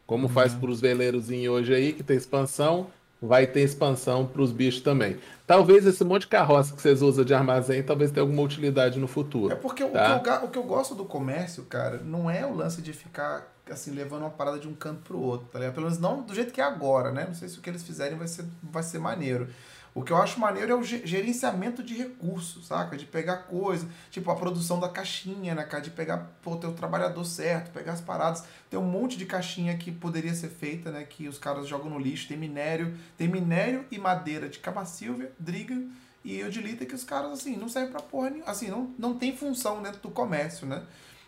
Como 0.06 0.28
faz 0.28 0.52
Uhum. 0.52 0.60
para 0.60 0.70
os 0.70 0.80
veleirozinhos 0.80 1.52
hoje 1.54 1.74
aí, 1.74 1.92
que 1.92 2.02
tem 2.02 2.16
expansão, 2.16 2.86
vai 3.20 3.46
ter 3.46 3.62
expansão 3.62 4.26
para 4.26 4.42
os 4.42 4.52
bichos 4.52 4.82
também. 4.82 5.16
Talvez 5.46 5.84
esse 5.86 6.04
monte 6.04 6.22
de 6.22 6.28
carroça 6.28 6.74
que 6.74 6.80
vocês 6.82 7.00
usam 7.02 7.24
de 7.24 7.34
armazém, 7.34 7.82
talvez 7.82 8.10
tenha 8.12 8.22
alguma 8.22 8.42
utilidade 8.42 8.98
no 9.00 9.08
futuro. 9.08 9.52
É 9.52 9.56
porque 9.56 9.82
o, 9.82 9.88
Tá. 9.90 10.18
que 10.20 10.28
eu, 10.28 10.34
o 10.44 10.48
que 10.48 10.58
eu 10.58 10.62
gosto 10.62 10.94
do 10.94 11.04
comércio, 11.04 11.64
cara, 11.64 12.00
não 12.04 12.30
é 12.30 12.46
o 12.46 12.54
lance 12.54 12.82
de 12.82 12.92
ficar 12.92 13.50
assim, 13.70 13.92
levando 13.92 14.22
uma 14.22 14.30
parada 14.30 14.58
de 14.58 14.68
um 14.68 14.74
canto 14.74 15.00
pro 15.04 15.18
outro, 15.18 15.46
tá 15.50 15.58
ligado? 15.58 15.72
Pelo 15.74 15.86
menos 15.86 15.98
não 15.98 16.20
do 16.20 16.34
jeito 16.34 16.52
que 16.52 16.60
é 16.60 16.64
agora, 16.64 17.10
né? 17.10 17.24
Não 17.26 17.34
sei 17.34 17.48
se 17.48 17.58
o 17.58 17.62
que 17.62 17.70
eles 17.70 17.82
fizerem 17.82 18.16
vai 18.18 18.28
ser, 18.28 18.44
vai 18.62 18.82
ser 18.82 18.98
maneiro. 18.98 19.48
O 19.94 20.02
que 20.02 20.10
eu 20.10 20.16
acho 20.16 20.40
maneiro 20.40 20.72
é 20.72 20.74
o 20.74 20.82
ge- 20.82 21.02
gerenciamento 21.06 21.80
de 21.80 21.94
recursos, 21.94 22.66
saca? 22.66 22.96
De 22.96 23.06
pegar 23.06 23.44
coisa, 23.44 23.88
tipo 24.10 24.28
a 24.28 24.34
produção 24.34 24.80
da 24.80 24.88
caixinha, 24.88 25.54
né, 25.54 25.62
cara? 25.62 25.82
De 25.84 25.90
pegar, 25.90 26.32
pô, 26.42 26.56
ter 26.56 26.66
o 26.66 26.72
trabalhador 26.72 27.24
certo, 27.24 27.70
pegar 27.72 27.92
as 27.92 28.00
paradas. 28.00 28.42
Tem 28.68 28.78
um 28.78 28.82
monte 28.82 29.16
de 29.16 29.24
caixinha 29.24 29.76
que 29.76 29.92
poderia 29.92 30.34
ser 30.34 30.48
feita, 30.48 30.90
né? 30.90 31.04
Que 31.04 31.28
os 31.28 31.38
caras 31.38 31.68
jogam 31.68 31.88
no 31.88 31.98
lixo. 31.98 32.26
Tem 32.26 32.36
minério, 32.36 32.98
tem 33.16 33.28
minério 33.28 33.84
e 33.88 33.96
madeira 33.98 34.48
de 34.48 34.58
Cabacilvia, 34.58 35.30
Driga 35.38 35.80
e 36.24 36.40
Eudilita 36.40 36.84
que 36.84 36.94
os 36.94 37.04
caras, 37.04 37.30
assim, 37.32 37.56
não 37.56 37.68
servem 37.68 37.92
pra 37.92 38.02
porra 38.02 38.30
nenhuma. 38.30 38.50
Assim, 38.50 38.68
não, 38.68 38.92
não 38.98 39.14
tem 39.16 39.36
função 39.36 39.80
dentro 39.80 40.00
do 40.00 40.10
comércio, 40.10 40.66
né? 40.66 40.82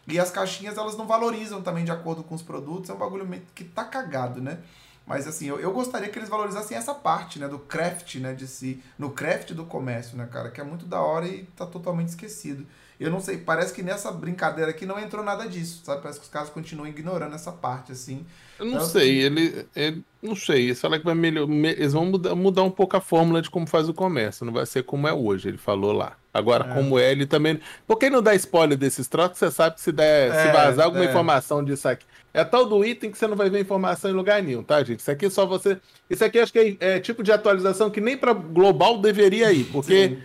E 0.08 0.18
as 0.18 0.30
caixinhas, 0.30 0.76
elas 0.76 0.96
não 0.96 1.06
valorizam 1.06 1.62
também 1.62 1.84
de 1.84 1.92
acordo 1.92 2.24
com 2.24 2.34
os 2.34 2.42
produtos. 2.42 2.90
É 2.90 2.94
um 2.94 2.98
bagulho 2.98 3.28
que 3.54 3.62
tá 3.62 3.84
cagado, 3.84 4.40
né? 4.42 4.58
Mas 5.06 5.26
assim, 5.28 5.46
eu, 5.46 5.60
eu 5.60 5.70
gostaria 5.72 6.08
que 6.08 6.18
eles 6.18 6.28
valorizassem 6.28 6.76
essa 6.76 6.92
parte, 6.92 7.38
né? 7.38 7.46
Do 7.46 7.58
craft, 7.60 8.16
né? 8.16 8.34
De 8.34 8.46
si. 8.48 8.82
No 8.98 9.10
craft 9.10 9.52
do 9.52 9.64
comércio, 9.64 10.16
né, 10.16 10.26
cara? 10.30 10.50
Que 10.50 10.60
é 10.60 10.64
muito 10.64 10.84
da 10.84 11.00
hora 11.00 11.26
e 11.28 11.44
tá 11.56 11.64
totalmente 11.64 12.08
esquecido. 12.08 12.66
Eu 12.98 13.10
não 13.10 13.20
sei, 13.20 13.36
parece 13.36 13.74
que 13.74 13.82
nessa 13.82 14.10
brincadeira 14.10 14.70
aqui 14.70 14.86
não 14.86 14.98
entrou 14.98 15.22
nada 15.22 15.46
disso, 15.46 15.82
sabe? 15.84 16.00
Parece 16.00 16.18
que 16.18 16.24
os 16.24 16.30
caras 16.32 16.48
continuam 16.48 16.88
ignorando 16.88 17.34
essa 17.34 17.52
parte, 17.52 17.92
assim. 17.92 18.24
Eu 18.58 18.64
não 18.64 18.76
Então, 18.76 18.86
sei, 18.86 19.18
ele, 19.22 19.66
ele- 19.76 20.02
Não 20.22 20.34
sei, 20.34 20.70
isso 20.70 20.80
fala 20.80 20.98
que 20.98 21.04
vai 21.04 21.14
melhor, 21.14 21.46
me- 21.46 21.68
eles 21.72 21.92
vão 21.92 22.06
mudar, 22.06 22.34
mudar 22.34 22.62
um 22.62 22.70
pouco 22.70 22.96
a 22.96 23.00
fórmula 23.00 23.42
de 23.42 23.50
como 23.50 23.66
faz 23.66 23.86
o 23.88 23.92
comércio. 23.94 24.46
Não 24.46 24.52
vai 24.52 24.64
ser 24.64 24.82
como 24.82 25.06
é 25.06 25.12
hoje, 25.12 25.46
ele 25.46 25.58
falou 25.58 25.92
lá. 25.92 26.16
Agora, 26.32 26.68
É. 26.70 26.74
como 26.74 26.98
é, 26.98 27.12
ele 27.12 27.26
também. 27.26 27.60
Por 27.86 27.96
que 27.98 28.08
não 28.10 28.22
dá 28.22 28.34
spoiler 28.34 28.76
desses 28.78 29.06
trocos? 29.06 29.38
Você 29.38 29.50
sabe 29.50 29.74
que 29.76 29.82
se 29.82 29.92
der, 29.92 30.32
se 30.32 30.48
É, 30.48 30.52
vazar 30.52 30.86
alguma 30.86 31.04
é. 31.04 31.08
informação 31.08 31.62
disso 31.62 31.86
aqui. 31.88 32.04
É 32.36 32.44
tal 32.44 32.66
do 32.66 32.84
item 32.84 33.10
que 33.10 33.16
você 33.16 33.26
não 33.26 33.34
vai 33.34 33.48
ver 33.48 33.60
informação 33.60 34.10
em 34.10 34.14
lugar 34.14 34.42
nenhum, 34.42 34.62
tá, 34.62 34.84
gente? 34.84 35.00
Isso 35.00 35.10
aqui 35.10 35.24
é 35.24 35.30
só 35.30 35.46
você. 35.46 35.80
Isso 36.08 36.22
aqui 36.22 36.38
acho 36.38 36.52
que 36.52 36.76
é, 36.78 36.96
é 36.96 37.00
tipo 37.00 37.22
de 37.22 37.32
atualização 37.32 37.88
que 37.88 37.98
nem 37.98 38.14
pra 38.14 38.34
global 38.34 38.98
deveria 38.98 39.50
ir, 39.50 39.64
porque. 39.72 40.08
Sim. 40.08 40.22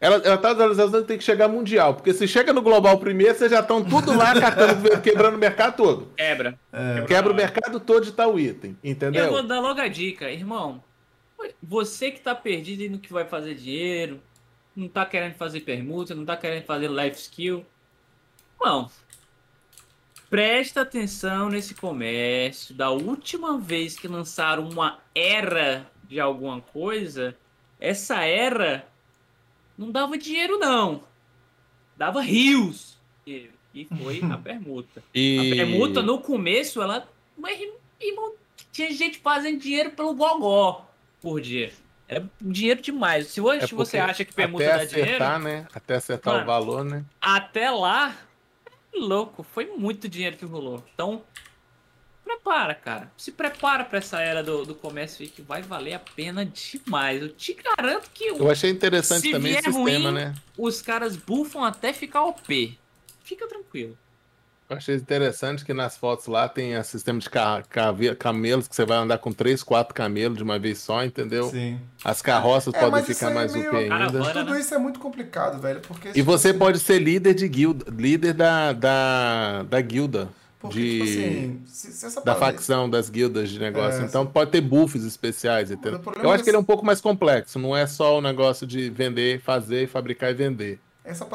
Ela, 0.00 0.16
ela 0.24 0.38
tá 0.38 0.50
atualizando 0.50 1.04
tem 1.04 1.18
que 1.18 1.22
chegar 1.22 1.46
mundial, 1.46 1.94
porque 1.94 2.14
se 2.14 2.26
chega 2.26 2.54
no 2.54 2.62
global 2.62 2.98
primeiro, 2.98 3.34
vocês 3.34 3.50
já 3.50 3.60
estão 3.60 3.84
tudo 3.84 4.16
lá 4.16 4.32
catando, 4.40 4.80
quebrando 5.02 5.34
o 5.34 5.38
mercado 5.38 5.76
todo. 5.76 6.08
Quebra. 6.16 6.58
É, 6.72 7.04
Quebra 7.06 7.32
o 7.32 7.36
mercado 7.36 7.78
todo 7.78 8.02
de 8.02 8.12
tal 8.12 8.40
item, 8.40 8.76
entendeu? 8.82 9.26
Eu 9.26 9.30
vou 9.30 9.42
dar 9.42 9.60
logo 9.60 9.78
a 9.78 9.88
dica, 9.88 10.30
irmão. 10.30 10.82
Você 11.62 12.10
que 12.10 12.20
tá 12.20 12.34
perdido 12.34 12.90
no 12.90 12.98
que 12.98 13.12
vai 13.12 13.26
fazer 13.26 13.54
dinheiro, 13.54 14.20
não 14.74 14.88
tá 14.88 15.04
querendo 15.04 15.34
fazer 15.34 15.60
permuta, 15.60 16.14
não 16.14 16.24
tá 16.24 16.36
querendo 16.36 16.64
fazer 16.64 16.90
life 16.90 17.18
skill. 17.20 17.64
Irmão, 18.58 18.90
presta 20.30 20.82
atenção 20.82 21.50
nesse 21.50 21.74
comércio. 21.74 22.74
Da 22.74 22.90
última 22.90 23.58
vez 23.58 23.98
que 23.98 24.08
lançaram 24.08 24.68
uma 24.68 24.98
era 25.14 25.86
de 26.04 26.18
alguma 26.18 26.60
coisa, 26.60 27.36
essa 27.78 28.24
era 28.24 28.86
não 29.76 29.90
dava 29.90 30.16
dinheiro, 30.16 30.58
não. 30.58 31.02
Dava 31.96 32.22
rios. 32.22 32.98
E 33.26 33.50
e 33.74 33.84
foi 33.84 34.20
a 34.30 34.36
permuta. 34.36 35.02
E... 35.14 35.52
A 35.52 35.56
permuta 35.56 36.02
no 36.02 36.18
começo, 36.18 36.82
ela. 36.82 37.08
Mas, 37.36 37.58
irmão, 38.00 38.34
tinha 38.72 38.92
gente 38.92 39.18
fazendo 39.18 39.58
dinheiro 39.60 39.90
pelo 39.92 40.14
gogó 40.14 40.86
por 41.20 41.40
dia. 41.40 41.72
Era 42.08 42.28
dinheiro 42.40 42.82
demais. 42.82 43.28
Se 43.28 43.40
hoje 43.40 43.64
É 43.64 43.68
você 43.68 43.98
acha 43.98 44.24
que 44.24 44.34
permuta 44.34 44.64
até 44.64 44.78
dá 44.78 44.84
dinheiro, 44.84 45.10
acertar, 45.10 45.38
né? 45.38 45.66
Até 45.72 45.94
acertar 45.94 46.34
Mano. 46.34 46.44
o 46.44 46.46
valor, 46.46 46.84
né? 46.84 47.04
até 47.20 47.70
lá, 47.70 48.10
é 48.10 48.14
louco. 48.94 49.42
Foi 49.42 49.66
muito 49.76 50.08
dinheiro 50.08 50.36
que 50.36 50.44
rolou. 50.44 50.84
Então, 50.94 51.22
prepara, 52.24 52.74
cara. 52.74 53.12
Se 53.16 53.32
prepara 53.32 53.84
pra 53.84 53.98
essa 53.98 54.20
era 54.20 54.42
do, 54.42 54.64
do 54.64 54.74
comércio 54.74 55.22
aí 55.22 55.28
que 55.28 55.42
vai 55.42 55.62
valer 55.62 55.94
a 55.94 55.98
pena 55.98 56.44
demais. 56.46 57.22
Eu 57.22 57.28
te 57.30 57.54
garanto 57.54 58.10
que 58.12 58.24
Eu 58.28 58.50
achei 58.50 58.70
interessante 58.70 59.30
também 59.30 59.52
esse 59.52 59.62
sistema, 59.72 60.10
ruim- 60.10 60.12
né? 60.12 60.34
os 60.56 60.80
caras 60.82 61.16
bufam 61.16 61.64
até 61.64 61.92
ficar 61.92 62.24
OP. 62.24 62.78
Fica 63.22 63.46
tranquilo. 63.48 63.96
Eu 64.70 64.76
achei 64.76 64.94
interessante 64.94 65.64
que 65.64 65.74
nas 65.74 65.96
fotos 65.96 66.28
lá 66.28 66.48
tem 66.48 66.80
sistema 66.84 67.18
de 67.18 67.28
ca- 67.28 67.60
camelos, 68.16 68.68
que 68.68 68.76
você 68.76 68.84
vai 68.84 68.98
andar 68.98 69.18
com 69.18 69.32
três, 69.32 69.64
quatro 69.64 69.92
camelos 69.92 70.38
de 70.38 70.44
uma 70.44 70.60
vez 70.60 70.78
só, 70.78 71.04
entendeu? 71.04 71.50
Sim. 71.50 71.80
As 72.04 72.22
carroças 72.22 72.72
É, 72.72 72.78
podem 72.78 72.92
mas 72.92 73.06
ficar 73.06 73.32
é 73.32 73.34
mais 73.34 73.52
meio- 73.52 73.68
UP 73.68 73.76
ainda. 73.76 73.88
Caravana. 73.88 74.32
Tudo 74.32 74.52
né? 74.52 74.60
isso 74.60 74.72
é 74.72 74.78
muito 74.78 75.00
complicado, 75.00 75.60
velho. 75.60 75.80
Porque, 75.80 76.12
E 76.14 76.22
você 76.22 76.50
assim, 76.50 76.58
pode 76.58 76.78
ser 76.78 77.00
líder 77.00 77.34
de 77.34 77.48
guilda, 77.48 77.84
líder 77.90 78.32
da, 78.32 78.72
da, 78.72 79.62
da 79.64 79.80
guilda, 79.80 80.28
Porque, 80.60 80.78
de, 80.78 80.90
tipo 80.92 81.02
assim, 81.04 81.62
se, 81.66 81.92
se 81.92 82.06
essa 82.06 82.20
da 82.20 82.32
parada- 82.32 82.52
facção 82.56 82.88
das 82.88 83.10
guildas 83.10 83.50
de 83.50 83.58
negócio. 83.58 84.02
É, 84.02 84.04
então 84.06 84.24
pode 84.24 84.52
ter 84.52 84.60
buffs 84.60 85.02
especiais, 85.02 85.72
entendeu? 85.72 86.00
Eu 86.22 86.30
é 86.30 86.34
acho 86.36 86.44
que 86.44 86.50
ele 86.50 86.56
é 86.56 86.60
um 86.60 86.64
pouco 86.64 86.86
mais 86.86 87.00
complexo, 87.00 87.58
não 87.58 87.76
é 87.76 87.88
só 87.88 88.16
o 88.18 88.20
negócio 88.20 88.64
de 88.68 88.88
vender, 88.88 89.40
fazer, 89.40 89.88
fabricar 89.88 90.30
e 90.30 90.34
vender. 90.34 90.78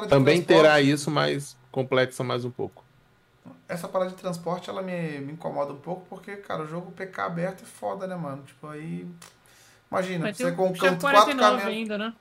Também 0.08 0.42
terá 0.42 0.80
isso, 0.80 1.12
mas 1.12 1.58
complexa 1.70 2.24
mais 2.24 2.46
um 2.46 2.50
pouco. 2.50 2.85
Essa 3.68 3.88
parada 3.88 4.12
de 4.12 4.18
transporte, 4.18 4.70
ela 4.70 4.82
me, 4.82 5.20
me 5.20 5.34
incomoda 5.34 5.74
um 5.74 5.80
pouco, 5.80 6.06
porque, 6.10 6.36
cara, 6.38 6.64
o 6.64 6.68
jogo 6.68 6.92
PK 6.92 7.22
aberto 7.22 7.64
é 7.64 7.66
foda, 7.66 8.08
né, 8.08 8.16
mano? 8.16 8.44
Tipo, 8.44 8.68
aí... 8.68 9.08
Imagina, 9.92 10.34
você 10.34 10.52
com 10.52 10.70
o 10.70 10.74
com 10.74 10.80
quatro 10.80 11.00
49 11.00 11.62
caminhões... 11.62 11.66
ainda, 11.66 11.98
né? 11.98 12.14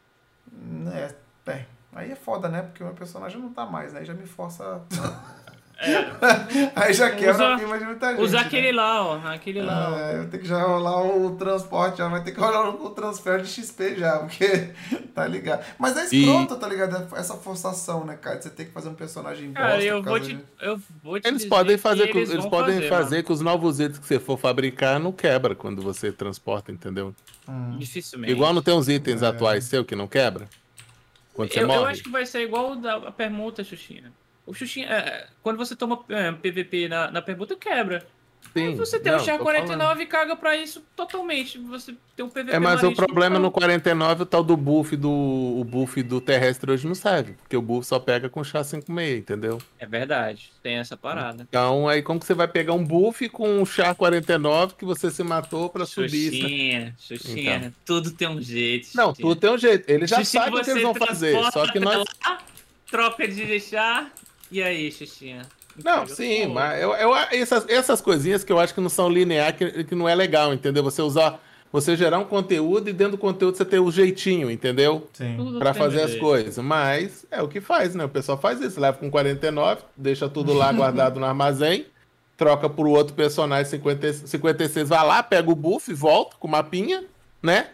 É, 0.95 1.15
bem, 1.45 1.67
aí 1.95 2.13
é 2.13 2.17
foda, 2.17 2.49
né? 2.49 2.63
Porque 2.63 2.83
o 2.83 2.87
meu 2.87 2.95
personagem 2.95 3.41
não 3.41 3.53
tá 3.53 3.67
mais, 3.67 3.93
né? 3.93 4.01
Aí 4.01 4.07
já 4.07 4.15
me 4.15 4.27
força... 4.27 4.83
Aí 6.77 6.93
já 6.95 7.11
quebra 7.11 7.33
Usa- 7.35 7.55
a 7.55 7.59
firma 7.59 7.79
de 7.79 7.85
muita 7.85 8.11
gente. 8.11 8.21
Usa 8.23 8.37
né? 8.39 8.43
aquele 8.47 8.73
lá, 8.73 9.03
ó. 9.05 9.17
Aquele 9.29 9.63
lá, 9.63 9.91
ó. 9.91 9.99
É, 9.99 10.19
eu 10.19 10.31
tenho 10.31 10.43
que 10.43 10.49
já 10.49 10.63
rolar 10.63 11.03
o 11.05 11.37
transporte, 11.37 11.99
já 11.99 12.09
vai 12.09 12.23
ter 12.23 12.33
que 12.33 12.41
rolar 12.41 12.71
o 12.71 12.91
transfer 12.91 13.41
de 13.43 13.49
XP 13.49 13.97
já, 13.97 14.19
porque 14.21 14.71
tá 15.15 15.27
ligado. 15.27 15.65
Mas 15.79 15.97
é 15.97 16.05
escroto, 16.05 16.57
tá 16.57 16.69
ligado? 16.69 17.09
Essa 17.17 17.35
forçação, 17.35 18.05
né, 18.05 18.17
cara? 18.17 18.41
Você 18.41 18.51
tem 18.51 18.67
que 18.67 18.73
fazer 18.73 18.89
um 18.89 18.95
personagem 18.95 19.49
bosta 19.53 19.61
Cara, 19.69 19.83
eu 19.83 20.03
vou 20.03 20.21
te, 20.21 20.35
de- 20.35 20.45
eu 20.61 20.81
vou 21.03 21.21
te 21.21 21.27
Eles 21.27 21.39
dizer 21.39 21.49
podem 21.51 21.77
que 21.77 21.83
fazer, 21.83 22.09
com- 22.09 22.19
eles 22.19 22.31
eles 22.31 22.47
podem 22.47 22.75
fazer, 22.77 22.89
fazer, 22.89 23.23
que 23.25 23.33
os 23.33 23.41
novos 23.41 23.81
itens 23.81 23.99
que 23.99 24.07
você 24.07 24.21
for 24.21 24.39
fabricar 24.39 24.99
não 25.01 25.13
quebra 25.13 25.55
quando 25.55 25.83
você 25.83 26.11
transporta, 26.13 26.71
entendeu? 26.73 27.15
Hum. 27.49 27.77
Dificilmente. 27.79 28.33
Igual 28.33 28.55
não 28.55 28.63
tem 28.63 28.73
uns 28.75 28.89
itens 28.89 29.23
É. 29.23 29.27
atuais 29.27 29.65
seu 29.65 29.85
que 29.85 29.95
não 29.97 30.07
quebra? 30.07 30.49
Quando 31.35 31.53
você 31.53 31.63
eu, 31.63 31.67
morre? 31.67 31.79
eu 31.81 31.87
acho 31.87 32.03
que 32.05 32.11
vai 32.11 32.25
ser 32.25 32.43
igual 32.43 32.73
o 32.73 32.77
da 32.77 33.11
permuta, 33.11 33.65
Xuxinha. 33.65 34.13
O 34.47 34.53
Xuxinha, 34.53 34.87
é, 34.89 35.27
quando 35.43 35.57
você 35.57 35.75
toma 35.75 36.05
é, 36.09 36.31
PVP 36.33 36.89
na, 36.89 37.11
na 37.11 37.23
permuta, 37.23 37.57
quebra. 37.57 38.07
Aí 38.55 38.71
Sim, 38.71 38.77
você 38.77 39.01
tem 39.01 39.11
não, 39.11 39.19
o 39.19 39.25
Char 39.25 39.39
tô 39.39 39.43
49 39.43 40.03
e 40.03 40.07
caga 40.07 40.37
pra 40.37 40.55
isso 40.55 40.85
totalmente. 40.95 41.59
Você 41.59 41.95
tem 42.15 42.25
um 42.25 42.29
PVP 42.29 42.53
É, 42.55 42.59
mas 42.59 42.83
o 42.85 42.93
problema 42.93 43.37
no 43.39 43.47
então- 43.49 43.51
49, 43.53 44.23
o 44.23 44.27
tal 44.27 44.45
do 44.45 44.55
buff 44.57 44.95
do 44.97 45.11
o 45.11 45.65
buff 45.65 46.01
do 46.03 46.21
terrestre 46.21 46.71
hoje 46.71 46.87
não 46.87 46.95
serve, 46.95 47.33
porque 47.33 47.57
o 47.57 47.63
buff 47.63 47.85
só 47.89 47.99
pega 47.99 48.29
com 48.29 48.45
chá 48.45 48.63
56, 48.63 49.19
entendeu? 49.21 49.59
É 49.79 49.87
verdade, 49.87 50.53
tem 50.63 50.77
essa 50.77 50.97
parada. 50.97 51.45
Então, 51.49 51.89
aí 51.89 52.01
como 52.03 52.21
que 52.21 52.27
você 52.27 52.35
vai 52.35 52.47
pegar 52.47 52.75
um 52.75 52.85
buff 52.85 53.29
com 53.31 53.61
um 53.61 53.65
chá 53.67 53.93
49 53.95 54.75
que 54.79 54.85
você 54.85 55.11
se 55.11 55.25
matou 55.25 55.69
pra 55.71 55.85
subir? 55.87 56.15
isso? 56.35 56.43
Xuxinha, 56.43 56.95
Xuxinha, 56.99 57.57
Então. 57.57 57.73
tudo 57.85 58.11
tem 58.13 58.29
um 58.29 58.41
jeito. 58.43 58.91
Não, 58.95 59.09
Xuxinha. 59.09 59.29
tudo 59.29 59.41
tem 59.41 59.51
um 59.51 59.59
jeito. 59.59 59.91
Eles 59.91 60.09
já 60.11 60.19
Xuxinha, 60.19 60.45
sabem 60.45 60.61
o 60.61 60.63
que 60.65 60.71
eles 60.71 60.83
vão 60.83 60.95
fazer, 60.95 61.35
só 61.51 61.67
que 61.73 61.81
nós 61.81 62.05
lá, 62.25 62.39
troca 62.89 63.27
de 63.27 63.45
deixar. 63.47 64.13
E 64.55 64.63
aí, 64.63 64.91
Xuxinha? 64.93 65.43
Não, 65.85 66.07
sim, 66.07 66.47
mas 66.47 66.81
eu, 66.81 66.93
eu- 66.95 67.17
essas, 67.33 67.69
essas 67.69 68.01
coisinhas 68.01 68.45
que 68.45 68.53
eu 68.53 68.61
acho 68.61 68.73
que 68.73 68.81
não 68.81 68.89
são 68.89 69.09
linear, 69.09 69.53
que, 69.57 69.83
que 69.83 69.95
não 69.97 70.09
é 70.09 70.15
legal, 70.15 70.55
entendeu? 70.55 70.85
Você 70.85 71.03
usar, 71.03 71.41
você 71.73 71.97
gerar 71.97 72.21
um 72.21 72.25
conteúdo 72.25 72.89
e 72.89 72.93
dentro 72.93 73.13
do 73.17 73.19
conteúdo 73.19 73.57
você 73.57 73.65
ter 73.65 73.81
o 73.81 73.91
jeitinho, 73.91 74.49
entendeu? 74.49 75.09
Sim. 75.13 75.37
Pra 75.59 75.75
fazer 75.75 76.03
as 76.03 76.15
coisas. 76.21 76.57
Mas 76.65 77.27
é 77.33 77.43
o 77.43 77.49
que 77.49 77.61
faz, 77.61 77.97
né? 77.97 78.05
O 78.05 78.09
pessoal 78.09 78.39
faz 78.39 78.61
isso, 78.61 78.79
leva 78.79 78.97
com 78.97 79.11
49, 79.11 79.83
deixa 79.97 80.29
tudo 80.29 80.53
lá 80.55 80.71
guardado 80.73 81.19
no 81.19 81.27
armazém, 81.27 81.87
troca 82.37 82.71
pro 82.71 82.91
outro 82.91 83.13
personagem 83.15 83.69
50, 83.69 84.13
56, 84.13 84.89
vai 84.89 85.05
lá, 85.05 85.21
pega 85.25 85.51
o 85.51 85.57
buff, 85.57 85.93
volta 85.93 86.37
com 86.39 86.47
o 86.47 86.51
mapinha, 86.53 87.03
né? 87.43 87.67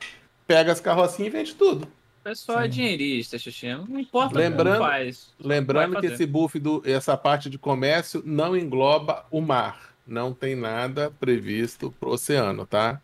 Pega 0.47 0.73
as 0.73 0.81
carrocinhas 0.81 1.35
e 1.35 1.37
vende 1.37 1.55
tudo. 1.55 1.87
O 2.21 2.23
pessoal 2.23 2.61
é 2.61 2.69
dinheirista, 2.69 3.39
Xuxinha. 3.39 3.79
Não 3.89 3.99
importa 3.99 4.39
Lembrando- 4.39 4.79
como 4.79 4.91
faz. 4.91 5.31
Lembrando 5.43 5.99
que 6.01 6.07
esse 6.07 6.27
buff, 6.27 6.59
do, 6.59 6.83
essa 6.85 7.17
parte 7.17 7.49
de 7.49 7.57
comércio, 7.57 8.23
não 8.27 8.55
engloba 8.55 9.25
o 9.31 9.41
mar. 9.41 9.95
Não 10.07 10.35
tem 10.35 10.55
nada 10.55 11.11
previsto 11.19 11.95
pro 11.99 12.11
oceano, 12.11 12.67
tá? 12.67 13.01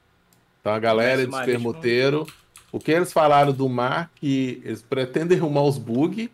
Então 0.61 0.73
a 0.75 0.79
galera 0.79 1.25
de 1.25 1.31
marítimo. 1.31 1.73
permuteiro, 1.73 2.27
o 2.71 2.79
que 2.79 2.91
eles 2.91 3.11
falaram 3.11 3.53
do 3.53 3.69
mar, 3.69 4.11
que 4.17 4.61
eles 4.63 4.83
pretendem 4.83 5.39
arrumar 5.39 5.63
os 5.63 5.79
bugs, 5.79 6.29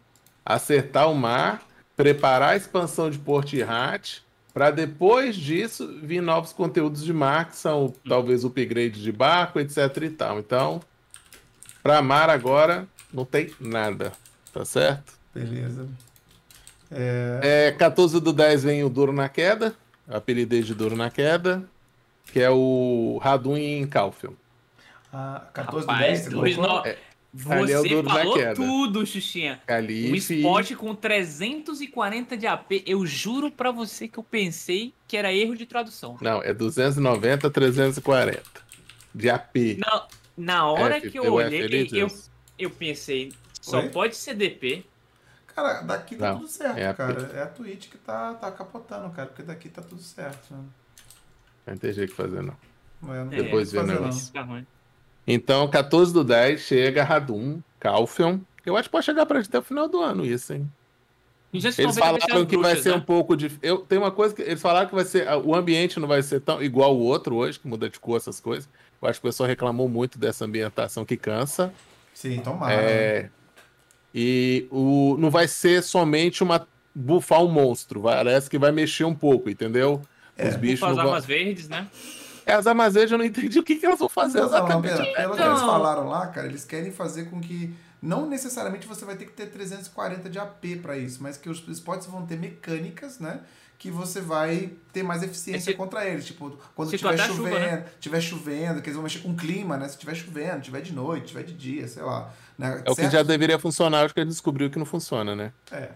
acertar 0.45 1.09
o 1.09 1.15
mar, 1.15 1.63
preparar 1.97 2.55
a 2.55 2.57
expansão 2.57 3.09
de 3.11 3.19
Port 3.19 3.53
Hat, 3.55 4.25
para 4.53 4.71
depois 4.73 5.37
disso 5.37 6.01
vir 6.03 6.21
novos 6.21 6.53
conteúdos 6.53 7.05
de 7.05 7.13
mar, 7.13 7.49
que 7.49 7.57
são 7.57 7.95
talvez 8.09 8.45
upgrade 8.45 9.01
de 9.01 9.13
barco, 9.13 9.61
etc 9.61 9.79
e 10.03 10.11
tal. 10.11 10.39
Então, 10.41 10.81
para 11.83 12.01
mar 12.03 12.31
agora, 12.31 12.87
não 13.13 13.25
tem 13.25 13.53
nada, 13.61 14.13
tá 14.53 14.65
certo? 14.65 15.13
Beleza. 15.35 15.89
É, 16.91 17.69
É, 17.69 17.73
14 17.73 18.21
do 18.21 18.33
10 18.33 18.65
vem 18.65 18.85
o 18.85 18.89
Duro 18.89 19.13
na 19.13 19.29
Queda, 19.29 19.75
apelidei 20.09 20.63
de 20.63 20.75
Duro 20.75 20.95
na 20.97 21.11
Queda, 21.11 21.65
que 22.33 22.41
é 22.41 22.51
o 22.51 23.19
Radun 23.23 23.57
em 23.57 23.87
Calfion. 23.87 24.33
a 25.13 25.43
14 25.53 25.87
do 25.87 25.93
Rapaz, 25.93 26.07
10, 26.25 26.35
você 26.35 26.57
no- 26.61 26.87
É, 26.87 26.97
ali 27.55 27.73
é 27.73 27.79
o 27.79 27.83
Você 27.83 27.89
duro 27.89 28.03
na 28.09 28.15
falou 28.15 28.35
queda. 28.35 28.55
tudo, 28.55 29.07
Xuxinha. 29.07 29.61
Um 29.63 29.67
Calife. 29.67 30.35
spot 30.41 30.73
com 30.75 30.95
340 30.95 32.37
de 32.37 32.47
AP. 32.47 32.83
Eu 32.87 33.07
juro 33.07 33.51
pra 33.51 33.71
você 33.71 34.07
que 34.07 34.19
eu 34.19 34.23
pensei 34.23 34.93
que 35.09 35.17
era 35.17 35.33
erro 35.33 35.57
de 35.57 35.65
tradução. 35.67 36.17
Não, 36.21 36.43
é 36.43 36.53
290, 36.53 37.51
340. 37.51 38.43
De 39.15 39.31
AP. 39.31 39.79
Na, 39.79 40.07
na 40.37 40.67
hora 40.67 40.97
F, 40.97 41.11
que 41.11 41.19
eu 41.19 41.33
olhei, 41.33 41.89
eu, 41.93 42.09
eu 42.59 42.71
pensei, 42.71 43.33
só 43.61 43.79
Oi? 43.81 43.89
pode 43.91 44.17
ser 44.17 44.35
DP. 44.35 44.85
Cara, 45.55 45.83
daqui 45.83 46.17
tá 46.17 46.31
Não, 46.33 46.39
tudo 46.41 46.49
certo, 46.49 46.79
é 46.79 46.87
a- 46.87 46.95
cara. 46.95 47.31
É 47.35 47.43
a 47.43 47.47
Twitch 47.47 47.89
que 47.91 47.99
tá, 47.99 48.35
tá 48.35 48.51
capotando, 48.51 49.11
cara, 49.11 49.29
porque 49.29 49.43
daqui 49.43 49.69
tá 49.69 49.83
tudo 49.83 50.01
certo. 50.01 50.53
Né? 50.55 50.65
Não 51.67 51.77
tem 51.77 51.93
jeito 51.93 52.11
de 52.11 52.15
fazer, 52.17 52.43
não. 52.43 52.57
Não 53.03 53.15
é, 53.15 53.25
não 53.25 53.33
É, 53.33 53.37
Depois 53.43 53.69
que 53.69 53.75
vê 53.77 53.83
o 53.83 53.87
negócio. 53.87 54.33
Ruim. 54.45 54.67
Então, 55.27 55.69
14 55.69 56.13
do 56.13 56.25
10 56.25 56.61
chega 56.61 57.05
Radun, 57.05 57.61
Calfion. 57.79 58.41
Eu 58.65 58.77
acho 58.77 58.89
que 58.89 58.93
pode 58.93 59.05
chegar 59.05 59.27
pra 59.27 59.39
gente 59.41 59.49
até 59.49 59.59
o 59.59 59.63
final 59.63 59.89
do 59.89 60.01
ano 60.01 60.25
isso, 60.25 60.53
hein? 60.55 60.71
290 61.53 61.83
Eles 61.83 61.97
falaram 62.25 62.47
que 62.47 62.57
vai 62.57 62.63
bruxas, 62.73 62.83
ser 62.83 62.91
né? 62.91 62.97
um 62.97 63.01
pouco 63.03 63.37
de. 63.37 63.53
Eu 63.61 63.79
tem 63.79 63.99
uma 63.99 64.11
coisa 64.11 64.35
que 64.35 64.41
eles 64.41 64.63
falaram 64.63 64.89
que 64.89 64.95
vai 64.95 65.05
ser 65.05 65.29
o 65.45 65.55
ambiente 65.55 66.01
não 66.01 66.09
vai 66.09 66.23
ser 66.23 66.41
tão 66.41 66.63
igual 66.63 66.97
o 66.97 67.01
outro 67.01 67.37
hoje, 67.37 67.61
que 67.61 67.69
muda 67.69 67.91
de 67.91 68.01
cor 68.01 68.17
essas 68.17 68.41
coisas. 68.41 68.69
Eu 69.03 69.09
acho 69.09 69.21
que 69.21 69.27
o 69.27 69.31
pessoal 69.31 69.49
reclamou 69.49 69.89
muito 69.89 70.19
dessa 70.19 70.45
ambientação 70.45 71.05
que 71.05 71.17
cansa. 71.17 71.73
Sim, 72.15 72.41
tomara. 72.41 72.77
né? 72.77 72.83
É, 72.83 73.31
e 74.15 74.67
o 74.71 75.17
não 75.19 75.31
vai 75.31 75.49
ser 75.49 75.83
somente 75.83 76.43
uma 76.43 76.67
bufar 76.95 77.43
um 77.43 77.49
monstro, 77.49 78.03
parece 78.03 78.49
que 78.49 78.59
vai 78.59 78.71
mexer 78.71 79.05
um 79.05 79.15
pouco, 79.15 79.49
entendeu? 79.51 80.03
Os 80.39 80.57
bichos 80.57 80.81
Bufa 80.81 80.91
as 80.91 80.97
não 80.97 81.05
vão... 81.05 81.13
armas 81.15 81.25
verdes, 81.27 81.69
né? 81.69 81.89
É, 82.45 82.53
as 82.55 82.67
armazenas 82.67 83.11
eu 83.11 83.19
não 83.19 83.25
entendi 83.25 83.59
o 83.59 83.63
que, 83.63 83.77
que 83.77 83.87
elas 83.87 83.99
vão 83.99 84.09
fazer 84.09 84.41
Não, 84.41 84.49
não, 84.51 84.57
exatamente. 84.59 84.95
pera, 84.97 85.05
pelo 85.15 85.35
que 85.35 85.41
Então- 85.41 85.51
eles 85.53 85.61
falaram 85.63 86.09
lá, 86.09 86.27
cara, 86.27 86.47
eles 86.49 86.65
querem 86.65 86.91
fazer 86.93 87.25
com 87.31 87.41
que 87.41 87.73
não 88.03 88.29
necessariamente 88.29 88.87
você 88.87 89.05
vai 89.05 89.17
ter 89.17 89.27
que 89.27 89.33
ter 89.33 89.47
340 89.47 90.29
de 90.29 90.39
AP 90.39 90.77
pra 90.83 90.99
isso, 90.99 91.23
mas 91.23 91.37
que 91.37 91.49
os 91.49 91.67
spots 91.69 92.07
vão 92.07 92.27
ter 92.27 92.37
mecânicas, 92.39 93.19
né? 93.21 93.41
Que 93.83 93.91
você 93.91 94.21
vai 94.21 94.71
ter 94.93 95.03
mais 95.03 95.25
eficiência 95.25 95.71
Esse- 95.71 95.77
contra 95.77 96.07
eles. 96.07 96.25
Tipo, 96.25 96.57
quando 96.73 96.91
tiver 96.97 97.19
chovendo, 97.19 97.35
chuva, 97.35 97.59
né? 97.59 97.85
tiver 97.99 98.21
chovendo, 98.21 98.81
que 98.81 98.87
eles 98.89 98.95
vão 98.95 99.03
mexer 99.03 99.19
com 99.19 99.31
o 99.31 99.35
clima, 99.35 99.77
né? 99.77 99.89
Se 99.89 99.99
tiver 99.99 100.15
chovendo, 100.15 100.61
tiver 100.61 100.83
de 100.83 100.93
noite, 100.93 101.27
tiver 101.27 101.43
de 101.43 101.53
dia, 101.53 101.89
sei 101.89 102.05
lá. 102.05 102.33
Né? 102.57 102.81
É 102.85 102.91
o 102.93 102.95
que 102.95 103.11
já 103.11 103.25
deveria 103.25 103.59
funcionar, 103.59 104.05
acho 104.05 104.15
que 104.15 104.21
ele 104.21 104.31
descobriu 104.31 104.71
que 104.71 104.79
não 104.79 104.87
funciona, 104.87 105.35
né? 105.35 105.53
É. 105.73 105.89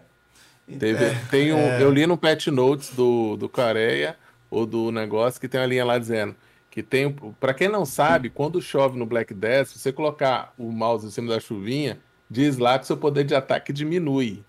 Teve, 0.80 1.04
É, 1.04 1.14
tem 1.30 1.52
um, 1.52 1.58
é. 1.58 1.80
Eu 1.80 1.92
li 1.92 2.08
no 2.08 2.18
Pet 2.18 2.50
Notes 2.50 2.90
do, 2.90 3.36
do 3.36 3.48
Coreia, 3.48 4.16
ou 4.50 4.66
do 4.66 4.90
negócio, 4.90 5.40
que 5.40 5.46
tem 5.46 5.60
uma 5.60 5.66
linha 5.68 5.84
lá 5.84 5.96
dizendo 5.96 6.34
que 6.68 6.82
tem. 6.82 7.12
Pra 7.38 7.54
quem 7.54 7.68
não 7.68 7.86
sabe, 7.86 8.30
quando 8.30 8.60
chove 8.60 8.98
no 8.98 9.06
Black 9.06 9.32
Death, 9.32 9.68
se 9.68 9.78
você 9.78 9.92
colocar 9.92 10.52
o 10.58 10.72
mouse 10.72 11.06
em 11.06 11.10
cima 11.10 11.32
da 11.32 11.38
chuvinha, 11.38 12.00
diz 12.28 12.58
lá 12.58 12.80
que 12.80 12.86
seu 12.88 12.96
poder 12.96 13.22
de 13.22 13.34
ataque 13.36 13.72
diminui. 13.72 14.42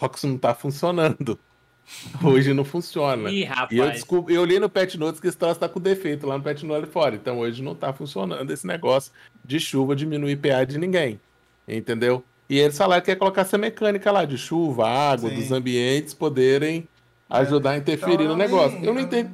Só 0.00 0.08
que 0.08 0.18
isso 0.18 0.26
não 0.26 0.38
tá 0.38 0.52
funcionando. 0.56 1.38
Hoje 2.22 2.54
não 2.54 2.64
funciona. 2.64 3.30
Ih, 3.30 3.44
rapaz. 3.44 3.70
E 3.72 3.76
eu, 3.78 3.90
descobri, 3.90 4.34
eu 4.34 4.44
li 4.44 4.58
no 4.58 4.68
Pet 4.68 4.96
Notes 4.98 5.20
que 5.20 5.26
esse 5.28 5.36
troço 5.36 5.60
tá 5.60 5.68
com 5.68 5.80
defeito 5.80 6.26
lá 6.26 6.38
no 6.38 6.44
Pet 6.44 6.64
Notes 6.64 6.90
fora. 6.92 7.14
Então 7.14 7.38
hoje 7.38 7.62
não 7.62 7.74
tá 7.74 7.92
funcionando 7.92 8.50
esse 8.52 8.66
negócio 8.66 9.12
de 9.44 9.58
chuva 9.60 9.94
diminuir 9.96 10.36
PA 10.36 10.64
de 10.64 10.78
ninguém. 10.78 11.20
Entendeu? 11.68 12.24
E 12.48 12.58
eles 12.58 12.76
falaram 12.76 13.02
que 13.02 13.10
ia 13.10 13.16
colocar 13.16 13.42
essa 13.42 13.56
mecânica 13.58 14.10
lá 14.10 14.24
de 14.24 14.36
chuva, 14.36 14.88
água, 14.88 15.30
Sim. 15.30 15.36
dos 15.36 15.52
ambientes 15.52 16.14
poderem 16.14 16.88
ajudar 17.28 17.70
a 17.72 17.76
interferir 17.78 18.14
Então, 18.14 18.28
no 18.28 18.36
negócio. 18.36 18.76
nem- 18.78 18.86
Eu 18.86 18.94
não 18.94 19.00
entendo. 19.00 19.30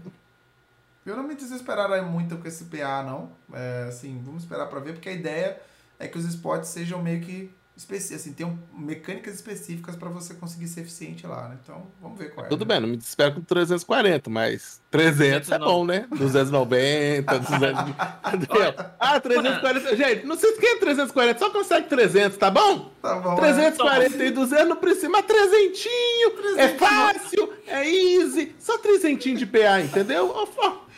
Eu 1.05 1.17
não 1.17 1.23
me 1.27 1.35
desesperaria 1.35 2.03
muito 2.03 2.37
com 2.37 2.47
esse 2.49 2.65
PA, 2.65 3.03
não. 3.03 3.31
É, 3.55 3.87
assim, 3.89 4.21
vamos 4.25 4.43
esperar 4.43 4.67
pra 4.67 4.81
ver, 4.81 4.93
porque 4.95 5.09
a 5.09 5.13
ideia 5.13 5.57
é 5.99 6.07
que 6.09 6.19
os 6.19 6.25
spots 6.27 6.69
sejam 6.69 7.01
meio 7.03 7.21
que 7.21 7.51
assim, 7.77 8.33
tenham 8.33 8.59
mecânicas 8.73 9.35
específicas 9.35 9.97
pra 9.97 10.09
você 10.09 10.33
conseguir 10.33 10.67
ser 10.67 10.81
eficiente 10.81 11.27
lá, 11.27 11.49
né? 11.49 11.59
Então, 11.63 11.87
vamos 12.01 12.19
ver 12.19 12.33
qual 12.33 12.47
é. 12.47 12.49
Tudo 12.49 12.65
né? 12.65 12.75
bem, 12.75 12.81
não 12.81 12.89
me 12.89 12.97
desespero 12.97 13.35
com 13.35 13.43
340, 13.43 14.31
mas 14.31 14.81
300 14.91 15.51
é 15.51 15.59
bom, 15.59 15.85
né? 15.85 16.07
290, 16.17 17.39
200. 17.39 17.61
Entendeu? 18.33 18.75
Ah, 18.99 19.21
340. 19.21 19.95
Gente, 19.95 20.27
não 20.27 20.37
se 20.37 20.47
esquenta 20.47 20.81
340, 20.81 21.39
só 21.39 21.51
consegue 21.51 21.87
300, 21.89 22.39
tá 22.39 22.51
bom? 22.51 22.91
Tá 23.03 23.15
bom. 23.17 23.37
340 23.37 24.25
e 24.25 24.31
200 24.31 24.69
não 24.69 24.77
precisa, 24.77 25.09
mas 25.11 25.27
300 25.27 25.87
é 26.57 26.69
fácil, 26.69 27.53
é 27.67 27.87
easy, 27.87 28.57
só 28.59 28.79
300 28.79 29.39
de 29.39 29.45
PA, 29.45 29.83
entendeu? 29.83 30.33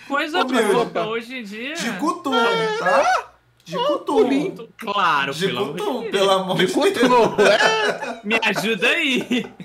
Coisa 0.07 0.45
pouca 0.45 1.07
hoje 1.07 1.39
em 1.39 1.43
dia. 1.43 1.75
De 1.75 1.93
Cutum, 1.99 2.31
tá? 2.79 3.38
De 3.71 3.77
Cutum. 3.77 4.05
pulinho. 4.23 4.69
Claro, 4.79 5.35
De 5.35 5.47
pelo 5.47 5.59
amor 5.61 5.75
de 5.77 5.83
Cutum, 5.83 6.11
pelo 6.11 6.31
amor 6.31 6.57
De 6.57 6.67
de 6.67 6.73
Deus. 6.73 6.79
É, 7.39 8.21
Me 8.27 8.41
ajuda 8.43 8.89
aí. 8.89 9.17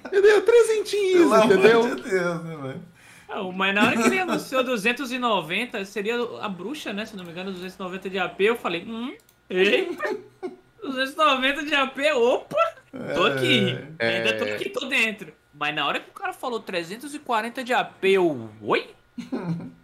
entendeu? 0.06 0.42
300, 0.46 0.92
Pelo 0.92 1.34
amor 1.34 1.46
entendeu? 1.46 1.96
de 1.96 2.02
Deus, 2.04 2.44
né, 2.44 2.58
velho? 2.62 2.82
Não, 3.30 3.52
mas 3.52 3.74
na 3.74 3.86
hora 3.88 3.98
que 3.98 4.04
ele 4.04 4.20
anunciou 4.20 4.64
290, 4.64 5.86
seria 5.86 6.16
a 6.42 6.48
bruxa, 6.50 6.94
né? 6.94 7.06
Se 7.06 7.16
não 7.16 7.24
me 7.26 7.32
engano, 7.32 7.52
290 7.52 8.10
de 8.10 8.20
AP, 8.20 8.40
eu 8.42 8.56
falei, 8.56 8.84
hum, 8.88 9.16
eita, 9.50 10.18
290 10.84 11.64
de 11.64 11.74
AP, 11.74 11.98
opa, 12.16 12.56
tô 13.16 13.24
aqui. 13.26 13.76
É. 13.98 14.18
Ainda 14.18 14.38
tô 14.38 14.44
aqui, 14.44 14.70
tô 14.70 14.86
dentro. 14.86 15.34
Mas 15.54 15.74
na 15.74 15.88
hora 15.88 16.00
que 16.00 16.10
o 16.10 16.14
cara 16.14 16.24
cara 16.24 16.34
falou 16.34 16.60
340 16.60 17.64
de 17.64 17.74
AP. 17.74 18.04
Eu, 18.06 18.50
oi? 18.62 18.88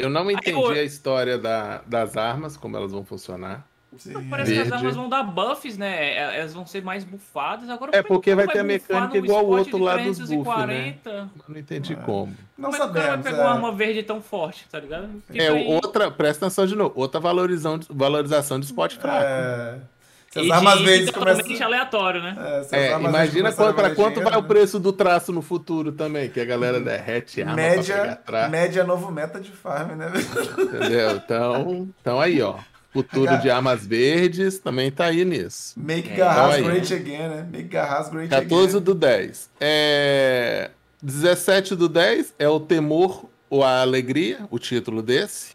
Eu 0.00 0.10
não 0.10 0.30
entendi 0.30 0.50
eu- 0.58 0.70
a 0.70 0.82
história 0.82 1.36
da- 1.38 1.82
das 1.86 2.16
armas, 2.16 2.56
como 2.56 2.76
elas 2.76 2.92
vão 2.92 3.04
funcionar. 3.04 3.64
Sim. 3.98 4.12
Parece 4.30 4.52
que 4.52 4.58
as 4.60 4.68
Verde. 4.68 4.72
armas 4.84 4.94
vão 4.96 5.08
dar 5.08 5.24
buffs, 5.24 5.76
né? 5.76 6.14
É- 6.14 6.38
Elas 6.40 6.54
vão 6.54 6.64
ser 6.64 6.80
mais 6.80 7.02
bufadas. 7.02 7.68
Agora, 7.68 7.90
É, 7.92 8.02
como 8.04 8.14
porque 8.20 8.30
que 8.30 8.36
vai 8.36 8.46
vai 8.46 8.54
ter 8.54 8.60
a 8.60 8.62
bufar 8.62 9.00
mecânica 9.02 9.18
igual 9.18 9.44
o 9.44 9.48
outro 9.48 9.78
lá 9.78 9.96
dos 9.96 10.16
buff, 10.20 10.30
né? 10.30 10.36
340? 10.44 11.10
Eu 11.10 11.28
não 11.48 11.58
entendi 11.58 11.92
É. 11.94 11.96
como. 11.96 12.32
Não 12.56 12.70
Como 12.70 12.76
é 12.76 12.78
que 12.78 12.84
o 12.84 12.88
cara 12.92 12.92
vai 12.92 13.04
sabemos. 13.16 13.24
pegar 13.26 13.42
uma 13.42 13.50
é. 13.50 13.54
arma 13.56 13.72
verde 13.72 14.02
tão 14.04 14.22
forte, 14.22 14.64
tá 14.70 14.78
ligado? 14.78 15.08
Fica 15.26 15.42
É, 15.42 15.48
aí. 15.48 15.66
outra, 15.66 16.08
presta 16.08 16.46
atenção 16.46 16.66
de 16.68 16.76
novo, 16.76 16.92
outra 16.94 17.18
valorização, 17.18 17.80
valorização 17.90 18.60
de 18.60 18.66
spot 18.66 18.94
fraco. 18.96 19.24
É. 19.24 19.78
Se 19.99 19.99
as 20.38 20.46
E 20.46 20.52
armas 20.52 20.78
de 20.78 20.84
verdes 20.84 21.10
totalmente 21.10 21.42
começam. 21.44 21.66
aleatório, 21.66 22.22
né? 22.22 22.36
É, 22.70 22.76
É, 22.76 23.00
imagina 23.00 23.52
quanto, 23.52 23.74
pra 23.74 23.82
valer 23.82 23.96
quanto 23.96 24.14
dinheiro, 24.14 24.30
vai 24.30 24.38
o 24.38 24.42
preço 24.44 24.78
do 24.78 24.92
traço 24.92 25.32
no 25.32 25.42
futuro 25.42 25.90
também, 25.92 26.28
que 26.30 26.40
a 26.40 26.44
galera 26.44 26.78
derrete 26.80 27.42
arma 27.42 27.54
pra 27.54 27.62
pegar 27.64 27.76
Média, 27.76 28.16
traço, 28.24 28.50
média 28.50 28.80
é 28.80 28.84
novo 28.84 29.10
meta 29.10 29.40
de 29.40 29.50
farm, 29.50 29.96
né? 29.96 30.10
entendeu? 30.58 31.16
Então, 31.16 31.88
então 32.00 32.20
aí, 32.20 32.40
ó. 32.40 32.56
Futuro 32.92 33.38
de 33.38 33.48
armas 33.48 33.86
verdes 33.86 34.58
também 34.58 34.90
tá 34.90 35.04
aí 35.06 35.24
nisso. 35.24 35.74
Make 35.76 36.10
É, 36.10 36.16
Garras 36.16 36.56
então 36.58 36.70
great 36.70 36.92
again, 36.92 37.18
né? 37.28 37.46
Make 37.48 37.68
Garras 37.68 38.08
great 38.08 38.28
14 38.28 38.76
again. 38.76 38.84
do 38.84 38.94
10. 38.96 39.50
É... 39.60 40.70
17 41.00 41.76
do 41.76 41.88
10 41.88 42.34
é 42.36 42.48
o 42.48 42.58
Temor 42.58 43.26
ou 43.48 43.62
a 43.62 43.80
Alegria, 43.80 44.40
o 44.50 44.58
título 44.58 45.02
desse. 45.02 45.52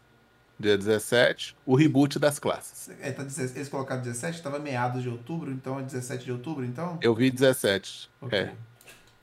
Dia 0.58 0.78
17. 0.78 1.56
O 1.66 1.74
reboot 1.74 2.18
das 2.18 2.38
classes. 2.38 2.90
É, 3.00 3.12
tá 3.12 3.22
16 3.22 3.56
eles 3.56 3.68
colocaram 3.68 4.02
17, 4.02 4.42
tava 4.42 4.58
meados 4.58 5.02
de 5.02 5.08
outubro, 5.08 5.50
então 5.50 5.78
é 5.78 5.82
17 5.82 6.24
de 6.24 6.32
outubro, 6.32 6.64
então? 6.64 6.98
Eu 7.02 7.14
vi 7.14 7.30
17. 7.30 8.10
Ok. 8.20 8.38
É. 8.38 8.52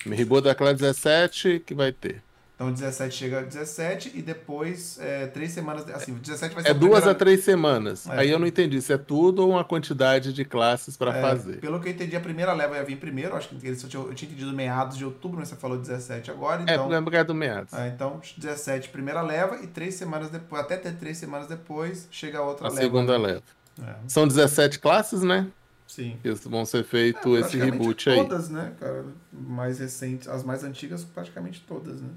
Reboot 0.06 0.44
da 0.44 0.54
classe 0.54 0.76
17 0.76 1.60
que 1.66 1.74
vai 1.74 1.92
ter. 1.92 2.22
Então 2.56 2.72
17 2.72 3.16
chega 3.16 3.40
a 3.40 3.42
17 3.42 4.12
e 4.14 4.22
depois 4.22 5.00
é, 5.02 5.26
três 5.26 5.52
semanas. 5.52 5.90
Assim, 5.90 6.14
17 6.14 6.54
vai 6.54 6.64
ser 6.64 6.70
É 6.70 6.72
a 6.72 6.74
duas 6.76 6.92
primeira- 6.92 7.12
a 7.12 7.16
três 7.16 7.44
semanas. 7.44 8.08
É. 8.08 8.20
Aí 8.20 8.30
eu 8.30 8.38
não 8.38 8.46
entendi 8.46 8.80
se 8.80 8.94
é 8.94 8.98
tudo 8.98 9.42
ou 9.42 9.50
uma 9.50 9.64
quantidade 9.64 10.32
de 10.32 10.46
classes 10.46 10.96
pra 10.96 11.18
É, 11.18 11.22
fazer. 11.22 11.58
Pelo 11.60 11.80
que 11.82 11.90
eu 11.90 11.92
entendi, 11.94 12.16
a 12.16 12.20
primeira 12.22 12.54
leva 12.54 12.76
ia 12.76 12.84
vir 12.84 12.98
primeiro. 12.98 13.36
Acho 13.36 13.50
que 13.50 13.56
eu 13.68 13.76
tinha, 13.76 14.04
eu 14.04 14.14
tinha 14.14 14.30
entendido 14.30 14.54
meados 14.54 14.96
de 14.98 15.04
outubro, 15.04 15.40
mas 15.40 15.48
você 15.50 15.56
falou 15.56 15.78
17 15.80 16.30
agora. 16.30 16.62
É, 16.68 16.76
Então, 16.76 16.88
lembra 16.88 17.24
do 17.24 17.34
meados. 17.34 17.74
é, 17.74 17.88
então 17.88 18.22
17 18.38 18.90
primeira 18.90 19.22
leva 19.24 19.58
e 19.64 19.68
três 19.68 19.96
semanas 19.96 20.30
depois, 20.30 20.62
até 20.62 20.78
ter 20.78 20.94
três 20.94 21.18
semanas 21.18 21.48
depois, 21.48 22.08
chega 22.12 22.38
a 22.38 22.44
outra 22.44 22.68
A 22.68 22.70
leva. 22.70 22.82
segunda 22.82 23.18
leva. 23.18 23.42
É, 23.82 23.96
São 24.08 24.28
17 24.28 24.78
classes, 24.80 25.24
né? 25.24 25.48
sim. 25.88 26.18
Que 26.24 26.32
vão 26.48 26.66
ser 26.66 26.84
feito 26.84 27.36
É, 27.36 27.40
esse 27.42 27.58
reboot 27.58 28.10
aí. 28.10 28.16
Todas, 28.18 28.50
né, 28.50 28.74
cara? 28.80 29.06
Mais 29.32 29.80
recentes, 29.80 30.28
as 30.28 30.44
mais 30.44 30.64
antigas, 30.64 31.04
praticamente 31.04 31.64
todas, 31.68 32.00
né? 32.02 32.10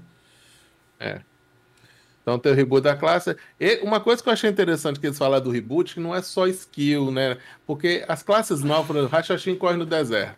Então 2.21 2.37
tem 2.37 2.51
o 2.51 2.55
reboot 2.55 2.83
da 2.83 2.95
classe. 2.95 3.35
E 3.57 3.79
uma 3.83 4.01
coisa 4.01 4.21
que 4.21 4.27
eu 4.27 4.33
achei 4.33 4.49
interessante 4.49 4.99
que 4.99 5.07
eles 5.07 5.17
falaram 5.17 5.45
do 5.45 5.49
reboot, 5.49 5.93
que 5.93 5.99
não 5.99 6.13
é 6.13 6.21
só 6.21 6.45
skill, 6.47 7.09
né? 7.09 7.37
Porque 7.65 8.03
as 8.07 8.21
classes 8.21 8.61
novas, 8.63 8.87
por 8.87 8.95
exemplo, 8.97 9.15
Rachachim 9.15 9.55
corre 9.55 9.77
no 9.77 9.85
deserto. 9.85 10.35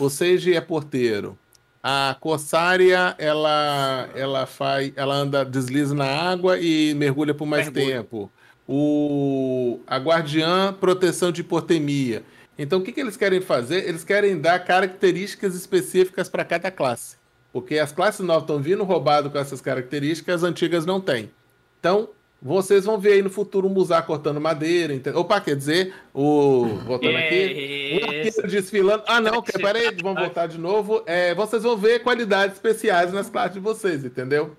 O 0.00 0.10
Sage 0.10 0.54
é 0.54 0.60
porteiro. 0.60 1.38
A 1.82 2.16
Corsária, 2.20 3.14
ela, 3.18 4.08
ela 4.14 4.46
faz, 4.46 4.92
ela 4.96 5.14
anda, 5.14 5.44
desliza 5.44 5.94
na 5.94 6.06
água 6.06 6.58
e 6.58 6.94
mergulha 6.94 7.34
por 7.34 7.46
mais 7.46 7.66
Mergulha. 7.68 7.96
tempo. 7.96 8.30
O, 8.68 9.80
a 9.86 9.98
Guardiã, 9.98 10.72
proteção 10.72 11.32
de 11.32 11.40
hipotermia. 11.40 12.22
Então 12.56 12.78
o 12.78 12.82
que, 12.82 12.92
que 12.92 13.00
eles 13.00 13.16
querem 13.16 13.40
fazer? 13.40 13.88
Eles 13.88 14.04
querem 14.04 14.40
dar 14.40 14.58
características 14.60 15.54
específicas 15.54 16.28
para 16.28 16.44
cada 16.44 16.70
classe. 16.70 17.16
Porque 17.52 17.78
as 17.78 17.92
classes 17.92 18.20
novas 18.20 18.44
estão 18.44 18.60
vindo 18.60 18.82
roubado 18.84 19.30
com 19.30 19.38
essas 19.38 19.60
características, 19.60 20.36
as 20.36 20.48
antigas 20.48 20.86
não 20.86 21.00
têm. 21.00 21.30
Então, 21.78 22.08
vocês 22.40 22.84
vão 22.84 22.98
ver 22.98 23.12
aí 23.12 23.22
no 23.22 23.28
futuro 23.30 23.68
o 23.68 23.70
Musar 23.70 24.04
cortando 24.06 24.40
madeira. 24.40 24.94
Ente... 24.94 25.10
Opa, 25.10 25.40
quer 25.40 25.54
dizer, 25.54 25.94
o. 26.14 26.66
Voltando 26.86 27.16
aqui. 27.16 27.34
Um 27.34 28.12
Yes. 28.12 28.28
arqueiro 28.38 28.48
desfilando. 28.48 29.04
Ah, 29.06 29.20
não, 29.20 29.42
que- 29.42 29.52
peraí, 29.52 29.94
vamos 30.02 30.20
voltar 30.20 30.46
de 30.46 30.58
novo. 30.58 31.02
É, 31.06 31.34
vocês 31.34 31.62
vão 31.62 31.76
ver 31.76 32.00
qualidades 32.02 32.56
especiais 32.56 33.12
nas 33.12 33.28
classes 33.28 33.52
de 33.54 33.60
vocês, 33.60 34.04
entendeu? 34.04 34.56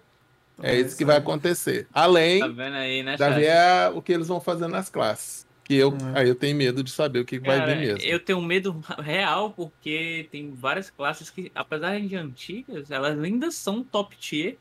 É 0.62 0.76
isso 0.80 0.96
que 0.96 1.04
vai 1.04 1.18
acontecer. 1.18 1.88
Além 1.92 2.40
Tá 2.40 2.48
vendo 2.48 2.76
aí, 2.76 3.02
né, 3.02 3.18
da 3.18 3.30
ver 3.30 3.52
o 3.96 4.02
que 4.04 4.14
eles 4.14 4.28
vão 4.28 4.40
fazer 4.40 4.68
nas 4.68 4.88
classes. 4.88 5.46
Que 5.64 5.76
eu, 5.76 5.92
Hum. 5.92 5.98
aí 6.14 6.28
eu 6.28 6.36
tenho 6.36 6.58
medo 6.58 6.84
de 6.84 6.92
saber 6.92 7.20
o 7.20 7.26
que 7.26 7.40
vai 7.40 7.58
Cara, 7.58 7.74
vir 7.76 7.80
mesmo. 7.80 8.02
Eu 8.02 8.20
tenho 8.20 8.42
medo 8.42 8.84
real 9.00 9.52
porque 9.52 10.28
tem 10.32 10.52
várias 10.54 10.90
classes 10.90 11.30
que, 11.30 11.52
apesar 11.56 12.00
de 12.02 12.16
antigas, 12.16 12.92
elas 12.92 13.18
ainda 13.20 13.50
são 13.52 13.82
top 13.84 14.16
tier. 14.18 14.58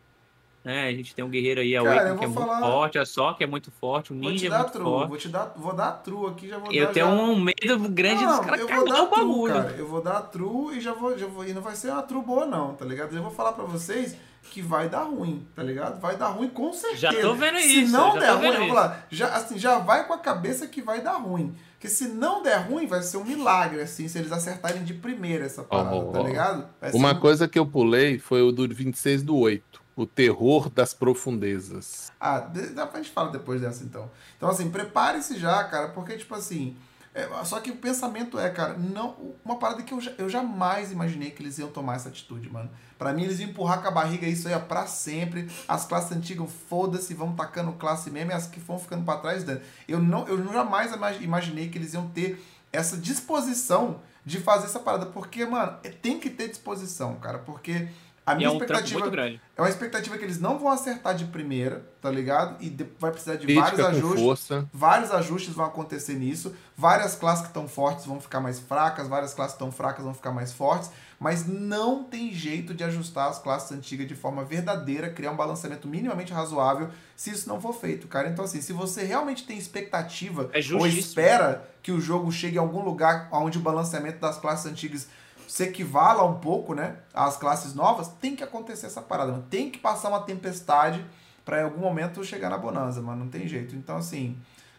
Né? 0.64 0.86
A 0.86 0.92
gente 0.92 1.12
tem 1.12 1.24
um 1.24 1.28
guerreiro 1.28 1.60
aí, 1.60 1.76
a 1.76 1.82
Cara, 1.82 2.00
que 2.00 2.06
é 2.06 2.08
vou 2.14 2.18
muito 2.28 2.34
falar- 2.34 2.60
forte, 2.60 2.96
a 2.96 3.04
Só, 3.04 3.32
que 3.32 3.42
é 3.42 3.48
muito 3.48 3.72
forte, 3.72 4.12
o 4.12 4.14
Vou 4.16 4.26
te 4.28 4.30
Ninja 4.34 4.46
é 4.46 4.50
dar 4.50 4.58
muito 4.60 4.72
true, 4.74 4.84
forte. 4.84 5.08
vou 5.08 5.18
te 5.18 5.28
dar, 5.28 5.52
vou 5.56 5.74
dar 5.74 5.90
true 6.04 6.26
aqui, 6.30 6.48
já 6.48 6.58
vou 6.58 6.72
Eu 6.72 6.86
dar 6.86 6.92
tenho 6.92 7.06
já... 7.06 7.12
um 7.14 7.40
medo 7.40 7.78
grande 7.88 8.24
dos 8.24 8.36
Não, 8.36 8.44
caras 8.44 8.60
eu 8.60 8.68
vou 8.68 8.76
cagar 8.78 8.94
dar 8.94 9.02
o 9.02 9.06
true, 9.08 9.18
bagulho. 9.26 9.54
cara. 9.54 9.74
Eu 9.76 9.88
vou 9.88 10.00
dar 10.02 10.20
true 10.22 10.76
e 10.78 10.80
já 10.80 10.92
vou, 10.92 11.18
já 11.18 11.26
vou. 11.26 11.44
E 11.44 11.52
não 11.52 11.62
vai 11.62 11.74
ser 11.74 11.90
uma 11.90 12.02
true 12.04 12.22
boa, 12.22 12.46
não, 12.46 12.74
tá 12.74 12.84
ligado? 12.84 13.12
Eu 13.16 13.22
vou 13.22 13.32
falar 13.32 13.54
pra 13.54 13.64
vocês 13.64 14.16
que 14.50 14.60
vai 14.60 14.88
dar 14.88 15.04
ruim, 15.04 15.46
tá 15.54 15.62
ligado? 15.62 16.00
Vai 16.00 16.16
dar 16.16 16.28
ruim 16.28 16.48
com 16.48 16.72
certeza. 16.72 16.98
Já 17.12 17.20
tô 17.20 17.34
vendo 17.34 17.58
se 17.58 17.82
isso, 17.84 17.92
não 17.92 18.14
já 18.14 18.20
der 18.20 18.30
ruim, 18.34 18.58
isso. 18.66 18.68
falar, 18.74 19.06
já, 19.10 19.28
assim, 19.34 19.58
já 19.58 19.78
vai 19.78 20.06
com 20.06 20.12
a 20.12 20.18
cabeça 20.18 20.66
que 20.66 20.82
vai 20.82 21.00
dar 21.00 21.14
ruim. 21.16 21.54
Porque 21.74 21.88
se 21.88 22.08
não 22.08 22.42
der 22.42 22.58
ruim, 22.58 22.86
vai 22.86 23.02
ser 23.02 23.16
um 23.16 23.24
milagre, 23.24 23.80
assim, 23.80 24.06
se 24.08 24.18
eles 24.18 24.30
acertarem 24.30 24.84
de 24.84 24.94
primeira 24.94 25.44
essa 25.46 25.62
parada, 25.64 25.96
Oh, 25.96 26.12
tá 26.12 26.20
oh. 26.20 26.26
ligado? 26.26 26.68
Vai 26.80 26.90
ser 26.90 26.96
Uma 26.96 27.12
um- 27.12 27.20
coisa 27.20 27.48
que 27.48 27.58
eu 27.58 27.66
pulei 27.66 28.18
foi 28.18 28.42
o 28.42 28.52
do 28.52 28.68
26 28.68 29.22
do 29.22 29.36
8. 29.36 29.80
O 29.96 30.06
terror 30.06 30.70
das 30.70 30.94
profundezas. 30.94 32.10
Ah, 32.20 32.38
dá 32.74 32.86
pra 32.86 33.02
gente 33.02 33.12
falar 33.12 33.30
depois 33.30 33.60
dessa 33.60 33.84
então. 33.84 34.10
Então, 34.36 34.48
assim, 34.48 34.70
prepare-se 34.70 35.38
já, 35.38 35.62
cara, 35.64 35.88
porque, 35.88 36.16
tipo 36.16 36.34
assim. 36.34 36.76
É, 37.14 37.28
só 37.44 37.60
que 37.60 37.70
o 37.70 37.76
pensamento 37.76 38.38
é, 38.38 38.48
cara, 38.48 38.74
não. 38.78 39.34
Uma 39.44 39.56
parada 39.58 39.82
que 39.82 39.92
eu, 39.92 40.00
eu 40.18 40.28
jamais 40.30 40.90
imaginei 40.92 41.30
que 41.30 41.42
eles 41.42 41.58
iam 41.58 41.68
tomar 41.70 41.96
essa 41.96 42.08
atitude, 42.08 42.48
mano. 42.50 42.70
Pra 42.98 43.12
mim, 43.12 43.24
eles 43.24 43.38
iam 43.40 43.50
empurrar 43.50 43.82
com 43.82 43.88
a 43.88 43.90
barriga 43.90 44.26
isso 44.26 44.48
aí 44.48 44.54
ó, 44.54 44.58
pra 44.60 44.86
sempre. 44.86 45.50
As 45.68 45.84
classes 45.84 46.12
antigas, 46.12 46.48
foda-se, 46.68 47.12
vão 47.14 47.34
tacando 47.34 47.72
classe 47.72 48.10
mesmo, 48.10 48.30
e 48.30 48.34
as 48.34 48.46
que 48.46 48.58
vão 48.60 48.78
ficando 48.78 49.04
pra 49.04 49.16
trás, 49.18 49.44
dando. 49.44 49.60
Eu, 49.86 49.98
não, 50.00 50.26
eu 50.26 50.52
jamais 50.52 50.92
ima- 50.92 51.12
imaginei 51.12 51.68
que 51.68 51.76
eles 51.76 51.92
iam 51.94 52.08
ter 52.08 52.42
essa 52.72 52.96
disposição 52.96 54.00
de 54.24 54.38
fazer 54.40 54.66
essa 54.66 54.78
parada. 54.78 55.06
Porque, 55.06 55.44
mano, 55.44 55.76
é- 55.82 55.90
tem 55.90 56.18
que 56.18 56.30
ter 56.30 56.48
disposição, 56.48 57.16
cara. 57.16 57.38
Porque 57.40 57.88
a 58.24 58.34
minha 58.34 58.48
é 58.48 58.50
um 58.50 58.54
expectativa. 58.54 59.00
muito 59.00 59.10
grande. 59.12 59.40
É 59.56 59.60
uma 59.62 59.68
expectativa 59.68 60.16
que 60.16 60.24
eles 60.24 60.40
não 60.40 60.58
vão 60.58 60.68
acertar 60.70 61.14
de 61.14 61.24
primeira, 61.26 61.84
tá 62.00 62.10
ligado? 62.10 62.56
E 62.62 62.70
de- 62.70 62.86
vai 62.98 63.10
precisar 63.10 63.34
de 63.36 63.46
Crítica 63.46 63.64
vários 63.76 63.86
ajustes. 63.98 64.20
força. 64.22 64.68
Vários 64.72 65.10
ajustes 65.10 65.54
vão 65.54 65.64
acontecer 65.66 66.14
nisso. 66.14 66.54
Várias 66.76 67.14
classes 67.14 67.42
que 67.42 67.48
estão 67.48 67.66
fortes 67.68 68.06
vão 68.06 68.20
ficar 68.20 68.40
mais 68.40 68.58
fracas, 68.60 69.08
várias 69.08 69.34
classes 69.34 69.54
que 69.54 69.62
estão 69.62 69.72
fracas 69.72 70.04
vão 70.04 70.14
ficar 70.14 70.30
mais 70.32 70.52
fortes. 70.52 70.90
Mas 71.20 71.46
não 71.46 72.02
tem 72.02 72.32
jeito 72.32 72.74
de 72.74 72.82
ajustar 72.82 73.28
as 73.28 73.38
classes 73.38 73.70
antigas 73.70 74.08
de 74.08 74.14
forma 74.16 74.44
verdadeira, 74.44 75.08
criar 75.10 75.30
um 75.30 75.36
balanceamento 75.36 75.86
minimamente 75.86 76.32
razoável, 76.32 76.88
se 77.14 77.30
isso 77.30 77.48
não 77.48 77.60
for 77.60 77.72
feito, 77.72 78.08
cara. 78.08 78.28
Então, 78.28 78.44
assim, 78.44 78.60
se 78.60 78.72
você 78.72 79.04
realmente 79.04 79.44
tem 79.44 79.56
expectativa 79.56 80.50
É 80.52 80.60
ou 80.74 80.84
espera 80.86 81.68
que 81.82 81.92
o 81.92 82.00
jogo 82.00 82.32
chegue 82.32 82.58
a 82.58 82.60
algum 82.60 82.82
lugar 82.82 83.28
onde 83.32 83.58
o 83.58 83.60
balanceamento 83.60 84.18
das 84.18 84.38
classes 84.38 84.66
antigas 84.66 85.06
se 85.52 85.64
equivala 85.64 86.24
um 86.24 86.38
pouco, 86.38 86.72
né, 86.72 86.96
às 87.12 87.36
classes 87.36 87.74
novas, 87.74 88.08
tem 88.08 88.34
que 88.34 88.42
acontecer 88.42 88.86
essa 88.86 89.02
parada, 89.02 89.32
mano. 89.32 89.44
Tem 89.50 89.70
que 89.70 89.78
passar 89.78 90.08
uma 90.08 90.22
tempestade 90.22 91.04
pra 91.44 91.60
em 91.60 91.64
algum 91.64 91.82
momento 91.82 92.24
chegar 92.24 92.48
na 92.48 92.56
bonança, 92.56 93.02
mano. 93.02 93.24
Não 93.24 93.30
tem 93.30 93.46
jeito. 93.46 93.76
Então, 93.76 93.98
assim, 93.98 94.34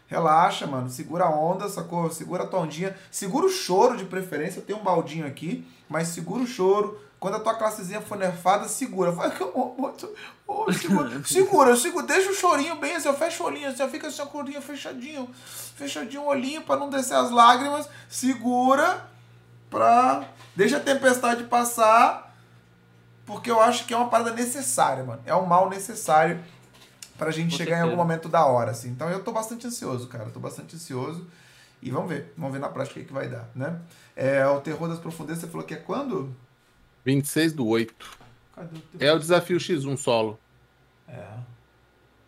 relaxa, 0.08 0.66
mano. 0.66 0.90
Segura 0.90 1.26
a 1.26 1.30
onda, 1.30 1.68
sacou? 1.68 2.10
Segura 2.10 2.42
a 2.42 2.46
tua 2.48 2.58
ondinha. 2.58 2.92
Segura 3.08 3.46
o 3.46 3.48
choro 3.48 3.96
de 3.96 4.04
preferência. 4.04 4.58
Eu 4.58 4.64
tenho 4.64 4.80
um 4.80 4.82
baldinho 4.82 5.24
aqui, 5.24 5.64
mas 5.88 6.08
segura 6.08 6.42
o 6.42 6.46
choro. 6.46 7.00
Quando 7.20 7.36
a 7.36 7.40
tua 7.40 7.54
classezinha 7.54 8.00
for 8.00 8.18
nerfada, 8.18 8.66
segura. 8.66 9.12
Vai, 9.12 9.28
ô, 9.40 9.76
ô, 9.78 9.92
ô, 10.48 10.72
segura, 10.72 11.22
segura, 11.24 11.76
segura. 11.76 12.04
Deixa 12.04 12.32
o 12.32 12.34
chorinho 12.34 12.74
bem 12.80 12.96
assim, 12.96 13.12
fecha 13.12 13.44
o 13.44 13.46
olhinho, 13.46 13.68
assim, 13.68 13.88
fica 13.90 14.08
assim, 14.08 14.22
a 14.22 14.26
corinha 14.26 14.60
fechadinho. 14.60 15.28
Fechadinho 15.76 16.22
o 16.22 16.26
olhinho 16.26 16.62
pra 16.62 16.76
não 16.76 16.90
descer 16.90 17.14
as 17.14 17.30
lágrimas. 17.30 17.88
Segura 18.08 19.08
pra. 19.70 20.24
Deixa 20.56 20.76
a 20.76 20.80
tempestade 20.80 21.44
passar. 21.44 22.22
Porque 23.26 23.50
eu 23.50 23.58
acho 23.58 23.86
que 23.86 23.94
é 23.94 23.96
uma 23.96 24.10
parada 24.10 24.32
necessária, 24.32 25.02
mano. 25.02 25.22
É 25.24 25.34
um 25.34 25.46
mal 25.46 25.70
necessário 25.70 26.38
pra 27.16 27.30
gente 27.30 27.52
Com 27.52 27.56
chegar 27.56 27.70
em 27.70 27.74
certeza. 27.76 27.84
algum 27.84 27.96
momento 27.96 28.28
da 28.28 28.44
hora, 28.44 28.70
assim. 28.72 28.90
Então 28.90 29.08
eu 29.08 29.22
tô 29.24 29.32
bastante 29.32 29.66
ansioso, 29.66 30.08
cara. 30.08 30.26
Tô 30.26 30.40
bastante 30.40 30.76
ansioso. 30.76 31.26
E 31.80 31.90
vamos 31.90 32.10
ver. 32.10 32.32
Vamos 32.36 32.52
ver 32.52 32.58
na 32.58 32.68
prática 32.68 32.98
o 32.98 33.02
que, 33.02 33.08
que 33.08 33.14
vai 33.14 33.28
dar, 33.28 33.48
né? 33.54 33.78
É, 34.14 34.46
o 34.46 34.60
Terror 34.60 34.88
das 34.88 34.98
Profundezas, 34.98 35.40
você 35.42 35.48
falou 35.48 35.66
que 35.66 35.72
é 35.74 35.78
quando? 35.78 36.34
26 37.04 37.52
do 37.54 37.66
8. 37.66 38.10
Cadê 38.54 38.76
o 38.76 38.80
terror? 38.80 39.14
É 39.14 39.16
o 39.16 39.18
desafio 39.18 39.56
X1 39.58 39.96
solo. 39.96 40.38
É. 41.08 41.24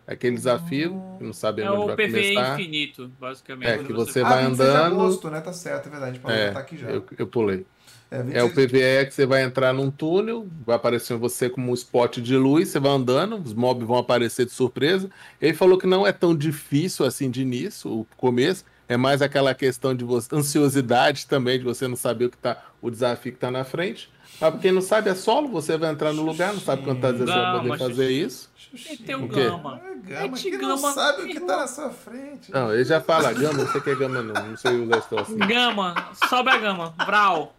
É 0.07 0.13
aquele 0.15 0.37
desafio, 0.37 0.91
que 1.19 1.25
não 1.25 1.31
É 1.31 1.35
sabemos 1.35 1.75
onde 1.75 1.85
o 1.85 1.87
vai 1.89 1.97
PVE 1.97 2.33
começar. 2.35 2.61
infinito, 2.61 3.09
basicamente. 3.21 3.69
É, 3.69 3.79
que 3.85 3.93
você 3.93 4.21
Ah, 4.21 4.29
vai 4.29 4.45
26 4.47 4.57
de 4.71 4.77
andando. 4.77 4.95
agosto, 5.01 5.31
né? 5.31 5.41
Tá 5.41 5.53
certo, 5.53 5.89
é 5.89 5.91
verdade. 5.91 6.19
Pode 6.21 6.35
É, 6.35 6.49
aqui 6.57 6.77
já. 6.79 6.89
eu, 6.89 7.05
eu 7.19 7.27
pulei. 7.27 7.67
É, 8.11 8.39
É 8.39 8.43
o 8.43 8.49
26 8.49 8.55
PVE 8.55 9.07
que 9.07 9.15
você 9.15 9.27
vai 9.27 9.43
entrar 9.43 9.73
num 9.73 9.91
túnel, 9.91 10.47
vai 10.65 10.77
aparecer 10.77 11.17
você 11.17 11.51
como 11.51 11.71
um 11.71 11.75
spot 11.75 12.19
de 12.19 12.37
luz, 12.37 12.69
você 12.69 12.79
vai 12.79 12.93
andando, 12.93 13.37
os 13.37 13.53
mobs 13.53 13.87
vão 13.87 13.99
aparecer 13.99 14.47
de 14.47 14.53
surpresa. 14.53 15.11
Ele 15.41 15.55
falou 15.55 15.77
que 15.79 15.87
não 15.87 16.07
é 16.07 16.13
tão 16.13 16.35
difícil 16.37 17.05
assim 17.05 17.31
de 17.31 17.43
início, 17.43 17.91
o 17.91 18.07
começo, 18.17 18.65
é 18.89 18.97
mais 18.97 19.21
aquela 19.21 19.55
questão 19.55 19.95
de 19.95 20.05
você, 20.05 20.35
ansiosidade 20.35 21.27
também, 21.27 21.59
de 21.59 21.65
você 21.65 21.89
não 21.89 21.97
saber 21.97 22.27
o 22.27 22.31
que 22.31 22.37
tá, 22.37 22.63
o 22.81 22.91
desafio 22.91 23.33
que 23.33 23.39
tá 23.39 23.51
na 23.51 23.65
frente. 23.65 24.09
Mas 24.41 24.51
pra 24.51 24.61
quem 24.61 24.71
não 24.71 24.83
sabe, 24.83 25.11
é 25.11 25.15
solo, 25.15 25.49
você 25.49 25.77
vai 25.77 25.91
entrar 25.91 26.13
no 26.13 26.23
lugar, 26.23 26.53
não 26.53 26.61
sabe 26.61 26.83
quantas 26.83 27.13
vezes 27.13 27.27
você 27.27 27.41
vai 27.41 27.53
Gama, 27.53 27.63
poder 27.63 27.79
fazer 27.79 28.11
isso. 28.11 28.51
E 28.73 28.97
tem 28.99 29.15
o? 29.15 29.27
Gama. 29.27 29.81
É 30.07 30.09
gama, 30.09 30.37
que 30.37 30.51
não 30.51 30.59
gama, 30.59 30.93
sabe 30.93 31.23
o 31.23 31.27
que 31.27 31.41
tá 31.41 31.57
na 31.57 31.67
sua 31.67 31.91
frente. 31.91 32.53
Não, 32.53 32.73
ele 32.73 32.85
já 32.85 33.01
fala 33.01 33.33
gama, 33.33 33.65
não 33.65 33.73
sei 33.73 33.81
o 33.81 33.85
que 33.85 33.91
é 33.91 33.95
gama 33.95 34.23
não, 34.23 34.49
não 34.49 34.57
sei 34.57 34.79
usar 34.79 34.99
isso 34.99 35.19
assim. 35.19 35.39
Gama, 35.39 36.11
sobe 36.29 36.51
a 36.51 36.59
gama. 36.59 36.95
Vral. 37.07 37.55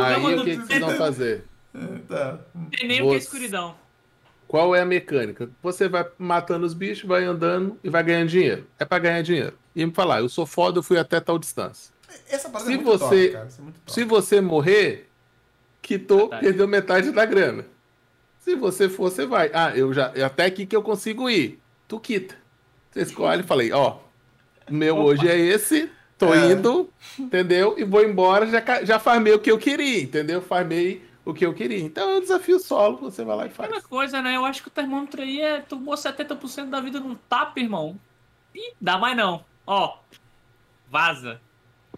Aí 0.00 0.16
o 0.36 0.44
que, 0.44 0.56
que 0.56 0.66
vocês 0.66 0.80
vão 0.80 0.90
fazer? 0.96 1.44
Tá. 2.08 2.38
Não 2.54 2.64
tem 2.70 2.88
nem 2.88 3.02
o 3.02 3.08
que 3.10 3.14
é 3.14 3.18
escuridão. 3.18 3.74
Qual 4.48 4.74
é 4.74 4.80
a 4.80 4.84
mecânica? 4.84 5.48
Você 5.62 5.88
vai 5.88 6.04
matando 6.18 6.66
os 6.66 6.74
bichos, 6.74 7.04
vai 7.08 7.24
andando 7.24 7.78
e 7.84 7.88
vai 7.88 8.02
ganhando 8.02 8.28
dinheiro. 8.28 8.66
É 8.78 8.84
pra 8.84 8.98
ganhar 8.98 9.22
dinheiro. 9.22 9.56
E 9.76 9.86
me 9.86 9.92
falar, 9.92 10.20
eu 10.20 10.28
sou 10.28 10.44
foda, 10.44 10.78
eu 10.78 10.82
fui 10.82 10.98
até 10.98 11.20
tal 11.20 11.38
distância. 11.38 11.92
Essa 12.28 12.48
parada 12.50 12.68
Se 12.68 12.72
é 12.72 12.76
muito 12.76 12.98
você- 12.98 13.28
top, 13.28 13.32
cara. 13.34 13.46
Isso 13.46 13.60
é 13.60 13.62
muito 13.62 13.80
top. 13.80 13.92
Se 13.92 14.04
você 14.04 14.40
morrer, 14.40 15.08
quitou, 15.80 16.24
Metade. 16.24 16.42
perdeu 16.44 16.66
metade 16.68 17.12
da 17.12 17.24
grana. 17.24 17.64
Se 18.40 18.56
você 18.56 18.88
for, 18.88 19.10
você 19.12 19.24
vai. 19.24 19.50
Ah, 19.54 19.70
eu 19.76 19.92
já. 19.94 20.06
Até 20.26 20.46
aqui 20.46 20.66
que 20.66 20.74
eu 20.74 20.82
consigo 20.82 21.30
ir. 21.30 21.60
Tu 21.86 22.00
quita. 22.00 22.34
Você 22.90 23.02
escolhe 23.02 23.42
e 23.42 23.46
falei, 23.46 23.70
ó. 23.70 23.98
O 24.68 24.74
meu 24.74 24.96
Opa. 24.96 25.04
hoje 25.04 25.28
é 25.28 25.38
esse. 25.38 25.88
Tô 26.20 26.32
É. 26.34 26.52
indo, 26.52 26.88
entendeu? 27.18 27.76
E 27.78 27.82
vou 27.84 28.04
embora, 28.04 28.46
já, 28.46 28.84
já 28.84 28.98
farmei 29.00 29.32
o 29.32 29.38
que 29.40 29.50
eu 29.50 29.58
queria, 29.58 30.02
entendeu? 30.02 30.40
Farmei 30.42 31.02
o 31.24 31.32
que 31.32 31.44
eu 31.46 31.54
queria. 31.54 31.80
Então 31.80 32.10
é 32.10 32.16
um 32.18 32.20
desafio 32.20 32.60
solo, 32.60 32.98
você 32.98 33.24
vai 33.24 33.36
lá 33.36 33.46
e 33.46 33.50
faz. 33.50 33.68
Aquela 33.70 33.82
coisa, 33.82 34.20
né? 34.20 34.36
Eu 34.36 34.44
acho 34.44 34.60
que 34.62 34.68
o 34.68 34.70
termômetro 34.70 35.22
aí 35.22 35.40
é. 35.40 35.60
Tomou 35.62 35.94
70% 35.94 36.68
da 36.68 36.78
vida 36.80 37.00
num 37.00 37.14
tapa, 37.14 37.58
irmão. 37.58 37.98
Ih, 38.54 38.74
dá 38.80 38.98
mais 38.98 39.16
não. 39.16 39.42
Ó. 39.66 39.96
Vaza. 40.90 41.40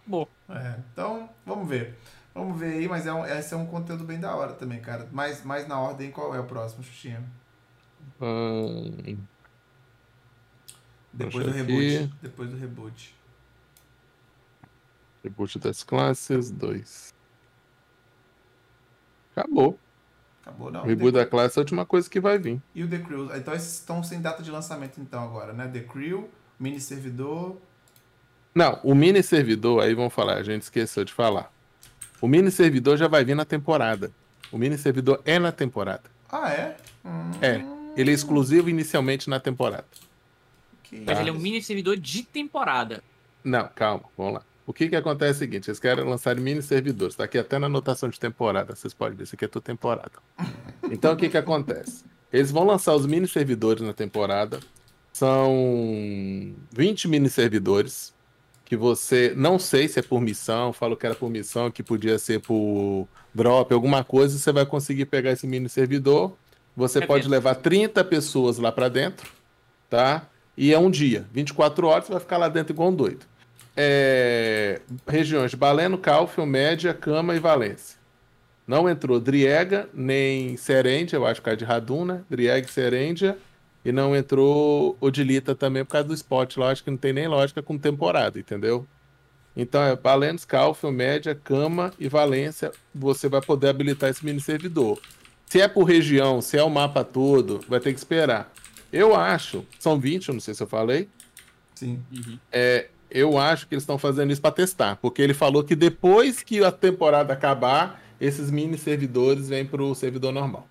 Bom. 0.07 0.27
É, 0.49 0.77
então, 0.93 1.29
vamos 1.45 1.69
ver. 1.69 1.99
Vamos 2.35 2.59
ver 2.59 2.75
aí, 2.75 2.89
mas 2.89 3.07
é 3.07 3.13
um, 3.13 3.27
esse 3.27 3.53
é 3.53 3.57
um 3.57 3.67
conteúdo 3.67 4.05
bem 4.05 4.21
da 4.21 4.35
hora 4.35 4.53
também, 4.53 4.81
cara. 4.81 5.09
Mais, 5.13 5.45
mais 5.45 5.67
na 5.67 5.79
ordem, 5.81 6.11
qual 6.11 6.35
é 6.35 6.41
o 6.41 6.45
próximo, 6.45 6.83
Xuxinha? 6.85 7.23
Hum, 8.21 9.17
Depois 11.13 11.45
Deixa 11.45 11.51
do 11.59 11.63
aqui. 11.63 11.73
reboot. 11.99 12.15
Depois 12.23 12.51
do 12.51 12.57
reboot. 12.57 13.15
Reboot 15.23 15.59
das 15.59 15.83
classes, 15.83 16.51
2. 16.51 17.13
Acabou. 19.37 19.79
Acabou, 20.43 20.71
não? 20.71 20.83
O 20.83 20.87
reboot 20.87 21.13
The- 21.13 21.19
da 21.21 21.27
classe 21.27 21.59
é 21.59 21.61
a 21.61 21.63
última 21.63 21.87
coisa 21.87 22.09
que 22.11 22.21
vai 22.21 22.39
vir. 22.39 22.61
E 22.75 22.83
o 22.83 22.89
The 22.89 22.99
Crew. 22.99 23.35
Então 23.37 23.55
esses 23.55 23.75
estão 23.75 24.03
sem 24.03 24.21
data 24.21 24.43
de 24.43 24.51
lançamento 24.51 25.01
então 25.01 25.23
agora, 25.23 25.53
né? 25.53 25.69
The 25.69 25.81
Crew, 25.81 26.29
mini 26.59 26.81
servidor. 26.81 27.57
Não, 28.55 28.79
o 28.83 28.95
mini 28.95 29.23
servidor, 29.23 29.83
aí 29.83 29.95
vamos 29.95 30.13
falar, 30.13 30.35
a 30.37 30.43
gente 30.43 30.63
esqueceu 30.63 31.05
de 31.05 31.13
falar. 31.13 31.51
O 32.21 32.29
mini 32.29 32.51
servidor 32.51 32.97
já 32.99 33.09
vai 33.09 33.25
vir 33.25 33.35
na 33.35 33.45
temporada. 33.45 34.13
O 34.51 34.59
mini 34.59 34.77
servidor 34.77 35.23
é 35.25 35.39
na 35.39 35.51
temporada. 35.51 36.03
Ah, 36.29 36.53
é? 36.53 36.77
Hum, 37.05 37.31
É. 37.41 37.65
Ele 37.95 38.11
é 38.11 38.15
exclusivo 38.15 38.69
inicialmente 38.71 39.29
na 39.29 39.39
temporada. 39.41 39.85
que 40.83 41.01
Mas 41.07 41.19
ele 41.21 41.31
é 41.31 41.33
um 41.33 41.39
mini 41.39 41.63
servidor 41.63 41.97
de 41.97 42.23
temporada. 42.23 43.03
Não, 43.45 43.69
calma, 43.75 44.05
vamos 44.17 44.35
lá. 44.35 44.43
O 44.67 44.73
que 44.73 44.89
que 44.89 44.97
acontece 44.97 45.33
é 45.33 45.35
o 45.35 45.39
seguinte, 45.39 45.69
eles 45.69 45.81
querem 45.81 46.05
lançar 46.05 46.37
mini 46.37 46.63
servidores, 46.63 47.17
tá 47.17 47.25
aqui 47.25 47.37
até 47.37 47.59
na 47.59 47.67
anotação 47.67 48.09
de 48.09 48.19
temporada, 48.19 48.77
vocês 48.77 48.95
podem 48.95 49.17
ver, 49.17 49.25
isso 49.25 49.35
aqui 49.35 49.45
é 49.45 49.49
tudo 49.49 49.63
temporada. 49.63 50.13
Então 50.91 51.15
o 51.15 51.17
que 51.17 51.29
que 51.29 51.37
acontece? 51.37 52.05
Eles 52.33 52.51
vão 52.51 52.65
lançar 52.65 52.95
os 52.95 53.05
mini 53.05 53.27
servidores 53.27 53.83
na 53.83 53.93
temporada, 53.93 54.61
são 55.13 56.55
20 56.73 57.09
mini 57.09 57.29
servidores, 57.29 58.15
que 58.65 58.77
você, 58.77 59.35
não 59.37 59.59
sei 59.59 59.89
se 59.89 59.99
é 59.99 60.03
por 60.03 60.21
missão, 60.21 60.73
falou 60.73 60.97
que 60.97 61.05
era 61.05 61.15
por 61.15 61.29
missão, 61.29 61.71
que 61.71 61.83
podia 61.83 62.19
ser 62.19 62.41
por 62.41 63.07
drop, 63.35 63.75
alguma 63.75 64.05
coisa, 64.05 64.39
você 64.39 64.53
vai 64.53 64.65
conseguir 64.65 65.07
pegar 65.07 65.33
esse 65.33 65.47
mini 65.47 65.69
servidor, 65.69 66.37
você 66.75 67.01
É 67.01 67.07
pode 67.07 67.29
levar 67.29 67.57
30 67.57 68.03
pessoas 68.05 68.59
lá 68.59 68.73
pra 68.73 68.89
dentro, 68.89 69.31
tá? 69.91 70.27
E 70.57 70.73
é 70.73 70.79
um 70.79 70.91
dia, 70.91 71.27
24 71.33 71.87
horas, 71.87 72.07
você 72.07 72.13
vai 72.13 72.21
ficar 72.21 72.39
lá 72.39 72.49
dentro 72.49 72.73
igual 72.73 72.89
um 72.89 72.95
doido. 72.95 73.27
É, 73.77 74.81
regiões 75.07 75.51
de 75.51 75.57
Baleno, 75.57 75.97
Calfion, 75.97 76.47
Média, 76.47 76.93
Cama 76.93 77.35
e 77.35 77.39
Valência. 77.39 77.99
Não 78.67 78.89
entrou 78.89 79.19
Driega 79.19 79.89
nem 79.93 80.57
Serendia, 80.57 81.17
eu 81.17 81.27
acho 81.27 81.43
que 81.43 81.51
é 81.51 81.57
de 81.57 81.65
Radun, 81.65 82.05
né? 82.05 82.23
Driega 82.29 82.67
e 82.67 82.71
Serendia. 82.71 83.37
E 83.85 83.91
não 83.91 84.15
entrou 84.15 84.97
Odilita 85.01 85.55
também 85.55 85.85
por 85.85 85.93
causa 85.93 86.07
do 86.07 86.15
spot 86.15 86.57
lá, 86.57 86.71
acho 86.71 86.85
que 86.85 86.91
não 86.91 86.97
tem 86.97 87.13
nem 87.13 87.27
lógica 87.27 87.61
com 87.63 87.77
temporada, 87.77 88.39
entendeu? 88.39 88.87
Então 89.57 89.83
é 89.83 89.97
Balenos, 89.97 90.45
Calfion, 90.45 90.93
Média, 90.93 91.35
Cama 91.35 91.93
e 91.99 92.09
Valência. 92.09 92.71
Você 92.95 93.29
vai 93.29 93.41
poder 93.41 93.69
habilitar 93.69 94.11
esse 94.11 94.25
mini 94.25 94.41
servidor. 94.41 95.01
Se 95.47 95.61
é 95.61 95.69
por 95.69 95.85
região, 95.85 96.41
se 96.41 96.57
é 96.57 96.63
o 96.63 96.71
mapa 96.71 97.05
todo, 97.05 97.61
vai 97.69 97.81
ter 97.81 97.93
que 97.93 97.99
esperar. 97.99 98.51
Eu 98.93 99.15
acho, 99.15 99.67
são 99.79 99.99
20, 99.99 100.29
eu 100.29 100.35
não 100.35 100.41
sei 100.41 100.55
se 100.55 100.63
eu 100.63 100.67
falei. 100.67 101.09
Sim. 101.75 102.03
É, 102.51 102.89
eu 103.15 103.39
acho 103.39 103.67
que 103.67 103.75
eles 103.75 103.83
estão 103.83 103.99
fazendo 103.99 104.33
isso 104.33 104.41
para 104.41 104.51
testar, 104.51 104.97
porque 104.97 105.21
ele 105.21 105.35
falou 105.35 105.63
que 105.63 105.77
depois 105.77 106.43
que 106.43 106.65
a 106.65 106.73
temporada 106.73 107.33
acabar, 107.33 108.03
esses 108.21 108.51
mini 108.51 108.79
servidores 108.79 109.49
vêm 109.49 109.65
para 109.65 109.83
o 109.83 109.95
servidor 109.95 110.33
normal. 110.33 110.69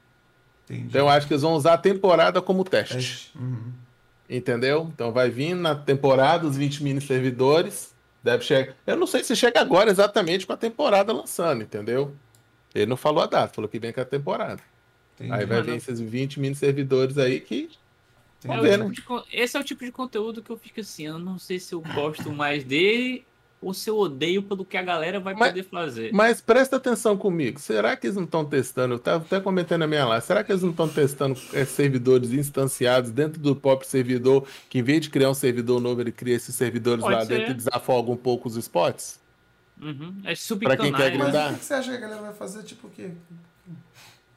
Entendi. 0.65 0.87
Então 0.87 1.01
eu 1.01 1.09
acho 1.09 1.27
que 1.27 1.33
eles 1.33 1.41
vão 1.41 1.53
usar 1.53 1.73
a 1.73 1.77
temporada 1.77 2.41
como 2.41 2.63
teste, 2.63 2.95
Teste. 2.95 3.31
Uhum. 3.37 3.71
entendeu? 4.29 4.89
Então 4.93 5.11
vai 5.11 5.29
vir 5.29 5.53
na 5.53 5.75
temporada 5.75 6.47
os 6.47 6.55
20 6.55 6.83
mini 6.83 7.01
servidores, 7.01 7.93
deve 8.23 8.43
chegar. 8.43 8.73
Eu 8.87 8.95
não 8.95 9.07
sei 9.07 9.23
se 9.23 9.35
chega 9.35 9.59
agora 9.59 9.89
exatamente 9.89 10.47
com 10.47 10.53
a 10.53 10.57
temporada 10.57 11.11
lançando, 11.11 11.61
entendeu? 11.61 12.13
Ele 12.73 12.85
não 12.85 12.97
falou 12.97 13.23
a 13.23 13.27
data, 13.27 13.53
falou 13.53 13.69
que 13.69 13.79
vem 13.79 13.91
com 13.91 14.01
a 14.01 14.05
temporada. 14.05 14.61
Entendi. 15.15 15.33
Aí 15.33 15.45
vai 15.45 15.61
vir 15.61 15.75
esses 15.75 15.99
20 15.99 16.39
mini 16.39 16.55
servidores 16.55 17.17
aí 17.17 17.39
que 17.39 17.69
É 18.43 18.57
o 18.57 18.61
ver, 18.61 18.71
tipo 18.71 18.83
né? 18.85 18.89
de 18.95 19.01
con- 19.01 19.23
esse 19.31 19.55
é 19.57 19.59
o 19.59 19.63
tipo 19.63 19.85
de 19.85 19.91
conteúdo 19.91 20.41
que 20.41 20.49
eu 20.49 20.57
fico 20.57 20.79
assim, 20.79 21.05
eu 21.07 21.19
não 21.19 21.37
sei 21.37 21.59
se 21.59 21.73
eu 21.73 21.81
gosto 21.81 22.31
mais 22.31 22.63
dele 22.63 23.23
ou 23.61 23.75
se 23.75 23.87
eu 23.87 23.95
odeio 23.99 24.41
pelo 24.41 24.65
que 24.65 24.75
a 24.75 24.81
galera 24.81 25.19
vai 25.19 25.35
Mas- 25.35 25.49
poder 25.49 25.63
fazer. 25.65 26.11
Mas 26.11 26.41
presta 26.41 26.77
atenção 26.77 27.15
comigo. 27.15 27.59
Será 27.59 27.95
que 27.95 28.07
eles 28.07 28.15
não 28.17 28.23
estão 28.23 28.43
testando? 28.43 28.95
Eu 28.95 28.97
estava 28.97 29.23
até 29.23 29.39
comentando 29.39 29.81
na 29.81 29.87
minha 29.87 30.03
live. 30.05 30.25
Será 30.25 30.43
que 30.43 30.51
eles 30.51 30.63
não 30.63 30.71
estão 30.71 30.89
testando 30.89 31.39
eh, 31.53 31.63
servidores 31.65 32.31
instanciados 32.31 33.11
dentro 33.11 33.39
do 33.39 33.55
próprio 33.55 33.87
servidor? 33.87 34.47
Que 34.67 34.79
em 34.79 34.83
vez 34.83 35.01
de 35.01 35.11
criar 35.11 35.29
um 35.29 35.35
servidor 35.35 35.79
novo, 35.79 36.01
ele 36.01 36.11
cria 36.11 36.35
esses 36.35 36.55
servidores 36.55 37.03
Pode 37.03 37.13
lá 37.15 37.21
ser. 37.23 37.37
dentro 37.37 37.51
e 37.51 37.53
desafoga 37.53 38.09
um 38.11 38.17
pouco 38.17 38.47
os 38.49 38.55
spots? 38.55 39.19
Uhum. 39.79 40.15
É 40.23 40.33
Pra 40.33 40.75
quem 40.77 40.91
quer 40.91 41.11
subcanais. 41.11 41.17
Mas 41.17 41.21
grindar. 41.21 41.49
o 41.49 41.53
que 41.53 41.59
que 41.59 41.65
você 41.65 41.73
acha 41.75 41.91
que 41.91 41.97
a 41.97 41.99
galera 41.99 42.21
vai 42.23 42.33
fazer? 42.33 42.63
Tipo 42.63 42.87
o 42.87 42.89
quê? 42.89 43.11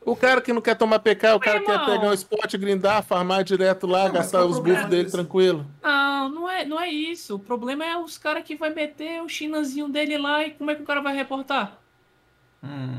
O 0.04 0.14
cara 0.14 0.40
que 0.40 0.52
não 0.52 0.60
quer 0.60 0.76
tomar 0.76 0.98
PK, 0.98 1.32
o 1.34 1.40
cara 1.40 1.60
Mas, 1.60 1.66
quer 1.66 1.84
pegar 1.86 2.08
um 2.08 2.12
spot, 2.12 2.54
grindar, 2.56 3.02
farmar 3.02 3.42
direto 3.42 3.86
lá, 3.86 4.04
Não, 4.06 4.12
gastar 4.12 4.44
os 4.44 4.58
buffs 4.58 4.84
dele 4.86 5.04
disso? 5.04 5.16
tranquilo. 5.16 5.66
Não, 5.82 6.28
não 6.28 6.50
é, 6.50 6.64
não 6.64 6.78
é 6.80 6.88
isso. 6.90 7.36
O 7.36 7.38
problema 7.38 7.84
é 7.84 7.96
os 7.96 8.18
caras 8.18 8.44
que 8.44 8.54
vai 8.54 8.70
meter 8.70 9.22
o 9.22 9.28
chinazinho 9.28 9.88
dele 9.88 10.18
lá 10.18 10.44
e 10.46 10.50
como 10.50 10.70
é 10.70 10.74
que 10.74 10.82
o 10.82 10.86
cara 10.86 11.00
vai 11.00 11.14
reportar? 11.14 11.78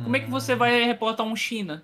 Como 0.03 0.16
é 0.16 0.19
que 0.19 0.30
você 0.30 0.56
vai 0.56 0.84
reportar 0.84 1.25
um 1.25 1.35
China? 1.35 1.84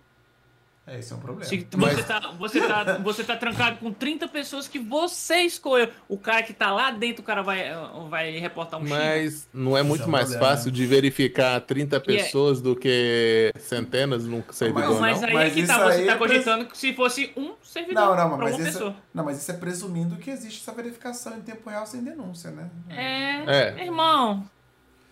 É, 0.87 0.97
esse 0.97 1.13
é 1.13 1.15
um 1.15 1.19
problema. 1.19 1.45
Se 1.45 1.67
Mas- 1.77 1.93
você, 1.95 2.03
tá, 2.03 2.31
você, 2.39 2.59
tá, 2.67 2.97
você 2.97 3.23
tá 3.23 3.37
trancado 3.37 3.77
com 3.77 3.93
30 3.93 4.27
pessoas 4.27 4.67
que 4.67 4.79
você 4.79 5.41
escolheu. 5.43 5.89
O 6.09 6.17
cara 6.17 6.41
que 6.41 6.53
tá 6.53 6.71
lá 6.71 6.89
dentro, 6.89 7.21
o 7.21 7.25
cara 7.25 7.43
vai, 7.43 7.65
vai 8.09 8.31
reportar 8.39 8.79
um. 8.79 8.89
Mas 8.89 9.47
não 9.53 9.77
é 9.77 9.83
muito 9.83 10.03
é 10.03 10.07
um 10.07 10.09
mais 10.09 10.29
problema. 10.29 10.49
fácil 10.55 10.71
de 10.71 10.85
verificar 10.87 11.61
30 11.61 11.99
pessoas 11.99 12.59
do 12.61 12.75
que 12.75 13.53
centenas 13.59 14.25
num 14.25 14.43
servidor, 14.51 14.89
Não, 14.95 14.99
mas 14.99 15.21
não? 15.21 15.27
aí 15.29 15.33
Mas 15.35 15.51
é 15.51 15.55
que 15.61 15.67
tá, 15.67 15.77
você 15.77 15.99
aí 16.01 16.05
tá 16.07 16.13
é 16.13 16.17
pres- 16.17 16.31
cogitando 16.31 16.65
que 16.65 16.77
se 16.77 16.93
fosse 16.93 17.31
um 17.37 17.53
servidor 17.63 18.01
Não, 18.03 18.15
não, 18.29 18.37
pra 18.37 18.45
mas 18.45 18.55
uma 18.55 18.63
isso, 18.67 18.73
pessoa. 18.79 18.95
não, 19.13 19.23
mas 19.23 19.37
isso 19.39 19.51
é 19.51 19.53
presumindo 19.53 20.15
que 20.15 20.31
existe 20.31 20.61
essa 20.61 20.71
verificação 20.75 21.37
em 21.37 21.41
tempo 21.41 21.69
real 21.69 21.85
sem 21.85 22.03
denúncia, 22.03 22.49
né? 22.49 22.69
É, 22.89 23.77
É. 23.79 23.85
irmão. 23.85 24.43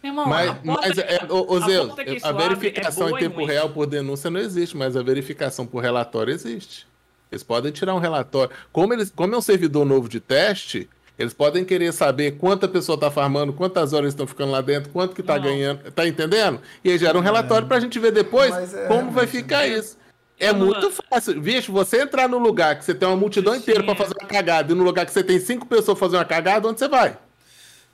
Irmão, 0.04 0.26
a 0.26 0.28
Mas, 0.28 0.46
porta 0.52 0.66
mas 0.88 0.92
que- 0.94 1.02
é, 1.02 1.20
ô, 1.30 1.54
ô, 1.54 1.58
a 1.58 1.68
Zeus, 1.68 2.00
a 2.00 2.04
isso 2.04 2.28
abre 2.28 2.44
verificação 2.44 3.08
é 3.10 3.12
em 3.12 3.18
tempo 3.18 3.36
ruim. 3.38 3.46
real 3.48 3.70
por 3.70 3.86
denúncia 3.86 4.30
não 4.30 4.40
existe, 4.40 4.78
mas 4.78 4.96
a 4.96 5.04
verificação 5.04 5.66
por 5.66 5.80
relatório 5.82 6.34
existe. 6.34 6.88
Eles 7.32 7.44
podem 7.44 7.72
tirar 7.72 7.94
um 7.94 8.00
relatório. 8.00 8.52
Como, 8.72 8.94
eles, 8.94 9.12
como 9.14 9.36
é 9.36 9.38
um 9.38 9.42
servidor 9.42 9.86
novo 9.86 10.08
de 10.08 10.20
teste, 10.20 10.90
eles 11.18 11.34
podem 11.34 11.66
querer 11.66 11.92
saber 11.92 12.38
quanta 12.38 12.68
pessoa 12.68 12.96
está 12.96 13.12
farmando, 13.12 13.52
quantas 13.52 13.92
horas 13.92 14.10
estão 14.10 14.26
ficando 14.26 14.52
lá 14.52 14.62
dentro, 14.62 14.90
quanto 14.90 15.14
que 15.14 15.22
está 15.22 15.38
ganhando. 15.38 15.92
Tá 15.92 16.08
entendendo? 16.08 16.62
E 16.84 16.92
aí 16.92 16.98
gera 16.98 17.18
um 17.18 17.22
relatório 17.22 17.68
para 17.68 17.76
a 17.78 17.80
gente 17.82 18.00
ver 18.00 18.12
depois 18.14 18.52
é, 18.74 18.88
como 18.88 19.12
vai 19.12 19.26
realmente, 19.26 19.28
ficar 19.32 19.60
né? 19.60 19.68
isso. 19.68 19.98
É 20.40 20.54
muito 20.54 20.90
fácil. 21.10 21.40
Bicho, 21.42 21.74
você 21.74 22.02
entrar 22.04 22.30
num 22.30 22.40
lugar 22.40 22.78
que 22.80 22.86
você 22.86 22.96
tem 22.96 23.06
uma 23.06 23.18
multidão 23.18 23.54
inteira 23.54 23.84
para 23.84 23.94
fazer 23.96 24.14
uma 24.18 24.28
cagada 24.28 24.72
e 24.72 24.76
num 24.76 24.86
lugar 24.86 25.06
que 25.06 25.12
você 25.12 25.22
tem 25.22 25.38
cinco 25.38 25.66
pessoas 25.66 26.00
fazendo 26.00 26.20
uma 26.20 26.26
cagada, 26.26 26.66
onde 26.70 26.80
você 26.80 26.88
vai? 26.88 27.18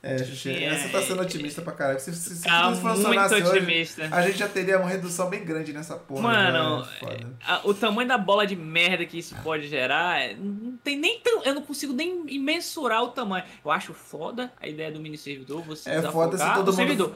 É, 0.08 0.20
Xuxi, 0.24 0.64
É. 0.64 0.78
você 0.78 0.90
tá 0.90 1.02
sendo 1.02 1.20
otimista 1.24 1.64
pra 1.64 1.74
caralho. 1.74 2.00
Se, 2.00 2.14
se, 2.14 2.36
se 2.36 2.44
Tá 2.44 2.70
tudo 2.70 2.82
funcionasse 2.82 3.34
muito 3.34 3.48
hoje, 3.50 3.58
otimista. 3.58 4.08
a 4.12 4.22
gente 4.22 4.38
já 4.38 4.48
teria 4.48 4.78
uma 4.80 4.88
redução 4.88 5.28
bem 5.30 5.44
grande 5.44 5.74
nessa 5.74 5.96
porra. 5.96 6.22
Mano, 6.22 6.86
né? 7.02 7.20
A- 7.44 7.62
o 7.64 7.74
tamanho 7.74 8.08
da 8.08 8.18
bola 8.18 8.46
de 8.46 8.56
merda 8.56 9.04
que 9.06 9.18
isso 9.18 9.36
pode 9.44 9.68
gerar, 9.68 10.22
é- 10.22 10.36
não 10.36 10.78
tem 10.84 10.96
nem 10.96 11.20
tão, 11.22 11.44
eu 11.44 11.56
não 11.56 11.64
consigo 11.64 11.92
nem 11.92 12.24
mensurar 12.40 13.02
o 13.04 13.08
tamanho. 13.08 13.44
Eu 13.64 13.72
acho 13.72 13.96
foda 13.96 14.54
a 14.62 14.68
ideia 14.68 14.92
do 14.92 15.00
mini 15.00 15.18
servidor, 15.18 15.64
você 15.64 15.90
É 15.90 16.02
foda 16.04 16.38
se 16.38 16.46
todo 16.54 16.58
mundo- 16.68 16.74
servidor. 16.76 17.16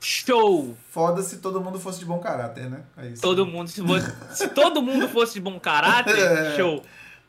Show! 0.00 0.76
Foda 0.90 1.22
se 1.22 1.38
todo 1.38 1.60
mundo 1.60 1.78
fosse 1.80 1.98
de 1.98 2.04
bom 2.04 2.18
caráter, 2.20 2.70
né? 2.70 2.82
É 2.96 3.08
isso. 3.08 3.22
Todo 3.22 3.44
mundo, 3.44 3.68
se, 3.68 3.80
fosse- 3.84 4.12
se 4.30 4.48
todo 4.48 4.80
mundo 4.80 5.08
fosse 5.08 5.34
de 5.34 5.40
bom 5.40 5.58
caráter, 5.58 6.16
É. 6.18 6.56
show. 6.56 6.82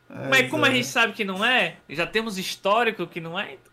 É, 0.08 0.28
Mas 0.28 0.50
como 0.50 0.64
a 0.64 0.68
é. 0.68 0.72
gente 0.74 0.86
sabe 0.86 1.12
que 1.12 1.24
não 1.24 1.44
é, 1.44 1.76
já 1.88 2.06
temos 2.06 2.38
histórico 2.38 3.06
que 3.06 3.20
não 3.20 3.38
é, 3.38 3.54
então 3.54 3.69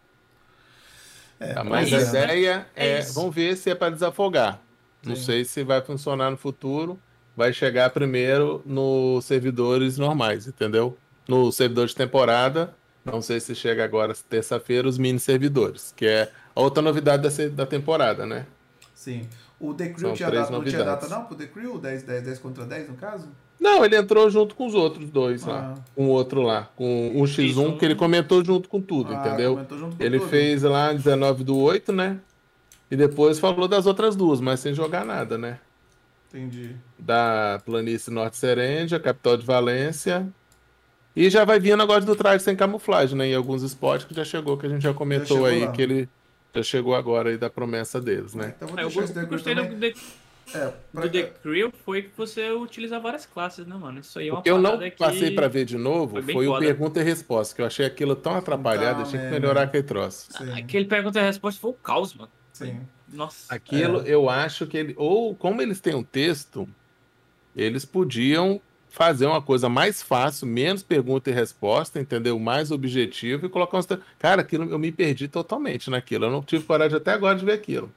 É, 1.40 1.54
Tá, 1.54 1.64
mas 1.64 1.94
a 1.94 1.98
é. 1.98 2.02
ideia 2.02 2.68
É 2.76 2.88
é, 3.00 3.02
vamos 3.14 3.34
ver 3.34 3.56
se 3.56 3.70
é 3.70 3.76
para 3.76 3.92
desafogar. 3.92 4.60
Não 5.04 5.16
Sim. 5.16 5.24
sei 5.24 5.46
se 5.46 5.64
vai 5.64 5.82
funcionar 5.82 6.32
no 6.32 6.38
futuro. 6.38 7.00
Vai 7.36 7.54
chegar 7.54 7.92
primeiro 7.92 8.64
nos 8.66 9.26
servidores 9.26 9.98
normais, 9.98 10.48
entendeu? 10.48 10.98
No 11.28 11.52
servidor 11.52 11.88
de 11.88 11.96
temporada. 11.96 12.74
Não 13.06 13.22
sei 13.22 13.40
se 13.40 13.54
chega 13.56 13.84
agora 13.86 14.14
terça-feira 14.28 14.88
os 14.88 14.98
mini 14.98 15.20
servidores, 15.20 15.94
que 15.96 16.06
é 16.06 16.30
a 16.56 16.60
outra 16.60 16.82
novidade 16.82 17.24
da, 17.24 17.50
da 17.50 17.66
temporada, 17.66 18.26
né? 18.26 18.46
Sim. 18.94 19.30
O 19.60 19.74
The 19.74 19.90
Crew 19.90 20.00
São 20.00 20.14
tinha 20.14 20.30
não 20.50 20.64
tinha 20.64 20.84
data 20.84 21.08
não 21.08 21.26
pro 21.26 21.36
The 21.36 21.46
Crew? 21.48 21.80
10, 21.80 22.04
10, 22.04 22.24
10 22.24 22.40
contra 22.40 22.66
10 22.66 22.90
no 22.90 22.96
caso? 22.96 23.30
Não, 23.60 23.84
ele 23.84 23.96
entrou 23.98 24.30
junto 24.30 24.54
com 24.56 24.68
os 24.68 24.76
outros 24.76 25.10
dois 25.10 25.44
lá. 25.46 25.74
Ah. 25.78 25.82
Com 25.96 26.06
o 26.08 26.10
outro 26.10 26.42
lá. 26.42 26.70
Com 26.76 27.10
o 27.20 27.24
X1, 27.24 27.54
X1. 27.54 27.78
que 27.80 27.86
ele 27.86 27.96
comentou 27.96 28.44
junto 28.46 28.70
com 28.70 28.80
tudo, 28.80 29.14
Ah, 29.14 29.18
entendeu? 29.28 29.54
comentou 29.54 29.78
junto 29.80 29.96
com 29.98 30.04
Ele 30.04 30.20
tudo. 30.20 30.30
fez 30.30 30.62
lá 30.64 30.94
19 30.94 31.44
do 31.44 31.58
8, 31.58 31.92
né? 31.92 32.20
E 32.90 32.96
depois 32.96 33.40
falou 33.40 33.68
das 33.68 33.86
outras 33.86 34.16
duas, 34.16 34.40
mas 34.40 34.60
sem 34.60 34.74
jogar 34.74 35.04
nada, 35.06 35.38
né? 35.38 35.60
Entendi. 36.30 36.76
Da 37.00 37.60
Planície 37.66 38.12
Norte 38.12 38.38
Serêndia, 38.38 39.00
Capital 39.00 39.38
de 39.38 39.46
Valência. 39.46 40.28
E 41.16 41.30
já 41.30 41.44
vai 41.44 41.60
vindo 41.60 41.82
agora 41.82 42.02
do 42.02 42.16
traje 42.16 42.44
sem 42.44 42.56
camuflagem, 42.56 43.18
né? 43.18 43.28
Em 43.28 43.34
alguns 43.36 43.64
spots 43.64 44.06
que 44.06 44.14
já 44.14 44.24
chegou, 44.24 44.56
que 44.58 44.68
a 44.68 44.70
gente 44.70 44.84
já 44.84 44.94
comentou 44.94 45.26
chegou 45.38 45.46
aí, 45.46 45.62
lá. 45.66 45.72
que 45.72 45.82
ele 45.82 46.10
já 46.54 46.62
chegou 46.62 46.94
agora 46.96 47.30
aí 47.32 47.38
da 47.38 47.50
promessa 47.50 48.00
deles, 48.00 48.36
né? 48.36 48.54
Então 48.56 48.68
vou 48.68 48.78
É, 48.78 48.84
eu 48.84 48.88
deixar 48.88 49.04
esse 49.04 49.14
go- 49.14 49.20
Crew 49.22 49.30
gostei 49.30 49.56
do. 49.56 49.98
É, 50.54 50.72
pra 50.94 51.02
do 51.04 51.10
The. 51.10 51.24
Crew 51.44 51.72
foi 51.84 52.04
que 52.04 52.12
você 52.18 52.52
utiliza 52.52 53.00
várias 53.00 53.26
classes, 53.26 53.66
né, 53.68 53.76
mano? 53.76 54.00
Isso 54.00 54.18
aí 54.18 54.30
é 54.30 54.32
O 54.32 54.36
uma 54.36 54.42
que 54.42 54.50
eu 54.50 54.58
não 54.58 54.80
que- 54.80 54.92
passei 54.92 55.32
pra 55.32 55.48
ver 55.48 55.66
de 55.66 55.78
novo 55.78 56.22
foi 56.22 56.34
foi, 56.34 56.48
o 56.48 56.58
pergunta 56.58 57.00
e 57.00 57.04
resposta, 57.04 57.54
que 57.56 57.62
eu 57.62 57.66
achei 57.66 57.86
aquilo 57.86 58.16
tão 58.16 58.34
atrapalhado, 58.36 59.02
Então, 59.02 59.04
eu 59.04 59.10
tinha 59.10 59.22
que 59.24 59.30
melhorar 59.32 59.64
aquele 59.64 59.84
troço. 59.84 60.28
Sim, 60.32 60.52
Aquele 60.52 60.86
pergunta 60.86 61.20
e 61.20 61.24
resposta 61.24 61.60
foi 61.60 61.72
o 61.72 61.74
caos, 61.74 62.14
mano. 62.14 62.32
sim. 62.54 62.80
Nossa. 63.12 63.54
Aquilo, 63.54 64.00
eu 64.02 64.30
acho 64.30 64.68
que 64.68 64.76
ele. 64.78 64.94
Ou 64.98 65.34
como 65.34 65.62
eles 65.62 65.80
têm 65.80 65.96
um 65.96 66.04
texto, 66.04 66.68
eles 67.56 67.86
podiam 67.86 68.62
fazer 68.90 69.26
uma 69.26 69.42
coisa 69.42 69.70
mais 69.70 70.02
fácil, 70.02 70.46
menos 70.48 70.84
pergunta 70.84 71.30
e 71.30 71.34
resposta, 71.34 72.00
entendeu? 72.00 72.38
Mais 72.40 72.70
objetivo 72.72 73.46
e 73.46 73.50
colocar 73.50 73.78
uns. 73.78 73.88
Cara, 74.20 74.42
aquilo 74.42 74.70
eu 74.70 74.78
me 74.80 74.92
perdi 74.92 75.28
totalmente 75.28 75.90
naquilo. 75.90 76.26
Eu 76.26 76.32
não 76.32 76.42
tive 76.42 76.64
coragem 76.66 76.98
até 76.98 77.12
agora 77.12 77.38
de 77.38 77.46
ver 77.46 77.54
aquilo. 77.54 77.92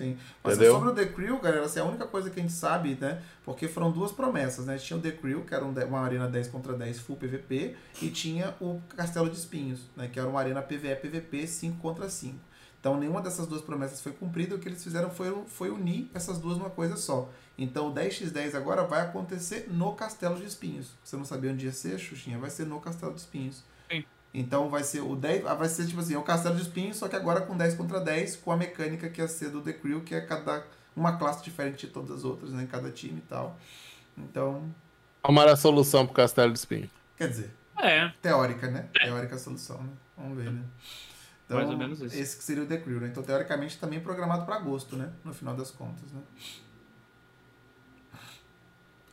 Sim. 0.00 0.16
Mas 0.42 0.54
Entendeu? 0.54 0.74
sobre 0.74 0.88
o 0.88 0.94
The 0.94 1.06
Crew, 1.06 1.38
galera, 1.40 1.64
essa 1.64 1.78
é 1.78 1.82
a 1.82 1.84
única 1.84 2.06
coisa 2.06 2.30
que 2.30 2.40
a 2.40 2.42
gente 2.42 2.54
sabe, 2.54 2.96
né? 2.98 3.22
Porque 3.44 3.68
foram 3.68 3.92
duas 3.92 4.10
promessas, 4.10 4.64
né? 4.64 4.78
Tinha 4.78 4.98
o 4.98 5.02
The 5.02 5.12
Crew, 5.12 5.44
que 5.44 5.54
era 5.54 5.64
um 5.64 5.70
uma 5.70 6.00
arena 6.00 6.26
10 6.26 6.48
contra 6.48 6.72
10 6.72 7.00
full 7.00 7.16
PVP, 7.16 7.76
e 8.00 8.08
tinha 8.08 8.54
o 8.60 8.80
Castelo 8.96 9.28
de 9.28 9.36
Espinhos, 9.36 9.80
né? 9.94 10.08
Que 10.08 10.18
era 10.18 10.28
uma 10.28 10.40
arena 10.40 10.62
PVE 10.62 10.96
PVP 10.96 11.46
5 11.46 11.78
contra 11.78 12.08
5. 12.08 12.38
Então 12.80 12.98
nenhuma 12.98 13.20
dessas 13.20 13.46
duas 13.46 13.60
promessas 13.60 14.00
foi 14.00 14.12
cumprida, 14.12 14.54
o 14.54 14.58
que 14.58 14.66
eles 14.66 14.82
fizeram 14.82 15.10
foi, 15.10 15.44
foi 15.46 15.70
unir 15.70 16.10
essas 16.14 16.38
duas 16.38 16.56
numa 16.56 16.70
coisa 16.70 16.96
só. 16.96 17.30
Então 17.58 17.88
o 17.88 17.94
10x10 17.94 18.54
agora 18.54 18.84
vai 18.84 19.02
acontecer 19.02 19.66
no 19.70 19.92
Castelo 19.94 20.36
de 20.36 20.46
Espinhos. 20.46 20.92
Você 21.04 21.14
não 21.14 21.26
sabia 21.26 21.52
onde 21.52 21.66
ia 21.66 21.72
ser, 21.72 21.98
Xuxinha? 21.98 22.38
Vai 22.38 22.48
ser 22.48 22.64
no 22.64 22.80
Castelo 22.80 23.12
de 23.12 23.20
Espinhos. 23.20 23.62
Então 24.32 24.68
vai 24.70 24.84
ser 24.84 25.00
o 25.00 25.16
10, 25.16 25.44
ah, 25.46 25.54
vai 25.54 25.68
ser 25.68 25.86
tipo 25.86 26.00
assim, 26.00 26.14
é 26.14 26.18
o 26.18 26.22
Castelo 26.22 26.54
de 26.54 26.62
Espinhos, 26.62 26.96
só 26.96 27.08
que 27.08 27.16
agora 27.16 27.40
com 27.40 27.56
10 27.56 27.74
contra 27.74 28.00
10, 28.00 28.36
com 28.36 28.52
a 28.52 28.56
mecânica 28.56 29.08
que 29.08 29.20
ia 29.20 29.26
ser 29.28 29.50
do 29.50 29.60
The 29.60 29.72
Crew, 29.72 30.02
que 30.02 30.14
é 30.14 30.20
cada 30.20 30.64
uma 30.94 31.16
classe 31.16 31.42
diferente 31.42 31.86
de 31.86 31.92
todas 31.92 32.10
as 32.18 32.24
outras, 32.24 32.52
né, 32.52 32.62
em 32.62 32.66
cada 32.66 32.90
time 32.90 33.18
e 33.18 33.22
tal. 33.28 33.58
Então, 34.16 34.72
Arrumaram 35.22 35.52
a 35.52 35.56
solução 35.56 36.06
pro 36.06 36.14
Castelo 36.14 36.52
de 36.52 36.58
Espinho. 36.58 36.88
quer 37.16 37.28
dizer, 37.28 37.50
É. 37.76 38.08
teórica, 38.22 38.70
né? 38.70 38.88
Teórica 38.92 39.34
a 39.34 39.38
solução, 39.38 39.82
né? 39.82 39.90
Vamos 40.16 40.36
ver, 40.38 40.50
né? 40.50 40.62
Então, 41.44 41.58
Mais 41.58 41.68
ou 41.70 41.76
menos 41.76 42.00
isso. 42.00 42.14
Esse 42.16 42.36
que 42.36 42.44
seria 42.44 42.62
o 42.62 42.66
The 42.66 42.76
Crew, 42.78 43.00
né? 43.00 43.08
Então, 43.08 43.22
teoricamente, 43.24 43.78
também 43.78 43.98
programado 44.00 44.44
para 44.46 44.54
agosto, 44.56 44.96
né? 44.96 45.10
No 45.24 45.34
final 45.34 45.56
das 45.56 45.70
contas, 45.72 46.10
né? 46.12 46.20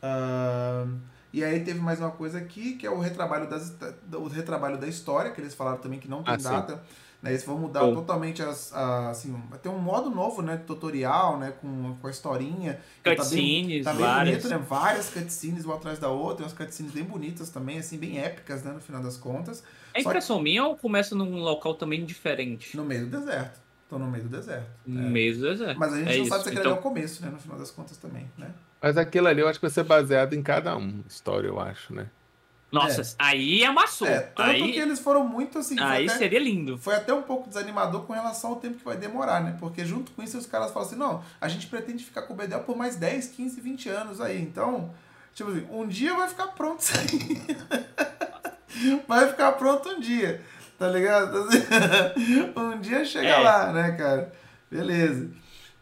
Ahn, 0.02 1.00
e 1.32 1.44
aí 1.44 1.60
teve 1.64 1.80
mais 1.80 2.00
uma 2.00 2.10
coisa 2.10 2.38
aqui, 2.38 2.74
que 2.76 2.86
é 2.86 2.90
o 2.90 2.98
retrabalho, 2.98 3.48
das, 3.48 3.74
o 4.14 4.26
retrabalho 4.28 4.78
da 4.78 4.86
história, 4.86 5.30
que 5.30 5.40
eles 5.40 5.54
falaram 5.54 5.78
também 5.78 5.98
que 5.98 6.08
não 6.08 6.22
tem 6.22 6.34
Ah, 6.34 6.38
sim. 6.38 6.44
data. 6.48 6.82
Né? 7.20 7.30
Eles 7.30 7.42
vão 7.44 7.58
mudar 7.58 7.80
Bom. 7.80 7.94
totalmente 7.94 8.40
as, 8.42 8.72
a- 8.72 9.10
assim, 9.10 9.32
vai 9.50 9.58
ter 9.58 9.68
um 9.68 9.78
modo 9.78 10.08
novo, 10.08 10.40
né? 10.40 10.56
Tutorial, 10.56 11.36
né? 11.36 11.52
Com, 11.60 11.96
com 12.00 12.06
a 12.06 12.10
historinha. 12.10 12.80
que 13.02 13.10
Cutscenes, 13.16 13.84
tá 13.84 13.92
bem, 13.92 14.00
tá 14.00 14.06
bem 14.06 14.14
várias. 14.14 14.42
bonito, 14.44 14.48
né? 14.60 14.66
Várias 14.68 15.10
cutscenes 15.10 15.64
uma 15.64 15.74
atrás 15.74 15.98
da 15.98 16.08
outra, 16.08 16.44
umas 16.44 16.52
cutscenes 16.52 16.92
bem 16.92 17.02
bonitas 17.02 17.50
também, 17.50 17.78
assim, 17.80 17.98
bem 17.98 18.20
épicas, 18.20 18.62
né? 18.62 18.70
No 18.72 18.80
final 18.80 19.02
das 19.02 19.16
contas. 19.16 19.64
É 19.92 20.00
Só 20.00 20.10
impressão 20.10 20.40
minha 20.40 20.64
ou 20.64 20.76
começa 20.76 21.16
num 21.16 21.38
local 21.38 21.74
também 21.74 22.04
diferente? 22.06 22.76
No 22.76 22.84
meio 22.84 23.06
do 23.08 23.18
deserto. 23.18 23.58
Tô 23.88 23.98
no 23.98 24.06
meio 24.06 24.22
do 24.24 24.30
deserto. 24.30 24.68
No 24.86 25.00
É. 25.06 25.10
meio 25.10 25.34
do 25.36 25.40
deserto. 25.42 25.76
Mas 25.78 25.92
a 25.92 25.96
gente 25.96 26.10
É 26.12 26.16
não 26.18 26.20
isso. 26.22 26.28
sabe 26.30 26.42
se 26.44 26.48
aquele 26.50 26.60
Então- 26.62 26.76
é 26.76 26.78
o 26.78 26.82
começo, 26.82 27.20
né? 27.24 27.30
No 27.32 27.38
final 27.40 27.58
das 27.58 27.70
contas 27.72 27.96
também, 27.96 28.30
né? 28.38 28.52
Mas 28.80 28.96
aquilo 28.96 29.26
ali 29.28 29.40
eu 29.40 29.48
acho 29.48 29.58
que 29.58 29.66
vai 29.66 29.70
ser 29.72 29.82
baseado 29.84 30.34
em 30.34 30.42
cada 30.42 30.76
um, 30.76 31.02
história, 31.08 31.48
eu 31.48 31.58
acho, 31.60 31.92
né? 31.94 32.06
Nossa, 32.70 33.16
aí 33.18 33.64
amassou. 33.64 34.06
É, 34.06 34.20
tanto 34.20 34.42
aí 34.50 34.72
que 34.72 34.78
eles 34.78 35.00
foram 35.00 35.26
muito 35.26 35.58
assim. 35.58 35.80
aí 35.80 36.04
até- 36.06 36.18
seria 36.18 36.38
lindo. 36.38 36.76
Foi 36.76 36.94
até 36.94 37.14
um 37.14 37.22
pouco 37.22 37.48
desanimador 37.48 38.02
com 38.02 38.12
relação 38.12 38.50
ao 38.50 38.56
tempo 38.56 38.76
que 38.76 38.84
vai 38.84 38.96
demorar, 38.96 39.42
né? 39.42 39.56
Porque 39.58 39.84
junto 39.86 40.12
com 40.12 40.22
isso 40.22 40.36
os 40.36 40.44
caras 40.44 40.70
falam 40.70 40.86
assim, 40.86 40.96
não, 40.96 41.24
a 41.40 41.48
gente 41.48 41.66
pretende 41.66 42.04
ficar 42.04 42.22
com 42.22 42.34
o 42.34 42.36
BDL 42.36 42.60
por 42.64 42.76
mais 42.76 42.94
10, 42.96 43.28
15, 43.28 43.58
20 43.60 43.88
anos 43.88 44.20
aí. 44.20 44.38
Então, 44.42 44.92
tipo 45.34 45.50
assim, 45.50 45.66
um 45.70 45.88
dia 45.88 46.14
vai 46.14 46.28
ficar 46.28 46.48
pronto 46.48 46.80
isso 46.80 46.92
aí. 46.98 47.46
vai 49.08 49.28
ficar 49.28 49.52
pronto 49.52 49.88
um 49.88 50.00
dia, 50.00 50.42
tá 50.78 50.88
ligado? 50.88 51.48
um 52.54 52.78
dia 52.80 53.02
chega 53.04 53.28
É. 53.28 53.38
lá, 53.38 53.72
né, 53.72 53.92
cara? 53.92 54.30
Beleza. 54.70 55.30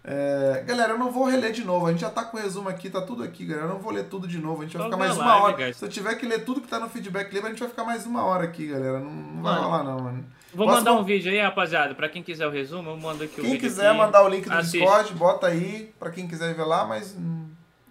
É, 0.09 0.63
galera, 0.65 0.93
eu 0.93 0.99
não 0.99 1.11
vou 1.11 1.25
reler 1.25 1.51
de 1.51 1.65
novo. 1.65 1.85
A 1.87 1.91
gente 1.91 2.03
já 2.03 2.11
tá 2.11 2.25
com 2.25 2.37
o 2.37 2.41
resumo 2.41 2.69
aqui, 2.69 2.89
tá 2.89 3.03
tudo 3.03 3.25
aqui, 3.25 3.45
galera. 3.45 3.67
Eu 3.67 3.71
não 3.75 3.81
vou 3.81 3.93
ler 3.93 4.05
tudo 4.05 4.29
de 4.29 4.39
novo. 4.39 4.63
A 4.63 4.65
gente 4.65 4.77
vai 4.77 4.83
Só 4.87 4.91
ficar 4.93 4.97
mais 4.97 5.19
uma 5.19 5.43
hora. 5.43 5.73
Se 5.75 5.85
eu 5.85 5.89
tiver 5.89 6.15
que 6.15 6.25
ler 6.27 6.45
tudo 6.45 6.61
que 6.61 6.69
tá 6.69 6.79
no 6.79 6.89
feedback 6.89 7.33
livre, 7.33 7.49
a 7.49 7.51
gente 7.51 7.59
vai 7.59 7.69
ficar 7.69 7.83
mais 7.83 8.07
uma 8.07 8.23
hora 8.25 8.45
aqui, 8.45 8.69
galera. 8.69 9.01
Não, 9.01 9.11
não 9.11 9.43
vai 9.43 9.59
rolar, 9.61 9.83
não, 9.83 9.99
mano. 10.01 10.25
Vou 10.55 10.65
Posso 10.65 10.79
mandar 10.79 10.93
man- 10.93 11.01
um 11.01 11.05
vídeo 11.05 11.33
aí, 11.33 11.41
rapaziada. 11.41 11.93
Pra 11.95 12.09
quem 12.09 12.23
quiser 12.23 12.47
o 12.47 12.51
resumo, 12.51 12.91
eu 12.91 12.97
mando 12.97 13.25
aqui 13.25 13.41
o 13.41 13.45
Quem 13.45 13.59
quiser 13.59 13.89
aqui. 13.89 13.99
mandar 13.99 14.23
o 14.23 14.29
link 14.29 14.45
do 14.49 14.53
Assiste. 14.55 14.79
Discord, 14.79 15.13
bota 15.15 15.49
aí 15.49 15.93
pra 15.99 16.11
quem 16.13 16.29
quiser 16.29 16.55
ver 16.55 16.65
lá, 16.65 16.87
mas 16.87 17.13
hum, 17.19 17.49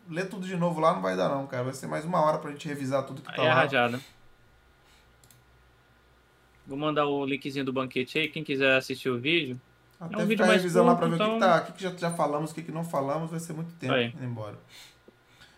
ler 0.10 0.30
tudo 0.30 0.48
de 0.48 0.56
novo 0.56 0.80
lá 0.80 0.94
não 0.94 1.02
vai 1.02 1.18
dar 1.18 1.28
não, 1.28 1.46
cara. 1.46 1.66
Vai 1.66 1.74
ser 1.74 1.88
mais 1.88 2.06
uma 2.06 2.22
hora 2.22 2.38
pra 2.38 2.50
gente 2.50 2.66
revisar 2.66 3.04
tudo 3.04 3.22
que 3.22 3.28
tá 3.28 3.42
Aí 3.42 3.46
é 3.46 3.50
lá. 3.50 3.56
rajada. 3.56 4.00
Vou 6.66 6.78
mandar 6.78 7.06
o 7.06 7.26
linkzinho 7.26 7.66
do 7.66 7.74
banquete 7.74 8.18
aí. 8.18 8.28
Quem 8.30 8.42
quiser 8.44 8.78
assistir 8.78 9.10
o 9.10 9.20
vídeo. 9.20 9.60
Até 10.00 10.16
É 10.16 10.18
um 10.18 10.26
vídeo 10.26 10.46
mais 10.46 10.58
revisando 10.62 10.88
lá 10.88 10.96
pra 10.96 11.08
ver 11.08 11.18
curto, 11.18 11.24
o 11.24 11.26
que, 11.26 11.32
que 11.32 11.38
então- 11.38 11.50
tá, 11.50 11.62
o 11.62 11.66
que, 11.66 11.72
que 11.74 11.84
já, 11.84 11.92
já 12.10 12.12
falamos, 12.16 12.52
o 12.52 12.54
que, 12.56 12.62
que 12.64 12.72
não 12.72 12.84
falamos, 12.84 13.32
vai 13.32 13.40
ser 13.40 13.54
muito 13.54 13.74
tempo 13.76 13.94
Aí. 13.94 14.08
indo 14.08 14.24
embora. 14.26 14.56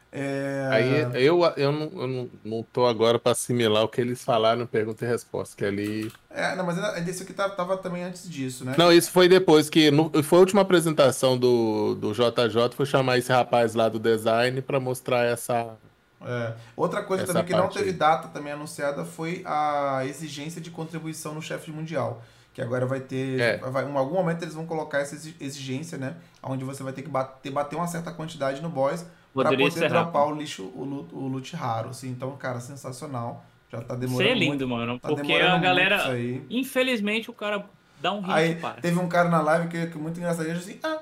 É... 0.09 0.69
Aí 0.71 1.25
eu, 1.25 1.43
eu, 1.57 1.71
não, 1.71 1.91
eu 2.01 2.07
não, 2.07 2.29
não 2.43 2.63
tô 2.71 2.85
agora 2.85 3.19
pra 3.19 3.33
assimilar 3.33 3.83
o 3.83 3.89
que 3.89 3.99
eles 3.99 4.23
falaram 4.23 4.65
pergunta 4.65 5.03
e 5.03 5.07
resposta, 5.07 5.55
que 5.55 5.65
ali. 5.65 6.11
é, 6.29 6.55
não, 6.55 6.65
mas 6.65 6.81
ainda- 6.81 7.09
esse 7.11 7.23
aqui 7.23 7.33
tá- 7.33 7.49
tava 7.49 7.75
também 7.77 8.03
antes 8.03 8.27
disso, 8.29 8.63
né? 8.63 8.73
Não, 8.77 8.91
isso 8.91 9.11
foi 9.11 9.27
depois 9.27 9.69
que. 9.69 9.91
no- 9.91 10.09
foi 10.23 10.37
a 10.37 10.39
última 10.39 10.61
apresentação 10.61 11.37
do, 11.37 11.93
do 11.95 12.13
JJ, 12.13 12.73
foi 12.75 12.85
chamar 12.85 13.17
esse 13.17 13.31
rapaz 13.31 13.75
lá 13.75 13.89
do 13.89 13.99
design 13.99 14.61
pra 14.61 14.79
mostrar 14.79 15.25
essa. 15.25 15.75
É. 16.21 16.53
Outra 16.75 17.03
coisa 17.03 17.23
Essa 17.23 17.33
também 17.33 17.47
que 17.47 17.53
não 17.53 17.67
teve 17.69 17.89
aí. 17.89 17.93
data 17.93 18.29
também 18.29 18.53
anunciada 18.53 19.03
foi 19.05 19.43
a 19.45 20.01
exigência 20.05 20.59
de 20.61 20.71
contribuição 20.71 21.35
no 21.35 21.41
chefe 21.41 21.69
mundial. 21.69 22.23
Que 22.57 22.61
agora 22.63 22.87
vai 22.87 22.99
ter. 22.99 23.39
É. 23.39 23.57
Vai, 23.57 23.85
em 23.85 23.95
algum 23.95 24.15
momento 24.15 24.41
eles 24.41 24.55
vão 24.55 24.65
colocar 24.65 24.97
essa 24.97 25.13
exi- 25.13 25.35
exigência, 25.39 25.95
né? 25.95 26.15
Onde 26.41 26.63
você 26.65 26.81
vai 26.81 26.91
ter 26.91 27.03
que 27.03 27.07
bater, 27.07 27.51
bater 27.51 27.75
uma 27.75 27.85
certa 27.85 28.11
quantidade 28.11 28.63
no 28.63 28.69
boss 28.69 29.03
pra 29.31 29.43
Poderia 29.43 29.67
poder 29.67 29.79
ser 29.79 29.89
dropar 29.89 30.23
rápido. 30.23 30.35
o 30.35 30.39
lixo, 30.41 30.63
o 30.75 30.83
loot, 30.83 31.13
o 31.13 31.27
loot 31.27 31.55
raro. 31.55 31.89
Assim. 31.89 32.09
Então, 32.09 32.35
cara, 32.35 32.59
sensacional. 32.59 33.45
Já 33.71 33.79
tá 33.81 33.93
Isso 33.93 34.01
demorando. 34.01 34.31
é 34.31 34.33
lindo, 34.33 34.47
muito, 34.47 34.67
mano. 34.67 34.99
tá 34.99 35.07
porque 35.07 35.21
demorando 35.21 35.55
a 35.55 35.59
galera. 35.59 35.97
isso 35.97 36.07
aí. 36.07 36.45
Infelizmente, 36.49 37.29
o 37.29 37.33
cara 37.33 37.63
dá 38.01 38.11
um 38.11 38.21
hit 38.21 38.31
Aí 38.31 38.55
para. 38.55 38.81
teve 38.81 38.97
um 38.99 39.07
cara 39.07 39.29
na 39.29 39.39
live 39.39 39.67
que, 39.67 39.85
que 39.85 39.97
muito 39.99 40.17
engraçado, 40.17 40.47
ele 40.47 40.57
disse 40.57 40.71
assim, 40.71 40.79
ah, 40.83 40.97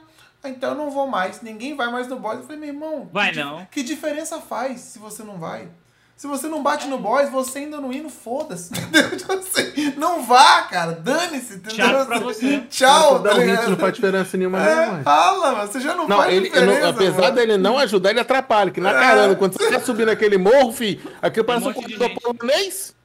então 0.49 0.71
eu 0.71 0.75
não 0.75 0.91
vou 0.91 1.07
mais, 1.07 1.41
ninguém 1.41 1.73
vai 1.73 1.89
mais 1.89 2.09
no 2.09 2.19
boss. 2.19 2.35
Eu 2.35 2.43
falei, 2.43 2.57
meu 2.59 2.67
irmão, 2.67 3.09
Vai 3.13 3.31
que, 3.31 3.39
não. 3.39 3.65
que 3.71 3.81
diferença 3.81 4.41
faz 4.41 4.81
se 4.81 4.99
você 4.99 5.23
não 5.23 5.37
vai? 5.37 5.69
Se 6.15 6.27
você 6.27 6.47
não 6.47 6.63
bate 6.63 6.87
no 6.87 6.97
boss, 6.97 7.29
você 7.29 7.59
ainda 7.59 7.79
não 7.81 7.91
indo, 7.91 8.09
foda-se. 8.09 8.71
Entendeu? 8.79 9.17
Tipo 9.17 9.33
assim, 9.33 9.93
não 9.97 10.23
vá, 10.23 10.61
cara. 10.63 10.93
Dane-se, 10.93 11.55
entendeu? 11.55 11.75
Chato 11.85 12.07
pra 12.07 12.19
você. 12.19 12.59
Tchau, 12.71 13.19
Dá 13.19 13.31
tá 13.31 13.35
um 13.35 13.39
hit 13.41 13.69
não 13.69 13.77
faz 13.77 13.93
diferença 13.93 14.37
nenhuma, 14.37 14.59
É, 14.65 14.75
não, 14.75 14.91
mano. 14.93 15.03
fala, 15.03 15.51
mano. 15.51 15.71
Você 15.71 15.79
já 15.81 15.93
não, 15.93 16.07
Não, 16.07 16.17
faz 16.17 16.33
ele, 16.33 16.45
diferença. 16.49 16.79
não- 16.79 16.89
apesar 16.89 17.21
mano. 17.21 17.35
dele 17.35 17.57
não 17.57 17.77
ajudar, 17.77 18.11
ele 18.11 18.21
atrapalha. 18.21 18.71
Que 18.71 18.79
na 18.79 18.91
É. 18.91 18.93
caramba, 18.93 19.35
quando 19.35 19.53
você 19.57 19.67
quer 19.69 19.81
subir 19.83 20.05
naquele 20.05 20.37
morro, 20.37 20.71
fi, 20.71 21.01
aqui 21.21 21.43
parece 21.43 21.67
um 21.67 21.73
corredor 21.73 22.09
polonês. 22.21 22.95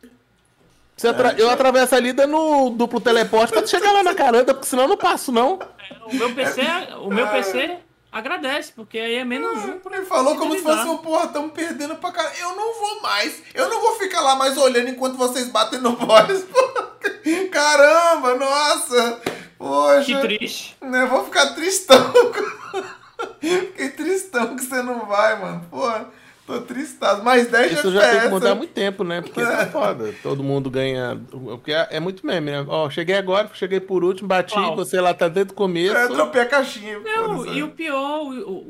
Você 0.97 1.09
atra- 1.09 1.35
Eu 1.37 1.51
atravesso 1.51 1.95
ali 1.95 2.13
dando 2.13 2.71
duplo 2.71 3.01
teleporte 3.01 3.53
pra 3.53 3.67
chegar 3.67 3.91
lá 3.91 4.03
na 4.05 4.15
caramba, 4.15 4.53
porque 4.55 4.67
senão 4.67 4.85
eu 4.85 4.89
não 4.91 4.97
passo, 4.99 5.33
não. 5.33 5.59
O 6.07 6.15
meu 6.15 6.33
PC, 6.35 6.61
o 7.03 7.09
meu 7.09 7.27
PC 7.27 7.79
agradece, 8.13 8.73
porque 8.73 8.99
aí 8.99 9.17
é 9.17 9.25
menos 9.25 9.65
um 9.65 9.79
pra 9.79 9.97
Ele 9.97 10.07
falou 10.07 10.37
como 10.37 10.55
se 10.55 10.63
fosse 10.63 10.87
um 10.87 10.99
porra, 10.99 11.29
tamo 11.29 11.51
perdendo 11.51 11.97
pra 11.97 12.13
caralho. 12.13 12.37
Eu 12.41 12.57
não 12.57 12.75
vou 12.75 13.03
mais. 13.03 13.43
Eu 13.55 13.69
não 13.69 13.81
vou 13.81 13.97
ficar 13.99 14.21
lá 14.21 14.35
mais 14.37 14.57
olhando 14.57 14.89
enquanto 14.89 15.17
vocês 15.17 15.49
batem 15.49 15.81
no 15.81 15.93
boss. 15.93 16.45
porra. 16.45 16.91
Caramba, 17.51 18.35
nossa. 18.35 19.21
Poxa. 19.59 20.05
Que 20.05 20.21
triste. 20.21 20.77
Né, 20.81 21.05
vou 21.07 21.25
ficar 21.25 21.55
tristão. 21.55 22.13
Fiquei 23.41 23.91
tristão 23.91 24.57
que 24.57 24.65
você 24.65 24.83
não 24.83 25.07
vai, 25.07 25.39
mano. 25.39 25.67
Porra, 25.71 26.09
tô 26.51 26.61
tristado. 26.63 27.23
Mais 27.23 27.49
10 27.49 27.73
Isso 27.73 27.93
já 27.93 28.01
tenho 28.11 28.23
que 28.23 28.29
mudar 28.29 28.51
há 28.53 28.55
muito 28.55 28.73
tempo, 28.73 29.05
né? 29.05 29.21
Porque 29.21 29.41
tá 29.41 29.67
foda. 29.67 30.15
Todo 30.23 30.43
mundo 30.43 30.71
ganha. 30.71 31.21
Porque 31.31 31.73
é 31.73 31.89
é 31.91 32.01
muito 32.01 32.27
meme, 32.27 32.51
né? 32.51 32.65
Ó, 32.69 32.89
cheguei 32.91 33.17
agora, 33.17 33.51
cheguei 33.55 33.81
por 33.81 34.03
último, 34.03 34.29
bati, 34.29 34.55
Qual? 34.55 34.75
você 34.77 35.01
lá 35.01 35.13
tá 35.15 35.29
desde 35.29 35.53
o 35.53 35.55
começo. 35.55 35.97
É, 35.97 36.09
dropei 36.09 36.43
a 36.43 36.47
caixinha. 36.47 36.99
Não, 37.01 37.47
e 37.47 37.63
o 37.63 37.71
pior, 37.71 38.23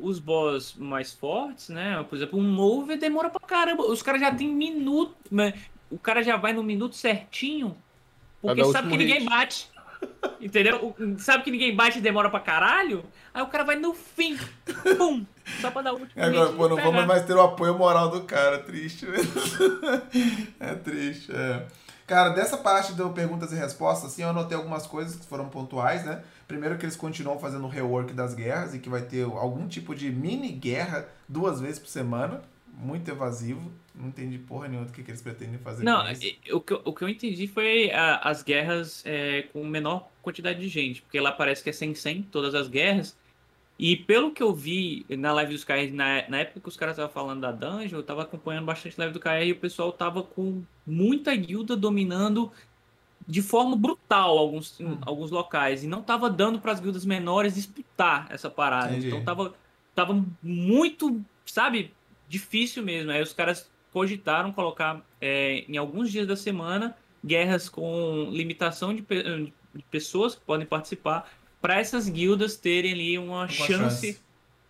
os 0.02 0.18
boss 0.18 0.74
mais 0.76 1.12
fortes, 1.12 1.68
né? 1.68 2.04
Por 2.08 2.16
exemplo, 2.16 2.38
um 2.38 2.42
mover 2.42 2.98
demora 2.98 3.30
pra 3.30 3.40
caramba. 3.40 3.84
Os 3.84 4.02
caras 4.02 4.20
já 4.20 4.34
tem 4.34 4.48
minuto. 4.48 5.14
né? 5.30 5.54
O 5.90 5.98
cara 5.98 6.22
já 6.22 6.36
vai 6.36 6.52
no 6.52 6.62
minuto 6.62 6.94
certinho. 6.96 7.76
Porque 8.40 8.64
sabe 8.66 8.90
que 8.90 8.96
ninguém 8.96 9.20
hit. 9.20 9.28
bate. 9.28 9.70
Entendeu? 10.40 10.94
O- 10.98 11.18
Sabe 11.18 11.44
que 11.44 11.50
ninguém 11.50 11.74
bate 11.76 11.98
e 11.98 12.00
demora 12.02 12.30
pra 12.30 12.40
caralho? 12.40 13.04
Aí 13.32 13.42
o 13.42 13.46
cara 13.48 13.64
vai 13.64 13.76
no 13.76 13.92
fim. 13.94 14.38
Pum! 14.96 15.24
Só 15.60 15.70
pra 15.70 15.82
dar 15.82 15.92
o 15.92 15.98
último 15.98 16.12
E 16.16 16.22
agora, 16.22 16.52
pô, 16.52 16.68
não 16.68 16.76
pegar. 16.76 16.90
vamos 16.90 17.06
mais 17.06 17.24
ter 17.24 17.34
o 17.34 17.40
apoio 17.40 17.76
moral 17.76 18.08
do 18.10 18.22
cara. 18.22 18.58
Triste, 18.60 19.04
velho. 19.06 19.28
É 20.58 20.74
triste, 20.74 21.30
é. 21.34 21.66
Cara, 22.06 22.30
dessa 22.30 22.56
parte 22.56 22.92
do 22.94 23.10
perguntas 23.10 23.52
e 23.52 23.54
respostas, 23.54 24.10
assim, 24.12 24.22
eu 24.22 24.30
anotei 24.30 24.56
algumas 24.56 24.84
coisas 24.86 25.14
que 25.16 25.24
foram 25.26 25.48
pontuais, 25.48 26.04
né? 26.04 26.22
Primeiro 26.48 26.76
que 26.76 26.84
eles 26.84 26.96
continuam 26.96 27.38
fazendo 27.38 27.64
o 27.64 27.68
rework 27.68 28.12
das 28.12 28.34
guerras 28.34 28.74
e 28.74 28.80
que 28.80 28.88
vai 28.88 29.02
ter 29.02 29.22
algum 29.24 29.68
tipo 29.68 29.94
de 29.94 30.10
mini 30.10 30.50
guerra 30.50 31.06
duas 31.28 31.60
vezes 31.60 31.78
por 31.78 31.88
semana. 31.88 32.42
Muito 32.76 33.10
evasivo. 33.10 33.70
Não 33.94 34.08
entendi 34.08 34.38
porra 34.38 34.68
nenhuma 34.68 34.86
do 34.86 34.92
que, 34.92 35.02
que 35.02 35.10
eles 35.10 35.20
pretendem 35.20 35.58
fazer 35.58 35.84
Não, 35.84 36.02
o 36.52 36.60
que, 36.60 36.72
eu- 36.72 36.82
o 36.84 36.92
que 36.94 37.02
eu 37.04 37.08
entendi 37.08 37.46
foi 37.46 37.90
a- 37.90 38.16
as 38.18 38.42
guerras 38.42 39.02
é, 39.04 39.42
com 39.52 39.64
menor 39.64 40.08
quantidade 40.22 40.58
de 40.60 40.68
gente, 40.68 41.02
porque 41.02 41.20
lá 41.20 41.32
parece 41.32 41.62
que 41.62 41.68
é 41.70 41.72
100-100, 41.72 42.22
todas 42.30 42.54
as 42.54 42.68
guerras. 42.68 43.16
E 43.78 43.96
pelo 43.96 44.30
que 44.32 44.42
eu 44.42 44.54
vi 44.54 45.06
na 45.08 45.32
live 45.32 45.52
dos 45.54 45.64
KR, 45.64 45.90
na, 45.92 46.28
na 46.28 46.38
época 46.40 46.60
que 46.60 46.68
os 46.68 46.76
caras 46.76 46.94
estavam 46.94 47.10
falando 47.12 47.40
da 47.40 47.50
dungeon, 47.50 47.98
eu 47.98 48.02
tava 48.02 48.22
acompanhando 48.22 48.66
bastante 48.66 48.96
live 48.98 49.12
do 49.14 49.20
KR 49.20 49.44
e 49.46 49.52
o 49.52 49.56
pessoal 49.56 49.90
tava 49.92 50.22
com 50.22 50.62
muita 50.86 51.34
guilda 51.34 51.74
dominando 51.76 52.52
de 53.26 53.40
forma 53.42 53.76
brutal 53.76 54.36
alguns, 54.38 54.78
Hum. 54.80 54.98
alguns 55.02 55.30
locais. 55.30 55.82
E 55.82 55.86
não 55.86 56.02
tava 56.02 56.28
dando 56.28 56.58
para 56.58 56.72
as 56.72 56.80
guildas 56.80 57.04
menores 57.06 57.54
disputar 57.54 58.26
essa 58.30 58.50
parada. 58.50 58.90
Entendi. 58.92 59.08
Então 59.08 59.22
tava, 59.22 59.54
tava 59.94 60.24
muito, 60.42 61.22
sabe, 61.46 61.92
difícil 62.30 62.82
mesmo. 62.82 63.10
Aí 63.10 63.20
os 63.20 63.32
caras 63.32 63.68
cogitaram 63.92 64.52
colocar 64.52 65.04
é, 65.20 65.64
em 65.68 65.76
alguns 65.76 66.10
dias 66.12 66.26
da 66.26 66.36
semana 66.36 66.96
guerras 67.24 67.68
com 67.68 68.28
limitação 68.30 68.94
de, 68.94 69.02
pe- 69.02 69.22
de 69.74 69.82
pessoas 69.90 70.36
que 70.36 70.40
podem 70.42 70.64
participar 70.66 71.28
para 71.60 71.78
essas 71.78 72.08
guildas 72.08 72.56
terem 72.56 72.92
ali 72.92 73.18
uma, 73.18 73.46
chance, 73.48 73.72
chance. 73.74 74.20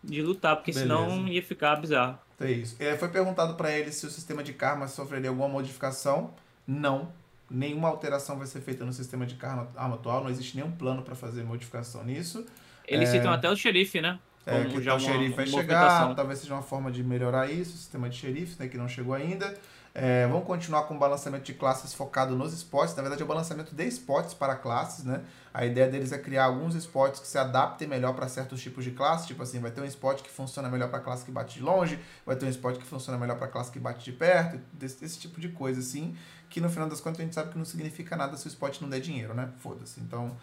de 0.03 0.23
lutar, 0.23 0.57
porque 0.57 0.73
Beleza. 0.73 0.89
senão 0.97 1.29
ia 1.29 1.43
ficar 1.43 1.77
bizarro. 1.77 2.19
Então 2.35 2.49
é 2.49 2.53
isso. 2.53 2.75
É, 2.81 2.97
foi 2.97 3.09
perguntado 3.11 3.55
pra 3.55 3.71
eles 3.71 3.95
se 3.97 4.07
o 4.07 4.11
sistema 4.11 4.43
de 4.43 4.55
karma 4.55 4.89
sofreria 4.89 5.29
alguma 5.29 5.49
modificação. 5.49 6.33
Não. 6.67 7.13
Nenhuma 7.51 7.89
alteração 7.89 8.39
vai 8.39 8.47
ser 8.47 8.61
feita 8.63 8.85
no 8.85 8.93
sistema 8.93 9.27
de 9.27 9.35
karma 9.35 9.69
arma 9.77 9.97
atual. 9.97 10.23
Não 10.25 10.31
existe 10.31 10.57
nenhum 10.57 10.71
plano 10.73 11.03
pra 11.03 11.15
fazer 11.15 11.43
modificação 11.45 12.03
nisso. 12.05 12.47
Eles 12.89 13.09
citam 13.11 13.33
até 13.33 13.49
o 13.51 13.55
xerife, 13.57 14.01
né? 14.01 14.19
É, 14.47 14.65
que 14.65 14.83
já 14.83 14.95
o 14.95 14.99
xerife 15.01 15.37
vai 15.37 15.47
chegar, 15.47 16.15
talvez 16.15 16.39
seja 16.41 16.55
uma 16.55 16.63
forma 16.63 16.91
de 16.91 17.05
melhorar 17.05 17.51
isso, 17.51 17.75
o 17.75 17.77
sistema 17.77 18.09
de 18.09 18.17
xerifes, 18.17 18.57
né, 18.59 18.69
que 18.69 18.79
não 18.79 18.89
chegou 18.89 19.15
ainda. 19.15 19.55
É, 19.93 20.27
vamos 20.29 20.47
continuar 20.47 20.85
com 20.85 20.95
o 20.95 20.99
balanceamento 20.99 21.45
de 21.45 21.53
classes 21.53 21.93
focado 21.93 22.37
nos 22.37 22.53
spots. 22.53 22.95
Na 22.95 23.03
verdade, 23.03 23.23
é 23.23 23.25
o 23.25 23.29
balanceamento 23.29 23.75
de 23.75 23.85
spots 23.89 24.35
para 24.35 24.55
classes, 24.55 25.05
né? 25.05 25.23
A 25.53 25.67
ideia 25.67 25.89
deles 25.89 26.13
é 26.13 26.19
criar 26.19 26.45
alguns 26.45 26.77
spots 26.77 27.19
que 27.19 27.27
se 27.27 27.37
adaptem 27.37 27.89
melhor 27.89 28.15
para 28.15 28.29
certos 28.29 28.63
tipos 28.63 28.85
de 28.85 28.93
classe. 28.93 29.27
Tipo 29.27 29.43
assim, 29.43 29.59
vai 29.59 29.73
ter 29.73 29.81
um 29.81 29.85
spot 29.85 30.23
que 30.23 30.31
funciona 30.31 30.69
melhor 30.69 30.91
para 30.91 31.01
classe 31.01 31.25
que 31.25 31.33
bate 31.33 31.59
de 31.59 31.65
longe, 31.65 31.99
vai 32.25 32.37
ter 32.37 32.47
um 32.47 32.51
spot 32.51 32.79
que 32.79 32.87
funciona 32.87 33.19
melhor 33.19 33.37
para 33.37 33.49
classe 33.49 33.73
que 33.73 33.81
bate 33.81 34.05
de 34.05 34.13
perto, 34.13 34.61
desse, 34.73 35.05
esse 35.05 35.19
tipo 35.19 35.41
de 35.41 35.49
coisa, 35.49 35.81
assim. 35.81 36.17
Que 36.51 36.61
no 36.61 36.69
final 36.69 36.89
das 36.89 37.01
contas 37.01 37.21
a 37.21 37.23
gente 37.23 37.35
sabe 37.35 37.53
que 37.53 37.59
não 37.59 37.65
significa 37.65 38.17
nada 38.17 38.37
se 38.37 38.45
o 38.47 38.49
spot 38.49 38.81
não 38.81 38.89
der 38.89 39.01
dinheiro, 39.01 39.33
né? 39.33 39.49
Foda-se. 39.61 40.01
Então. 40.01 40.37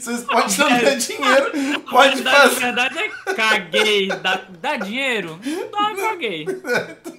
se 0.00 0.10
o 0.10 0.14
spot 0.16 0.58
não 0.58 0.68
der 0.68 0.96
dinheiro, 0.98 1.80
pode 1.90 2.22
Na 2.22 2.30
fazer. 2.32 2.60
verdade 2.60 2.98
é 2.98 3.34
caguei. 3.34 4.08
Dá, 4.08 4.44
dá 4.60 4.76
dinheiro? 4.76 5.38
Não 5.44 5.70
dá, 5.70 5.94
caguei. 6.02 6.46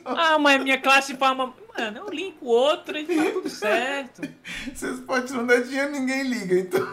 Ah, 0.07 0.37
mas 0.37 0.61
minha 0.61 0.79
classe 0.79 1.15
farma. 1.15 1.51
Mano, 1.75 1.97
eu 1.97 2.09
linko 2.13 2.45
outra 2.45 2.99
e 2.99 3.05
tá 3.07 3.31
tudo 3.33 3.49
certo. 3.49 4.21
Se 4.75 4.85
o 4.85 4.93
spot 4.93 5.31
não 5.31 5.47
der 5.47 5.63
dinheiro, 5.63 5.91
ninguém 5.93 6.21
liga. 6.23 6.59
Então, 6.59 6.87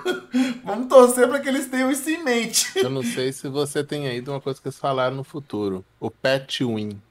vamos 0.64 0.88
torcer 0.88 1.28
para 1.28 1.38
que 1.40 1.48
eles 1.50 1.66
tenham 1.66 1.90
isso 1.90 2.08
em 2.08 2.24
mente. 2.24 2.72
Eu 2.74 2.88
não 2.88 3.02
sei 3.02 3.30
se 3.30 3.48
você 3.48 3.84
tem 3.84 4.08
aí 4.08 4.22
de 4.22 4.30
uma 4.30 4.40
coisa 4.40 4.58
que 4.62 4.66
eles 4.66 4.78
falaram 4.78 5.14
no 5.14 5.22
futuro. 5.24 5.84
O 6.00 6.10
Pet 6.10 6.64
Win. 6.64 7.02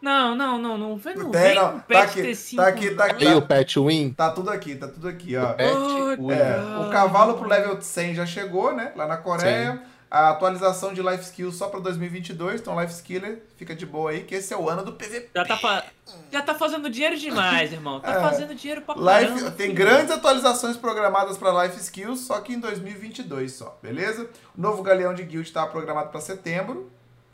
Não, 0.00 0.34
não, 0.36 0.58
não, 0.58 0.76
não 0.78 0.96
vem, 0.96 1.16
não 1.16 1.30
Tem, 1.30 1.42
vem 1.42 1.54
não. 1.54 1.80
Tá 1.80 2.02
aqui, 2.02 2.22
T5. 2.22 2.56
tá 2.56 2.66
aqui, 2.68 2.90
tá 2.94 3.04
aqui. 3.06 3.24
E 3.24 3.34
o 3.34 3.42
Pet 3.42 3.78
Win? 3.80 4.12
Tá 4.12 4.30
tudo 4.30 4.50
aqui, 4.50 4.74
tá 4.76 4.86
tudo 4.88 5.08
aqui, 5.08 5.36
ó. 5.36 5.52
Pet 5.54 5.72
Ai, 5.74 6.16
Win. 6.16 6.32
É, 6.32 6.86
o 6.86 6.90
cavalo 6.90 7.34
pro 7.34 7.48
level 7.48 7.80
100 7.80 8.14
já 8.14 8.26
chegou, 8.26 8.74
né? 8.74 8.92
Lá 8.94 9.06
na 9.06 9.16
Coreia. 9.16 9.82
A 10.08 10.30
atualização 10.30 10.94
de 10.94 11.02
Life 11.02 11.24
Skill 11.24 11.50
só 11.50 11.66
pra 11.68 11.80
2022. 11.80 12.60
Então, 12.60 12.80
Life 12.80 12.92
Skiller, 12.94 13.42
fica 13.56 13.74
de 13.74 13.84
boa 13.84 14.12
aí, 14.12 14.20
que 14.22 14.36
esse 14.36 14.54
é 14.54 14.56
o 14.56 14.68
ano 14.70 14.84
do 14.84 14.92
PVP. 14.92 15.30
Já 15.34 15.44
tá, 15.44 15.56
fa- 15.56 15.84
já 16.32 16.42
tá 16.42 16.54
fazendo 16.54 16.88
dinheiro 16.88 17.16
demais, 17.18 17.72
irmão. 17.72 17.98
Tá 17.98 18.12
É. 18.12 18.20
fazendo 18.20 18.54
dinheiro 18.54 18.82
pra 18.82 18.94
Life, 18.94 19.32
caramba. 19.34 19.50
tem 19.50 19.66
filho. 19.66 19.74
grandes 19.74 20.12
atualizações 20.12 20.76
programadas 20.76 21.36
para 21.36 21.64
Life 21.64 21.80
Skills, 21.80 22.20
só 22.20 22.40
que 22.40 22.52
em 22.52 22.60
2022 22.60 23.52
só, 23.52 23.76
beleza? 23.82 24.30
O 24.56 24.60
novo 24.60 24.80
Galeão 24.80 25.12
de 25.12 25.24
Guild 25.24 25.46
está 25.48 25.66
programado 25.66 26.10
para 26.10 26.20
setembro. 26.20 26.88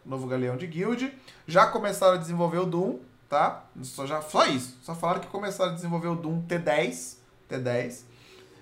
Novo 0.05 0.27
Galeão 0.27 0.57
de 0.57 0.67
Guild. 0.67 1.13
Já 1.47 1.67
começaram 1.67 2.15
a 2.15 2.19
desenvolver 2.19 2.59
o 2.59 2.67
Doom, 2.67 2.99
tá? 3.29 3.65
Só, 3.83 4.07
já, 4.07 4.21
só 4.23 4.47
isso. 4.47 4.77
Só 4.83 4.95
falaram 4.95 5.21
que 5.21 5.27
começaram 5.29 5.73
a 5.73 5.75
desenvolver 5.75 6.09
o 6.09 6.17
Doom 6.17 6.43
T10. 6.43 7.17
T10. 7.51 8.01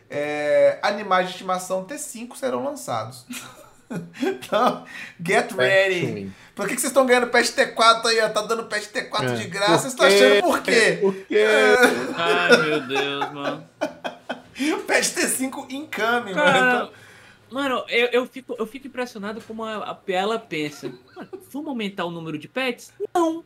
É, 0.09 0.79
animais 0.83 1.27
de 1.27 1.33
estimação 1.33 1.85
T5 1.85 2.35
serão 2.37 2.65
lançados. 2.65 3.25
então, 4.23 4.85
get 5.25 5.53
Pet 5.55 5.57
ready. 5.57 6.33
Por 6.55 6.67
que, 6.69 6.75
que 6.75 6.81
vocês 6.81 6.91
estão 6.91 7.07
ganhando 7.07 7.29
patch 7.29 7.51
T4 7.51 8.07
aí, 8.07 8.21
ó? 8.21 8.29
Tá 8.29 8.43
dando 8.43 8.65
patch 8.65 8.87
T4 8.87 9.23
É. 9.31 9.35
de 9.35 9.45
graça. 9.49 9.79
Vocês 9.79 9.93
estão 9.93 10.07
achando 10.07 10.43
por 10.43 10.63
quê? 10.63 10.99
Por 11.01 11.15
quê? 11.15 11.45
Ai, 12.17 12.57
meu 12.63 12.87
Deus, 12.87 13.33
mano. 13.33 13.65
Patch 14.87 15.15
T5 15.15 15.71
incoming, 15.71 16.35
mano. 16.35 16.35
Cara, 16.35 16.75
mano, 16.75 16.91
eu, 17.89 18.07
eu, 18.13 18.27
fico, 18.27 18.55
eu 18.59 18.67
fico 18.67 18.87
impressionado 18.87 19.41
como 19.41 19.65
a, 19.65 19.91
a 19.91 20.13
ela 20.13 20.39
pensa. 20.39 20.93
Mano, 21.17 21.29
vamos 21.51 21.69
aumentar 21.69 22.05
o 22.05 22.11
número 22.11 22.39
de 22.39 22.47
pets? 22.49 22.93
Não. 23.15 23.45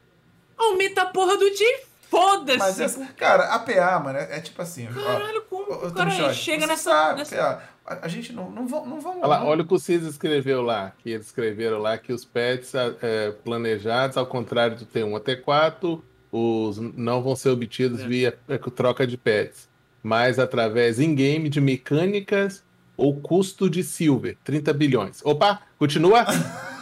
Aumenta 0.57 1.03
a 1.03 1.07
porra 1.07 1.37
do 1.37 1.51
dia 1.51 1.67
e 1.67 1.85
foda-se. 2.09 2.59
Mas, 2.59 2.79
essa- 2.81 3.05
cara, 3.17 3.55
a 3.55 3.59
PA, 3.59 3.99
mano, 3.99 4.19
é, 4.19 4.37
é 4.37 4.41
tipo 4.41 4.61
assim. 4.63 4.87
ó, 4.89 4.93
Caralho, 4.93 5.43
como 5.43 5.73
ó, 5.73 5.91
cara 5.91 6.11
Short, 6.11 6.35
chega 6.37 6.61
você 6.61 6.67
nessa... 6.67 6.91
Sabe, 6.91 7.19
nessa... 7.19 7.37
PA, 7.37 7.69
a, 7.87 8.07
a 8.07 8.09
gente 8.09 8.33
não, 8.33 8.51
não 8.51 8.67
vamos. 8.67 8.89
Não 8.89 9.01
vamos 9.01 9.19
Olha, 9.19 9.27
lá, 9.27 9.41
não- 9.41 9.47
olha 9.49 9.63
o 9.63 9.67
que 9.67 9.75
o 9.75 9.79
Cis 9.79 10.03
escreveu 10.05 10.63
lá, 10.63 10.93
que 10.99 11.11
eles 11.11 11.27
escreveram 11.27 11.79
lá 11.79 11.99
que 11.99 12.13
os 12.13 12.25
pets 12.25 12.73
é, 13.03 13.31
planejados, 13.45 14.17
ao 14.17 14.27
contrário 14.27 14.77
do 14.77 14.87
T1 14.87 15.17
a 15.17 15.21
T4, 15.21 16.01
os 16.33 16.79
não 16.79 17.23
vão 17.23 17.37
ser 17.37 17.51
obtidos 17.51 18.01
É. 18.01 18.07
via 18.07 18.39
é, 18.49 18.59
troca 18.59 19.07
de 19.07 19.17
pets, 19.17 19.69
mas 20.03 20.39
através 20.39 20.99
in-game 20.99 21.49
de 21.49 21.61
mecânicas 21.61 22.64
ou 22.97 23.21
custo 23.21 23.69
de 23.69 23.83
silver, 23.83 24.37
30 24.45 24.73
bilhões. 24.73 25.21
Opa, 25.25 25.61
continua? 25.79 26.25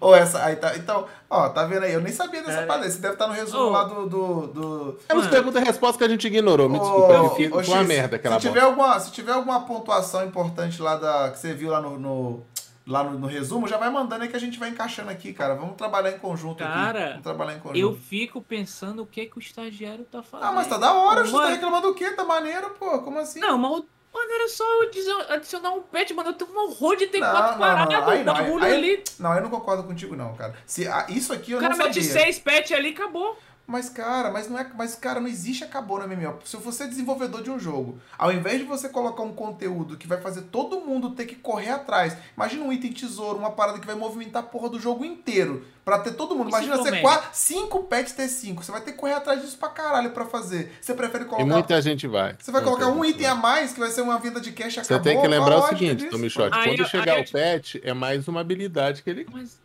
Ou 0.00 0.14
essa. 0.14 0.44
Aí 0.44 0.56
tá, 0.56 0.76
então, 0.76 1.06
ó, 1.28 1.48
tá 1.48 1.64
vendo 1.64 1.84
aí? 1.84 1.92
Eu 1.92 2.00
nem 2.00 2.12
sabia 2.12 2.40
dessa 2.40 2.54
Cara. 2.54 2.66
parada. 2.66 2.90
Você 2.90 2.98
deve 2.98 3.14
estar 3.14 3.26
no 3.26 3.32
resumo 3.32 3.64
Ô. 3.64 3.70
lá 3.70 3.84
do. 3.84 4.06
do, 4.08 4.46
do... 4.48 4.92
Temos 5.08 5.24
Mano. 5.24 5.36
pergunta 5.36 5.60
e 5.60 5.64
resposta 5.64 5.98
que 5.98 6.04
a 6.04 6.08
gente 6.08 6.26
ignorou, 6.26 6.68
me 6.68 6.78
desculpa, 6.78 7.20
ô, 7.20 7.28
porque 7.30 7.48
ô, 7.48 7.62
foi 7.62 7.74
uma 7.74 7.84
merda 7.84 8.16
aquela 8.16 8.40
se 8.40 8.46
tiver, 8.46 8.60
alguma, 8.60 9.00
se 9.00 9.10
tiver 9.10 9.32
alguma 9.32 9.60
pontuação 9.62 10.24
importante 10.24 10.80
lá 10.80 10.96
da. 10.96 11.30
que 11.30 11.38
você 11.38 11.52
viu 11.52 11.70
lá 11.70 11.80
no, 11.80 11.98
no, 11.98 12.42
lá 12.88 13.04
no, 13.04 13.18
no 13.18 13.26
resumo, 13.26 13.68
já 13.68 13.76
vai 13.76 13.90
mandando 13.90 14.22
aí 14.24 14.28
que 14.28 14.36
a 14.36 14.40
gente 14.40 14.58
vai 14.58 14.70
encaixando 14.70 15.10
aqui, 15.10 15.32
cara. 15.32 15.54
Vamos 15.54 15.76
trabalhar 15.76 16.10
em 16.10 16.18
conjunto 16.18 16.64
aqui. 16.64 16.72
Cara, 16.72 17.08
Vamos 17.10 17.22
trabalhar 17.22 17.54
em 17.54 17.60
conjunto. 17.60 17.78
Eu 17.78 17.94
fico 17.96 18.40
pensando 18.40 19.02
o 19.02 19.06
que 19.06 19.26
que 19.26 19.36
o 19.38 19.40
estagiário 19.40 20.04
tá 20.04 20.22
fazendo. 20.22 20.48
Ah, 20.48 20.52
mas 20.52 20.66
tá 20.66 20.78
da 20.78 20.92
hora, 20.94 21.24
você 21.24 21.32
tá 21.36 21.48
reclamando 21.48 21.88
do 21.88 21.94
quê? 21.94 22.10
Tá 22.12 22.24
maneiro, 22.24 22.70
pô? 22.70 22.98
Como 23.00 23.18
assim? 23.18 23.40
Não, 23.40 23.58
mas 23.58 23.70
o- 23.72 23.86
mano, 24.12 24.30
era 24.32 24.48
só 24.48 24.64
eu 24.64 24.88
adicio- 24.88 25.32
adicionar 25.32 25.70
um 25.70 25.82
pet, 25.82 26.12
mano. 26.14 26.30
Eu 26.30 26.34
tenho 26.34 26.50
um 26.50 26.58
horror 26.64 26.96
de 26.96 27.06
ter 27.08 27.20
Não, 27.20 27.30
quatro 27.30 27.58
paradas, 27.58 27.98
o 28.20 28.24
bagulho 28.24 28.64
ali. 28.64 29.04
Não, 29.20 29.34
eu 29.34 29.42
não 29.42 29.50
concordo 29.50 29.84
contigo, 29.84 30.16
não, 30.16 30.34
cara. 30.34 30.54
Se, 30.66 30.88
ah, 30.88 31.06
isso 31.08 31.32
aqui 31.32 31.52
eu 31.52 31.58
O 31.58 31.60
cara 31.60 31.76
não 31.76 31.84
mete 31.84 32.02
sabia. 32.02 32.22
seis 32.22 32.38
pets 32.38 32.72
ali 32.72 32.90
e 32.90 32.92
acabou. 32.92 33.36
Mas, 33.70 33.90
cara, 33.90 34.30
mas 34.30 34.48
não 34.48 34.58
é. 34.58 34.66
Mas, 34.74 34.94
cara, 34.94 35.20
não 35.20 35.28
existe 35.28 35.62
acabou 35.62 35.98
no 35.98 36.08
MMO. 36.08 36.38
Se 36.42 36.56
você 36.56 36.84
é 36.84 36.86
desenvolvedor 36.86 37.42
de 37.42 37.50
um 37.50 37.58
jogo, 37.58 38.00
ao 38.16 38.32
invés 38.32 38.58
de 38.60 38.64
você 38.64 38.88
colocar 38.88 39.22
um 39.22 39.34
conteúdo 39.34 39.98
que 39.98 40.06
vai 40.06 40.18
fazer 40.22 40.40
todo 40.44 40.80
mundo 40.80 41.10
ter 41.10 41.26
que 41.26 41.34
correr 41.34 41.68
atrás, 41.72 42.16
imagina 42.34 42.64
um 42.64 42.72
item 42.72 42.90
tesouro, 42.92 43.38
uma 43.38 43.50
parada 43.50 43.78
que 43.78 43.86
vai 43.86 43.94
movimentar 43.94 44.42
a 44.42 44.46
porra 44.46 44.70
do 44.70 44.80
jogo 44.80 45.04
inteiro. 45.04 45.66
Pra 45.84 45.98
ter 45.98 46.12
todo 46.12 46.34
mundo. 46.34 46.48
E 46.48 46.52
se 46.52 46.56
Imagina 46.56 46.76
for 46.76 46.82
você 46.90 47.00
quatro, 47.02 47.28
cinco 47.32 47.84
pets 47.84 48.14
T5. 48.14 48.56
Você 48.56 48.72
vai 48.72 48.80
ter 48.80 48.92
que 48.92 48.98
correr 48.98 49.14
atrás 49.14 49.40
disso 49.42 49.56
pra 49.58 49.68
caralho 49.68 50.10
pra 50.12 50.24
fazer. 50.24 50.72
Você 50.80 50.94
prefere 50.94 51.24
E 51.24 51.26
colocar. 51.26 51.46
muita 51.46 51.80
gente 51.82 52.06
vai. 52.06 52.36
Você 52.38 52.50
vai 52.50 52.62
Muita 52.62 52.76
colocar 52.78 52.98
um 52.98 53.04
item 53.04 53.22
vai. 53.22 53.30
a 53.30 53.34
mais, 53.34 53.72
que 53.74 53.80
vai 53.80 53.90
ser 53.90 54.00
uma 54.02 54.18
venda 54.18 54.40
de 54.40 54.52
cash 54.52 54.74
Você 54.74 54.80
acabou. 54.80 55.02
tem 55.02 55.20
que 55.20 55.26
lembrar 55.28 55.56
o 55.56 55.60
lógica 55.60 55.76
seguinte, 55.78 56.06
Tommy? 56.06 56.28
Shot. 56.30 56.50
Quando 56.50 56.80
eu- 56.80 56.86
chegar 56.86 57.16
eu- 57.18 57.22
o 57.24 57.30
pet, 57.30 57.80
é 57.84 57.92
mais 57.94 58.26
uma 58.28 58.40
habilidade 58.40 59.02
que 59.02 59.08
ele. 59.10 59.26
Mas. 59.30 59.60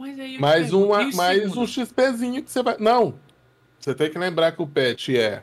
Mas 0.00 0.18
aí. 0.18 0.38
Mais, 0.38 0.72
uma, 0.72 1.02
e 1.02 1.14
mais 1.14 1.42
segundo? 1.42 1.60
um 1.60 1.66
XPzinho 1.66 2.42
que 2.42 2.50
você 2.50 2.62
vai. 2.62 2.76
Não. 2.78 3.14
Você 3.78 3.94
tem 3.94 4.10
que 4.10 4.18
lembrar 4.18 4.52
que 4.52 4.62
o 4.62 4.66
pet 4.66 5.14
é 5.14 5.42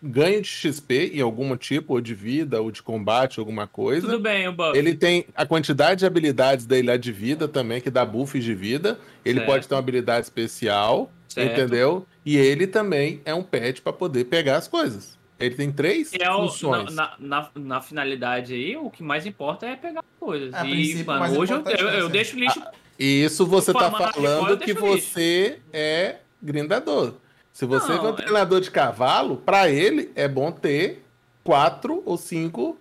ganho 0.00 0.40
de 0.40 0.48
XP 0.48 1.12
em 1.14 1.20
algum 1.20 1.56
tipo, 1.56 1.94
ou 1.94 2.00
de 2.00 2.14
vida, 2.14 2.60
ou 2.62 2.70
de 2.70 2.80
combate, 2.80 3.40
alguma 3.40 3.66
coisa. 3.66 4.06
Tudo 4.06 4.20
bem, 4.20 4.46
o 4.46 4.52
buff. 4.52 4.78
Ele 4.78 4.94
tem 4.94 5.26
a 5.34 5.44
quantidade 5.44 6.00
de 6.00 6.06
habilidades 6.06 6.64
dele 6.64 6.88
lá 6.88 6.96
de 6.96 7.10
vida 7.10 7.48
também, 7.48 7.80
que 7.80 7.90
dá 7.90 8.04
buffs 8.04 8.44
de 8.44 8.54
vida. 8.54 9.00
Ele 9.24 9.40
Certo. 9.40 9.50
pode 9.50 9.66
ter 9.66 9.74
uma 9.74 9.80
habilidade 9.80 10.26
especial, 10.26 11.10
Certo. 11.26 11.52
entendeu? 11.52 12.06
E 12.24 12.36
ele 12.36 12.68
também 12.68 13.20
é 13.24 13.34
um 13.34 13.42
pet 13.42 13.82
para 13.82 13.92
poder 13.92 14.26
pegar 14.26 14.58
as 14.58 14.68
coisas. 14.68 15.18
Ele 15.40 15.56
tem 15.56 15.72
três 15.72 16.12
é 16.12 16.30
o, 16.30 16.48
funções. 16.48 16.94
na, 16.94 17.16
na, 17.18 17.18
na, 17.18 17.50
na 17.56 17.80
finalidade 17.80 18.54
aí, 18.54 18.76
o 18.76 18.90
que 18.90 19.02
mais 19.02 19.26
importa 19.26 19.66
é 19.66 19.74
pegar 19.74 20.04
coisas. 20.20 20.52
É, 20.54 20.58
a 20.58 20.64
e, 20.66 21.02
mano, 21.02 21.40
hoje 21.40 21.52
eu, 21.52 21.62
eu, 21.64 21.88
é 21.88 22.00
eu 22.00 22.08
deixo 22.08 22.38
lixo. 22.38 22.62
E 22.98 23.24
isso 23.24 23.46
você 23.46 23.72
tá 23.72 23.90
na 23.90 24.12
falando 24.12 24.58
que 24.58 24.72
você 24.72 25.60
é 25.72 26.16
grindador. 26.42 27.14
Se 27.52 27.64
você 27.66 27.88
Não, 27.92 27.98
for 27.98 28.06
um 28.06 28.12
é- 28.14 28.16
treinador 28.16 28.60
de 28.60 28.70
cavalo, 28.70 29.36
para 29.38 29.68
ele 29.68 30.10
é 30.14 30.26
bom 30.28 30.50
ter 30.52 31.04
quatro 31.42 32.02
ou 32.04 32.16
cinco 32.16 32.78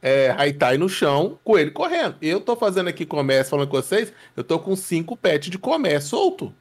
é, 0.00 0.30
haitai 0.36 0.76
no 0.78 0.88
chão 0.88 1.38
com 1.44 1.56
ele 1.58 1.70
correndo. 1.70 2.16
Eu 2.20 2.40
tô 2.40 2.56
fazendo 2.56 2.88
aqui 2.88 3.06
comércio 3.06 3.50
falando 3.50 3.68
com 3.68 3.76
vocês, 3.76 4.12
eu 4.36 4.42
tô 4.44 4.58
com 4.58 4.74
cinco 4.76 5.16
pets 5.16 5.48
de 5.50 5.58
comércio 5.58 6.10
solto. 6.10 6.54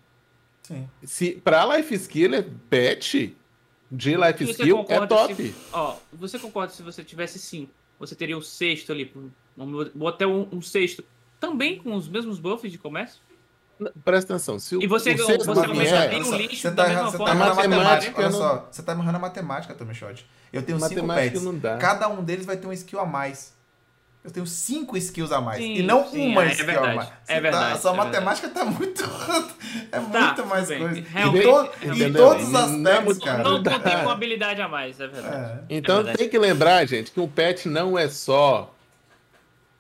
Sim. 0.64 0.88
Se 1.04 1.32
para 1.44 1.76
life 1.78 1.94
skiller, 1.96 2.48
pet 2.70 3.36
de 3.92 4.16
life 4.16 4.46
Você 4.46 4.52
skill 4.52 4.86
é 4.88 5.06
top. 5.08 5.36
se- 5.36 5.56
ó, 5.74 5.96
você 6.14 6.38
concorda 6.40 6.72
se 6.74 6.82
você 6.84 7.04
tivesse 7.04 7.40
cinco? 7.40 7.72
Você 8.00 8.16
teria 8.16 8.38
um 8.38 8.42
sexto 8.42 8.92
ali, 8.92 9.12
vamos 9.58 9.90
botar 9.94 10.28
um, 10.28 10.48
um 10.52 10.62
sexto, 10.62 11.04
também 11.42 11.78
com 11.80 11.94
os 11.96 12.08
mesmos 12.08 12.40
buffs 12.40 12.72
de 12.72 12.78
comércio? 12.78 13.20
Presta 14.06 14.36
atenção. 14.36 14.60
Se 14.60 14.76
o, 14.78 14.82
E 14.84 14.86
você- 14.88 15.12
o 15.14 15.26
sexto 15.26 15.44
você 15.44 15.48
não 15.48 15.54
o 16.22 16.26
só, 16.26 16.36
lixo 16.38 16.56
você 16.62 16.70
da 16.70 16.76
tá, 16.76 16.84
mesma 16.84 17.00
errando- 17.02 17.12
você 17.12 17.18
forma 17.18 17.34
tá 17.34 17.36
errando 17.36 17.52
a 17.52 17.56
matemática. 17.56 18.20
Olha 18.20 18.30
não- 18.30 18.38
só, 18.38 18.68
você 18.72 18.84
tá 18.84 18.92
errando 18.94 19.18
a 19.18 19.20
matemática, 19.20 19.74
Tommy 19.74 19.96
Shot. 19.96 20.26
Eu 20.54 20.62
tenho 20.62 20.80
cinco 20.80 21.08
pets. 21.08 21.42
não. 21.42 21.60
Cada 21.80 22.08
um 22.08 22.24
deles 22.24 22.46
vai 22.46 22.58
ter 22.58 22.68
um 22.68 22.74
skill 22.74 23.00
a 23.00 23.06
mais. 23.08 23.60
Eu 24.24 24.30
tenho 24.30 24.46
cinco 24.46 24.96
skills 24.98 25.32
a 25.32 25.42
mais. 25.42 25.58
Sim, 25.58 25.78
e 25.78 25.82
não 25.82 26.08
sim, 26.08 26.32
uma 26.32 26.44
é 26.46 26.52
skill 26.52 26.68
verdade, 26.68 26.92
a 26.92 26.96
mais. 26.96 27.10
é 27.10 27.12
Você 27.12 27.34
tá- 27.34 27.40
verdade, 27.40 27.74
a 27.74 27.78
sua 27.80 27.92
é 27.92 27.98
matemática 27.98 28.50
tá 28.50 28.66
muito. 28.66 29.04
é 29.92 30.00
Tá, 30.00 30.00
muito 30.00 30.46
mais 30.46 30.68
bem. 30.68 30.78
coisa. 30.80 31.00
Em, 31.00 31.02
to- 31.02 31.10
em 31.10 31.12
realmente. 31.12 32.14
todos 32.14 32.44
os 32.44 32.52
Não 32.52 32.60
é 32.60 32.64
aspectos, 32.66 33.06
muito- 33.06 33.26
cara. 33.26 33.44
Não 33.44 33.64
contei 33.64 33.96
com 34.04 34.10
habilidade 34.12 34.62
a 34.62 34.68
mais, 34.68 35.00
é 35.00 35.08
verdade. 35.08 35.36
É. 35.36 35.76
Então 35.76 35.96
É 35.96 35.98
verdade. 36.04 36.18
tem 36.20 36.30
que 36.30 36.38
lembrar, 36.38 36.86
gente, 36.86 37.10
que 37.12 37.20
um 37.20 37.28
pet 37.28 37.68
não 37.68 37.98
é 37.98 38.08
só 38.10 38.72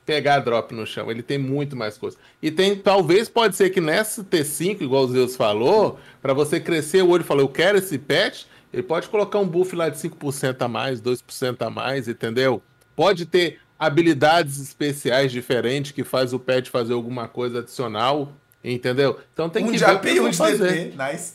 pegar 0.05 0.39
drop 0.39 0.73
no 0.73 0.85
chão, 0.85 1.09
ele 1.11 1.21
tem 1.21 1.37
muito 1.37 1.75
mais 1.75 1.97
coisa. 1.97 2.17
E 2.41 2.51
tem, 2.51 2.75
talvez 2.75 3.29
pode 3.29 3.55
ser 3.55 3.69
que 3.69 3.79
nessa 3.79 4.23
T5, 4.23 4.81
igual 4.81 5.03
o 5.03 5.07
Zeus 5.07 5.35
falou, 5.35 5.99
para 6.21 6.33
você 6.33 6.59
crescer 6.59 7.03
o 7.03 7.09
olho 7.09 7.21
e 7.21 7.25
falar, 7.25 7.41
eu 7.41 7.47
quero 7.47 7.77
esse 7.77 7.97
pet, 7.97 8.47
ele 8.73 8.83
pode 8.83 9.07
colocar 9.09 9.39
um 9.39 9.47
buff 9.47 9.75
lá 9.75 9.89
de 9.89 9.97
5% 9.97 10.61
a 10.61 10.67
mais, 10.67 11.01
2% 11.01 11.61
a 11.65 11.69
mais, 11.69 12.07
entendeu? 12.07 12.61
Pode 12.95 13.25
ter 13.25 13.59
habilidades 13.77 14.59
especiais 14.59 15.31
diferentes 15.31 15.91
que 15.91 16.03
faz 16.03 16.33
o 16.33 16.39
pet 16.39 16.69
fazer 16.69 16.93
alguma 16.93 17.27
coisa 17.27 17.59
adicional, 17.59 18.33
entendeu? 18.63 19.19
Então 19.33 19.49
tem 19.49 19.63
um 19.63 19.71
que 19.71 19.77
de 19.77 19.85
ver 19.85 19.91
o 19.91 19.95
AP 19.95 20.01
que 20.03 20.09
e 20.09 20.19
um 20.19 20.33
fazer, 20.33 20.91
DP. 20.91 21.11
Nice. 21.11 21.33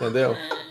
entendeu? 0.00 0.36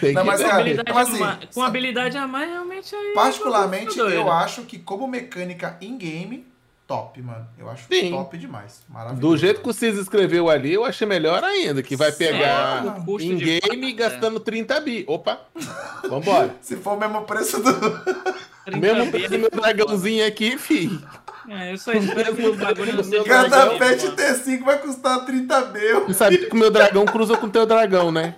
Tem 0.00 0.12
Não, 0.12 0.22
que 0.22 0.26
mas, 0.26 0.40
cara, 0.40 0.54
habilidade, 0.60 0.90
então, 0.90 0.98
assim, 0.98 1.16
a 1.16 1.26
mais, 1.26 1.38
com 1.54 1.62
habilidade 1.62 2.18
a 2.18 2.26
mais, 2.26 2.50
realmente 2.50 2.94
aí. 2.94 3.12
Particularmente, 3.14 3.98
eu 3.98 4.30
acho 4.30 4.62
que 4.62 4.78
como 4.78 5.08
mecânica 5.08 5.76
in-game, 5.80 6.46
top, 6.86 7.20
mano. 7.20 7.46
Eu 7.58 7.68
acho 7.68 7.84
Sim. 7.90 8.10
top 8.10 8.36
demais. 8.38 8.82
Maravilhoso. 8.88 9.20
Do 9.20 9.36
jeito 9.36 9.60
que 9.60 9.68
o 9.68 9.72
Cis 9.72 9.96
escreveu 9.96 10.48
ali, 10.48 10.72
eu 10.72 10.84
achei 10.84 11.06
melhor 11.06 11.44
ainda, 11.44 11.82
que 11.82 11.94
vai 11.94 12.10
pegar 12.10 12.84
É, 12.84 12.88
o 12.88 13.04
custo 13.04 13.30
em 13.30 13.36
de 13.36 13.60
game 13.60 13.90
fato, 13.90 13.96
gastando 13.96 14.40
30 14.40 14.80
bi. 14.80 15.04
Opa, 15.06 15.40
vambora. 16.08 16.54
Se 16.62 16.76
for 16.76 16.94
o 16.94 16.96
mesmo 16.98 17.22
preço 17.22 17.62
do. 17.62 17.72
30 18.64 18.78
Mesmo 18.80 19.10
preço 19.10 19.30
do 19.30 19.38
meu 19.38 19.50
dragãozinho 19.50 20.26
aqui, 20.26 20.58
fi. 20.58 20.98
É, 21.48 21.72
eu 21.72 21.78
só 21.78 21.92
espero 21.92 22.36
que 22.36 22.46
o 22.46 22.54
bagulho 22.54 22.94
não 22.94 23.02
seja. 23.02 23.24
Cada 23.24 23.70
pet 23.78 24.04
mano. 24.04 24.16
T5 24.16 24.64
vai 24.64 24.78
custar 24.78 25.24
30 25.24 25.60
mil. 25.66 26.06
Você 26.06 26.14
sabe 26.14 26.38
que 26.38 26.54
o 26.54 26.56
meu 26.58 26.70
dragão 26.70 27.06
cruza 27.06 27.36
com 27.38 27.46
o 27.46 27.50
teu 27.50 27.64
dragão, 27.64 28.12
né? 28.12 28.34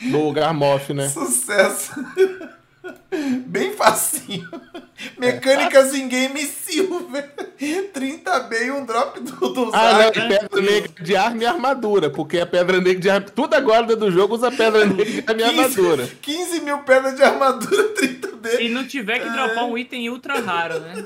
Do 0.00 0.32
Garmoth, 0.32 0.90
né? 0.90 1.08
Sucesso. 1.08 1.92
Bem 3.46 3.72
facinho. 3.72 4.48
Mecânicas 5.18 5.94
em 5.94 6.08
game 6.08 6.40
silver. 6.42 7.32
30B 7.58 8.66
e 8.66 8.70
um 8.70 8.84
drop 8.84 9.18
do, 9.20 9.48
do 9.48 9.70
Ah, 9.72 9.92
não, 9.94 10.08
e 10.08 10.28
pedra 10.28 10.60
negra 10.60 10.92
de 11.02 11.16
arma 11.16 11.42
e 11.42 11.46
armadura, 11.46 12.10
porque 12.10 12.38
a 12.38 12.46
pedra 12.46 12.80
negra 12.80 13.00
de 13.00 13.10
arma. 13.10 13.26
Tudo 13.28 13.54
agora 13.54 13.96
do 13.96 14.10
jogo 14.10 14.34
usa 14.34 14.50
pedra 14.50 14.84
negra 14.84 15.34
de 15.34 15.42
arma 15.42 15.42
e 15.42 15.44
armadura. 15.44 16.08
15 16.20 16.60
mil 16.60 16.78
pedras 16.78 17.16
de 17.16 17.22
armadura, 17.22 17.94
30B. 17.94 18.56
Se 18.56 18.68
não 18.68 18.86
tiver 18.86 19.18
que 19.20 19.28
dropar 19.30 19.64
um 19.64 19.76
item 19.76 20.10
ultra 20.10 20.40
raro, 20.40 20.78
né? 20.80 21.04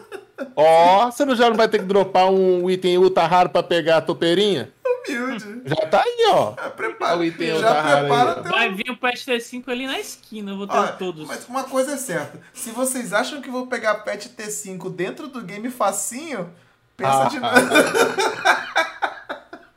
Ó, 0.56 1.10
você 1.10 1.24
não 1.24 1.34
já 1.34 1.48
não 1.48 1.56
vai 1.56 1.68
ter 1.68 1.78
que 1.78 1.84
dropar 1.84 2.30
um 2.30 2.68
item 2.70 2.98
ultra 2.98 3.26
raro 3.26 3.48
pra 3.50 3.62
pegar 3.62 3.98
a 3.98 4.00
topeirinha? 4.00 4.72
Humilde. 5.06 5.62
Já 5.64 5.76
tá 5.86 6.02
aí, 6.02 6.28
ó. 6.30 6.54
Já 6.54 6.70
prepara, 6.70 7.16
O 7.16 7.24
item 7.24 7.58
já 7.58 7.98
prepara 7.98 8.36
aí, 8.36 8.42
teu... 8.42 8.52
Vai 8.52 8.74
vir 8.74 8.90
o 8.90 8.96
patch 8.96 9.26
T5 9.26 9.68
ali 9.68 9.86
na 9.86 9.98
esquina, 9.98 10.52
eu 10.52 10.58
vou 10.58 10.66
ter 10.66 10.76
Ó, 10.76 10.86
todos. 10.88 11.26
Mas 11.26 11.48
uma 11.48 11.64
coisa 11.64 11.92
é 11.92 11.96
certa. 11.96 12.38
Se 12.52 12.70
vocês 12.70 13.12
acham 13.12 13.40
que 13.40 13.48
vou 13.50 13.66
pegar 13.66 13.94
patch 13.96 14.26
T5 14.28 14.90
dentro 14.94 15.28
do 15.28 15.40
game 15.42 15.70
facinho, 15.70 16.50
pensa 16.96 17.22
Ah, 17.22 17.24
de 17.28 17.40
novo. 17.40 17.54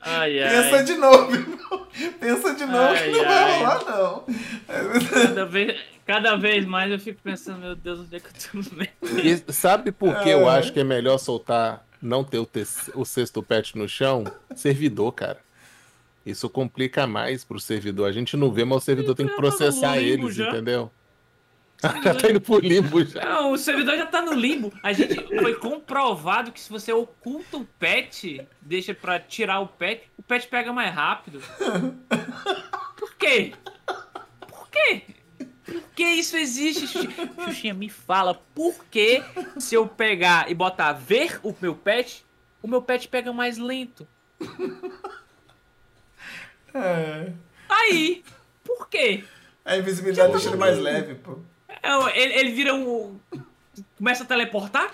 Ai, 0.04 0.32
Pensa 0.38 0.76
ai. 0.76 0.84
de 0.84 0.94
novo, 0.94 1.34
irmão. 1.34 1.86
Pensa 2.20 2.54
de 2.54 2.66
novo 2.66 2.78
Ai, 2.78 3.04
que 3.04 3.10
não 3.16 3.24
vai 3.24 3.34
ai. 3.44 3.58
rolar, 3.58 3.84
não. 3.86 4.24
Cada 5.10 5.46
vez, 5.46 5.80
cada 6.06 6.36
vez 6.36 6.64
mais 6.66 6.90
eu 6.92 6.98
fico 6.98 7.20
pensando, 7.22 7.58
meu 7.60 7.74
Deus, 7.76 8.00
onde 8.00 8.16
é 8.16 8.20
que 8.20 8.26
eu 8.26 8.32
tô 8.62 8.70
no 8.70 8.76
meio? 8.76 8.90
E 9.48 9.52
sabe 9.52 9.92
por 9.92 10.20
que 10.20 10.28
eu 10.28 10.48
acho 10.48 10.72
que 10.72 10.80
é 10.80 10.84
melhor 10.84 11.18
soltar, 11.18 11.84
não 12.02 12.22
ter 12.24 12.38
o, 12.38 12.46
te- 12.46 12.64
o 12.94 13.04
sexto 13.04 13.42
patch 13.42 13.74
no 13.74 13.88
chão? 13.88 14.24
Servidor, 14.54 15.12
cara. 15.12 15.38
Isso 16.26 16.48
complica 16.48 17.06
mais 17.06 17.44
pro 17.44 17.60
servidor. 17.60 18.08
A 18.08 18.12
gente 18.12 18.36
não 18.36 18.50
vê, 18.50 18.64
mas 18.64 18.78
o 18.78 18.84
servidor 18.84 19.14
tem 19.14 19.26
que 19.26 19.32
tá 19.32 19.38
processar 19.38 19.98
eles, 19.98 20.34
já. 20.34 20.48
entendeu? 20.48 20.90
já 22.02 22.14
tá 22.14 22.30
indo 22.30 22.40
pro 22.40 22.58
limbo 22.58 23.04
já. 23.04 23.24
Não, 23.24 23.52
o 23.52 23.58
servidor 23.58 23.96
já 23.96 24.06
tá 24.06 24.22
no 24.22 24.32
limbo. 24.32 24.72
A 24.82 24.92
gente 24.92 25.14
foi 25.40 25.54
comprovado 25.54 26.52
que 26.52 26.60
se 26.60 26.70
você 26.70 26.92
oculta 26.92 27.56
o 27.56 27.64
pet, 27.78 28.46
deixa 28.60 28.94
pra 28.94 29.18
tirar 29.18 29.60
o 29.60 29.68
pet, 29.68 30.10
o 30.16 30.22
pet 30.22 30.46
pega 30.48 30.72
mais 30.72 30.94
rápido. 30.94 31.42
Por 32.96 33.14
quê? 33.16 33.52
Por 34.48 34.68
quê? 34.70 35.02
Por 35.64 35.82
que 35.94 36.04
isso 36.04 36.36
existe, 36.36 36.86
Xuxinha? 36.86 37.32
Xuxinha, 37.44 37.74
me 37.74 37.88
fala, 37.88 38.34
por 38.54 38.84
que 38.90 39.22
se 39.58 39.74
eu 39.74 39.86
pegar 39.86 40.50
e 40.50 40.54
botar 40.54 40.92
ver 40.92 41.40
o 41.42 41.54
meu 41.60 41.74
pet, 41.74 42.24
o 42.62 42.68
meu 42.68 42.82
pet 42.82 43.08
pega 43.08 43.32
mais 43.32 43.56
lento? 43.58 44.06
É. 46.74 47.32
Aí, 47.68 48.24
por 48.62 48.88
quê? 48.88 49.24
A 49.64 49.76
invisibilidade 49.76 50.32
deixa 50.32 50.48
ele 50.48 50.56
mais 50.56 50.78
leve, 50.78 51.14
pô. 51.14 51.38
É, 51.84 52.20
Ele, 52.22 52.34
ele 52.34 52.50
vira 52.52 52.74
um. 52.74 53.18
Começa 53.98 54.24
a 54.24 54.26
teleportar? 54.26 54.90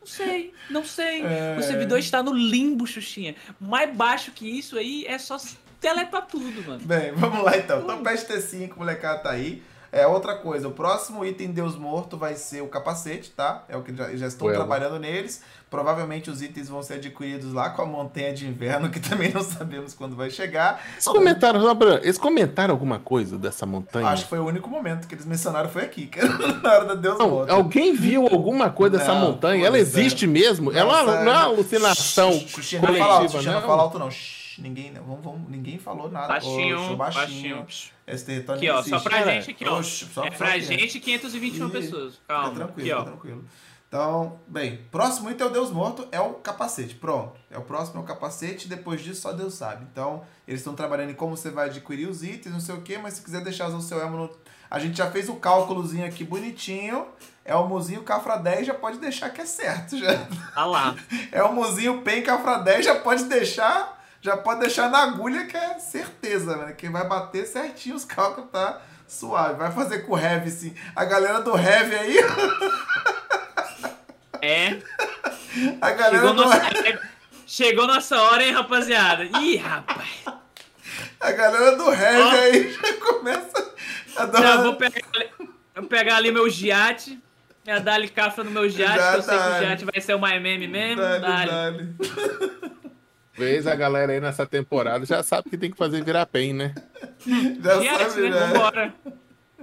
Não 0.00 0.06
sei, 0.06 0.54
não 0.70 0.84
sei. 0.84 1.22
É. 1.22 1.56
O 1.58 1.62
servidor 1.62 1.98
está 1.98 2.22
no 2.22 2.32
limbo, 2.32 2.86
Xuxinha. 2.86 3.36
Mais 3.60 3.94
baixo 3.94 4.30
que 4.32 4.48
isso 4.48 4.78
aí 4.78 5.04
é 5.06 5.18
só 5.18 5.36
se 5.36 5.58
teletar 5.80 6.26
tudo, 6.26 6.66
mano. 6.66 6.80
Bem, 6.84 7.12
vamos 7.12 7.44
lá 7.44 7.56
então. 7.56 7.82
Então, 7.82 8.02
patch 8.02 8.22
T5, 8.24 8.76
molecada 8.76 9.18
tá 9.18 9.30
aí. 9.30 9.62
É 9.90 10.06
outra 10.06 10.36
coisa, 10.36 10.68
o 10.68 10.72
próximo 10.72 11.24
item 11.24 11.50
Deus 11.50 11.74
Morto 11.74 12.18
vai 12.18 12.34
ser 12.36 12.62
o 12.62 12.68
capacete, 12.68 13.30
tá? 13.30 13.64
É 13.68 13.76
o 13.76 13.82
que 13.82 13.94
já, 13.94 14.14
já 14.16 14.26
estão 14.26 14.46
Well. 14.46 14.56
trabalhando 14.56 14.98
neles. 14.98 15.42
Provavelmente 15.70 16.30
os 16.30 16.40
itens 16.40 16.68
vão 16.68 16.82
ser 16.82 16.94
adquiridos 16.94 17.52
lá 17.52 17.70
com 17.70 17.82
a 17.82 17.86
montanha 17.86 18.32
de 18.32 18.46
inverno, 18.46 18.88
que 18.88 18.98
também 19.00 19.32
não 19.32 19.42
sabemos 19.42 19.92
quando 19.94 20.16
vai 20.16 20.30
chegar. 20.30 20.82
Eles 20.94 21.04
comentaram, 21.04 21.60
só 21.60 21.74
pra- 21.74 21.96
eles 22.02 22.16
comentaram 22.18 22.72
alguma 22.72 22.98
coisa 22.98 23.36
dessa 23.38 23.66
montanha? 23.66 24.08
Acho 24.08 24.24
que 24.24 24.30
foi 24.30 24.38
o 24.38 24.46
único 24.46 24.68
momento 24.70 25.06
que 25.06 25.14
eles 25.14 25.26
mencionaram 25.26 25.68
foi 25.68 25.82
aqui, 25.82 26.06
que 26.08 26.18
era 26.18 26.28
na 26.36 26.72
hora 26.72 26.84
da 26.86 26.94
Deus 26.94 27.18
Não, 27.18 27.28
Morto. 27.30 27.50
alguém 27.50 27.94
viu 27.94 28.22
alguma 28.26 28.70
coisa 28.70 28.98
dessa 28.98 29.14
Não, 29.14 29.20
montanha? 29.32 29.66
Ela 29.66 29.76
sério. 29.84 30.00
existe 30.00 30.26
mesmo? 30.26 30.72
Ela 30.72 31.04
sério. 31.04 31.24
não 31.24 31.32
é 31.32 31.36
uma 31.36 31.42
alucinação 31.44 32.32
Shhh, 32.32 32.48
Xuxinha, 32.48 32.80
não 32.82 32.94
fala 32.94 33.14
alto, 33.14 33.30
coletiva, 33.32 33.52
né? 33.52 33.60
não 33.60 33.66
fala 33.68 33.82
alto 33.82 33.98
não. 33.98 34.10
Shhh, 34.10 34.58
ninguém, 34.58 34.90
não, 34.90 35.02
vamos, 35.04 35.22
vamos, 35.24 35.50
ninguém 35.50 35.78
falou 35.78 36.10
nada. 36.10 36.28
Baixinho, 36.28 36.80
Oxe, 36.80 36.96
baixinho. 36.96 37.66
Esse 38.06 38.24
território 38.24 38.58
Aqui, 38.58 38.66
não 38.68 38.74
ó, 38.74 38.82
só 38.82 38.88
existe. 38.88 39.02
pra 39.08 39.18
Cara, 39.18 39.32
gente 39.32 39.50
aqui, 39.50 39.64
ó. 39.68 39.78
oxe, 39.78 40.06
só- 40.12 40.24
é 40.24 40.30
só 40.30 40.36
pra 40.38 40.48
aqui, 40.48 40.60
gente 40.62 40.98
521 40.98 41.66
Ih, 41.66 41.70
pessoas. 41.70 42.14
Fica 42.14 42.24
Calma, 42.26 42.50
tranquilo, 42.54 42.90
aqui, 42.90 43.00
ó. 43.00 43.04
tranquilo. 43.04 43.44
Então, 43.88 44.38
bem, 44.46 44.86
próximo 44.92 45.30
item 45.30 45.46
é 45.46 45.50
o 45.50 45.52
Deus 45.52 45.70
Morto, 45.70 46.06
é 46.12 46.20
o 46.20 46.34
capacete. 46.34 46.94
Pronto. 46.94 47.40
É 47.50 47.56
o 47.56 47.62
próximo 47.62 48.00
é 48.00 48.02
o 48.02 48.06
capacete, 48.06 48.68
depois 48.68 49.00
disso 49.00 49.22
só 49.22 49.32
Deus 49.32 49.54
sabe. 49.54 49.86
Então, 49.90 50.24
eles 50.46 50.60
estão 50.60 50.74
trabalhando 50.74 51.10
em 51.10 51.14
como 51.14 51.34
você 51.34 51.50
vai 51.50 51.70
adquirir 51.70 52.06
os 52.06 52.22
itens, 52.22 52.52
não 52.52 52.60
sei 52.60 52.74
o 52.74 52.82
que, 52.82 52.98
mas 52.98 53.14
se 53.14 53.22
quiser 53.22 53.42
deixar 53.42 53.68
o 53.68 53.80
seu 53.80 53.98
elmo 53.98 54.16
no. 54.18 54.30
A 54.70 54.78
gente 54.78 54.98
já 54.98 55.10
fez 55.10 55.30
o 55.30 55.36
cálculozinho 55.36 56.06
aqui 56.06 56.22
bonitinho. 56.22 57.06
É 57.42 57.54
o 57.54 57.66
Muzinho 57.66 58.02
Cafra 58.02 58.36
10, 58.36 58.66
já 58.66 58.74
pode 58.74 58.98
deixar 58.98 59.30
que 59.30 59.40
é 59.40 59.46
certo. 59.46 59.96
Já. 59.96 60.26
Tá 60.54 60.66
lá. 60.66 60.94
É 61.32 61.42
o 61.42 61.54
Muzinho 61.54 62.02
Pen 62.02 62.22
Cafra 62.22 62.58
10, 62.58 62.84
já 62.84 62.96
pode 62.96 63.24
deixar. 63.24 63.98
Já 64.20 64.36
pode 64.36 64.60
deixar 64.60 64.90
na 64.90 64.98
agulha, 64.98 65.46
que 65.46 65.56
é 65.56 65.78
certeza, 65.78 66.56
né? 66.56 66.72
Que 66.72 66.90
vai 66.90 67.08
bater 67.08 67.46
certinho 67.46 67.96
os 67.96 68.04
cálculos, 68.04 68.50
tá 68.50 68.82
suave. 69.06 69.54
Vai 69.54 69.72
fazer 69.72 70.00
com 70.00 70.12
o 70.12 70.18
Heavy, 70.18 70.50
sim. 70.50 70.74
A 70.94 71.06
galera 71.06 71.40
do 71.40 71.56
Heavy 71.56 71.94
aí, 71.94 72.18
É. 74.42 74.78
a 75.80 75.90
galera 75.92 76.16
Chegou 76.18 76.34
do 76.34 76.42
nossa, 76.44 77.00
chegou 77.46 77.86
nossa 77.86 78.22
hora, 78.22 78.44
hein, 78.44 78.52
rapaziada? 78.52 79.24
Ih, 79.40 79.56
rapaz. 79.56 80.08
A 81.20 81.32
galera 81.32 81.76
do 81.76 81.90
Heavy 81.92 82.20
Ó. 82.22 82.30
aí 82.30 82.72
já 82.72 82.92
começa 82.94 83.74
a 84.16 84.26
dar 84.26 84.42
Já 84.42 84.54
uma- 84.54 84.62
vou 84.64 84.74
pegar, 84.76 85.00
ali- 85.14 85.30
vou 85.74 85.84
pegar 85.88 86.16
ali 86.16 86.30
meu 86.32 86.48
giate. 86.48 87.18
Já 87.66 87.78
dar 87.80 87.94
ali 87.94 88.08
cafra 88.08 88.44
no 88.44 88.50
meu 88.50 88.68
giate, 88.68 88.96
Já 88.96 89.10
que 89.12 89.18
eu 89.18 89.22
sei 89.22 89.36
que 89.38 89.44
o 89.44 89.58
giate 89.58 89.84
vai 89.84 90.00
ser 90.00 90.14
uma 90.14 90.34
MM 90.34 90.66
mesmo. 90.68 91.02
Dale, 91.02 91.20
Dale. 91.20 91.50
dale. 91.50 91.94
Vez 93.34 93.66
a 93.66 93.74
galera 93.76 94.12
aí 94.12 94.20
nessa 94.20 94.44
temporada 94.46 95.04
já 95.06 95.22
sabe 95.22 95.50
que 95.50 95.56
tem 95.58 95.70
que 95.70 95.76
fazer 95.76 96.02
virar 96.02 96.26
pen, 96.26 96.52
né? 96.54 96.74
Já 97.62 97.80
Giate, 97.80 98.10
sabe, 98.10 98.22
né? 98.22 98.30
né? 98.30 98.46
Vambora. 98.52 98.94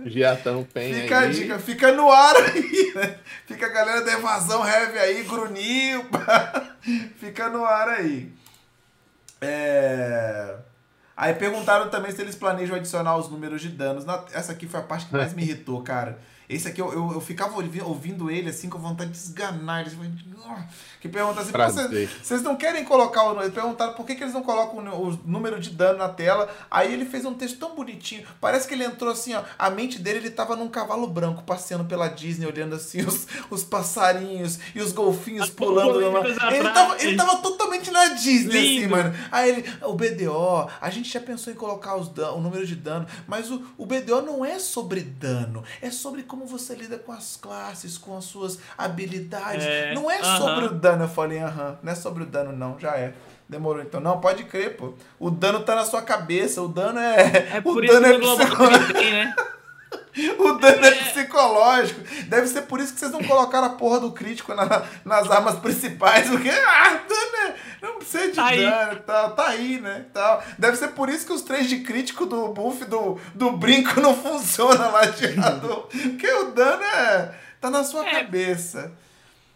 Giatão 0.03 0.63
pen 0.63 0.93
Fica 0.93 1.17
a 1.17 1.19
aí. 1.21 1.31
dica, 1.33 1.57
fica 1.59 1.91
no 1.93 2.11
ar 2.11 2.35
aí, 2.35 2.91
né? 2.95 3.17
Fica 3.45 3.65
a 3.65 3.69
galera 3.69 4.01
da 4.01 4.13
evasão 4.13 4.67
heavy 4.67 4.97
aí, 4.99 5.23
gruninho, 5.23 6.03
pá. 6.11 6.75
fica 7.17 7.49
no 7.49 7.63
ar 7.63 7.89
aí. 7.89 8.31
É... 9.39 10.55
Aí 11.15 11.33
perguntaram 11.33 11.89
também 11.89 12.11
se 12.11 12.21
eles 12.21 12.35
planejam 12.35 12.75
adicionar 12.75 13.15
os 13.15 13.29
números 13.29 13.61
de 13.61 13.69
danos. 13.69 14.03
Essa 14.33 14.51
aqui 14.51 14.67
foi 14.67 14.81
a 14.81 14.83
parte 14.83 15.05
que 15.05 15.13
mais 15.13 15.33
me 15.33 15.43
irritou, 15.43 15.81
cara. 15.81 16.19
Esse 16.47 16.67
aqui 16.67 16.81
eu, 16.81 16.91
eu, 16.93 17.11
eu 17.13 17.21
ficava 17.21 17.55
ouvi- 17.55 17.81
ouvindo 17.81 18.29
ele 18.29 18.49
assim 18.49 18.69
com 18.69 18.77
vontade 18.79 19.11
de 19.11 19.17
esganar. 19.17 19.81
Eles 19.81 19.95
Que 21.01 21.09
pergunta 21.09 21.39
assim, 21.41 21.51
"Pô, 21.51 21.57
Prazer. 21.57 21.89
vocês, 21.89 22.09
vocês 22.21 22.41
não 22.41 22.55
querem 22.55 22.83
colocar 22.83 23.23
o. 23.31 23.41
Eles 23.41 23.53
perguntaram 23.53 23.93
por 23.93 24.05
que, 24.05 24.15
que 24.15 24.23
eles 24.23 24.33
não 24.33 24.43
colocam 24.43 24.79
o, 24.93 25.09
o 25.13 25.19
número 25.25 25.59
de 25.59 25.69
dano 25.71 25.97
na 25.99 26.09
tela. 26.09 26.47
Aí 26.69 26.93
ele 26.93 27.05
fez 27.05 27.25
um 27.25 27.33
texto 27.33 27.57
tão 27.57 27.75
bonitinho. 27.75 28.25
Parece 28.39 28.67
que 28.67 28.73
ele 28.73 28.83
entrou 28.83 29.11
assim, 29.11 29.33
ó. 29.33 29.43
A 29.57 29.69
mente 29.69 29.99
dele, 29.99 30.19
ele 30.19 30.29
tava 30.31 30.55
num 30.55 30.67
cavalo 30.67 31.07
branco 31.07 31.43
passeando 31.43 31.85
pela 31.85 32.07
Disney, 32.07 32.45
olhando 32.45 32.75
assim 32.75 33.01
os, 33.05 33.27
os 33.49 33.63
passarinhos 33.63 34.59
e 34.73 34.81
os 34.81 34.91
golfinhos 34.91 35.49
pulando. 35.49 35.99
no 36.01 36.11
mar. 36.11 36.21
borboletas 36.23 36.53
Ele 36.53 36.69
tava, 36.69 37.01
ele 37.01 37.17
tava 37.17 37.37
totalmente 37.37 37.91
na 37.91 38.07
Disney, 38.09 38.57
assim, 38.57 38.79
Lindo. 38.81 38.89
mano. 38.89 39.15
Aí 39.31 39.49
ele, 39.49 39.65
o 39.83 39.93
BDO, 39.93 40.69
a 40.81 40.89
gente 40.89 41.11
já 41.11 41.19
pensou 41.19 41.51
em 41.51 41.55
colocar 41.55 41.95
os 41.95 42.09
dan- 42.09 42.31
o 42.31 42.41
número 42.41 42.65
de 42.65 42.75
dano, 42.75 43.05
mas 43.27 43.49
o, 43.51 43.63
o 43.77 43.85
BDO 43.85 44.21
não 44.21 44.43
é 44.45 44.59
sobre 44.59 45.01
dano, 45.01 45.63
é 45.81 45.89
sobre 45.91 46.23
como 46.23 46.34
você 46.43 46.73
lida 46.73 46.97
com 46.97 47.11
as 47.11 47.37
classes, 47.37 47.97
com 47.99 48.17
as 48.17 48.23
suas 48.25 48.57
habilidades. 48.75 49.63
É, 49.63 49.93
não 49.93 50.09
é 50.09 50.19
aham. 50.19 50.37
sobre 50.39 50.65
o 50.65 50.69
dano. 50.73 51.03
Eu 51.03 51.09
falei, 51.09 51.37
aham, 51.39 51.77
não 51.83 51.91
é 51.91 51.95
sobre 51.95 52.23
o 52.23 52.25
dano, 52.25 52.51
não, 52.51 52.79
já 52.79 52.95
é. 52.97 53.13
Demorou 53.47 53.83
então. 53.83 53.99
Não, 54.01 54.19
pode 54.19 54.43
crer, 54.45 54.75
pô. 54.75 54.95
O 55.19 55.29
dano 55.29 55.59
tá 55.59 55.75
na 55.75 55.85
sua 55.85 56.01
cabeça, 56.01 56.63
o 56.63 56.67
dano 56.67 56.97
é. 56.99 57.55
É 57.55 57.59
o 57.63 57.63
por 57.63 57.85
isso 57.85 57.93
dano 57.93 58.05
que 58.07 58.11
é 58.13 58.17
o 58.17 58.19
Global 58.21 58.47
psicológico. 58.47 58.93
tem, 58.93 59.11
né? 59.13 59.35
O 60.39 60.53
dano 60.53 60.85
é 60.85 60.91
psicológico. 60.91 61.99
Deve 62.29 62.47
ser 62.47 62.61
por 62.63 62.79
isso 62.79 62.93
que 62.93 62.99
vocês 62.99 63.11
não 63.11 63.21
colocaram 63.23 63.67
a 63.67 63.69
porra 63.71 63.99
do 63.99 64.11
crítico 64.13 64.53
na- 64.55 64.83
nas 65.03 65.29
armas 65.29 65.59
principais. 65.59 66.29
Porque, 66.29 66.49
ah, 66.49 67.01
dano 67.07 67.37
é, 67.49 67.55
não 67.85 67.97
precisa 67.99 68.27
de 68.27 68.33
Tá 68.35 68.51
dano 68.55 68.93
e 68.93 69.01
tal. 69.01 69.31
Tá 69.35 69.47
aí, 69.49 69.79
né? 69.79 70.05
Tal. 70.13 70.43
Deve 70.59 70.77
ser 70.77 70.89
por 70.89 71.09
isso 71.09 71.25
que 71.25 71.33
os 71.33 71.41
três 71.41 71.67
de 71.69 71.79
crítico 71.81 72.25
do 72.25 72.49
buff 72.49 72.83
do, 72.85 73.19
do 73.33 73.51
brinco 73.53 73.99
não 74.01 74.15
funciona 74.15 74.87
lá 74.87 75.05
de 75.05 75.27
Radon. 75.27 75.87
Porque 75.91 76.31
o 76.31 76.51
dano 76.51 76.83
é. 76.83 77.35
tá 77.61 77.69
na 77.69 77.83
sua 77.83 78.05
É. 78.07 78.11
cabeça. 78.21 78.91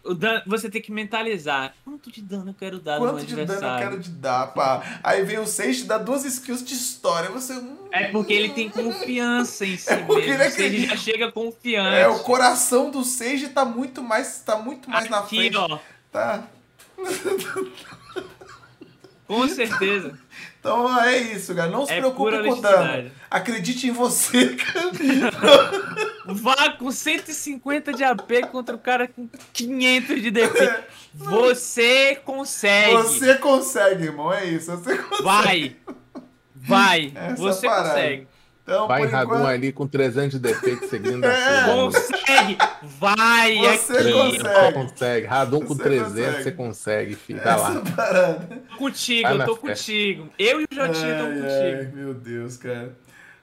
O 0.02 0.14
dano, 0.14 0.40
você 0.46 0.70
tem 0.70 0.80
que 0.80 0.90
mentalizar. 0.90 1.74
Quanto 1.84 2.10
de 2.10 2.22
dano 2.22 2.50
eu 2.50 2.54
quero 2.54 2.78
dar 2.80 2.98
no 2.98 3.04
meu 3.04 3.12
Quanto 3.12 3.26
de 3.26 3.36
dano 3.36 3.52
eu 3.52 3.54
adversário? 3.56 3.88
quero 3.90 4.02
te 4.02 4.08
dar, 4.08 4.46
pá? 4.54 4.82
Aí 5.04 5.22
vem 5.24 5.38
o 5.38 5.46
Sage, 5.46 5.84
dá 5.84 5.98
duas 5.98 6.24
skills 6.24 6.64
de 6.64 6.72
história. 6.72 7.28
Você. 7.28 7.52
hum, 7.52 7.76
É 7.92 8.04
porque 8.08 8.32
ele 8.32 8.48
tem 8.48 8.70
confiança 8.70 9.66
em 9.66 9.76
si 9.76 9.90
É 9.92 9.96
porque 9.98 10.26
mesmo. 10.28 10.34
ele 10.36 10.44
Ou 10.44 10.50
seja, 10.50 10.64
acredita. 10.66 10.96
já 10.96 11.02
chega 11.02 11.30
confiante. 11.30 11.96
É, 11.98 12.08
o 12.08 12.20
coração 12.20 12.90
do 12.90 13.04
Sage 13.04 13.48
tá 13.50 13.62
muito 13.66 14.02
mais, 14.02 14.40
tá 14.40 14.56
muito 14.56 14.88
mais 14.88 15.10
na 15.10 15.18
Aqui, 15.18 15.36
frente. 15.36 15.56
ó. 15.58 15.78
Tá. 16.10 16.44
Com 19.30 19.46
certeza. 19.46 20.18
Então 20.58 21.00
é 21.00 21.16
isso, 21.18 21.54
cara. 21.54 21.70
Não 21.70 21.86
se 21.86 21.92
É 21.92 21.98
preocupe 21.98 22.32
com 22.42 22.50
o 22.50 22.60
dano. 22.60 23.10
Acredite 23.30 23.86
em 23.86 23.92
você, 23.92 24.56
cara. 24.56 25.86
Vá 26.26 26.72
com 26.72 26.90
150 26.90 27.92
de 27.92 28.02
AP 28.02 28.28
contra 28.50 28.74
o 28.74 28.78
cara 28.78 29.06
com 29.06 29.28
500 29.52 30.20
de 30.20 30.30
defesa. 30.32 30.84
Você 31.14 32.20
consegue. 32.24 32.92
Você 32.96 33.34
consegue, 33.36 34.04
irmão. 34.06 34.32
É 34.32 34.46
isso. 34.46 34.72
Você 34.72 34.98
consegue. 34.98 35.22
Vai. 35.22 35.76
Vai. 36.56 37.12
Essa 37.14 37.36
você 37.36 37.66
parada. 37.68 37.88
consegue. 37.90 38.28
Então, 38.70 38.86
Vai 38.86 39.04
Radum 39.06 39.34
enquanto, 39.34 39.46
ali 39.48 39.72
com 39.72 39.86
300 39.88 40.32
de 40.32 40.38
defeito 40.38 40.86
seguindo 40.88 41.24
É. 41.26 41.28
a 41.30 41.64
sua. 41.64 41.74
Consegue. 41.90 42.58
Vai 43.00 43.56
Você 43.58 43.92
aqui. 43.98 44.12
consegue. 44.12 44.38
Você 44.38 44.72
consegue. 44.72 45.26
Radum 45.26 45.60
com 45.60 45.74
Você 45.74 45.82
300 45.82 46.12
consegue. 46.12 46.42
você 46.44 46.52
consegue, 46.52 47.14
filho. 47.16 47.40
Tá 47.42 47.56
lá. 47.56 47.82
parada. 47.96 48.62
Contigo, 48.78 49.28
Vai 49.28 49.36
eu 49.40 49.44
tô 49.44 49.56
contigo. 49.56 50.28
Eu 50.38 50.60
e 50.60 50.64
o 50.64 50.68
Jotinho 50.72 51.14
Ai, 51.14 51.22
contigo. 51.32 51.48
ai, 51.50 51.90
meu 51.94 52.14
Deus, 52.14 52.56
cara. 52.56 52.96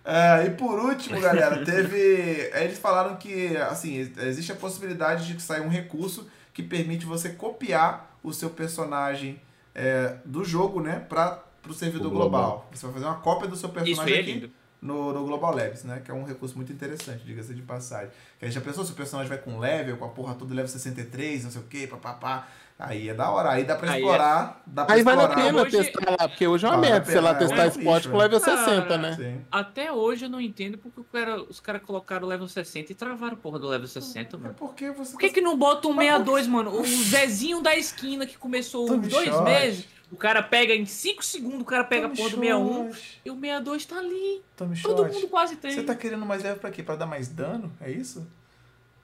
Ah, 0.06 0.44
e 0.46 0.52
por 0.52 0.80
último, 0.80 1.20
galera, 1.20 1.58
teve. 1.66 2.50
Eles 2.56 2.80
falaram 2.80 3.18
que, 3.18 3.58
assim, 3.58 4.10
existe 4.22 4.54
a 4.54 4.56
possibilidade 4.56 5.34
de 5.34 5.42
sair 5.42 5.60
um 5.60 5.68
recurso 5.68 6.26
que 6.54 6.64
permite 6.64 7.06
você 7.06 7.30
copiar 7.30 8.18
o 8.24 8.32
seu 8.32 8.50
personagem 8.50 9.42
é, 9.76 10.14
do 10.24 10.46
jogo, 10.46 10.80
né, 10.82 11.04
para 11.10 11.44
o 11.68 11.74
servidor 11.74 12.10
global. 12.10 12.30
global. 12.30 12.70
Você 12.74 12.86
vai 12.86 12.94
fazer 12.94 13.06
uma 13.06 13.16
cópia 13.16 13.48
do 13.50 13.58
seu 13.58 13.68
Isso 13.68 13.74
personagem 13.84 14.14
aí 14.14 14.20
é 14.20 14.22
aqui 14.22 14.32
lindo. 14.32 14.52
No, 14.82 15.12
no 15.14 15.26
Global 15.26 15.56
Labs, 15.56 15.84
né? 15.84 16.02
Que 16.04 16.12
é 16.12 16.14
um 16.14 16.24
recurso 16.24 16.56
muito 16.56 16.72
interessante, 16.72 17.24
diga-se 17.26 17.54
de 17.54 17.62
passagem. 17.62 18.10
Que 18.40 18.46
a 18.46 18.48
gente 18.48 18.56
já 18.56 18.62
pensou 18.62 18.86
se 18.86 18.92
o 18.92 18.96
personagem 18.96 19.30
vai 19.30 19.38
com 19.40 19.58
level, 19.60 19.98
com 19.98 20.06
a 20.06 20.10
porra 20.10 20.36
toda 20.36 20.54
level 20.54 20.68
63, 20.70 21.44
não 21.46 21.52
sei 21.52 21.62
o 21.62 21.66
que, 21.66 21.88
papapá. 21.88 22.48
Aí 22.80 23.10
é 23.10 23.14
da 23.16 23.32
hora. 23.32 23.50
Aí 23.50 23.64
dá 23.64 23.76
pra 23.76 23.90
Aí 23.90 23.96
é- 23.96 24.00
explorar. 24.04 24.62
Dá 24.68 24.86
pra 24.86 24.94
Aí 24.94 25.02
vale 25.02 25.20
a 25.20 25.24
explorar. 25.24 25.46
pena 25.48 25.62
Hoje- 25.64 25.78
testar 25.78 26.12
lá, 26.12 26.28
porque 26.30 26.46
hoje 26.48 26.64
é 26.64 26.70
uma 26.70 26.76
Vale 26.76 26.88
a 26.88 26.92
merda, 26.92 27.12
sei 27.12 27.22
lá, 27.22 27.34
pena, 27.34 27.48
testar 27.50 27.64
é 27.64 27.68
esporte 27.70 28.08
com 28.08 28.18
level 28.18 28.40
Cara, 28.40 28.58
60, 28.66 28.98
né? 29.00 29.16
Sim. 29.16 29.42
Até 29.52 29.92
hoje 29.92 30.26
eu 30.26 30.30
não 30.30 30.40
entendo 30.40 30.78
porque 30.78 31.00
o 31.02 31.04
cara- 31.04 31.42
os 31.42 31.60
caras 31.60 31.82
colocaram 31.82 32.28
o 32.28 32.30
level 32.30 32.48
60 32.48 32.92
e 32.92 32.96
travaram 32.96 33.34
a 33.34 33.38
porra 33.38 33.58
do 33.58 33.68
level 33.68 33.88
60, 33.88 34.36
É 34.36 34.40
mano. 34.40 34.54
porque 34.54 34.92
você. 34.92 35.14
Por 35.14 35.20
que, 35.20 35.30
que 35.32 35.42
não 35.42 35.58
bota 35.58 35.88
um 35.88 35.94
Mas 35.94 36.06
por 36.08 36.18
62, 36.20 36.48
mano? 36.48 36.80
O 36.80 36.86
Zezinho 36.86 37.64
da 37.64 37.76
esquina 37.76 38.28
que 38.28 38.38
começou 38.38 38.86
Tome 38.86 39.08
uns 39.08 39.12
dois 39.12 39.28
shot. 39.30 39.44
meses, 39.44 39.88
o 40.12 40.16
cara 40.16 40.42
pega 40.42 40.74
em 40.74 40.86
5 40.86 41.24
segundos, 41.24 41.62
o 41.62 41.66
cara 41.66 41.84
pega 41.84 42.08
a 42.08 42.10
porra 42.10 42.30
do 42.30 42.36
61 42.40 42.94
shot. 42.94 43.22
e 43.26 43.32
o 43.32 43.36
62 43.36 43.86
tá 43.86 43.98
ali. 43.98 44.42
Tome 44.56 44.82
Todo 44.82 45.04
shot. 45.04 45.14
mundo 45.16 45.28
quase 45.28 45.56
tem. 45.58 45.72
Você 45.72 45.84
tá 45.84 45.96
querendo 45.96 46.26
mais 46.26 46.42
level 46.44 46.60
pra 46.60 46.72
quê? 46.72 46.82
Pra 46.84 46.96
dar 46.96 47.06
mais 47.06 47.28
dano? 47.28 47.72
É 47.82 47.92
isso? 47.92 48.26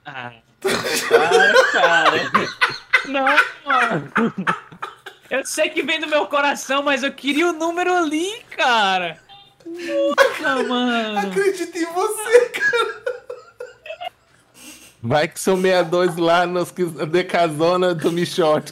Ah, 0.06 0.34
cara, 1.10 1.54
cara. 1.72 2.18
Não, 3.08 3.26
mano. 3.66 4.12
Eu 5.30 5.46
sei 5.46 5.70
que 5.70 5.82
vem 5.84 6.00
do 6.00 6.08
meu 6.08 6.26
coração, 6.28 6.84
mas 6.84 7.04
eu 7.04 7.12
queria 7.14 7.48
o 7.50 7.54
número 7.54 7.94
ali, 7.94 8.30
cara. 8.56 9.20
Porra, 9.64 10.64
mano. 10.64 11.20
Acredito 11.20 11.76
em 11.78 11.86
você, 11.86 12.50
cara. 12.50 13.23
Vai 15.06 15.28
que 15.28 15.38
são 15.38 15.58
62 15.62 16.16
lá 16.16 16.46
nos 16.48 16.72
na 16.72 17.04
Decazona 17.04 17.94
do 17.94 18.10
Michote. 18.10 18.72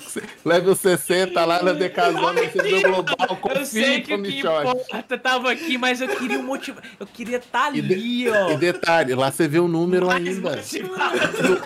os 0.71 0.79
60 0.79 1.43
lá 1.43 1.61
na 1.61 1.73
Decazona, 1.73 2.41
deu 2.57 2.81
global, 2.83 3.37
Eu 3.59 3.65
que 4.01 4.13
pro 4.13 4.23
que 4.23 4.31
Michote. 4.35 4.69
importa 4.87 5.17
tava 5.17 5.51
aqui, 5.51 5.77
mas 5.77 5.99
eu 5.99 6.07
queria 6.07 6.39
um 6.39 6.43
motivo. 6.43 6.79
Eu 6.97 7.05
queria 7.05 7.35
estar 7.35 7.73
de- 7.73 7.79
ali, 7.81 8.29
ó. 8.29 8.51
E 8.51 8.55
detalhe, 8.57 9.13
lá 9.13 9.29
você 9.29 9.45
vê 9.45 9.59
o 9.59 9.67
número 9.67 10.07
Mais 10.07 10.25
ainda. 10.25 10.55
motivado. 10.55 11.17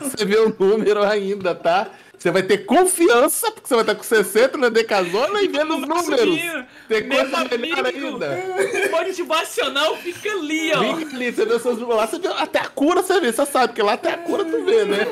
Você 0.01 0.25
vê 0.25 0.37
o 0.37 0.55
número 0.57 1.03
ainda, 1.03 1.53
tá? 1.53 1.87
Você 2.17 2.31
vai 2.31 2.43
ter 2.43 2.59
confiança, 2.59 3.51
porque 3.51 3.67
você 3.67 3.75
vai 3.75 3.83
estar 3.83 3.95
com 3.95 4.03
60 4.03 4.57
na 4.57 4.69
Decazona 4.69 5.41
e 5.41 5.47
vendo 5.47 5.75
os 5.75 5.87
números. 5.87 6.39
Tem 6.87 7.07
coisa 7.07 7.57
melhor 7.57 7.85
ainda. 7.85 8.43
motivacional 8.91 9.95
fica 9.97 10.31
ali, 10.31 10.71
ó. 10.73 10.79
Vem 10.79 10.93
ali, 11.03 11.31
você 11.31 11.45
vê 11.45 11.53
os 11.53 11.61
seus 11.61 11.77
números 11.77 11.97
lá, 11.97 12.07
você 12.07 12.19
vê 12.19 12.27
até 12.27 12.59
a 12.59 12.67
cura, 12.67 13.01
você 13.01 13.19
vê, 13.19 13.31
você 13.31 13.45
sabe 13.45 13.73
que 13.73 13.81
lá 13.81 13.93
até 13.93 14.13
a 14.13 14.17
cura 14.17 14.43
tu 14.45 14.63
vê, 14.63 14.85
né? 14.85 15.05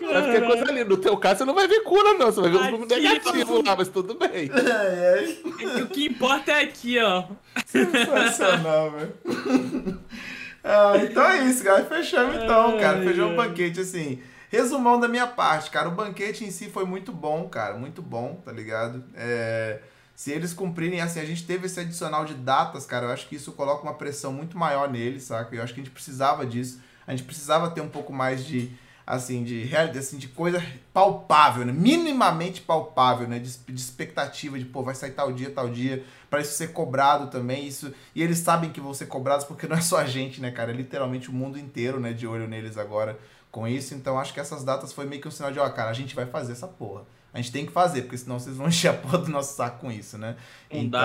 Vai 0.00 0.32
ficar 0.34 0.46
coisa 0.46 0.64
ali. 0.68 0.84
No 0.84 0.96
teu 0.96 1.16
caso, 1.16 1.38
você 1.38 1.44
não 1.44 1.54
vai 1.54 1.66
ver 1.66 1.80
cura, 1.82 2.14
não. 2.14 2.26
Você 2.26 2.40
vai 2.40 2.50
ver 2.50 2.56
os 2.56 2.70
números 2.70 2.92
Aqui, 2.92 3.02
negativos 3.02 3.64
lá, 3.64 3.76
mas 3.76 3.88
tudo 3.88 4.14
bem. 4.14 4.50
Ai, 4.54 5.36
ai. 5.66 5.82
O 5.82 5.86
que 5.86 6.06
importa 6.06 6.52
é 6.52 6.62
aqui, 6.62 6.98
ó. 6.98 7.24
Sensacional, 7.66 8.90
velho. 8.92 10.00
Ah, 10.62 10.92
então 11.02 11.24
é 11.24 11.44
isso, 11.44 11.64
cara. 11.64 11.84
Fechamos 11.84 12.36
então, 12.36 12.78
cara. 12.78 13.02
Fechamos 13.02 13.32
o 13.32 13.36
banquete, 13.36 13.80
assim. 13.80 14.20
Resumão 14.50 14.98
da 14.98 15.06
minha 15.06 15.28
parte, 15.28 15.70
cara. 15.70 15.88
O 15.88 15.92
banquete 15.92 16.44
em 16.44 16.50
si 16.50 16.68
foi 16.68 16.84
muito 16.84 17.12
bom, 17.12 17.48
cara. 17.48 17.76
Muito 17.76 18.02
bom, 18.02 18.34
tá 18.44 18.50
ligado? 18.50 19.04
É, 19.14 19.80
Se 20.14 20.32
eles 20.32 20.52
cumprirem, 20.52 21.00
assim, 21.00 21.20
a 21.20 21.24
gente 21.24 21.46
teve 21.46 21.66
esse 21.66 21.78
adicional 21.78 22.24
de 22.24 22.34
datas, 22.34 22.84
cara. 22.84 23.06
Eu 23.06 23.10
acho 23.12 23.28
que 23.28 23.36
isso 23.36 23.52
coloca 23.52 23.84
uma 23.84 23.94
pressão 23.94 24.32
muito 24.32 24.58
maior 24.58 24.90
neles, 24.90 25.22
saca? 25.22 25.54
Eu 25.54 25.62
acho 25.62 25.72
que 25.72 25.80
a 25.80 25.84
gente 25.84 25.92
precisava 25.92 26.44
disso. 26.44 26.80
A 27.06 27.12
gente 27.12 27.22
precisava 27.22 27.70
ter 27.70 27.80
um 27.80 27.88
pouco 27.88 28.12
mais 28.12 28.44
de, 28.44 28.72
assim, 29.06 29.44
de 29.44 29.62
realidade, 29.62 30.00
assim, 30.00 30.18
de 30.18 30.26
coisa 30.26 30.60
palpável, 30.92 31.64
né? 31.64 31.72
Minimamente 31.72 32.60
palpável, 32.60 33.28
né? 33.28 33.38
De, 33.38 33.56
de 33.56 33.80
expectativa 33.80 34.58
de, 34.58 34.64
pô, 34.64 34.82
vai 34.82 34.96
sair 34.96 35.12
tal 35.12 35.32
dia, 35.32 35.50
tal 35.50 35.70
dia, 35.70 36.04
para 36.28 36.40
isso 36.40 36.54
ser 36.54 36.72
cobrado 36.72 37.28
também, 37.30 37.66
isso... 37.68 37.94
E 38.16 38.22
eles 38.22 38.38
sabem 38.38 38.70
que 38.70 38.80
vão 38.80 38.92
ser 38.92 39.06
cobrados 39.06 39.44
porque 39.44 39.66
não 39.68 39.76
é 39.76 39.80
só 39.80 39.98
a 39.98 40.06
gente, 40.06 40.40
né, 40.40 40.50
cara? 40.50 40.72
É 40.72 40.74
literalmente 40.74 41.30
o 41.30 41.32
mundo 41.32 41.56
inteiro, 41.56 42.00
né, 42.00 42.12
de 42.12 42.26
olho 42.26 42.48
neles 42.48 42.76
agora 42.76 43.16
com 43.50 43.66
isso. 43.66 43.94
Então, 43.94 44.18
acho 44.18 44.32
que 44.34 44.40
essas 44.40 44.62
datas 44.64 44.92
foi 44.92 45.06
meio 45.06 45.20
que 45.20 45.28
um 45.28 45.30
sinal 45.30 45.50
de, 45.52 45.58
ó, 45.58 45.68
cara, 45.70 45.90
a 45.90 45.94
gente 45.94 46.14
vai 46.14 46.26
fazer 46.26 46.52
essa 46.52 46.68
porra. 46.68 47.02
A 47.32 47.36
gente 47.36 47.52
tem 47.52 47.64
que 47.64 47.70
fazer, 47.70 48.02
porque 48.02 48.18
senão 48.18 48.40
vocês 48.40 48.56
vão 48.56 48.66
encher 48.68 48.88
a 48.88 48.92
porra 48.92 49.18
do 49.18 49.28
nosso 49.30 49.54
saco 49.54 49.78
com 49.82 49.92
isso, 49.92 50.18
né? 50.18 50.34
Então, 50.68 51.00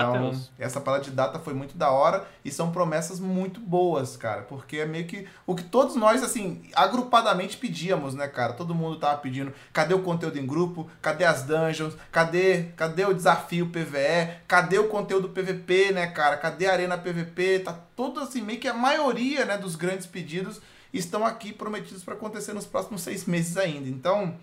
eu- 0.58 0.66
essa 0.66 0.80
parada 0.80 1.04
de 1.04 1.12
data 1.12 1.38
foi 1.38 1.54
muito 1.54 1.76
da 1.78 1.88
hora 1.90 2.26
e 2.44 2.50
são 2.50 2.72
promessas 2.72 3.20
muito 3.20 3.60
boas, 3.60 4.16
cara, 4.16 4.42
porque 4.42 4.78
é 4.78 4.86
meio 4.86 5.06
que 5.06 5.24
o 5.46 5.54
que 5.54 5.62
todos 5.62 5.94
nós, 5.94 6.24
assim, 6.24 6.62
agrupadamente 6.74 7.56
pedíamos, 7.56 8.14
né, 8.14 8.26
cara? 8.26 8.54
Todo 8.54 8.74
mundo 8.74 8.98
tava 8.98 9.18
pedindo, 9.18 9.52
cadê 9.72 9.94
o 9.94 10.02
conteúdo 10.02 10.36
em 10.38 10.44
grupo? 10.46 10.90
Cadê 11.00 11.24
as 11.24 11.42
dungeons? 11.44 11.94
Cadê, 12.10 12.64
cadê 12.76 13.04
o 13.04 13.14
desafio 13.14 13.68
PVE? 13.68 14.38
Cadê 14.48 14.78
o 14.78 14.88
conteúdo 14.88 15.28
PVP, 15.28 15.92
né, 15.92 16.08
cara? 16.08 16.36
Cadê 16.36 16.66
a 16.66 16.72
arena 16.72 16.98
PVP? 16.98 17.60
Tá 17.60 17.72
tudo 17.94 18.18
assim, 18.18 18.40
meio 18.42 18.58
que 18.58 18.66
a 18.66 18.74
maioria, 18.74 19.44
né, 19.44 19.56
dos 19.56 19.76
grandes 19.76 20.06
pedidos 20.06 20.60
estão 20.98 21.24
aqui 21.24 21.52
prometidos 21.52 22.02
para 22.02 22.14
acontecer 22.14 22.52
nos 22.52 22.66
próximos 22.66 23.02
seis 23.02 23.24
meses 23.24 23.56
ainda. 23.56 23.88
Então, 23.88 24.36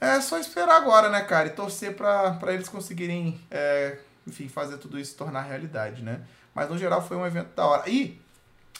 é 0.00 0.20
só 0.20 0.38
esperar 0.38 0.76
agora, 0.76 1.08
né, 1.08 1.20
cara? 1.22 1.48
E 1.48 1.50
torcer 1.50 1.94
pra 1.96 2.38
eles 2.48 2.68
conseguirem, 2.68 3.40
é, 3.50 3.98
enfim, 4.26 4.48
fazer 4.48 4.78
tudo 4.78 4.98
isso 4.98 5.12
se 5.12 5.16
tornar 5.16 5.42
realidade, 5.42 6.02
né? 6.02 6.22
Mas 6.54 6.68
no 6.68 6.78
geral 6.78 7.06
foi 7.06 7.16
um 7.16 7.26
evento 7.26 7.54
da 7.54 7.66
hora. 7.66 7.88
E 7.88 8.20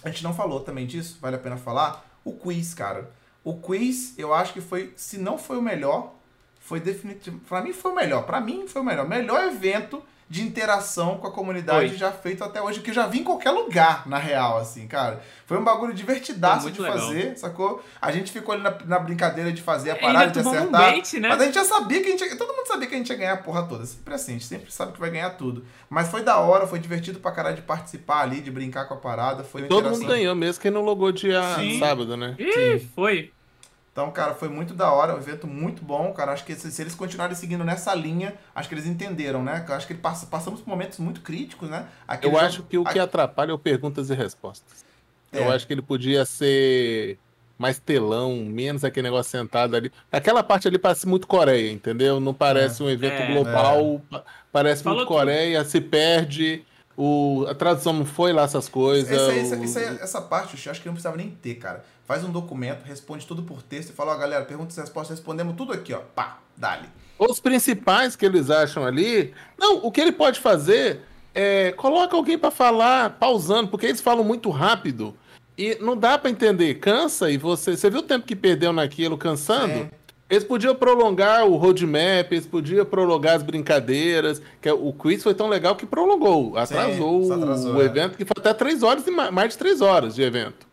a 0.02 0.08
gente 0.10 0.22
não 0.22 0.34
falou 0.34 0.60
também 0.60 0.86
disso, 0.86 1.18
vale 1.20 1.36
a 1.36 1.38
pena 1.38 1.56
falar. 1.56 2.04
O 2.24 2.32
quiz, 2.32 2.74
cara. 2.74 3.10
O 3.42 3.54
quiz, 3.54 4.18
eu 4.18 4.34
acho 4.34 4.52
que 4.52 4.60
foi, 4.60 4.92
se 4.96 5.18
não 5.18 5.38
foi 5.38 5.58
o 5.58 5.62
melhor, 5.62 6.14
foi 6.60 6.80
definitivo. 6.80 7.38
Pra 7.40 7.62
mim 7.62 7.72
foi 7.72 7.92
o 7.92 7.94
melhor. 7.94 8.26
Pra 8.26 8.40
mim 8.40 8.68
foi 8.68 8.82
o 8.82 8.84
melhor. 8.84 9.08
Melhor 9.08 9.44
evento 9.44 10.02
de 10.30 10.42
interação 10.42 11.16
com 11.16 11.26
a 11.26 11.32
comunidade 11.32 11.88
Foi. 11.88 11.96
já 11.96 12.12
feito 12.12 12.44
até 12.44 12.60
hoje, 12.60 12.80
que 12.80 12.90
eu 12.90 12.94
já 12.94 13.06
vi 13.06 13.20
em 13.20 13.24
qualquer 13.24 13.50
lugar, 13.50 14.06
na 14.06 14.18
real, 14.18 14.58
assim, 14.58 14.86
cara. 14.86 15.22
Foi 15.46 15.56
um 15.56 15.64
bagulho 15.64 15.94
divertidaço 15.94 16.70
de 16.70 16.82
legal. 16.82 16.98
fazer, 16.98 17.38
sacou? 17.38 17.82
A 18.00 18.12
gente 18.12 18.30
ficou 18.30 18.52
ali 18.54 18.62
na, 18.62 18.76
na 18.84 18.98
brincadeira 18.98 19.50
de 19.50 19.62
fazer 19.62 19.92
a 19.92 19.96
parada 19.96 20.26
de 20.30 20.34
tomamos 20.42 20.58
um 20.60 20.62
acertar. 20.64 20.92
bait, 20.92 21.20
né? 21.20 21.28
Mas 21.30 21.40
a 21.40 21.44
gente 21.46 21.54
já 21.54 21.64
sabia 21.64 22.00
que 22.02 22.08
a 22.08 22.10
gente 22.10 22.24
ia, 22.24 22.36
Todo 22.36 22.54
mundo 22.54 22.66
sabia 22.66 22.86
que 22.86 22.94
a 22.94 22.98
gente 22.98 23.08
ia 23.08 23.16
ganhar 23.16 23.32
a 23.32 23.36
porra 23.38 23.62
toda. 23.66 23.86
Sempre 23.86 24.12
assim, 24.12 24.32
a 24.32 24.34
gente 24.34 24.44
sempre 24.44 24.70
sabe 24.70 24.92
que 24.92 25.00
vai 25.00 25.08
ganhar 25.10 25.30
tudo. 25.30 25.64
Mas 25.88 26.08
foi 26.08 26.22
da 26.22 26.38
hora, 26.38 26.66
foi 26.66 26.78
divertido 26.78 27.20
pra 27.20 27.32
caralho 27.32 27.56
de 27.56 27.62
participar 27.62 28.20
ali, 28.20 28.42
de 28.42 28.50
brincar 28.50 28.84
com 28.86 28.92
a 28.94 28.98
parada. 28.98 29.42
Foi 29.44 29.62
uma 29.62 29.68
Todo 29.68 29.78
interação. 29.80 30.02
mundo 30.02 30.08
ganhou, 30.14 30.34
mesmo 30.34 30.60
quem 30.60 30.70
não 30.70 30.82
logou 30.82 31.10
dia 31.10 31.42
Sim. 31.56 31.78
sábado, 31.78 32.16
né? 32.18 32.36
Ih, 32.38 32.86
foi. 32.94 33.32
Então, 33.98 34.12
cara, 34.12 34.32
foi 34.32 34.48
muito 34.48 34.74
da 34.74 34.92
hora, 34.92 35.12
um 35.12 35.18
evento 35.18 35.48
muito 35.48 35.82
bom, 35.84 36.12
cara. 36.12 36.30
Acho 36.30 36.44
que 36.44 36.54
se, 36.54 36.70
se 36.70 36.80
eles 36.80 36.94
continuarem 36.94 37.34
seguindo 37.34 37.64
nessa 37.64 37.92
linha, 37.96 38.32
acho 38.54 38.68
que 38.68 38.74
eles 38.76 38.86
entenderam, 38.86 39.42
né? 39.42 39.64
Acho 39.70 39.88
que 39.88 39.94
pass- 39.94 40.24
passamos 40.24 40.60
por 40.60 40.68
momentos 40.68 41.00
muito 41.00 41.20
críticos, 41.20 41.68
né? 41.68 41.84
Aquele 42.06 42.32
Eu 42.32 42.36
jogo- 42.36 42.46
acho 42.46 42.62
que 42.62 42.78
o 42.78 42.84
que 42.84 42.96
atrapalha 42.96 43.50
é 43.50 43.54
o 43.54 43.58
perguntas 43.58 44.08
e 44.08 44.14
respostas. 44.14 44.84
É. 45.32 45.40
Eu 45.40 45.50
acho 45.50 45.66
que 45.66 45.72
ele 45.72 45.82
podia 45.82 46.24
ser 46.24 47.18
mais 47.58 47.80
telão, 47.80 48.36
menos 48.36 48.84
aquele 48.84 49.08
negócio 49.08 49.32
sentado 49.32 49.74
ali. 49.74 49.90
Aquela 50.12 50.44
parte 50.44 50.68
ali 50.68 50.78
parece 50.78 51.08
muito 51.08 51.26
Coreia, 51.26 51.72
entendeu? 51.72 52.20
Não 52.20 52.32
parece 52.32 52.80
um 52.80 52.88
evento 52.88 53.20
É. 53.20 53.32
global, 53.34 54.00
pa- 54.08 54.22
parece 54.52 54.84
Falou 54.84 54.98
muito 54.98 55.08
tudo. 55.08 55.18
Coreia, 55.18 55.64
se 55.64 55.80
perde. 55.80 56.64
O, 56.96 57.46
a 57.48 57.54
tradução 57.54 57.92
não 57.92 58.06
foi 58.06 58.32
lá 58.32 58.42
essas 58.44 58.68
coisas. 58.68 59.10
Essa, 59.10 59.32
essa, 59.34 59.56
o- 59.56 59.64
essa, 59.64 59.80
essa 60.04 60.20
parte 60.22 60.56
eu 60.66 60.70
acho 60.70 60.80
que 60.80 60.86
não 60.86 60.94
precisava 60.94 61.16
nem 61.16 61.30
ter, 61.30 61.56
cara. 61.56 61.84
Faz 62.08 62.24
um 62.24 62.32
documento, 62.32 62.84
responde 62.84 63.26
tudo 63.26 63.42
por 63.42 63.62
texto 63.62 63.90
e 63.90 63.92
fala, 63.92 64.14
ó, 64.14 64.16
galera, 64.16 64.42
perguntas 64.42 64.74
e 64.78 64.80
respostas, 64.80 65.18
respondemos 65.18 65.54
tudo 65.54 65.74
aqui, 65.74 65.92
ó. 65.92 65.98
Pá, 65.98 66.38
dali. 66.56 66.88
Os 67.18 67.38
principais 67.38 68.16
que 68.16 68.24
eles 68.24 68.48
acham 68.48 68.82
ali. 68.86 69.34
Não, 69.58 69.84
o 69.84 69.92
que 69.92 70.00
ele 70.00 70.12
pode 70.12 70.40
fazer 70.40 71.02
é 71.34 71.70
coloca 71.72 72.16
alguém 72.16 72.38
pra 72.38 72.50
falar 72.50 73.10
pausando, 73.18 73.68
porque 73.68 73.84
eles 73.84 74.00
falam 74.00 74.24
muito 74.24 74.48
rápido 74.48 75.14
e 75.58 75.76
não 75.82 75.94
dá 75.94 76.16
pra 76.16 76.30
entender. 76.30 76.76
Cansa 76.76 77.30
e 77.30 77.36
você. 77.36 77.76
Você 77.76 77.90
viu 77.90 78.00
o 78.00 78.02
tempo 78.04 78.26
que 78.26 78.34
perdeu 78.34 78.72
naquilo 78.72 79.18
cansando? 79.18 79.72
É. 79.74 79.90
Eles 80.30 80.44
podiam 80.44 80.74
prolongar 80.74 81.44
o 81.46 81.56
roadmap, 81.56 82.32
eles 82.32 82.46
podiam 82.46 82.86
prolongar 82.86 83.36
as 83.36 83.42
brincadeiras. 83.42 84.40
Que 84.62 84.70
é, 84.70 84.72
o 84.72 84.94
quiz 84.94 85.22
foi 85.22 85.34
tão 85.34 85.48
legal 85.48 85.76
que 85.76 85.84
prolongou, 85.84 86.56
atrasou, 86.56 87.24
só 87.26 87.34
atrasou, 87.34 87.74
o 87.74 87.82
é. 87.82 87.84
evento, 87.84 88.16
que 88.16 88.24
foi 88.24 88.34
até 88.38 88.54
três 88.54 88.82
horas 88.82 89.06
e 89.06 89.10
ma- 89.10 89.30
mais 89.30 89.50
de 89.52 89.58
três 89.58 89.82
horas 89.82 90.14
de 90.14 90.22
evento. 90.22 90.67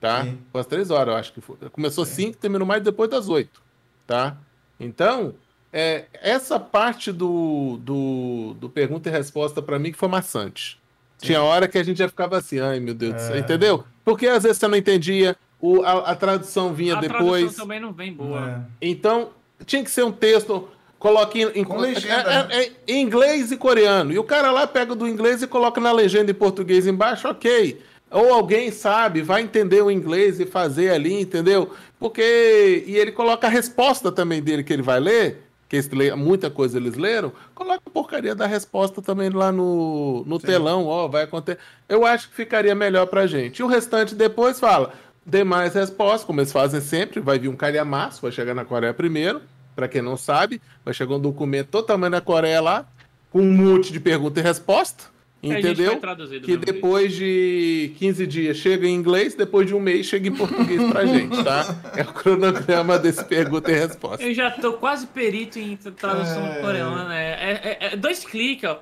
Tá? 0.00 0.24
Sim. 0.24 0.38
Foi 0.52 0.60
às 0.60 0.66
três 0.66 0.90
horas, 0.90 1.12
eu 1.14 1.18
acho 1.18 1.32
que 1.32 1.40
foi. 1.40 1.56
Começou 1.72 2.04
cinco, 2.04 2.36
terminou 2.36 2.66
mais 2.66 2.82
depois 2.82 3.10
das 3.10 3.28
oito. 3.28 3.60
Tá? 4.06 4.36
Então, 4.78 5.34
é, 5.72 6.04
essa 6.22 6.58
parte 6.60 7.10
do, 7.12 7.78
do, 7.82 8.54
do 8.60 8.68
pergunta 8.68 9.08
e 9.08 9.12
resposta 9.12 9.60
pra 9.60 9.78
mim 9.78 9.90
que 9.92 9.98
foi 9.98 10.08
maçante. 10.08 10.78
Tinha 11.20 11.42
hora 11.42 11.66
que 11.66 11.76
a 11.76 11.82
gente 11.82 11.98
já 11.98 12.08
ficava 12.08 12.36
assim, 12.38 12.60
ai 12.60 12.78
meu 12.78 12.94
Deus 12.94 13.14
do 13.14 13.20
céu, 13.20 13.34
É. 13.36 13.40
entendeu? 13.40 13.84
Porque 14.04 14.28
às 14.28 14.44
vezes 14.44 14.58
você 14.58 14.68
não 14.68 14.78
entendia, 14.78 15.36
o, 15.60 15.82
a, 15.82 16.10
a 16.10 16.14
tradução 16.14 16.72
vinha 16.72 16.96
A 16.96 17.00
depois. 17.00 17.40
tradução 17.42 17.64
também 17.64 17.80
não 17.80 17.92
vem 17.92 18.12
boa. 18.12 18.64
É. 18.80 18.88
Então, 18.88 19.30
tinha 19.66 19.82
que 19.82 19.90
ser 19.90 20.04
um 20.04 20.12
texto, 20.12 20.68
coloque 20.96 21.42
em, 21.42 21.60
em- 21.62 21.76
legenda, 21.76 22.46
né? 22.46 22.54
é- 22.56 22.64
é- 22.66 22.72
em 22.86 23.02
inglês 23.02 23.50
e 23.50 23.56
coreano. 23.56 24.12
E 24.12 24.18
o 24.18 24.22
cara 24.22 24.52
lá 24.52 24.64
pega 24.64 24.94
do 24.94 25.08
inglês 25.08 25.42
e 25.42 25.48
coloca 25.48 25.80
na 25.80 25.90
legenda 25.90 26.30
em 26.30 26.34
português 26.34 26.86
embaixo, 26.86 27.26
ok. 27.28 27.82
Ou 28.10 28.32
alguém 28.32 28.70
sabe, 28.70 29.20
vai 29.22 29.42
entender 29.42 29.82
o 29.82 29.90
inglês 29.90 30.40
e 30.40 30.46
fazer 30.46 30.90
ali, 30.90 31.20
entendeu? 31.20 31.70
Porque. 31.98 32.84
E 32.86 32.96
ele 32.96 33.12
coloca 33.12 33.46
a 33.46 33.50
resposta 33.50 34.10
também 34.10 34.42
dele 34.42 34.62
que 34.64 34.72
ele 34.72 34.82
vai 34.82 34.98
ler, 34.98 35.42
que 35.68 35.76
esse 35.76 35.94
lê- 35.94 36.14
muita 36.14 36.48
coisa 36.48 36.78
eles 36.78 36.96
leram, 36.96 37.32
coloca 37.54 37.82
a 37.84 37.90
porcaria 37.90 38.34
da 38.34 38.46
resposta 38.46 39.02
também 39.02 39.28
lá 39.28 39.52
no, 39.52 40.24
no 40.26 40.40
Sim. 40.40 40.46
telão, 40.46 40.86
ó, 40.86 41.06
vai 41.08 41.24
acontecer. 41.24 41.58
Eu 41.88 42.06
acho 42.06 42.30
que 42.30 42.34
ficaria 42.36 42.74
melhor 42.74 43.06
pra 43.06 43.26
gente. 43.26 43.58
E 43.58 43.62
o 43.62 43.66
restante 43.66 44.14
depois 44.14 44.58
fala. 44.58 44.92
Demais 45.26 45.74
respostas, 45.74 46.24
como 46.24 46.40
eles 46.40 46.50
fazem 46.50 46.80
sempre, 46.80 47.20
vai 47.20 47.38
vir 47.38 47.48
um 47.48 47.56
calhamaço, 47.56 48.22
vai 48.22 48.32
chegar 48.32 48.54
na 48.54 48.64
Coreia 48.64 48.94
primeiro, 48.94 49.42
pra 49.76 49.86
quem 49.86 50.00
não 50.00 50.16
sabe, 50.16 50.58
vai 50.82 50.94
chegar 50.94 51.16
um 51.16 51.20
documento 51.20 51.66
totalmente 51.68 52.12
da 52.12 52.20
Coreia 52.22 52.62
lá, 52.62 52.86
com 53.30 53.42
um 53.42 53.52
monte 53.52 53.92
de 53.92 54.00
pergunta 54.00 54.40
e 54.40 54.42
resposta, 54.42 55.04
É, 55.40 55.60
entendeu? 55.60 56.00
Que 56.42 56.56
depois 56.56 57.12
de 57.14 57.92
15 57.98 58.26
dias 58.26 58.56
chega 58.56 58.88
em 58.88 58.94
inglês, 58.94 59.36
depois 59.36 59.68
de 59.68 59.74
um 59.74 59.78
mês 59.78 60.06
chega 60.06 60.26
em 60.28 60.34
português 60.34 60.82
pra 60.90 61.06
gente, 61.06 61.44
tá? 61.44 61.92
É 61.96 62.02
o 62.02 62.12
cronograma 62.12 62.98
desse 62.98 63.24
pergunta 63.24 63.70
e 63.70 63.74
resposta. 63.74 64.24
Eu 64.24 64.34
já 64.34 64.50
tô 64.50 64.72
quase 64.74 65.06
perito 65.06 65.58
em 65.60 65.76
tradução 65.76 66.44
É. 66.44 66.60
coreana, 66.60 67.04
né? 67.08 67.30
É, 67.34 67.78
é- 67.80 67.92
é 67.92 67.96
dois 67.96 68.24
cliques, 68.24 68.68
ó. 68.68 68.80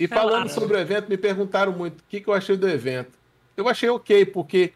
E 0.00 0.08
falando 0.08 0.48
sobre 0.48 0.74
o 0.76 0.80
evento, 0.80 1.08
me 1.10 1.18
perguntaram 1.18 1.72
muito 1.72 2.00
o 2.00 2.04
que, 2.08 2.20
que 2.20 2.28
eu 2.28 2.34
achei 2.34 2.56
do 2.56 2.66
evento. 2.68 3.10
Eu 3.54 3.68
achei 3.68 3.90
ok, 3.90 4.24
porque, 4.24 4.72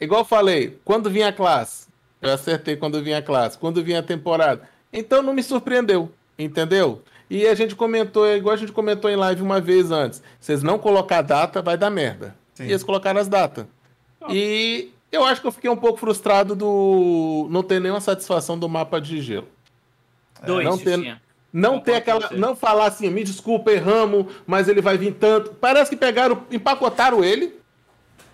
igual 0.00 0.20
eu 0.20 0.24
falei, 0.24 0.78
quando 0.84 1.10
vinha 1.10 1.28
a 1.28 1.32
classe, 1.32 1.88
eu 2.22 2.30
acertei 2.32 2.76
quando 2.76 3.02
vinha 3.02 3.18
a 3.18 3.22
classe, 3.22 3.58
quando 3.58 3.82
vinha 3.82 3.98
a 3.98 4.02
temporada. 4.02 4.62
Então 4.92 5.22
não 5.22 5.34
me 5.34 5.42
surpreendeu, 5.42 6.10
entendeu? 6.38 7.02
E 7.30 7.46
a 7.46 7.54
gente 7.54 7.74
comentou, 7.76 8.26
igual 8.26 8.54
a 8.54 8.58
gente 8.58 8.72
comentou 8.72 9.10
em 9.10 9.16
live 9.16 9.42
uma 9.42 9.60
vez 9.60 9.90
antes, 9.90 10.22
vocês 10.40 10.62
não 10.62 10.78
colocar 10.78 11.18
a 11.18 11.22
data, 11.22 11.60
vai 11.60 11.76
dar 11.76 11.90
merda. 11.90 12.34
Sim. 12.54 12.64
E 12.64 12.70
eles 12.70 12.82
colocaram 12.82 13.20
as 13.20 13.28
datas. 13.28 13.66
E 14.30 14.90
Eu 15.10 15.24
acho 15.24 15.40
que 15.40 15.46
eu 15.46 15.52
fiquei 15.52 15.70
um 15.70 15.76
pouco 15.76 15.98
frustrado 15.98 16.54
do 16.54 17.46
não 17.50 17.62
ter 17.62 17.80
nenhuma 17.80 18.00
satisfação 18.00 18.58
do 18.58 18.68
mapa 18.68 19.00
de 19.00 19.20
gelo. 19.22 19.48
Dois, 20.44 20.64
não 20.64 20.76
Xuxinha. 20.78 21.20
Não 21.50 21.80
ter 21.80 21.94
aquela. 21.94 22.28
você. 22.28 22.36
Não 22.36 22.54
falar 22.54 22.86
assim, 22.86 23.08
me 23.08 23.24
desculpa, 23.24 23.72
erramos, 23.72 24.26
mas 24.46 24.68
ele 24.68 24.82
vai 24.82 24.98
vir 24.98 25.14
tanto. 25.14 25.52
Parece 25.54 25.90
que 25.90 25.96
pegaram, 25.96 26.42
empacotaram 26.50 27.24
ele. 27.24 27.58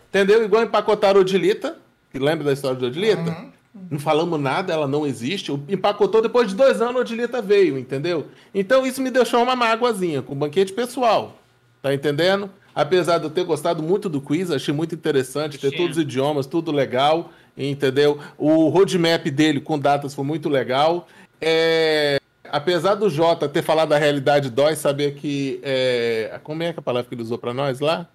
Entendeu? 0.08 0.44
Igual 0.44 0.64
empacotaram 0.64 1.18
o 1.18 1.20
Odilita. 1.22 1.78
Que 2.10 2.18
lembra 2.18 2.44
da 2.44 2.52
história 2.52 2.76
de 2.76 2.84
Odilita? 2.84 3.30
Uhum. 3.30 3.52
Não 3.90 3.98
falamos 3.98 4.40
nada, 4.40 4.72
ela 4.72 4.86
não 4.86 5.06
existe. 5.06 5.50
Empacotou 5.68 6.22
depois 6.22 6.48
de 6.48 6.54
dois 6.54 6.80
anos, 6.80 6.96
a 6.96 7.00
Odilita 7.00 7.42
veio, 7.42 7.76
entendeu? 7.76 8.28
Então 8.54 8.86
isso 8.86 9.02
me 9.02 9.10
deixou 9.10 9.42
uma 9.42 9.56
mágoazinha 9.56 10.22
com 10.22 10.32
o 10.32 10.36
banquete 10.36 10.72
pessoal. 10.72 11.36
Tá 11.82 11.92
entendendo? 11.92 12.48
Apesar 12.74 13.18
de 13.18 13.24
eu 13.24 13.30
ter 13.30 13.44
gostado 13.44 13.82
muito 13.82 14.08
do 14.08 14.20
quiz, 14.20 14.50
achei 14.50 14.72
muito 14.72 14.94
interessante, 14.94 15.58
ter 15.58 15.70
Tinha. 15.70 15.80
todos 15.80 15.96
os 15.96 16.02
idiomas, 16.02 16.46
tudo 16.46 16.70
legal, 16.70 17.30
entendeu? 17.56 18.18
O 18.38 18.68
roadmap 18.68 19.26
dele 19.26 19.60
com 19.60 19.78
datas 19.78 20.14
foi 20.14 20.24
muito 20.24 20.48
legal. 20.48 21.08
É, 21.40 22.18
Apesar 22.54 22.94
do 22.94 23.10
Jota 23.10 23.48
ter 23.48 23.62
falado 23.62 23.88
da 23.88 23.98
realidade 23.98 24.48
dói, 24.50 24.76
saber 24.76 25.14
que. 25.14 25.60
É... 25.62 26.38
Como 26.44 26.62
é 26.62 26.72
que 26.72 26.78
é 26.78 26.80
a 26.80 26.82
palavra 26.82 27.08
que 27.08 27.14
ele 27.14 27.22
usou 27.22 27.36
pra 27.36 27.54
nós 27.54 27.80
lá? 27.80 28.06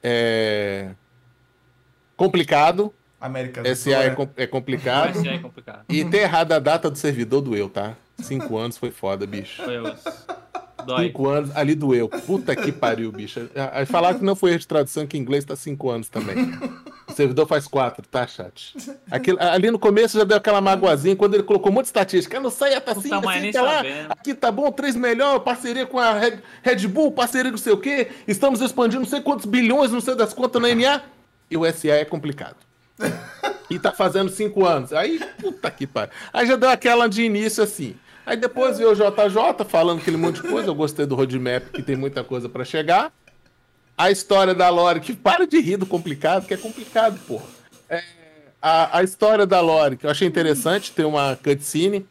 É... 0.00 0.90
Complicado. 2.16 2.94
América 3.26 3.62
do 3.62 3.66
Sul. 3.68 3.92
SA 3.92 4.02
é, 4.04 4.08
né? 4.10 4.14
com- 4.14 4.28
é 4.36 4.46
complicado. 4.46 5.18
Aí 5.18 5.28
é 5.28 5.38
complicado. 5.38 5.84
E 5.88 6.04
ter 6.04 6.18
errado 6.18 6.52
a 6.52 6.58
data 6.58 6.90
do 6.90 6.98
servidor 6.98 7.40
doeu, 7.40 7.68
tá? 7.68 7.94
Cinco 8.20 8.56
anos 8.58 8.76
foi 8.78 8.90
foda, 8.90 9.26
bicho. 9.26 9.62
Foi. 9.62 9.76
Dói. 10.84 11.06
Cinco 11.06 11.28
anos, 11.28 11.56
ali 11.56 11.74
doeu. 11.74 12.08
Puta 12.10 12.54
que 12.54 12.70
pariu, 12.70 13.10
bicho. 13.10 13.48
Aí 13.72 13.86
falaram 13.86 14.18
que 14.18 14.24
não 14.24 14.36
foi 14.36 14.50
erro 14.50 14.58
de 14.58 14.68
tradução, 14.68 15.06
que 15.06 15.16
em 15.16 15.20
inglês 15.20 15.42
tá 15.42 15.56
cinco 15.56 15.88
anos 15.88 16.10
também. 16.10 16.36
O 17.08 17.12
servidor 17.12 17.46
faz 17.46 17.66
quatro, 17.66 18.06
tá, 18.06 18.26
chat? 18.26 18.74
Aquilo- 19.10 19.38
ali 19.40 19.70
no 19.70 19.78
começo 19.78 20.18
já 20.18 20.24
deu 20.24 20.36
aquela 20.36 20.60
magoazinha, 20.60 21.16
quando 21.16 21.34
ele 21.34 21.42
colocou 21.42 21.70
um 21.72 21.74
monte 21.76 21.84
de 21.84 21.88
estatística. 21.88 22.38
Não 22.38 22.50
sei, 22.50 22.78
tá 22.82 22.92
assim, 22.92 23.08
tá 23.08 23.20
mais 23.20 23.42
assim, 23.42 23.52
tá 23.52 23.62
lá. 23.62 23.82
Aqui 24.10 24.34
tá 24.34 24.52
bom, 24.52 24.70
três 24.70 24.94
melhor, 24.94 25.38
parceria 25.40 25.86
com 25.86 25.98
a 25.98 26.12
Red, 26.12 26.40
Red 26.62 26.86
Bull, 26.86 27.12
parceria 27.12 27.50
com 27.50 27.56
não 27.56 27.62
sei 27.62 27.72
o 27.72 27.78
quê. 27.78 28.08
Estamos 28.28 28.60
expandindo 28.60 29.00
não 29.00 29.08
sei 29.08 29.22
quantos 29.22 29.46
bilhões, 29.46 29.90
não 29.90 30.02
sei 30.02 30.14
das 30.14 30.34
contas 30.34 30.60
na 30.60 30.68
NA. 30.74 31.00
E 31.50 31.56
o 31.56 31.64
SA 31.72 31.92
é 31.92 32.04
complicado. 32.04 32.56
E 33.70 33.78
tá 33.78 33.92
fazendo 33.92 34.30
cinco 34.30 34.64
anos. 34.64 34.92
Aí, 34.92 35.18
puta 35.40 35.70
que 35.70 35.86
pariu. 35.86 36.12
Aí 36.32 36.46
já 36.46 36.56
deu 36.56 36.68
aquela 36.68 37.08
de 37.08 37.22
início 37.22 37.62
assim. 37.62 37.96
Aí 38.26 38.36
depois 38.36 38.78
veio 38.78 38.92
o 38.92 38.94
JJ 38.94 39.64
falando 39.68 40.00
aquele 40.00 40.16
monte 40.16 40.40
de 40.40 40.48
coisa. 40.48 40.68
Eu 40.68 40.74
gostei 40.74 41.06
do 41.06 41.14
roadmap, 41.14 41.70
que 41.72 41.82
tem 41.82 41.96
muita 41.96 42.22
coisa 42.22 42.48
pra 42.48 42.64
chegar. 42.64 43.12
A 43.96 44.10
história 44.10 44.54
da 44.54 44.68
Lore, 44.68 45.00
que 45.00 45.14
para 45.14 45.46
de 45.46 45.60
rir 45.60 45.76
do 45.76 45.86
complicado, 45.86 46.46
que 46.46 46.54
é 46.54 46.56
complicado, 46.56 47.18
porra. 47.26 47.44
É, 47.88 48.02
a, 48.60 48.98
a 48.98 49.02
história 49.02 49.46
da 49.46 49.60
Lore, 49.60 49.96
que 49.96 50.06
eu 50.06 50.10
achei 50.10 50.26
interessante, 50.26 50.92
tem 50.92 51.04
uma 51.04 51.36
cutscene. 51.36 52.06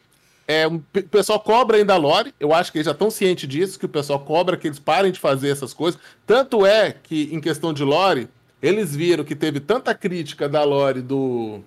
É, 0.46 0.66
o 0.66 0.78
pessoal 1.10 1.40
cobra 1.40 1.78
ainda 1.78 1.94
a 1.94 1.96
Lore, 1.96 2.34
eu 2.38 2.54
acho 2.54 2.70
que 2.70 2.78
eles 2.78 2.86
já 2.86 2.92
estão 2.92 3.10
cientes 3.10 3.48
disso, 3.48 3.78
que 3.78 3.86
o 3.86 3.88
pessoal 3.88 4.20
cobra 4.20 4.56
que 4.56 4.68
eles 4.68 4.78
parem 4.78 5.10
de 5.10 5.18
fazer 5.18 5.48
essas 5.48 5.72
coisas. 5.72 5.98
Tanto 6.26 6.64
é 6.64 6.94
que, 7.02 7.30
em 7.32 7.40
questão 7.40 7.72
de 7.72 7.82
Lore, 7.82 8.28
eles 8.66 8.94
viram 8.94 9.24
que 9.24 9.34
teve 9.36 9.60
tanta 9.60 9.94
crítica 9.94 10.48
da 10.48 10.62
Lore 10.64 11.02
do 11.02 11.60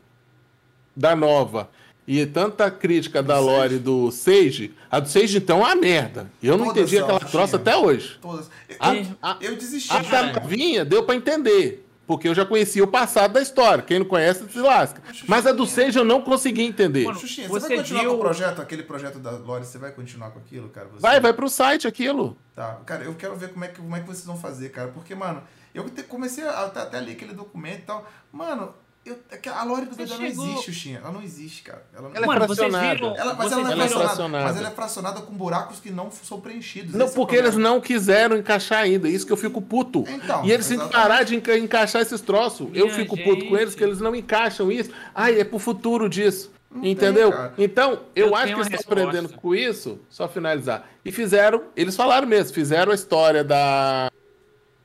da 0.96 1.16
Nova 1.16 1.70
e 2.08 2.26
tanta 2.26 2.72
crítica 2.72 3.22
da 3.22 3.36
Do 3.38 3.46
Lore 3.46 3.70
Sage. 3.76 3.80
do 3.80 4.12
Sage, 4.12 4.74
a 4.90 5.00
do 5.00 5.10
Sage 5.10 5.38
então 5.38 5.60
é 5.60 5.66
uma 5.66 5.76
merda. 5.76 6.32
Eu 6.42 6.58
não 6.58 6.68
Todas 6.68 6.82
entendi 6.84 6.98
são, 6.98 7.06
aquela 7.16 7.20
troça 7.32 7.58
até 7.58 7.76
hoje. 7.76 8.18
Todas. 8.22 8.50
Eu, 8.70 8.76
A, 9.22 9.32
a, 9.34 9.38
eu 9.42 9.56
desisti. 9.56 9.92
a 9.94 10.02
da 10.02 10.84
deu 10.86 11.04
pra 11.04 11.16
entender. 11.16 11.84
Porque 12.08 12.30
eu 12.30 12.34
já 12.34 12.46
conhecia 12.46 12.82
o 12.82 12.88
passado 12.88 13.34
da 13.34 13.42
história. 13.42 13.84
Quem 13.84 14.00
não 14.00 14.06
conhece, 14.06 14.48
se 14.50 14.60
lasca. 14.60 15.02
Mas 15.28 15.46
a 15.46 15.52
do 15.52 15.66
Sage 15.66 16.00
eu 16.00 16.06
não 16.06 16.22
consegui 16.22 16.62
entender. 16.64 17.04
Mano, 17.04 17.20
Xuxinha, 17.20 17.50
Você 17.50 17.60
você 17.60 17.68
vai 17.68 17.78
continuar 17.80 18.02
viu- 18.04 18.12
com 18.12 18.16
o 18.16 18.20
projeto, 18.22 18.62
aquele 18.62 18.84
projeto 18.84 19.20
da 19.20 19.32
Lore, 19.32 19.66
você 19.66 19.78
vai 19.78 19.92
continuar 19.92 20.30
com 20.32 20.40
aquilo, 20.40 20.70
cara? 20.70 20.88
Você- 20.88 21.02
Vai, 21.02 21.20
vai 21.20 21.34
pro 21.34 21.50
site 21.50 21.86
aquilo. 21.86 22.38
Tá, 22.56 22.80
cara, 22.86 23.04
eu 23.04 23.14
quero 23.14 23.36
ver 23.36 23.50
como 23.50 23.66
é 23.66 23.68
que, 23.68 23.82
como 23.82 23.94
é 23.94 24.00
que 24.00 24.08
vocês 24.08 24.26
vão 24.26 24.38
fazer, 24.38 24.70
cara. 24.70 24.88
Porque, 24.88 25.14
mano, 25.14 25.44
eu 25.78 25.90
te- 25.90 26.04
comecei 26.04 26.44
a 26.46 26.66
até, 26.66 26.82
até 26.82 27.00
ler 27.00 27.14
aquele 27.14 27.34
documento 27.34 27.80
e 27.80 27.82
tal. 27.84 28.08
Mano, 28.32 28.74
eu, 29.06 29.18
é 29.32 29.50
a 29.50 29.64
Lore 29.64 29.86
do 29.86 29.96
Dedé 29.96 30.12
não 30.12 30.18
chegou- 30.18 30.46
existe, 30.46 30.66
Xuxinha. 30.74 31.00
Ela 31.02 31.12
não 31.14 31.22
existe, 31.22 31.62
cara. 31.64 31.82
Ela 31.94 32.10
não 32.10 32.16
Ela 32.16 32.26
é 32.26 32.46
fracionada. 32.46 32.94
viram. 32.96 33.16
Ela- 33.16 33.34
mas 33.36 33.52
ela 33.54 33.62
não 33.62 33.70
é 33.70 33.72
Ela 33.74 33.84
é 33.84 33.88
fracionada, 33.88 34.08
fracionada. 34.10 34.44
Mas 34.46 34.58
ela 34.58 34.68
é 34.68 34.72
fracionada 34.72 35.22
com 35.22 35.34
buracos 35.34 35.80
que 35.80 35.90
não 35.92 36.12
são 36.12 36.42
preenchidos. 36.42 36.94
Não, 36.94 37.06
Esse 37.06 37.14
é 37.14 37.16
porque 37.16 37.36
eles 37.36 37.52
problema. 37.52 37.76
não 37.76 37.82
quiseram 37.82 38.36
encaixar 38.38 38.80
ainda. 38.80 39.08
Isso 39.08 39.26
que 39.26 39.32
eu 39.32 39.38
fico 39.38 39.62
puto. 39.62 40.04
Então, 40.10 40.44
e 40.46 40.52
eles 40.52 40.68
têm 40.68 40.78
que 40.78 40.90
parar 40.90 41.24
de 41.24 41.36
enca- 41.38 41.58
encaixar 41.58 42.02
esses 42.02 42.20
troços. 42.20 42.68
eu 42.74 42.86
Minha 42.88 42.98
fico 42.98 43.16
puto 43.16 43.46
com 43.46 43.56
eles 43.56 43.70
gente. 43.70 43.78
que 43.78 43.84
eles 43.86 44.00
não 44.02 44.14
encaixam 44.14 44.70
isso. 44.72 44.90
Ai, 45.16 45.40
é 45.40 45.46
pro 45.46 45.58
futuro 45.60 46.10
disso. 46.10 46.52
Não 46.70 46.82
tem, 46.82 46.92
Entendeu? 46.92 47.32
cara. 47.32 47.54
então, 47.58 48.02
eu, 48.14 48.28
Eu 48.28 48.36
acho 48.36 48.54
que 48.54 48.60
eles 48.60 48.68
estão 48.82 48.92
aprendendo 48.98 49.30
com 49.30 49.56
isso, 49.56 50.00
só 50.10 50.28
finalizar. 50.28 50.86
E 51.04 51.14
fizeram, 51.14 51.64
eles 51.78 51.96
falaram 51.96 52.28
mesmo, 52.28 52.54
fizeram 52.54 52.92
a 52.92 52.96
história 52.96 53.42
da, 53.42 54.12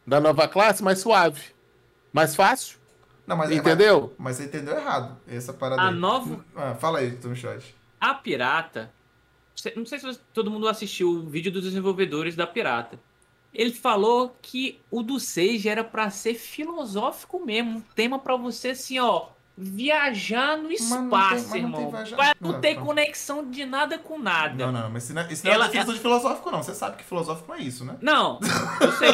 da 0.06 0.20
nova 0.20 0.46
classe 0.48 0.82
mais 0.82 0.98
suave. 1.00 1.40
Mais 2.12 2.34
fácil. 2.36 2.78
Não, 3.26 3.36
mas, 3.36 3.50
Entendeu? 3.50 4.14
Mas, 4.18 4.18
mas 4.18 4.36
você 4.36 4.44
entendeu 4.44 4.76
errado. 4.76 5.16
Essa 5.28 5.52
parada 5.52 5.80
A 5.82 5.88
aí. 5.88 5.94
nova- 5.94 6.44
Ah, 6.56 6.74
fala 6.74 6.98
aí, 6.98 7.12
Tom 7.12 7.34
Shot. 7.34 7.74
A 8.00 8.14
Pirata. 8.14 8.92
Não 9.76 9.86
sei 9.86 9.98
se 9.98 10.04
você- 10.06 10.20
todo 10.34 10.50
mundo 10.50 10.66
assistiu 10.68 11.08
o 11.10 11.28
vídeo 11.28 11.52
dos 11.52 11.62
desenvolvedores 11.62 12.34
da 12.34 12.46
Pirata. 12.46 12.98
Ele 13.54 13.72
falou 13.72 14.34
que 14.42 14.80
o 14.90 15.02
do 15.02 15.20
Sage 15.20 15.68
era 15.68 15.84
pra 15.84 16.10
ser 16.10 16.34
filosófico 16.34 17.44
mesmo. 17.44 17.78
Um 17.78 17.80
tema 17.94 18.18
pra 18.18 18.34
você, 18.34 18.70
assim, 18.70 18.98
ó. 18.98 19.28
Viajar 19.56 20.56
no 20.56 20.62
não 20.62 20.68
tem- 20.68 20.76
espaço, 20.76 21.08
mas 21.10 21.42
não 21.44 21.50
tem 21.52 21.60
irmão. 21.62 21.90
viajar- 21.90 22.16
Pra 22.16 22.34
não 22.40 22.52
Não, 22.52 22.60
ter 22.60 22.74
não. 22.74 22.86
conexão 22.86 23.50
de 23.50 23.64
nada 23.66 23.98
com 23.98 24.18
nada. 24.18 24.66
Não, 24.66 24.72
não, 24.72 24.90
mas 24.90 25.04
isso 25.04 25.14
não, 25.14 25.22
é- 25.22 25.32
isso 25.32 25.44
não 25.44 25.52
é 25.52 25.54
Ela- 25.54 25.66
definição 25.66 25.94
de 25.94 26.00
filosófico, 26.00 26.50
não. 26.50 26.62
Você 26.62 26.74
sabe 26.74 26.96
que 26.96 27.04
filosófico 27.04 27.48
não 27.52 27.58
é 27.58 27.62
isso, 27.62 27.84
né? 27.84 27.96
Não, 28.00 28.40
eu 28.80 28.92
sei. 28.92 29.12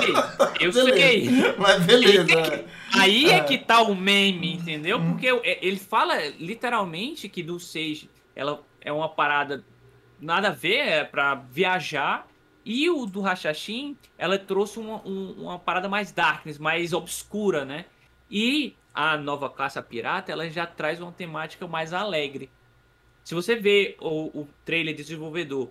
Eu 0.60 0.72
sei. 0.72 1.28
Beleza. 1.28 1.54
Mas 1.58 1.82
beleza. 1.84 2.64
Aí 2.94 3.30
é 3.30 3.34
É. 3.38 3.40
que 3.44 3.58
tá 3.58 3.82
o 3.82 3.94
meme, 3.94 4.54
entendeu? 4.54 4.98
Hum. 4.98 5.10
Porque 5.12 5.26
é- 5.28 5.58
ele 5.66 5.78
fala 5.78 6.14
literalmente 6.38 7.28
que 7.28 7.42
do 7.42 7.58
Sage 7.58 8.08
ela 8.34 8.62
é 8.80 8.92
uma 8.92 9.08
parada 9.08 9.64
nada 10.20 10.48
a 10.48 10.52
ver, 10.52 10.76
é 10.78 11.04
pra 11.04 11.34
viajar. 11.34 12.26
E 12.64 12.88
o 12.90 13.06
do 13.06 13.20
Hashashin, 13.22 13.96
ela 14.16 14.38
trouxe 14.38 14.78
uma, 14.78 15.00
um- 15.04 15.34
uma 15.38 15.58
parada 15.58 15.88
mais 15.88 16.12
darkness, 16.12 16.58
mais 16.58 16.92
obscura, 16.92 17.64
né? 17.64 17.86
E 18.30 18.76
a 18.98 19.16
nova 19.16 19.48
classe 19.48 19.78
a 19.78 19.82
pirata, 19.82 20.32
ela 20.32 20.50
já 20.50 20.66
traz 20.66 21.00
uma 21.00 21.12
temática 21.12 21.68
mais 21.68 21.92
alegre. 21.92 22.50
Se 23.22 23.32
você 23.32 23.54
vê 23.54 23.96
o, 24.00 24.40
o 24.40 24.48
trailer 24.64 24.92
desenvolvedor 24.92 25.70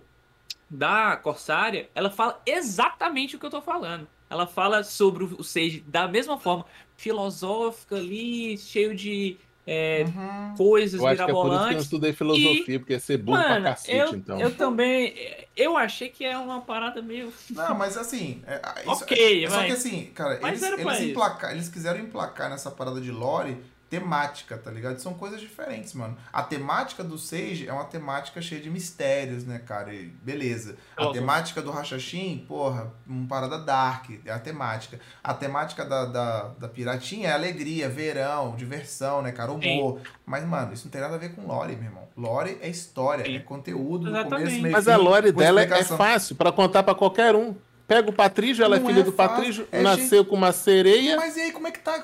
da 0.70 1.14
Corsária, 1.14 1.90
ela 1.94 2.08
fala 2.08 2.40
exatamente 2.46 3.36
o 3.36 3.38
que 3.38 3.44
eu 3.44 3.50
tô 3.50 3.60
falando. 3.60 4.08
Ela 4.30 4.46
fala 4.46 4.82
sobre 4.82 5.24
o 5.24 5.44
Sage 5.44 5.84
da 5.86 6.08
mesma 6.08 6.38
forma, 6.38 6.64
filosófica 6.96 7.96
ali, 7.96 8.56
cheio 8.56 8.94
de 8.94 9.36
é, 9.70 10.04
Uhum. 10.06 10.54
coisas 10.56 10.98
Eu 11.00 11.06
acho 11.06 11.16
que 11.16 11.22
é 11.22 11.26
por 11.26 11.32
isso 11.32 11.40
que 11.42 11.46
eu 11.46 11.50
mirabolantes. 11.50 11.84
estudei 11.84 12.12
filosofia, 12.14 12.78
porque 12.80 12.92
ia 12.94 13.00
ser 13.00 13.18
burro 13.18 13.38
pra 13.38 13.48
Mano, 13.50 13.64
cacete, 13.66 13.96
eu, 13.98 14.14
então. 14.14 14.40
eu 14.40 14.54
também. 14.54 15.14
Eu 15.54 15.76
achei 15.76 16.08
que 16.08 16.24
é 16.24 16.38
uma 16.38 16.60
parada 16.62 17.02
meio. 17.02 17.30
Não, 17.50 17.74
mas 17.74 17.96
assim. 17.98 18.42
É, 18.46 18.54
é- 18.54 18.80
isso- 18.92 19.04
Ok, 19.04 19.44
é, 19.44 19.50
só 19.50 19.56
mas- 19.56 19.66
que 19.66 19.72
assim, 19.72 20.04
cara, 20.14 20.38
mas 20.40 20.62
eles, 20.62 20.82
pra 20.82 20.96
eles, 20.96 21.10
emplacar, 21.10 21.52
eles 21.52 21.68
quiseram 21.68 22.00
emplacar 22.00 22.48
nessa 22.48 22.70
parada 22.70 23.00
de 23.00 23.10
lore 23.10 23.56
temática, 23.88 24.58
tá 24.58 24.70
ligado? 24.70 24.98
São 24.98 25.14
coisas 25.14 25.40
diferentes, 25.40 25.94
mano. 25.94 26.16
A 26.32 26.42
temática 26.42 27.02
do 27.02 27.16
Sage 27.16 27.66
é 27.66 27.72
uma 27.72 27.84
temática 27.84 28.40
cheia 28.42 28.60
de 28.60 28.70
mistérios, 28.70 29.44
né, 29.44 29.58
cara? 29.58 29.92
E 29.94 30.06
beleza. 30.22 30.76
A 30.96 31.06
Óbvio. 31.06 31.20
temática 31.20 31.62
do 31.62 31.70
Hashashin, 31.70 32.44
porra, 32.46 32.92
uma 33.06 33.26
parada 33.26 33.58
dark, 33.58 34.10
é 34.24 34.30
a 34.30 34.38
temática. 34.38 35.00
A 35.24 35.32
temática 35.32 35.84
da, 35.84 36.04
da, 36.04 36.42
da 36.58 36.68
Piratinha 36.68 37.28
é 37.28 37.32
alegria, 37.32 37.88
verão, 37.88 38.54
diversão, 38.56 39.22
né, 39.22 39.32
cara? 39.32 39.52
Humor. 39.52 40.00
Mas, 40.26 40.44
mano, 40.44 40.72
isso 40.74 40.84
não 40.84 40.92
tem 40.92 41.00
nada 41.00 41.14
a 41.14 41.18
ver 41.18 41.34
com 41.34 41.46
lore, 41.46 41.74
meu 41.76 41.86
irmão. 41.86 42.08
Lore 42.16 42.58
é 42.60 42.68
história, 42.68 43.24
Sim. 43.24 43.36
é 43.36 43.40
conteúdo 43.40 44.04
do 44.04 44.10
Exatamente. 44.10 44.44
começo, 44.44 44.62
meio 44.62 44.72
Mas 44.72 44.84
fim, 44.84 44.90
a 44.90 44.96
lore 44.96 45.32
dela 45.32 45.62
é 45.62 45.84
fácil 45.84 46.36
pra 46.36 46.52
contar 46.52 46.82
pra 46.82 46.94
qualquer 46.94 47.34
um. 47.34 47.54
Pega 47.88 48.10
o 48.10 48.12
Patrício, 48.12 48.62
ela 48.62 48.76
é 48.76 48.78
Não 48.78 48.86
filha 48.86 49.00
é 49.00 49.02
do 49.02 49.10
fácil, 49.10 49.34
Patrício, 49.36 49.68
é 49.72 49.80
nasceu 49.82 50.22
com 50.22 50.36
uma 50.36 50.52
sereia. 50.52 51.16
Mas 51.16 51.38
e 51.38 51.40
aí, 51.40 51.52
como 51.52 51.66
é 51.68 51.70
que 51.70 51.78
tá? 51.78 51.98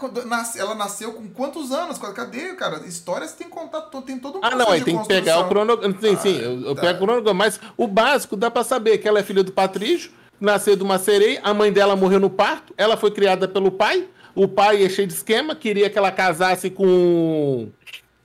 Ela 0.59 0.75
nasceu 0.75 1.13
com 1.13 1.29
quantos 1.29 1.71
anos? 1.73 1.99
Cadê, 1.99 2.55
cara? 2.55 2.79
História 2.87 3.29
você 3.29 3.37
tem 3.37 3.49
que 3.49 3.53
contar, 3.53 3.83
to- 3.83 4.01
tem 4.01 4.19
todo 4.19 4.39
um 4.39 4.41
Ah, 4.43 4.53
não, 4.57 4.71
aí 4.71 4.81
tem 4.81 4.99
que 4.99 5.07
pegar 5.07 5.41
o 5.41 5.49
cronograma. 5.49 5.95
Sim, 6.01 6.15
Ah, 6.15 6.17
sim, 6.17 6.41
eu, 6.41 6.61
eu 6.69 6.75
tá. 6.75 6.81
pego 6.81 7.05
o 7.05 7.07
cronograma. 7.07 7.45
Mas 7.45 7.61
o 7.77 7.87
básico 7.87 8.35
dá 8.35 8.51
pra 8.51 8.65
saber 8.65 8.97
que 8.97 9.07
ela 9.07 9.19
é 9.21 9.23
filha 9.23 9.43
do 9.45 9.53
Patrício, 9.53 10.11
nasceu 10.41 10.75
de 10.75 10.83
uma 10.83 10.99
sereia, 10.99 11.41
a 11.45 11.53
mãe 11.53 11.71
dela 11.71 11.95
morreu 11.95 12.19
no 12.19 12.31
parto, 12.31 12.73
ela 12.79 12.97
foi 12.97 13.11
criada 13.11 13.47
pelo 13.47 13.71
pai. 13.71 14.09
O 14.35 14.49
pai 14.49 14.83
é 14.85 14.89
cheio 14.89 15.07
de 15.07 15.13
esquema, 15.13 15.55
queria 15.55 15.91
que 15.91 15.99
ela 15.99 16.11
casasse 16.11 16.71
com 16.71 17.69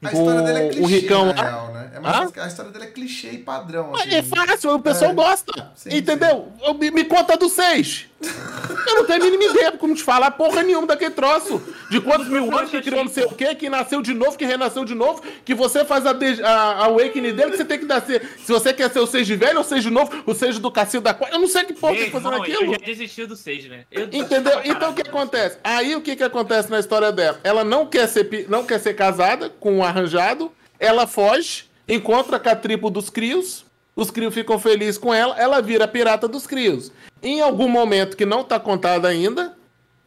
A 0.02 0.08
história 0.14 0.42
dele 0.44 0.60
é 0.60 0.66
o 0.68 0.70
clichê, 0.72 0.96
Ricão 1.00 1.26
na 1.26 1.34
real, 1.34 1.74
né? 1.74 1.92
É 1.94 2.00
mais 2.00 2.38
a 2.38 2.48
história 2.48 2.72
dele 2.72 2.86
é 2.86 2.88
clichê 2.88 3.32
e 3.32 3.38
padrão. 3.40 3.94
Assim. 3.94 4.16
é 4.16 4.24
fácil, 4.24 4.74
o 4.76 4.80
pessoal 4.80 5.12
É. 5.12 5.14
gosta. 5.14 5.72
Sim, 5.76 5.90
entendeu? 5.98 6.48
Eu- 6.62 6.74
Me, 6.74 6.90
me 6.90 7.04
conta 7.04 7.36
do 7.36 7.50
6. 7.50 8.06
Eu 8.22 8.96
não 8.96 9.06
tenho 9.06 9.22
a 9.22 9.26
mínima 9.26 9.44
ideia 9.46 9.72
como 9.72 9.96
te 9.96 10.04
falar 10.04 10.32
porra 10.32 10.62
nenhuma 10.62 10.88
daquele 10.88 11.12
troço. 11.12 11.62
De 11.90 12.02
quantos 12.02 12.28
mil 12.28 12.56
anos 12.56 12.70
que 12.70 12.82
criou 12.82 13.04
não 13.04 13.12
sei 13.12 13.24
o 13.24 13.30
quê, 13.30 13.56
que 13.56 13.70
nasceu 13.70 14.02
de 14.02 14.14
novo, 14.14 14.38
que 14.38 14.46
renasceu 14.46 14.84
de 14.84 14.94
novo, 14.94 15.24
que 15.46 15.54
você 15.54 15.86
faz 15.86 16.06
a, 16.06 16.14
de, 16.14 16.44
a, 16.44 16.86
awakening 16.86 17.34
dele, 17.34 17.52
que 17.52 17.58
você 17.58 17.66
tem 17.66 17.80
que 17.80 17.86
dar. 17.86 18.02
Se, 18.02 18.22
se 18.44 18.52
você 18.52 18.74
quer 18.74 18.92
ser 18.92 19.00
o 19.00 19.08
Sage 19.08 19.36
velho 19.36 19.58
ou 19.58 19.62
o 19.62 19.64
Sage 19.64 19.90
novo, 19.90 20.12
o 20.26 20.34
Sage 20.34 20.60
do 20.60 20.72
Cacildo 20.72 21.06
da 21.06 21.14
Quarta. 21.14 21.36
Eu 21.36 21.40
não 21.40 21.48
sei 21.48 21.64
que 21.64 21.74
porra 21.74 21.96
que 21.96 22.12
fazer 22.12 22.28
Irmão, 22.28 22.46
eu 22.46 22.72
já 22.72 22.78
desisti 22.78 23.26
do 23.26 23.36
Sage, 23.36 23.70
né? 23.70 23.86
Eu 23.92 24.10
Entendeu? 24.12 24.62
Então 24.64 24.92
o 24.92 24.94
que 24.94 25.02
acontece? 25.02 25.58
Aí 25.64 25.96
o 25.96 26.02
que, 26.02 26.16
que 26.16 26.24
acontece 26.24 26.70
na 26.70 26.80
história 26.80 27.12
dela? 27.12 27.40
Ela 27.44 27.64
não 27.64 27.86
quer 27.86 28.08
ser, 28.08 28.48
não 28.50 28.66
quer 28.66 28.80
ser 28.80 28.94
casada 28.94 29.50
com 29.50 29.78
um 29.78 29.84
arranjado, 29.84 30.52
ela 30.80 31.08
foge, 31.08 31.66
encontra 31.88 32.40
com 32.40 32.50
a 32.50 32.56
tribo 32.56 32.90
dos 32.90 33.10
crios, 33.10 33.66
os 33.96 34.10
crios 34.12 34.34
ficam 34.34 34.58
felizes 34.60 34.98
com 34.98 35.14
ela, 35.14 35.38
ela 35.40 35.62
vira 35.62 35.88
pirata 35.88 36.28
dos 36.28 36.46
crios. 36.48 36.92
Em 37.22 37.42
algum 37.42 37.68
momento 37.68 38.16
que 38.16 38.26
não 38.26 38.44
tá 38.44 38.60
contado 38.60 39.06
ainda, 39.06 39.56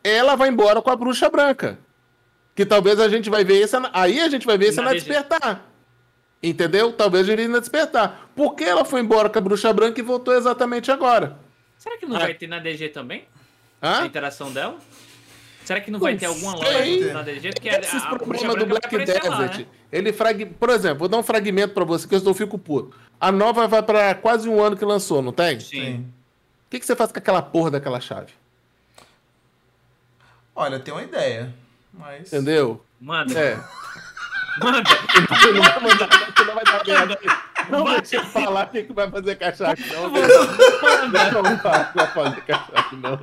ela 0.03 0.35
vai 0.35 0.49
embora 0.49 0.81
com 0.81 0.91
a 0.91 0.97
bruxa 0.97 1.29
branca. 1.29 1.79
Que 2.55 2.65
talvez 2.67 3.01
a 3.01 3.09
gente 3.09 3.31
vai 3.31 3.45
ver 3.45 3.63
isso, 3.63 3.79
na- 3.81 3.91
aí 3.93 4.21
a 4.21 4.29
gente 4.29 4.47
vai 4.47 4.59
ver 4.59 4.69
isso 4.71 4.79
Na 4.83 4.89
na 4.89 4.93
despertar. 4.95 5.67
Entendeu? 6.43 6.93
Talvez 6.93 7.29
a 7.29 7.37
gente 7.37 7.49
na 7.49 7.61
despertar. 7.61 8.29
Por 8.35 8.55
que 8.55 8.65
ela 8.65 8.85
foi 8.85 9.01
embora 9.01 9.29
com 9.31 9.39
a 9.39 9.41
bruxa 9.41 9.73
branca 9.73 10.01
e 10.01 10.03
voltou 10.03 10.35
exatamente 10.35 10.91
agora? 10.91 11.39
Será 11.79 11.97
que 11.97 12.05
não 12.07 12.17
Ah. 12.17 12.21
vai 12.21 12.35
ter 12.35 12.49
na 12.49 12.59
DG 12.59 12.89
também? 12.89 13.25
Hã? 13.83 14.03
A 14.03 14.07
interação 14.07 14.53
dela? 14.53 14.77
Será 15.65 15.81
que 15.81 15.91
não 15.93 16.01
vai 16.01 16.13
Não 16.15 16.19
ter 16.19 16.27
alguma 16.27 16.57
loja 16.57 17.13
na 17.13 17.23
DG? 17.23 17.51
Porque 17.53 17.69
a- 17.69 17.79
Esses 17.79 17.95
a 18.03 18.09
Bruxa 18.09 18.09
problemas 18.09 18.55
do 18.55 18.59
vai 18.59 18.67
Black 18.69 18.87
aparecer 18.87 19.23
lá, 19.31 19.37
Desert, 19.39 19.59
né? 19.61 19.67
ele 19.93 20.13
frag... 20.13 20.47
Por 20.47 20.71
exemplo, 20.71 20.99
vou 20.99 21.09
dar 21.09 21.19
um 21.19 21.23
fragmento 21.23 21.73
pra 21.73 21.85
você 21.85 22.09
que 22.09 22.15
eu 22.17 22.35
fico 22.35 22.59
puto. 22.59 22.97
A 23.23 23.31
nova 23.31 23.69
vai 23.69 23.81
pra 23.85 24.17
quase 24.17 24.49
um 24.49 24.61
ano 24.61 24.77
que 24.77 24.85
lançou, 24.85 25.23
não 25.23 25.31
tem? 25.33 25.57
O 25.57 25.61
Sim. 25.61 26.13
que, 26.69 26.81
que 26.81 26.85
você 26.85 26.97
faz 26.97 27.13
com 27.13 27.21
aquela 27.21 27.41
porra 27.41 27.71
daquela 27.71 28.01
chave? 28.01 28.33
Olha, 30.57 30.81
tem 30.81 30.93
uma 30.93 31.05
ideia. 31.05 31.55
Mas. 31.95 32.33
Entendeu? 32.33 32.85
Manda, 33.01 33.33
É. 33.39 33.55
manda. 34.61 34.83
Você 34.83 35.53
não 35.53 35.63
vai 35.63 35.81
mandar, 35.81 36.09
você 36.37 36.45
não 36.45 36.55
vai 36.57 36.65
dar 36.65 36.85
merda. 36.85 37.19
Não 37.71 37.85
vai 37.85 38.03
te 38.03 38.19
falar 38.25 38.67
o 38.67 38.71
que, 38.71 38.93
vai 38.93 39.09
fazer 39.09 39.37
com 39.37 39.45
a 39.45 39.53
chave, 39.53 39.87
não. 39.87 40.03
Não 40.03 40.11
vai 40.11 41.31
falar 41.31 41.81
o 41.81 41.93
que 41.93 41.97
vai 41.97 42.07
fazer 42.09 42.41
com 42.43 42.53
a 42.53 42.59
chave, 42.59 42.97
não. 42.97 43.21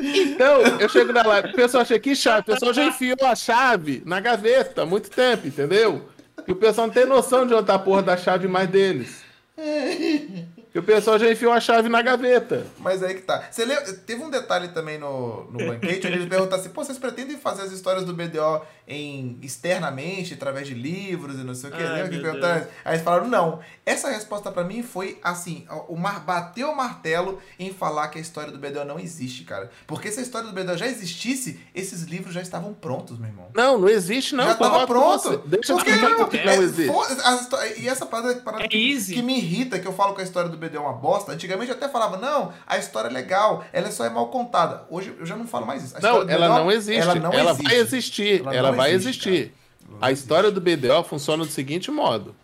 Então, 0.00 0.62
eu 0.80 0.88
chego 0.88 1.12
na 1.12 1.22
live, 1.22 1.50
o 1.50 1.54
pessoal 1.54 1.82
acha 1.82 1.96
que 2.00 2.16
chave, 2.16 2.40
o 2.40 2.44
pessoal 2.44 2.74
já 2.74 2.84
enfiou 2.86 3.16
a 3.24 3.36
chave 3.36 4.02
na 4.04 4.18
gaveta 4.18 4.82
há 4.82 4.86
muito 4.86 5.10
tempo, 5.10 5.46
entendeu? 5.46 6.08
E 6.46 6.52
o 6.52 6.56
pessoal 6.56 6.86
não 6.86 6.94
tem 6.94 7.04
noção 7.06 7.46
de 7.46 7.54
onde 7.54 7.66
tá 7.66 7.74
a 7.74 7.78
porra 7.78 8.02
da 8.02 8.16
chave 8.16 8.46
mais 8.48 8.68
deles. 8.68 9.24
E 10.76 10.78
o 10.78 10.82
pessoal 10.82 11.18
já 11.18 11.30
enfiou 11.32 11.52
a 11.54 11.58
chave 11.58 11.88
na 11.88 12.02
gaveta. 12.02 12.66
Mas 12.78 13.02
aí 13.02 13.14
que 13.14 13.22
tá. 13.22 13.44
Você 13.50 13.64
lembra, 13.64 13.90
teve 13.94 14.22
um 14.22 14.28
detalhe 14.28 14.68
também 14.68 14.98
no, 14.98 15.50
no 15.50 15.58
banquete, 15.66 16.06
onde 16.06 16.16
eles 16.16 16.28
perguntaram 16.28 16.60
assim, 16.60 16.68
pô, 16.68 16.84
vocês 16.84 16.98
pretendem 16.98 17.38
fazer 17.38 17.62
as 17.62 17.72
histórias 17.72 18.04
do 18.04 18.12
BDO 18.12 18.60
em, 18.86 19.38
externamente, 19.42 20.34
através 20.34 20.66
de 20.68 20.74
livros 20.74 21.36
e 21.40 21.44
não 21.44 21.54
sei 21.54 21.70
o 21.70 21.72
que? 21.72 21.82
Ai, 21.82 22.08
que 22.10 22.18
perguntaram? 22.20 22.66
Aí 22.84 22.92
eles 22.94 23.02
falaram, 23.02 23.26
não. 23.26 23.60
Essa 23.86 24.10
resposta 24.10 24.52
pra 24.52 24.64
mim 24.64 24.82
foi 24.82 25.18
assim, 25.22 25.66
o 25.88 25.96
mar, 25.96 26.20
bateu 26.20 26.68
o 26.70 26.76
martelo 26.76 27.40
em 27.58 27.72
falar 27.72 28.08
que 28.08 28.18
a 28.18 28.20
história 28.20 28.52
do 28.52 28.58
BDO 28.58 28.84
não 28.84 29.00
existe, 29.00 29.44
cara. 29.44 29.70
Porque 29.86 30.12
se 30.12 30.20
a 30.20 30.22
história 30.22 30.46
do 30.50 30.52
BDO 30.54 30.76
já 30.76 30.86
existisse, 30.86 31.58
esses 31.74 32.02
livros 32.02 32.34
já 32.34 32.42
estavam 32.42 32.74
prontos, 32.74 33.18
meu 33.18 33.30
irmão. 33.30 33.48
Não, 33.54 33.78
não 33.78 33.88
existe 33.88 34.34
não. 34.34 34.44
já 34.44 34.54
tava 34.54 34.80
concordo 34.86 34.94
com 34.94 35.18
você. 35.18 35.28
pronto. 35.30 35.48
Deixa 35.48 35.72
eu 35.72 35.76
Porque 35.78 35.94
não, 35.94 36.16
por 36.16 36.28
que 36.28 36.36
é, 36.36 36.44
não 36.44 36.62
existe. 36.62 36.92
histó- 37.40 37.64
E 37.78 37.88
essa 37.88 38.04
parada, 38.04 38.34
parada 38.36 38.64
É 38.64 38.68
que, 38.68 38.76
easy. 38.92 39.14
que 39.14 39.22
me 39.22 39.38
irrita, 39.38 39.78
que 39.78 39.86
eu 39.86 39.92
falo 39.92 40.14
que 40.14 40.20
a 40.20 40.24
história 40.24 40.50
do 40.50 40.56
BD 40.68 40.76
é 40.76 40.80
uma 40.80 40.92
bosta. 40.92 41.32
Antigamente 41.32 41.70
eu 41.70 41.76
até 41.76 41.88
falava, 41.88 42.16
não, 42.16 42.52
a 42.66 42.76
história 42.78 43.08
é 43.08 43.12
legal, 43.12 43.64
ela 43.72 43.90
só 43.90 44.04
é 44.04 44.10
mal 44.10 44.28
contada. 44.28 44.84
Hoje 44.90 45.14
eu 45.18 45.26
já 45.26 45.36
não 45.36 45.46
falo 45.46 45.66
mais 45.66 45.82
isso. 45.84 45.96
A 45.96 46.00
Não, 46.00 46.22
ela 46.28 46.48
BDO, 46.48 46.58
não 46.58 46.70
existe. 46.72 47.00
Ela 47.00 47.12
Ela, 47.12 47.20
não 47.20 47.30
vai 47.30 47.74
existe. 47.74 47.74
existir. 47.74 48.40
Ela 48.40 48.54
Ela, 48.54 48.72
vai 48.72 48.92
existe, 48.92 49.28
existir. 49.28 49.54
Ela 49.88 49.98
A 50.00 50.10
existe. 50.10 50.22
história 50.24 50.50
do 50.50 50.60
BDO 50.60 51.02
funciona 51.04 51.44
do 51.44 51.50
seguinte 51.50 51.90
modo. 51.90 52.34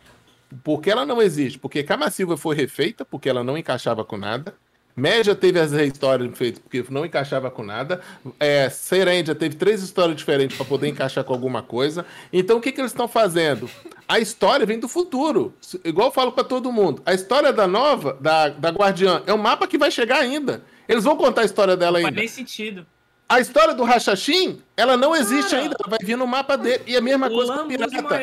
Por 0.62 0.81
que 0.81 0.91
ela 0.91 1.07
não 1.07 1.20
existe? 1.23 1.59
Porque 1.59 1.83
Cama 1.83 2.10
Silva 2.10 2.36
foi 2.36 2.55
refeita, 2.55 3.05
porque 3.05 3.28
ela 3.28 3.42
não 3.42 3.57
encaixava 3.57 4.05
com 4.05 4.17
nada. 4.18 4.55
Média 4.95 5.35
teve 5.35 5.59
as 5.59 5.73
histórias 5.73 6.37
feitas 6.37 6.61
porque 6.61 6.85
não 6.91 7.05
encaixava 7.05 7.51
com 7.51 7.62
nada. 7.62 8.01
É, 8.39 8.69
Serendia 8.69 9.35
teve 9.35 9.57
três 9.57 9.83
histórias 9.83 10.17
diferentes 10.17 10.57
para 10.57 10.67
poder 10.67 10.89
encaixar 10.89 11.25
com 11.25 11.33
alguma 11.33 11.62
coisa. 11.62 12.05
Então 12.33 12.59
o 12.59 12.61
que, 12.61 12.71
que 12.71 12.81
eles 12.81 12.93
estão 12.93 13.09
fazendo? 13.09 13.69
A 14.07 14.19
história 14.19 14.67
vem 14.67 14.79
do 14.79 14.89
futuro. 14.89 15.55
Igual 15.85 16.09
eu 16.09 16.12
falo 16.12 16.33
para 16.33 16.45
todo 16.45 16.71
mundo. 16.71 17.03
A 17.07 17.15
história 17.15 17.53
da 17.53 17.67
nova, 17.67 18.19
da, 18.21 18.51
da 18.51 18.69
Guardiã, 18.69 19.23
é 19.27 19.33
um 19.33 19.39
mapa 19.39 19.67
que 19.67 19.79
vai 19.79 19.91
chegar 19.91 20.19
ainda. 20.19 20.62
Eles 20.87 21.05
vão 21.05 21.17
contar 21.17 21.43
a 21.43 21.45
história 21.45 21.77
dela 21.77 21.95
Faz 21.95 22.07
ainda. 22.07 22.19
nem 22.19 22.29
sentido. 22.29 22.87
A 23.27 23.41
história 23.41 23.73
do 23.73 23.83
Rachachim, 23.83 24.61
ela 24.77 24.95
não 24.95 25.17
existe 25.17 25.53
Cara. 25.53 25.62
ainda. 25.62 25.77
Ela 25.81 25.91
vai 25.91 25.99
vir 26.03 26.17
no 26.17 26.27
mapa 26.27 26.55
dele. 26.59 26.83
E 26.87 26.95
a 26.95 27.01
mesma 27.01 27.31
coisa 27.31 27.55
com 27.55 27.62
o 27.62 27.69
Pirata. 27.69 28.15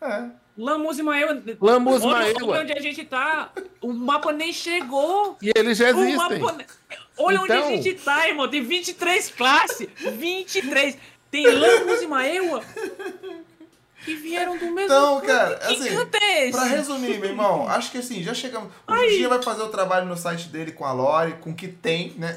É. 0.00 0.30
Lamus 0.58 0.98
e 0.98 1.02
Maewa. 1.04 1.40
Lamus 1.60 2.02
Olha 2.04 2.60
onde 2.60 2.72
a 2.72 2.80
gente 2.80 3.04
tá. 3.04 3.52
O 3.80 3.92
mapa 3.92 4.32
nem 4.32 4.52
chegou. 4.52 5.38
E 5.40 5.52
eles 5.54 5.78
já 5.78 5.90
existem. 5.90 6.16
mapa... 6.40 6.64
Olha 7.16 7.40
onde 7.40 7.52
Então- 7.52 7.68
a 7.68 7.70
gente 7.70 7.94
tá, 7.94 8.28
irmão. 8.28 8.48
Tem 8.48 8.60
23 8.60 9.30
classes. 9.30 9.88
23. 10.14 10.98
Tem 11.30 11.46
Lamus 11.46 12.02
e 12.02 12.06
Maewa. 12.08 12.64
Que 14.04 14.14
vieram 14.14 14.56
do 14.56 14.66
mesmo. 14.66 14.80
Então, 14.80 15.20
cara, 15.20 15.56
que 15.56 15.74
assim, 15.74 15.88
é 16.22 16.44
esse? 16.46 16.52
Pra 16.52 16.64
resumir, 16.64 17.18
meu 17.18 17.30
irmão, 17.30 17.68
acho 17.68 17.90
que 17.90 17.98
assim, 17.98 18.22
já 18.22 18.32
chegamos. 18.32 18.70
O 18.86 18.94
Vigia 18.94 19.28
vai 19.28 19.42
fazer 19.42 19.62
o 19.62 19.68
trabalho 19.68 20.06
no 20.06 20.16
site 20.16 20.48
dele 20.48 20.72
com 20.72 20.84
a 20.84 20.92
Lore, 20.92 21.32
com 21.40 21.50
o 21.50 21.54
que 21.54 21.66
tem, 21.68 22.14
né? 22.16 22.34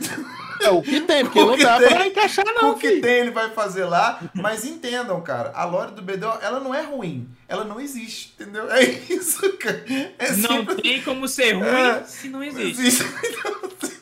É 0.61 0.69
o 0.69 0.81
que 0.81 1.01
tem, 1.01 1.23
porque 1.23 1.39
não 1.45 1.57
dá 1.57 1.77
tem. 1.79 1.87
pra 1.89 2.07
encaixar, 2.07 2.43
com 2.45 2.61
não. 2.61 2.71
o 2.71 2.77
que 2.77 2.99
tem 2.99 3.19
ele 3.19 3.31
vai 3.31 3.51
fazer 3.51 3.85
lá, 3.85 4.19
mas 4.33 4.65
entendam, 4.65 5.21
cara, 5.21 5.51
a 5.55 5.63
lore 5.65 5.91
do 5.91 6.01
BDO, 6.01 6.39
ela 6.41 6.59
não 6.59 6.73
é 6.73 6.81
ruim, 6.81 7.29
ela 7.47 7.63
não 7.63 7.79
existe, 7.79 8.33
entendeu? 8.39 8.69
É 8.71 8.83
isso, 8.83 9.41
cara. 9.57 9.83
É 10.19 10.31
Não 10.33 10.49
simples. 10.59 10.81
tem 10.81 11.01
como 11.03 11.27
ser 11.27 11.53
ruim 11.53 11.65
É. 11.67 12.03
se 12.05 12.27
não 12.27 12.39
Não 12.39 12.43
existe. 12.45 12.81
existe. 12.81 13.05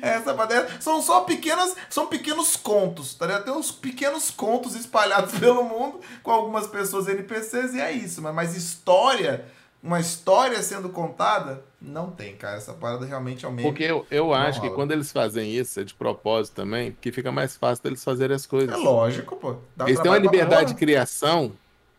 Essa 0.00 0.34
matéria 0.34 0.68
são 0.80 1.02
só 1.02 1.20
pequenas, 1.22 1.74
são 1.90 2.06
pequenos 2.06 2.56
contos, 2.56 3.14
tá 3.14 3.26
ligado? 3.26 3.44
Tem 3.44 3.54
uns 3.54 3.72
pequenos 3.72 4.30
contos 4.30 4.74
espalhados 4.74 5.32
pelo 5.38 5.64
mundo 5.64 6.00
com 6.22 6.30
algumas 6.30 6.66
pessoas 6.66 7.08
NPCs 7.08 7.74
e 7.74 7.80
é 7.80 7.92
isso, 7.92 8.22
mas, 8.22 8.34
mas 8.34 8.56
história, 8.56 9.44
uma 9.82 10.00
história 10.00 10.62
sendo 10.62 10.88
contada, 10.88 11.62
não 11.80 12.10
tem, 12.10 12.34
cara. 12.34 12.56
Essa 12.56 12.72
parada 12.72 13.04
realmente 13.04 13.44
é 13.44 13.48
o 13.48 13.52
meio. 13.52 13.68
Porque 13.68 13.84
eu, 13.84 14.06
eu 14.10 14.32
acho 14.32 14.60
que 14.60 14.66
rola. 14.66 14.78
quando 14.78 14.92
eles 14.92 15.12
fazem 15.12 15.52
isso, 15.54 15.78
é 15.78 15.84
de 15.84 15.92
propósito 15.92 16.54
também, 16.54 16.92
porque 16.92 17.12
fica 17.12 17.30
mais 17.30 17.56
fácil 17.56 17.84
deles 17.84 18.02
fazerem 18.02 18.34
as 18.34 18.46
coisas. 18.46 18.74
É 18.74 18.76
lógico, 18.76 19.36
pô. 19.36 19.56
Dá 19.76 19.86
Eles 19.86 20.00
têm 20.00 20.10
uma 20.10 20.18
liberdade 20.18 20.72
de 20.72 20.78
criação. 20.78 21.52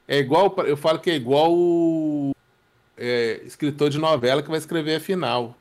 É 0.08 0.18
igual, 0.18 0.54
eu 0.66 0.78
falo 0.78 1.00
que 1.00 1.10
é 1.12 1.16
igual 1.16 1.52
o 1.52 2.36
é, 2.98 3.42
escritor 3.45 3.90
de 3.90 3.98
novela 3.98 4.42
que 4.42 4.50
vai 4.50 4.58
escrever 4.58 4.95
a 4.95 5.00
final. 5.00 5.56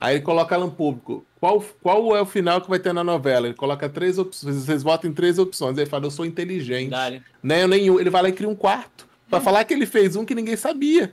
Aí 0.00 0.16
ele 0.16 0.22
coloca 0.24 0.56
lá 0.56 0.64
no 0.64 0.70
público. 0.70 1.24
Qual, 1.40 1.64
qual 1.82 2.16
é 2.16 2.20
o 2.20 2.26
final 2.26 2.60
que 2.60 2.68
vai 2.68 2.78
ter 2.78 2.92
na 2.92 3.02
novela? 3.02 3.46
Ele 3.46 3.54
coloca 3.54 3.88
três 3.88 4.18
opções. 4.18 4.56
Vocês 4.56 4.82
votam 4.82 5.10
em 5.10 5.12
três 5.12 5.38
opções. 5.38 5.76
Aí 5.76 5.82
ele 5.84 5.90
fala, 5.90 6.06
eu 6.06 6.10
sou 6.10 6.24
inteligente. 6.24 6.90
Dale. 6.90 7.22
Né, 7.42 7.66
nenhum. 7.66 7.98
Ele 7.98 8.10
vai 8.10 8.22
lá 8.22 8.28
e 8.28 8.32
cria 8.32 8.48
um 8.48 8.54
quarto. 8.54 9.06
Pra 9.28 9.40
falar 9.40 9.64
que 9.64 9.74
ele 9.74 9.86
fez 9.86 10.16
um 10.16 10.24
que 10.24 10.34
ninguém 10.34 10.56
sabia. 10.56 11.12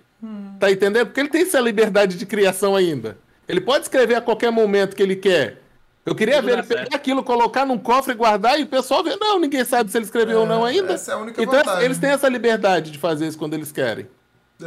Tá 0.59 0.71
entendendo? 0.71 1.07
Porque 1.07 1.19
ele 1.19 1.29
tem 1.29 1.41
essa 1.41 1.59
liberdade 1.59 2.17
de 2.17 2.25
criação 2.25 2.75
ainda. 2.75 3.17
Ele 3.47 3.61
pode 3.61 3.83
escrever 3.83 4.15
a 4.15 4.21
qualquer 4.21 4.51
momento 4.51 4.95
que 4.95 5.03
ele 5.03 5.15
quer. 5.15 5.61
Eu 6.05 6.15
queria 6.15 6.35
Tudo 6.35 6.45
ver 6.45 6.51
ele 6.53 6.63
pegar 6.63 6.81
certo. 6.81 6.95
aquilo, 6.95 7.23
colocar 7.23 7.65
num 7.65 7.77
cofre 7.79 8.13
guardar 8.13 8.59
e 8.59 8.63
o 8.63 8.67
pessoal 8.67 9.03
ver. 9.03 9.17
Não, 9.19 9.39
ninguém 9.39 9.65
sabe 9.65 9.89
se 9.91 9.97
ele 9.97 10.05
escreveu 10.05 10.41
ou 10.41 10.45
não 10.45 10.63
ainda. 10.63 10.93
Essa 10.93 11.11
é 11.11 11.15
a 11.15 11.17
única 11.17 11.41
Então 11.41 11.55
vantagem. 11.55 11.83
eles 11.85 11.97
têm 11.97 12.11
essa 12.11 12.29
liberdade 12.29 12.91
de 12.91 12.97
fazer 12.99 13.27
isso 13.27 13.37
quando 13.37 13.53
eles 13.55 13.71
querem. 13.71 14.07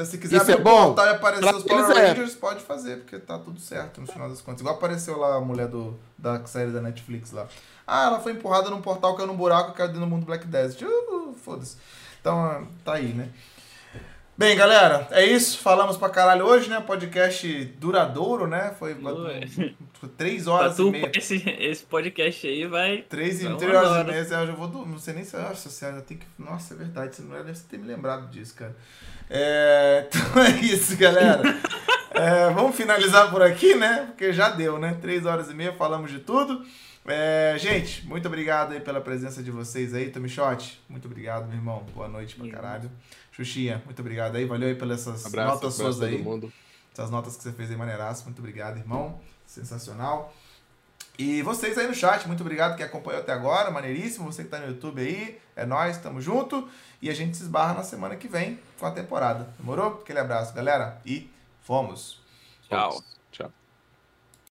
Se 0.04 0.18
quiser 0.18 0.36
Isso 0.42 0.50
é 0.50 0.56
bom? 0.58 0.94
e 0.96 1.08
aparecer 1.08 1.46
Pra 1.46 1.56
os 1.56 1.62
Power 1.62 1.96
é. 1.96 2.08
Rangers, 2.08 2.34
pode 2.34 2.60
fazer, 2.62 2.98
porque 2.98 3.18
tá 3.18 3.38
tudo 3.38 3.58
certo 3.58 4.00
no 4.02 4.06
final 4.06 4.28
das 4.28 4.42
contas. 4.42 4.60
Igual 4.60 4.74
apareceu 4.74 5.16
lá 5.18 5.36
a 5.36 5.40
mulher 5.40 5.66
do, 5.68 5.98
da 6.16 6.44
série 6.44 6.70
da 6.70 6.80
Netflix 6.82 7.32
lá. 7.32 7.46
Ah, 7.86 8.06
ela 8.06 8.20
foi 8.20 8.32
empurrada 8.32 8.68
num 8.68 8.82
portal, 8.82 9.14
caiu 9.16 9.26
num 9.26 9.36
buraco 9.36 9.70
e 9.70 9.74
caiu 9.74 9.88
dentro 9.88 10.02
do 10.02 10.06
mundo 10.06 10.26
Black 10.26 10.46
Desert. 10.46 10.82
Uh, 10.82 11.34
Foda-se. 11.42 11.78
Então, 12.20 12.68
tá 12.84 12.94
aí, 12.94 13.14
né? 13.14 13.30
Bem, 14.36 14.54
galera, 14.56 15.08
é 15.10 15.24
isso. 15.24 15.58
Falamos 15.58 15.96
pra 15.96 16.10
caralho 16.10 16.44
hoje, 16.44 16.68
né? 16.68 16.80
Podcast 16.80 17.64
duradouro, 17.80 18.46
né? 18.46 18.72
Foi 18.78 18.92
Ué. 18.94 19.40
foi 19.94 20.08
três 20.10 20.46
horas 20.46 20.74
e 20.74 20.76
tu, 20.76 20.90
meia. 20.92 21.10
esse, 21.12 21.42
esse 21.58 21.82
podcast 21.82 22.46
aí 22.46 22.64
vai. 22.66 23.02
Três, 23.08 23.42
e, 23.42 23.48
Vai 23.48 23.56
três 23.56 23.74
horas 23.74 23.88
e 23.88 23.92
hora. 23.92 24.04
meia, 24.04 24.18
eu 24.20 24.46
já 24.46 24.52
vou 24.52 24.68
dormir. 24.68 24.92
Não 24.92 24.98
sei 24.98 25.14
nem 25.14 25.24
se. 25.24 25.36
Nossa 25.36 25.68
senhora, 25.70 25.96
eu 25.96 26.02
tenho 26.02 26.20
que. 26.20 26.26
Nossa, 26.38 26.74
é 26.74 26.76
verdade. 26.76 27.16
Você 27.16 27.22
não 27.22 27.30
deve 27.42 27.58
ter 27.60 27.78
me 27.78 27.88
lembrado 27.88 28.30
disso, 28.30 28.54
cara. 28.54 28.76
É, 29.30 30.06
Então 30.12 30.42
é 30.42 30.50
isso, 30.60 30.96
galera. 30.96 31.42
É, 32.14 32.50
vamos 32.50 32.76
finalizar 32.76 33.30
por 33.30 33.42
aqui, 33.42 33.74
né? 33.74 34.06
Porque 34.06 34.32
já 34.32 34.50
deu, 34.50 34.78
né? 34.78 34.96
Três 35.00 35.24
horas 35.26 35.50
e 35.50 35.54
meia, 35.54 35.72
falamos 35.72 36.10
de 36.10 36.18
tudo. 36.18 36.64
É, 37.06 37.54
gente, 37.58 38.06
muito 38.06 38.26
obrigado 38.26 38.72
aí 38.72 38.80
pela 38.80 39.00
presença 39.00 39.42
de 39.42 39.50
vocês 39.50 39.94
aí. 39.94 40.10
Tomichote, 40.10 40.80
muito 40.88 41.06
obrigado, 41.06 41.46
meu 41.46 41.56
irmão. 41.56 41.84
Boa 41.94 42.08
noite 42.08 42.36
pra 42.36 42.48
caralho. 42.50 42.90
Xuxinha, 43.32 43.80
muito 43.84 44.00
obrigado 44.00 44.36
aí. 44.36 44.44
Valeu 44.44 44.68
aí 44.68 44.74
pelas 44.74 45.00
essas 45.00 45.24
Abraço, 45.26 45.54
notas 45.54 45.80
abraço 45.80 45.98
suas 45.98 46.02
aí. 46.02 46.18
mundo. 46.18 46.52
Essas 46.92 47.10
notas 47.10 47.36
que 47.36 47.42
você 47.42 47.52
fez 47.52 47.70
aí, 47.70 47.76
maneiraço. 47.76 48.24
Muito 48.24 48.40
obrigado, 48.40 48.76
irmão. 48.78 49.20
Sensacional. 49.46 50.34
E 51.18 51.42
vocês 51.42 51.76
aí 51.76 51.88
no 51.88 51.94
chat, 51.94 52.28
muito 52.28 52.42
obrigado 52.42 52.76
que 52.76 52.82
acompanhou 52.82 53.20
até 53.20 53.32
agora, 53.32 53.72
maneiríssimo. 53.72 54.30
Você 54.30 54.44
que 54.44 54.50
tá 54.50 54.58
no 54.58 54.68
YouTube 54.68 55.02
aí, 55.02 55.36
é 55.56 55.66
nóis, 55.66 55.98
tamo 55.98 56.20
junto. 56.20 56.68
E 57.02 57.10
a 57.10 57.14
gente 57.14 57.36
se 57.36 57.42
esbarra 57.42 57.74
na 57.74 57.82
semana 57.82 58.14
que 58.14 58.28
vem 58.28 58.60
com 58.78 58.86
a 58.86 58.92
temporada. 58.92 59.52
Demorou? 59.58 60.00
Aquele 60.00 60.20
abraço, 60.20 60.54
galera. 60.54 61.00
E 61.04 61.28
fomos. 61.60 62.20
Tchau. 62.68 63.02